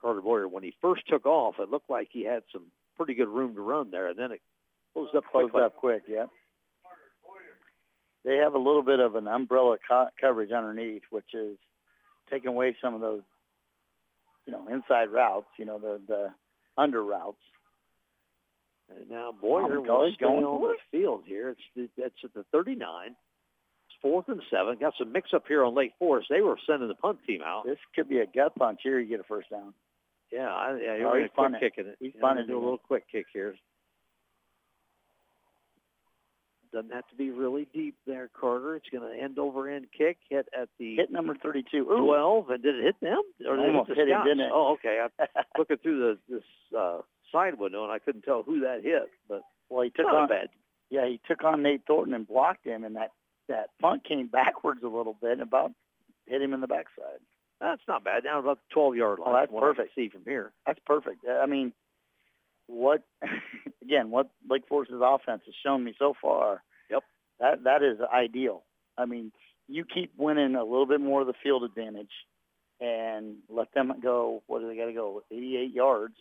Carter 0.00 0.22
Boyer. 0.22 0.48
When 0.48 0.62
he 0.62 0.74
first 0.80 1.02
took 1.08 1.26
off, 1.26 1.56
it 1.58 1.70
looked 1.70 1.90
like 1.90 2.08
he 2.10 2.24
had 2.24 2.42
some 2.52 2.64
pretty 2.96 3.14
good 3.14 3.28
room 3.28 3.54
to 3.54 3.60
run 3.60 3.90
there, 3.90 4.08
and 4.08 4.18
then 4.18 4.32
it 4.32 4.40
closed 4.94 5.14
up 5.14 5.24
Closed 5.30 5.54
up 5.54 5.76
quick, 5.76 6.02
yeah. 6.08 6.26
They 8.24 8.36
have 8.36 8.54
a 8.54 8.58
little 8.58 8.82
bit 8.82 9.00
of 9.00 9.16
an 9.16 9.26
umbrella 9.26 9.78
co- 9.86 10.08
coverage 10.20 10.52
underneath, 10.52 11.02
which 11.10 11.34
is 11.34 11.56
taking 12.30 12.48
away 12.48 12.76
some 12.80 12.94
of 12.94 13.00
those, 13.00 13.22
you 14.46 14.52
know, 14.52 14.66
inside 14.68 15.10
routes, 15.10 15.48
you 15.58 15.64
know, 15.64 15.78
the 15.78 16.00
the 16.06 16.28
under 16.76 17.02
routes. 17.04 17.38
And 18.94 19.08
now 19.10 19.32
Boyer 19.40 19.80
College 19.86 20.14
stay 20.14 20.24
going 20.24 20.44
on 20.44 20.60
the 20.60 20.76
field 20.98 21.22
here. 21.26 21.50
It's 21.50 21.60
the, 21.74 21.88
that's 22.02 22.14
at 22.24 22.34
the 22.34 22.44
39. 22.52 23.06
It's 23.08 23.16
fourth 24.02 24.28
and 24.28 24.42
seven. 24.50 24.76
Got 24.78 24.94
some 24.98 25.12
mix 25.12 25.30
up 25.34 25.44
here 25.48 25.64
on 25.64 25.74
Lake 25.74 25.92
Forest. 25.98 26.28
They 26.30 26.40
were 26.40 26.58
sending 26.66 26.88
the 26.88 26.94
punt 26.94 27.18
team 27.26 27.40
out. 27.44 27.64
This 27.64 27.78
could 27.94 28.08
be 28.08 28.18
a 28.18 28.26
gut 28.26 28.54
punch 28.56 28.80
here. 28.82 28.98
You 29.00 29.08
get 29.08 29.20
a 29.20 29.24
first 29.24 29.50
down. 29.50 29.72
Yeah, 30.30 30.48
I, 30.48 30.78
yeah, 30.82 30.96
you're 30.96 31.08
Oh, 31.08 31.14
he's 31.14 31.24
to 31.24 31.28
quick 31.28 31.36
punting. 31.36 31.60
it. 31.86 31.96
He's 32.00 32.12
Yeah, 32.14 32.20
do 32.46 32.54
a 32.54 32.56
it. 32.56 32.62
little 32.62 32.78
quick 32.78 33.04
kick 33.10 33.26
here. 33.32 33.54
Doesn't 36.72 36.92
have 36.92 37.06
to 37.08 37.14
be 37.16 37.30
really 37.30 37.68
deep 37.74 37.96
there, 38.06 38.30
Carter. 38.38 38.76
It's 38.76 38.88
going 38.90 39.08
to 39.10 39.22
end 39.22 39.38
over 39.38 39.68
end 39.68 39.86
kick, 39.96 40.16
hit 40.30 40.48
at 40.58 40.68
the 40.78 40.96
Hit 40.96 41.10
number 41.10 41.34
32. 41.34 41.78
Ooh. 41.78 42.06
12, 42.06 42.50
and 42.50 42.62
did 42.62 42.76
it 42.76 42.84
hit 42.84 43.00
them? 43.02 43.20
Or 43.46 43.56
did 43.56 43.66
Almost 43.66 43.90
it 43.90 43.96
hit 43.96 44.06
hit 44.06 44.06
the 44.06 44.12
him, 44.12 44.16
Scots? 44.16 44.28
didn't 44.28 44.40
it? 44.46 44.50
Oh, 44.52 44.72
okay. 44.74 45.06
I'm 45.20 45.26
looking 45.58 45.76
through 45.82 45.98
the 46.28 46.34
this 46.34 46.78
uh, 46.78 46.98
side 47.30 47.58
window, 47.58 47.82
and 47.84 47.92
I 47.92 47.98
couldn't 47.98 48.22
tell 48.22 48.42
who 48.42 48.60
that 48.60 48.80
hit, 48.82 49.10
but 49.28 49.42
well, 49.68 49.82
he 49.82 49.90
took 49.90 50.06
on 50.06 50.28
bad. 50.28 50.48
yeah, 50.90 51.06
he 51.06 51.20
took 51.28 51.44
on 51.44 51.62
Nate 51.62 51.82
Thornton 51.86 52.14
and 52.14 52.26
blocked 52.26 52.66
him, 52.66 52.84
and 52.84 52.96
that 52.96 53.10
that 53.48 53.70
punt 53.80 54.04
came 54.04 54.28
backwards 54.28 54.80
a 54.82 54.88
little 54.88 55.16
bit 55.20 55.32
and 55.32 55.42
about 55.42 55.72
hit 56.26 56.40
him 56.40 56.54
in 56.54 56.60
the 56.60 56.66
backside. 56.68 57.20
That's 57.60 57.82
not 57.86 58.02
bad. 58.02 58.24
Down 58.24 58.40
about 58.40 58.58
the 58.68 58.74
12-yard 58.80 59.18
line. 59.20 59.28
Oh, 59.28 59.32
that's 59.34 59.46
from 59.48 59.54
what 59.56 59.64
I 59.64 59.66
perfect. 59.68 59.94
See 59.94 60.08
from 60.08 60.22
here. 60.24 60.52
That's 60.66 60.80
perfect. 60.86 61.18
I 61.28 61.46
mean, 61.46 61.72
what 62.72 63.02
again? 63.82 64.10
What 64.10 64.30
Lake 64.48 64.64
Forest's 64.68 64.94
offense 65.00 65.42
has 65.46 65.54
shown 65.64 65.84
me 65.84 65.94
so 65.98 66.14
far. 66.20 66.62
Yep. 66.90 67.02
That 67.40 67.64
that 67.64 67.82
is 67.82 67.98
ideal. 68.12 68.62
I 68.98 69.06
mean, 69.06 69.32
you 69.68 69.84
keep 69.84 70.12
winning 70.16 70.54
a 70.54 70.64
little 70.64 70.86
bit 70.86 71.00
more 71.00 71.20
of 71.20 71.26
the 71.26 71.34
field 71.42 71.64
advantage, 71.64 72.10
and 72.80 73.36
let 73.48 73.72
them 73.74 73.92
go. 74.02 74.42
What 74.46 74.60
do 74.60 74.68
they 74.68 74.76
got 74.76 74.86
to 74.86 74.92
go? 74.92 75.22
88 75.30 75.72
yards, 75.72 76.14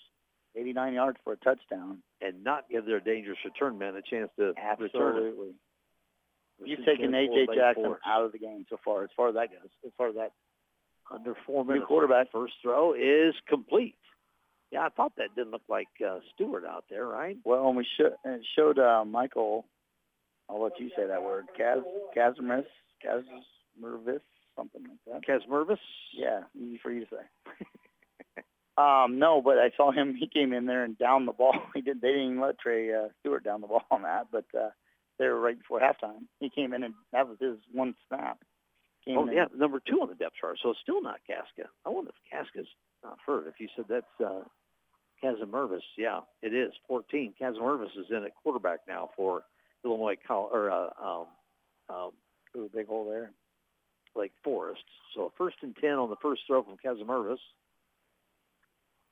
89 0.56 0.94
yards 0.94 1.18
for 1.24 1.34
a 1.34 1.38
touchdown. 1.38 2.00
and 2.22 2.44
not 2.44 2.70
give 2.70 2.86
their 2.86 3.00
dangerous 3.00 3.40
return 3.46 3.78
men 3.78 3.96
a 3.96 4.02
chance 4.02 4.30
to 4.38 4.48
return 4.48 4.54
it. 4.54 5.28
Absolutely. 5.28 5.54
You've 6.64 6.86
taken 6.86 7.14
A.J. 7.16 7.48
Jackson 7.56 7.96
out 8.06 8.24
of 8.24 8.32
the 8.34 8.38
game 8.38 8.66
so 8.70 8.78
far, 8.86 9.04
as 9.04 9.10
far 9.18 9.30
as 9.30 9.34
that 9.36 9.50
goes, 9.50 9.70
as 9.84 9.92
far 9.98 10.10
as 10.10 10.16
that. 10.16 10.32
under 11.12 11.34
four 11.46 11.64
New 11.66 11.70
minutes. 11.72 11.88
quarterback. 11.88 12.32
First 12.32 12.54
throw 12.62 12.94
is 12.94 13.34
complete. 13.48 13.96
Yeah, 14.72 14.86
I 14.86 14.90
thought 14.90 15.14
that 15.18 15.36
didn't 15.36 15.52
look 15.52 15.64
like 15.68 15.90
uh, 16.06 16.20
Stewart 16.34 16.64
out 16.66 16.86
there, 16.90 17.06
right? 17.06 17.38
Well, 17.44 17.68
and 17.68 17.76
we 17.76 17.86
show, 17.98 18.10
and 18.24 18.36
it 18.36 18.46
showed 18.56 18.80
uh, 18.80 19.04
Michael, 19.06 19.66
I'll 20.50 20.62
let 20.64 20.80
you 20.80 20.90
say 20.96 21.08
that 21.08 21.22
word, 21.24 21.46
Kaz, 21.60 21.82
Kazmervis, 22.16 22.64
Kazmervis, 23.06 24.22
something 24.56 24.82
like 24.84 25.22
that. 25.22 25.28
Casmervis. 25.28 25.78
Yeah, 26.18 26.42
easy 26.56 26.80
for 26.82 26.92
you 26.92 27.02
to 27.02 27.08
say. 27.12 27.66
um, 28.78 29.20
no, 29.20 29.42
but 29.44 29.58
I 29.58 29.72
saw 29.76 29.92
him. 29.92 30.16
He 30.18 30.28
came 30.28 30.54
in 30.54 30.66
there 30.66 30.84
and 30.86 30.98
down 30.98 31.26
the 31.26 31.34
ball. 31.34 31.54
He 31.76 31.82
did. 31.82 32.00
They 32.02 32.10
didn't 32.10 32.24
even 32.32 32.42
let 32.42 32.60
Trey 32.60 32.94
uh, 32.94 33.08
Stewart 33.20 33.44
down 33.44 33.62
the 33.62 33.68
ball 33.68 33.84
on 33.92 34.04
that, 34.04 34.28
but 34.32 34.46
uh, 34.58 34.70
they 35.20 35.26
were 35.28 35.40
right 35.40 35.58
before 35.58 35.80
halftime. 35.82 36.24
He 36.40 36.50
came 36.50 36.74
in 36.74 36.84
and 36.84 36.94
that 37.12 37.28
was 37.28 37.38
his 37.40 37.58
one 37.74 37.94
snap. 38.08 38.40
Came 39.06 39.18
Oh 39.18 39.28
in. 39.28 39.34
yeah, 39.34 39.46
number 39.56 39.80
two 39.86 40.00
on 40.02 40.10
the 40.10 40.16
depth 40.16 40.36
chart. 40.40 40.58
So 40.64 40.70
it's 40.72 40.80
still 40.82 41.02
not 41.02 41.20
Casca. 41.28 41.70
I 41.86 41.90
wonder 41.90 42.12
if 42.12 42.16
Casca's 42.32 42.68
not 43.04 43.18
hurt. 43.26 43.48
If 43.48 43.56
you 43.60 43.68
said 43.76 43.86
that's 43.90 44.06
uh, 44.24 44.42
Casamervis, 45.24 45.82
yeah, 45.98 46.22
it 46.42 46.54
is. 46.54 46.74
14. 46.88 47.34
Casamervis 47.40 47.98
is 47.98 48.08
in 48.10 48.24
at 48.24 48.36
quarterback 48.42 48.80
now 48.88 49.10
for 49.16 49.44
Illinois 49.86 50.18
or 50.30 50.72
uh, 50.72 50.90
um, 51.02 51.26
um, 51.90 52.12
Ooh, 52.56 52.70
big 52.74 52.88
hole 52.88 53.10
there. 53.10 53.32
Lake 54.16 54.34
Forest. 54.44 54.84
So 55.16 55.32
first 55.38 55.58
and 55.62 55.76
10 55.80 55.92
on 55.92 56.10
the 56.10 56.16
first 56.22 56.42
throw 56.48 56.64
from 56.64 56.78
Casamervis. 56.84 57.38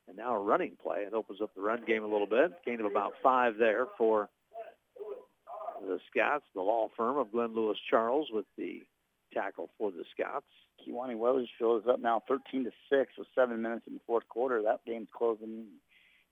And 0.08 0.18
now 0.18 0.36
a 0.36 0.40
running 0.40 0.76
play. 0.82 1.02
It 1.02 1.14
opens 1.14 1.40
up 1.42 1.54
the 1.56 1.62
run 1.62 1.84
game 1.86 2.04
a 2.04 2.08
little 2.08 2.28
bit. 2.28 2.52
Gain 2.66 2.80
of 2.80 2.88
about 2.88 3.14
five 3.22 3.58
there 3.58 3.86
for 3.98 4.28
the 5.82 6.00
Scots, 6.10 6.44
the 6.56 6.62
law 6.62 6.90
firm 6.98 7.18
of 7.18 7.32
Glenn 7.32 7.56
Lewis 7.56 7.78
Charles 7.90 8.28
with 8.32 8.46
the 8.58 8.82
tackle 9.34 9.70
for 9.78 9.92
the 9.92 10.04
Scots. 10.14 10.46
Annawan 10.88 11.18
Wethersfield 11.18 11.84
is 11.84 11.90
up 11.90 12.00
now 12.00 12.24
13 12.28 12.64
to 12.64 12.72
six 12.90 13.12
with 13.18 13.28
seven 13.36 13.62
minutes 13.62 13.84
in 13.88 13.94
the 13.94 14.00
fourth 14.08 14.28
quarter. 14.30 14.62
That 14.64 14.80
game's 14.86 15.10
closing. 15.16 15.66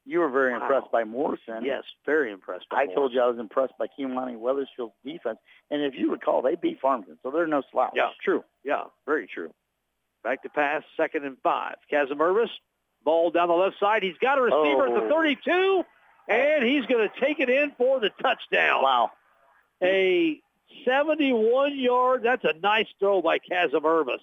You 0.10 0.22
were 0.22 0.30
very 0.30 0.54
Wow. 0.54 0.62
impressed 0.62 0.90
by 0.90 1.04
Morrison. 1.04 1.66
Yes, 1.66 1.84
very 2.06 2.32
impressed. 2.32 2.70
By 2.70 2.84
I 2.84 2.86
told 2.88 3.12
you 3.12 3.22
I 3.22 3.28
was 3.28 3.40
impressed 3.40 3.74
by 3.78 3.88
Annawan 4.00 4.38
Wethersfield's 4.40 4.96
defense. 5.04 5.38
And 5.70 5.82
if 5.82 5.96
you 5.96 6.10
recall, 6.12 6.42
they 6.42 6.56
beat 6.56 6.80
Farmington, 6.80 7.20
so 7.22 7.30
they're 7.30 7.46
no 7.46 7.62
slouch. 7.72 7.92
Yeah, 7.94 8.12
true. 8.24 8.46
Yeah, 8.64 8.86
very 9.06 9.28
true. 9.28 9.54
Back 10.24 10.44
to 10.44 10.50
pass, 10.50 10.84
second 10.96 11.26
and 11.26 11.38
five. 11.44 11.76
Casamervis, 11.92 12.50
ball 13.04 13.32
down 13.32 13.50
the 13.50 13.54
left 13.54 13.80
side. 13.80 14.02
He's 14.02 14.18
got 14.20 14.38
a 14.38 14.42
receiver 14.44 14.88
at 14.88 14.94
the 14.94 15.06
Oh. 15.08 15.10
32, 15.10 15.86
and 16.30 16.64
he's 16.64 16.86
going 16.86 17.08
to 17.10 17.20
take 17.20 17.42
it 17.42 17.50
in 17.50 17.72
for 17.72 18.00
the 18.00 18.10
touchdown. 18.22 18.84
Wow. 18.84 19.12
A 19.84 20.42
71-yard, 20.86 22.24
that's 22.24 22.44
a 22.46 22.54
nice 22.62 22.88
throw 23.00 23.22
by 23.22 23.40
Casamervis. 23.40 24.22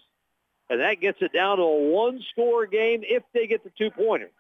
And 0.70 0.81
that 0.81 0.94
gets 1.01 1.20
it 1.20 1.32
down 1.32 1.59
to 1.59 1.62
a 1.62 1.90
one-score 1.90 2.66
game 2.66 3.02
if 3.05 3.23
they 3.35 3.47
get 3.47 3.65
the 3.65 3.70
two-pointer. 3.77 4.31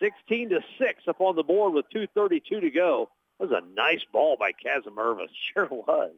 16 0.00 0.50
to 0.50 0.60
6 0.78 1.02
up 1.08 1.20
on 1.20 1.36
the 1.36 1.42
board 1.42 1.72
with 1.74 1.84
2.32 1.94 2.60
to 2.60 2.70
go. 2.70 3.08
That 3.38 3.48
was 3.50 3.62
a 3.62 3.74
nice 3.74 4.00
ball 4.12 4.36
by 4.38 4.52
Casamervis. 4.52 5.28
Sure 5.54 5.68
was. 5.70 6.12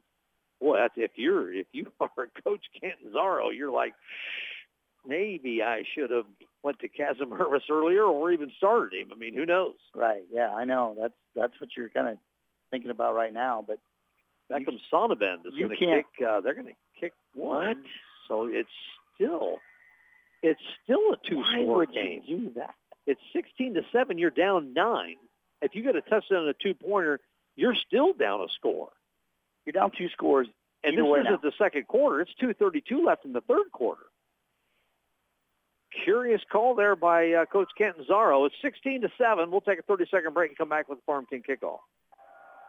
Boy, 0.61 0.77
that's 0.79 0.95
if 0.97 1.11
you're 1.17 1.53
if 1.53 1.67
you 1.73 1.91
are 2.01 2.09
Coach 2.45 2.65
Catanzaro, 2.81 3.51
you're 3.51 3.73
like, 3.73 3.95
maybe 5.07 5.63
I 5.63 5.83
should 5.95 6.11
have 6.11 6.27
went 6.63 6.79
to 6.81 6.89
Casamervis 6.89 7.69
earlier 7.71 8.05
or 8.05 8.31
even 8.33 8.53
started 8.57 8.93
him. 9.01 9.09
I 9.13 9.19
mean, 9.19 9.35
who 9.35 9.45
knows? 9.47 9.75
Right. 9.95 10.23
Yeah, 10.33 10.51
I 10.55 10.65
know. 10.65 10.97
That's 11.01 11.15
that's 11.35 11.61
what 11.61 11.71
you're 11.77 11.89
kind 11.89 12.09
of 12.09 12.19
thinking 12.71 12.91
about 12.91 13.15
right 13.15 13.33
now. 13.33 13.65
But 13.67 13.79
comes 14.65 14.81
Sonnabend 14.93 15.47
is 15.47 15.55
you 15.55 15.67
going 15.67 15.79
to 15.79 15.85
can't- 15.85 16.07
kick. 16.19 16.27
Uh, 16.29 16.41
they're 16.41 16.55
going 16.55 16.67
to 16.69 16.73
kick 17.01 17.13
one, 17.35 17.67
What? 17.69 17.77
so 18.29 18.47
it's 18.47 18.69
still 19.15 19.57
it's 20.43 20.61
still 20.85 20.99
a 20.99 21.11
why 21.11 21.17
two-score 21.29 21.77
would 21.79 21.93
game. 21.93 22.23
you 22.27 22.39
do 22.39 22.51
that? 22.57 22.75
It's 23.07 23.21
16 23.33 23.75
to 23.75 23.83
seven. 23.93 24.19
You're 24.19 24.31
down 24.31 24.73
nine. 24.75 25.17
If 25.61 25.75
you 25.75 25.83
get 25.83 25.97
a 25.97 26.01
touchdown 26.01 26.41
and 26.41 26.49
a 26.49 26.55
two-pointer, 26.55 27.21
you're 27.57 27.75
still 27.75 28.13
down 28.13 28.41
a 28.41 28.49
score. 28.57 28.91
You're 29.65 29.73
down 29.73 29.93
two 29.97 30.09
scores. 30.11 30.49
And 30.85 30.99
this 30.99 31.05
isn't 31.05 31.25
now. 31.25 31.39
the 31.43 31.53
second 31.59 31.87
quarter. 31.87 32.21
It's 32.21 32.33
2.32 32.43 33.05
left 33.05 33.25
in 33.25 33.33
the 33.33 33.41
third 33.43 33.71
quarter. 33.73 34.03
Curious 36.05 36.41
call 36.51 36.75
there 36.75 36.97
by 36.97 37.33
uh, 37.33 37.45
Coach 37.45 37.69
Catanzaro. 37.77 38.47
It's 38.47 38.55
16 38.63 39.03
to 39.03 39.09
7. 39.19 39.51
We'll 39.51 39.61
take 39.61 39.79
a 39.79 39.83
30-second 39.83 40.35
break 40.35 40.51
and 40.51 40.59
come 40.59 40.69
back 40.69 40.89
with 40.89 40.99
the 40.99 41.05
Farm 41.05 41.27
King 41.29 41.43
kickoff. 41.49 41.79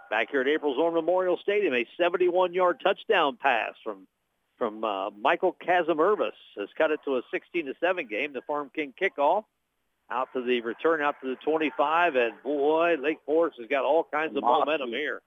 Back 0.09 0.29
here 0.29 0.41
at 0.41 0.47
April's 0.47 0.75
Zorn 0.77 0.93
Memorial 0.93 1.39
Stadium, 1.41 1.73
a 1.73 1.87
71-yard 1.99 2.81
touchdown 2.83 3.37
pass 3.41 3.73
from 3.83 4.07
from 4.59 4.83
uh, 4.83 5.09
Michael 5.09 5.55
Casamervis 5.67 6.31
has 6.57 6.69
cut 6.77 6.91
it 6.91 6.99
to 7.05 7.17
a 7.17 7.21
16 7.31 7.65
to 7.65 7.73
7 7.79 8.07
game. 8.07 8.33
The 8.33 8.41
Farm 8.41 8.69
King 8.73 8.93
kickoff 9.01 9.45
out 10.11 10.29
to 10.33 10.43
the 10.43 10.61
return 10.61 11.01
out 11.01 11.15
to 11.21 11.29
the 11.29 11.35
25, 11.43 12.15
and 12.15 12.33
boy, 12.43 12.95
Lake 13.01 13.19
Forest 13.25 13.57
has 13.59 13.67
got 13.67 13.83
all 13.83 14.07
kinds 14.11 14.35
of 14.37 14.43
momentum 14.43 14.89
here. 14.89 15.21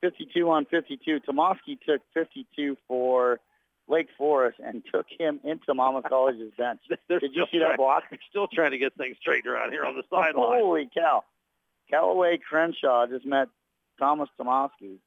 52 0.00 0.48
on 0.48 0.64
52. 0.66 1.20
Tomasky 1.20 1.78
took 1.84 2.00
52 2.14 2.76
for 2.86 3.40
Lake 3.88 4.08
Forest 4.16 4.58
and 4.64 4.82
took 4.92 5.06
him 5.18 5.40
into 5.44 5.74
Mama 5.74 6.02
College's 6.08 6.52
bench. 6.56 6.80
Did 7.08 7.34
you 7.34 7.46
see 7.50 7.58
that 7.58 7.76
block? 7.76 8.04
Still 8.30 8.48
trying 8.52 8.72
to 8.72 8.78
get 8.78 8.94
things 8.94 9.16
straightened 9.20 9.52
around 9.52 9.72
here 9.72 9.84
on 9.84 9.96
the 9.96 10.02
sideline. 10.10 10.60
Holy 10.60 10.90
cow. 10.94 11.24
Callaway 11.90 12.38
Crenshaw 12.38 13.06
just 13.06 13.24
met 13.24 13.48
Thomas 13.98 14.28
Tomasky, 14.38 14.98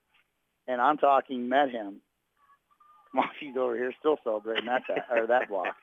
and 0.68 0.82
I'm 0.82 0.98
talking 0.98 1.48
met 1.48 1.70
him. 1.70 2.02
Tomasky's 3.14 3.56
over 3.58 3.76
here 3.76 3.94
still 4.00 4.18
celebrating 4.24 4.66
that, 4.66 4.84
or 5.12 5.28
that 5.28 5.48
block. 5.48 5.68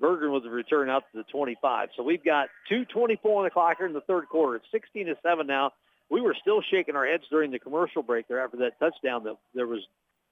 Bergen 0.00 0.32
with 0.32 0.42
the 0.42 0.50
return 0.50 0.90
out 0.90 1.04
to 1.12 1.18
the 1.18 1.24
25. 1.24 1.90
So 1.96 2.02
we've 2.02 2.24
got 2.24 2.48
2.24 2.70 3.18
on 3.24 3.44
the 3.44 3.50
clock 3.50 3.78
here 3.78 3.86
in 3.86 3.92
the 3.92 4.00
third 4.02 4.28
quarter. 4.28 4.56
It's 4.56 4.66
16 4.72 5.06
to 5.06 5.16
7 5.22 5.46
now. 5.46 5.72
We 6.10 6.20
were 6.20 6.36
still 6.40 6.60
shaking 6.62 6.96
our 6.96 7.06
heads 7.06 7.24
during 7.30 7.50
the 7.50 7.58
commercial 7.58 8.02
break 8.02 8.28
there 8.28 8.40
after 8.40 8.58
that 8.58 8.78
touchdown 8.78 9.24
that 9.24 9.36
there 9.54 9.66
was 9.66 9.80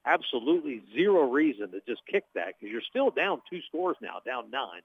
absolutely 0.04 0.82
zero 0.94 1.30
reason 1.30 1.70
to 1.70 1.80
just 1.86 2.02
kick 2.06 2.24
that 2.34 2.54
because 2.58 2.72
you're 2.72 2.82
still 2.88 3.10
down 3.10 3.40
two 3.48 3.60
scores 3.68 3.96
now, 4.02 4.20
down 4.24 4.50
nine. 4.50 4.82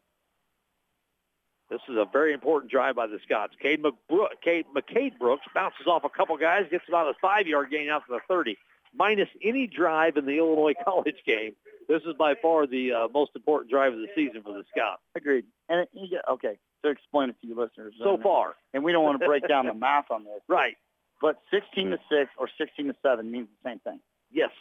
This 1.69 1.81
is 1.89 1.97
a 1.97 2.05
very 2.11 2.33
important 2.33 2.71
drive 2.71 2.95
by 2.95 3.07
the 3.07 3.19
Scots. 3.25 3.53
Cade, 3.61 3.83
McBrook, 3.83 4.29
Cade, 4.41 4.65
McCade 4.73 5.19
Brooks 5.19 5.45
bounces 5.53 5.85
off 5.85 6.05
a 6.05 6.09
couple 6.09 6.37
guys, 6.37 6.63
gets 6.71 6.85
about 6.87 7.07
a 7.07 7.13
five-yard 7.21 7.69
gain 7.69 7.89
out 7.89 8.03
to 8.07 8.13
the 8.13 8.19
30. 8.27 8.57
Minus 8.95 9.27
any 9.43 9.67
drive 9.67 10.15
in 10.15 10.25
the 10.25 10.37
Illinois 10.37 10.73
College 10.85 11.17
game, 11.25 11.53
this 11.87 12.01
is 12.03 12.13
by 12.19 12.33
far 12.41 12.67
the 12.67 12.91
uh, 12.93 13.07
most 13.13 13.31
important 13.35 13.69
drive 13.71 13.93
of 13.93 13.99
the 13.99 14.07
season 14.15 14.41
for 14.43 14.53
the 14.53 14.63
Scots 14.75 15.01
Agreed. 15.15 15.45
And 15.69 15.81
it, 15.81 15.89
okay, 16.31 16.57
to 16.83 16.91
explain 16.91 17.29
it 17.29 17.35
to 17.41 17.47
you 17.47 17.55
listeners. 17.59 17.93
so 18.03 18.17
far. 18.21 18.55
And 18.73 18.83
we 18.83 18.91
don't 18.91 19.03
want 19.03 19.19
to 19.19 19.25
break 19.27 19.47
down 19.47 19.65
the 19.67 19.73
math 19.87 20.11
on 20.11 20.23
this, 20.23 20.41
Right. 20.47 20.75
but 21.21 21.41
16 21.51 21.89
to 21.91 21.97
6 22.09 22.31
or 22.37 22.49
16 22.57 22.87
to 22.87 22.93
7 23.01 23.29
means 23.31 23.47
the 23.63 23.69
same 23.69 23.79
thing. 23.79 23.99
Yes. 24.31 24.51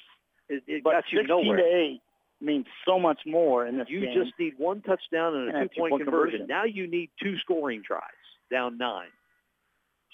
It, 0.48 0.62
it 0.66 0.84
But 0.84 0.92
got 0.92 1.04
you 1.10 1.18
16 1.18 1.28
nowhere. 1.44 1.56
to 1.58 1.64
8 1.64 2.00
means 2.40 2.66
so 2.86 2.98
much 3.00 3.20
more 3.26 3.66
in 3.66 3.78
this 3.78 3.88
You 3.90 4.00
game. 4.02 4.14
just 4.14 4.32
need 4.38 4.54
one 4.58 4.80
touchdown 4.82 5.34
and 5.34 5.50
a 5.54 5.58
And 5.58 5.70
two-point 5.74 6.04
conversion. 6.04 6.40
conversion. 6.40 6.46
Now 6.46 6.64
you 6.64 6.86
need 6.86 7.10
two 7.22 7.36
scoring 7.38 7.82
tries, 7.84 8.02
down 8.50 8.78
nine, 8.78 9.08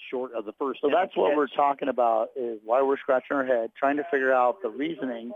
short 0.09 0.33
of 0.33 0.45
the 0.45 0.53
first. 0.53 0.81
So 0.81 0.89
that's 0.93 1.15
what 1.15 1.29
catch. 1.29 1.37
we're 1.37 1.47
talking 1.47 1.89
about 1.89 2.29
is 2.35 2.59
why 2.63 2.81
we're 2.81 2.97
scratching 2.97 3.35
our 3.37 3.45
head, 3.45 3.71
trying 3.77 3.97
to 3.97 4.03
figure 4.11 4.33
out 4.33 4.61
the 4.61 4.69
reasoning. 4.69 5.31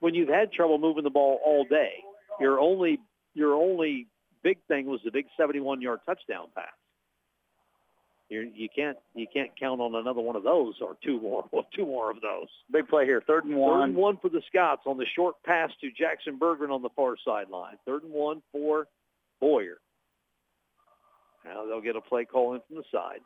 When 0.00 0.14
you've 0.14 0.28
had 0.28 0.52
trouble 0.52 0.78
moving 0.78 1.04
the 1.04 1.10
ball 1.10 1.40
all 1.44 1.64
day, 1.64 1.92
your 2.40 2.60
only 2.60 2.98
your 3.34 3.54
only 3.54 4.06
big 4.42 4.58
thing 4.68 4.86
was 4.86 5.00
the 5.04 5.10
big 5.10 5.26
71-yard 5.38 6.00
touchdown 6.06 6.46
pass. 6.54 6.66
You're, 8.28 8.44
you 8.44 8.68
can't 8.74 8.98
you 9.14 9.26
can't 9.32 9.50
count 9.58 9.80
on 9.80 9.94
another 9.94 10.20
one 10.20 10.36
of 10.36 10.42
those 10.42 10.74
or 10.82 10.96
two 11.02 11.20
more 11.20 11.44
well, 11.50 11.66
two 11.74 11.86
more 11.86 12.10
of 12.10 12.20
those. 12.20 12.48
Big 12.70 12.86
play 12.88 13.06
here, 13.06 13.22
third 13.26 13.44
and 13.44 13.56
one. 13.56 13.80
Third 13.80 13.84
and 13.84 13.96
one 13.96 14.18
for 14.18 14.28
the 14.28 14.42
Scots 14.48 14.82
on 14.86 14.98
the 14.98 15.06
short 15.16 15.36
pass 15.44 15.70
to 15.80 15.90
Jackson 15.90 16.36
Bergen 16.38 16.70
on 16.70 16.82
the 16.82 16.90
far 16.94 17.16
sideline. 17.24 17.76
Third 17.86 18.02
and 18.02 18.12
one 18.12 18.42
for 18.52 18.86
Boyer. 19.40 19.78
Now 21.44 21.64
they'll 21.64 21.80
get 21.80 21.96
a 21.96 22.02
play 22.02 22.26
call 22.26 22.54
in 22.54 22.60
from 22.68 22.76
the 22.76 22.84
side. 22.92 23.20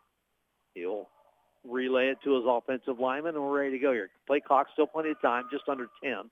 He'll 0.75 1.09
relay 1.69 2.09
it 2.09 2.19
to 2.25 2.37
his 2.37 2.45
offensive 2.47 3.01
lineman, 3.01 3.35
and 3.35 3.43
we're 3.43 3.59
ready 3.59 3.73
to 3.73 3.79
go 3.79 3.93
here. 3.93 4.11
Play 4.27 4.41
clock, 4.41 4.69
still 4.73 4.87
plenty 4.87 5.11
of 5.11 5.21
time, 5.21 5.45
just 5.51 5.69
under 5.69 5.89
10. 6.03 6.31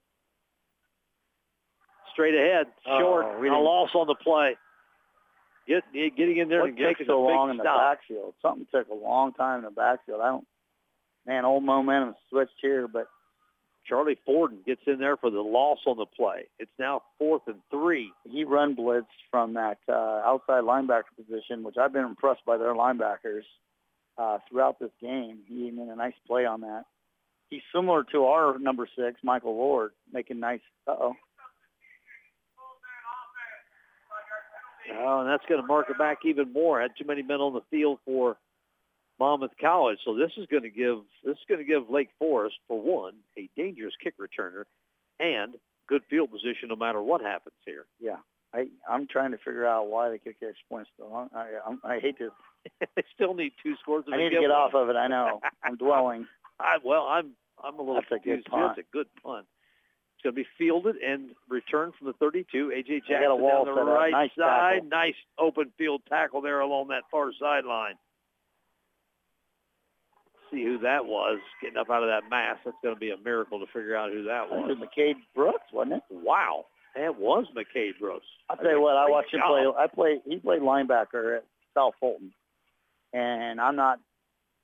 Straight 2.12 2.35
ahead, 2.35 2.66
Oh, 2.87 2.99
short, 3.01 3.45
and 3.45 3.55
a 3.55 3.59
loss 3.59 3.91
on 3.95 4.07
the 4.07 4.15
play. 4.15 4.57
Get, 5.66 5.85
getting 5.93 6.39
in 6.39 6.49
there 6.49 6.61
What 6.62 6.70
and 6.70 6.78
so 6.78 7.24
a 7.24 7.27
big 7.28 7.37
long 7.37 7.51
in 7.51 7.57
the 7.59 7.62
backfield? 7.62 8.35
Something 8.43 8.66
took 8.73 8.89
a 8.89 8.95
long 8.95 9.32
time 9.35 9.59
in 9.59 9.65
the 9.66 9.70
backfield. 9.70 10.20
I 10.20 10.28
don't. 10.28 10.47
Man, 11.27 11.45
old 11.45 11.62
momentum 11.65 12.15
switched 12.28 12.55
here, 12.61 12.89
but 12.89 13.07
Charlie 13.87 14.19
Forden 14.27 14.59
gets 14.66 14.81
in 14.87 14.99
there 14.99 15.16
for 15.16 15.31
the 15.31 15.41
loss 15.41 15.78
on 15.87 15.97
the 15.97 16.07
play. 16.07 16.47
It's 16.59 16.70
now 16.78 17.03
fourth 17.19 17.43
and 17.47 17.61
three. 17.70 18.11
He 18.28 18.45
run 18.45 18.74
blitzed 18.74 19.05
from 19.31 19.55
that 19.55 19.78
uh, 19.89 19.93
outside 20.24 20.65
linebacker 20.65 21.15
position, 21.16 21.62
which 21.62 21.77
I've 21.77 21.93
been 21.93 22.05
impressed 22.05 22.45
by 22.47 22.57
their 22.57 22.74
linebackers 22.74 23.43
uh, 24.19 24.39
throughout 24.49 24.78
this 24.81 24.93
game. 25.01 25.41
He 25.47 25.70
made 25.70 25.89
a 25.89 25.97
nice 25.97 26.15
play 26.27 26.47
on 26.47 26.62
that. 26.62 26.85
He's 27.51 27.62
similar 27.74 28.05
to 28.12 28.27
our 28.27 28.59
number 28.59 28.89
six, 28.97 29.20
Michael 29.24 29.57
Lord, 29.57 29.91
making 30.12 30.41
nice. 30.41 30.61
Uh-oh. 30.87 31.12
Oh, 31.12 31.15
Oh, 34.99 35.21
and 35.21 35.29
that's 35.29 35.45
going 35.49 35.61
to 35.61 35.67
mark 35.67 35.89
it 35.91 35.99
back 35.99 36.19
even 36.25 36.53
more. 36.53 36.81
Had 36.81 36.93
too 36.99 37.07
many 37.07 37.23
men 37.23 37.41
on 37.41 37.55
the 37.55 37.62
field 37.71 37.99
for 38.05 38.37
Monmouth 39.19 39.53
College. 39.61 39.99
So 40.05 40.15
this 40.17 40.33
is 40.37 40.47
going 40.47 40.62
to 40.62 40.71
give 40.71 40.99
this 41.25 41.35
is 41.35 41.45
going 41.49 41.61
to 41.61 41.65
give 41.65 41.91
Lake 41.91 42.11
Forest, 42.19 42.57
for 42.67 42.81
one, 42.81 43.15
a 43.39 43.49
dangerous 43.57 43.95
kick 44.03 44.15
returner, 44.19 44.65
and 45.21 45.55
good 45.89 46.03
field 46.09 46.31
position 46.31 46.69
no 46.69 46.77
matter 46.77 47.03
what 47.03 47.21
happens 47.21 47.57
here. 47.67 47.85
Yeah, 48.01 48.17
I 48.55 48.69
I'm 48.89 49.07
trying 49.07 49.33
to 49.33 49.39
figure 49.39 49.67
out 49.67 49.89
why 49.89 50.09
they 50.09 50.19
kick 50.19 50.37
extra 50.43 50.55
points 50.69 50.91
so 50.99 51.09
long. 51.09 51.29
I 51.35 51.49
I'm, 51.67 51.81
I 51.85 51.99
hate 51.99 52.19
to. 52.19 52.31
they 52.97 53.05
still 53.15 53.35
need 53.35 53.53
two 53.62 53.75
scores. 53.81 54.05
I 54.12 54.17
need 54.17 54.31
to 54.31 54.41
get 54.41 54.43
one. 54.43 54.53
off 54.53 54.75
of 54.75 54.89
it. 54.89 54.97
I 54.97 55.07
know. 55.07 55.41
I'm 55.62 55.77
dwelling. 55.77 56.27
I, 56.59 56.79
well, 56.83 57.07
I'm 57.07 57.33
I'm 57.62 57.79
a 57.79 57.83
little 57.83 57.95
That's 57.97 58.09
confused. 58.09 58.47
A 58.47 58.51
good 58.51 58.57
punt. 58.57 58.79
It's 58.79 58.89
a 58.89 58.93
good 58.93 59.07
punt. 59.23 59.47
It's 60.20 60.24
going 60.24 60.34
to 60.36 60.42
be 60.42 60.48
fielded 60.59 60.97
and 60.97 61.30
returned 61.48 61.94
from 61.98 62.09
the 62.09 62.12
32. 62.14 62.72
AJ 62.76 63.06
Jackson 63.09 63.30
a 63.30 63.36
wall 63.36 63.64
down 63.64 63.74
the 63.74 63.82
right 63.84 64.12
Nice 64.12 64.30
side. 64.38 64.74
tackle. 64.82 64.88
Nice 64.90 65.14
open 65.38 65.72
field 65.78 66.02
tackle 66.10 66.42
there 66.42 66.60
along 66.60 66.88
that 66.88 67.05
far 67.10 67.30
sideline. 67.40 67.94
See 70.51 70.62
who 70.64 70.78
that 70.80 71.06
was 71.06 71.38
getting 71.62 71.78
up 71.78 71.88
out 71.88 72.02
of 72.02 72.09
that 72.10 72.28
mass. 72.28 72.56
That's 72.66 72.76
going 72.82 72.94
to 72.94 73.01
be 73.01 73.10
a 73.12 73.16
miracle 73.16 73.60
to 73.60 73.66
figure 73.72 73.97
out 73.97 74.10
who 74.12 74.24
that 74.24 74.48
That 74.51 74.56
was. 74.56 74.76
was 74.76 74.88
McCade 74.88 75.14
Brooks, 75.34 75.64
wasn't 75.72 75.94
it? 75.94 76.02
Wow, 76.10 76.66
that 76.97 77.16
was 77.18 77.47
McCade 77.56 77.98
Brooks. 77.98 78.26
I'll 78.51 78.56
tell 78.56 78.72
you 78.72 78.80
what, 78.82 78.97
I 78.97 79.09
watched 79.09 79.32
him 79.32 79.40
play. 79.47 79.64
I 79.78 79.86
play. 79.86 80.20
He 80.26 80.36
played 80.38 80.60
linebacker 80.60 81.36
at 81.38 81.44
South 81.72 81.94
Fulton, 82.01 82.32
and 83.14 83.59
I'm 83.60 83.76
not. 83.76 84.01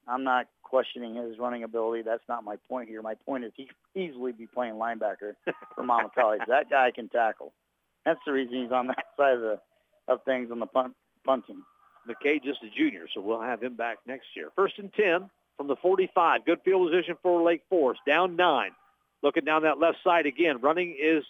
I'm 0.09 0.23
not 0.25 0.47
questioning 0.63 1.15
his 1.15 1.39
running 1.39 1.63
ability. 1.65 2.03
That's 2.03 2.23
not 2.29 2.45
my 2.45 2.57
point 2.69 2.89
here. 2.89 3.01
My 3.01 3.15
point 3.15 3.45
is 3.45 3.53
he 3.57 3.69
easily 3.97 4.33
be 4.33 4.47
playing 4.47 4.75
linebacker 4.75 5.33
for 5.75 6.11
College. 6.15 6.43
That 6.49 6.71
guy 6.71 6.91
can 6.95 7.09
tackle. 7.09 7.53
That's 8.05 8.21
the 8.27 8.33
reason 8.33 8.63
he's 8.63 8.73
on 8.73 8.89
that 8.89 9.05
side 9.17 9.35
of 9.35 9.41
the 9.41 9.61
of 10.09 10.23
things 10.25 10.51
on 10.51 10.61
the 10.61 10.67
punt 10.67 10.95
punting. 11.25 11.63
McKay 12.09 12.43
just 12.43 12.63
a 12.63 12.71
junior, 12.77 13.07
so 13.13 13.21
we'll 13.21 13.41
have 13.41 13.61
him 13.61 13.75
back 13.75 13.99
next 14.07 14.27
year. 14.37 14.51
First 14.55 14.79
and 14.79 14.93
10 14.95 15.29
from 15.57 15.67
the 15.67 15.75
45. 15.77 16.45
Good 16.45 16.61
field 16.65 16.89
position 16.89 17.17
for 17.23 17.43
Lake 17.43 17.63
Forest. 17.69 18.03
Down 18.07 18.37
nine. 18.37 18.71
Looking 19.23 19.45
down 19.45 19.63
that 19.63 19.81
left 19.81 19.99
side 20.05 20.27
again. 20.27 20.61
Running 20.61 20.97
is 21.01 21.25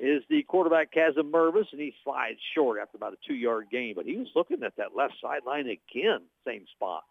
is 0.00 0.22
the 0.30 0.44
quarterback 0.44 0.92
Chasm 0.92 1.32
Mervis, 1.32 1.66
and 1.72 1.80
he 1.80 1.92
slides 2.04 2.38
short 2.54 2.78
after 2.80 2.96
about 2.96 3.12
a 3.12 3.16
two-yard 3.26 3.66
gain. 3.70 3.94
But 3.96 4.06
he 4.06 4.16
was 4.16 4.28
looking 4.36 4.62
at 4.62 4.76
that 4.76 4.96
left 4.96 5.14
sideline 5.20 5.66
again, 5.66 6.20
same 6.46 6.64
spot. 6.74 7.02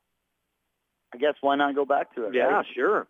I 1.13 1.17
guess 1.17 1.33
why 1.41 1.55
not 1.57 1.75
go 1.75 1.85
back 1.85 2.15
to 2.15 2.27
it? 2.27 2.33
Yeah, 2.33 2.43
right? 2.43 2.65
sure. 2.73 3.07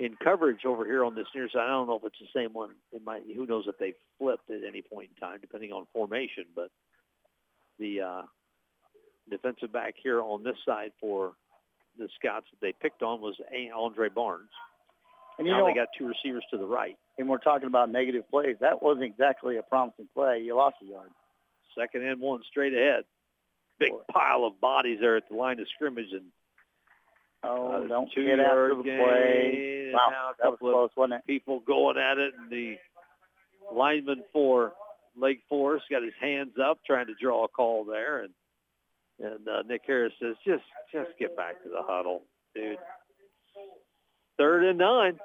In 0.00 0.16
coverage 0.16 0.64
over 0.64 0.86
here 0.86 1.04
on 1.04 1.14
this 1.14 1.26
near 1.34 1.48
side, 1.50 1.60
I 1.60 1.68
don't 1.68 1.86
know 1.86 1.96
if 1.96 2.04
it's 2.04 2.18
the 2.18 2.40
same 2.40 2.54
one. 2.54 2.70
It 2.90 3.04
might. 3.04 3.22
Who 3.36 3.44
knows 3.44 3.64
if 3.68 3.76
they 3.78 3.92
flipped 4.18 4.50
at 4.50 4.62
any 4.66 4.80
point 4.80 5.10
in 5.14 5.20
time, 5.20 5.38
depending 5.42 5.72
on 5.72 5.86
formation. 5.92 6.44
But 6.56 6.70
the 7.78 8.00
uh, 8.00 8.22
defensive 9.28 9.72
back 9.72 9.94
here 10.02 10.22
on 10.22 10.42
this 10.42 10.56
side 10.64 10.92
for 10.98 11.34
the 11.98 12.08
Scots 12.18 12.46
that 12.50 12.66
they 12.66 12.72
picked 12.80 13.02
on 13.02 13.20
was 13.20 13.36
Andre 13.76 14.08
Barnes. 14.08 14.48
And 15.38 15.46
you 15.46 15.52
now 15.52 15.60
know, 15.60 15.66
they 15.66 15.74
got 15.74 15.88
two 15.98 16.06
receivers 16.06 16.44
to 16.50 16.58
the 16.58 16.66
right. 16.66 16.96
and 17.18 17.28
we're 17.28 17.38
talking 17.38 17.66
about 17.66 17.90
negative 17.90 18.28
plays. 18.30 18.56
That 18.60 18.82
wasn't 18.82 19.04
exactly 19.04 19.56
a 19.58 19.62
promising 19.62 20.08
play. 20.14 20.42
You 20.44 20.56
lost 20.56 20.76
a 20.82 20.86
yard. 20.86 21.10
Second 21.78 22.06
and 22.06 22.20
one 22.20 22.40
straight 22.50 22.72
ahead. 22.74 23.04
Big 23.78 23.90
Boy. 23.90 24.00
pile 24.12 24.44
of 24.44 24.60
bodies 24.60 24.98
there 25.00 25.16
at 25.16 25.28
the 25.28 25.36
line 25.36 25.60
of 25.60 25.66
scrimmage 25.74 26.12
and 26.12 26.26
Oh, 27.42 27.72
uh, 27.72 27.88
don't 27.88 28.10
two 28.14 28.26
get 28.26 28.38
after 28.40 28.74
the 28.76 28.82
play. 28.82 29.84
and 29.86 29.92
Wow, 29.94 30.08
now 30.10 30.30
a 30.30 30.34
that 30.38 30.50
was 30.50 30.58
couple 30.58 30.68
of 30.68 30.74
close, 30.74 30.90
wasn't 30.96 31.14
it? 31.20 31.26
people 31.26 31.60
going 31.60 31.96
at 31.96 32.18
it, 32.18 32.34
and 32.38 32.50
the 32.50 32.76
lineman 33.74 34.22
for 34.32 34.72
Lake 35.16 35.40
Forest 35.48 35.86
got 35.90 36.02
his 36.02 36.12
hands 36.20 36.52
up 36.62 36.78
trying 36.86 37.06
to 37.06 37.14
draw 37.20 37.44
a 37.44 37.48
call 37.48 37.84
there, 37.84 38.22
and 38.22 38.32
and 39.20 39.48
uh, 39.48 39.62
Nick 39.68 39.82
Harris 39.86 40.12
says, 40.20 40.36
just 40.46 40.64
just 40.92 41.10
get 41.18 41.36
back 41.36 41.62
to 41.62 41.68
the 41.68 41.82
huddle, 41.82 42.22
dude. 42.54 42.78
Third 44.38 44.64
and 44.64 44.78
nine. 44.78 45.18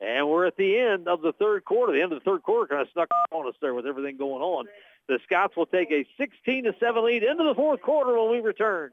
And 0.00 0.28
we're 0.28 0.46
at 0.46 0.56
the 0.56 0.78
end 0.78 1.08
of 1.08 1.22
the 1.22 1.32
third 1.32 1.64
quarter. 1.64 1.92
The 1.94 2.02
end 2.02 2.12
of 2.12 2.18
the 2.22 2.24
third 2.30 2.42
quarter 2.42 2.66
kind 2.66 2.82
of 2.82 2.88
snuck 2.92 3.08
on 3.32 3.48
us 3.48 3.54
there 3.62 3.72
with 3.74 3.86
everything 3.86 4.18
going 4.18 4.42
on. 4.42 4.66
The 5.08 5.18
Scots 5.24 5.56
will 5.56 5.66
take 5.66 5.90
a 5.90 6.06
16 6.18 6.64
to 6.64 6.74
7 6.78 7.04
lead 7.04 7.22
into 7.22 7.44
the 7.44 7.54
fourth 7.54 7.80
quarter 7.80 8.18
when 8.20 8.30
we 8.30 8.40
return. 8.40 8.90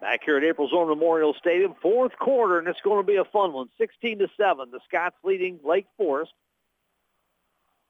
Back 0.00 0.20
here 0.24 0.36
at 0.36 0.44
April 0.44 0.68
Zorn 0.68 0.88
Memorial 0.88 1.34
Stadium, 1.38 1.74
fourth 1.80 2.12
quarter, 2.18 2.58
and 2.58 2.68
it's 2.68 2.80
going 2.82 3.02
to 3.02 3.06
be 3.06 3.16
a 3.16 3.24
fun 3.24 3.52
one. 3.52 3.68
16 3.78 4.18
to 4.18 4.28
7. 4.38 4.70
The 4.70 4.80
Scots 4.86 5.16
leading 5.24 5.58
Lake 5.64 5.86
Forest. 5.96 6.32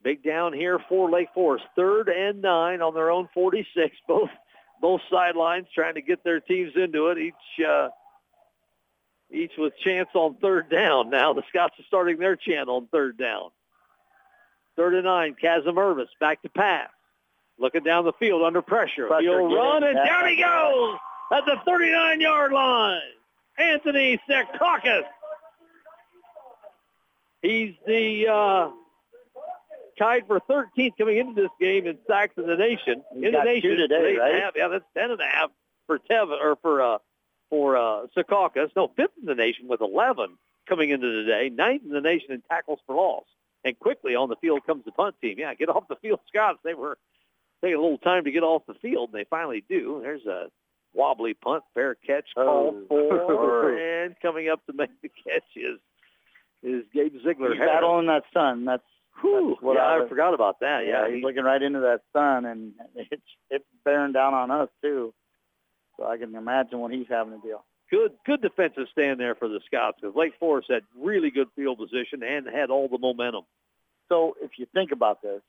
Big 0.02 0.22
down 0.22 0.52
here 0.52 0.78
for 0.88 1.10
Lake 1.10 1.28
Forest. 1.34 1.64
Third 1.74 2.08
and 2.08 2.40
nine 2.40 2.80
on 2.80 2.94
their 2.94 3.10
own 3.10 3.28
46. 3.34 3.96
Both 4.08 4.30
both 4.80 5.00
sidelines 5.10 5.66
trying 5.74 5.94
to 5.94 6.02
get 6.02 6.22
their 6.22 6.38
teams 6.38 6.72
into 6.76 7.08
it. 7.08 7.16
Each 7.18 7.66
uh, 7.66 7.88
each 9.32 9.52
with 9.56 9.72
chance 9.82 10.10
on 10.14 10.34
third 10.36 10.68
down. 10.70 11.08
Now 11.10 11.32
the 11.32 11.42
Scots 11.48 11.74
are 11.80 11.84
starting 11.88 12.18
their 12.18 12.36
chant 12.36 12.68
on 12.68 12.86
third 12.92 13.16
down. 13.16 13.50
Third 14.76 14.94
and 14.94 15.04
nine. 15.04 15.34
Chasm 15.40 15.74
Irvis 15.76 16.08
back 16.20 16.42
to 16.42 16.50
pass. 16.50 16.90
Looking 17.58 17.82
down 17.84 18.04
the 18.04 18.12
field 18.12 18.42
under 18.42 18.60
pressure. 18.60 19.06
Pressure, 19.06 19.22
He'll 19.22 19.54
run 19.56 19.82
it. 19.82 19.96
and 19.96 20.06
down 20.06 20.28
he 20.28 20.36
goes 20.36 20.98
at 21.32 21.44
the 21.44 21.56
39-yard 21.66 22.52
line. 22.52 23.00
Anthony 23.58 24.20
Sekakis. 24.28 25.04
He's 27.42 27.74
the 27.86 28.26
uh, 28.28 28.70
tied 29.98 30.26
for 30.26 30.40
13th 30.40 30.92
coming 30.98 31.18
into 31.18 31.40
this 31.40 31.50
game 31.60 31.86
in 31.86 31.98
sacks 32.06 32.34
in 32.36 32.46
the 32.46 32.56
nation. 32.56 33.02
He's 33.14 33.26
in 33.26 33.32
the 33.32 33.44
nation, 33.44 33.76
today, 33.76 33.94
Eight 33.94 34.08
and 34.08 34.18
a 34.18 34.20
right? 34.20 34.42
half. 34.42 34.52
Yeah, 34.56 34.68
that's 34.68 34.84
10 34.96 35.12
and 35.12 35.20
a 35.20 35.26
half 35.26 35.50
for 35.86 35.98
Tev 35.98 36.28
or 36.28 36.56
for 36.60 36.82
uh, 36.82 36.98
for 37.48 37.76
uh, 37.76 38.06
Secaucus. 38.16 38.70
No, 38.74 38.88
fifth 38.96 39.12
in 39.20 39.26
the 39.26 39.34
nation 39.34 39.68
with 39.68 39.80
11 39.80 40.36
coming 40.68 40.90
into 40.90 41.24
today. 41.24 41.48
Ninth 41.48 41.82
in 41.84 41.90
the 41.90 42.00
nation 42.00 42.32
in 42.32 42.42
tackles 42.50 42.80
for 42.86 42.96
loss. 42.96 43.24
And 43.64 43.78
quickly 43.78 44.14
on 44.14 44.28
the 44.28 44.36
field 44.36 44.66
comes 44.66 44.84
the 44.84 44.92
punt 44.92 45.16
team. 45.20 45.36
Yeah, 45.38 45.54
get 45.54 45.68
off 45.74 45.88
the 45.88 45.96
field, 45.96 46.20
Scots. 46.28 46.58
They 46.64 46.74
were 46.74 46.98
taking 47.62 47.76
a 47.76 47.80
little 47.80 47.98
time 47.98 48.24
to 48.24 48.30
get 48.30 48.42
off 48.42 48.62
the 48.66 48.74
field, 48.74 49.10
and 49.12 49.20
they 49.20 49.24
finally 49.28 49.64
do. 49.68 50.00
There's 50.02 50.26
a 50.26 50.46
wobbly 50.96 51.34
punt, 51.34 51.62
fair 51.74 51.94
catch 51.94 52.24
oh, 52.36 52.44
called 52.44 52.74
Oh. 52.90 53.08
for, 53.26 53.76
and 54.04 54.16
coming 54.20 54.48
up 54.48 54.64
to 54.66 54.72
make 54.72 54.90
the 55.02 55.08
catch 55.08 55.44
is 55.54 55.78
is 56.62 56.84
Gabe 56.92 57.12
Ziegler. 57.24 57.50
He's 57.52 57.60
battling 57.60 58.06
that 58.06 58.24
sun. 58.32 58.64
That's 58.64 58.82
Whew, 59.22 59.56
That's 59.62 59.76
yeah, 59.76 59.82
I 59.82 60.04
I 60.04 60.08
forgot 60.08 60.34
about 60.34 60.60
that. 60.60 60.80
Yeah, 60.86 61.06
he's 61.08 61.16
he- 61.18 61.22
looking 61.24 61.44
right 61.44 61.62
into 61.62 61.80
that 61.80 62.00
sun, 62.12 62.44
and 62.44 62.72
it's 62.94 63.22
it's 63.50 63.64
bearing 63.84 64.12
down 64.12 64.34
on 64.34 64.50
us 64.50 64.68
too. 64.82 65.14
So 65.96 66.06
I 66.06 66.18
can 66.18 66.34
imagine 66.34 66.80
what 66.80 66.92
he's 66.92 67.06
having 67.08 67.40
to 67.40 67.46
deal. 67.46 67.64
good 67.90 68.12
good 68.26 68.42
defensive 68.42 68.88
stand 68.92 69.18
there 69.18 69.34
for 69.34 69.48
the 69.48 69.60
Scots 69.66 69.98
because 70.00 70.14
Lake 70.16 70.34
Forest 70.38 70.70
had 70.70 70.82
really 70.98 71.30
good 71.30 71.48
field 71.56 71.78
position 71.78 72.22
and 72.22 72.46
had 72.46 72.68
all 72.70 72.88
the 72.88 72.98
momentum. 72.98 73.44
So 74.10 74.34
if 74.42 74.52
you 74.58 74.66
think 74.74 74.92
about 74.92 75.22
this, 75.22 75.40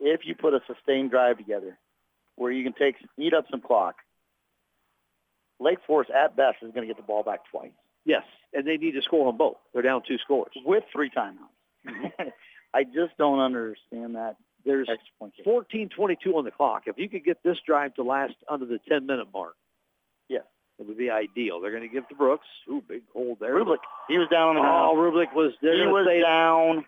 if 0.00 0.20
you 0.26 0.34
put 0.34 0.52
a 0.52 0.60
sustained 0.66 1.10
drive 1.10 1.38
together, 1.38 1.78
where 2.36 2.52
you 2.52 2.62
can 2.62 2.74
take 2.74 2.96
eat 3.18 3.32
up 3.32 3.46
some 3.50 3.62
clock, 3.62 3.96
Lake 5.60 5.78
Forest 5.86 6.10
at 6.10 6.36
best 6.36 6.58
is 6.62 6.70
going 6.72 6.86
to 6.86 6.92
get 6.92 6.96
the 6.96 7.02
ball 7.06 7.22
back 7.22 7.40
twice 7.50 7.70
Yes, 8.04 8.22
and 8.52 8.64
they 8.66 8.76
need 8.76 8.92
to 8.92 9.02
score 9.02 9.26
on 9.28 9.36
both. 9.36 9.56
They're 9.72 9.82
down 9.82 10.02
two 10.06 10.18
scores. 10.18 10.52
with 10.64 10.84
three 10.92 11.10
timeouts. 11.10 11.34
Mm-hmm. 11.88 12.28
I 12.74 12.84
just 12.84 13.16
don't 13.18 13.40
understand 13.40 14.14
that 14.16 14.36
There's 14.64 14.88
extra 14.88 15.12
point. 15.18 15.34
kick. 15.36 15.46
14:22 15.46 16.34
on 16.36 16.44
the 16.44 16.50
clock. 16.52 16.82
If 16.86 16.98
you 16.98 17.08
could 17.08 17.24
get 17.24 17.42
this 17.42 17.56
drive 17.66 17.94
to 17.94 18.02
last 18.02 18.34
under 18.48 18.64
the 18.66 18.78
10-minute 18.90 19.28
mark, 19.34 19.56
Yeah. 20.28 20.40
it 20.78 20.86
would 20.86 20.98
be 20.98 21.10
ideal. 21.10 21.60
They're 21.60 21.70
going 21.72 21.82
to 21.82 21.88
give 21.88 22.06
to 22.08 22.14
Brooks. 22.14 22.46
Ooh, 22.68 22.82
big 22.86 23.02
hold 23.12 23.38
there. 23.40 23.54
Rublik, 23.54 23.78
he 24.08 24.18
was 24.18 24.28
down 24.28 24.50
on 24.50 24.54
the 24.56 24.60
Oh, 24.60 24.94
ground. 24.94 24.98
Rublik 24.98 25.34
was. 25.34 25.52
They're 25.62 25.86
he 25.86 25.86
was 25.92 26.06
say 26.06 26.20
down. 26.20 26.84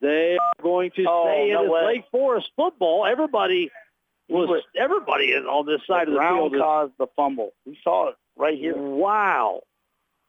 they 0.00 0.36
are 0.40 0.62
going 0.62 0.90
to 0.96 1.04
Oh, 1.08 1.24
say 1.26 1.52
no 1.52 1.62
it 1.62 1.64
is 1.66 1.70
way. 1.70 1.84
Lake 1.86 2.04
Forest 2.10 2.50
football. 2.56 3.06
Everybody 3.06 3.60
He 3.60 3.70
was, 4.28 4.62
everybody 4.76 5.34
on 5.34 5.66
this 5.66 5.80
side 5.86 6.08
of 6.08 6.14
the 6.14 6.18
ground 6.18 6.52
field. 6.52 6.62
caused 6.62 6.92
the 6.98 7.06
fumble. 7.16 7.52
We 7.66 7.78
saw 7.82 8.08
it 8.08 8.16
right 8.36 8.58
here. 8.58 8.76
Wow. 8.76 9.62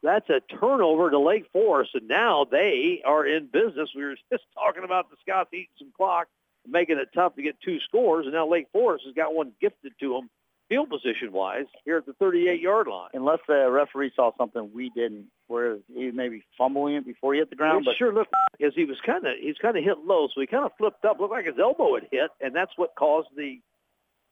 That's 0.03 0.30
a 0.30 0.41
turnover 0.59 1.09
to 1.09 1.19
Lake 1.19 1.47
Forest, 1.51 1.91
and 1.95 2.07
now 2.07 2.45
they 2.45 3.01
are 3.05 3.26
in 3.26 3.47
business. 3.47 3.89
We 3.95 4.03
were 4.03 4.15
just 4.31 4.43
talking 4.53 4.84
about 4.84 5.09
the 5.09 5.17
Scots 5.22 5.49
eating 5.53 5.67
some 5.80 5.91
clock, 5.95 6.27
making 6.67 6.97
it 6.97 7.09
tough 7.13 7.35
to 7.35 7.41
get 7.41 7.59
two 7.61 7.80
scores, 7.80 8.26
and 8.26 8.34
now 8.34 8.47
Lake 8.47 8.67
Forest 8.72 9.05
has 9.05 9.15
got 9.15 9.34
one 9.34 9.51
gifted 9.59 9.93
to 9.99 10.13
them 10.13 10.30
field 10.69 10.89
position-wise 10.89 11.65
here 11.84 11.97
at 11.97 12.05
the 12.05 12.13
38-yard 12.13 12.88
line. 12.88 13.09
Unless 13.13 13.39
the 13.47 13.69
referee 13.69 14.11
saw 14.15 14.31
something 14.38 14.72
we 14.73 14.89
didn't, 14.89 15.26
where 15.47 15.77
he 15.93 16.05
was 16.05 16.15
maybe 16.15 16.43
fumbling 16.57 16.95
it 16.95 17.05
before 17.05 17.34
he 17.34 17.39
hit 17.39 17.49
the 17.49 17.55
ground. 17.55 17.81
It 17.81 17.85
but 17.85 17.97
sure 17.97 18.13
looked 18.13 18.34
as 18.63 18.73
he 18.76 18.85
was 18.85 18.97
kind 19.05 19.26
of 19.26 19.34
he's 19.39 19.57
kind 19.57 19.77
of 19.77 19.84
hit 19.84 19.99
low, 20.05 20.27
so 20.34 20.41
he 20.41 20.47
kind 20.47 20.65
of 20.65 20.72
flipped 20.77 21.05
up, 21.05 21.19
looked 21.19 21.34
like 21.34 21.45
his 21.45 21.59
elbow 21.59 21.95
had 21.95 22.07
hit, 22.11 22.31
and 22.41 22.55
that's 22.55 22.72
what 22.77 22.95
caused 22.95 23.30
the 23.35 23.59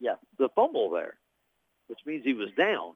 yeah 0.04 0.16
the 0.38 0.50
fumble 0.56 0.90
there, 0.90 1.16
which 1.88 2.00
means 2.06 2.24
he 2.26 2.34
was 2.34 2.50
down. 2.58 2.94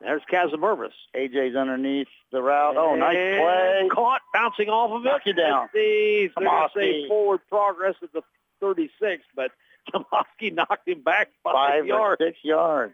There's 0.00 0.22
Kazimiervis. 0.30 0.92
AJ's 1.16 1.56
underneath 1.56 2.08
the 2.30 2.42
route. 2.42 2.76
Oh, 2.76 2.94
nice 2.96 3.14
play. 3.14 3.88
Caught, 3.90 4.20
bouncing 4.32 4.68
off 4.68 4.90
of 4.92 5.06
it. 5.06 5.08
Knock 5.08 5.22
you 5.24 5.32
down. 5.32 5.68
They're 5.72 6.28
going 6.28 6.46
to 6.46 6.50
Tomoski. 6.50 6.74
say 6.74 7.08
forward 7.08 7.40
progress 7.48 7.94
at 8.02 8.12
the 8.12 8.20
36, 8.60 9.22
but 9.34 9.52
Tomoski 9.94 10.52
knocked 10.54 10.86
him 10.86 11.00
back 11.02 11.30
five, 11.42 11.54
Five 11.54 11.86
yards. 11.86 12.20
six 12.22 12.38
yards. 12.42 12.92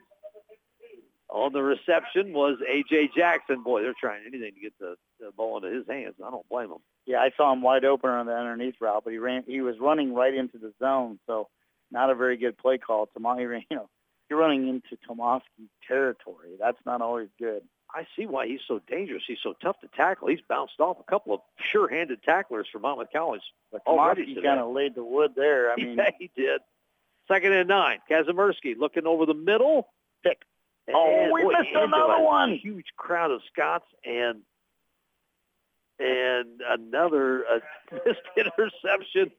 On 1.28 1.52
the 1.52 1.62
reception 1.62 2.32
was 2.34 2.58
A.J. 2.68 3.10
Jackson. 3.16 3.62
Boy, 3.64 3.82
they're 3.82 3.94
trying 3.98 4.20
anything 4.26 4.52
to 4.54 4.60
get 4.60 4.78
the, 4.78 4.94
the 5.18 5.32
ball 5.36 5.56
into 5.56 5.76
his 5.76 5.86
hands. 5.88 6.14
I 6.24 6.30
don't 6.30 6.48
blame 6.48 6.68
them. 6.68 6.82
Yeah, 7.06 7.18
I 7.18 7.30
saw 7.36 7.52
him 7.52 7.62
wide 7.62 7.84
open 7.84 8.10
on 8.10 8.26
the 8.26 8.32
underneath 8.36 8.74
route, 8.80 9.02
but 9.02 9.12
he 9.12 9.18
ran. 9.18 9.42
He 9.46 9.60
was 9.62 9.74
running 9.80 10.14
right 10.14 10.34
into 10.34 10.58
the 10.58 10.72
zone, 10.78 11.18
so 11.26 11.48
not 11.92 12.10
a 12.10 12.14
very 12.14 12.36
good 12.36 12.58
play 12.58 12.78
call. 12.78 13.08
Ran- 13.16 13.64
you 13.70 13.76
know, 13.76 13.88
you're 14.28 14.38
running 14.38 14.68
into 14.68 14.96
Tomoski 15.08 15.68
territory. 15.86 16.56
That's 16.58 16.78
not 16.86 17.02
always 17.02 17.28
good. 17.38 17.62
I 17.94 18.06
see 18.16 18.24
why 18.24 18.46
he's 18.46 18.60
so 18.66 18.80
dangerous. 18.88 19.22
He's 19.26 19.38
so 19.42 19.54
tough 19.62 19.78
to 19.80 19.88
tackle. 19.94 20.28
He's 20.28 20.40
bounced 20.48 20.80
off 20.80 20.96
a 20.98 21.10
couple 21.10 21.34
of 21.34 21.40
sure-handed 21.70 22.22
tacklers 22.22 22.66
from 22.72 22.82
Monmouth 22.82 23.08
College. 23.12 23.42
But 23.70 23.82
today. 24.36 24.48
kind 24.48 24.60
of 24.60 24.72
laid 24.72 24.94
the 24.94 25.04
wood 25.04 25.32
there. 25.36 25.70
I 25.70 25.76
mean, 25.82 25.98
yeah, 25.98 26.10
he 26.18 26.30
did. 26.34 26.62
Second 27.28 27.52
and 27.52 27.68
nine. 27.68 27.98
Kazimierski 28.10 28.78
looking 28.78 29.06
over 29.06 29.26
the 29.26 29.34
middle. 29.34 29.88
Pick. 30.24 30.38
Oh, 30.92 31.30
we 31.32 31.42
boy, 31.42 31.52
missed 31.52 31.70
another 31.74 32.22
one. 32.22 32.54
Huge 32.54 32.86
crowd 32.96 33.30
of 33.30 33.40
Scots 33.52 33.86
and 34.04 34.40
and 35.98 36.60
another 36.68 37.44
uh, 37.46 37.58
missed 38.06 38.20
interception 38.36 39.30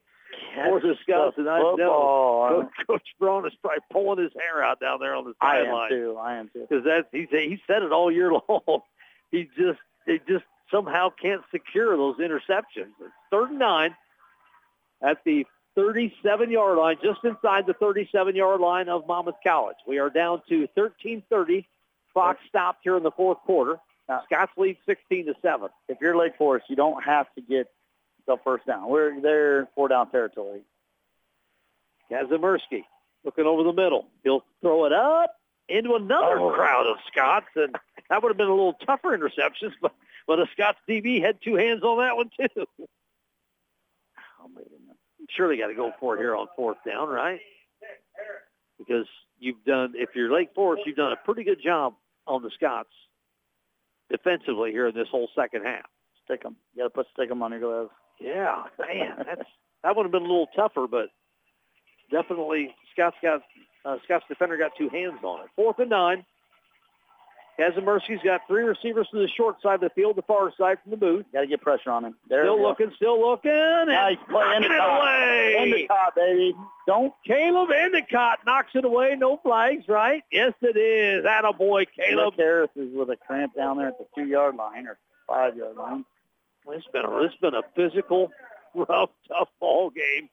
for 0.54 0.80
the 0.80 0.94
Scots. 1.02 1.36
And 1.38 1.48
I 1.48 1.58
know. 1.60 2.68
Coach, 2.76 2.86
Coach 2.86 3.08
Braun 3.18 3.46
is 3.46 3.52
probably 3.62 3.78
pulling 3.90 4.22
his 4.22 4.32
hair 4.40 4.62
out 4.64 4.80
down 4.80 4.98
there 5.00 5.14
on 5.14 5.24
the 5.24 5.34
sideline. 5.40 5.74
I 5.74 5.84
am 5.84 5.90
too. 5.90 6.16
I 6.20 6.34
am 6.36 6.48
too. 6.52 6.66
because 6.68 6.84
that's 6.84 7.06
he 7.12 7.26
said 7.30 7.40
he 7.42 7.60
said 7.66 7.82
it 7.82 7.92
all 7.92 8.10
year 8.10 8.32
long. 8.48 8.80
He 9.30 9.48
just 9.56 9.78
they 10.06 10.18
just 10.28 10.44
somehow 10.70 11.10
can't 11.10 11.42
secure 11.50 11.96
those 11.96 12.16
interceptions. 12.18 12.92
It's 13.00 13.12
third 13.30 13.50
and 13.50 13.58
nine 13.58 13.94
at 15.02 15.18
the 15.24 15.44
37-yard 15.76 16.78
line, 16.78 16.96
just 17.02 17.18
inside 17.24 17.66
the 17.66 17.74
37-yard 17.74 18.60
line 18.60 18.88
of 18.88 19.06
Monmouth 19.08 19.34
College. 19.44 19.76
We 19.86 19.98
are 19.98 20.08
down 20.08 20.40
to 20.48 20.68
13:30. 20.76 21.64
Fox 22.12 22.38
stopped 22.48 22.80
here 22.84 22.96
in 22.96 23.02
the 23.02 23.10
fourth 23.10 23.38
quarter. 23.38 23.78
Now- 24.08 24.22
Scots 24.26 24.52
lead 24.56 24.76
16 24.86 25.26
to 25.26 25.34
seven. 25.42 25.68
If 25.88 25.98
you're 26.00 26.16
Lake 26.16 26.36
Forest, 26.38 26.66
you 26.68 26.76
don't 26.76 27.02
have 27.02 27.26
to 27.34 27.40
get 27.40 27.66
the 28.26 28.36
first 28.44 28.66
down. 28.66 28.88
We're 28.88 29.20
there 29.20 29.68
four 29.74 29.88
down 29.88 30.10
territory. 30.10 30.62
Kazimierski 32.10 32.84
looking 33.24 33.46
over 33.46 33.62
the 33.62 33.72
middle. 33.72 34.06
He'll 34.22 34.44
throw 34.60 34.84
it 34.84 34.92
up 34.92 35.36
into 35.68 35.94
another 35.94 36.38
Oh. 36.40 36.52
crowd 36.52 36.86
of 36.86 36.96
Scots, 37.10 37.46
and 37.56 37.74
that 38.10 38.22
would 38.22 38.28
have 38.30 38.36
been 38.36 38.48
a 38.48 38.54
little 38.54 38.74
tougher 38.74 39.16
interceptions, 39.16 39.72
but 39.80 39.92
but 40.26 40.38
a 40.38 40.46
Scots 40.52 40.78
DB 40.88 41.20
had 41.20 41.40
two 41.42 41.54
hands 41.54 41.82
on 41.82 41.98
that 41.98 42.16
one 42.16 42.30
too. 42.30 42.66
Oh, 42.78 44.50
wait 44.54 44.66
a 44.66 44.70
minute. 44.80 44.96
Surely 45.30 45.56
got 45.58 45.68
to 45.68 45.74
go 45.74 45.92
for 46.00 46.16
it 46.16 46.18
here 46.18 46.34
on 46.36 46.46
fourth 46.56 46.78
down, 46.86 47.08
right? 47.08 47.40
Because 48.78 49.06
you've 49.38 49.62
done, 49.64 49.94
if 49.96 50.10
you're 50.14 50.32
Lake 50.32 50.50
Forest, 50.54 50.82
you've 50.86 50.96
done 50.96 51.12
a 51.12 51.16
pretty 51.16 51.44
good 51.44 51.62
job 51.62 51.94
on 52.26 52.42
the 52.42 52.50
Scots 52.50 52.88
defensively 54.10 54.70
here 54.70 54.88
in 54.88 54.94
this 54.94 55.08
whole 55.10 55.28
second 55.34 55.64
half. 55.64 55.86
Stick 56.24 56.42
'em. 56.44 56.56
You 56.74 56.82
got 56.82 56.84
to 56.84 56.90
put 56.90 57.06
stick 57.12 57.28
them 57.28 57.42
on 57.42 57.50
your 57.52 57.60
gloves. 57.60 57.90
Yeah, 58.20 58.62
man, 58.78 59.24
that's 59.26 59.48
that 59.82 59.96
would 59.96 60.04
have 60.04 60.12
been 60.12 60.22
a 60.22 60.26
little 60.26 60.48
tougher, 60.56 60.86
but 60.90 61.08
definitely 62.10 62.74
Scott's 62.92 63.16
got 63.22 63.42
uh, 63.84 63.96
Scott's 64.04 64.24
defender 64.28 64.56
got 64.56 64.72
two 64.78 64.88
hands 64.88 65.18
on 65.22 65.40
it. 65.40 65.46
Fourth 65.56 65.78
and 65.78 65.90
nine. 65.90 66.24
Kazimierski's 67.58 68.20
got 68.24 68.40
three 68.48 68.64
receivers 68.64 69.06
to 69.12 69.18
the 69.20 69.28
short 69.36 69.62
side 69.62 69.76
of 69.76 69.80
the 69.82 69.90
field, 69.90 70.16
the 70.16 70.22
far 70.22 70.52
side 70.58 70.78
from 70.82 70.90
the 70.90 70.96
booth. 70.96 71.24
Got 71.32 71.42
to 71.42 71.46
get 71.46 71.60
pressure 71.60 71.92
on 71.92 72.04
him. 72.04 72.16
There 72.28 72.42
Still 72.44 72.60
looking, 72.60 72.90
still 72.96 73.20
looking, 73.20 73.52
and 73.52 73.88
Nice 73.90 74.16
play. 74.28 74.44
Endicott. 74.56 75.00
away. 75.00 75.56
Endicott, 75.60 76.14
baby. 76.16 76.54
Don't. 76.88 77.14
Caleb 77.24 77.70
Endicott 77.70 78.40
knocks 78.44 78.72
it 78.74 78.84
away. 78.84 79.14
No 79.16 79.36
flags, 79.36 79.84
right? 79.86 80.24
Yes, 80.32 80.52
it 80.62 80.76
is. 80.76 81.24
Attaboy, 81.24 81.86
Caleb. 81.96 82.34
Caleb 82.34 82.34
Harris 82.36 82.70
is 82.74 82.88
with 82.92 83.10
a 83.10 83.16
cramp 83.16 83.54
down 83.54 83.78
there 83.78 83.86
at 83.88 83.98
the 83.98 84.06
two-yard 84.16 84.56
line 84.56 84.88
or 84.88 84.98
five-yard 85.28 85.76
line. 85.76 86.04
It's 86.68 86.86
been 86.92 87.04
a, 87.04 87.22
it's 87.22 87.36
been 87.36 87.54
a 87.54 87.62
physical, 87.76 88.30
rough, 88.74 89.10
tough 89.28 89.48
ball 89.60 89.90
game. 89.90 90.28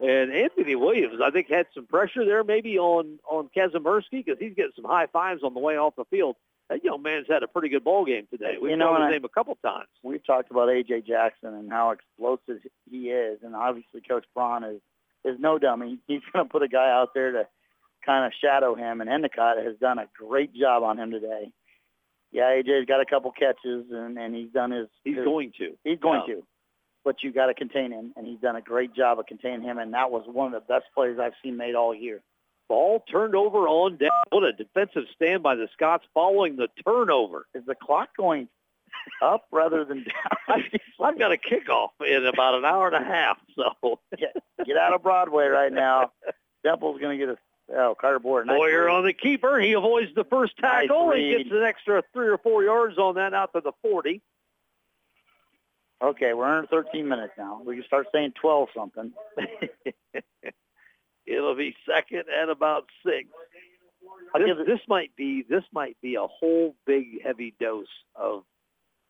And 0.00 0.30
Anthony 0.32 0.74
Williams, 0.74 1.20
I 1.24 1.30
think, 1.30 1.48
had 1.48 1.66
some 1.74 1.86
pressure 1.86 2.24
there 2.26 2.44
maybe 2.44 2.78
on, 2.78 3.18
on 3.30 3.48
Kazimierski 3.56 4.24
because 4.24 4.36
he's 4.38 4.54
getting 4.54 4.72
some 4.76 4.84
high 4.84 5.06
fives 5.06 5.42
on 5.42 5.54
the 5.54 5.60
way 5.60 5.78
off 5.78 5.94
the 5.96 6.04
field. 6.10 6.36
That 6.68 6.84
young 6.84 7.00
man's 7.02 7.26
had 7.30 7.42
a 7.44 7.48
pretty 7.48 7.68
good 7.68 7.84
ball 7.84 8.04
game 8.04 8.26
today. 8.30 8.56
We've 8.60 8.72
You 8.72 8.76
know, 8.76 8.92
known 8.92 9.02
his 9.02 9.06
I- 9.08 9.10
name 9.12 9.24
a 9.24 9.28
couple 9.28 9.56
times. 9.64 9.86
We've 10.02 10.24
talked 10.26 10.50
about 10.50 10.68
A.J. 10.68 11.02
Jackson 11.02 11.54
and 11.54 11.70
how 11.70 11.92
explosive 11.92 12.58
he 12.90 13.08
is, 13.10 13.38
and 13.42 13.54
obviously 13.54 14.00
Coach 14.06 14.24
Braun 14.34 14.64
is, 14.64 14.80
is 15.24 15.38
no 15.40 15.58
dummy. 15.58 15.98
He's 16.08 16.22
going 16.32 16.44
to 16.46 16.50
put 16.52 16.62
a 16.62 16.68
guy 16.68 16.90
out 16.90 17.14
there 17.14 17.32
to 17.32 17.46
kind 18.04 18.26
of 18.26 18.32
shadow 18.38 18.74
him, 18.74 19.00
and 19.00 19.08
Endicott 19.08 19.56
has 19.64 19.76
done 19.80 19.98
a 19.98 20.08
great 20.18 20.52
job 20.54 20.82
on 20.82 20.98
him 20.98 21.10
today. 21.12 21.52
Yeah, 22.36 22.50
A.J.'s 22.52 22.84
got 22.86 23.00
a 23.00 23.06
couple 23.06 23.30
catches, 23.32 23.86
and, 23.90 24.18
and 24.18 24.34
he's 24.34 24.50
done 24.50 24.70
his 24.70 24.88
He's 25.04 25.16
his- 25.16 25.24
going 25.24 25.52
to. 25.58 25.72
He's 25.84 25.98
going 25.98 26.20
Yeah. 26.28 26.34
to. 26.34 26.42
But 27.02 27.22
you 27.22 27.32
got 27.32 27.46
to 27.46 27.54
contain 27.54 27.92
him, 27.92 28.12
and 28.16 28.26
he's 28.26 28.40
done 28.40 28.56
a 28.56 28.60
great 28.60 28.92
job 28.92 29.18
of 29.18 29.24
containing 29.26 29.62
him, 29.62 29.78
and 29.78 29.94
that 29.94 30.10
was 30.10 30.24
one 30.26 30.52
of 30.52 30.52
the 30.52 30.66
best 30.72 30.84
plays 30.94 31.18
I've 31.18 31.32
seen 31.42 31.56
made 31.56 31.74
all 31.74 31.94
year. 31.94 32.20
Ball 32.68 33.02
turned 33.10 33.34
over 33.36 33.68
on 33.68 33.96
down. 33.96 34.10
What 34.30 34.42
a 34.44 34.52
defensive 34.52 35.04
stand 35.14 35.42
by 35.42 35.54
the 35.54 35.68
Scots 35.72 36.04
following 36.12 36.56
the 36.56 36.68
turnover. 36.84 37.46
Is 37.54 37.64
the 37.64 37.76
clock 37.76 38.08
going 38.18 38.48
up 39.22 39.44
rather 39.52 39.84
than 39.84 40.04
down? 40.04 40.64
I've 41.00 41.18
got 41.18 41.30
a 41.32 41.36
kickoff 41.38 41.90
in 42.06 42.26
about 42.26 42.54
an 42.56 42.64
hour 42.66 42.88
and 42.88 42.96
a 42.96 43.08
half, 43.08 43.38
so 43.54 43.98
get, 44.18 44.36
get 44.66 44.76
out 44.76 44.92
of 44.92 45.02
Broadway 45.02 45.46
right 45.46 45.72
now. 45.72 46.10
Temple's 46.66 47.00
going 47.00 47.16
to 47.18 47.24
get 47.26 47.32
a 47.32 47.38
oh 47.74 47.96
Carter 48.00 48.18
Boyer. 48.18 48.44
Nice 48.44 48.56
Boyer 48.56 48.88
on 48.88 49.04
the 49.04 49.12
keeper. 49.12 49.60
He 49.60 49.72
avoids 49.72 50.14
the 50.14 50.24
first 50.24 50.54
Nice 50.60 50.88
tackle 50.88 51.10
and 51.10 51.36
gets 51.36 51.50
an 51.50 51.62
extra 51.62 52.02
three 52.12 52.28
or 52.28 52.38
four 52.38 52.64
yards 52.64 52.98
on 52.98 53.16
that 53.16 53.34
out 53.34 53.52
to 53.54 53.60
the 53.60 53.72
40. 53.82 54.20
Okay, 56.02 56.34
we're 56.34 56.44
under 56.44 56.66
13 56.66 57.08
minutes 57.08 57.32
now. 57.38 57.62
We 57.64 57.76
can 57.76 57.84
start 57.84 58.08
saying 58.12 58.34
12 58.40 58.68
something. 58.74 59.12
It'll 61.26 61.56
be 61.56 61.74
second 61.88 62.24
and 62.32 62.50
about 62.50 62.86
six. 63.04 63.28
This, 64.34 64.56
this 64.66 64.80
might 64.88 65.16
be 65.16 65.42
this 65.48 65.64
might 65.72 65.96
be 66.00 66.14
a 66.14 66.26
whole 66.26 66.76
big 66.86 67.22
heavy 67.22 67.54
dose 67.58 67.86
of 68.14 68.44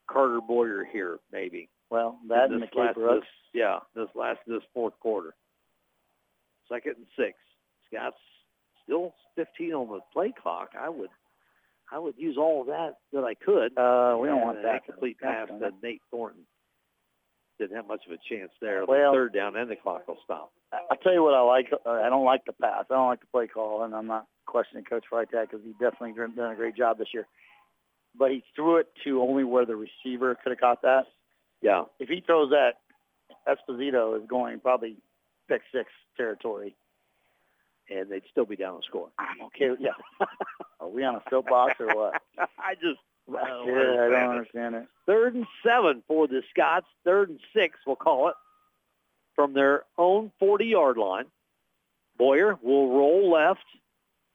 Carter 0.06 0.40
Boyer 0.40 0.84
here, 0.84 1.18
maybe. 1.32 1.68
well, 1.90 2.18
that 2.28 2.50
and 2.50 2.62
the 2.62 2.68
last, 2.78 2.96
this, 2.96 3.24
yeah, 3.52 3.80
this 3.94 4.08
last 4.14 4.38
this 4.46 4.62
fourth 4.72 4.98
quarter. 5.00 5.34
Second 6.70 6.94
and 6.96 7.06
six. 7.18 7.36
Scott's 7.88 8.16
still 8.86 9.14
15 9.36 9.72
on 9.74 9.88
the 9.88 10.00
play 10.12 10.32
clock. 10.40 10.70
I 10.78 10.88
would 10.88 11.10
I 11.92 11.98
would 11.98 12.14
use 12.16 12.36
all 12.36 12.62
of 12.62 12.66
that 12.66 12.94
that 13.12 13.22
I 13.24 13.34
could. 13.34 13.78
Uh, 13.78 14.16
we 14.18 14.26
don't 14.28 14.40
want 14.40 14.62
that. 14.62 14.84
complete 14.84 15.18
pass 15.20 15.48
to 15.48 15.70
Nate 15.82 16.02
Thornton. 16.10 16.42
Didn't 17.58 17.76
have 17.76 17.86
much 17.86 18.02
of 18.06 18.12
a 18.12 18.18
chance 18.28 18.50
there. 18.60 18.84
Well- 18.84 19.12
third 19.12 19.32
down 19.32 19.56
and 19.56 19.70
the 19.70 19.76
clock 19.76 20.06
will 20.08 20.18
stop. 20.24 20.52
I- 20.72 20.96
tell 20.96 21.12
you 21.12 21.22
what 21.22 21.34
I 21.34 21.40
like. 21.42 21.72
Uh, 21.72 21.90
I 21.90 22.08
don't 22.08 22.24
like 22.24 22.44
the 22.44 22.52
pass. 22.52 22.86
I 22.90 22.94
don't 22.94 23.06
like 23.06 23.20
the 23.20 23.26
play 23.26 23.46
call, 23.46 23.84
and 23.84 23.94
I'm 23.94 24.06
not 24.08 24.26
questioning 24.46 24.84
Coach 24.84 25.04
Freitag 25.10 25.50
because 25.50 25.60
he 25.64 25.72
definitely 25.72 26.12
done 26.34 26.52
a 26.52 26.56
great 26.56 26.74
job 26.74 26.98
this 26.98 27.14
year. 27.14 27.26
But 28.18 28.30
he 28.32 28.42
threw 28.54 28.78
it 28.78 28.88
to 29.04 29.22
only 29.22 29.44
where 29.44 29.64
the 29.64 29.76
receiver 29.76 30.34
could 30.34 30.50
have 30.50 30.58
caught 30.60 30.82
that. 30.82 31.06
Yeah. 31.62 31.84
If 32.00 32.08
he 32.08 32.20
throws 32.20 32.50
that, 32.50 32.80
Esposito 33.46 34.20
is 34.20 34.26
going 34.28 34.60
probably 34.60 34.96
pick 35.48 35.62
six 35.72 35.90
territory. 36.16 36.74
And 37.88 38.10
they'd 38.10 38.22
still 38.30 38.44
be 38.44 38.56
down 38.56 38.76
a 38.78 38.82
score. 38.82 39.08
I'm 39.18 39.42
okay. 39.46 39.70
with 39.70 39.80
Yeah. 39.80 39.90
Are 40.80 40.88
we 40.88 41.04
on 41.04 41.16
a 41.16 41.22
soapbox 41.30 41.74
or 41.80 41.94
what? 41.94 42.20
I 42.58 42.74
just 42.74 42.98
I 43.34 43.48
don't 43.48 43.66
yeah, 43.68 43.74
I 43.74 43.78
understand 43.78 44.10
don't 44.10 44.22
it. 44.22 44.28
understand 44.30 44.74
it. 44.76 44.86
Third 45.06 45.34
and 45.34 45.46
seven 45.64 46.02
for 46.08 46.26
the 46.28 46.42
Scots. 46.50 46.86
Third 47.04 47.28
and 47.30 47.40
six, 47.54 47.78
we'll 47.86 47.96
call 47.96 48.28
it, 48.28 48.34
from 49.34 49.52
their 49.52 49.84
own 49.98 50.30
40-yard 50.40 50.96
line. 50.96 51.24
Boyer 52.18 52.58
will 52.62 52.88
roll 52.96 53.30
left. 53.30 53.64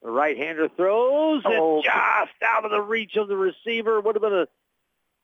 The 0.03 0.11
right-hander 0.11 0.69
throws 0.75 1.41
Oh. 1.45 1.75
and 1.77 1.83
just 1.83 2.43
out 2.43 2.65
of 2.65 2.71
the 2.71 2.81
reach 2.81 3.15
of 3.17 3.27
the 3.27 3.37
receiver. 3.37 3.99
Would 4.01 4.15
have 4.15 4.21
been 4.21 4.33
a 4.33 4.47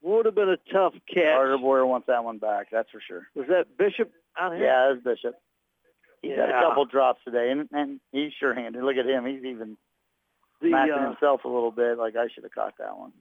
would 0.01 0.25
have 0.27 0.35
been 0.35 0.49
a 0.49 0.57
tough 0.71 0.93
catch. 1.11 1.35
Carter 1.35 1.57
Boyer 1.57 1.85
wants 1.85 2.07
that 2.07 2.23
one 2.23 2.37
back. 2.37 2.67
That's 2.71 2.89
for 2.91 3.01
sure. 3.01 3.27
Was 3.35 3.47
that 3.49 3.77
Bishop 3.77 4.11
out 4.39 4.53
here? 4.55 4.63
Yeah, 4.65 4.93
that's 4.93 5.03
Bishop. 5.03 5.35
He's 6.21 6.31
had 6.35 6.49
a 6.49 6.61
couple 6.61 6.85
drops 6.85 7.21
today, 7.23 7.51
and, 7.51 7.69
and 7.71 7.99
he's 8.11 8.33
sure-handed. 8.39 8.83
Look 8.83 8.97
at 8.97 9.05
him. 9.05 9.25
He's 9.25 9.43
even 9.43 9.77
the 10.61 10.69
smacking 10.69 10.93
uh, 10.93 11.09
himself 11.09 11.43
a 11.45 11.47
little 11.47 11.71
bit, 11.71 11.97
like 11.97 12.15
I 12.15 12.27
should 12.33 12.43
have 12.43 12.53
caught 12.53 12.73
that 12.79 12.97
one. 12.97 13.11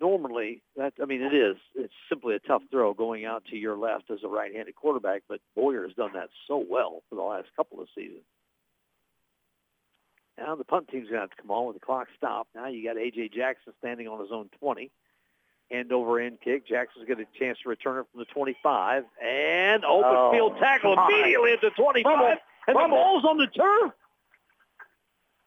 normally 0.00 0.62
that 0.76 0.94
I 1.00 1.04
mean 1.04 1.22
it 1.22 1.34
is 1.34 1.56
it's 1.74 1.92
simply 2.08 2.34
a 2.34 2.38
tough 2.38 2.62
throw 2.70 2.92
going 2.94 3.24
out 3.24 3.44
to 3.50 3.56
your 3.56 3.76
left 3.76 4.10
as 4.10 4.20
a 4.24 4.28
right-handed 4.28 4.74
quarterback, 4.74 5.22
but 5.28 5.40
Boyer 5.54 5.84
has 5.86 5.94
done 5.94 6.12
that 6.14 6.30
so 6.48 6.56
well 6.68 7.02
for 7.08 7.14
the 7.16 7.22
last 7.22 7.48
couple 7.56 7.80
of 7.80 7.88
seasons. 7.94 8.24
Now 10.38 10.54
the 10.54 10.64
punt 10.64 10.88
team's 10.88 11.08
going 11.08 11.16
to 11.16 11.20
have 11.20 11.30
to 11.30 11.36
come 11.42 11.50
on 11.50 11.66
with 11.66 11.76
the 11.76 11.80
clock 11.84 12.08
stopped. 12.16 12.50
Now 12.54 12.66
you 12.68 12.84
got 12.84 12.98
A.J. 12.98 13.30
Jackson 13.34 13.72
standing 13.78 14.06
on 14.08 14.20
his 14.20 14.30
own 14.32 14.50
20. 14.60 14.90
End 15.70 15.92
over 15.92 16.20
end 16.20 16.38
kick. 16.44 16.66
Jackson's 16.66 17.08
got 17.08 17.18
a 17.18 17.26
chance 17.38 17.58
to 17.62 17.68
return 17.68 17.98
it 17.98 18.06
from 18.12 18.20
the 18.20 18.26
25. 18.26 19.04
And 19.24 19.84
open 19.84 20.10
Oh, 20.14 20.30
field 20.32 20.58
tackle 20.60 20.92
immediately 20.92 21.52
at 21.52 21.60
the 21.60 21.70
25. 21.70 22.38
And 22.66 22.74
the 22.76 22.80
Fumble. 22.80 22.96
ball's 22.96 23.24
on 23.24 23.38
the 23.38 23.46
turf. 23.46 23.92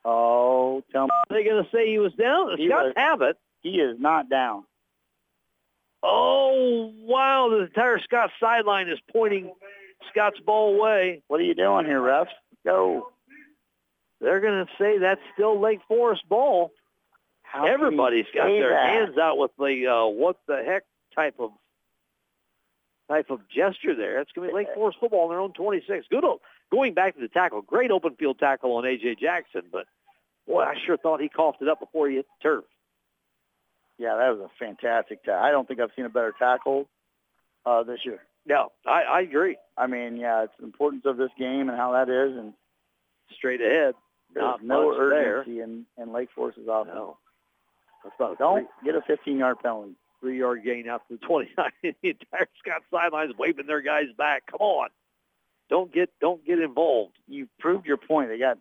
Oh, 0.06 0.84
tell 0.92 1.06
me 1.06 1.10
Are 1.30 1.36
they 1.36 1.44
going 1.44 1.64
to 1.64 1.70
say 1.72 1.90
he 1.90 2.00
was 2.00 2.14
down? 2.14 2.52
The 2.52 2.58
He 2.58 2.68
Scots 2.68 2.86
was. 2.86 2.94
have 2.96 3.22
it. 3.22 3.38
he 3.62 3.80
is 3.80 4.00
not 4.00 4.30
down. 4.30 4.64
Oh, 6.02 6.94
wow. 7.02 7.50
The 7.50 7.66
entire 7.66 8.00
Scott 8.00 8.32
sideline 8.40 8.88
is 8.88 9.00
pointing 9.12 9.52
Scott's 10.10 10.40
ball 10.40 10.76
away. 10.76 11.22
What 11.28 11.42
are 11.42 11.44
you 11.44 11.56
doing 11.56 11.86
here, 11.86 12.00
refs? 12.00 12.28
Go. 12.66 13.12
They're 14.22 14.40
going 14.40 14.66
to 14.66 14.72
say 14.78 14.98
that's 15.00 15.22
still 15.34 15.60
Lake 15.60 15.80
Forest 15.88 16.28
ball. 16.30 16.72
How 17.44 17.66
Everybody's 17.66 18.26
got 18.34 18.46
their 18.48 18.70
that? 18.72 18.90
hands 18.90 19.18
out 19.18 19.38
with 19.38 19.52
the 19.58 19.88
uh, 19.88 20.06
what 20.06 20.38
the 20.48 20.62
heck 20.64 20.84
type 21.16 21.36
of 21.40 21.52
type 23.10 23.30
of 23.32 23.40
gesture 23.50 23.96
there. 23.96 24.20
It's 24.20 24.32
going 24.34 24.48
to 24.48 24.54
be 24.54 24.56
Lake 24.58 24.68
Forest 24.76 25.00
football 25.00 25.24
on 25.24 25.30
their 25.30 25.40
own 25.40 25.52
26. 25.54 26.06
Good. 26.10 26.24
o- 26.24 26.42
Going 26.72 26.94
back 26.94 27.16
to 27.16 27.22
the 27.22 27.28
tackle, 27.28 27.62
great 27.62 27.92
open 27.92 28.16
field 28.16 28.38
tackle 28.40 28.76
on 28.76 28.86
A.J. 28.86 29.16
Jackson, 29.20 29.64
but 29.72 29.86
boy, 30.48 30.62
I 30.64 30.76
sure 30.86 30.98
thought 30.98 31.20
he 31.22 31.30
coughed 31.30 31.62
it 31.62 31.68
up 31.68 31.80
before 31.80 32.10
he 32.10 32.18
hit 32.18 32.26
the 32.40 32.44
turf. 32.50 32.64
Yeah, 33.98 34.16
that 34.18 34.30
was 34.38 34.40
a 34.40 34.64
fantastic 34.64 35.24
tackle. 35.24 35.44
I 35.44 35.52
don't 35.52 35.68
think 35.68 35.80
I've 35.80 35.90
seen 35.96 36.06
a 36.06 36.10
better 36.10 36.34
tackle 36.38 36.88
uh, 37.66 37.84
this 37.84 38.00
year. 38.06 38.20
No, 38.46 38.72
I, 38.86 39.02
I 39.04 39.22
agree. 39.22 39.58
I 39.78 39.88
mean, 39.88 40.18
yeah, 40.18 40.44
it's 40.44 40.54
the 40.60 40.66
importance 40.66 41.04
of 41.06 41.18
this 41.18 41.32
game 41.38 41.70
and 41.70 41.78
how 41.78 41.92
that 41.94 42.10
is, 42.10 42.38
and 42.38 42.54
Straight 43.38 43.62
ahead. 43.62 43.94
there's 44.34 44.44
Not 44.44 44.64
no 44.64 44.90
much 44.90 44.98
there. 45.12 45.40
urgency 45.42 45.60
in, 45.62 45.86
in 46.02 46.12
Lake 46.12 46.30
Forest's 46.34 46.62
offense. 46.68 46.96
No. 46.96 47.18
That's 48.04 48.16
about 48.18 48.34
a 48.34 48.36
Don't 48.38 48.68
get 48.84 48.96
a 48.96 49.02
15-yard 49.02 49.58
penalty. 49.62 49.92
three 50.20 50.40
yard 50.40 50.64
gain 50.64 50.88
out 50.90 51.02
to 51.10 51.18
the 51.18 51.26
29. 51.28 51.72
the 51.84 51.94
entire 52.10 52.48
Scott 52.58 52.82
sidelines 52.90 53.34
waving 53.38 53.68
their 53.68 53.82
guys 53.82 54.06
back. 54.18 54.44
Come 54.50 54.62
on. 54.62 54.90
Don't 55.70 55.94
get 55.94 56.10
don't 56.20 56.44
get 56.46 56.60
involved. 56.60 57.16
You 57.28 57.48
proved 57.60 57.86
your 57.86 57.98
point. 57.98 58.30
They 58.30 58.40
got 58.40 58.58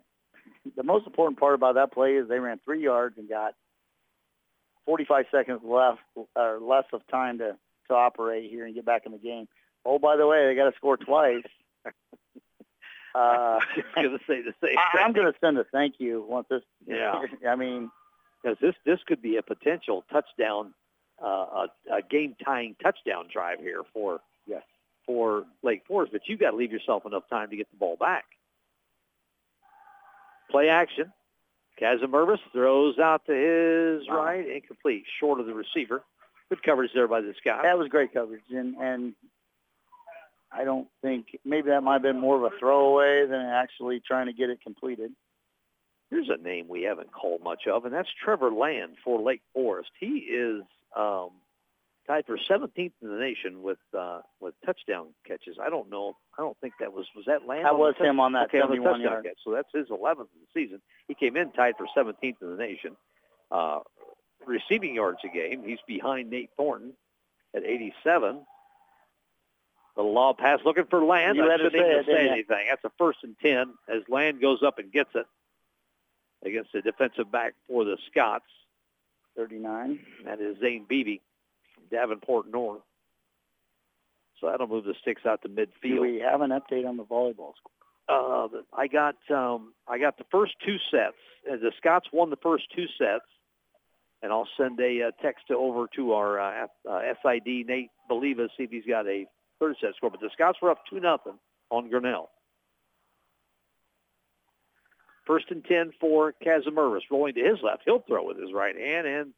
the 0.75 0.83
most 0.83 1.07
important 1.07 1.39
part 1.39 1.55
about 1.55 1.75
that 1.75 1.91
play 1.91 2.13
is 2.13 2.27
they 2.27 2.39
ran 2.39 2.59
three 2.63 2.83
yards 2.83 3.17
and 3.17 3.27
got 3.27 3.55
45 4.85 5.25
seconds 5.31 5.61
left 5.63 5.99
or 6.35 6.59
less 6.59 6.85
of 6.93 7.01
time 7.07 7.39
to 7.39 7.57
to 7.87 7.93
operate 7.93 8.49
here 8.49 8.65
and 8.65 8.75
get 8.75 8.85
back 8.85 9.03
in 9.05 9.11
the 9.11 9.17
game. 9.17 9.47
Oh, 9.85 9.97
by 9.97 10.17
the 10.17 10.27
way, 10.27 10.45
they 10.45 10.55
got 10.55 10.69
to 10.69 10.75
score 10.75 10.97
twice. 10.97 11.43
Uh, 13.15 13.57
I 13.97 14.01
was 14.01 14.05
going 14.05 14.11
to 14.11 14.19
say 14.27 14.41
the 14.43 14.53
same 14.63 14.77
I, 14.77 14.99
I'm 14.99 15.13
going 15.13 15.25
to 15.25 15.37
send 15.41 15.57
a 15.57 15.63
thank 15.63 15.95
you 15.97 16.23
once 16.29 16.45
this. 16.47 16.61
Yeah. 16.85 17.23
I 17.49 17.55
mean, 17.55 17.89
because 18.41 18.57
this 18.61 18.75
this 18.85 18.99
could 19.07 19.19
be 19.19 19.37
a 19.37 19.41
potential 19.41 20.05
touchdown, 20.11 20.75
uh, 21.19 21.25
a, 21.25 21.67
a 21.91 22.01
game 22.07 22.35
tying 22.45 22.75
touchdown 22.81 23.25
drive 23.31 23.59
here 23.61 23.81
for. 23.93 24.21
For 25.09 25.43
Lake 25.63 25.81
Forest. 25.87 26.11
But 26.11 26.21
you've 26.27 26.39
got 26.39 26.51
to 26.51 26.55
leave 26.55 26.71
yourself 26.71 27.03
enough 27.07 27.23
time 27.31 27.49
to 27.49 27.55
get 27.55 27.67
the 27.71 27.77
ball 27.77 27.95
back. 27.99 28.25
Play 30.51 30.69
action. 30.69 31.11
Casimirvis 31.81 32.37
throws 32.53 32.99
out 32.99 33.25
to 33.25 33.31
his 33.33 34.07
Wow. 34.07 34.23
right, 34.23 34.47
incomplete, 34.47 35.05
short 35.19 35.39
of 35.39 35.47
the 35.47 35.53
receiver. 35.55 36.03
Good 36.49 36.61
coverage 36.61 36.91
there 36.93 37.07
by 37.07 37.21
the 37.21 37.33
Scots. 37.39 37.63
that 37.63 37.75
was 37.79 37.87
great 37.87 38.13
coverage, 38.13 38.43
and 38.51 38.75
and 38.75 39.15
I 40.51 40.63
don't 40.63 40.87
think 41.01 41.39
maybe 41.43 41.69
that 41.69 41.81
might 41.81 41.93
have 41.93 42.01
been 42.03 42.19
more 42.19 42.35
of 42.35 42.43
a 42.53 42.55
throwaway 42.59 43.25
than 43.25 43.41
actually 43.41 44.01
trying 44.05 44.27
to 44.27 44.33
get 44.33 44.51
it 44.51 44.61
completed. 44.61 45.11
Here's 46.11 46.29
a 46.29 46.37
name 46.37 46.67
we 46.67 46.83
haven't 46.83 47.11
called 47.11 47.41
much 47.43 47.65
of, 47.67 47.85
and 47.85 47.93
that's 47.93 48.09
Trevor 48.23 48.51
Land 48.51 48.97
for 49.03 49.19
Lake 49.19 49.41
Forest. 49.55 49.89
He 49.99 50.17
is 50.29 50.61
um, 50.95 51.29
tied 52.09 52.25
for 52.25 52.37
17th 52.37 52.91
in 53.01 53.09
the 53.09 53.19
nation 53.19 53.61
with 53.61 53.77
uh, 53.97 54.21
with 54.39 54.55
touchdown 54.65 55.07
catches. 55.27 55.57
I 55.61 55.69
don't 55.69 55.89
know. 55.91 56.17
I 56.37 56.41
don't 56.41 56.57
think 56.59 56.73
that 56.79 56.91
was 56.91 57.05
was 57.15 57.25
that 57.27 57.45
Land. 57.45 57.65
That 57.65 57.77
was 57.77 57.93
him 57.99 58.19
on 58.19 58.33
that 58.33 58.47
okay, 58.47 58.59
71 58.59 58.83
touchdown 58.83 59.01
yard. 59.01 59.25
catch. 59.25 59.37
So 59.43 59.51
that's 59.51 59.69
his 59.71 59.87
11th 59.89 60.21
of 60.21 60.27
the 60.41 60.47
season. 60.53 60.81
He 61.07 61.13
came 61.13 61.37
in 61.37 61.51
tied 61.51 61.75
for 61.77 61.85
17th 61.95 62.41
in 62.41 62.49
the 62.49 62.57
nation. 62.57 62.97
Uh, 63.51 63.79
receiving 64.45 64.95
yards 64.95 65.19
a 65.23 65.29
game. 65.29 65.63
He's 65.63 65.79
behind 65.87 66.31
Nate 66.31 66.49
Thornton 66.57 66.93
at 67.55 67.63
87. 67.63 68.41
The 69.95 70.01
law 70.01 70.33
pass 70.33 70.59
looking 70.65 70.85
for 70.89 71.03
Land. 71.03 71.37
You 71.37 71.43
I 71.43 71.57
shouldn't 71.57 71.73
say 71.73 71.91
even 71.91 72.05
say 72.05 72.29
anything. 72.29 72.65
That's 72.69 72.83
a 72.85 72.91
first 72.97 73.19
and 73.23 73.35
10 73.39 73.73
as 73.87 74.01
Land 74.09 74.41
goes 74.41 74.63
up 74.63 74.79
and 74.79 74.91
gets 74.91 75.09
it 75.13 75.27
against 76.43 76.71
the 76.73 76.81
defensive 76.81 77.31
back 77.31 77.53
for 77.67 77.85
the 77.85 77.97
Scots. 78.09 78.45
39. 79.35 79.99
That 80.25 80.41
is 80.41 80.57
Zane 80.59 80.85
Beebe 80.87 81.19
Davenport 81.89 82.49
North. 82.51 82.81
So 84.39 84.47
that'll 84.49 84.67
move 84.67 84.85
the 84.85 84.95
sticks 85.01 85.25
out 85.25 85.41
to 85.41 85.49
midfield. 85.49 85.95
Do 85.95 86.01
we 86.01 86.19
have 86.19 86.41
an 86.41 86.51
update 86.51 86.87
on 86.87 86.97
the 86.97 87.03
volleyball 87.03 87.53
score? 87.57 87.71
Uh, 88.07 88.47
I 88.73 88.87
got 88.87 89.15
um, 89.29 89.73
I 89.87 89.99
got 89.99 90.17
the 90.17 90.23
first 90.31 90.53
two 90.65 90.77
sets. 90.89 91.17
Uh, 91.49 91.57
the 91.57 91.71
Scots 91.77 92.07
won 92.11 92.29
the 92.31 92.37
first 92.37 92.63
two 92.75 92.85
sets, 92.97 93.25
and 94.23 94.31
I'll 94.31 94.47
send 94.57 94.79
a 94.79 95.07
uh, 95.07 95.11
text 95.21 95.47
to, 95.49 95.55
over 95.55 95.85
to 95.95 96.13
our 96.13 96.39
uh, 96.39 96.67
uh, 96.89 97.01
SID 97.21 97.67
Nate 97.67 97.91
Believa 98.09 98.47
see 98.57 98.63
if 98.63 98.71
he's 98.71 98.85
got 98.85 99.07
a 99.07 99.25
third 99.59 99.75
set 99.79 99.95
score. 99.95 100.09
But 100.09 100.21
the 100.21 100.31
Scots 100.33 100.57
were 100.61 100.71
up 100.71 100.79
two 100.89 100.99
nothing 100.99 101.37
on 101.69 101.89
Grinnell. 101.89 102.29
First 105.27 105.45
and 105.51 105.63
ten 105.63 105.91
for 106.01 106.33
Casimirvis, 106.43 107.03
rolling 107.11 107.35
to 107.35 107.43
his 107.43 107.59
left. 107.61 107.83
He'll 107.85 108.03
throw 108.07 108.25
with 108.25 108.39
his 108.39 108.51
right 108.51 108.75
hand 108.75 109.05
and 109.05 109.33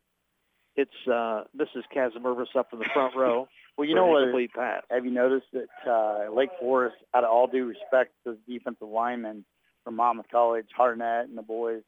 hits 0.76 0.92
uh, 1.08 1.44
Mrs. 1.58 1.84
Casimirvis 1.94 2.56
up 2.58 2.68
in 2.74 2.80
the 2.80 2.86
front 2.94 3.16
row. 3.16 3.48
Well, 3.78 3.88
you 3.88 3.96
know 3.96 4.08
what? 4.08 4.24
incomplete 4.24 4.52
pass. 4.54 4.84
Have 4.92 5.06
you 5.06 5.12
noticed 5.12 5.48
that 5.54 5.70
uh, 5.90 6.30
Lake 6.36 6.50
Forest, 6.60 6.98
out 7.16 7.24
of 7.24 7.30
all 7.32 7.48
due 7.48 7.66
respect 7.66 8.12
to 8.26 8.38
the 8.46 8.54
defensive 8.58 8.88
linemen 8.90 9.46
from 9.86 9.96
Monmouth 9.96 10.26
College, 10.30 10.68
Harnett, 10.78 11.24
and 11.24 11.38
the 11.38 11.42
boys, 11.42 11.82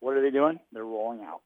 what 0.00 0.16
are 0.16 0.22
they 0.22 0.30
doing? 0.30 0.58
They're 0.72 0.82
rolling 0.84 1.20
out, 1.20 1.42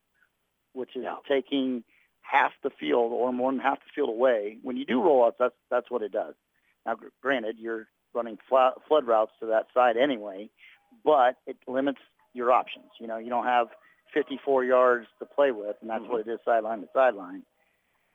which 0.73 0.95
is 0.97 1.03
Yeah. 1.03 1.17
taking 1.29 1.83
half 2.23 2.53
the 2.63 2.71
field 2.71 3.13
or 3.13 3.33
more 3.33 3.51
than 3.51 3.61
half 3.61 3.79
the 3.81 3.91
field 3.95 4.09
away. 4.09 4.59
When 4.63 4.77
you 4.77 4.85
do 4.87 5.01
rollouts, 5.01 5.35
that's 5.39 5.57
that's 5.69 5.91
what 5.91 6.03
it 6.03 6.13
does. 6.13 6.35
Now, 6.87 6.95
granted, 7.21 7.57
you're 7.59 7.89
running 8.15 8.39
fla 8.49 8.75
flood 8.87 9.05
routes 9.07 9.33
to 9.41 9.47
that 9.47 9.67
side 9.75 9.97
anyway, 9.97 10.49
but 11.05 11.37
it 11.47 11.57
limits 11.67 12.01
your 12.35 12.53
options. 12.53 12.87
You 13.01 13.09
know, 13.09 13.19
you 13.19 13.31
don't 13.31 13.45
have 13.47 13.67
54 14.13 14.65
yards 14.65 15.07
to 15.19 15.27
play 15.27 15.51
with, 15.51 15.77
and 15.81 15.91
that's 15.91 16.05
Mhm. 16.05 16.09
what 16.09 16.21
it 16.21 16.29
is 16.29 16.41
sideline 16.45 16.81
to 16.83 16.89
sideline. 16.93 17.45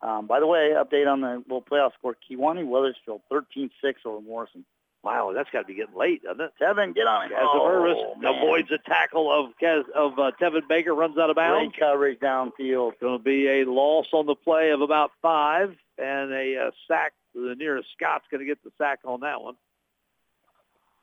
Um, 0.02 0.28
by 0.28 0.40
the 0.40 0.48
way, 0.48 0.72
update 0.72 1.10
on 1.12 1.22
the 1.22 1.38
little 1.38 1.62
playoff 1.62 1.94
score. 1.94 2.16
Kewanee 2.30 2.66
Wethersfield, 2.68 3.22
13-6 3.30 4.06
over 4.06 4.20
Morrison. 4.22 4.66
Wow, 5.02 5.34
that's 5.34 5.50
got 5.50 5.62
to 5.62 5.66
be 5.66 5.74
getting 5.74 5.96
late, 5.96 6.24
doesn't 6.24 6.40
it? 6.42 6.54
Tevin, 6.62 6.94
get 6.96 7.08
on 7.08 7.26
it. 7.26 7.32
Casimirvis 7.34 7.96
Oh, 7.98 8.16
man. 8.16 8.36
avoids 8.36 8.72
a 8.72 8.78
tackle 8.78 9.30
of 9.32 9.58
Kaz, 9.58 9.90
of 9.90 10.18
uh, 10.18 10.32
Tevin 10.40 10.66
Baker, 10.68 10.94
runs 10.96 11.18
out 11.18 11.30
of 11.30 11.36
bounds. 11.36 11.74
Great 11.74 11.80
coverage 11.80 12.20
downfield. 12.20 13.00
Going 13.00 13.18
to 13.18 13.24
be 13.24 13.48
a 13.50 13.66
loss 13.66 14.08
on 14.14 14.26
the 14.26 14.36
play 14.36 14.70
of 14.72 14.82
about 14.82 15.12
five, 15.22 15.78
and 15.98 16.32
a 16.34 16.68
uh, 16.68 16.72
sack. 16.88 17.14
The 17.36 17.56
nearest 17.56 17.90
Scott's 17.92 18.26
going 18.32 18.40
to 18.40 18.46
get 18.46 18.64
the 18.64 18.72
sack 18.78 19.00
on 19.06 19.22
that 19.22 19.42
one, 19.42 19.56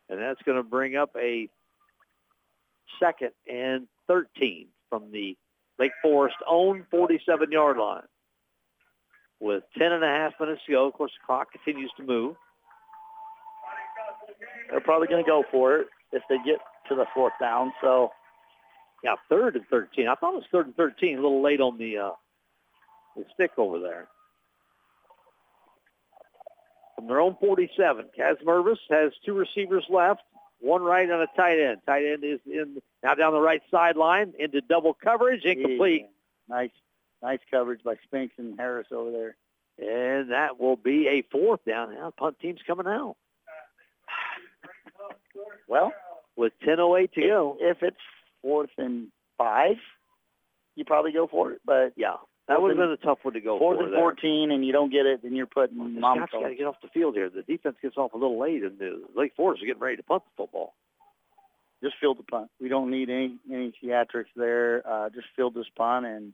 and 0.09 0.19
that's 0.21 0.41
going 0.43 0.57
to 0.57 0.63
bring 0.63 0.97
up 0.97 1.15
a 1.17 1.49
second 2.99 3.31
and 3.47 3.87
13 4.07 4.69
from 4.91 5.11
the 5.13 5.37
Lake 5.79 5.93
Forest 6.03 6.37
own 6.47 6.85
47-yard 6.93 7.79
line. 7.79 8.03
With 9.41 9.63
10 9.79 9.93
and 9.93 10.05
a 10.05 10.09
half 10.09 10.33
minutes 10.39 10.61
to 10.67 10.73
go, 10.73 10.89
of 10.89 10.93
course, 10.93 11.13
the 11.19 11.27
clock 11.27 11.49
continues 11.53 11.91
to 11.97 12.03
move. 12.05 12.37
They're 14.71 14.83
probably 14.83 15.09
going 15.09 15.25
to 15.25 15.29
go 15.29 15.45
for 15.51 15.79
it 15.79 15.87
if 16.13 16.23
they 16.29 16.37
get 16.45 16.59
to 16.91 16.95
the 16.95 17.07
fourth 17.15 17.33
down. 17.41 17.73
So 17.81 18.11
Yeah, 19.03 19.15
third 19.31 19.57
and 19.57 19.65
13. 19.71 20.09
I 20.09 20.15
thought 20.17 20.35
it 20.35 20.37
was 20.37 20.45
third 20.53 20.67
and 20.67 20.77
13, 20.77 21.19
a 21.19 21.23
little 21.23 21.43
late 21.43 21.61
on 21.61 21.79
the 21.79 21.97
uh, 21.99 22.11
the 23.17 23.25
stick 23.35 23.53
over 23.57 23.79
there. 23.79 24.09
From 26.97 27.07
their 27.07 27.21
own 27.21 27.37
47, 27.41 28.07
Kazmervis 28.19 28.77
has 28.91 29.13
two 29.25 29.33
receivers 29.35 29.85
left, 29.89 30.21
one 30.61 30.83
right 30.83 31.11
on 31.11 31.21
a 31.23 31.27
tight 31.37 31.59
end. 31.59 31.79
Tight 31.87 32.05
end 32.05 32.25
is 32.25 32.41
in 32.47 32.81
now 33.03 33.15
down 33.15 33.33
the 33.33 33.41
right 33.41 33.63
sideline 33.71 34.35
into 34.39 34.61
double 34.61 34.95
coverage, 34.95 35.45
incomplete, 35.45 36.07
Nice, 36.49 36.71
nice 37.23 37.39
coverage 37.51 37.83
by 37.85 37.95
Spinks 38.05 38.35
and 38.39 38.59
Harris 38.59 38.89
over 38.93 39.11
there. 39.11 39.37
and 39.79 40.31
that 40.33 40.59
will 40.61 40.77
be 40.77 41.07
a 41.09 41.23
fourth 41.31 41.65
down. 41.65 41.95
Now 41.95 42.11
punt 42.11 42.39
team's 42.41 42.61
coming 42.67 42.87
out 42.87 43.17
Well, 45.69 45.93
with 46.37 46.53
10:08 46.67 47.13
to 47.13 47.21
go. 47.23 47.57
if 47.61 47.83
it's 47.83 47.97
fourth 48.43 48.71
and 48.79 49.09
five, 49.39 49.77
you 50.77 50.85
probably 50.85 51.13
go 51.13 51.27
for 51.27 51.53
it. 51.53 51.61
But 51.65 51.93
yeah, 51.97 52.17
that 52.51 52.61
would 52.61 52.71
have 52.71 52.79
been 52.79 52.91
a 52.91 52.97
tough 52.97 53.19
one 53.23 53.35
to 53.35 53.41
go 53.41 53.59
fourth 53.59 53.79
for. 53.79 53.85
and 53.87 53.95
14, 53.95 54.51
and 54.51 54.67
you 54.67 54.73
don't 54.73 54.91
get 54.91 55.07
it, 55.07 55.23
then 55.23 55.35
you're 55.37 55.47
putting 55.47 55.79
Well, 55.79 55.89
the 55.89 56.01
mom 56.01 56.19
Scots 56.19 56.33
got 56.33 56.49
to 56.49 56.55
get 56.55 56.67
off 56.67 56.77
the 56.83 56.89
field 56.89 57.15
here. 57.15 57.31
The 57.31 57.43
defense 57.43 57.77
gets 57.81 57.97
off 57.97 58.13
a 58.13 58.17
little 58.19 58.39
late, 58.41 58.63
and 58.63 58.79
the 58.79 59.03
Lake 59.17 59.33
Forest 59.37 59.63
is 59.63 59.67
getting 59.67 59.81
ready 59.81 59.97
to 59.97 60.03
punt 60.03 60.25
the 60.25 60.43
football. 60.43 60.75
Just 61.83 61.95
field 62.01 62.19
the 62.19 62.25
punt. 62.25 62.51
We 62.61 62.69
don't 62.69 62.91
need 62.91 63.09
any 63.09 63.37
any 63.51 63.73
theatrics 63.83 64.27
there. 64.37 64.83
Uh, 64.87 65.09
just 65.09 65.29
field 65.35 65.55
this 65.55 65.65
punt 65.77 66.05
and 66.05 66.33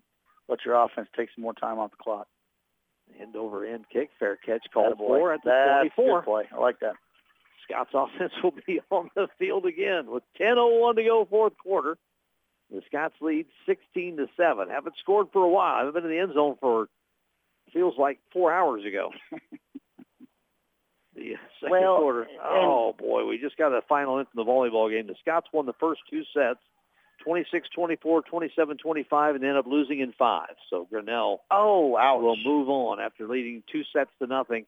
let 0.49 0.65
your 0.65 0.75
offense 0.75 1.09
take 1.17 1.29
some 1.35 1.43
more 1.43 1.55
time 1.55 1.79
off 1.79 1.93
the 1.93 1.97
clock. 2.03 2.27
End 3.21 3.37
over 3.37 3.65
end 3.65 3.85
kick, 3.93 4.11
fair 4.19 4.37
catch, 4.37 4.67
called 4.75 4.95
Attaboy. 4.95 5.07
for 5.07 5.33
at 5.35 5.43
the 5.45 5.51
That's 5.51 5.95
24. 5.95 6.21
good 6.21 6.25
play. 6.25 6.43
I 6.53 6.61
like 6.61 6.81
that. 6.81 6.95
Scott's 7.65 7.91
offense 7.95 8.33
will 8.43 8.55
be 8.67 8.81
on 8.91 9.11
the 9.15 9.29
field 9.39 9.67
again 9.67 10.07
with 10.11 10.25
10:01 10.41 10.97
to 10.97 11.05
go, 11.05 11.25
fourth 11.31 11.57
quarter. 11.59 11.97
The 12.71 12.83
Scots 12.87 13.15
lead 13.21 13.47
16 13.67 14.17
to 14.17 14.27
seven. 14.37 14.69
Haven't 14.69 14.97
scored 15.01 15.29
for 15.33 15.43
a 15.45 15.49
while. 15.49 15.75
I 15.77 15.79
haven't 15.85 15.95
been 15.95 16.05
in 16.05 16.11
the 16.11 16.19
end 16.23 16.35
zone 16.35 16.57
for 16.61 16.89
feels 17.73 17.95
like 17.99 18.19
four 18.33 18.53
hours 18.53 18.85
ago. 18.85 19.11
the 21.15 21.35
second 21.61 21.71
Well, 21.71 21.99
quarter. 21.99 22.27
Oh 22.43 22.95
boy, 22.99 23.25
we 23.27 23.39
just 23.39 23.57
got 23.57 23.73
a 23.73 23.81
final 23.89 24.19
in 24.19 24.27
from 24.27 24.45
the 24.45 24.51
volleyball 24.51 24.91
game. 24.91 25.07
The 25.07 25.15
Scots 25.21 25.47
won 25.53 25.67
the 25.67 25.73
first 25.81 26.01
two 26.11 26.23
sets, 26.35 26.59
26-24, 27.27 28.23
27-25, 28.33 29.35
and 29.35 29.37
ended 29.37 29.57
up 29.57 29.67
losing 29.67 30.01
in 30.01 30.13
five. 30.19 30.55
So 30.71 30.87
Grinnell 30.91 31.43
Oh, 31.51 31.97
ouch. 31.97 32.21
will 32.23 32.37
move 32.37 32.69
on 32.69 33.01
after 33.01 33.27
leading 33.29 33.63
two 33.71 33.83
sets 33.93 34.11
to 34.21 34.27
nothing. 34.27 34.67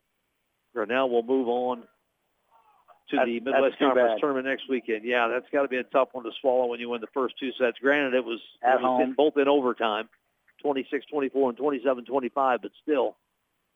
Grinnell 0.74 1.10
will 1.10 1.22
move 1.22 1.48
on 1.48 1.82
to 3.10 3.16
That's- 3.16 3.26
the 3.34 3.40
Midwest 3.40 3.78
Conference 3.78 4.12
bad. 4.14 4.20
tournament 4.20 4.46
next 4.46 4.68
weekend. 4.68 5.04
Yeah, 5.04 5.28
that's 5.28 5.48
got 5.50 5.62
to 5.62 5.68
be 5.68 5.76
a 5.78 5.84
tough 5.84 6.08
one 6.12 6.24
to 6.24 6.30
swallow 6.40 6.66
when 6.66 6.80
you 6.80 6.88
win 6.90 7.00
the 7.00 7.06
first 7.08 7.38
two 7.38 7.52
sets. 7.52 7.78
Granted, 7.78 8.14
it 8.14 8.24
was, 8.24 8.40
At 8.62 8.76
it 8.76 8.82
was 8.82 9.02
in- 9.02 9.12
both 9.14 9.36
in 9.36 9.48
overtime, 9.48 10.08
26-24 10.64 11.48
and 11.50 11.58
27-25, 11.58 12.62
but 12.62 12.70
still, 12.82 13.16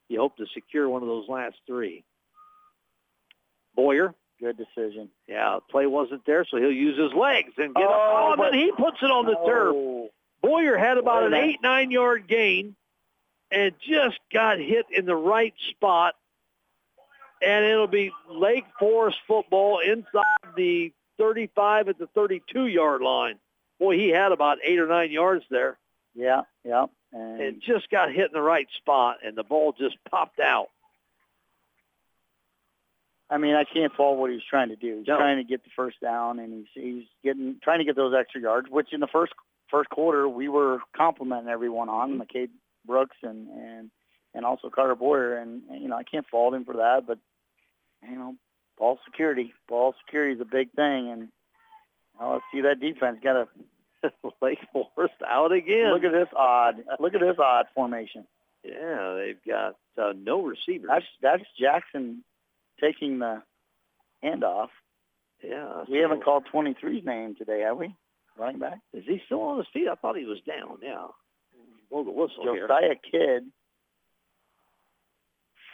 you 0.09 0.19
hope 0.21 0.37
to 0.37 0.47
secure 0.53 0.89
one 0.89 1.03
of 1.03 1.09
those 1.09 1.29
last 1.29 1.57
three. 1.67 2.05
Boyer, 3.75 4.15
Good 4.41 4.57
decision. 4.59 5.09
yeah, 5.27 5.59
play 5.71 5.87
wasn't 5.87 6.25
there, 6.27 6.45
so 6.45 6.57
he'll 6.59 6.71
use 6.73 6.99
his 6.99 7.13
legs 7.15 7.53
and 7.57 7.75
get 7.75 7.85
Oh, 7.85 8.33
oh, 8.33 8.37
but- 8.37 8.55
he 8.55 8.71
puts 8.73 8.99
it 9.03 9.11
on 9.11 9.27
the 9.27 9.37
turf. 9.47 9.75
Oh. 9.75 10.11
Boyer 10.43 10.77
had 10.77 10.99
about 10.99 11.23
an 11.25 11.35
eight, 11.35 11.63
nine 11.63 11.91
yard 11.93 12.27
gain 12.27 12.75
and 13.53 13.73
just 13.79 14.19
got 14.33 14.59
hit 14.59 14.87
in 14.91 15.07
the 15.07 15.15
right 15.15 15.55
spot. 15.71 16.17
And 17.45 17.65
it'll 17.65 17.87
be 17.87 18.13
Lake 18.31 18.65
Forest 18.79 19.19
football 19.27 19.81
inside 19.81 20.55
the 20.57 20.93
35 21.19 21.89
at 21.89 21.99
the 21.99 22.07
32 22.09 22.67
yard 22.67 23.03
line. 23.03 23.39
Boy, 23.79 23.97
he 23.99 24.09
had 24.11 24.33
about 24.33 24.59
eight 24.65 24.79
or 24.79 24.87
nine 24.87 25.11
yards 25.11 25.45
there 25.51 25.79
Yeah, 26.15 26.43
yeah. 26.65 26.87
And 27.13 27.41
and 27.41 27.63
just 27.63 27.91
got 27.91 28.13
hit 28.13 28.27
in 28.27 28.33
the 28.33 28.41
right 28.41 28.69
spot 28.79 29.19
and 29.25 29.37
the 29.37 29.43
ball 29.43 29.73
just 29.73 29.97
popped 30.11 30.41
out. 30.41 30.69
I 33.31 33.39
mean, 33.39 33.55
I 33.55 33.65
can't 33.65 33.93
fault 33.95 34.19
what 34.19 34.31
he's 34.31 34.43
trying 34.49 34.69
to 34.69 34.77
do. 34.77 34.99
He's 34.99 35.07
No. 35.09 35.17
trying 35.17 35.39
to 35.39 35.45
get 35.45 35.65
the 35.65 35.71
first 35.75 36.01
down, 36.01 36.39
and 36.39 36.53
he's 36.53 36.83
he's 36.85 37.05
getting 37.25 37.57
trying 37.63 37.79
to 37.79 37.85
get 37.85 37.97
those 37.97 38.15
extra 38.15 38.41
yards. 38.41 38.69
Which 38.69 38.93
in 38.93 39.01
the 39.01 39.07
first 39.07 39.33
first 39.71 39.89
quarter 39.89 40.29
we 40.29 40.49
were 40.49 40.81
complimenting 40.95 41.49
everyone 41.49 41.89
on 41.89 42.19
McCade 42.21 42.51
Brooks 42.85 43.17
and 43.23 43.49
and 43.49 43.91
and 44.35 44.45
also 44.45 44.69
Carter 44.71 44.95
Boyer, 44.95 45.37
and, 45.39 45.63
and 45.71 45.83
you 45.83 45.89
know 45.89 45.97
I 45.97 46.03
can't 46.05 46.27
fault 46.29 46.53
him 46.55 46.65
for 46.65 46.75
that. 46.75 47.07
But 47.07 47.19
you 48.09 48.17
know, 48.17 48.35
ball 48.79 48.99
security, 49.05 49.53
ball 49.69 49.95
security 50.05 50.35
is 50.35 50.41
a 50.41 50.45
big 50.45 50.71
thing, 50.73 51.11
and 51.11 51.29
well, 52.19 52.33
let's 52.33 52.45
see 52.53 52.61
that 52.63 52.81
defense 52.81 53.19
got 53.23 53.33
to 54.03 54.13
Lake 54.43 54.59
Forest 54.73 55.15
out 55.27 55.53
again. 55.53 55.93
look 55.93 56.05
at 56.05 56.13
this 56.13 56.29
odd 56.37 56.83
look 56.99 57.15
at 57.15 57.21
this 57.21 57.37
odd 57.39 57.67
formation. 57.75 58.27
yeah, 58.65 59.15
they've 59.17 59.39
got 59.47 59.77
uh, 59.97 60.13
no 60.17 60.43
receivers. 60.43 60.89
That's 60.93 61.05
that's 61.23 61.45
Jackson 61.59 62.25
taking 62.81 63.19
the 63.21 63.43
handoff. 64.25 64.69
yeah, 65.43 65.85
We 65.89 65.99
so- 65.99 66.03
haven't 66.03 66.25
called 66.25 66.45
23's 66.53 67.05
name 67.07 67.35
today, 67.37 67.61
have 67.61 67.77
we? 67.79 67.95
Running 68.39 68.59
back. 68.61 68.81
Is 68.95 69.05
he 69.07 69.21
still 69.27 69.43
on 69.43 69.59
his 69.59 69.67
feet? 69.73 69.89
I 69.91 69.95
thought 69.95 70.17
he 70.17 70.25
was 70.25 70.39
down. 70.47 70.79
Yeah. 70.83 71.07
Blow 71.91 72.03
the 72.03 72.11
whistle 72.11 72.53
here. 72.55 72.67
Josiah 72.67 72.95
Kidd 73.11 73.45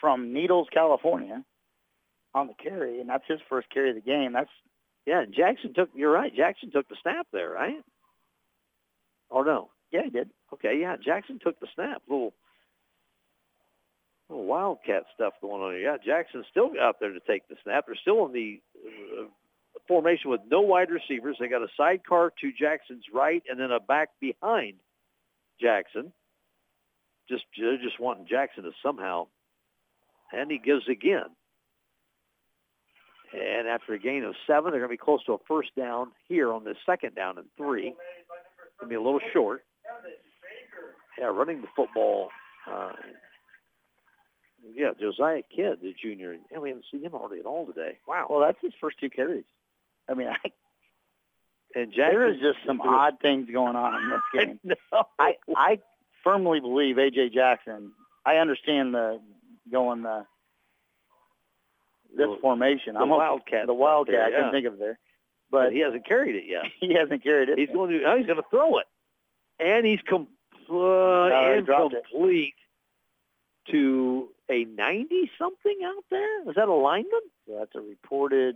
from 0.01 0.33
Needles, 0.33 0.67
California, 0.73 1.43
on 2.33 2.47
the 2.47 2.53
carry, 2.53 2.99
and 2.99 3.09
that's 3.09 3.23
his 3.27 3.39
first 3.49 3.69
carry 3.69 3.89
of 3.89 3.95
the 3.95 4.01
game. 4.01 4.33
That's 4.33 4.49
Yeah, 5.05 5.25
Jackson 5.25 5.73
took. 5.73 5.89
You're 5.93 6.11
right. 6.11 6.35
Jackson 6.35 6.71
took 6.71 6.87
the 6.87 6.97
snap 7.01 7.27
there, 7.31 7.49
right? 7.49 7.83
Or 9.29 9.45
no? 9.45 9.69
yeah, 9.91 10.01
he 10.03 10.09
did. 10.09 10.29
Okay, 10.53 10.79
yeah. 10.79 10.95
Jackson 11.03 11.39
took 11.41 11.59
the 11.59 11.67
snap. 11.73 12.01
Little, 12.07 12.33
little 14.29 14.45
wildcat 14.45 15.03
stuff 15.15 15.33
going 15.41 15.61
on 15.61 15.73
here. 15.73 15.91
Yeah, 15.91 15.97
Jackson's 16.03 16.45
still 16.49 16.71
out 16.79 16.97
there 16.99 17.13
to 17.13 17.19
take 17.27 17.47
the 17.47 17.55
snap. 17.63 17.85
They're 17.87 17.95
still 17.95 18.25
in 18.25 18.33
the 18.33 18.61
uh, 18.85 19.25
formation 19.87 20.29
with 20.29 20.41
no 20.49 20.61
wide 20.61 20.89
receivers. 20.91 21.37
They 21.39 21.47
got 21.47 21.63
a 21.63 21.67
sidecar 21.75 22.31
to 22.41 22.51
Jackson's 22.51 23.05
right, 23.13 23.43
and 23.49 23.59
then 23.59 23.71
a 23.71 23.79
back 23.79 24.09
behind 24.19 24.75
Jackson. 25.59 26.13
Just, 27.27 27.43
just 27.55 27.99
wanting 27.99 28.25
Jackson 28.27 28.63
to 28.63 28.71
somehow, 28.83 29.27
and 30.31 30.49
he 30.49 30.57
gives 30.57 30.87
again. 30.89 31.29
And 33.33 33.67
after 33.67 33.93
a 33.93 33.99
gain 33.99 34.23
of 34.23 34.35
seven, 34.47 34.71
they're 34.71 34.79
going 34.79 34.89
to 34.89 34.93
be 34.93 34.97
close 34.97 35.23
to 35.25 35.33
a 35.33 35.37
first 35.47 35.75
down 35.75 36.11
here 36.27 36.51
on 36.51 36.63
the 36.63 36.75
second 36.85 37.15
down 37.15 37.37
and 37.37 37.47
three. 37.57 37.93
Going 38.79 38.83
to 38.83 38.87
be 38.87 38.95
a 38.95 39.01
little 39.01 39.19
short. 39.33 39.63
Yeah, 41.17 41.25
running 41.25 41.61
the 41.61 41.67
football. 41.75 42.29
Uh, 42.69 42.91
yeah, 44.75 44.91
Josiah 44.99 45.41
Kidd, 45.55 45.79
the 45.81 45.93
junior. 46.01 46.37
Yeah, 46.51 46.59
we 46.59 46.69
haven't 46.69 46.85
seen 46.91 47.03
him 47.03 47.11
hardly 47.11 47.39
at 47.39 47.45
all 47.45 47.65
today. 47.65 47.97
Wow. 48.07 48.27
Well, 48.29 48.39
that's 48.41 48.57
his 48.61 48.73
first 48.79 48.99
two 48.99 49.09
carries. 49.09 49.43
I 50.09 50.13
mean, 50.15 50.27
I, 50.27 50.35
And 51.75 51.91
Jackson, 51.91 52.19
there 52.19 52.27
is 52.33 52.39
just 52.39 52.57
some 52.65 52.81
odd 52.81 53.19
things 53.21 53.47
going 53.51 53.75
on 53.75 54.01
in 54.01 54.09
this 54.09 54.21
game. 54.45 54.59
no. 54.63 55.03
I 55.19 55.35
I 55.55 55.79
firmly 56.23 56.59
believe 56.59 56.95
AJ 56.95 57.33
Jackson. 57.33 57.91
I 58.25 58.35
understand 58.37 58.93
the 58.93 59.19
going 59.71 60.03
the 60.03 60.25
this 62.15 62.27
The- 62.27 62.37
formation. 62.41 62.93
the 62.95 63.01
I'm 63.01 63.09
Wildcat 63.09 63.67
The 63.67 63.73
Wildcat. 63.73 64.13
there, 64.13 64.23
I 64.25 64.31
couldn't 64.31 64.51
think 64.51 64.65
of 64.67 64.73
it 64.73 64.79
there, 64.79 64.99
but 65.51 65.65
but 65.65 65.73
he 65.73 65.79
hasn't 65.79 66.05
carried 66.05 66.35
it 66.35 66.45
yet. 66.45 66.63
he 66.79 66.93
hasn't 66.93 67.23
carried 67.23 67.49
it. 67.49 67.57
He's 67.59 67.69
going 67.69 67.91
to. 67.91 68.03
Oh, 68.05 68.17
he's 68.17 68.25
going 68.25 68.37
to 68.41 68.49
throw 68.49 68.77
it, 68.79 68.85
and 69.59 69.85
he's 69.85 69.99
com- 70.07 70.27
uh, 70.69 71.55
he 71.55 71.61
dropped 71.61 71.95
it. 71.95 72.03
to 73.71 74.29
a 74.49 74.65
ninety 74.65 75.29
something 75.37 75.77
out 75.85 76.03
there. 76.09 76.49
Is 76.49 76.55
that 76.55 76.67
a 76.67 76.73
lineman? 76.73 77.21
So 77.47 77.55
that's 77.59 77.75
a 77.75 77.81
reported. 77.81 78.55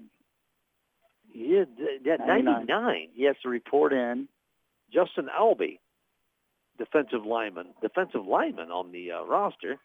Yeah, 1.34 1.66
th- 1.66 2.02
yeah, 2.06 2.18
99. 2.18 2.44
ninety 2.46 2.66
nine. 2.72 3.08
He 3.14 3.24
has 3.24 3.36
to 3.44 3.50
report 3.50 3.92
in. 3.94 4.28
Justin 4.92 5.28
Albee, 5.36 5.80
defensive 6.78 7.26
lineman, 7.26 7.68
defensive 7.82 8.28
lineman 8.28 8.70
on 8.70 8.92
the 8.92 9.12
uh, 9.12 9.24
roster. 9.24 9.80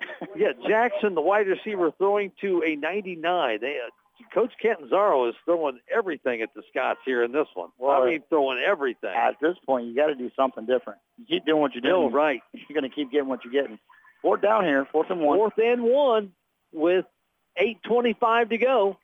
Yeah, 0.36 0.52
Jackson, 0.68 1.14
the 1.14 1.20
wide 1.20 1.46
receiver, 1.46 1.90
throwing 1.98 2.32
to 2.40 2.62
a 2.64 2.76
99. 2.76 3.58
They, 3.60 3.78
uh, 3.84 3.90
Coach 4.34 4.52
Catanzaro 4.60 5.28
is 5.28 5.34
throwing 5.44 5.78
everything 5.94 6.42
at 6.42 6.52
the 6.54 6.62
Scots 6.70 7.00
here 7.04 7.22
in 7.22 7.32
this 7.32 7.46
one. 7.54 7.70
Well, 7.78 8.02
I 8.02 8.06
mean, 8.06 8.22
throwing 8.28 8.58
everything. 8.58 9.10
At 9.14 9.36
this 9.40 9.56
point, 9.64 9.86
you 9.86 9.94
got 9.94 10.06
to 10.06 10.14
do 10.14 10.30
something 10.36 10.66
different. 10.66 11.00
You 11.16 11.26
keep 11.26 11.46
doing 11.46 11.60
what 11.60 11.72
you're 11.74 11.82
doing. 11.82 12.12
right. 12.12 12.40
You're 12.52 12.80
going 12.80 12.88
to 12.88 12.94
keep 12.94 13.10
getting 13.10 13.28
what 13.28 13.44
you're 13.44 13.52
getting. 13.52 13.78
Fourth 14.22 14.42
down 14.42 14.64
here, 14.64 14.86
fourth 14.90 15.10
and 15.10 15.20
one. 15.20 15.38
Fourth 15.38 15.58
and 15.58 15.82
one 15.82 16.32
with 16.72 17.04
8.25 17.60 18.50
to 18.50 18.58
go. 18.58 18.98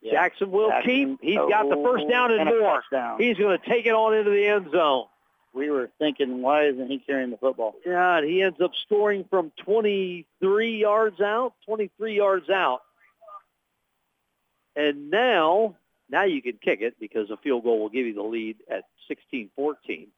Yeah. 0.00 0.12
Jackson 0.12 0.50
will 0.50 0.70
Jackson- 0.70 1.18
keep. 1.18 1.18
He's 1.20 1.36
got 1.36 1.68
the 1.68 1.76
first 1.84 2.08
down 2.08 2.32
and, 2.32 2.40
a 2.40 2.44
more. 2.46 2.82
He's 3.18 3.36
going 3.36 3.58
to 3.58 3.68
take 3.68 3.86
it 3.86 3.92
on 3.92 4.14
into 4.14 4.30
the 4.30 4.46
end 4.46 4.70
zone. 4.72 5.04
We 5.52 5.70
were 5.70 5.90
thinking, 5.98 6.42
why 6.42 6.68
isn't 6.68 6.90
he 6.90 6.98
carrying 6.98 7.30
the 7.30 7.36
football? 7.36 7.74
God, 7.84 8.24
he 8.24 8.42
ends 8.42 8.60
up 8.60 8.72
scoring 8.86 9.24
from 9.28 9.52
23 9.64 10.78
yards 10.78 11.20
out, 11.20 11.54
23 11.66 12.16
yards 12.16 12.48
out. 12.48 12.80
And 14.76 15.10
now, 15.10 15.76
now 16.08 16.24
you 16.24 16.40
can 16.40 16.58
kick 16.62 16.80
it 16.80 16.94
because 17.00 17.30
a 17.30 17.36
field 17.36 17.64
goal 17.64 17.80
will 17.80 17.88
give 17.88 18.06
you 18.06 18.14
the 18.14 18.22
lead 18.22 18.58
at 18.70 18.84
16-14. 19.10 20.08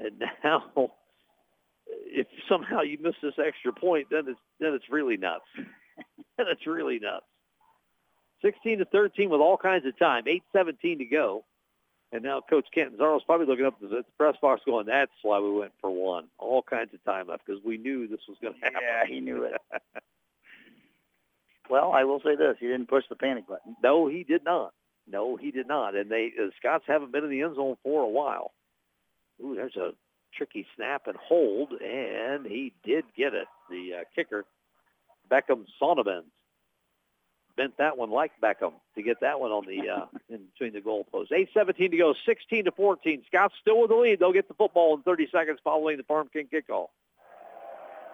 And 0.00 0.22
now, 0.44 0.90
if 1.86 2.26
somehow 2.48 2.80
you 2.82 2.98
miss 3.00 3.14
this 3.22 3.34
extra 3.44 3.72
point, 3.72 4.08
then 4.10 4.24
it's 4.26 4.40
then 4.58 4.74
it's 4.74 4.90
really 4.90 5.16
nuts. 5.16 5.44
then 5.56 6.46
it's 6.48 6.66
really 6.66 6.98
nuts. 6.98 7.26
16 8.42 8.78
to 8.78 8.84
13 8.86 9.28
with 9.28 9.40
all 9.40 9.56
kinds 9.56 9.86
of 9.86 9.98
time, 9.98 10.24
8:17 10.24 10.98
to 10.98 11.04
go. 11.04 11.44
And 12.12 12.24
now 12.24 12.40
Coach 12.40 12.66
Catanzaro's 12.76 13.22
probably 13.24 13.46
looking 13.46 13.66
up 13.66 13.76
at 13.82 13.88
the 13.88 14.04
press 14.18 14.34
box 14.42 14.62
going, 14.66 14.86
that's 14.86 15.12
why 15.22 15.38
we 15.38 15.52
went 15.52 15.72
for 15.80 15.90
one. 15.90 16.24
All 16.38 16.62
kinds 16.62 16.92
of 16.92 17.04
time 17.04 17.28
left 17.28 17.46
because 17.46 17.62
we 17.64 17.78
knew 17.78 18.08
this 18.08 18.20
was 18.28 18.36
going 18.42 18.54
to 18.54 18.60
happen. 18.60 18.80
Yeah, 18.82 19.06
he 19.06 19.20
knew 19.20 19.44
it. 19.44 19.54
Well, 21.70 21.92
I 21.92 22.02
will 22.02 22.20
say 22.20 22.34
this: 22.34 22.56
he 22.58 22.66
didn't 22.66 22.88
push 22.88 23.04
the 23.08 23.14
panic 23.14 23.46
button. 23.46 23.76
no, 23.82 24.08
he 24.08 24.24
did 24.24 24.44
not. 24.44 24.74
No, 25.06 25.36
he 25.36 25.50
did 25.52 25.68
not. 25.68 25.94
And 25.94 26.10
they 26.10 26.32
the 26.36 26.50
Scots 26.58 26.84
haven't 26.86 27.12
been 27.12 27.24
in 27.24 27.30
the 27.30 27.42
end 27.42 27.54
zone 27.54 27.76
for 27.82 28.02
a 28.02 28.08
while. 28.08 28.52
Ooh, 29.42 29.54
there's 29.54 29.76
a 29.76 29.92
tricky 30.36 30.66
snap 30.76 31.06
and 31.06 31.16
hold, 31.16 31.72
and 31.72 32.44
he 32.44 32.72
did 32.84 33.04
get 33.16 33.34
it. 33.34 33.46
The 33.70 34.00
uh, 34.00 34.04
kicker, 34.14 34.44
Beckham 35.30 35.64
Sonnabend, 35.80 36.24
bent 37.60 37.76
that 37.76 37.98
one 37.98 38.10
like 38.10 38.32
Beckham 38.42 38.72
to 38.94 39.02
get 39.02 39.20
that 39.20 39.38
one 39.38 39.50
on 39.50 39.66
the 39.66 39.90
uh, 39.90 40.06
in 40.30 40.46
between 40.52 40.72
the 40.72 40.80
goalposts. 40.80 41.30
8:17 41.30 41.90
to 41.90 41.96
go, 41.98 42.14
16 42.24 42.64
to 42.64 42.70
14. 42.70 43.22
Scots 43.26 43.54
still 43.60 43.82
with 43.82 43.90
the 43.90 43.96
lead. 43.96 44.18
They'll 44.18 44.32
get 44.32 44.48
the 44.48 44.54
football 44.54 44.96
in 44.96 45.02
30 45.02 45.28
seconds 45.30 45.58
following 45.62 45.98
the 45.98 46.02
Farm 46.04 46.30
King 46.32 46.48
kickoff. 46.50 46.88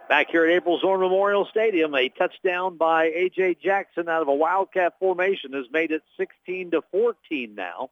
Back 0.08 0.30
here 0.30 0.44
at 0.44 0.52
April 0.52 0.80
Zorn 0.80 1.00
Memorial 1.00 1.46
Stadium, 1.50 1.94
a 1.94 2.08
touchdown 2.08 2.76
by 2.76 3.06
A.J. 3.06 3.56
Jackson 3.62 4.08
out 4.08 4.22
of 4.22 4.28
a 4.28 4.34
Wildcat 4.34 4.94
formation 5.00 5.52
has 5.52 5.66
made 5.72 5.90
it 5.90 6.02
16 6.16 6.72
to 6.72 6.82
14 6.92 7.54
now. 7.54 7.90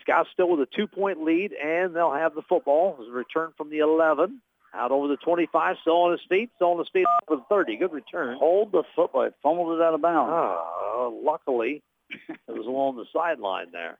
Scots 0.00 0.28
still 0.32 0.50
with 0.50 0.60
a 0.60 0.66
two-point 0.66 1.22
lead, 1.22 1.52
and 1.52 1.94
they'll 1.94 2.12
have 2.12 2.34
the 2.34 2.42
football 2.42 2.98
as 3.00 3.08
a 3.08 3.12
return 3.12 3.52
from 3.56 3.70
the 3.70 3.78
11. 3.78 4.40
Out 4.76 4.92
over 4.92 5.08
the 5.08 5.16
25, 5.16 5.76
still 5.80 6.02
on 6.02 6.12
his 6.12 6.20
feet, 6.28 6.50
still 6.56 6.72
on 6.72 6.78
his 6.78 6.88
feet 6.92 7.06
for 7.26 7.36
the 7.36 7.44
30. 7.48 7.76
Good 7.76 7.92
return. 7.92 8.36
Hold 8.38 8.72
the 8.72 8.82
football. 8.94 9.22
It 9.22 9.34
fumbled 9.42 9.78
it 9.78 9.82
out 9.82 9.94
of 9.94 10.02
bounds. 10.02 10.30
Ah, 10.32 11.08
luckily, 11.08 11.82
it 12.10 12.38
was 12.52 12.66
along 12.66 12.96
the 12.96 13.06
sideline 13.12 13.68
there. 13.72 13.98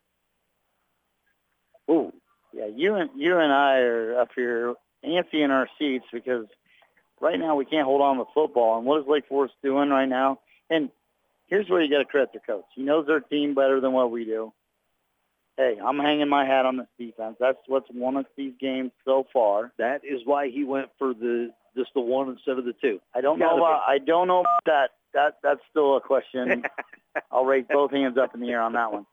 Ooh. 1.90 2.12
Yeah, 2.52 2.66
you 2.66 2.94
and 2.94 3.10
you 3.16 3.38
and 3.38 3.52
I 3.52 3.78
are 3.78 4.20
up 4.20 4.30
here 4.34 4.74
antsy 5.04 5.44
in 5.44 5.50
our 5.50 5.68
seats 5.78 6.06
because 6.12 6.46
right 7.20 7.38
now 7.38 7.54
we 7.56 7.64
can't 7.64 7.84
hold 7.84 8.00
on 8.00 8.16
to 8.18 8.24
football. 8.34 8.78
And 8.78 8.86
what 8.86 9.00
is 9.00 9.06
Lake 9.06 9.26
Forest 9.28 9.54
doing 9.62 9.90
right 9.90 10.08
now? 10.08 10.40
And 10.70 10.90
here's 11.46 11.68
where 11.68 11.82
you 11.82 11.90
got 11.90 11.98
to 11.98 12.04
credit 12.04 12.32
the 12.32 12.40
coach. 12.40 12.64
He 12.74 12.82
knows 12.82 13.06
their 13.06 13.20
team 13.20 13.54
better 13.54 13.80
than 13.80 13.92
what 13.92 14.10
we 14.10 14.24
do. 14.24 14.52
Hey, 15.56 15.76
I'm 15.82 15.98
hanging 15.98 16.28
my 16.28 16.44
hat 16.44 16.66
on 16.66 16.76
this 16.76 16.86
defense. 16.98 17.36
That's 17.40 17.58
what's 17.66 17.88
won 17.92 18.18
us 18.18 18.26
these 18.36 18.52
games 18.60 18.90
so 19.04 19.24
far. 19.32 19.72
That 19.78 20.02
is 20.04 20.20
why 20.24 20.50
he 20.50 20.64
went 20.64 20.88
for 20.98 21.14
the 21.14 21.50
just 21.76 21.90
the 21.94 22.00
one 22.00 22.28
instead 22.28 22.58
of 22.58 22.64
the 22.64 22.74
two. 22.80 23.00
I 23.14 23.20
don't 23.20 23.38
know 23.38 23.56
about 23.56 23.82
I 23.86 23.98
don't 23.98 24.28
know 24.28 24.44
that. 24.66 24.90
That 25.14 25.38
that's 25.42 25.60
still 25.70 25.96
a 25.96 26.00
question. 26.00 26.62
I'll 27.30 27.46
raise 27.46 27.64
both 27.70 27.90
hands 27.90 28.18
up 28.18 28.34
in 28.34 28.40
the 28.40 28.50
air 28.50 28.60
on 28.60 28.74
that 28.74 28.92
one. 28.92 29.06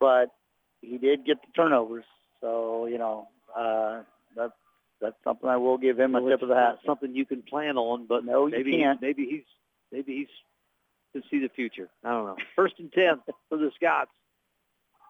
But 0.00 0.32
he 0.80 0.98
did 0.98 1.24
get 1.24 1.36
the 1.40 1.52
turnovers, 1.54 2.04
so 2.40 2.86
you 2.86 2.98
know 2.98 3.28
uh, 3.56 4.02
that's 4.36 4.52
that's 5.00 5.16
something 5.22 5.48
I 5.48 5.56
will 5.56 5.78
give 5.78 5.98
him 5.98 6.12
well, 6.12 6.26
a 6.26 6.30
tip 6.30 6.42
of 6.42 6.48
the 6.48 6.56
hat. 6.56 6.78
Something 6.84 7.14
you 7.14 7.26
can 7.26 7.42
plan 7.42 7.76
on, 7.76 8.06
but 8.08 8.24
no, 8.24 8.48
maybe 8.48 8.72
you 8.72 8.78
can't. 8.78 9.00
maybe 9.00 9.26
he's 9.30 9.44
maybe 9.92 10.16
he's 10.16 11.22
to 11.22 11.28
see 11.30 11.38
the 11.38 11.48
future. 11.54 11.88
I 12.04 12.10
don't 12.10 12.26
know. 12.26 12.36
First 12.56 12.74
and 12.78 12.92
ten 12.92 13.20
for 13.48 13.58
the 13.58 13.70
Scots. 13.76 14.10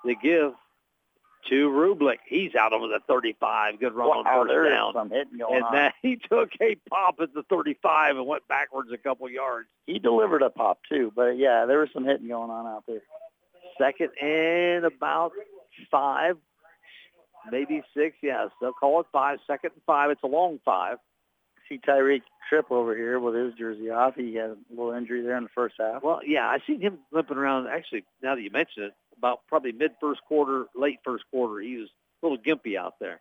They 0.04 0.16
give 0.22 0.52
to 1.48 1.68
Rublik. 1.68 2.18
He's 2.26 2.54
out 2.54 2.72
over 2.72 2.86
the 2.86 3.00
35. 3.06 3.80
Good 3.80 3.94
run 3.94 4.08
wow, 4.08 4.40
on 4.40 4.48
first 4.48 4.70
down. 4.70 4.92
Some 4.94 5.10
hitting 5.10 5.38
going 5.38 5.56
and 5.56 5.64
on. 5.64 5.72
then 5.74 5.92
he 6.02 6.16
took 6.16 6.50
a 6.60 6.76
pop 6.88 7.16
at 7.20 7.34
the 7.34 7.42
35 7.44 8.16
and 8.16 8.26
went 8.26 8.46
backwards 8.48 8.90
a 8.92 8.98
couple 8.98 9.28
yards. 9.28 9.68
He 9.86 9.98
delivered 9.98 10.42
a 10.42 10.50
pop 10.50 10.80
too, 10.88 11.12
but 11.14 11.36
yeah, 11.36 11.66
there 11.66 11.78
was 11.78 11.88
some 11.92 12.04
hitting 12.04 12.28
going 12.28 12.50
on 12.50 12.66
out 12.66 12.84
there. 12.86 13.02
Second 13.78 14.10
and 14.20 14.84
about 14.84 15.32
five, 15.90 16.36
maybe 17.50 17.82
six. 17.94 18.16
Yes, 18.22 18.48
they'll 18.60 18.72
call 18.72 19.00
it 19.00 19.06
five. 19.12 19.38
Second 19.46 19.72
and 19.74 19.82
five. 19.86 20.10
It's 20.10 20.22
a 20.22 20.28
long 20.28 20.60
five. 20.64 20.98
See 21.68 21.78
Tyreek 21.78 22.22
Tripp 22.48 22.70
over 22.70 22.96
here 22.96 23.18
with 23.18 23.34
his 23.34 23.54
jersey 23.54 23.90
off. 23.90 24.14
He 24.14 24.34
had 24.34 24.50
a 24.50 24.56
little 24.70 24.92
injury 24.92 25.22
there 25.22 25.36
in 25.36 25.44
the 25.44 25.50
first 25.54 25.74
half. 25.78 26.02
Well, 26.02 26.20
yeah, 26.24 26.46
I 26.46 26.58
seen 26.66 26.80
him 26.80 26.98
limping 27.12 27.36
around. 27.36 27.66
Actually, 27.66 28.04
now 28.22 28.36
that 28.36 28.42
you 28.42 28.50
mention 28.50 28.84
it, 28.84 28.94
about 29.18 29.40
probably 29.48 29.72
mid 29.72 29.92
first 30.00 30.20
quarter, 30.22 30.66
late 30.74 30.98
first 31.04 31.24
quarter. 31.30 31.60
He 31.60 31.76
was 31.76 31.88
a 32.22 32.26
little 32.26 32.38
gimpy 32.38 32.76
out 32.76 32.94
there. 33.00 33.20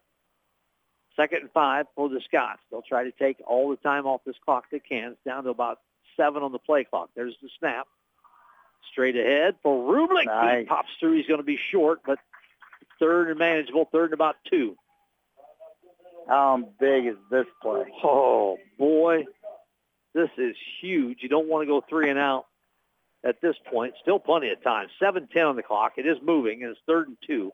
Second 1.16 1.42
and 1.42 1.52
five 1.52 1.86
for 1.96 2.10
the 2.10 2.22
Scots. 2.22 2.62
They'll 2.70 2.82
try 2.82 3.06
to 3.06 3.12
take 3.12 3.38
all 3.46 3.70
the 3.70 3.78
time 3.78 4.06
off 4.06 4.22
this 4.26 4.36
clock 4.44 4.66
they 4.72 4.80
can. 4.80 5.14
It's 5.14 5.24
down 5.26 5.46
to 5.46 5.50
about 5.50 5.80
seven 6.18 6.44
on 6.44 6.52
the 6.52 6.60
play 6.60 6.84
clock. 6.84 7.10
There's 7.16 7.36
the 7.42 7.50
snap. 7.58 7.88
Straight 8.92 9.16
ahead 9.16 9.56
for 9.64 9.94
Rublik. 9.94 10.26
Nice. 10.26 10.60
He 10.60 10.66
pops 10.66 10.90
through. 11.00 11.18
He's 11.18 11.28
going 11.28 11.40
to 11.40 11.46
be 11.46 11.58
short, 11.72 12.02
but 12.06 12.20
third 13.00 13.30
and 13.30 13.40
manageable. 13.40 13.88
Third 13.92 14.06
and 14.06 14.14
about 14.14 14.36
two. 14.50 14.78
How 16.28 16.58
big 16.80 17.06
is 17.06 17.16
this 17.30 17.46
play? 17.62 17.86
Oh, 18.04 18.58
boy. 18.78 19.26
This 20.14 20.30
is 20.38 20.56
huge. 20.82 21.20
You 21.22 21.30
don't 21.30 21.48
want 21.48 21.64
to 21.64 21.68
go 21.68 21.84
three 21.88 22.10
and 22.10 22.20
out 22.20 22.46
at 23.26 23.42
this 23.42 23.56
point. 23.72 23.96
Still 24.02 24.20
plenty 24.20 24.50
of 24.52 24.64
time. 24.64 24.88
7-10 25.02 25.50
on 25.50 25.56
the 25.56 25.64
clock. 25.64 25.94
It 25.98 26.06
is 26.06 26.18
moving, 26.24 26.64
and 26.64 26.72
it's 26.72 26.80
third 26.88 27.08
and 27.08 27.18
two. 27.26 27.52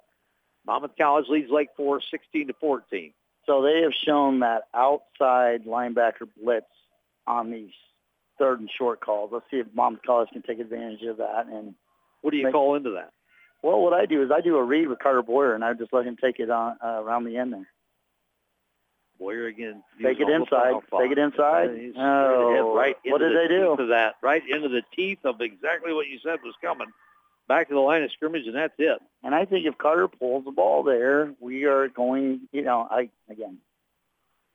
Monmouth 0.66 0.92
College 1.00 1.26
leads 1.30 1.50
Lake 1.50 1.70
Forest 1.76 2.08
16 2.12 2.48
to 2.48 2.54
14. 2.60 3.14
So 3.48 3.64
they 3.64 3.82
have 3.82 3.94
shown 4.06 4.42
that 4.42 4.64
outside 4.76 5.66
linebacker 5.66 6.28
blitz 6.42 6.68
on 7.26 7.50
these 7.50 7.72
third 8.38 8.60
and 8.60 8.70
short 8.78 9.02
calls. 9.02 9.32
Let's 9.34 9.46
see 9.50 9.58
if 9.58 9.68
Monmouth 9.74 10.02
College 10.06 10.30
can 10.32 10.44
take 10.44 10.60
advantage 10.60 11.02
of 11.04 11.18
that. 11.18 11.48
And 11.48 11.74
what 12.22 12.32
do 12.32 12.38
you 12.38 12.46
make, 12.46 12.54
call 12.54 12.76
into 12.76 12.92
that? 12.92 13.12
Well, 13.64 13.80
what 13.80 13.94
I 13.94 14.06
do 14.06 14.22
is 14.24 14.30
I 14.32 14.42
do 14.42 14.58
a 14.58 14.64
read 14.64 14.88
with 14.88 15.00
Carter 15.00 15.24
Boyer, 15.24 15.56
and 15.56 15.64
I 15.64 15.74
just 15.74 15.94
let 15.94 16.06
him 16.06 16.18
take 16.22 16.40
it 16.40 16.50
on 16.50 16.78
uh, 16.84 17.02
around 17.02 17.26
the 17.26 17.38
end 17.38 17.54
there. 17.54 17.68
Boyer 19.22 19.46
again. 19.46 19.84
Take 20.02 20.20
it 20.20 20.30
inside. 20.30 20.74
Take 21.00 21.12
it 21.12 21.20
inside. 21.20 21.94
Oh, 21.96 22.74
right 22.76 22.96
what 23.06 23.20
did 23.20 23.34
the 23.34 23.36
they 23.36 23.48
do? 23.48 23.76
To 23.78 23.86
that, 23.92 24.16
right 24.24 24.42
into 24.50 24.68
the 24.68 24.82
teeth 24.96 25.20
of 25.24 25.40
exactly 25.42 25.94
what 25.94 26.08
you 26.08 26.18
said 26.24 26.40
was 26.44 26.56
coming. 26.62 26.88
Back 27.48 27.68
to 27.68 27.76
the 27.76 27.80
line 27.80 28.02
of 28.02 28.12
scrimmage, 28.12 28.48
and 28.48 28.56
that's 28.56 28.74
it. 28.80 29.00
And 29.24 29.36
I 29.36 29.46
think 29.46 29.66
if 29.66 29.78
Carter 29.78 30.08
pulls 30.08 30.46
the 30.46 30.52
ball 30.52 30.84
there, 30.84 31.34
we 31.40 31.66
are 31.66 31.88
going. 31.88 32.42
You 32.52 32.64
know, 32.64 32.88
I 32.90 33.10
again, 33.30 33.58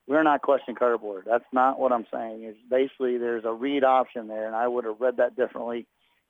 we're 0.09 0.23
not 0.25 0.43
questioning 0.43 0.77
Carter 0.77 0.99
Boyer. 0.99 1.23
That's 1.25 1.45
not 1.53 1.79
what 1.79 1.93
I'm 1.93 2.07
saying. 2.13 2.45
Is 2.45 2.57
basically 2.69 3.19
there's 3.19 3.45
a 3.45 3.53
read 3.53 3.85
option 3.85 4.27
there, 4.27 4.47
and 4.47 4.57
I 4.57 4.67
would 4.67 4.85
have 4.85 5.01
read 5.01 5.19
that 5.19 5.37
differently 5.37 5.87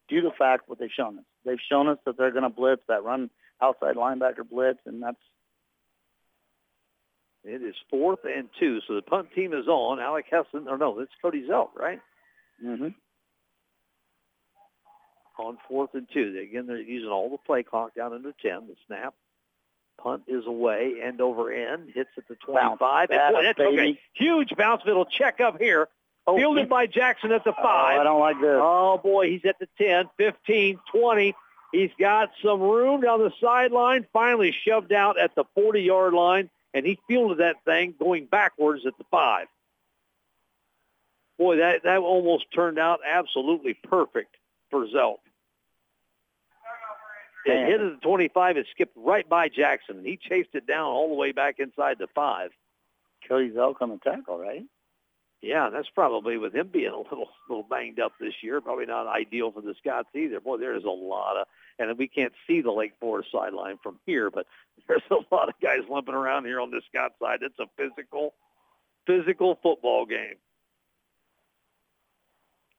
due 0.09 0.21
to 0.21 0.29
the 0.29 0.35
fact 0.35 0.69
what 0.69 0.79
they've 0.79 0.91
shown 0.95 1.19
us. 1.19 1.25
They've 1.45 1.59
shown 1.71 1.89
us 1.89 1.99
that 2.05 2.19
they're 2.19 2.31
going 2.33 2.43
to 2.43 2.51
blitz 2.51 2.83
that 2.89 3.03
run 3.03 3.31
outside 3.63 3.97
linebacker 3.97 4.49
blitz, 4.49 4.81
and 4.87 5.03
that's 5.03 5.17
it 7.49 7.63
is 7.63 7.75
fourth 7.91 8.21
and 8.25 8.49
two. 8.59 8.81
So 8.87 8.95
the 8.95 9.03
punt 9.03 9.29
team 9.35 9.53
is 9.53 9.67
on. 9.67 10.01
Alec 10.01 10.27
Hessen, 10.31 10.69
or 10.69 10.79
no, 10.79 10.99
it's 11.01 11.13
Cody 11.21 11.47
Zelt, 11.49 11.71
right? 11.77 12.01
Mm-hmm. 12.65 12.89
On 15.39 15.59
fourth 15.69 15.91
and 15.95 16.07
two. 16.13 16.39
Again, 16.43 16.67
they're 16.67 16.81
using 16.81 17.11
all 17.11 17.31
the 17.31 17.39
play 17.39 17.63
clock 17.63 17.95
down 17.95 18.15
into 18.15 18.33
10. 18.43 18.69
The 18.69 18.75
snap. 18.87 19.15
Punt 20.03 20.25
is 20.29 20.47
away, 20.47 20.95
end 21.03 21.23
over 21.23 21.51
end, 21.51 21.91
hits 21.95 22.11
at 22.19 22.29
the 22.29 22.35
25. 22.37 22.79
Bounce. 22.79 22.79
Boy, 22.79 23.07
that's 23.09 23.35
that's 23.57 23.61
okay. 23.61 23.99
Huge 24.13 24.55
bounce 24.57 24.85
middle 24.85 25.07
check 25.07 25.41
up 25.41 25.59
here. 25.59 25.89
Oh, 26.27 26.37
Fielded 26.37 26.69
by 26.69 26.87
Jackson 26.87 27.33
at 27.33 27.45
the 27.45 27.53
5. 27.53 27.65
Oh, 27.65 28.01
I 28.01 28.05
don't 28.05 28.21
like 28.21 28.41
this. 28.41 28.59
Oh, 28.61 28.99
boy, 29.03 29.31
he's 29.31 29.45
at 29.45 29.59
the 29.59 29.69
10, 29.79 30.11
15, 30.19 30.81
20. 30.93 31.35
He's 31.73 31.91
got 31.99 32.31
some 32.45 32.61
room 32.61 33.01
down 33.01 33.21
the 33.21 33.33
sideline, 33.41 34.07
finally 34.13 34.55
shoved 34.67 34.93
out 34.93 35.19
at 35.19 35.35
the 35.35 35.45
40-yard 35.57 36.15
line 36.15 36.51
and 36.77 36.85
he 36.85 36.99
fielded 37.09 37.39
that 37.39 37.65
thing 37.65 37.95
going 37.99 38.27
backwards 38.27 38.85
at 38.87 38.99
the 38.99 39.05
five. 39.11 39.47
Boy, 41.39 41.57
that, 41.57 41.85
that 41.85 41.99
almost 42.01 42.45
turned 42.55 42.79
out 42.79 43.01
absolutely 43.07 43.73
perfect 43.73 44.37
for 44.71 44.87
Zelt. 44.87 45.17
It 47.47 47.67
hit 47.67 47.81
at 47.81 47.95
the 47.95 48.07
25. 48.07 48.59
It 48.59 48.67
skipped 48.73 48.95
right 48.95 49.27
by 49.27 49.49
Jackson. 49.49 50.05
He 50.05 50.19
chased 50.19 50.51
it 50.53 50.67
down 50.67 50.85
all 50.85 51.09
the 51.09 51.15
way 51.15 51.33
back 51.33 51.61
inside 51.61 51.97
the 51.99 52.09
five. 52.15 52.51
Cody 53.27 53.51
Zelt 53.51 53.77
on 53.81 53.89
the 53.89 53.99
tackle, 53.99 54.39
right? 54.39 54.65
Yeah, 55.47 55.71
that's 55.73 55.89
probably 55.95 56.39
with 56.39 56.55
him 56.55 56.71
being 56.73 56.91
a 56.93 56.99
little 56.99 57.29
little 57.49 57.63
banged 57.71 58.01
up 58.01 58.13
this 58.19 58.35
year. 58.43 58.61
Probably 58.61 58.87
not 58.87 59.07
ideal 59.07 59.53
for 59.53 59.61
the 59.61 59.75
Scots 59.79 60.09
either. 60.15 60.41
Boy, 60.41 60.57
there's 60.59 60.83
a 60.85 60.89
lot 60.89 61.37
of, 61.41 61.47
and 61.79 61.97
we 61.97 62.09
can't 62.09 62.33
see 62.49 62.61
the 62.63 62.73
Lake 62.73 62.95
Forest 62.99 63.29
sideline 63.31 63.79
from 63.83 64.01
here, 64.07 64.29
but 64.31 64.47
there's 64.89 65.03
a 65.11 65.35
lot 65.35 65.49
of 65.49 65.55
guys 65.63 65.81
limping 65.89 66.15
around 66.15 66.47
here 66.47 66.61
on 66.61 66.71
the 66.73 66.83
Scott 66.89 67.13
side. 67.23 67.39
It's 67.43 67.59
a 67.61 67.67
physical, 67.77 68.35
physical 69.07 69.57
football 69.63 70.05
game. 70.05 70.35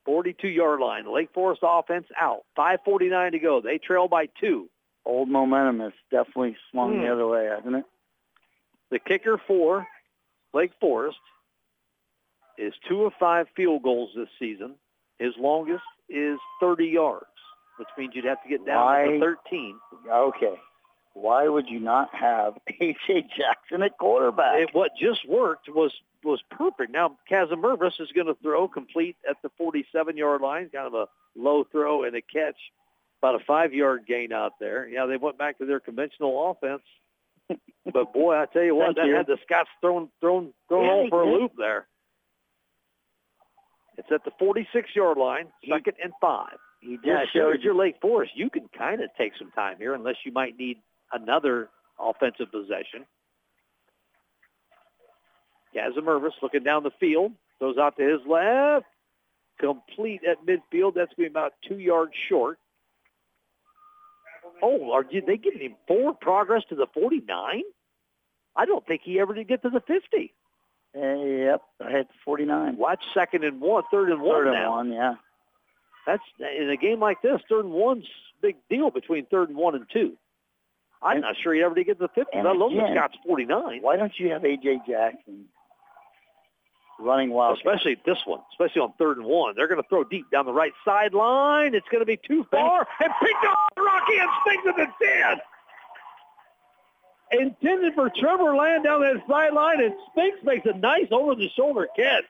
42-yard 0.07 0.79
line. 0.79 1.13
Lake 1.13 1.29
Forest 1.33 1.61
offense 1.63 2.07
out. 2.19 2.41
5.49 2.57 3.31
to 3.31 3.39
go. 3.39 3.61
They 3.61 3.77
trail 3.77 4.07
by 4.07 4.27
two. 4.39 4.69
Old 5.05 5.29
momentum 5.29 5.79
has 5.81 5.93
definitely 6.11 6.55
swung 6.71 6.95
Hmm. 6.95 7.01
the 7.01 7.11
other 7.13 7.27
way, 7.27 7.45
hasn't 7.45 7.75
it? 7.75 7.85
The 8.89 8.99
kicker 8.99 9.37
for 9.47 9.85
Lake 10.53 10.71
Forest 10.79 11.17
is 12.57 12.73
two 12.87 13.03
of 13.05 13.13
five 13.19 13.47
field 13.55 13.83
goals 13.83 14.11
this 14.15 14.29
season. 14.39 14.75
His 15.19 15.33
longest 15.37 15.83
is 16.09 16.39
30 16.59 16.85
yards, 16.85 17.25
which 17.77 17.87
means 17.97 18.13
you'd 18.15 18.25
have 18.25 18.41
to 18.43 18.49
get 18.49 18.65
down 18.65 18.85
Why? 18.85 19.05
to 19.05 19.19
13. 19.19 19.79
Okay. 20.11 20.55
Why 21.13 21.47
would 21.47 21.67
you 21.67 21.79
not 21.79 22.13
have 22.13 22.53
A.J. 22.81 23.27
Jackson 23.35 23.81
at 23.81 23.97
quarterback? 23.97 24.59
It, 24.61 24.69
what 24.73 24.91
just 24.99 25.27
worked 25.27 25.67
was 25.69 25.91
was 26.23 26.41
perfect. 26.51 26.91
Now 26.91 27.17
Casamervis 27.31 27.99
is 28.01 28.11
going 28.13 28.27
to 28.27 28.35
throw 28.41 28.67
complete 28.67 29.15
at 29.29 29.37
the 29.43 29.49
47-yard 29.59 30.41
line, 30.41 30.69
kind 30.73 30.87
of 30.87 30.93
a 30.93 31.07
low 31.35 31.63
throw 31.71 32.03
and 32.03 32.15
a 32.15 32.21
catch 32.21 32.57
About 33.21 33.35
a 33.39 33.43
five-yard 33.45 34.05
gain 34.07 34.31
out 34.33 34.53
there. 34.59 34.87
Yeah, 34.87 35.05
they 35.05 35.17
went 35.17 35.37
back 35.37 35.57
to 35.59 35.65
their 35.65 35.79
conventional 35.79 36.51
offense. 36.51 36.81
but 37.93 38.13
boy, 38.13 38.35
I 38.35 38.45
tell 38.51 38.63
you 38.63 38.75
what, 38.75 38.87
Thank 38.87 38.97
that 38.97 39.07
you. 39.07 39.15
had 39.15 39.27
the 39.27 39.37
Scots 39.45 39.69
thrown 39.81 40.09
thrown 40.19 40.53
thrown 40.67 40.85
Yeah, 40.85 40.91
all 40.91 41.09
for 41.09 41.21
a 41.23 41.31
loop 41.31 41.53
there. 41.57 41.87
It's 43.98 44.11
at 44.11 44.24
the 44.24 44.32
46-yard 44.40 45.17
line, 45.17 45.51
He- 45.61 45.72
second 45.72 45.95
and 46.03 46.14
five. 46.22 46.58
He 46.82 47.00
Yeah, 47.03 47.22
just 47.24 47.34
sure. 47.34 47.42
showed 47.51 47.56
If 47.56 47.64
you're 47.64 47.74
Lake 47.74 48.00
Forest, 48.00 48.35
you 48.35 48.50
can 48.50 48.67
kind 48.69 49.01
of 49.01 49.09
take 49.17 49.35
some 49.38 49.51
time 49.51 49.77
here, 49.77 49.93
unless 49.95 50.17
you 50.24 50.32
might 50.32 50.56
need 50.58 50.82
another 51.11 51.69
offensive 52.00 52.51
possession. 52.51 53.06
Kazimervis 55.76 56.32
looking 56.42 56.64
down 56.64 56.84
the 56.84 56.92
field, 57.00 57.34
goes 57.59 57.77
out 57.77 57.98
to 57.98 58.03
his 58.03 58.26
left, 58.27 58.85
complete 59.59 60.22
at 60.24 60.38
midfield. 60.45 60.93
That's 60.93 61.14
going 61.14 61.16
to 61.16 61.22
be 61.22 61.26
about 61.27 61.53
two 61.67 61.80
yards 61.80 62.14
short. 62.30 62.59
Oh, 64.61 64.92
are 64.92 65.03
they 65.03 65.38
giving 65.38 65.61
him 65.61 65.76
forward 65.88 66.19
progress 66.19 66.64
to 66.69 66.76
the 66.76 66.88
49? 66.93 67.64
I 68.56 68.66
don't 68.66 68.85
think 68.88 69.01
he 69.03 69.19
ever 69.19 69.34
did 69.35 69.48
get 69.48 69.61
to 69.64 69.69
the 69.69 69.82
50. 69.82 70.34
Yep, 70.95 71.61
I 71.85 71.91
had 71.91 72.07
49. 72.25 72.77
Watch 72.77 73.03
second 73.14 73.43
and 73.43 73.61
one, 73.61 73.83
third 73.91 74.09
and 74.09 74.22
one 74.22 74.35
Third 74.38 74.48
and 74.48 74.56
now. 74.56 74.72
one, 74.72 74.91
yeah. 74.91 75.16
That's 76.06 76.24
in 76.40 76.69
a 76.69 76.77
game 76.77 76.99
like 76.99 77.22
this. 77.22 77.41
Third 77.49 77.66
and 77.66 77.74
one's 77.74 78.06
big 78.41 78.56
deal 78.69 78.90
between 78.90 79.25
third 79.25 79.49
and 79.49 79.57
one 79.57 79.75
and 79.75 79.85
two. 79.91 80.17
I'm 81.01 81.17
And- 81.17 81.22
not 81.22 81.35
sure 81.38 81.53
he 81.53 81.61
ever 81.61 81.75
did 81.75 81.85
get 81.85 81.99
to 81.99 82.07
the 82.07 82.07
50. 82.09 82.32
and 82.38 82.45
Let 82.48 82.56
alone 82.56 82.75
the 82.75 82.83
again- 82.83 82.95
Scots 82.98 83.17
49. 83.25 83.82
Why 83.82 83.98
don't 83.98 84.17
you 84.19 84.32
have 84.32 84.43
A.J. 84.43 84.82
Jackson 84.88 85.48
running 86.99 87.30
wild? 87.30 87.57
Especially 87.57 87.95
this 88.06 88.17
one, 88.25 88.40
especially 88.53 88.82
on 88.82 88.93
third 88.93 89.17
and 89.17 89.25
one. 89.27 89.53
They're 89.56 89.67
going 89.67 89.82
to 89.82 89.88
throw 89.90 90.03
deep 90.03 90.32
down 90.32 90.45
the 90.45 90.53
right 90.53 90.74
sideline. 90.83 91.75
It's 91.75 91.88
going 91.90 92.01
to 92.01 92.06
be 92.06 92.17
too 92.17 92.45
far. 92.49 92.88
And 93.03 93.14
picked 93.22 93.45
up 93.45 93.57
Rocky 93.77 94.17
and 94.17 94.30
Spinks 94.41 94.67
at 94.69 94.75
the 94.77 95.06
10. 95.06 95.41
Intended 97.31 97.93
for 97.93 98.09
Trevor 98.09 98.56
Land 98.56 98.85
down 98.85 99.01
that 99.01 99.22
sideline, 99.27 99.81
and 99.83 99.93
Spinks 100.11 100.39
makes 100.43 100.65
a 100.65 100.77
nice 100.77 101.07
over-the-shoulder 101.11 101.88
catch. 101.95 102.23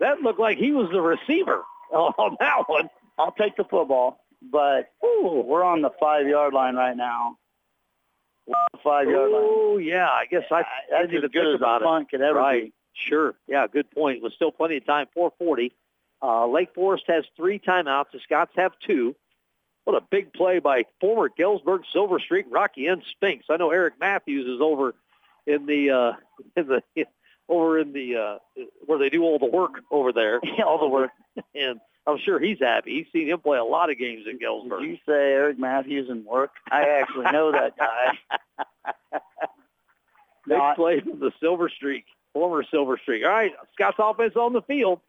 That 0.00 0.20
looked 0.20 0.40
like 0.40 0.58
he 0.58 0.72
was 0.72 0.90
the 0.90 1.00
receiver 1.00 1.62
on 1.92 2.36
that 2.40 2.64
one. 2.66 2.90
I'll 3.18 3.32
take 3.32 3.56
the 3.56 3.64
football, 3.64 4.20
but 4.42 4.90
Ooh. 5.04 5.42
we're 5.46 5.64
on 5.64 5.80
the 5.80 5.90
five-yard 5.98 6.52
line 6.52 6.76
right 6.76 6.96
now. 6.96 7.38
We're 8.46 8.56
on 8.56 8.68
the 8.72 8.78
five-yard 8.84 9.30
line. 9.30 9.42
Oh, 9.42 9.78
yeah. 9.78 10.08
I 10.08 10.26
guess 10.30 10.44
I, 10.50 10.56
I 10.56 10.64
That's 10.90 11.02
didn't 11.10 11.16
even 11.24 11.30
think 11.30 11.60
about 11.60 11.80
a 11.80 11.84
it. 11.84 11.88
punt 11.88 12.10
could 12.10 12.20
ever 12.20 12.38
right. 12.38 12.64
be. 12.64 12.72
Sure. 12.92 13.34
Yeah, 13.46 13.66
good 13.66 13.90
point. 13.90 14.22
With 14.22 14.34
still 14.34 14.52
plenty 14.52 14.76
of 14.76 14.86
time, 14.86 15.06
440. 15.14 15.72
Uh, 16.22 16.46
Lake 16.46 16.74
Forest 16.74 17.04
has 17.08 17.24
three 17.36 17.58
timeouts. 17.58 18.06
The 18.12 18.20
Scots 18.20 18.52
have 18.56 18.72
two. 18.86 19.14
What 19.86 20.02
a 20.02 20.04
big 20.10 20.32
play 20.32 20.58
by 20.58 20.84
former 21.00 21.28
Galesburg 21.28 21.82
Silver 21.92 22.18
Streak 22.18 22.46
Rocky 22.50 22.88
N. 22.88 23.02
Spinks. 23.12 23.46
I 23.48 23.56
know 23.56 23.70
Eric 23.70 23.94
Matthews 24.00 24.44
is 24.46 24.60
over 24.60 24.96
in 25.46 25.64
the 25.66 25.90
uh, 25.90 26.12
in 26.60 26.66
the 26.66 26.82
over 27.48 27.78
in 27.78 27.92
the 27.92 28.16
uh, 28.16 28.62
where 28.86 28.98
they 28.98 29.08
do 29.10 29.22
all 29.22 29.38
the 29.38 29.46
work 29.46 29.82
over 29.92 30.12
there, 30.12 30.40
All 30.66 30.80
the 30.80 30.88
work. 30.88 31.12
and 31.54 31.78
I'm 32.04 32.18
sure 32.18 32.40
he's 32.40 32.58
happy. 32.58 32.96
He's 32.98 33.06
seen 33.12 33.28
him 33.28 33.38
play 33.38 33.58
a 33.58 33.64
lot 33.64 33.88
of 33.88 33.96
games 33.96 34.24
in 34.26 34.32
Did 34.32 34.40
Galesburg. 34.40 34.82
you 34.82 34.96
say 35.06 35.12
Eric 35.32 35.56
Matthews 35.58 36.10
and 36.10 36.24
work? 36.26 36.50
I 36.68 36.82
actually 37.00 37.30
know 37.30 37.52
that 37.52 37.76
guy. 37.78 38.18
Big 40.48 40.58
play 40.74 41.00
from 41.00 41.20
the 41.20 41.30
Silver 41.40 41.68
Streak, 41.68 42.06
former 42.32 42.64
Silver 42.70 42.98
Streak. 43.00 43.24
All 43.24 43.30
right, 43.30 43.52
Scott's 43.74 43.98
offense 44.00 44.34
on 44.34 44.52
the 44.52 44.62
field. 44.62 45.00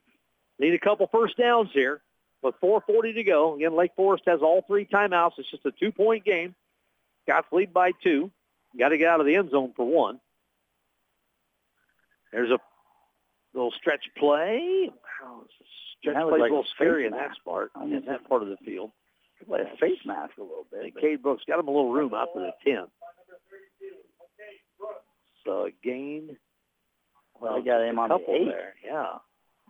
Need 0.59 0.73
a 0.75 0.79
couple 0.79 1.07
first 1.11 1.35
downs 1.37 1.69
here, 1.73 2.01
with 2.43 2.55
4.40 2.63 3.15
to 3.15 3.23
go. 3.23 3.55
Again, 3.55 3.75
Lake 3.75 3.91
Forest 3.95 4.23
has 4.27 4.41
all 4.41 4.63
three 4.67 4.85
timeouts. 4.85 5.31
It's 5.37 5.49
just 5.49 5.65
a 5.65 5.71
two-point 5.71 6.23
game. 6.25 6.55
Scots 7.23 7.47
lead 7.51 7.73
by 7.73 7.91
two. 8.03 8.31
Got 8.77 8.89
to 8.89 8.97
get 8.97 9.07
out 9.09 9.19
of 9.19 9.25
the 9.25 9.35
end 9.35 9.49
zone 9.51 9.73
for 9.75 9.85
one. 9.85 10.19
There's 12.31 12.51
a 12.51 12.59
little 13.53 13.71
stretch 13.71 14.05
play. 14.17 14.89
Wow, 15.21 15.41
stretch 15.99 16.15
play's 16.15 16.31
like 16.31 16.39
a 16.51 16.53
little 16.53 16.65
scary 16.75 17.05
in 17.05 17.11
that 17.13 17.31
part, 17.43 17.71
I 17.75 17.83
in 17.85 18.03
that 18.07 18.27
part 18.29 18.43
of 18.43 18.49
the 18.49 18.57
field. 18.57 18.91
like 19.47 19.61
a 19.61 19.77
face 19.77 19.99
mask 20.05 20.33
a 20.37 20.41
little 20.41 20.67
bit. 20.71 20.83
And 20.83 20.93
but- 20.93 21.01
Cade 21.01 21.21
Brooks 21.23 21.43
got 21.47 21.59
him 21.59 21.67
a 21.67 21.71
little 21.71 21.91
room 21.91 22.13
out 22.13 22.29
to 22.33 22.39
the 22.39 22.51
10. 22.71 22.85
So 25.45 25.65
a 25.67 25.71
gain 25.83 26.37
Well, 27.39 27.55
I 27.55 27.61
got 27.61 27.81
him 27.81 27.99
on 27.99 28.09
the 28.09 28.15
eight. 28.31 28.45
there. 28.45 28.73
Yeah. 28.85 29.17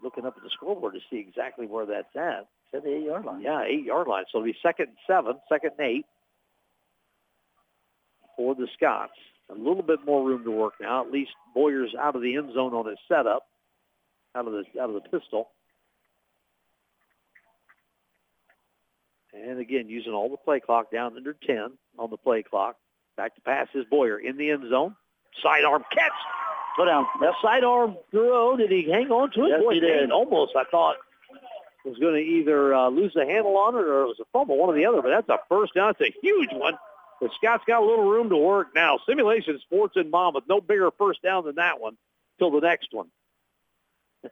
Looking 0.04 0.26
up 0.26 0.36
at 0.38 0.44
the 0.44 0.50
scoreboard 0.50 0.94
to 0.96 1.00
see 1.10 1.18
exactly 1.20 1.66
where 1.68 1.86
that's 1.86 2.16
at. 2.16 2.48
Said 2.72 2.84
the 2.84 2.96
eight-yard 2.96 3.26
line. 3.26 3.42
Yeah, 3.42 3.64
eight 3.64 3.86
yard 3.86 4.08
line. 4.08 4.26
So 4.32 4.40
it'll 4.40 4.46
be 4.46 4.58
second 4.62 4.88
and 4.88 4.98
seven, 5.08 5.36
second 5.50 5.72
and 5.78 5.88
eight 5.88 6.06
for 8.36 8.56
the 8.56 8.68
Scots. 8.76 9.14
A 9.50 9.54
little 9.54 9.84
bit 9.84 10.06
more 10.06 10.28
room 10.28 10.44
to 10.44 10.52
work 10.52 10.74
now. 10.82 11.06
At 11.06 11.12
least 11.12 11.32
Boyer's 11.56 11.96
out 11.98 12.16
of 12.16 12.22
the 12.22 12.36
end 12.36 12.54
zone 12.54 12.74
on 12.74 12.86
his 12.86 12.98
setup, 13.08 13.48
out 14.36 14.46
of 14.46 14.52
the 14.52 14.66
out 14.82 14.90
of 14.90 14.96
the 14.96 15.10
pistol. 15.10 15.50
And 19.34 19.60
again, 19.60 19.88
using 19.88 20.14
all 20.14 20.30
the 20.30 20.38
play 20.38 20.60
clock 20.60 20.92
down 20.92 21.16
under 21.16 21.34
10 21.34 21.72
on 21.98 22.10
the 22.10 22.18
play 22.18 22.44
clock. 22.44 22.76
Back 23.16 23.36
to 23.36 23.42
pass 23.42 23.68
is 23.74 23.86
Boyer 23.90 24.18
in 24.18 24.38
the 24.38 24.52
end 24.52 24.70
zone. 24.70 24.96
Sidearm 25.42 25.84
catch. 25.94 26.12
Go 26.76 26.86
down. 26.86 27.06
That 27.22 27.34
sidearm 27.42 27.98
throw, 28.12 28.58
did 28.58 28.72
he 28.72 28.90
hang 28.92 29.10
on 29.10 29.32
to 29.32 29.46
it? 29.46 29.50
Yes, 29.50 29.62
Boy, 29.62 29.74
he 29.76 29.80
did. 29.80 30.12
Almost, 30.12 30.54
I 30.56 30.64
thought, 30.70 30.98
was 31.88 31.98
going 32.00 32.16
to 32.16 32.22
either 32.22 32.74
uh, 32.74 32.90
lose 32.90 33.14
the 33.14 33.26
handle 33.26 33.58
on 33.58 33.76
it 33.76 33.86
or 33.86 34.04
it 34.04 34.08
was 34.08 34.20
a 34.20 34.26
fumble, 34.34 34.58
one 34.58 34.70
or 34.70 34.76
the 34.76 34.86
other. 34.86 35.02
But 35.02 35.10
that's 35.10 35.30
a 35.30 35.40
first 35.50 35.74
down. 35.74 35.94
It's 35.98 36.16
a 36.16 36.20
huge 36.22 36.50
one. 36.52 36.78
But 37.20 37.32
Scott's 37.36 37.64
got 37.68 37.82
a 37.82 37.86
little 37.86 38.08
room 38.10 38.30
to 38.30 38.38
work 38.38 38.68
now. 38.76 39.00
Simulation 39.08 39.60
Sports 39.62 39.96
in 39.96 40.12
Monmouth, 40.12 40.44
no 40.48 40.62
bigger 40.62 40.92
first 40.98 41.22
down 41.24 41.46
than 41.46 41.56
that 41.56 41.80
one 41.80 41.98
till 42.38 42.52
the 42.52 42.60
next 42.60 42.90
one. 42.92 43.08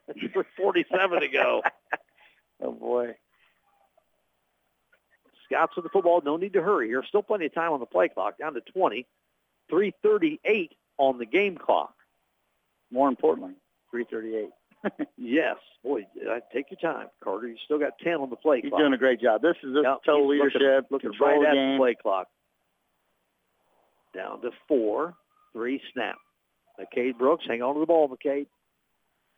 47 0.57 1.19
to 1.21 1.27
go. 1.27 1.61
Oh 2.63 2.71
boy. 2.71 3.17
Scott's 5.43 5.75
with 5.75 5.83
the 5.83 5.89
football. 5.89 6.21
No 6.23 6.37
need 6.37 6.53
to 6.53 6.61
hurry 6.61 6.87
here. 6.87 7.03
Still 7.05 7.21
plenty 7.21 7.47
of 7.47 7.53
time 7.53 7.73
on 7.73 7.81
the 7.81 7.85
play 7.85 8.07
clock. 8.07 8.37
Down 8.37 8.53
to 8.53 8.61
20. 8.61 9.05
338 9.69 10.71
on 10.97 11.17
the 11.17 11.25
game 11.25 11.57
clock. 11.57 11.93
More 12.91 13.09
importantly, 13.09 13.55
338. 13.91 14.49
Yes. 15.17 15.55
Boy, 15.83 16.05
take 16.53 16.65
your 16.71 16.79
time, 16.79 17.07
Carter. 17.23 17.47
You 17.47 17.55
still 17.65 17.79
got 17.79 17.93
10 18.03 18.13
on 18.15 18.29
the 18.29 18.35
play 18.35 18.61
He's 18.61 18.69
clock. 18.69 18.81
doing 18.81 18.93
a 18.93 18.97
great 18.97 19.21
job. 19.21 19.41
This 19.41 19.55
is 19.63 19.73
this 19.73 19.83
Yep, 19.83 19.97
total 20.05 20.27
looking- 20.27 20.41
leadership, 20.59 20.85
Looking 20.89 21.09
control 21.11 21.41
right 21.43 21.49
at 21.49 21.53
the 21.53 21.77
play 21.77 21.95
clock. 21.95 22.27
Down 24.13 24.41
to 24.41 24.51
four. 24.67 25.13
Three 25.53 25.81
snap. 25.93 26.15
McCade 26.79 27.17
Brooks, 27.17 27.45
hang 27.47 27.61
on 27.61 27.73
to 27.75 27.79
the 27.79 27.85
ball, 27.85 28.09
McCade. 28.09 28.47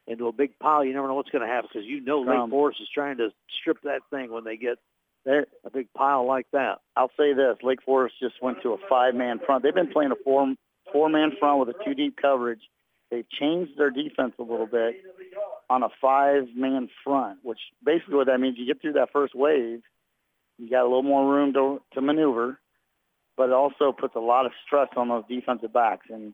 Into 0.07 0.27
a 0.27 0.31
big 0.31 0.57
pile. 0.59 0.83
You 0.85 0.93
never 0.93 1.07
know 1.07 1.15
what's 1.15 1.29
going 1.29 1.45
to 1.45 1.53
happen 1.53 1.69
because 1.71 1.85
you 1.87 1.99
know 2.01 2.21
Lake 2.21 2.37
Um, 2.39 2.49
Forest 2.49 2.79
is 2.81 2.87
trying 2.93 3.17
to 3.17 3.29
strip 3.59 3.77
that 3.83 4.01
thing 4.09 4.31
when 4.31 4.43
they 4.45 4.55
get 4.57 4.77
There, 5.25 5.45
a 5.65 5.69
big 5.69 5.91
pile 5.93 6.25
like 6.25 6.47
that. 6.53 6.79
I'll 6.95 7.11
say 7.17 7.33
this: 7.33 7.57
Lake 7.61 7.81
Forest 7.83 8.15
just 8.21 8.41
went 8.41 8.61
to 8.63 8.71
a 8.73 8.77
five-man 8.89 9.39
front. 9.45 9.63
They've 9.63 9.73
been 9.75 9.91
playing 9.91 10.11
a 10.11 10.15
four 10.23 10.53
four-man 10.93 11.31
front 11.37 11.59
with 11.59 11.75
a 11.75 11.83
two-deep 11.83 12.15
coverage. 12.21 12.61
They've 13.09 13.29
changed 13.29 13.77
their 13.77 13.89
defense 13.89 14.33
a 14.37 14.43
little 14.43 14.65
bit 14.65 14.95
on 15.69 15.83
a 15.83 15.89
five-man 16.01 16.89
front, 17.03 17.39
which 17.43 17.59
basically 17.83 18.15
what 18.15 18.27
that 18.27 18.39
means, 18.39 18.57
you 18.57 18.65
get 18.65 18.81
through 18.81 18.93
that 18.93 19.11
first 19.13 19.33
wave, 19.33 19.81
you 20.57 20.69
got 20.69 20.81
a 20.81 20.89
little 20.89 21.03
more 21.03 21.31
room 21.31 21.53
to 21.53 21.81
to 21.93 22.01
maneuver, 22.01 22.59
but 23.37 23.49
it 23.49 23.53
also 23.53 23.91
puts 23.91 24.15
a 24.15 24.19
lot 24.19 24.45
of 24.45 24.51
stress 24.65 24.89
on 24.97 25.09
those 25.09 25.23
defensive 25.29 25.71
backs. 25.71 26.07
And 26.09 26.33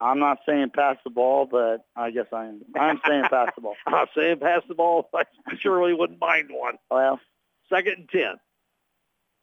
I'm 0.00 0.18
not 0.18 0.38
saying 0.46 0.70
pass 0.74 0.96
the 1.04 1.10
ball, 1.10 1.46
but 1.46 1.84
I 1.94 2.10
guess 2.10 2.26
I 2.32 2.46
am. 2.46 2.62
I'm 2.74 3.00
saying 3.06 3.24
pass 3.30 3.50
the 3.54 3.62
ball. 3.62 3.76
I'm 3.86 4.06
saying 4.16 4.38
pass 4.40 4.62
the 4.68 4.74
ball. 4.74 5.08
I 5.14 5.24
surely 5.60 5.92
wouldn't 5.92 6.20
mind 6.20 6.48
one. 6.50 6.74
Well, 6.90 7.20
Second 7.68 7.94
and 7.98 8.08
10 8.08 8.22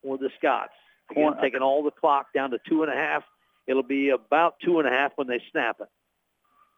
for 0.02 0.18
the 0.18 0.30
Scots. 0.38 0.72
Again, 1.12 1.34
taking 1.42 1.62
all 1.62 1.84
the 1.84 1.92
clock 1.92 2.28
down 2.34 2.52
to 2.52 2.60
two 2.68 2.82
and 2.84 2.92
a 2.92 2.96
half. 2.96 3.24
It'll 3.68 3.84
be 3.84 4.10
about 4.10 4.56
two 4.64 4.80
and 4.80 4.88
a 4.88 4.92
half 4.92 5.14
when 5.16 5.28
they 5.28 5.42
snap 5.52 5.78
it. 5.80 5.88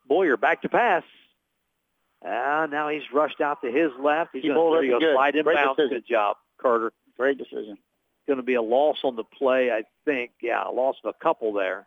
Boyer 0.08 0.38
back 0.38 0.62
to 0.62 0.70
pass. 0.70 1.04
Ah, 2.24 2.68
now 2.70 2.90
he's 2.90 3.04
rushed 3.14 3.42
out 3.42 3.62
to 3.62 3.72
his 3.72 3.92
left. 4.00 4.32
He's 4.34 4.44
Keep 4.44 4.54
going 4.54 4.84
to 4.84 4.88
it, 4.88 4.92
go 4.92 5.00
good. 5.00 5.16
slide 5.16 5.36
in 5.36 5.46
bounds. 5.46 5.78
decision. 5.78 5.98
Good 5.98 6.08
job, 6.08 6.38
Carter. 6.62 6.92
great 7.18 7.38
decision. 7.38 7.78
Going 8.28 8.38
to 8.38 8.44
be 8.44 8.56
a 8.56 8.62
loss 8.62 8.98
on 9.04 9.16
the 9.16 9.24
play, 9.24 9.70
I 9.72 9.84
think. 10.06 10.32
Yeah, 10.42 10.68
a 10.68 10.72
loss 10.72 10.96
of 11.04 11.14
a 11.20 11.24
couple 11.24 11.54
there. 11.54 11.86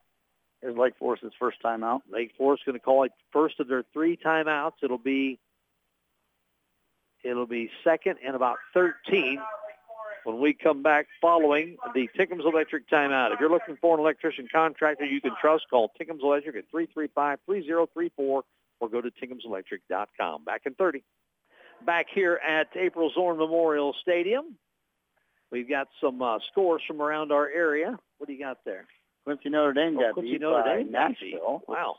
Here's 0.62 0.77
Lake 0.77 0.94
Forest's 0.99 1.35
first 1.39 1.59
timeout. 1.65 2.01
Lake 2.10 2.33
Forest 2.36 2.65
going 2.67 2.78
to 2.78 2.85
call 2.85 3.05
it 3.05 3.12
first 3.33 3.59
of 3.60 3.68
their 3.68 3.85
three 3.93 4.17
timeouts. 4.17 4.75
It'll 4.83 4.99
be 4.99 5.39
it'll 7.25 7.47
be 7.47 7.70
second 7.85 8.17
and 8.25 8.35
about 8.36 8.59
13 8.75 9.41
when 10.24 10.40
we 10.40 10.52
come 10.55 10.82
back 10.82 11.06
following 11.20 11.76
the 11.94 12.08
Tickums 12.18 12.44
Electric 12.44 12.88
timeout. 12.88 13.32
If 13.32 13.40
you're 13.40 13.50
looking 13.50 13.76
for 13.80 13.94
an 13.94 14.00
electrician 14.00 14.48
contractor 14.52 15.05
you 15.05 15.20
can 15.20 15.32
trust, 15.40 15.64
call 15.70 15.90
Tickums 16.00 16.22
Electric 16.22 16.56
at 16.56 16.64
335-3034 16.72 18.10
or 18.18 18.42
go 18.88 19.00
to 19.00 19.10
tickumselectric.com. 19.10 20.44
Back 20.44 20.62
in 20.66 20.74
30. 20.74 21.02
Back 21.84 22.06
here 22.12 22.40
at 22.47 22.68
April 22.76 23.10
Zorn 23.14 23.38
Memorial 23.38 23.94
Stadium. 24.02 24.56
We've 25.50 25.68
got 25.68 25.88
some 26.00 26.20
uh, 26.20 26.38
scores 26.50 26.82
from 26.86 27.00
around 27.00 27.32
our 27.32 27.48
area. 27.48 27.98
What 28.18 28.26
do 28.26 28.32
you 28.32 28.38
got 28.40 28.58
there? 28.64 28.86
Quincy 29.24 29.48
Notre 29.48 29.72
Dame 29.72 29.97
Oh, 29.97 30.00
got 30.00 30.14
Quincy 30.14 30.32
beat 30.32 30.40
Notre 30.40 30.76
Dame. 30.76 30.90
Nashville. 30.92 31.62
Wow. 31.66 31.97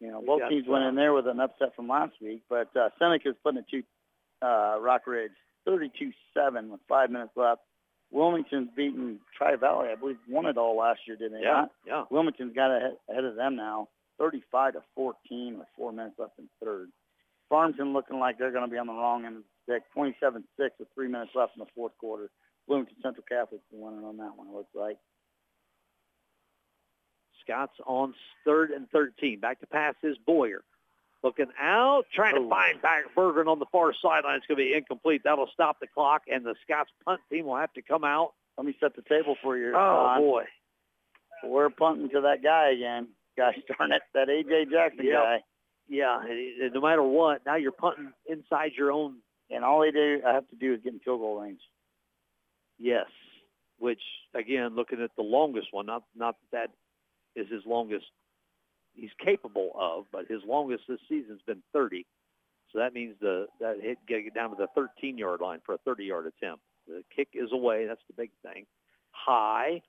You 0.00 0.10
know, 0.10 0.22
both 0.24 0.48
teams 0.48 0.66
went 0.66 0.84
uh, 0.84 0.88
in 0.88 0.94
there 0.94 1.12
with 1.12 1.26
an 1.26 1.40
upset 1.40 1.76
from 1.76 1.88
last 1.88 2.12
week, 2.22 2.42
but 2.48 2.74
uh, 2.74 2.88
Seneca's 2.98 3.34
putting 3.42 3.58
it 3.60 3.66
to 3.70 3.82
uh, 4.46 4.78
Rockridge 4.78 5.28
32-7 5.66 6.70
with 6.70 6.80
five 6.88 7.10
minutes 7.10 7.32
left. 7.36 7.60
Wilmington's 8.10 8.70
beaten 8.76 9.20
Tri 9.36 9.56
Valley. 9.56 9.88
I 9.90 9.94
believe 9.94 10.16
won 10.28 10.46
it 10.46 10.56
all 10.56 10.76
last 10.76 11.00
year, 11.06 11.16
didn't 11.16 11.38
they? 11.38 11.44
Yeah, 11.44 11.52
not? 11.52 11.70
yeah. 11.86 12.04
Wilmington's 12.10 12.54
got 12.54 12.76
ahead, 12.76 12.96
ahead 13.08 13.24
of 13.24 13.36
them 13.36 13.56
now, 13.56 13.88
35 14.18 14.74
to 14.74 14.82
14 14.96 15.58
with 15.58 15.68
four 15.76 15.92
minutes 15.92 16.16
left 16.18 16.38
in 16.38 16.48
third. 16.62 16.88
Farmington 17.48 17.92
looking 17.92 18.18
like 18.18 18.38
they're 18.38 18.52
going 18.52 18.64
to 18.64 18.70
be 18.70 18.78
on 18.78 18.86
the 18.86 18.92
wrong 18.92 19.24
end 19.24 19.36
of 19.36 19.42
the 19.66 19.80
stick, 19.80 19.82
27-6 19.96 20.42
with 20.78 20.88
three 20.94 21.08
minutes 21.08 21.32
left 21.34 21.52
in 21.56 21.60
the 21.60 21.70
fourth 21.74 21.92
quarter. 21.98 22.30
Bloomington 22.66 22.96
Central 23.02 23.24
Catholic's 23.30 23.64
winning 23.72 24.04
on 24.04 24.16
that 24.18 24.36
one. 24.36 24.48
It 24.48 24.54
looks 24.54 24.74
like. 24.74 24.96
Scott's 27.42 27.72
on 27.86 28.14
third 28.44 28.70
and 28.70 28.88
13. 28.90 29.40
Back 29.40 29.60
to 29.60 29.66
pass 29.66 29.94
is 30.02 30.16
Boyer. 30.24 30.62
Looking 31.22 31.52
out, 31.60 32.04
trying 32.14 32.34
to 32.36 32.40
Oh. 32.40 32.48
find 32.48 32.80
back 32.80 33.14
Bergen 33.14 33.46
on 33.46 33.58
the 33.58 33.66
far 33.66 33.92
sideline. 33.92 34.36
It's 34.38 34.46
going 34.46 34.56
to 34.58 34.64
be 34.64 34.72
incomplete. 34.74 35.22
That'll 35.24 35.48
stop 35.52 35.78
the 35.78 35.86
clock, 35.86 36.22
and 36.28 36.44
the 36.44 36.54
Scots 36.62 36.90
punt 37.04 37.20
team 37.30 37.44
will 37.46 37.56
have 37.56 37.72
to 37.74 37.82
come 37.82 38.04
out. 38.04 38.32
Let 38.56 38.66
me 38.66 38.74
set 38.80 38.94
the 38.96 39.02
table 39.02 39.36
for 39.42 39.56
you. 39.58 39.68
Oh, 39.74 39.78
Ron. 39.78 40.20
boy. 40.20 40.44
We're 41.44 41.68
punting 41.70 42.08
to 42.10 42.22
that 42.22 42.42
guy 42.42 42.70
again. 42.70 43.08
Gosh 43.36 43.56
darn 43.78 43.92
it, 43.92 44.02
that 44.14 44.28
AJ 44.28 44.70
Jackson 44.70 45.04
Yep. 45.06 45.14
guy. 45.22 45.42
Yeah, 45.88 46.22
no 46.72 46.80
matter 46.80 47.02
what, 47.02 47.44
now 47.44 47.56
you're 47.56 47.72
punting 47.72 48.12
inside 48.26 48.72
your 48.76 48.92
own 48.92 49.22
And 49.50 49.64
all 49.64 49.80
they 49.80 49.90
do, 49.90 50.22
I 50.24 50.32
have 50.32 50.46
to 50.50 50.56
do 50.56 50.74
is 50.74 50.80
get 50.82 50.92
in 50.92 51.00
field 51.00 51.20
goal 51.20 51.40
range. 51.40 51.60
yes, 52.78 53.06
which, 53.78 54.00
again, 54.34 54.74
looking 54.76 55.02
at 55.02 55.10
the 55.16 55.22
longest 55.22 55.72
one, 55.72 55.86
not, 55.86 56.04
not 56.14 56.36
that 56.52 56.70
is 57.34 57.48
his 57.48 57.64
longest 57.66 58.06
he's 59.00 59.10
capable 59.24 59.72
of, 59.78 60.04
but 60.12 60.26
his 60.28 60.42
longest 60.46 60.84
this 60.88 61.00
season's 61.08 61.40
been 61.46 61.62
30. 61.72 62.06
So 62.72 62.78
that 62.78 62.94
means 62.94 63.16
the 63.20 63.46
that 63.60 63.78
hit 63.80 63.98
get 64.06 64.18
it 64.26 64.34
down 64.34 64.50
to 64.50 64.56
the 64.56 64.68
13 64.74 65.18
yard 65.18 65.40
line 65.40 65.60
for 65.64 65.74
a 65.74 65.78
30 65.78 66.04
yard 66.04 66.26
attempt. 66.26 66.62
The 66.86 67.02
kick 67.14 67.28
is 67.34 67.50
away. 67.52 67.86
That's 67.86 68.00
the 68.08 68.14
big 68.14 68.30
thing. 68.44 68.66
High, 69.12 69.82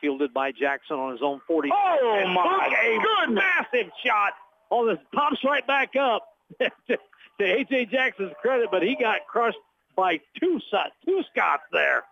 fielded 0.00 0.34
by 0.34 0.52
Jackson 0.52 0.96
on 0.96 1.12
his 1.12 1.22
own 1.22 1.40
40. 1.46 1.70
Oh, 1.72 2.20
And 2.22 2.32
my 2.34 2.98
goodness. 3.02 3.44
massive 3.72 3.92
shot 4.04 4.32
on 4.70 4.86
this 4.88 4.98
pops 5.14 5.42
right 5.44 5.66
back 5.66 5.94
up. 5.96 6.26
to, 6.60 6.98
AJ 7.40 7.90
Jackson's 7.90 8.32
credit, 8.40 8.68
but 8.70 8.82
he 8.82 8.96
got 8.96 9.26
crushed 9.28 9.58
by 9.96 10.20
two 10.40 10.60
two 11.04 11.22
Scots 11.32 11.62
there. 11.72 12.02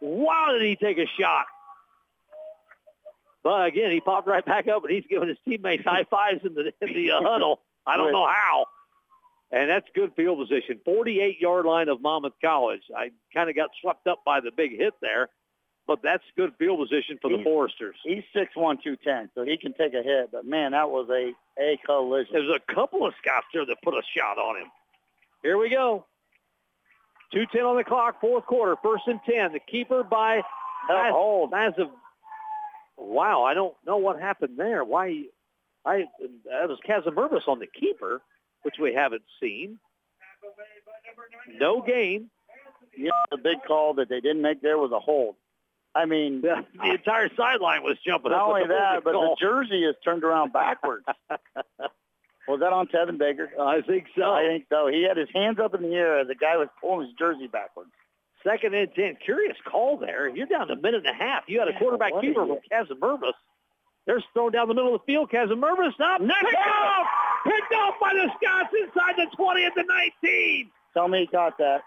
Wow, 0.00 0.48
did 0.52 0.62
he 0.62 0.76
take 0.76 0.98
a 0.98 1.06
shot? 1.18 1.46
But 3.46 3.66
again, 3.66 3.92
he 3.92 4.00
popped 4.00 4.26
right 4.26 4.44
back 4.44 4.66
up, 4.66 4.82
and 4.82 4.92
he's 4.92 5.04
giving 5.08 5.28
his 5.28 5.38
teammates 5.46 5.84
high 5.84 6.02
fives 6.10 6.40
in 6.44 6.54
the 6.54 6.72
in 6.80 6.92
the 6.92 7.12
uh, 7.12 7.20
huddle. 7.22 7.60
I 7.86 7.96
don't 7.96 8.10
know 8.10 8.26
how. 8.26 8.66
And 9.52 9.70
that's 9.70 9.86
good 9.94 10.10
field 10.16 10.40
position. 10.40 10.80
48-yard 10.84 11.64
line 11.64 11.88
of 11.88 12.02
Monmouth 12.02 12.32
College. 12.44 12.80
I 12.92 13.12
kind 13.32 13.48
of 13.48 13.54
got 13.54 13.70
swept 13.80 14.08
up 14.08 14.24
by 14.26 14.40
the 14.40 14.50
big 14.50 14.76
hit 14.76 14.94
there, 15.00 15.28
but 15.86 16.00
that's 16.02 16.24
good 16.36 16.54
field 16.58 16.80
position 16.80 17.20
for 17.22 17.30
the 17.30 17.36
He's- 17.36 17.44
Foresters. 17.44 17.94
He's 18.02 18.24
six 18.34 18.50
one 18.56 18.78
two 18.82 18.96
ten, 18.96 19.30
so 19.36 19.44
he 19.44 19.56
can 19.56 19.74
take 19.74 19.94
a 19.94 20.02
hit. 20.02 20.30
But 20.32 20.44
man, 20.44 20.72
that 20.72 20.90
was 20.90 21.08
a 21.08 21.32
a 21.62 21.78
collision. 21.86 22.32
There's 22.32 22.50
a 22.68 22.74
couple 22.74 23.06
of 23.06 23.14
Scots 23.22 23.46
there 23.54 23.64
that 23.64 23.76
put 23.84 23.94
a 23.94 24.02
shot 24.18 24.38
on 24.38 24.56
him. 24.60 24.66
Here 25.44 25.56
we 25.56 25.68
go. 25.70 26.04
2.10 27.32 27.64
on 27.64 27.76
the 27.76 27.84
clock, 27.84 28.20
fourth 28.20 28.44
quarter, 28.46 28.74
first 28.82 29.04
and 29.06 29.20
10. 29.24 29.52
The 29.52 29.60
keeper 29.60 30.02
by 30.02 30.42
Hell, 30.88 31.12
hold. 31.12 31.50
Massive. 31.52 31.88
Wow, 32.96 33.44
I 33.44 33.54
don't 33.54 33.74
know 33.86 33.98
what 33.98 34.20
happened 34.20 34.58
there. 34.58 34.84
Why? 34.84 35.24
I 35.84 36.04
that 36.44 36.68
was 36.68 36.78
Casimirvis 36.88 37.46
on 37.46 37.58
the 37.58 37.66
keeper, 37.66 38.20
which 38.62 38.76
we 38.80 38.94
haven't 38.94 39.22
seen. 39.40 39.78
No 41.58 41.80
game. 41.82 42.30
Yeah, 42.96 43.10
the 43.30 43.36
big 43.36 43.58
call 43.66 43.94
that 43.94 44.08
they 44.08 44.20
didn't 44.20 44.42
make 44.42 44.62
there 44.62 44.78
was 44.78 44.90
a 44.92 44.98
hold. 44.98 45.36
I 45.94 46.04
mean, 46.04 46.42
The, 46.42 46.64
the 46.82 46.90
entire 46.92 47.30
sideline 47.36 47.82
was 47.82 47.96
jumping 48.06 48.30
not 48.30 48.48
only 48.48 48.66
that, 48.68 49.02
but 49.02 49.12
the 49.12 49.36
jersey 49.40 49.82
is 49.84 49.94
turned 50.04 50.24
around 50.24 50.52
backwards. 50.52 51.04
was 52.48 52.60
that 52.60 52.72
on 52.72 52.86
Tevin 52.88 53.18
Baker? 53.18 53.50
I 53.58 53.80
think 53.80 54.06
so. 54.16 54.24
I 54.24 54.46
think 54.46 54.66
so. 54.68 54.88
He 54.88 55.04
had 55.08 55.16
his 55.16 55.28
hands 55.34 55.58
up 55.58 55.74
in 55.74 55.82
the 55.82 55.94
air 55.94 56.20
as 56.20 56.28
the 56.28 56.34
guy 56.34 56.56
was 56.56 56.68
pulling 56.80 57.06
his 57.06 57.16
jersey 57.18 57.46
backwards. 57.46 57.90
Second 58.44 58.74
and 58.74 58.88
ten. 58.94 59.16
Curious 59.24 59.56
call 59.64 59.96
there. 59.96 60.28
You're 60.28 60.46
down 60.46 60.68
to 60.68 60.74
a 60.74 60.76
minute 60.76 61.06
and 61.06 61.14
a 61.14 61.18
half. 61.18 61.44
You 61.46 61.58
had 61.58 61.68
a 61.68 61.78
quarterback 61.78 62.12
what 62.12 62.22
keeper 62.22 62.46
from 62.46 62.58
Casimirvis. 62.70 63.32
They're 64.06 64.22
thrown 64.32 64.52
down 64.52 64.68
the 64.68 64.74
middle 64.74 64.94
of 64.94 65.00
the 65.00 65.12
field. 65.12 65.30
Casimirvis 65.30 65.98
up. 66.00 66.20
Nick 66.20 66.36
picked 66.42 66.56
off. 66.56 67.06
Picked 67.44 67.74
off 67.74 67.94
by 68.00 68.12
the 68.14 68.30
Scots 68.36 68.72
inside 68.80 69.14
the 69.16 69.36
20 69.36 69.64
at 69.64 69.74
the 69.74 69.84
19. 70.22 70.70
Tell 70.94 71.08
me 71.08 71.20
he 71.20 71.26
caught 71.26 71.58
that. 71.58 71.82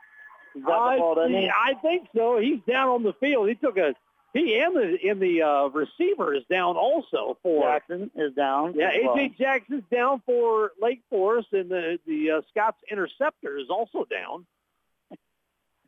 He 0.54 0.62
got 0.62 0.80
I, 0.80 0.96
the 0.96 1.00
ball, 1.00 1.16
didn't 1.16 1.42
he? 1.42 1.50
I 1.50 1.74
think 1.82 2.08
so. 2.16 2.40
He's 2.40 2.60
down 2.68 2.90
on 2.90 3.04
the 3.04 3.14
field. 3.14 3.48
He 3.48 3.56
took 3.56 3.78
a 3.78 3.96
he 4.34 4.60
and 4.60 4.76
the 4.76 4.98
in 5.02 5.20
the 5.20 5.42
uh, 5.42 5.68
receiver 5.70 6.36
is 6.36 6.44
down 6.52 6.78
also 6.78 7.38
for 7.42 7.64
Jackson 7.64 8.12
is 8.16 8.34
down. 8.36 8.74
yeah. 8.76 8.92
AJ 8.92 9.06
well. 9.06 9.30
Jackson's 9.40 9.84
down 9.92 10.22
for 10.26 10.72
Lake 10.80 11.02
Forest, 11.10 11.48
and 11.54 11.70
the 11.70 12.00
the 12.06 12.32
uh, 12.32 12.42
Scots 12.50 12.78
interceptor 12.92 13.58
is 13.58 13.70
also 13.70 14.06
down. 14.06 14.46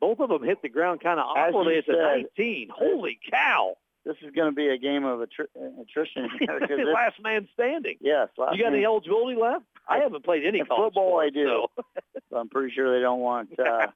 Both 0.02 0.18
of 0.18 0.28
them 0.30 0.42
hit 0.42 0.60
the 0.62 0.68
ground 0.68 1.00
kind 1.00 1.20
of 1.20 1.26
awkwardly 1.26 1.78
at 1.78 1.86
the 1.86 1.92
19. 2.36 2.68
Holy 2.74 3.18
cow! 3.30 3.76
This 4.04 4.16
is 4.20 4.34
going 4.34 4.50
to 4.50 4.54
be 4.56 4.66
a 4.66 4.76
game 4.76 5.04
of 5.04 5.20
attri- 5.20 5.46
attrition. 5.80 6.28
here, 6.40 6.58
'cause 6.66 6.70
Last 6.92 7.22
man 7.22 7.48
standing. 7.54 7.98
yes. 8.00 8.28
last 8.36 8.56
You 8.56 8.64
got 8.64 8.72
any 8.74 8.84
eligibility 8.84 9.40
left? 9.40 9.64
I 9.88 9.98
haven't 9.98 10.24
played 10.24 10.44
any 10.44 10.58
college 10.64 10.86
football, 10.92 11.20
I 11.20 11.30
do. 11.30 11.66
so- 12.30 12.36
I'm 12.36 12.48
pretty 12.48 12.74
sure 12.74 12.92
they 12.94 13.00
don't 13.00 13.20
want. 13.20 13.50
Uh, 13.58 13.86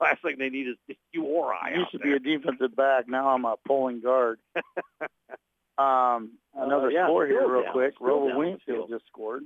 Last 0.00 0.22
thing 0.22 0.36
they 0.38 0.48
need 0.48 0.68
is 0.68 0.96
you 1.12 1.24
or 1.24 1.52
I. 1.52 1.74
used 1.74 1.90
to 1.90 1.98
there. 1.98 2.18
be 2.20 2.32
a 2.32 2.38
defensive 2.38 2.74
back. 2.74 3.06
Now 3.08 3.28
I'm 3.30 3.44
a 3.44 3.56
pulling 3.66 4.00
guard. 4.00 4.38
um, 5.76 6.30
another 6.54 6.86
Uh, 6.86 6.90
yeah, 6.90 7.06
score 7.06 7.26
here, 7.26 7.46
real 7.46 7.62
down, 7.64 7.72
quick. 7.72 7.94
still 7.96 8.06
ROWVA 8.06 8.28
down 8.28 8.38
the 8.38 8.44
Williamsfield 8.44 8.64
field. 8.86 8.90
just 8.90 9.06
scored, 9.06 9.42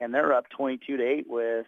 and 0.00 0.12
they're 0.12 0.32
up 0.32 0.48
22 0.50 0.96
to 0.96 1.02
eight 1.06 1.26
with 1.28 1.66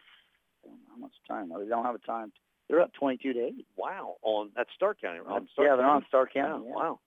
how 0.90 0.96
much 0.98 1.12
time? 1.28 1.48
No, 1.50 1.62
they 1.62 1.68
don't 1.68 1.84
have 1.84 1.94
a 1.94 1.98
time. 1.98 2.32
They're 2.72 2.80
up 2.80 2.94
22 2.94 3.34
to 3.34 3.38
eight. 3.38 3.66
Wow, 3.76 4.14
on 4.22 4.48
that's 4.56 4.70
Stark 4.74 4.98
County, 5.02 5.18
right? 5.20 5.28
On 5.42 5.48
Stark 5.52 5.68
yeah, 5.68 5.76
they're 5.76 5.84
on 5.84 6.00
County? 6.00 6.06
Star 6.08 6.28
Wow, 6.34 6.42
County. 6.42 6.64
yeah. 6.68 6.74
wow. 6.74 6.98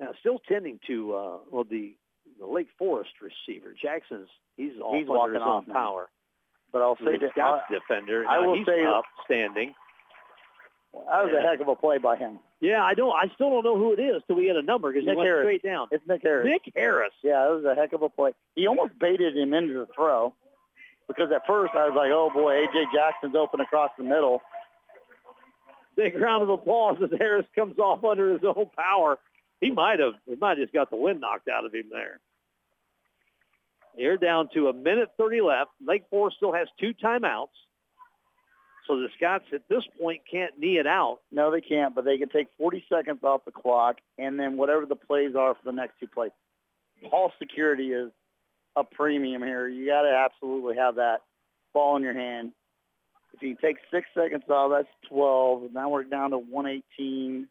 Now, 0.00 0.08
still 0.18 0.40
tending 0.48 0.80
to 0.88 1.14
uh, 1.14 1.36
well 1.48 1.62
the 1.62 1.94
the 2.40 2.46
Lake 2.46 2.66
Forest 2.76 3.10
receiver 3.22 3.72
Jackson's. 3.80 4.28
He's 4.56 4.72
off 4.82 4.96
He's 4.96 5.06
walking 5.06 5.34
his 5.34 5.42
off 5.42 5.64
own 5.68 5.72
power. 5.72 6.08
But 6.72 6.82
I'll 6.82 6.96
say 6.96 7.18
that 7.20 7.30
Scots 7.30 7.62
I, 7.70 7.72
defender. 7.74 8.24
I 8.28 8.38
will 8.40 8.64
say- 8.66 8.84
up 8.84 9.04
standing. 9.26 9.74
that 10.92 11.22
was 11.24 11.32
a 11.32 11.40
heck 11.48 11.60
of 11.60 11.68
a 11.68 11.76
play 11.76 11.98
by 11.98 12.16
him. 12.16 12.40
Yeah, 12.60 12.82
I 12.82 12.94
don't. 12.94 13.12
I 13.12 13.32
still 13.36 13.50
don't 13.50 13.62
know 13.64 13.78
who 13.78 13.92
it 13.92 14.00
is 14.00 14.22
till 14.26 14.34
we 14.36 14.46
get 14.46 14.56
a 14.56 14.62
number 14.62 14.92
because 14.92 15.08
he 15.08 15.14
went 15.14 15.20
Harris. 15.26 15.44
straight 15.44 15.62
down. 15.62 15.86
It's 15.92 16.02
Nick 16.08 16.22
Harris. 16.24 16.46
Nick 16.48 16.72
Harris. 16.74 17.12
Yeah, 17.22 17.46
it 17.48 17.54
was 17.54 17.64
a 17.64 17.76
heck 17.80 17.92
of 17.92 18.02
a 18.02 18.08
play. 18.08 18.32
He 18.56 18.66
almost 18.66 18.98
baited 18.98 19.36
him 19.36 19.54
into 19.54 19.74
the 19.74 19.86
throw 19.94 20.34
because 21.10 21.32
at 21.34 21.46
first 21.46 21.74
I 21.74 21.88
was 21.88 21.94
like, 21.96 22.10
oh 22.12 22.30
boy, 22.32 22.62
A.J. 22.62 22.84
Jackson's 22.94 23.34
open 23.34 23.60
across 23.60 23.90
the 23.98 24.04
middle. 24.04 24.40
Big 25.96 26.14
round 26.14 26.42
of 26.42 26.48
applause 26.48 26.96
as 27.02 27.10
Harris 27.18 27.46
comes 27.54 27.78
off 27.78 28.04
under 28.04 28.32
his 28.32 28.42
own 28.44 28.70
power. 28.76 29.18
He 29.60 29.70
might 29.70 29.98
have. 29.98 30.14
He 30.26 30.36
might 30.36 30.58
have 30.58 30.66
just 30.66 30.72
got 30.72 30.90
the 30.90 30.96
wind 30.96 31.20
knocked 31.20 31.48
out 31.48 31.66
of 31.66 31.74
him 31.74 31.86
there. 31.90 32.20
You're 33.96 34.16
down 34.16 34.48
to 34.54 34.68
a 34.68 34.72
minute 34.72 35.10
30 35.18 35.40
left. 35.42 35.70
Lake 35.84 36.04
Forest 36.10 36.36
still 36.36 36.52
has 36.52 36.68
two 36.78 36.94
timeouts. 36.94 37.48
So 38.86 38.96
the 38.96 39.08
Scots 39.16 39.44
at 39.52 39.62
this 39.68 39.82
point 40.00 40.22
can't 40.30 40.58
knee 40.58 40.78
it 40.78 40.86
out. 40.86 41.18
No, 41.30 41.50
they 41.50 41.60
can't, 41.60 41.94
but 41.94 42.04
they 42.04 42.18
can 42.18 42.28
take 42.28 42.46
40 42.56 42.84
seconds 42.88 43.18
off 43.22 43.44
the 43.44 43.52
clock, 43.52 43.96
and 44.16 44.38
then 44.38 44.56
whatever 44.56 44.86
the 44.86 44.96
plays 44.96 45.34
are 45.36 45.54
for 45.54 45.60
the 45.64 45.72
next 45.72 45.94
two 46.00 46.06
plays. 46.06 46.32
Ball 47.10 47.32
security 47.38 47.92
is 47.92 48.10
a 48.76 48.84
premium 48.84 49.42
here. 49.42 49.68
You 49.68 49.86
got 49.86 50.02
to 50.02 50.14
absolutely 50.14 50.76
have 50.76 50.96
that 50.96 51.22
ball 51.72 51.96
in 51.96 52.02
your 52.02 52.14
hand. 52.14 52.52
If 53.34 53.42
you 53.42 53.56
take 53.60 53.76
six 53.92 54.08
seconds 54.14 54.44
off, 54.48 54.72
that's 54.72 54.88
12. 55.08 55.72
Now 55.72 55.88
we're 55.88 56.04
down 56.04 56.30
to 56.30 56.38
118 56.38 57.46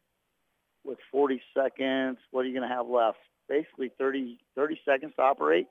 with 0.85 0.97
40 1.11 1.41
seconds. 1.55 2.17
What 2.31 2.41
are 2.41 2.47
you 2.47 2.53
going 2.57 2.67
to 2.67 2.75
have 2.75 2.87
left? 2.87 3.17
Basically 3.47 3.91
30, 3.97 4.39
30 4.55 4.79
seconds 4.85 5.13
to 5.15 5.21
operate. 5.21 5.67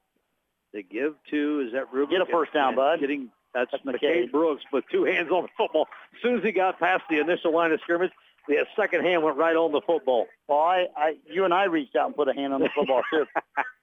They 0.73 0.83
give 0.83 1.15
to, 1.31 1.65
is 1.67 1.73
that 1.73 1.93
Ruben? 1.93 2.19
Get 2.19 2.29
a 2.29 2.31
first 2.31 2.53
down, 2.53 2.75
bud. 2.75 3.01
Getting, 3.01 3.31
that's, 3.55 3.71
That's 3.71 3.85
McKay 3.85 4.27
McKay. 4.27 4.33
Brooks, 4.33 4.63
but 4.71 4.85
two 4.91 5.05
hands 5.05 5.31
on 5.31 5.45
the 5.45 5.49
football. 5.57 5.89
As 6.15 6.23
soon 6.23 6.39
as 6.39 6.45
he 6.45 6.53
got 6.53 6.79
past 6.79 7.05
the 7.09 7.21
initial 7.21 7.55
line 7.55 7.73
of 7.73 7.81
scrimmage, 7.81 8.11
the 8.49 8.67
second 8.77 9.05
hand 9.05 9.23
went 9.23 9.37
right 9.37 9.57
on 9.57 9.73
the 9.73 9.81
football. 9.87 10.27
Well, 10.47 10.59
I, 10.59 10.87
I, 10.97 11.17
you 11.27 11.45
and 11.45 11.55
I 11.55 11.65
reached 11.65 11.97
out 11.97 12.07
and 12.07 12.17
put 12.17 12.29
a 12.29 12.35
hand 12.35 12.53
on 12.53 12.61
the 12.61 12.71
football 12.75 13.03
too. 13.11 13.25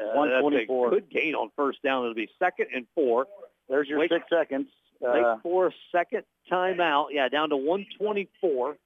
Uh, 0.00 0.04
that's 0.24 0.40
a 0.40 0.42
124. 0.42 0.90
Good 0.90 1.10
gain 1.10 1.34
on 1.34 1.50
first 1.56 1.82
down. 1.82 2.02
It'll 2.04 2.14
be 2.14 2.28
second 2.38 2.66
and 2.74 2.86
four. 2.94 3.26
There's 3.68 3.88
your 3.88 3.98
Wake- 3.98 4.10
six 4.12 4.24
seconds. 4.30 4.68
Lake 5.00 5.24
Uh, 5.24 5.36
Forest 5.42 5.76
second 5.92 6.24
timeout. 6.50 7.06
Yeah, 7.10 7.28
down 7.28 7.50
to 7.50 7.56
124. 7.56 8.76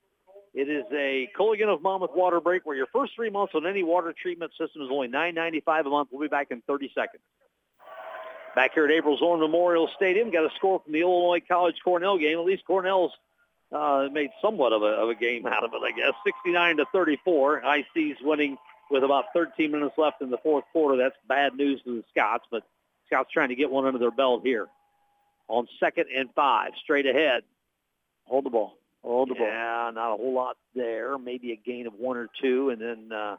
It 0.52 0.68
is 0.68 0.84
a 0.92 1.28
Culligan 1.38 1.68
of 1.72 1.80
Monmouth 1.82 2.10
water 2.16 2.40
break 2.40 2.66
where 2.66 2.74
your 2.76 2.88
first 2.88 3.14
three 3.14 3.30
months 3.30 3.54
on 3.54 3.66
any 3.66 3.84
water 3.84 4.12
treatment 4.12 4.50
system 4.58 4.82
is 4.82 4.88
only 4.90 5.06
$9.95 5.06 5.86
a 5.86 5.90
month. 5.90 6.08
We'll 6.10 6.20
be 6.22 6.26
back 6.28 6.48
in 6.50 6.60
30 6.62 6.90
seconds. 6.94 7.22
Back 8.56 8.74
here 8.74 8.84
at 8.84 8.90
April 8.90 9.16
Zorn 9.16 9.38
Memorial 9.38 9.88
Stadium, 9.94 10.30
got 10.30 10.44
a 10.44 10.50
score 10.56 10.80
from 10.80 10.92
the 10.92 11.02
Illinois 11.02 11.40
College 11.46 11.76
Cornell 11.84 12.18
game. 12.18 12.36
At 12.36 12.44
least 12.44 12.64
Cornell's 12.66 13.12
uh, 13.70 14.08
made 14.10 14.30
somewhat 14.42 14.72
of 14.72 14.82
a, 14.82 14.86
of 14.86 15.08
a 15.08 15.14
game 15.14 15.46
out 15.46 15.62
of 15.62 15.70
it, 15.72 15.80
I 15.84 15.92
guess. 15.96 16.14
69 16.24 16.78
to 16.78 16.84
34. 16.92 17.62
IC's 17.64 18.16
winning 18.22 18.58
with 18.90 19.04
about 19.04 19.26
13 19.34 19.70
minutes 19.70 19.94
left 19.96 20.20
in 20.22 20.30
the 20.30 20.38
fourth 20.38 20.64
quarter. 20.72 20.96
That's 20.96 21.16
bad 21.28 21.54
news 21.54 21.80
to 21.84 21.96
the 21.96 22.04
Scots, 22.10 22.44
but 22.50 22.62
Scots 23.06 23.30
trying 23.32 23.48
to 23.50 23.54
get 23.54 23.70
one 23.70 23.86
under 23.86 23.98
their 23.98 24.10
belt 24.10 24.42
here. 24.44 24.66
On 25.48 25.66
second 25.80 26.06
and 26.14 26.28
five, 26.34 26.70
straight 26.82 27.06
ahead. 27.06 27.42
hold 28.26 28.44
the 28.44 28.50
ball. 28.50 28.74
Hold 29.02 29.30
the 29.30 29.34
ball. 29.34 29.46
Yeah, 29.46 29.90
not 29.94 30.14
a 30.14 30.16
whole 30.16 30.34
lot 30.34 30.56
there. 30.74 31.18
Maybe 31.18 31.52
a 31.52 31.56
gain 31.56 31.86
of 31.86 31.94
one 31.94 32.16
or 32.16 32.28
two, 32.40 32.70
and 32.70 32.80
then 32.80 33.10
uh, 33.16 33.36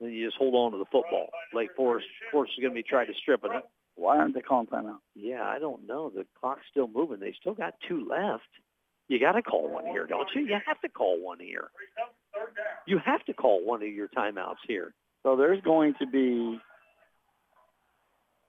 then 0.00 0.10
you 0.12 0.26
just 0.26 0.36
hold 0.36 0.54
on 0.54 0.72
to 0.72 0.78
the 0.78 0.84
football. 0.84 1.28
Lake 1.54 1.70
Forest, 1.76 2.06
Forest 2.30 2.52
is 2.56 2.62
going 2.62 2.72
to 2.72 2.74
be 2.74 2.82
trying 2.82 3.06
to 3.06 3.14
strip 3.14 3.44
it. 3.44 3.50
Why 3.96 4.16
aren't 4.18 4.34
they 4.34 4.40
calling 4.40 4.66
timeout? 4.66 4.98
Yeah, 5.14 5.42
I 5.42 5.58
don't 5.58 5.86
know. 5.86 6.10
The 6.10 6.24
clock's 6.40 6.62
still 6.70 6.88
moving. 6.88 7.18
They 7.20 7.34
still 7.40 7.54
got 7.54 7.74
two 7.88 8.06
left. 8.08 8.44
You 9.08 9.18
got 9.18 9.32
to 9.32 9.42
call 9.42 9.68
one 9.68 9.86
here, 9.86 10.06
don't 10.06 10.28
you? 10.34 10.42
You 10.42 10.56
have 10.66 10.80
to 10.82 10.88
call 10.88 11.20
one 11.20 11.40
here. 11.40 11.68
You 12.86 12.98
have 13.04 13.24
to 13.26 13.34
call 13.34 13.64
one 13.64 13.82
of 13.82 13.88
your 13.88 14.08
timeouts 14.08 14.56
here. 14.66 14.92
So 15.22 15.36
there's 15.36 15.60
going 15.62 15.94
to 16.00 16.06
be 16.06 16.58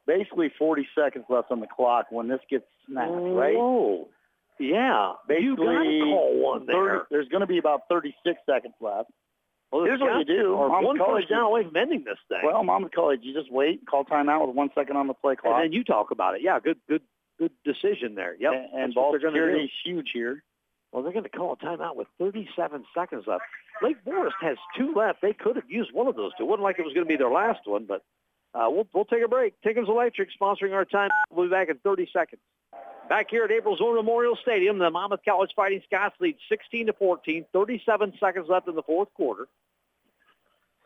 basically 0.08 0.52
40 0.58 0.88
seconds 0.98 1.26
left 1.30 1.52
on 1.52 1.60
the 1.60 1.68
clock 1.68 2.08
when 2.10 2.28
this 2.28 2.40
gets 2.50 2.66
snapped, 2.88 3.12
right? 3.12 3.56
Oh, 3.58 4.10
Yeah. 4.60 5.14
you 5.30 5.56
got 5.56 5.64
to 5.64 5.80
Basically, 5.80 6.00
call 6.02 6.40
one 6.40 6.60
30 6.66 6.72
there. 6.72 7.02
there's 7.12 7.28
going 7.30 7.42
to 7.42 7.48
be 7.48 7.58
about 7.58 7.82
36 7.90 8.40
seconds 8.50 8.74
left. 8.80 9.10
Well, 9.72 9.86
Here's 9.86 10.02
what 10.02 10.18
you 10.20 10.26
do. 10.26 10.56
Monmouth 10.58 10.84
one 10.86 10.98
College 10.98 11.30
down 11.30 11.44
away 11.44 11.64
from 11.64 11.76
ending 11.78 12.04
this 12.04 12.18
thing. 12.28 12.42
Well, 12.44 12.62
Monmouth 12.64 12.92
College, 12.94 13.20
you 13.24 13.34
just 13.34 13.50
wait, 13.52 13.86
call 13.90 14.04
timeout 14.04 14.46
with 14.46 14.56
one 14.56 14.70
second 14.76 14.98
on 14.98 15.08
the 15.08 15.14
play 15.14 15.36
clock. 15.38 15.56
and 15.56 15.64
then 15.66 15.72
you 15.72 15.84
talk 15.86 16.12
about 16.12 16.36
it. 16.36 16.42
Yeah, 16.44 16.60
good, 16.60 16.78
good, 16.90 17.02
good 17.40 17.52
decision 17.64 18.16
there. 18.16 18.36
Yep. 18.38 18.52
and, 18.54 18.84
and 18.84 18.94
ball 18.94 19.12
what 19.14 19.22
going 19.22 19.34
to 19.34 19.40
do. 19.40 19.46
security 19.46 19.66
is 19.66 19.72
huge 19.86 20.10
here. 20.14 20.44
Well, 20.92 21.04
they're 21.04 21.14
going 21.14 21.24
to 21.24 21.30
call 21.30 21.54
a 21.54 21.58
timeout 21.58 21.96
with 21.96 22.08
37 22.20 22.86
seconds 22.94 23.24
left. 23.26 23.44
Lake 23.82 23.98
Forest 24.04 24.36
has 24.42 24.58
two 24.78 24.94
left. 24.94 25.22
They 25.22 25.34
could 25.34 25.56
have 25.56 25.70
used 25.70 25.94
one 25.94 26.08
of 26.08 26.16
those 26.16 26.32
two. 26.38 26.44
It 26.44 26.48
wasn't 26.48 26.64
like 26.64 26.80
it 26.80 26.86
was 26.86 26.94
going 26.94 27.06
to 27.06 27.10
be 27.10 27.16
their 27.16 27.32
last 27.32 27.62
one, 27.66 27.86
but 27.86 28.04
uh, 28.54 28.68
we'll, 28.70 28.88
we'll 28.94 29.06
take 29.06 29.24
a 29.24 29.28
break. 29.28 29.54
Tickens 29.62 29.88
Electric 29.88 30.30
sponsoring 30.40 30.74
our 30.74 30.84
time. 30.84 31.10
We'll 31.32 31.46
be 31.46 31.52
back 31.52 31.70
in 31.70 31.78
30 31.78 32.10
seconds. 32.12 32.42
Back 33.08 33.30
here 33.30 33.44
at 33.46 33.52
April 33.52 33.76
Zorn 33.78 33.96
Memorial 33.96 34.38
Stadium, 34.42 34.78
the 34.78 34.90
Monmouth 34.90 35.22
College 35.26 35.52
Fighting 35.56 35.82
Scots 35.86 36.16
lead 36.20 36.36
16 36.50 36.88
to 36.88 36.94
14. 36.94 37.46
37 37.52 38.14
seconds 38.20 38.48
left 38.50 38.68
in 38.68 38.76
the 38.76 38.84
fourth 38.84 39.14
quarter. 39.14 39.48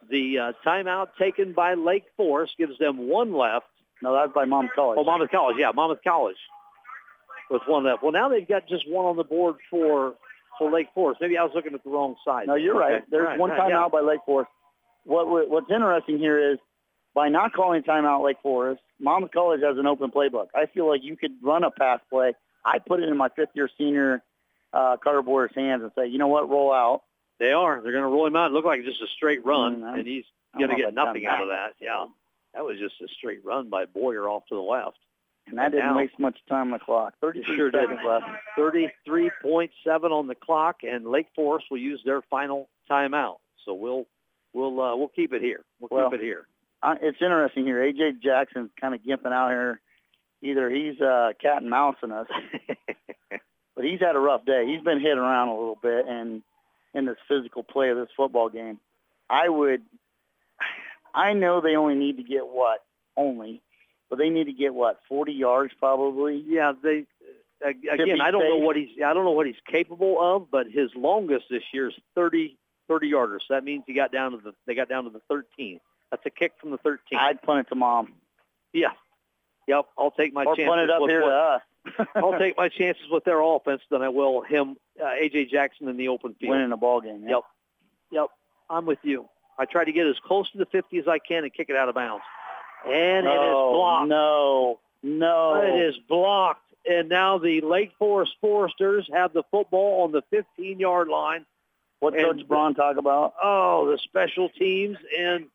The 0.09 0.37
uh, 0.37 0.53
timeout 0.65 1.09
taken 1.19 1.53
by 1.53 1.73
Lake 1.73 2.05
Forest 2.15 2.53
gives 2.57 2.77
them 2.77 3.09
one 3.09 3.33
left. 3.33 3.65
No, 4.01 4.13
that's 4.13 4.33
by 4.33 4.45
Monmouth 4.45 4.71
College. 4.75 4.97
Oh, 4.99 5.03
Monmouth 5.03 5.31
College. 5.31 5.57
Yeah, 5.59 5.71
Monmouth 5.73 5.99
College 6.03 6.37
with 7.49 7.61
one 7.67 7.83
left. 7.83 8.01
Well, 8.03 8.11
now 8.11 8.29
they've 8.29 8.47
got 8.47 8.67
just 8.67 8.89
one 8.89 9.05
on 9.05 9.15
the 9.17 9.23
board 9.23 9.55
for 9.69 10.15
for 10.57 10.71
Lake 10.71 10.87
Forest. 10.95 11.19
Maybe 11.19 11.37
I 11.37 11.43
was 11.43 11.51
looking 11.53 11.73
at 11.73 11.83
the 11.83 11.89
wrong 11.89 12.15
side. 12.23 12.47
No, 12.47 12.55
you're 12.55 12.81
Okay. 12.81 12.93
right. 12.93 13.03
There's 13.11 13.25
Right, 13.27 13.37
one 13.39 13.49
right, 13.49 13.59
timeout 13.59 13.69
yeah. 13.69 13.87
by 13.89 13.99
Lake 13.99 14.21
Forest. 14.25 14.49
What 15.03 15.27
what- 15.27 15.49
what's 15.49 15.69
interesting 15.69 16.17
here 16.17 16.39
is 16.53 16.59
by 17.13 17.27
not 17.29 17.51
calling 17.53 17.83
timeout 17.83 18.23
Lake 18.23 18.37
Forest, 18.41 18.81
Monmouth 18.99 19.31
College 19.31 19.61
has 19.61 19.77
an 19.77 19.85
open 19.85 20.11
playbook. 20.11 20.47
I 20.55 20.65
feel 20.67 20.87
like 20.87 21.03
you 21.03 21.15
could 21.17 21.33
run 21.41 21.63
a 21.63 21.71
pass 21.71 21.99
play. 22.09 22.33
I 22.63 22.79
put 22.79 23.01
it 23.01 23.09
in 23.09 23.17
my 23.17 23.29
fifth 23.29 23.49
year 23.53 23.69
senior 23.77 24.23
uh, 24.73 24.97
Carter 24.97 25.21
Boyer's 25.21 25.53
hands 25.55 25.83
and 25.83 25.91
say, 25.95 26.07
you 26.07 26.17
know 26.17 26.27
what, 26.27 26.49
roll 26.49 26.73
out. 26.73 27.03
They 27.39 27.51
are. 27.53 27.79
They're 27.81 27.91
going 27.93 28.03
to 28.03 28.09
roll 28.09 28.25
him 28.25 28.35
out. 28.35 28.51
It 28.51 28.53
looked 28.53 28.65
like 28.67 28.83
just 28.83 29.01
a 29.01 29.07
straight 29.07 29.45
run, 29.45 29.81
Mm, 29.81 29.85
I'm- 29.85 29.99
and 29.99 30.07
he's 30.07 30.25
going 30.57 30.69
to 30.69 30.75
get 30.75 30.93
nothing 30.93 31.25
out 31.25 31.41
of 31.41 31.47
that. 31.49 31.73
Yeah, 31.79 32.07
that 32.53 32.65
was 32.65 32.77
just 32.79 32.99
a 33.01 33.07
straight 33.09 33.43
run 33.45 33.69
by 33.69 33.85
Boyer 33.85 34.27
off 34.29 34.45
to 34.47 34.55
the 34.55 34.61
left. 34.61 34.97
And 35.47 35.57
that 35.59 35.71
didn't 35.71 35.87
Now- 35.87 35.97
waste 35.97 36.17
much 36.19 36.39
time 36.47 36.67
on 36.67 36.71
the 36.71 36.79
clock. 36.79 37.13
It 37.13 37.19
33 37.21 37.55
sure 37.55 37.71
seconds 37.71 37.99
did. 37.99 38.07
left. 38.07 38.25
33.7 38.57 40.11
on 40.11 40.27
the 40.27 40.35
clock, 40.35 40.77
and 40.83 41.05
Lake 41.05 41.27
Forest 41.35 41.67
will 41.69 41.77
use 41.77 42.01
their 42.03 42.21
final 42.23 42.67
timeout. 42.89 43.37
So 43.63 43.73
we'll 43.73 44.05
we'll 44.53 44.79
uh, 44.81 44.95
we'll 44.95 45.07
keep 45.09 45.33
it 45.33 45.41
here. 45.41 45.63
We'll 45.79 45.89
Well, 45.91 46.09
keep 46.09 46.19
it 46.19 46.23
here. 46.23 46.47
Uh, 46.83 46.95
it's 47.01 47.21
interesting 47.21 47.65
here. 47.65 47.77
AJ 47.81 48.21
Jackson's 48.21 48.71
kind 48.79 48.93
of 48.95 49.01
gimping 49.01 49.31
out 49.33 49.49
here. 49.49 49.79
Either 50.41 50.69
he's 50.69 50.99
uh, 51.01 51.31
cat 51.41 51.61
and 51.61 51.69
mousing 51.69 52.11
us, 52.11 52.27
but 53.75 53.83
he's 53.85 53.99
had 53.99 54.15
a 54.15 54.19
rough 54.19 54.45
day. 54.45 54.65
He's 54.67 54.81
been 54.83 54.99
hit 54.99 55.17
around 55.17 55.47
a 55.49 55.53
little 55.57 55.79
bit, 55.81 56.05
and 56.07 56.43
in 56.93 57.05
this 57.05 57.17
physical 57.27 57.63
play 57.63 57.89
of 57.89 57.97
this 57.97 58.09
football 58.15 58.49
game, 58.49 58.79
I 59.29 59.49
would. 59.49 59.81
I 61.13 61.33
know 61.33 61.61
they 61.61 61.75
only 61.75 61.95
need 61.95 62.17
to 62.17 62.23
get 62.23 62.45
what 62.47 62.83
only, 63.17 63.61
but 64.09 64.17
they 64.19 64.29
need 64.29 64.45
to 64.45 64.53
get 64.53 64.73
what 64.73 64.99
40 65.09 65.33
yards 65.33 65.73
probably. 65.79 66.43
Yeah, 66.47 66.73
they 66.81 67.05
uh, 67.65 67.69
again. 67.69 68.21
I 68.21 68.31
don't 68.31 68.47
know 68.47 68.57
what 68.65 68.75
he's. 68.75 68.89
I 69.03 69.13
don't 69.13 69.25
know 69.25 69.31
what 69.31 69.47
he's 69.47 69.55
capable 69.69 70.17
of, 70.21 70.51
but 70.51 70.67
his 70.67 70.89
longest 70.95 71.45
this 71.49 71.63
year 71.73 71.89
is 71.89 71.95
30 72.15 72.57
30 72.87 73.11
yarders. 73.11 73.39
So 73.47 73.55
that 73.55 73.63
means 73.63 73.83
he 73.87 73.93
got 73.93 74.11
down 74.11 74.31
to 74.31 74.37
the. 74.37 74.53
They 74.67 74.75
got 74.75 74.89
down 74.89 75.05
to 75.05 75.09
the 75.09 75.21
13. 75.29 75.79
That's 76.11 76.25
a 76.25 76.29
kick 76.29 76.53
from 76.61 76.71
the 76.71 76.77
13. 76.77 77.19
I'd 77.19 77.41
punt 77.41 77.61
it 77.61 77.69
to 77.69 77.75
mom 77.75 78.13
yeah. 78.75 78.89
Yep. 79.67 79.85
I'll 79.97 80.11
take 80.11 80.33
my 80.33 80.43
or 80.43 80.55
chances. 80.55 80.69
punt 80.69 80.81
it 80.81 80.89
up 80.91 81.01
with 81.01 81.09
here 81.09 81.21
what- 81.21 81.29
to 81.29 81.35
us. 81.35 81.61
I'll 82.15 82.37
take 82.37 82.57
my 82.57 82.69
chances 82.77 83.03
with 83.09 83.23
their 83.23 83.39
offense 83.41 83.81
than 83.89 84.01
I 84.01 84.09
will 84.09 84.41
him, 84.41 84.75
uh, 85.01 85.05
AJ 85.05 85.49
Jackson 85.49 85.87
in 85.87 85.97
the 85.97 86.07
open 86.09 86.33
field. 86.33 86.51
winning 86.51 86.69
the 86.69 86.77
ball 86.77 86.99
game. 86.99 87.23
yeah. 87.23 87.35
Yep. 87.35 87.41
Yep. 88.11 88.27
I'm 88.69 88.85
with 88.85 88.99
you. 89.03 89.29
I 89.57 89.65
try 89.65 89.85
to 89.85 89.91
get 89.91 90.07
as 90.07 90.15
close 90.25 90.49
to 90.51 90.57
the 90.57 90.65
50 90.65 90.97
as 90.97 91.07
I 91.07 91.19
can 91.19 91.43
and 91.43 91.53
kick 91.53 91.69
it 91.69 91.75
out 91.75 91.87
of 91.87 91.95
bounds. 91.95 92.23
And 92.85 93.25
it 93.25 93.29
is 93.29 93.51
blocked. 93.51 94.09
no, 94.09 94.79
no. 95.03 95.61
It 95.61 95.89
is 95.89 95.95
blocked. 96.07 96.61
And 96.87 97.09
now 97.09 97.39
the 97.39 97.61
Lake 97.61 97.91
Forest 97.97 98.33
Foresters 98.41 99.09
have 99.11 99.33
the 99.33 99.43
football 99.49 100.03
on 100.03 100.11
the 100.11 100.21
15-yard 100.31 101.07
line. 101.07 101.45
What 101.99 102.13
and- 102.13 102.23
Coach 102.23 102.47
Braun 102.47 102.75
talk 102.75 102.97
about? 102.97 103.33
Oh, 103.41 103.89
the 103.89 103.97
special 104.03 104.49
teams 104.49 104.97
and 105.17 105.47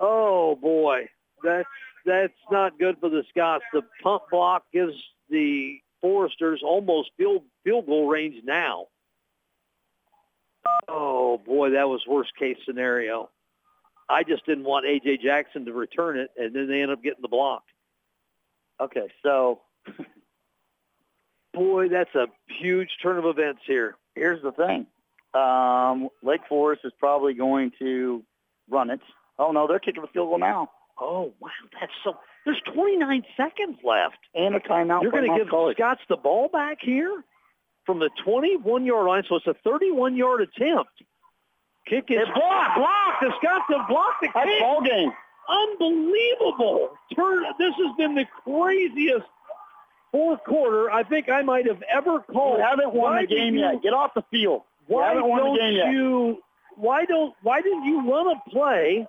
oh 0.00 0.56
boy, 0.56 1.08
that's 1.44 1.68
that's 2.04 2.32
not 2.50 2.78
good 2.78 2.96
for 2.98 3.08
the 3.08 3.22
Scots. 3.30 3.62
The 3.72 3.82
punt 4.02 4.22
block 4.30 4.64
gives 4.72 4.94
the 5.30 5.78
Foresters 6.00 6.62
almost 6.64 7.10
field 7.16 7.44
field 7.62 7.86
goal 7.86 8.08
range 8.08 8.42
now. 8.44 8.86
Oh 10.88 11.38
boy, 11.38 11.70
that 11.70 11.88
was 11.88 12.00
worst 12.08 12.32
case 12.36 12.56
scenario. 12.66 13.30
I 14.12 14.22
just 14.22 14.44
didn't 14.46 14.64
want 14.64 14.84
AJ 14.86 15.22
Jackson 15.22 15.64
to 15.64 15.72
return 15.72 16.18
it, 16.18 16.30
and 16.36 16.54
then 16.54 16.68
they 16.68 16.82
end 16.82 16.90
up 16.90 17.02
getting 17.02 17.22
the 17.22 17.28
block. 17.28 17.62
Okay, 18.80 19.08
so 19.22 19.60
Boy, 21.54 21.88
that's 21.88 22.14
a 22.14 22.26
huge 22.60 22.88
turn 23.02 23.18
of 23.18 23.24
events 23.26 23.60
here. 23.66 23.96
here's 24.14 24.42
the 24.42 24.52
thing. 24.52 24.86
Um, 25.34 26.08
Lake 26.22 26.40
Forest 26.48 26.82
is 26.84 26.92
probably 26.98 27.34
going 27.34 27.72
to 27.78 28.22
run 28.70 28.90
it. 28.90 29.00
Oh 29.38 29.52
no, 29.52 29.66
they're 29.66 29.78
kicking 29.78 30.02
a 30.02 30.06
field 30.08 30.28
goal 30.28 30.38
now, 30.38 30.70
Oh 31.00 31.32
wow, 31.40 31.50
that's 31.80 31.92
so. 32.04 32.16
There's 32.44 32.60
29 32.74 33.22
seconds 33.36 33.78
left. 33.84 34.18
and 34.34 34.54
a 34.56 34.60
timeout. 34.60 35.02
You're 35.02 35.12
going 35.12 35.30
to 35.30 35.38
give 35.38 35.48
College. 35.48 35.76
Scots 35.76 36.00
the 36.08 36.16
ball 36.16 36.48
back 36.48 36.78
here 36.80 37.22
from 37.86 38.00
the 38.00 38.10
21-yard 38.26 39.06
line, 39.06 39.22
so 39.28 39.36
it's 39.36 39.46
a 39.46 39.54
31-yard 39.68 40.40
attempt. 40.40 40.90
Kick 41.86 42.04
is 42.10 42.18
It's 42.20 42.30
blocked. 42.34 42.78
Blocked. 42.78 43.22
Have 43.24 43.88
blocked 43.88 44.20
the 44.22 44.28
That's 44.34 44.60
ball 44.60 44.82
game. 44.82 45.12
Unbelievable. 45.48 46.90
Turn. 47.14 47.42
This 47.58 47.74
has 47.76 47.96
been 47.96 48.14
the 48.14 48.26
craziest 48.44 49.26
fourth 50.10 50.40
quarter 50.44 50.90
I 50.90 51.02
think 51.02 51.28
I 51.28 51.42
might 51.42 51.66
have 51.66 51.82
ever 51.92 52.20
called. 52.20 52.58
You 52.58 52.64
haven't 52.64 52.92
won 52.94 53.12
Why 53.14 53.20
the 53.22 53.26
game 53.34 53.54
you- 53.54 53.60
yet. 53.60 53.82
Get 53.82 53.92
off 53.92 54.12
the 54.14 54.22
field. 54.30 54.62
You 54.88 54.96
Why 54.96 55.08
haven't 55.08 55.28
won 55.28 55.38
don't 55.40 55.54
the 55.54 55.60
game 55.60 55.74
yet. 55.76 55.92
you? 55.92 56.42
Why 56.76 57.04
don't? 57.04 57.34
Why 57.42 57.60
didn't 57.60 57.84
you 57.84 58.10
run 58.10 58.28
a 58.28 58.50
play 58.50 59.06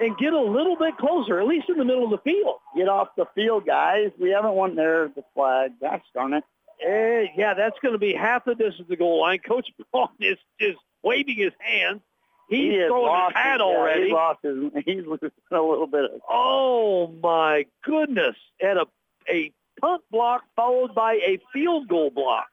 and 0.00 0.16
get 0.18 0.32
a 0.32 0.40
little 0.40 0.76
bit 0.76 0.96
closer, 0.96 1.40
at 1.40 1.46
least 1.46 1.68
in 1.68 1.76
the 1.76 1.84
middle 1.84 2.04
of 2.04 2.10
the 2.10 2.18
field? 2.18 2.56
Get 2.76 2.88
off 2.88 3.08
the 3.16 3.26
field, 3.34 3.66
guys. 3.66 4.10
We 4.18 4.30
haven't 4.30 4.52
won. 4.54 4.74
there. 4.76 5.08
the 5.08 5.24
flag. 5.34 5.72
Gosh 5.80 6.02
darn 6.14 6.34
it. 6.34 6.44
Eh, 6.86 7.26
yeah, 7.36 7.52
that's 7.54 7.78
going 7.80 7.92
to 7.92 7.98
be 7.98 8.14
half 8.14 8.44
the 8.44 8.54
distance 8.54 8.76
to 8.78 8.84
the 8.84 8.96
goal 8.96 9.20
line. 9.20 9.38
Coach 9.40 9.68
Braun 9.92 10.08
is 10.20 10.38
is 10.58 10.76
waving 11.02 11.36
his 11.36 11.52
hands. 11.58 12.00
He's 12.48 12.72
he 12.72 12.86
throwing 12.88 13.26
his 13.26 13.34
hat 13.34 13.60
yeah, 13.60 13.64
already. 13.64 14.04
He's 14.04 14.12
lost 14.12 14.38
his. 14.42 14.56
He's 14.84 15.06
losing 15.06 15.30
a 15.52 15.60
little 15.60 15.86
bit. 15.86 16.04
Of, 16.04 16.20
Oh 16.28 17.14
my 17.22 17.66
goodness! 17.84 18.36
At 18.62 18.76
a 18.76 18.86
a 19.28 19.52
punt 19.80 20.02
block 20.10 20.42
followed 20.56 20.94
by 20.94 21.14
a 21.14 21.38
field 21.52 21.88
goal 21.88 22.10
block. 22.10 22.48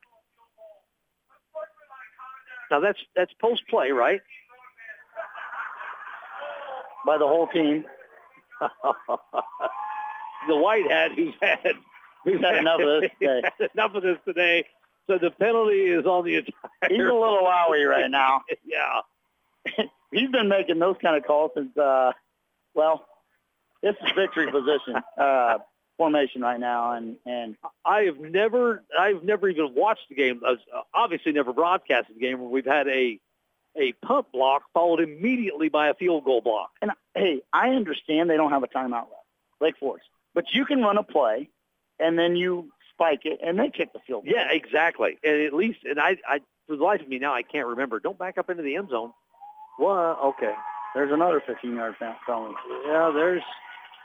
Now 2.70 2.80
that's 2.80 3.00
that's 3.16 3.34
post 3.42 3.68
play, 3.68 3.92
right? 3.92 4.22
by 7.08 7.18
the 7.18 7.26
whole 7.26 7.48
team. 7.48 7.86
the 10.48 10.56
white 10.56 10.92
hat 10.92 11.12
who's 11.16 11.34
had 11.42 11.74
who's 12.24 12.42
had 12.42 12.58
enough 12.58 12.82
of 12.82 13.02
this 13.02 13.12
today. 13.20 13.42
enough 13.74 13.96
of 13.96 14.04
this 14.04 14.18
today. 14.26 14.66
So 15.08 15.18
the 15.18 15.32
penalty 15.32 15.84
is 15.84 16.06
on 16.06 16.26
the 16.26 16.36
entire. 16.36 16.90
He's 16.90 17.00
a 17.00 17.04
little 17.04 17.42
wowie 17.44 17.88
right 17.88 18.12
now. 18.12 18.42
yeah. 18.66 19.02
He's 20.12 20.30
been 20.30 20.50
making 20.50 20.80
those 20.80 20.96
kind 21.02 21.18
of 21.18 21.26
calls 21.26 21.52
since, 21.56 21.76
uh, 21.78 22.12
well, 22.74 23.06
this 23.82 23.96
is 24.06 24.12
victory 24.16 24.52
position 24.52 24.96
uh, 25.18 25.58
formation 25.98 26.42
right 26.42 26.60
now, 26.60 26.94
and 26.94 27.18
and 27.26 27.56
I 27.86 28.04
have 28.04 28.20
never, 28.20 28.84
I've 28.98 29.24
never 29.24 29.50
even 29.50 29.74
watched 29.76 30.10
the 30.10 30.16
game. 30.16 30.42
Uh, 30.46 30.56
obviously, 30.94 31.32
never 31.32 31.54
broadcasted 31.54 32.16
the 32.16 32.20
game 32.20 32.40
where 32.40 32.50
we've 32.50 32.66
had 32.66 32.88
a 32.88 33.20
a 33.76 33.94
punt 34.04 34.28
block 34.32 34.64
followed 34.74 35.02
immediately 35.02 35.70
by 35.70 35.90
a 35.90 35.94
field 35.94 36.26
goal 36.26 36.42
block. 36.42 36.72
And 36.82 36.92
hey, 37.14 37.42
I 37.54 37.70
understand 37.70 38.30
they 38.30 38.38
don't 38.38 38.52
have 38.52 38.64
a 38.64 38.68
timeout 38.68 39.10
left, 39.10 39.26
Lake 39.62 39.78
Forest, 39.80 40.08
but 40.34 40.46
you 40.54 40.66
can 40.66 40.82
run 40.82 40.98
a 40.98 41.04
play, 41.04 41.50
and 42.00 42.18
then 42.18 42.36
you 42.36 42.72
spike 42.98 43.22
it, 43.26 43.40
and 43.44 43.60
they 43.60 43.70
kick 43.70 43.94
the 43.94 44.00
field 44.06 44.26
goal. 44.26 44.34
Yeah, 44.34 44.48
exactly. 44.52 45.18
And 45.24 45.42
at 45.44 45.54
least, 45.54 45.80
and 45.84 46.00
I, 46.00 46.18
I, 46.28 46.40
for 46.68 46.76
the 46.76 46.84
life 46.84 47.02
of 47.02 47.08
me 47.08 47.20
now, 47.20 47.34
I 47.34 47.44
can't 47.44 47.68
remember. 47.68 48.00
Don't 48.00 48.18
back 48.18 48.38
up 48.38 48.50
into 48.50 48.64
the 48.64 48.76
end 48.76 48.90
zone. 48.90 49.14
Well, 49.80 50.18
okay. 50.24 50.54
There's 50.96 51.12
another 51.12 51.42
15-yard 51.48 51.96
penalty. 52.00 52.56
Yeah, 52.88 53.12
there's 53.14 53.44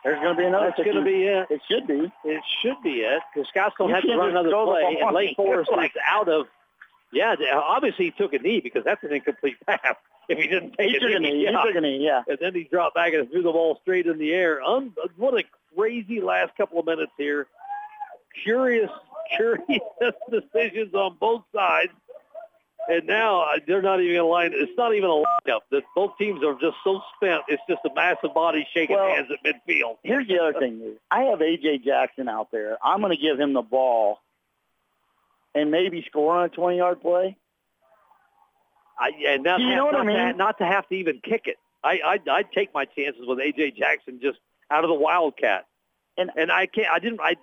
there's 0.05 0.21
going 0.21 0.37
to 0.37 0.41
be 0.41 0.47
another. 0.47 0.67
That's 0.77 0.85
going 0.85 0.97
to 0.97 1.05
be 1.05 1.25
it. 1.25 1.47
It 1.49 1.61
should 1.71 1.87
be. 1.87 2.13
It 2.25 2.43
should 2.61 2.83
be 2.83 3.01
it 3.01 3.23
because 3.33 3.49
Scott's 3.49 3.75
going 3.79 3.91
You 3.91 4.01
to 4.01 4.01
have 4.03 4.11
to 4.11 4.19
run 4.19 4.31
another 4.31 4.51
the 4.51 4.65
play, 4.65 4.83
ball 4.83 5.09
and 5.09 5.17
Lake 5.17 5.35
on 5.39 5.45
me. 5.47 5.53
Forest 5.65 5.71
is 5.73 5.91
out 6.07 6.29
of. 6.29 6.47
Yeah, 7.13 7.35
obviously 7.55 8.07
he 8.07 8.11
took 8.11 8.33
a 8.33 8.39
knee 8.39 8.61
because 8.61 8.85
that's 8.85 9.03
an 9.05 9.13
incomplete 9.13 9.57
pass. 9.67 9.97
If 10.29 10.39
he 10.39 10.47
didn't 10.47 10.73
take 10.79 10.91
He 10.91 10.97
a 10.97 11.01
took 11.01 11.11
a 11.15 11.19
knee. 11.19 11.37
He 11.37 11.45
yeah. 11.45 11.63
took 11.63 11.75
a 11.75 11.81
knee. 11.81 12.05
Yeah. 12.05 12.23
and 12.27 12.39
then 12.41 12.55
he 12.55 12.65
dropped 12.65 12.95
back 12.95 13.13
and 13.13 13.31
threw 13.31 13.43
the 13.43 13.53
ball 13.53 13.79
straight 13.83 14.07
in 14.07 14.19
the 14.19 14.33
air. 14.33 14.63
Um, 14.63 14.95
what 15.17 15.35
a 15.35 15.45
crazy 15.77 16.21
last 16.21 16.57
couple 16.57 16.79
of 16.81 16.87
minutes 16.87 17.13
here. 17.19 17.47
Curious, 18.43 18.91
curious 19.37 19.81
decisions 20.31 20.95
on 20.95 21.17
both 21.21 21.43
sides. 21.55 21.93
And 22.89 23.07
now 23.07 23.43
uh, 23.43 23.59
they're 23.67 23.81
not 23.83 24.01
even 24.01 24.15
going 24.17 24.25
to 24.25 24.25
line. 24.25 24.51
It's 24.55 24.73
not 24.77 24.93
even 24.93 25.09
a 25.09 25.13
lineup. 25.51 25.61
The, 25.71 25.83
both 25.95 26.19
teams 26.19 26.43
are 26.43 26.55
just 26.55 26.77
so 26.83 27.01
spent. 27.17 27.43
It's 27.47 27.63
just 27.69 27.81
a 27.89 27.95
massive 27.95 28.35
body 28.35 28.67
shaking 28.75 28.97
Well, 28.97 29.07
hands 29.15 29.29
at 29.31 29.39
midfield. 29.45 29.99
Here's 30.03 30.27
the 30.27 30.41
other 30.41 30.59
thing. 30.59 30.81
Is 30.83 30.97
I 31.11 31.23
have 31.25 31.39
AJ 31.39 31.85
Jackson 31.85 32.29
out 32.29 32.49
there. 32.51 32.79
I'm 32.83 33.01
going 33.01 33.15
to 33.15 33.23
give 33.23 33.39
him 33.39 33.53
the 33.53 33.63
ball, 33.63 34.19
and 35.55 35.71
maybe 35.71 36.05
score 36.09 36.35
on 36.37 36.47
a 36.47 36.49
20-yard 36.49 37.01
play. 37.01 37.37
I, 38.99 39.11
and 39.29 39.45
not, 39.45 39.61
You 39.61 39.69
have- 39.69 39.77
know 39.77 39.85
what 39.87 39.95
I 39.95 39.99
not 40.05 40.13
to 40.13 40.27
mean? 40.27 40.37
not 40.37 40.59
to 40.59 40.65
have 40.67 40.89
to 40.89 40.95
even 40.97 41.21
kick 41.23 41.43
it. 41.47 41.59
I, 41.85 42.01
I 42.05 42.19
I'd 42.33 42.51
take 42.53 42.75
my 42.75 42.85
chances 42.85 43.23
with 43.27 43.39
AJ 43.39 43.77
Jackson 43.77 44.19
just 44.21 44.39
out 44.73 44.83
of 44.83 44.89
the 44.89 44.95
wildcat. 44.95 45.67
And- 46.19 46.31
and 46.37 46.51
I 46.51 46.67
can't. 46.67 46.89
I 46.91 46.99
didn't. 46.99 47.21
I 47.21 47.35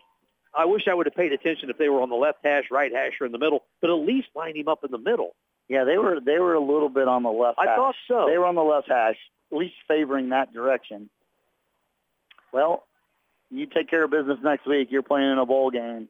I 0.55 0.65
wish 0.65 0.87
I 0.87 0.93
would 0.93 1.05
have 1.05 1.15
paid 1.15 1.31
attention 1.31 1.69
if 1.69 1.77
they 1.77 1.89
were 1.89 2.01
on 2.01 2.09
the 2.09 2.15
left 2.15 2.39
hash, 2.43 2.65
right 2.71 2.91
hash, 2.91 3.13
or 3.21 3.25
in 3.25 3.31
the 3.31 3.37
middle. 3.37 3.63
But 3.81 3.89
at 3.91 3.93
least 3.93 4.29
line 4.35 4.55
him 4.55 4.67
up 4.67 4.83
in 4.83 4.91
the 4.91 4.97
middle. 4.97 5.35
Yeah, 5.67 5.83
they 5.83 5.97
were 5.97 6.19
they 6.19 6.39
were 6.39 6.55
a 6.55 6.59
little 6.59 6.89
bit 6.89 7.07
on 7.07 7.23
the 7.23 7.29
left. 7.29 7.59
I 7.59 7.67
hash. 7.67 7.77
thought 7.77 7.95
so. 8.07 8.25
They 8.29 8.37
were 8.37 8.45
on 8.45 8.55
the 8.55 8.63
left 8.63 8.87
hash, 8.87 9.17
at 9.51 9.57
least 9.57 9.75
favoring 9.87 10.29
that 10.29 10.51
direction. 10.51 11.09
Well, 12.51 12.83
you 13.51 13.67
take 13.67 13.89
care 13.89 14.03
of 14.03 14.11
business 14.11 14.39
next 14.43 14.65
week. 14.65 14.87
You're 14.91 15.03
playing 15.03 15.31
in 15.31 15.37
a 15.37 15.45
bowl 15.45 15.69
game. 15.69 16.09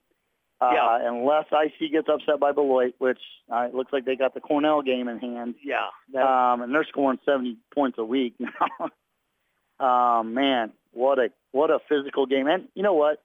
Uh, 0.62 0.72
Yeah. 0.74 1.10
Unless 1.10 1.46
IC 1.52 1.92
gets 1.92 2.08
upset 2.10 2.40
by 2.40 2.52
Beloit, 2.52 2.94
which 2.98 3.20
uh, 3.52 3.68
it 3.68 3.74
looks 3.74 3.92
like 3.94 4.06
they 4.06 4.16
got 4.16 4.34
the 4.34 4.42
Cornell 4.42 4.82
game 4.82 5.08
in 5.08 5.20
hand, 5.20 5.56
yeah. 5.64 6.54
Um, 6.54 6.62
and 6.62 6.74
they're 6.74 6.86
scoring 6.86 7.20
70 7.26 7.58
points 7.74 7.98
a 7.98 8.06
week 8.06 8.36
now. 8.40 10.20
um, 10.20 10.34
man, 10.34 10.72
what 10.92 11.20
a 11.20 11.30
what 11.52 11.70
a 11.70 11.80
physical 11.88 12.26
game! 12.26 12.48
And 12.48 12.68
you 12.76 12.84
know 12.84 12.94
what? 12.94 13.22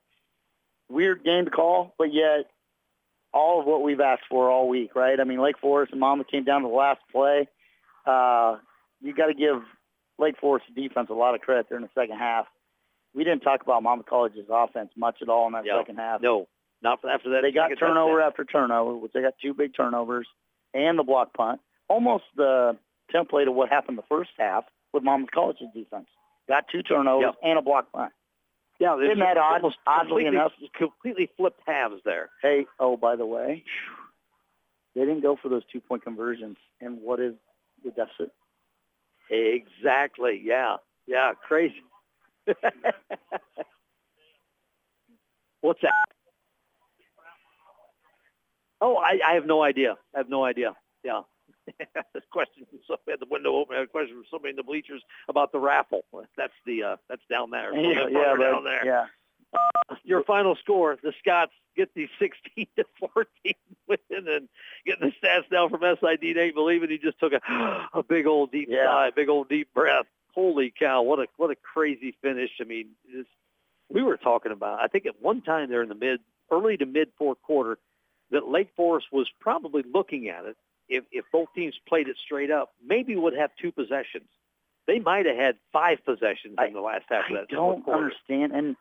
Weird 0.89 1.25
game 1.25 1.45
to 1.47 1.51
call, 1.51 1.95
but 1.99 2.13
yet 2.13 2.51
all 3.33 3.61
of 3.61 3.67
what 3.67 3.83
we've 3.83 4.01
asked 4.01 4.25
for 4.29 4.51
all 4.51 4.69
week, 4.69 4.95
right? 4.95 5.19
I 5.19 5.25
mean, 5.25 5.41
Lake 5.41 5.59
Forest 5.59 5.93
and 5.93 6.01
Monmouth 6.01 6.29
came 6.29 6.45
down 6.45 6.63
to 6.63 6.69
the 6.69 6.75
last 6.75 7.01
play. 7.11 7.49
Uh, 8.07 8.59
you 9.01 9.15
got 9.15 9.27
to 9.27 9.35
give 9.35 9.63
Lake 10.19 10.37
Forest 10.41 10.67
defense 10.75 11.09
a 11.11 11.15
lot 11.15 11.35
of 11.35 11.41
credit 11.41 11.67
there 11.69 11.79
in 11.79 11.83
the 11.83 11.91
second 11.95 12.19
half. 12.19 12.47
We 13.15 13.25
didn't 13.25 13.41
talk 13.43 13.63
about 13.63 13.83
Monmouth 13.83 14.07
College's 14.07 14.47
offense 14.51 14.91
much 14.97 15.17
at 15.23 15.29
all 15.29 15.47
in 15.47 15.53
that 15.55 15.65
Yeah. 15.65 15.79
second 15.81 15.97
half. 15.97 16.21
no, 16.21 16.47
not 16.83 17.01
for- 17.01 17.09
after 17.11 17.31
that. 17.31 17.43
They 17.43 17.51
got 17.53 17.69
turnover 17.79 18.19
touchdown. 18.21 18.29
after 18.29 18.45
turnover, 18.45 18.95
which 18.97 19.13
they 19.13 19.23
got 19.23 19.35
two 19.41 19.55
big 19.55 19.75
turnovers, 19.75 20.29
and 20.75 20.99
the 20.99 21.03
block 21.05 21.33
punt. 21.33 21.61
Almost 21.89 22.25
the 22.37 22.77
template 23.13 23.49
of 23.49 23.55
what 23.55 23.69
happened 23.69 23.99
the 23.99 24.03
first 24.03 24.31
half 24.39 24.65
with 24.93 25.03
Monmouth 25.03 25.31
College's 25.33 25.69
defense. 25.75 26.09
Got 26.49 26.69
two 26.69 26.83
turnovers 26.83 27.23
Yep. 27.27 27.35
and 27.43 27.59
a 27.59 27.63
block 27.63 27.91
punt. 27.93 28.13
Yeah, 28.81 28.97
Isn't 28.99 29.19
that 29.21 29.37
odd? 29.37 29.63
Oddly 29.87 30.27
enough. 30.27 30.53
completely 30.77 31.31
flipped 31.37 31.61
halves 31.67 32.01
there. 32.05 32.31
Hey, 32.43 32.67
oh, 32.81 32.97
by 32.97 33.15
the 33.17 33.25
way, 33.27 33.63
they 34.95 35.03
didn't 35.03 35.21
go 35.23 35.37
for 35.41 35.49
those 35.49 35.63
two-point 35.73 36.03
conversions. 36.03 36.57
And 36.81 37.01
what 37.01 37.21
is 37.21 37.35
the 37.85 37.91
deficit? 37.91 38.33
Exactly. 39.31 40.41
Yeah. 40.43 40.77
Yeah. 41.07 41.33
Crazy. 41.47 41.83
What's 45.61 45.81
that? 45.83 45.93
Oh, 48.81 48.97
I, 48.97 49.19
I 49.27 49.35
have 49.35 49.47
no 49.47 49.63
idea. 49.63 49.95
I 50.15 50.19
have 50.19 50.29
no 50.29 50.45
idea. 50.45 50.75
Yeah. 51.05 51.23
this 52.15 52.23
question 52.31 52.67
from 52.71 52.81
somebody 52.87 53.13
at 53.13 53.21
the 53.21 53.27
window 53.31 53.55
open. 53.57 53.75
I 53.77 53.81
had 53.81 53.89
a 53.89 53.91
question 53.91 54.17
from 54.17 54.25
somebody 54.31 54.51
in 54.51 54.57
the 54.57 54.63
bleachers 54.63 55.03
about 55.29 55.53
the 55.53 55.59
raffle. 55.59 56.03
That's 56.37 56.53
the 56.67 56.83
uh, 56.83 56.97
that's 57.09 57.23
down 57.31 57.51
there. 57.51 57.75
Yeah, 57.75 58.01
That's 58.05 58.13
yeah, 58.13 58.33
further 58.37 58.53
but- 58.55 58.63
there. 58.65 58.87
yeah. 58.87 59.07
Your 60.05 60.25
final 60.25 60.57
score: 60.57 60.99
the 61.03 61.13
Scots 61.21 61.53
get 61.77 61.95
the 61.95 62.09
16 62.19 62.67
to 62.77 62.85
14 62.99 63.27
win, 63.89 63.99
and 64.11 64.49
getting 64.85 65.09
the 65.09 65.13
stats 65.27 65.49
down 65.51 65.71
from 65.71 65.81
SID. 65.83 66.23
Nate 66.37 66.55
believe 66.55 66.83
it. 66.83 66.91
He 66.91 66.99
just 66.99 67.19
took 67.21 67.33
a 67.33 67.41
a 67.95 68.03
big 68.03 68.27
old 68.27 68.51
deep 68.51 68.69
Yeah. 68.71 68.87
sigh, 68.87 69.11
big 69.15 69.29
old 69.29 69.49
deep 69.49 69.73
breath. 69.73 70.07
Holy 70.35 70.73
cow! 70.77 71.03
What 71.03 71.21
a 71.21 71.27
what 71.37 71.51
a 71.51 71.57
crazy 71.57 72.17
finish. 72.21 72.51
I 72.61 72.65
mean, 72.65 72.89
this, 73.13 73.27
we 73.89 74.03
were 74.03 74.17
talking 74.17 74.51
about. 74.51 74.81
I 74.81 74.89
think 74.89 75.07
at 75.07 75.23
one 75.23 75.41
time 75.43 75.71
there 75.71 75.83
in 75.83 75.89
the 75.89 75.95
mid, 75.95 76.19
early 76.51 76.77
to 76.79 76.87
mid 76.87 77.11
fourth 77.17 77.41
quarter, 77.43 77.79
that 78.33 78.49
Lake 78.49 78.71
Forest 78.77 79.07
was 79.13 79.29
probably 79.41 79.85
looking 79.95 80.29
at 80.29 80.45
it. 80.47 80.57
If 80.89 81.05
if 81.13 81.25
both 81.33 81.49
teams 81.55 81.75
played 81.89 82.09
it 82.09 82.17
straight 82.25 82.51
up, 82.51 82.73
maybe 82.85 83.17
would 83.17 83.35
have 83.37 83.51
two 83.61 83.73
possessions. 83.73 84.29
They 84.87 84.99
might 85.01 85.25
have 85.27 85.37
had 85.37 85.57
five 85.73 86.05
possessions 86.05 86.57
I- 86.59 86.67
in 86.67 86.75
the 86.75 86.81
last 86.81 87.05
half 87.09 87.25
of 87.31 87.37
I 87.37 87.41
that 87.41 87.51
fourth 87.51 87.51
don't 87.51 87.85
quarter. 87.85 88.03
understand. 88.05 88.53
And 88.53 88.77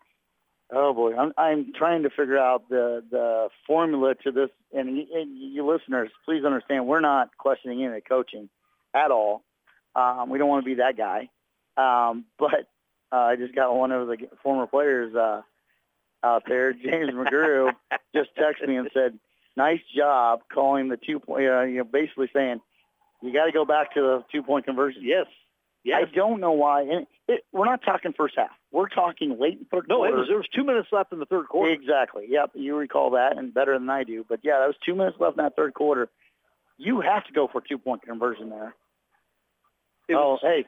oh 0.71 0.93
boy, 0.93 1.15
I'm 1.15 1.33
I'm 1.37 1.71
trying 1.73 2.03
to 2.03 2.09
figure 2.09 2.37
out 2.37 2.67
the 2.69 3.03
the 3.09 3.49
formula 3.65 4.15
to 4.23 4.31
this. 4.31 4.49
And, 4.73 4.89
and 4.89 5.37
you 5.37 5.65
listeners, 5.65 6.09
please 6.25 6.43
understand, 6.45 6.87
we're 6.87 6.99
not 6.99 7.37
questioning 7.37 7.83
any 7.83 7.97
of 7.97 8.03
coaching 8.09 8.49
at 8.93 9.11
all. 9.11 9.43
Um, 9.95 10.29
we 10.29 10.39
don't 10.39 10.49
want 10.49 10.65
to 10.65 10.69
be 10.69 10.75
that 10.81 10.97
guy. 10.97 11.29
Um, 11.77 12.25
but 12.39 12.67
uh, 13.11 13.15
I 13.17 13.35
just 13.35 13.53
got 13.55 13.75
one 13.75 13.91
of 13.91 14.07
the 14.07 14.17
former 14.41 14.65
players 14.67 15.15
uh, 15.15 15.41
out 16.23 16.43
there, 16.47 16.73
James 16.73 17.11
McGrew, 17.11 17.71
just 18.15 18.29
texted 18.35 18.67
me 18.67 18.77
and 18.77 18.89
said, 18.93 19.19
"Nice 19.55 19.81
job 19.95 20.41
calling 20.53 20.89
the 20.89 20.97
two 20.97 21.19
point." 21.19 21.47
Uh, 21.47 21.61
you 21.61 21.77
know, 21.79 21.83
basically 21.83 22.29
saying 22.33 22.61
you 23.21 23.31
got 23.33 23.45
to 23.45 23.51
go 23.51 23.65
back 23.65 23.93
to 23.93 24.01
the 24.01 24.23
two 24.31 24.43
point 24.43 24.65
conversion. 24.65 25.01
Yes. 25.03 25.25
Yes. 25.85 26.03
I 26.09 26.15
don't 26.15 26.39
know 26.39 26.53
why. 26.53 26.83
And 26.83 27.05
it, 27.27 27.43
we're 27.51 27.65
not 27.65 27.81
talking 27.83 28.13
first 28.13 28.35
half. 28.37 28.51
We're 28.71 28.87
talking 28.87 29.37
late 29.37 29.59
in 29.59 29.65
third 29.65 29.85
No, 29.89 30.03
it 30.05 30.07
quarter. 30.07 30.17
was 30.17 30.27
there 30.29 30.37
was 30.37 30.47
two 30.55 30.63
minutes 30.63 30.87
left 30.93 31.11
in 31.11 31.19
the 31.19 31.25
third 31.25 31.49
quarter. 31.49 31.73
Exactly. 31.73 32.25
Yep. 32.29 32.51
You 32.55 32.75
recall 32.77 33.09
that 33.11 33.37
and 33.37 33.53
better 33.53 33.77
than 33.77 33.89
I 33.89 34.03
do. 34.05 34.25
But 34.27 34.39
yeah, 34.43 34.59
that 34.59 34.67
was 34.67 34.77
two 34.85 34.95
minutes 34.95 35.17
left 35.19 35.37
in 35.37 35.43
that 35.43 35.55
third 35.57 35.73
quarter. 35.73 36.07
You 36.77 37.01
have 37.01 37.25
to 37.25 37.33
go 37.33 37.47
for 37.51 37.59
two 37.61 37.77
point 37.77 38.01
conversion 38.03 38.49
there. 38.49 38.73
It 40.07 40.15
oh, 40.15 40.31
was, 40.33 40.39
hey, 40.41 40.65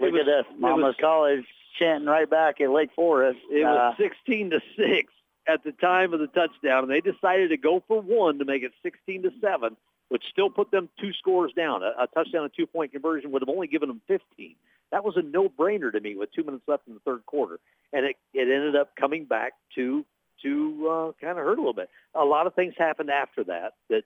look 0.00 0.12
was- 0.12 0.20
at 0.20 0.26
this. 0.26 0.44
Mama's 0.58 0.82
was- 0.82 0.96
College 1.00 1.44
chanting 1.78 2.08
right 2.08 2.28
back 2.28 2.60
at 2.60 2.70
Lake 2.70 2.90
Forest. 2.96 3.38
it 3.50 3.64
Uh, 3.64 3.70
was 3.70 3.94
sixteen 3.96 4.50
to 4.50 4.60
six 4.76 5.12
at 5.48 5.64
the 5.64 5.72
time 5.72 6.12
of 6.12 6.20
the 6.20 6.26
touchdown, 6.28 6.84
and 6.84 6.90
they 6.90 7.00
decided 7.00 7.50
to 7.50 7.56
go 7.56 7.82
for 7.88 8.00
one 8.00 8.38
to 8.38 8.44
make 8.44 8.62
it 8.62 8.72
sixteen 8.82 9.22
to 9.22 9.30
seven, 9.40 9.76
which 10.08 10.24
still 10.30 10.50
put 10.50 10.70
them 10.70 10.88
two 11.00 11.12
scores 11.14 11.52
down. 11.56 11.82
A, 11.82 11.92
a 12.02 12.06
touchdown 12.14 12.44
and 12.44 12.52
two 12.56 12.66
point 12.66 12.92
conversion 12.92 13.32
would 13.32 13.42
have 13.42 13.48
only 13.48 13.66
given 13.66 13.88
them 13.88 14.00
fifteen. 14.06 14.54
That 14.92 15.04
was 15.04 15.16
a 15.16 15.22
no 15.22 15.48
brainer 15.48 15.92
to 15.92 16.00
me 16.00 16.16
with 16.16 16.32
two 16.32 16.44
minutes 16.44 16.64
left 16.66 16.86
in 16.86 16.94
the 16.94 17.00
third 17.00 17.24
quarter, 17.26 17.58
and 17.92 18.04
it 18.04 18.16
it 18.34 18.42
ended 18.42 18.76
up 18.76 18.94
coming 18.96 19.24
back 19.24 19.54
to 19.74 20.04
to 20.42 20.88
uh, 20.88 21.12
kind 21.20 21.38
of 21.38 21.44
hurt 21.44 21.58
a 21.58 21.60
little 21.60 21.72
bit. 21.72 21.88
A 22.14 22.24
lot 22.24 22.46
of 22.46 22.54
things 22.54 22.74
happened 22.76 23.10
after 23.10 23.44
that 23.44 23.74
that 23.90 24.02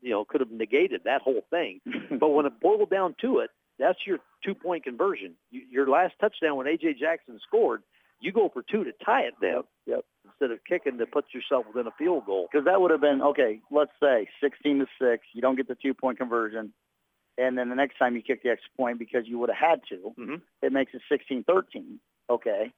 you 0.00 0.10
know 0.10 0.24
could 0.24 0.40
have 0.40 0.50
negated 0.50 1.02
that 1.04 1.22
whole 1.22 1.42
thing. 1.50 1.80
But 2.18 2.28
when 2.30 2.46
it 2.46 2.60
boiled 2.60 2.90
down 2.90 3.14
to 3.20 3.40
it, 3.40 3.50
that's 3.78 3.98
your 4.06 4.18
two-point 4.44 4.84
conversion. 4.84 5.34
You, 5.50 5.62
your 5.70 5.88
last 5.88 6.14
touchdown 6.20 6.56
when 6.56 6.66
A.J. 6.66 6.94
Jackson 6.94 7.38
scored, 7.46 7.82
you 8.20 8.32
go 8.32 8.48
for 8.48 8.62
two 8.62 8.84
to 8.84 8.92
tie 9.04 9.22
it 9.22 9.34
then 9.40 9.62
Yep. 9.86 10.04
Instead 10.40 10.52
of 10.52 10.62
kicking 10.64 10.98
to 10.98 11.06
put 11.06 11.24
yourself 11.32 11.66
within 11.66 11.86
a 11.86 11.94
field 11.98 12.26
goal. 12.26 12.48
Because 12.50 12.64
that 12.66 12.80
would 12.80 12.90
have 12.90 13.00
been 13.00 13.22
okay. 13.22 13.60
Let's 13.70 13.92
say 14.02 14.28
sixteen 14.42 14.78
to 14.80 14.86
six. 15.00 15.24
You 15.32 15.40
don't 15.42 15.56
get 15.56 15.68
the 15.68 15.74
two 15.76 15.94
point 15.94 16.18
conversion, 16.18 16.72
and 17.38 17.56
then 17.56 17.68
the 17.68 17.74
next 17.74 17.98
time 17.98 18.16
you 18.16 18.22
kick 18.22 18.42
the 18.42 18.50
extra 18.50 18.70
point 18.76 18.98
because 18.98 19.22
you 19.26 19.38
would 19.38 19.50
have 19.50 19.70
had 19.70 19.80
to, 19.90 20.14
Mm-hmm. 20.18 20.34
it 20.62 20.72
makes 20.72 20.92
it 20.94 21.02
sixteen 21.10 21.44
thirteen. 21.44 22.00
Okay. 22.28 22.72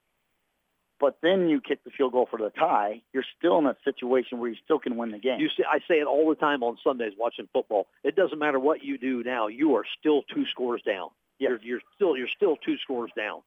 but 0.99 1.17
then 1.23 1.47
you 1.49 1.59
kick 1.61 1.83
the 1.85 1.91
field 1.97 2.11
goal 2.11 2.27
for 2.29 2.37
the 2.37 2.49
tie, 2.51 3.01
you're 3.13 3.23
still 3.37 3.57
in 3.57 3.65
a 3.65 3.75
situation 3.85 4.37
where 4.39 4.49
you 4.49 4.57
still 4.63 4.79
can 4.79 4.97
win 4.97 5.11
the 5.11 5.17
game. 5.17 5.39
You 5.39 5.47
see, 5.55 5.63
I 5.63 5.79
say 5.87 5.95
it 5.95 6.05
all 6.07 6.27
the 6.29 6.35
time 6.35 6.61
on 6.61 6.77
Sundays 6.83 7.13
watching 7.17 7.47
football. 7.53 7.87
It 8.03 8.15
doesn't 8.17 8.37
matter 8.37 8.59
what 8.59 8.83
you 8.83 8.97
do 8.97 9.23
now; 9.23 9.47
you 9.47 9.75
are 9.75 9.85
still 9.99 10.23
two 10.33 10.45
scores 10.51 10.81
down. 10.85 11.09
Yes. 11.39 11.51
You're, 11.51 11.59
you're 11.63 11.81
still 11.95 12.17
you're 12.17 12.27
still 12.35 12.57
two 12.57 12.75
scores 12.83 13.11
down. 13.15 13.41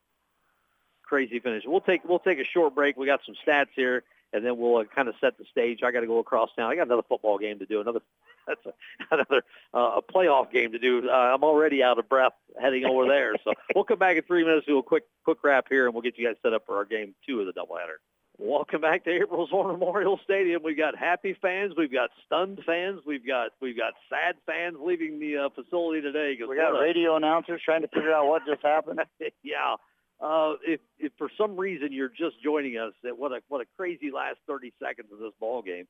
Crazy 1.03 1.39
finish. 1.39 1.63
We'll 1.65 1.81
take 1.81 2.03
we'll 2.07 2.19
take 2.19 2.39
a 2.39 2.45
short 2.45 2.73
break. 2.73 2.97
We 2.97 3.05
got 3.05 3.21
some 3.25 3.35
stats 3.45 3.67
here, 3.75 4.03
and 4.31 4.43
then 4.43 4.57
we'll 4.57 4.77
uh, 4.77 4.83
kind 4.85 5.07
of 5.07 5.15
set 5.21 5.37
the 5.37 5.45
stage. 5.51 5.79
I 5.83 5.91
got 5.91 6.01
to 6.01 6.07
go 6.07 6.19
across 6.19 6.49
town. 6.57 6.71
I 6.71 6.75
got 6.75 6.87
another 6.87 7.03
football 7.07 7.37
game 7.37 7.59
to 7.59 7.65
do. 7.65 7.81
Another 7.81 7.99
that's 8.47 8.65
a, 8.65 8.73
another 9.11 9.43
uh, 9.73 9.99
a 9.99 10.01
playoff 10.01 10.51
game 10.51 10.71
to 10.71 10.79
do. 10.79 11.09
Uh, 11.09 11.13
I'm 11.13 11.43
already 11.43 11.83
out 11.83 11.99
of 11.99 12.09
breath 12.09 12.33
heading 12.59 12.85
over 12.85 13.07
there. 13.07 13.33
So 13.43 13.53
we'll 13.75 13.83
come 13.83 13.99
back 13.99 14.17
in 14.17 14.23
three 14.23 14.43
minutes, 14.43 14.65
do 14.65 14.79
a 14.79 14.83
quick 14.83 15.03
quick 15.23 15.39
wrap 15.43 15.67
here, 15.69 15.85
and 15.85 15.93
we'll 15.93 16.03
get 16.03 16.17
you 16.17 16.25
guys 16.25 16.35
set 16.41 16.53
up 16.53 16.65
for 16.65 16.77
our 16.77 16.85
game 16.85 17.13
two 17.27 17.39
of 17.39 17.45
the 17.45 17.53
doubleheader. 17.53 17.99
Welcome 18.39 18.81
back 18.81 19.03
to 19.03 19.11
April 19.11 19.45
Zorn 19.47 19.67
Memorial 19.73 20.19
Stadium. 20.23 20.63
We've 20.63 20.77
got 20.77 20.97
happy 20.97 21.37
fans, 21.39 21.73
we've 21.77 21.91
got 21.91 22.09
stunned 22.25 22.61
fans, 22.65 23.01
we've 23.05 23.25
got 23.25 23.51
we've 23.61 23.77
got 23.77 23.93
sad 24.09 24.35
fans 24.47 24.77
leaving 24.83 25.19
the 25.19 25.37
uh, 25.37 25.49
facility 25.49 26.01
today. 26.01 26.35
We 26.47 26.55
got 26.55 26.71
radio 26.71 27.15
announcers 27.15 27.61
trying 27.63 27.83
to 27.83 27.87
figure 27.89 28.11
out 28.11 28.27
what 28.27 28.41
just 28.47 28.63
happened. 28.63 29.01
yeah. 29.43 29.75
Uh, 30.23 30.53
if, 30.65 30.79
if 30.99 31.11
for 31.17 31.29
some 31.37 31.57
reason 31.57 31.91
you're 31.91 32.07
just 32.07 32.41
joining 32.41 32.77
us, 32.77 32.93
that 33.03 33.17
what 33.17 33.33
a 33.33 33.41
what 33.49 33.59
a 33.59 33.65
crazy 33.75 34.09
last 34.09 34.37
30 34.47 34.71
seconds 34.81 35.09
of 35.11 35.19
this 35.19 35.33
ball 35.37 35.61
game. 35.61 35.85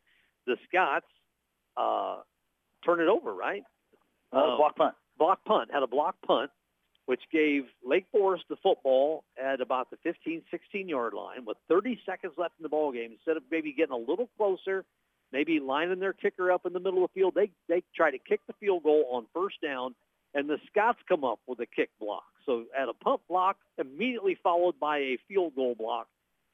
The 0.47 0.57
Scots 0.67 1.05
uh, 1.77 2.17
turn 2.83 2.99
it 2.99 3.07
over, 3.07 3.33
right? 3.33 3.63
Uh, 4.31 4.57
block 4.57 4.75
punt. 4.75 4.95
Block 5.19 5.45
punt 5.45 5.69
had 5.71 5.83
a 5.83 5.87
block 5.87 6.15
punt, 6.25 6.49
which 7.05 7.21
gave 7.31 7.65
Lake 7.85 8.07
Forest 8.11 8.45
the 8.49 8.55
football 8.63 9.23
at 9.37 9.61
about 9.61 9.91
the 9.91 9.97
15, 9.97 10.41
16 10.49 10.89
yard 10.89 11.13
line 11.13 11.45
with 11.45 11.57
30 11.69 11.99
seconds 12.03 12.33
left 12.35 12.55
in 12.57 12.63
the 12.63 12.69
ball 12.69 12.91
game. 12.91 13.11
Instead 13.11 13.37
of 13.37 13.43
maybe 13.51 13.71
getting 13.71 13.93
a 13.93 13.97
little 13.97 14.29
closer, 14.35 14.83
maybe 15.31 15.59
lining 15.59 15.99
their 15.99 16.13
kicker 16.13 16.51
up 16.51 16.65
in 16.65 16.73
the 16.73 16.79
middle 16.79 17.03
of 17.03 17.11
the 17.13 17.19
field, 17.19 17.35
they 17.35 17.51
they 17.69 17.83
try 17.95 18.09
to 18.09 18.17
kick 18.17 18.39
the 18.47 18.53
field 18.53 18.81
goal 18.81 19.05
on 19.11 19.27
first 19.31 19.61
down, 19.61 19.93
and 20.33 20.49
the 20.49 20.57
Scots 20.71 20.99
come 21.07 21.23
up 21.23 21.39
with 21.45 21.59
a 21.59 21.67
kick 21.67 21.91
block. 21.99 22.23
So 22.45 22.65
at 22.77 22.89
a 22.89 22.93
punt 22.93 23.21
block, 23.27 23.57
immediately 23.77 24.37
followed 24.41 24.79
by 24.79 24.97
a 24.97 25.17
field 25.27 25.55
goal 25.55 25.75
block, 25.75 26.07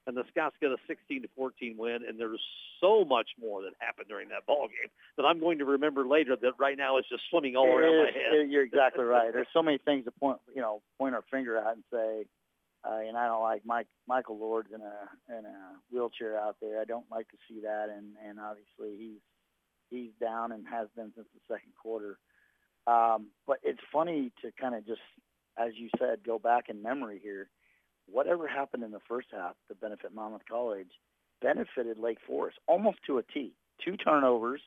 and 0.07 0.15
the 0.15 0.23
Scots 0.31 0.55
get 0.61 0.71
a 0.71 0.77
16 0.87 1.23
to 1.23 1.27
14 1.35 1.75
win. 1.77 1.99
And 2.07 2.19
there's 2.19 2.41
so 2.81 3.05
much 3.05 3.29
more 3.39 3.61
that 3.61 3.73
happened 3.79 4.07
during 4.07 4.29
that 4.29 4.45
ball 4.45 4.67
game 4.67 4.89
that 5.17 5.23
I'm 5.23 5.39
going 5.39 5.59
to 5.59 5.65
remember 5.65 6.07
later. 6.07 6.35
That 6.35 6.53
right 6.59 6.77
now 6.77 6.97
is 6.97 7.05
just 7.09 7.23
swimming 7.29 7.55
all 7.55 7.67
around 7.67 7.93
It 7.93 8.15
my 8.15 8.37
head. 8.39 8.49
You're 8.49 8.63
exactly 8.63 9.05
right. 9.05 9.31
There's 9.33 9.47
so 9.53 9.61
many 9.61 9.77
things 9.77 10.05
to 10.05 10.11
point, 10.11 10.39
you 10.55 10.61
know, 10.61 10.81
point 10.97 11.15
our 11.15 11.23
finger 11.31 11.57
at 11.57 11.73
and 11.73 11.83
say, 11.91 12.25
uh, 12.83 12.99
and 13.07 13.17
I 13.17 13.27
don't 13.27 13.41
like 13.41 13.65
Mike 13.65 13.87
Michael 14.07 14.39
Lord's 14.39 14.69
in 14.73 14.81
a 14.81 15.37
in 15.37 15.45
a 15.45 15.57
wheelchair 15.91 16.39
out 16.39 16.55
there. 16.61 16.79
I 16.79 16.85
don't 16.85 17.05
like 17.11 17.27
to 17.29 17.37
see 17.49 17.61
that, 17.61 17.89
and 17.89 18.15
and 18.25 18.39
obviously 18.39 18.97
he's 18.97 19.21
he's 19.89 20.11
down 20.19 20.51
and 20.51 20.65
has 20.67 20.87
been 20.95 21.11
since 21.15 21.27
the 21.33 21.53
second 21.53 21.73
quarter. 21.81 22.17
Um, 22.87 23.27
but 23.45 23.57
it's 23.63 23.81
funny 23.91 24.31
to 24.41 24.51
kind 24.59 24.75
of 24.75 24.85
just, 24.85 25.01
as 25.59 25.73
you 25.75 25.89
said, 25.99 26.19
go 26.25 26.39
back 26.39 26.69
in 26.69 26.81
memory 26.81 27.19
here. 27.21 27.49
Whatever 28.07 28.47
happened 28.47 28.83
in 28.83 28.91
the 28.91 28.99
first 29.07 29.27
half 29.31 29.55
to 29.67 29.75
benefit 29.75 30.13
Monmouth 30.13 30.41
College 30.49 30.89
benefited 31.41 31.97
Lake 31.97 32.17
Forest 32.25 32.57
almost 32.67 32.99
to 33.07 33.17
a 33.17 33.23
T. 33.23 33.53
Two 33.83 33.95
turnovers, 33.97 34.61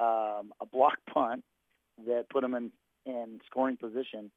um, 0.00 0.52
a 0.60 0.66
block 0.70 0.98
punt 1.12 1.44
that 2.06 2.28
put 2.30 2.42
them 2.42 2.54
in, 2.54 2.70
in 3.06 3.40
scoring 3.46 3.76
position 3.76 4.30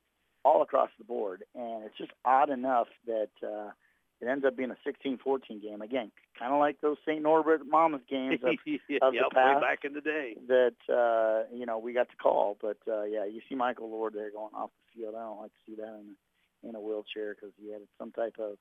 all 0.44 0.62
across 0.62 0.90
the 0.98 1.04
board. 1.04 1.44
And 1.56 1.84
it's 1.86 1.98
just 1.98 2.12
odd 2.24 2.50
enough 2.50 2.88
that 3.08 3.30
uh, 3.44 3.72
it 4.22 4.28
ends 4.28 4.46
up 4.46 4.56
being 4.56 4.72
a 4.72 5.08
16-14 5.08 5.62
game. 5.62 5.82
Again, 5.82 6.12
kind 6.38 6.54
of 6.54 6.60
like 6.60 6.80
those 6.82 6.98
St. 7.06 7.22
Norbert 7.22 7.62
Monmouth 7.68 8.08
games 8.10 8.40
of, 8.44 8.56
yeah, 8.66 8.98
of 9.02 9.14
the 9.14 9.20
way 9.20 9.30
past. 9.34 9.62
back 9.62 9.80
in 9.84 9.94
the 9.94 10.02
day. 10.02 10.36
that 10.48 10.76
uh, 10.94 11.54
you 11.56 11.66
know 11.66 11.80
we 11.80 11.94
got 11.94 12.10
to 12.10 12.16
call. 12.16 12.58
But 12.62 12.78
uh, 12.88 13.04
yeah, 13.04 13.26
you 13.26 13.42
see 13.50 13.56
Michael 13.56 13.90
Lord 13.90 14.14
there 14.14 14.32
going 14.32 14.54
off 14.54 14.70
the 14.70 14.85
field. 14.96 15.16
I 15.16 15.22
don't 15.24 15.42
like 15.42 15.52
to 15.52 15.60
see 15.66 15.76
that 15.76 15.88
in 16.00 16.16
in 16.68 16.76
a 16.76 16.80
wheelchair 16.82 17.36
because 17.36 17.54
he 17.62 17.72
had 17.72 17.82
some 18.00 18.12
type 18.12 18.36
of 18.40 18.58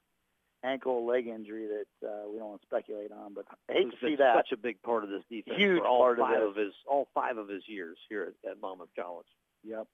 ankle 0.63 1.07
leg 1.07 1.27
injury 1.27 1.67
that 1.69 2.07
uh, 2.09 2.29
we 2.31 2.39
don't 2.39 2.49
want 2.51 2.61
to 2.61 2.67
speculate 2.67 3.13
on. 3.13 3.35
But 3.35 3.47
I 3.69 3.73
hate 3.73 3.91
to 3.91 3.97
see 4.07 4.17
that. 4.17 4.37
Such 4.37 4.53
a 4.53 4.57
big 4.57 4.81
part 4.83 5.05
of 5.05 5.11
this 5.11 5.23
defense 5.31 5.57
Huge 5.59 5.79
for 5.81 5.87
all 5.87 5.99
part 6.01 6.19
of 6.19 6.27
five 6.27 6.43
of 6.43 6.57
his 6.57 6.73
all 6.87 7.09
five 7.15 7.37
of 7.39 7.49
his 7.49 7.63
years 7.69 7.97
here 8.09 8.33
at, 8.45 8.51
at 8.51 8.61
Monmouth 8.61 8.91
College. 8.99 9.27
Yep. 9.63 9.87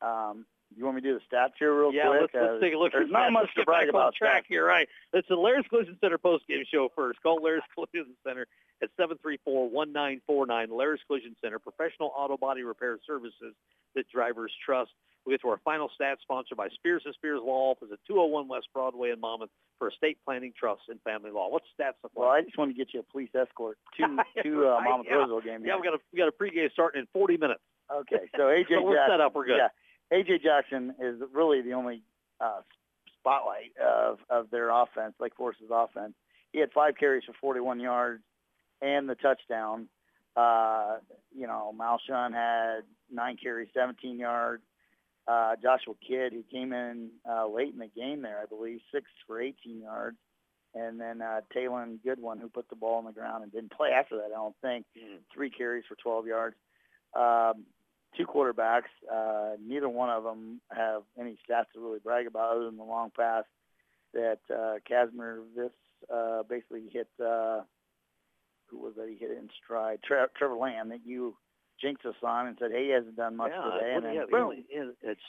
Um, 0.00 0.46
you 0.76 0.84
want 0.84 0.96
me 0.96 1.02
to 1.02 1.08
do 1.08 1.18
the 1.18 1.36
stats 1.36 1.52
here 1.58 1.72
real 1.72 1.92
yeah, 1.94 2.08
quick? 2.08 2.20
let's, 2.20 2.34
let's 2.34 2.56
Uh, 2.56 2.60
take 2.60 2.74
a 2.74 2.76
look. 2.76 2.92
There's 2.92 3.10
not 3.10 3.32
much 3.32 3.44
Let's 3.44 3.54
to 3.54 3.64
brag 3.64 3.88
about. 3.88 4.14
track 4.14 4.44
here, 4.48 4.66
right? 4.66 4.86
It's 5.14 5.26
the 5.26 5.34
Laris 5.34 5.66
Collision 5.70 5.96
Center 6.00 6.18
postgame 6.18 6.66
show 6.70 6.90
first. 6.94 7.22
Call 7.22 7.40
Laris 7.40 7.60
Collision 7.74 8.14
Center 8.22 8.46
at 8.82 8.90
734-1949. 9.00 10.68
Laris 10.68 10.98
Collision 11.06 11.34
Center, 11.42 11.58
professional 11.58 12.12
auto 12.16 12.36
body 12.36 12.62
repair 12.62 12.98
services 13.06 13.54
that 13.94 14.08
drivers 14.08 14.52
trust. 14.64 14.90
We 15.28 15.34
get 15.34 15.42
to 15.42 15.48
our 15.48 15.60
final 15.62 15.90
stats 16.00 16.22
sponsored 16.22 16.56
by 16.56 16.68
Spears 16.68 17.02
and 17.04 17.12
Spears 17.14 17.40
Law 17.44 17.72
Office 17.72 17.88
at 17.92 17.98
201 18.06 18.48
West 18.48 18.68
Broadway 18.72 19.10
in 19.10 19.20
Monmouth 19.20 19.50
for 19.78 19.90
estate 19.90 20.16
planning, 20.24 20.54
trust, 20.58 20.80
and 20.88 20.98
family 21.02 21.30
law. 21.30 21.50
What's 21.50 21.66
stats 21.78 21.92
Well. 22.14 22.30
I 22.30 22.40
just 22.40 22.56
want 22.56 22.70
to 22.70 22.74
get 22.74 22.94
you 22.94 23.00
a 23.00 23.02
police 23.02 23.28
escort 23.34 23.76
to 23.98 24.06
to 24.42 24.68
uh, 24.68 24.80
Monmouth 24.80 25.06
yeah. 25.10 25.16
Roseville 25.16 25.42
game. 25.42 25.66
yeah, 25.66 25.76
we 25.76 25.82
got 25.82 25.92
a 25.92 25.98
we 26.14 26.18
got 26.18 26.28
a 26.28 26.32
pregame 26.32 26.72
starting 26.72 27.00
in 27.02 27.08
40 27.12 27.36
minutes. 27.36 27.60
Okay, 27.92 28.30
so 28.36 28.44
AJ 28.44 28.68
So 28.70 28.82
we're 28.82 28.96
Jackson. 28.96 29.12
set 29.12 29.20
up. 29.20 29.34
We're 29.34 29.44
good. 29.44 29.58
Yeah, 29.58 30.16
AJ 30.18 30.42
Jackson 30.42 30.94
is 30.98 31.20
really 31.34 31.60
the 31.60 31.74
only 31.74 32.02
uh, 32.40 32.62
spotlight 33.20 33.76
of 33.84 34.20
of 34.30 34.48
their 34.50 34.70
offense, 34.70 35.12
Lake 35.20 35.34
Forest's 35.36 35.64
offense. 35.70 36.14
He 36.52 36.60
had 36.60 36.72
five 36.72 36.94
carries 36.98 37.24
for 37.24 37.34
41 37.38 37.80
yards 37.80 38.22
and 38.80 39.06
the 39.06 39.14
touchdown. 39.14 39.88
Uh, 40.34 40.98
you 41.36 41.46
know, 41.46 41.74
Malshun 41.78 42.32
had 42.32 42.84
nine 43.12 43.36
carries, 43.36 43.68
17 43.74 44.18
yards. 44.18 44.62
Uh, 45.28 45.56
Joshua 45.62 45.94
Kidd, 46.06 46.32
who 46.32 46.42
came 46.50 46.72
in 46.72 47.10
uh, 47.28 47.46
late 47.46 47.72
in 47.72 47.78
the 47.78 47.88
game 47.94 48.22
there, 48.22 48.40
I 48.42 48.46
believe, 48.46 48.80
six 48.92 49.04
for 49.26 49.40
18 49.40 49.80
yards. 49.82 50.16
And 50.74 51.00
then 51.00 51.20
uh, 51.22 51.40
Talon 51.52 51.98
Goodwin, 52.04 52.38
who 52.38 52.48
put 52.48 52.68
the 52.68 52.76
ball 52.76 52.96
on 52.98 53.04
the 53.04 53.12
ground 53.12 53.42
and 53.42 53.52
didn't 53.52 53.72
play 53.72 53.90
after 53.90 54.16
that, 54.16 54.26
I 54.26 54.36
don't 54.36 54.56
think 54.62 54.86
Mm. 54.96 55.18
three 55.34 55.50
carries 55.50 55.84
for 55.88 55.96
12 55.96 56.26
yards. 56.26 56.56
Um, 57.14 57.64
two 58.16 58.26
quarterbacks. 58.26 58.90
Uh, 59.10 59.56
neither 59.64 59.88
one 59.88 60.10
of 60.10 60.24
them 60.24 60.60
have 60.70 61.02
any 61.18 61.38
stats 61.48 61.70
to 61.74 61.80
really 61.80 61.98
brag 61.98 62.26
about 62.26 62.52
other 62.56 62.64
than 62.66 62.76
the 62.76 62.84
long 62.84 63.10
pass 63.16 63.44
that 64.14 64.38
uh, 64.54 64.74
Casimir 64.86 65.42
this 65.54 65.72
uh, 66.12 66.42
basically 66.48 66.88
hit. 66.90 67.08
Uh, 67.18 67.62
who 68.68 68.78
was 68.78 68.94
that? 68.96 69.08
He 69.08 69.16
hit 69.16 69.30
in 69.30 69.48
stride. 69.64 70.00
Tre- 70.02 70.26
Trevor 70.36 70.56
Lamb 70.56 70.90
that 70.90 71.00
you 71.04 71.36
jinxed 71.80 72.06
us 72.06 72.14
on 72.22 72.46
and 72.46 72.56
said, 72.60 72.70
hey, 72.72 72.86
he 72.86 72.90
hasn't 72.90 73.16
done 73.16 73.36
much 73.36 73.52
yeah, 73.54 73.70
today. 73.70 73.94
And 73.94 74.04
then, 74.04 74.16
have? 74.16 74.30
boom. 74.30 74.64
He 74.68 74.78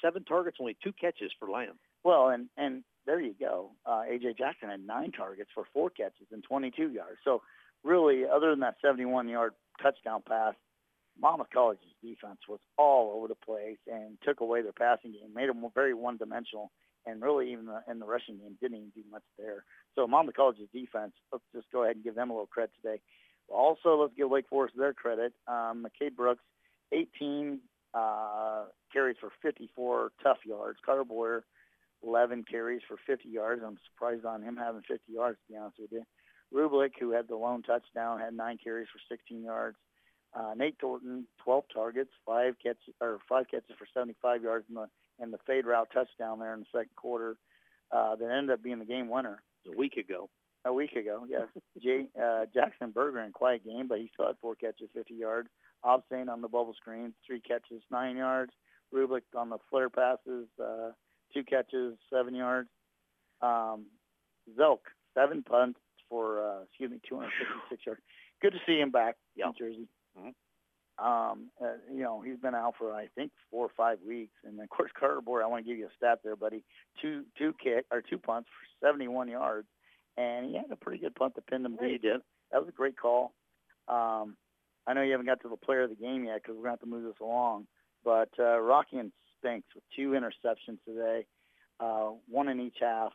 seven 0.01 0.23
targets, 0.23 0.57
only 0.59 0.77
two 0.83 0.93
catches 0.93 1.31
for 1.39 1.49
Lamb. 1.49 1.79
Well, 2.03 2.29
and 2.29 2.47
and 2.57 2.83
there 3.05 3.19
you 3.19 3.33
go. 3.39 3.71
Uh, 3.85 4.03
AJ 4.09 4.37
Jackson 4.37 4.69
had 4.69 4.85
nine 4.85 5.11
targets 5.11 5.49
for 5.53 5.65
four 5.73 5.89
catches 5.89 6.27
and 6.31 6.43
22 6.43 6.89
yards. 6.89 7.17
So 7.23 7.41
really, 7.83 8.23
other 8.25 8.51
than 8.51 8.59
that 8.59 8.75
71-yard 8.85 9.53
touchdown 9.81 10.21
pass, 10.27 10.53
Monmouth 11.19 11.47
College's 11.53 11.81
defense 12.03 12.39
was 12.47 12.59
all 12.77 13.17
over 13.17 13.27
the 13.27 13.35
place 13.35 13.79
and 13.91 14.17
took 14.23 14.41
away 14.41 14.61
their 14.61 14.71
passing 14.71 15.11
game, 15.11 15.33
made 15.35 15.49
them 15.49 15.65
very 15.73 15.93
one-dimensional, 15.93 16.71
and 17.05 17.21
really 17.21 17.51
even 17.51 17.65
the, 17.65 17.81
in 17.89 17.99
the 17.99 18.05
rushing 18.05 18.37
game 18.37 18.57
didn't 18.61 18.77
even 18.77 18.91
do 18.95 19.03
much 19.11 19.23
there. 19.37 19.63
So 19.95 20.07
Monmouth 20.07 20.35
College's 20.35 20.69
defense, 20.73 21.13
let's 21.31 21.43
just 21.53 21.67
go 21.71 21.83
ahead 21.83 21.95
and 21.95 22.03
give 22.03 22.15
them 22.15 22.29
a 22.29 22.33
little 22.33 22.47
credit 22.47 22.71
today. 22.81 23.01
Also, 23.51 24.01
let's 24.01 24.13
give 24.15 24.29
Wake 24.29 24.47
Forest 24.49 24.75
their 24.77 24.93
credit. 24.93 25.33
Um, 25.47 25.85
McCade 25.85 26.15
Brooks, 26.15 26.43
18 26.91 27.59
uh, 27.93 28.65
carries 28.91 29.17
for 29.19 29.29
54 29.41 30.11
tough 30.21 30.37
yards. 30.45 30.79
Carter 30.85 31.03
Boyer, 31.03 31.43
11 32.03 32.45
carries 32.49 32.81
for 32.87 32.97
50 33.07 33.29
yards. 33.29 33.61
I'm 33.65 33.77
surprised 33.91 34.25
on 34.25 34.41
him 34.43 34.57
having 34.57 34.81
50 34.81 35.11
yards, 35.11 35.37
to 35.47 35.53
be 35.53 35.57
honest 35.57 35.77
with 35.79 35.91
you. 35.91 36.03
Rublik, 36.53 36.91
who 36.99 37.11
had 37.11 37.27
the 37.27 37.35
lone 37.35 37.61
touchdown, 37.61 38.19
had 38.19 38.33
nine 38.33 38.57
carries 38.63 38.87
for 38.91 38.99
16 39.09 39.43
yards. 39.43 39.77
Uh, 40.33 40.53
Nate 40.55 40.77
Thornton, 40.79 41.25
12 41.43 41.63
targets, 41.73 42.11
five 42.25 42.55
catches 42.61 42.93
or 43.01 43.19
five 43.27 43.45
catches 43.49 43.75
for 43.77 43.87
75 43.93 44.43
yards 44.43 44.65
in 44.69 44.75
the 44.75 44.87
in 45.21 45.31
the 45.31 45.39
fade 45.45 45.65
route 45.65 45.89
touchdown 45.93 46.39
there 46.39 46.53
in 46.53 46.61
the 46.61 46.65
second 46.71 46.95
quarter. 46.95 47.35
Uh, 47.91 48.15
that 48.15 48.29
ended 48.29 48.51
up 48.51 48.63
being 48.63 48.77
the 48.77 48.85
game 48.85 49.09
winner 49.09 49.41
A 49.67 49.75
week 49.75 49.97
ago. 49.97 50.29
A 50.65 50.73
week 50.73 50.91
ago. 50.93 51.25
Yes, 51.27 51.47
Jay 51.81 52.05
uh, 52.21 52.45
Jackson 52.53 52.91
Bergen 52.91 53.23
in 53.25 53.31
quiet 53.31 53.63
game, 53.65 53.87
but 53.87 53.99
he 53.99 54.09
still 54.13 54.27
had 54.27 54.35
four 54.41 54.55
catches, 54.55 54.89
50 54.93 55.13
yards. 55.13 55.49
Obstain 55.83 56.27
on 56.27 56.41
the 56.41 56.47
bubble 56.49 56.73
screen, 56.75 57.13
three 57.25 57.39
catches, 57.39 57.81
nine 57.89 58.17
yards. 58.17 58.51
Rublik 58.93 59.21
on 59.37 59.49
the 59.49 59.57
flare 59.69 59.89
passes, 59.89 60.47
uh, 60.61 60.91
two 61.33 61.43
catches, 61.43 61.95
seven 62.11 62.35
yards. 62.35 62.67
Um, 63.41 63.85
Zelk, 64.59 64.79
seven 65.13 65.43
punts 65.43 65.79
for, 66.09 66.43
uh, 66.45 66.63
excuse 66.63 66.91
me, 66.91 66.99
256 67.07 67.85
yards. 67.85 68.01
Good 68.41 68.51
to 68.53 68.59
see 68.65 68.79
him 68.79 68.89
back 68.91 69.15
Yeah. 69.35 69.47
in 69.47 69.53
Jersey. 69.53 69.87
Mhm. 70.17 70.33
Um, 70.97 71.49
uh, 71.61 71.75
you 71.89 72.01
know, 72.03 72.19
he's 72.19 72.39
been 72.39 72.55
out 72.55 72.75
for 72.77 72.93
I 72.93 73.07
think 73.15 73.31
four 73.49 73.65
or 73.65 73.69
five 73.77 74.01
weeks, 74.01 74.35
and 74.43 74.59
of 74.59 74.67
course 74.69 74.91
Carter 74.99 75.21
Boyer. 75.21 75.43
I 75.43 75.47
want 75.47 75.63
to 75.63 75.69
give 75.69 75.77
you 75.77 75.87
a 75.87 75.93
stat 75.95 76.19
there, 76.23 76.35
buddy. 76.35 76.65
Two 77.01 77.25
two 77.37 77.53
kick 77.53 77.85
or 77.91 78.01
two 78.01 78.17
punts 78.17 78.49
for 78.49 78.85
71 78.85 79.29
yards, 79.29 79.67
and 80.19 80.47
he 80.47 80.55
had 80.55 80.65
a 80.69 80.75
pretty 80.75 80.99
good 80.99 81.15
punt 81.15 81.35
to 81.35 81.41
pin 81.41 81.63
them 81.63 81.77
he 81.81 81.97
did. 81.97 82.21
That 82.51 82.59
was 82.59 82.67
a 82.67 82.73
great 82.73 82.97
call. 82.97 83.31
Um, 83.87 84.35
I 84.85 84.93
know 84.93 85.01
you 85.01 85.11
haven't 85.11 85.27
got 85.27 85.41
to 85.41 85.49
the 85.49 85.55
player 85.55 85.83
of 85.83 85.89
the 85.89 85.95
game 85.95 86.25
yet 86.25 86.41
because 86.41 86.55
we're 86.55 86.63
going 86.63 86.77
to 86.77 86.79
have 86.79 86.79
to 86.81 86.85
move 86.87 87.03
this 87.03 87.21
along. 87.21 87.67
But 88.03 88.29
uh, 88.37 88.59
Rocky 88.59 88.97
and 88.97 89.11
Spinks 89.37 89.67
with 89.73 89.83
two 89.95 90.09
interceptions 90.11 90.79
today, 90.85 91.25
uh, 91.79 92.11
one 92.27 92.49
in 92.49 92.59
each 92.59 92.77
half. 92.81 93.13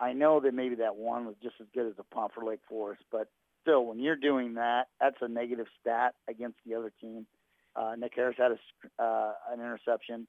I 0.00 0.12
know 0.12 0.40
that 0.40 0.54
maybe 0.54 0.76
that 0.76 0.96
one 0.96 1.26
was 1.26 1.36
just 1.42 1.56
as 1.60 1.66
good 1.74 1.86
as 1.86 1.94
a 1.98 2.14
punt 2.14 2.32
for 2.34 2.44
Lake 2.44 2.60
Forest, 2.68 3.02
but 3.10 3.28
still, 3.62 3.84
when 3.86 3.98
you're 3.98 4.16
doing 4.16 4.54
that, 4.54 4.88
that's 5.00 5.16
a 5.20 5.28
negative 5.28 5.66
stat 5.80 6.14
against 6.28 6.58
the 6.66 6.74
other 6.74 6.92
team. 7.00 7.26
Uh, 7.74 7.94
Nick 7.98 8.12
Harris 8.14 8.36
had 8.38 8.52
a, 8.52 9.02
uh, 9.02 9.32
an 9.50 9.60
interception, 9.60 10.26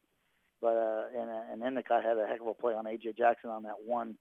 but 0.61 0.75
uh, 0.75 1.03
and, 1.19 1.29
and 1.51 1.63
Endicott 1.63 2.03
had 2.03 2.17
a 2.17 2.25
heck 2.27 2.41
of 2.41 2.47
a 2.47 2.53
play 2.53 2.73
on 2.73 2.85
AJ 2.85 3.17
Jackson 3.17 3.49
on 3.49 3.63
that 3.63 3.75
one 3.85 4.15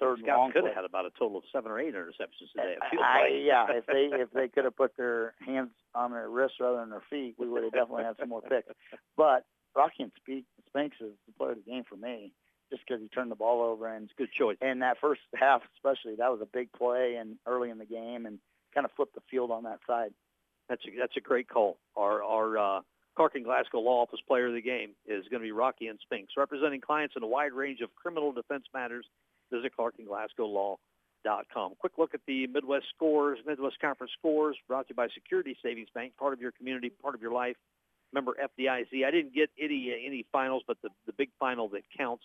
third 0.00 0.18
Scott 0.22 0.38
long 0.38 0.52
could 0.52 0.60
play. 0.62 0.70
have 0.70 0.76
had 0.76 0.84
about 0.84 1.06
a 1.06 1.10
total 1.18 1.38
of 1.38 1.44
seven 1.52 1.70
or 1.70 1.78
eight 1.80 1.94
interceptions 1.94 2.50
today. 2.52 2.76
I, 3.00 3.20
like. 3.22 3.30
yeah, 3.42 3.66
if 3.70 3.86
they 3.86 4.08
if 4.12 4.30
they 4.32 4.48
could 4.48 4.64
have 4.64 4.76
put 4.76 4.96
their 4.96 5.34
hands 5.44 5.70
on 5.94 6.12
their 6.12 6.28
wrists 6.28 6.56
rather 6.60 6.78
than 6.78 6.90
their 6.90 7.02
feet, 7.10 7.34
we 7.38 7.48
would 7.48 7.62
have 7.64 7.72
definitely 7.72 8.04
had 8.04 8.16
some 8.18 8.28
more 8.28 8.42
picks. 8.42 8.68
But 9.16 9.44
Rocky 9.76 10.02
and 10.04 10.12
Speak, 10.16 10.44
Spinks 10.66 10.96
is 11.00 11.12
the 11.26 11.32
player 11.38 11.52
of 11.52 11.58
the 11.64 11.70
game 11.70 11.84
for 11.88 11.96
me, 11.96 12.32
just 12.70 12.82
because 12.86 13.00
he 13.02 13.08
turned 13.08 13.30
the 13.30 13.36
ball 13.36 13.62
over 13.62 13.86
and 13.92 14.04
it's 14.04 14.12
a 14.18 14.22
Good 14.22 14.32
choice. 14.32 14.56
and 14.60 14.82
that 14.82 14.96
first 15.00 15.20
half 15.34 15.62
especially 15.76 16.16
that 16.16 16.30
was 16.30 16.40
a 16.42 16.46
big 16.46 16.72
play 16.72 17.16
and 17.20 17.36
early 17.46 17.70
in 17.70 17.78
the 17.78 17.86
game 17.86 18.26
and 18.26 18.38
kind 18.74 18.84
of 18.84 18.90
flipped 18.96 19.14
the 19.14 19.22
field 19.30 19.50
on 19.50 19.64
that 19.64 19.80
side. 19.86 20.10
That's 20.68 20.82
a, 20.86 20.90
that's 20.98 21.16
a 21.16 21.20
great 21.20 21.48
call. 21.48 21.78
Our 21.96 22.22
our 22.22 22.58
uh, 22.58 22.80
Clark 23.16 23.34
and 23.34 23.44
Glasgow 23.44 23.80
Law 23.80 24.02
Office 24.02 24.20
Player 24.28 24.46
of 24.48 24.54
the 24.54 24.62
Game 24.62 24.90
is 25.06 25.24
going 25.30 25.40
to 25.40 25.46
be 25.46 25.50
Rocky 25.52 25.88
and 25.88 25.98
Spinks, 26.02 26.34
representing 26.36 26.80
clients 26.80 27.14
in 27.16 27.22
a 27.22 27.26
wide 27.26 27.52
range 27.52 27.80
of 27.80 27.92
criminal 27.96 28.32
defense 28.32 28.64
matters. 28.72 29.06
Visit 29.52 29.72
ClarkandGlasgowLaw.com. 29.78 31.74
Quick 31.78 31.92
look 31.98 32.14
at 32.14 32.20
the 32.26 32.46
Midwest 32.46 32.86
scores, 32.94 33.38
Midwest 33.46 33.78
Conference 33.80 34.12
scores, 34.18 34.56
brought 34.66 34.88
to 34.88 34.92
you 34.92 34.96
by 34.96 35.08
Security 35.14 35.56
Savings 35.62 35.88
Bank, 35.94 36.16
part 36.18 36.32
of 36.32 36.40
your 36.40 36.52
community, 36.52 36.90
part 36.90 37.14
of 37.14 37.22
your 37.22 37.32
life. 37.32 37.56
Member 38.12 38.32
FDIC. 38.32 39.04
I 39.06 39.10
didn't 39.10 39.34
get 39.34 39.50
any 39.60 39.92
any 40.04 40.24
finals, 40.32 40.62
but 40.66 40.78
the 40.82 40.88
the 41.06 41.12
big 41.12 41.30
final 41.38 41.68
that 41.70 41.82
counts 41.96 42.24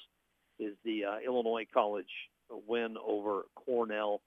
is 0.60 0.76
the 0.86 1.04
uh, 1.04 1.18
Illinois 1.26 1.66
College 1.74 2.08
win 2.68 2.96
over 3.06 3.44
Cornell. 3.56 4.22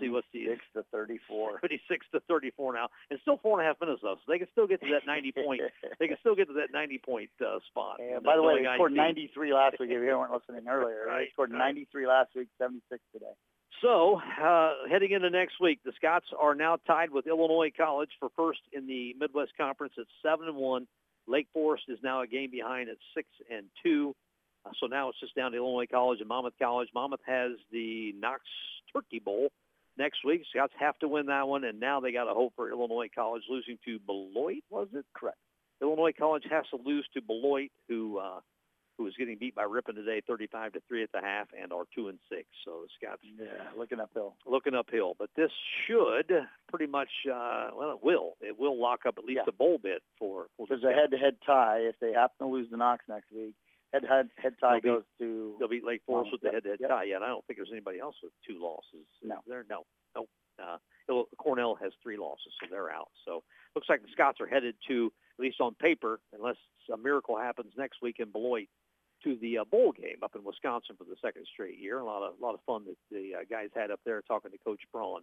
See 0.00 0.08
what's 0.08 0.26
the 0.32 0.46
Six 0.46 0.60
to 0.74 0.82
thirty-four. 0.90 1.60
36 1.60 2.06
to 2.12 2.20
34 2.28 2.74
now, 2.74 2.88
and 3.10 3.18
still 3.22 3.38
four 3.42 3.58
and 3.60 3.66
a 3.66 3.70
half 3.70 3.80
minutes 3.80 4.00
though, 4.02 4.14
so 4.14 4.32
they 4.32 4.38
can 4.38 4.48
still 4.52 4.66
get 4.66 4.80
to 4.80 4.88
that 4.92 5.06
90 5.06 5.32
point. 5.44 5.60
They 5.98 6.08
can 6.08 6.16
still 6.20 6.34
get 6.34 6.48
to 6.48 6.54
that 6.54 6.72
90 6.72 7.00
point 7.04 7.30
uh, 7.40 7.58
spot. 7.68 7.96
Yeah, 8.00 8.18
by 8.24 8.36
the 8.36 8.42
way, 8.42 8.62
they 8.62 8.68
scored 8.74 8.92
93 8.92 9.54
last 9.54 9.76
week. 9.78 9.90
If 9.90 10.02
you 10.02 10.18
weren't 10.18 10.32
listening 10.32 10.66
earlier, 10.68 11.06
Right, 11.06 11.26
they 11.26 11.32
scored 11.32 11.52
right. 11.52 11.58
93 11.58 12.06
last 12.06 12.30
week, 12.34 12.48
76 12.58 13.00
today. 13.12 13.26
So 13.80 14.20
uh, 14.42 14.72
heading 14.90 15.12
into 15.12 15.30
next 15.30 15.54
week, 15.60 15.80
the 15.84 15.92
Scots 15.96 16.26
are 16.38 16.54
now 16.54 16.76
tied 16.86 17.10
with 17.10 17.26
Illinois 17.26 17.70
College 17.76 18.10
for 18.20 18.28
first 18.36 18.60
in 18.72 18.86
the 18.86 19.14
Midwest 19.18 19.52
Conference 19.56 19.94
at 19.98 20.06
seven 20.22 20.48
and 20.48 20.56
one. 20.56 20.86
Lake 21.26 21.48
Forest 21.52 21.84
is 21.88 21.98
now 22.02 22.22
a 22.22 22.26
game 22.26 22.50
behind 22.50 22.88
at 22.88 22.96
six 23.14 23.28
and 23.50 23.66
two. 23.82 24.14
Uh, 24.64 24.70
so 24.80 24.86
now 24.86 25.08
it's 25.08 25.20
just 25.20 25.34
down 25.34 25.52
to 25.52 25.56
Illinois 25.58 25.86
College 25.90 26.20
and 26.20 26.28
Monmouth 26.28 26.54
College. 26.60 26.88
Monmouth 26.94 27.20
has 27.26 27.52
the 27.70 28.12
Knox 28.18 28.42
Turkey 28.92 29.18
Bowl 29.18 29.48
next 29.98 30.24
week. 30.24 30.42
Scots 30.50 30.72
have 30.78 30.98
to 31.00 31.08
win 31.08 31.26
that 31.26 31.48
one, 31.48 31.64
and 31.64 31.80
now 31.80 32.00
they 32.00 32.12
got 32.12 32.24
to 32.24 32.34
hope 32.34 32.52
for 32.56 32.70
Illinois 32.70 33.08
College 33.14 33.42
losing 33.48 33.78
to 33.84 33.98
Beloit. 34.00 34.62
Was 34.70 34.88
it 34.94 35.04
correct? 35.14 35.38
Illinois 35.80 36.12
College 36.16 36.44
has 36.50 36.64
to 36.70 36.78
lose 36.84 37.06
to 37.14 37.20
Beloit, 37.20 37.70
who 37.88 38.18
uh, 38.18 38.40
who 38.98 39.06
is 39.06 39.14
getting 39.18 39.36
beat 39.38 39.54
by 39.54 39.62
Ripon 39.64 39.94
today, 39.96 40.20
35 40.28 40.74
to 40.74 40.80
three 40.86 41.02
at 41.02 41.10
the 41.12 41.20
half, 41.20 41.48
and 41.60 41.72
are 41.72 41.84
two 41.94 42.08
and 42.08 42.18
six. 42.28 42.44
So 42.64 42.82
the 42.84 42.88
Scots 43.00 43.22
Yeah, 43.40 43.46
looking 43.76 43.98
uphill. 43.98 44.36
looking 44.46 44.74
uphill. 44.74 45.16
But 45.18 45.30
this 45.34 45.50
should 45.86 46.30
pretty 46.68 46.86
much, 46.86 47.08
uh, 47.26 47.70
well, 47.74 47.92
it 47.92 48.04
will. 48.04 48.34
It 48.42 48.58
will 48.60 48.78
lock 48.80 49.00
up 49.08 49.14
at 49.18 49.24
least 49.24 49.38
Yeah. 49.46 49.48
a 49.48 49.52
bowl 49.52 49.78
bid 49.82 50.02
for, 50.18 50.46
for 50.58 50.66
the 50.68 50.76
There's 50.76 50.84
a 50.84 50.92
head-to-head 50.94 51.38
tie. 51.44 51.78
If 51.80 51.96
they 52.00 52.12
happen 52.12 52.46
to 52.46 52.52
lose 52.52 52.68
the 52.70 52.76
Knox 52.76 53.02
next 53.08 53.32
week, 53.32 53.54
head-head 53.92 54.30
head 54.36 54.54
tie 54.60 54.80
They'll 54.82 54.96
goes 54.96 55.04
to 55.18 55.56
They'll 55.58 55.68
beat 55.68 55.84
Lake 55.84 56.02
Forest 56.06 56.28
Um, 56.28 56.32
with 56.32 56.40
the 56.40 56.46
yep, 56.48 56.54
head-to-head 56.54 56.78
yep. 56.80 56.90
tie. 56.90 57.04
Yeah, 57.04 57.16
and 57.16 57.24
I 57.24 57.28
don't 57.28 57.44
think 57.46 57.58
there's 57.58 57.72
anybody 57.72 57.98
else 57.98 58.16
with 58.22 58.32
two 58.46 58.60
losses. 58.60 59.06
No. 59.22 59.40
there? 59.46 59.64
No. 59.68 59.84
No. 60.16 60.26
Uh, 60.62 60.78
Cornell 61.38 61.74
has 61.76 61.92
three 62.02 62.16
losses, 62.16 62.52
so 62.60 62.66
they're 62.70 62.90
out. 62.90 63.08
So 63.24 63.42
looks 63.74 63.88
like 63.88 64.02
the 64.02 64.08
Scots 64.12 64.40
are 64.40 64.46
headed 64.46 64.74
to, 64.88 65.12
at 65.38 65.42
least 65.42 65.60
on 65.60 65.74
paper, 65.74 66.20
unless 66.32 66.56
a 66.92 66.96
miracle 66.96 67.36
happens 67.36 67.72
next 67.76 68.02
week 68.02 68.16
in 68.18 68.30
Beloit, 68.30 68.68
to 69.24 69.36
the 69.40 69.58
uh, 69.58 69.64
bowl 69.64 69.92
game 69.92 70.18
up 70.22 70.34
in 70.34 70.44
Wisconsin 70.44 70.96
for 70.96 71.04
the 71.04 71.16
second 71.22 71.46
straight 71.52 71.78
year. 71.78 71.98
A 71.98 72.04
lot 72.04 72.22
of 72.22 72.34
a 72.40 72.44
lot 72.44 72.54
of 72.54 72.60
fun 72.66 72.84
that 72.86 72.96
the 73.10 73.34
uh, 73.40 73.44
guys 73.48 73.68
had 73.74 73.90
up 73.90 74.00
there 74.04 74.22
talking 74.22 74.50
to 74.50 74.58
Coach 74.58 74.80
Braun. 74.92 75.22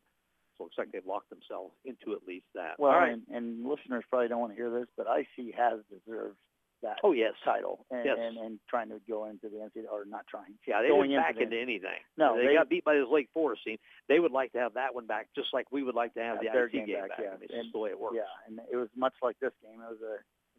So 0.57 0.64
it 0.64 0.65
looks 0.65 0.77
like 0.77 0.91
they've 0.91 1.06
locked 1.06 1.30
themselves 1.30 1.73
into 1.85 2.14
at 2.14 2.27
least 2.27 2.45
that. 2.56 2.80
Well, 2.80 2.91
right. 2.91 3.14
and, 3.14 3.23
and 3.31 3.65
listeners 3.67 4.03
probably 4.09 4.27
don't 4.27 4.39
want 4.39 4.51
to 4.51 4.57
hear 4.57 4.69
this, 4.69 4.88
but 4.98 5.07
IC 5.07 5.56
has 5.56 5.80
deserved 5.89 6.38
that 6.82 6.98
Oh 7.03 7.11
yes. 7.11 7.33
title 7.43 7.85
and, 7.91 8.06
Yes. 8.06 8.17
and, 8.19 8.38
and 8.38 8.59
trying 8.69 8.90
to 8.90 8.99
go 9.09 9.25
into 9.25 9.49
the 9.49 9.58
NCAA, 9.58 9.91
or 9.91 10.06
not 10.06 10.25
trying. 10.27 10.56
Yeah, 10.67 10.82
they 10.82 10.90
going 10.90 11.09
didn't 11.09 11.24
into 11.24 11.27
back 11.27 11.35
the- 11.35 11.41
into 11.43 11.59
anything. 11.59 11.99
No, 12.17 12.38
they, 12.38 12.48
they- 12.48 12.53
got 12.56 12.69
beat 12.69 12.83
by 12.85 12.95
this 12.95 13.08
Lake 13.11 13.30
Forest 13.33 13.64
team. 13.66 13.77
They 14.08 14.19
would 14.19 14.32
like 14.32 14.51
to 14.53 14.59
have 14.59 14.74
that 14.75 14.93
one 14.95 15.06
back, 15.08 15.27
just 15.35 15.49
like 15.53 15.72
we 15.72 15.83
would 15.83 15.95
like 15.95 16.14
to 16.16 16.22
have 16.22 16.38
Have 16.38 16.43
the 16.45 16.49
their 16.53 16.67
game 16.69 16.85
game 16.85 16.99
back, 17.01 17.09
back. 17.09 17.19
yeah. 17.22 17.27
I 17.30 17.33
mean, 17.33 17.43
it's 17.43 17.53
And- 17.53 17.64
just 17.64 17.74
the 17.74 17.80
way 17.80 17.90
it 17.90 17.99
works. 17.99 18.16
Yeah, 18.16 18.32
and 18.48 18.59
it 18.72 18.75
was 18.77 18.90
much 18.95 19.14
like 19.22 19.38
this 19.40 19.53
game. 19.61 19.82
It 19.82 19.90
was 19.90 20.01
a 20.01 20.17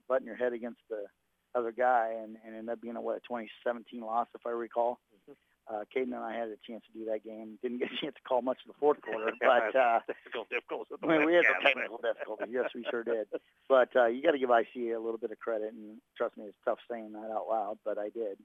button 0.08 0.26
your 0.26 0.36
head 0.36 0.52
against 0.52 0.81
the 0.90 1.07
other 1.55 1.73
guy, 1.73 2.12
and, 2.23 2.36
and 2.44 2.55
ended 2.55 2.68
up 2.73 2.81
being 2.81 2.97
a 2.97 3.00
what 3.00 3.16
a 3.16 3.20
2017 3.20 4.00
loss, 4.00 4.28
if 4.34 4.47
I 4.47 4.50
recall. 4.50 5.00
Uh, 5.70 5.84
Caden 5.94 6.10
and 6.10 6.15
I 6.16 6.34
had 6.34 6.49
a 6.49 6.58
chance 6.66 6.82
to 6.90 6.99
do 6.99 7.05
that 7.07 7.23
game. 7.23 7.57
Didn't 7.62 7.78
get 7.78 7.92
a 7.92 7.97
chance 7.97 8.15
to 8.16 8.23
call 8.26 8.42
much 8.42 8.58
of 8.66 8.74
the 8.74 8.78
fourth 8.81 9.00
quarter, 9.07 9.32
but 9.40 9.76
uh, 9.76 10.00
difficult, 10.07 10.50
difficult. 10.50 10.89
with 10.90 11.00
the 11.00 11.07
I 11.07 11.18
mean, 11.18 11.26
we 11.26 11.34
had 11.34 11.44
some 11.47 11.62
technical 11.62 12.00
difficulties. 12.02 12.49
Yes, 12.50 12.70
we 12.74 12.84
sure 12.90 13.05
did. 13.05 13.28
But 13.68 13.94
uh, 13.94 14.07
you 14.07 14.23
got 14.23 14.32
to 14.32 14.39
give 14.39 14.50
IC 14.50 14.97
a 14.97 14.99
little 14.99 15.18
bit 15.18 15.31
of 15.31 15.39
credit, 15.39 15.73
and 15.73 15.99
trust 16.16 16.36
me, 16.36 16.44
it's 16.44 16.58
tough 16.65 16.78
saying 16.90 17.12
that 17.12 17.31
out 17.31 17.47
loud, 17.49 17.78
but 17.84 17.99
I 17.99 18.08
did. 18.10 18.39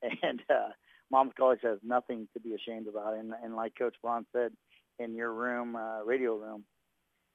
And 0.22 0.40
uh, 0.48 0.70
Mom's 1.10 1.32
College 1.36 1.58
has 1.64 1.78
nothing 1.82 2.28
to 2.34 2.38
be 2.38 2.54
ashamed 2.54 2.86
about, 2.86 3.14
and, 3.14 3.32
and 3.42 3.56
like 3.56 3.72
Coach 3.76 3.96
Braun 4.00 4.26
said 4.32 4.52
in 5.00 5.16
your 5.16 5.32
room, 5.32 5.74
uh, 5.74 6.04
radio 6.04 6.36
room, 6.36 6.62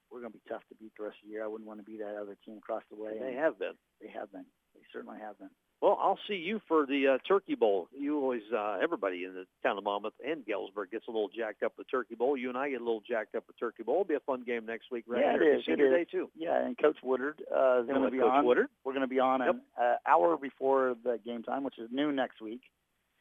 we're 0.10 0.22
going 0.22 0.32
to 0.32 0.38
be 0.38 0.44
tough 0.48 0.62
to 0.70 0.76
beat 0.76 0.94
the 0.98 1.04
rest 1.04 1.18
of 1.22 1.28
the 1.28 1.34
year. 1.34 1.44
I 1.44 1.48
wouldn't 1.48 1.68
want 1.68 1.80
to 1.80 1.86
be 1.86 1.98
that 1.98 2.16
other 2.16 2.38
team 2.46 2.58
across 2.58 2.84
the 2.90 2.96
way. 2.96 3.20
They 3.20 3.34
have 3.34 3.60
been. 3.60 3.74
They 4.00 4.10
have 4.10 4.32
been. 4.32 4.46
They 4.76 4.82
certainly 4.94 5.20
have 5.20 5.38
been. 5.40 5.50
Well, 5.84 6.00
I'll 6.02 6.20
see 6.30 6.36
you 6.36 6.62
for 6.66 6.86
the 6.86 7.16
uh, 7.16 7.18
Turkey 7.28 7.56
Bowl. 7.56 7.90
You 7.92 8.18
always, 8.18 8.44
uh, 8.56 8.78
everybody 8.82 9.26
in 9.26 9.34
the 9.34 9.44
town 9.62 9.78
of 9.78 9.84
Monmouth 9.84 10.14
and 10.26 10.46
Galesburg 10.46 10.92
gets 10.92 11.10
a 11.10 11.12
little 11.12 11.28
jacked 11.28 11.62
up 11.62 11.74
with 11.78 11.92
Turkey 11.92 12.16
Bowl. 12.16 12.38
You 12.38 12.48
and 12.48 12.58
I 12.58 12.70
get 12.70 12.80
a 12.80 12.86
little 12.86 13.02
jacked 13.06 13.36
up 13.36 13.44
with 13.48 13.60
Turkey 13.60 13.84
Bowl. 13.84 13.96
It'll 13.96 14.06
be 14.06 14.14
a 14.14 14.22
fun 14.22 14.46
game 14.46 14.66
next 14.66 14.92
week, 14.94 15.04
right? 15.10 15.20
Yeah, 15.22 15.36
it 15.36 15.58
is, 15.60 15.66
Senior 15.66 15.94
it 15.94 16.06
day 16.06 16.10
too. 16.10 16.30
Yeah, 16.38 16.66
and 16.66 16.78
Coach 16.78 16.96
Woodard 17.04 17.42
uh, 17.54 17.82
is 17.82 17.88
going 17.88 18.02
to 18.02 18.10
be 18.12 18.20
Coach 18.20 18.32
on. 18.32 18.46
Woodard. 18.46 18.68
We're 18.86 18.94
going 18.94 19.02
to 19.02 19.10
be 19.10 19.20
on 19.20 19.42
Yep. 19.42 19.56
an 19.56 19.62
uh, 19.78 19.96
hour 20.10 20.38
before 20.38 20.96
the 21.04 21.20
game 21.26 21.44
time, 21.44 21.66
which 21.66 21.78
is 21.78 21.90
noon 21.92 22.16
next 22.16 22.42
week, 22.42 22.62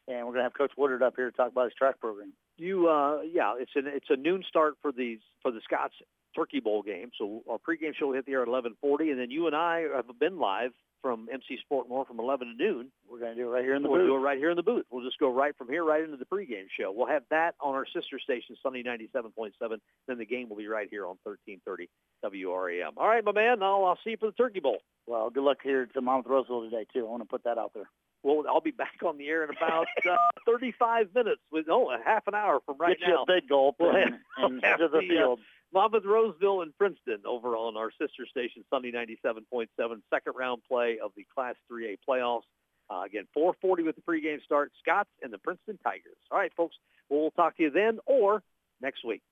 and 0.07 0.19
we're 0.19 0.35
going 0.35 0.37
to 0.37 0.43
have 0.45 0.55
Coach 0.55 0.71
Woodard 0.79 1.03
up 1.03 1.15
here 1.17 1.29
to 1.29 1.37
talk 1.37 1.51
about 1.51 1.65
his 1.65 1.75
track 1.75 1.99
program. 1.99 2.33
You, 2.59 2.87
uh, 2.89 3.23
yeah, 3.23 3.55
it's 3.59 3.73
an 3.75 3.87
it's 3.89 4.07
a 4.09 4.17
noon 4.17 4.45
start 4.49 4.75
for 4.81 4.93
the 4.93 5.19
for 5.43 5.51
the 5.51 5.63
Scots 5.65 5.95
Turkey 6.37 6.61
Bowl 6.61 6.85
game. 6.85 7.11
So 7.19 7.43
our 7.51 7.59
pregame 7.59 7.97
show 7.99 8.07
will 8.07 8.15
hit 8.15 8.25
the 8.27 8.33
air 8.35 8.43
at 8.43 8.49
11:40, 8.49 9.11
and 9.11 9.19
then 9.19 9.33
you 9.33 9.49
and 9.49 9.57
I 9.57 9.87
have 9.97 10.07
been 10.21 10.39
live 10.39 10.71
from 11.03 11.29
MC 11.33 11.59
Sportmore 11.71 12.07
from 12.07 12.21
11 12.21 12.57
to 12.57 12.65
noon. 12.65 12.89
We're 13.11 13.19
going 13.19 13.37
to 13.37 13.43
do 13.43 13.49
it 13.49 13.53
right 13.53 13.65
here 13.65 13.75
in 13.75 13.83
the 13.83 13.91
we'll 13.91 14.01
booth. 14.01 14.09
do 14.09 14.17
it 14.17 14.21
right 14.21 14.39
here 14.39 14.51
in 14.51 14.57
the 14.57 14.63
booth. 14.63 14.87
We'll 14.91 15.05
just 15.05 15.19
go 15.19 15.31
right 15.33 15.55
from 15.59 15.69
here 15.69 15.85
right 15.85 16.03
into 16.03 16.17
the 16.17 16.25
pregame 16.25 16.67
show. 16.79 16.93
We'll 16.95 17.09
have 17.09 17.25
that 17.31 17.55
on 17.61 17.75
our 17.75 17.85
sister 17.87 18.19
station, 18.19 18.57
Sunny 18.63 18.83
97.7. 18.83 19.51
Then 20.07 20.19
the 20.19 20.25
game 20.25 20.49
will 20.49 20.57
be 20.57 20.69
right 20.69 20.89
here 20.91 21.05
on 21.05 21.17
1330 21.25 21.89
WRAM. 22.25 22.93
All 22.97 23.09
right, 23.09 23.25
my 23.25 23.33
man. 23.33 23.63
I'll, 23.63 23.85
I'll 23.85 23.99
see 24.05 24.11
you 24.11 24.17
for 24.17 24.27
the 24.27 24.33
Turkey 24.33 24.61
Bowl. 24.61 24.79
Well, 25.07 25.31
good 25.31 25.43
luck 25.43 25.59
here 25.63 25.87
to 25.87 26.01
Monmouth 26.01 26.27
Roseville 26.29 26.63
today 26.63 26.87
too. 26.93 27.07
I 27.07 27.11
want 27.11 27.23
to 27.23 27.29
put 27.29 27.45
that 27.45 27.59
out 27.59 27.73
there. 27.75 27.89
Well, 28.23 28.45
I'll 28.49 28.61
be 28.61 28.71
back 28.71 29.03
on 29.05 29.19
the 29.19 29.27
air 29.27 29.43
in 29.43 29.51
about 29.51 29.87
uh, 30.09 30.17
35 30.47 31.09
minutes 31.15 31.41
with 31.51 31.67
oh, 31.69 31.91
a 31.91 31.99
half 32.05 32.29
an 32.29 32.35
hour 32.37 32.61
from 32.65 32.77
right 32.79 32.97
Get 32.99 33.09
now. 33.09 33.15
you 33.29 33.35
a 33.35 33.41
big 33.41 33.49
gulp 33.49 33.77
Well, 33.81 33.97
and, 33.97 34.15
and 34.39 34.63
to 34.63 34.89
the 34.89 34.89
the, 34.89 34.97
uh, 34.99 35.01
field. 35.01 35.41
Monmouth, 35.73 36.05
Roseville, 36.05 36.63
and 36.63 36.77
Princeton 36.77 37.19
over 37.27 37.57
on 37.57 37.77
our 37.77 37.91
sister 37.93 38.27
station, 38.31 38.65
Sunny 38.69 38.93
97.7, 38.93 39.69
second 40.11 40.33
round 40.37 40.63
play 40.69 40.99
of 41.03 41.13
the 41.17 41.27
Class 41.35 41.55
3A 41.71 41.97
playoffs. 42.09 42.43
Uh, 42.91 43.03
again, 43.07 43.25
440 43.33 43.85
with 43.85 43.97
the 43.97 44.03
pregame 44.03 44.43
start, 44.45 44.71
Scots 44.83 45.09
and 45.23 45.33
the 45.33 45.39
Princeton 45.39 45.79
Tigers. 45.83 46.17
All 46.31 46.39
right, 46.39 46.53
folks, 46.55 46.77
we'll 47.09 47.31
talk 47.31 47.57
to 47.57 47.63
you 47.63 47.71
then 47.71 48.01
or 48.07 48.43
next 48.83 49.05
week. 49.05 49.23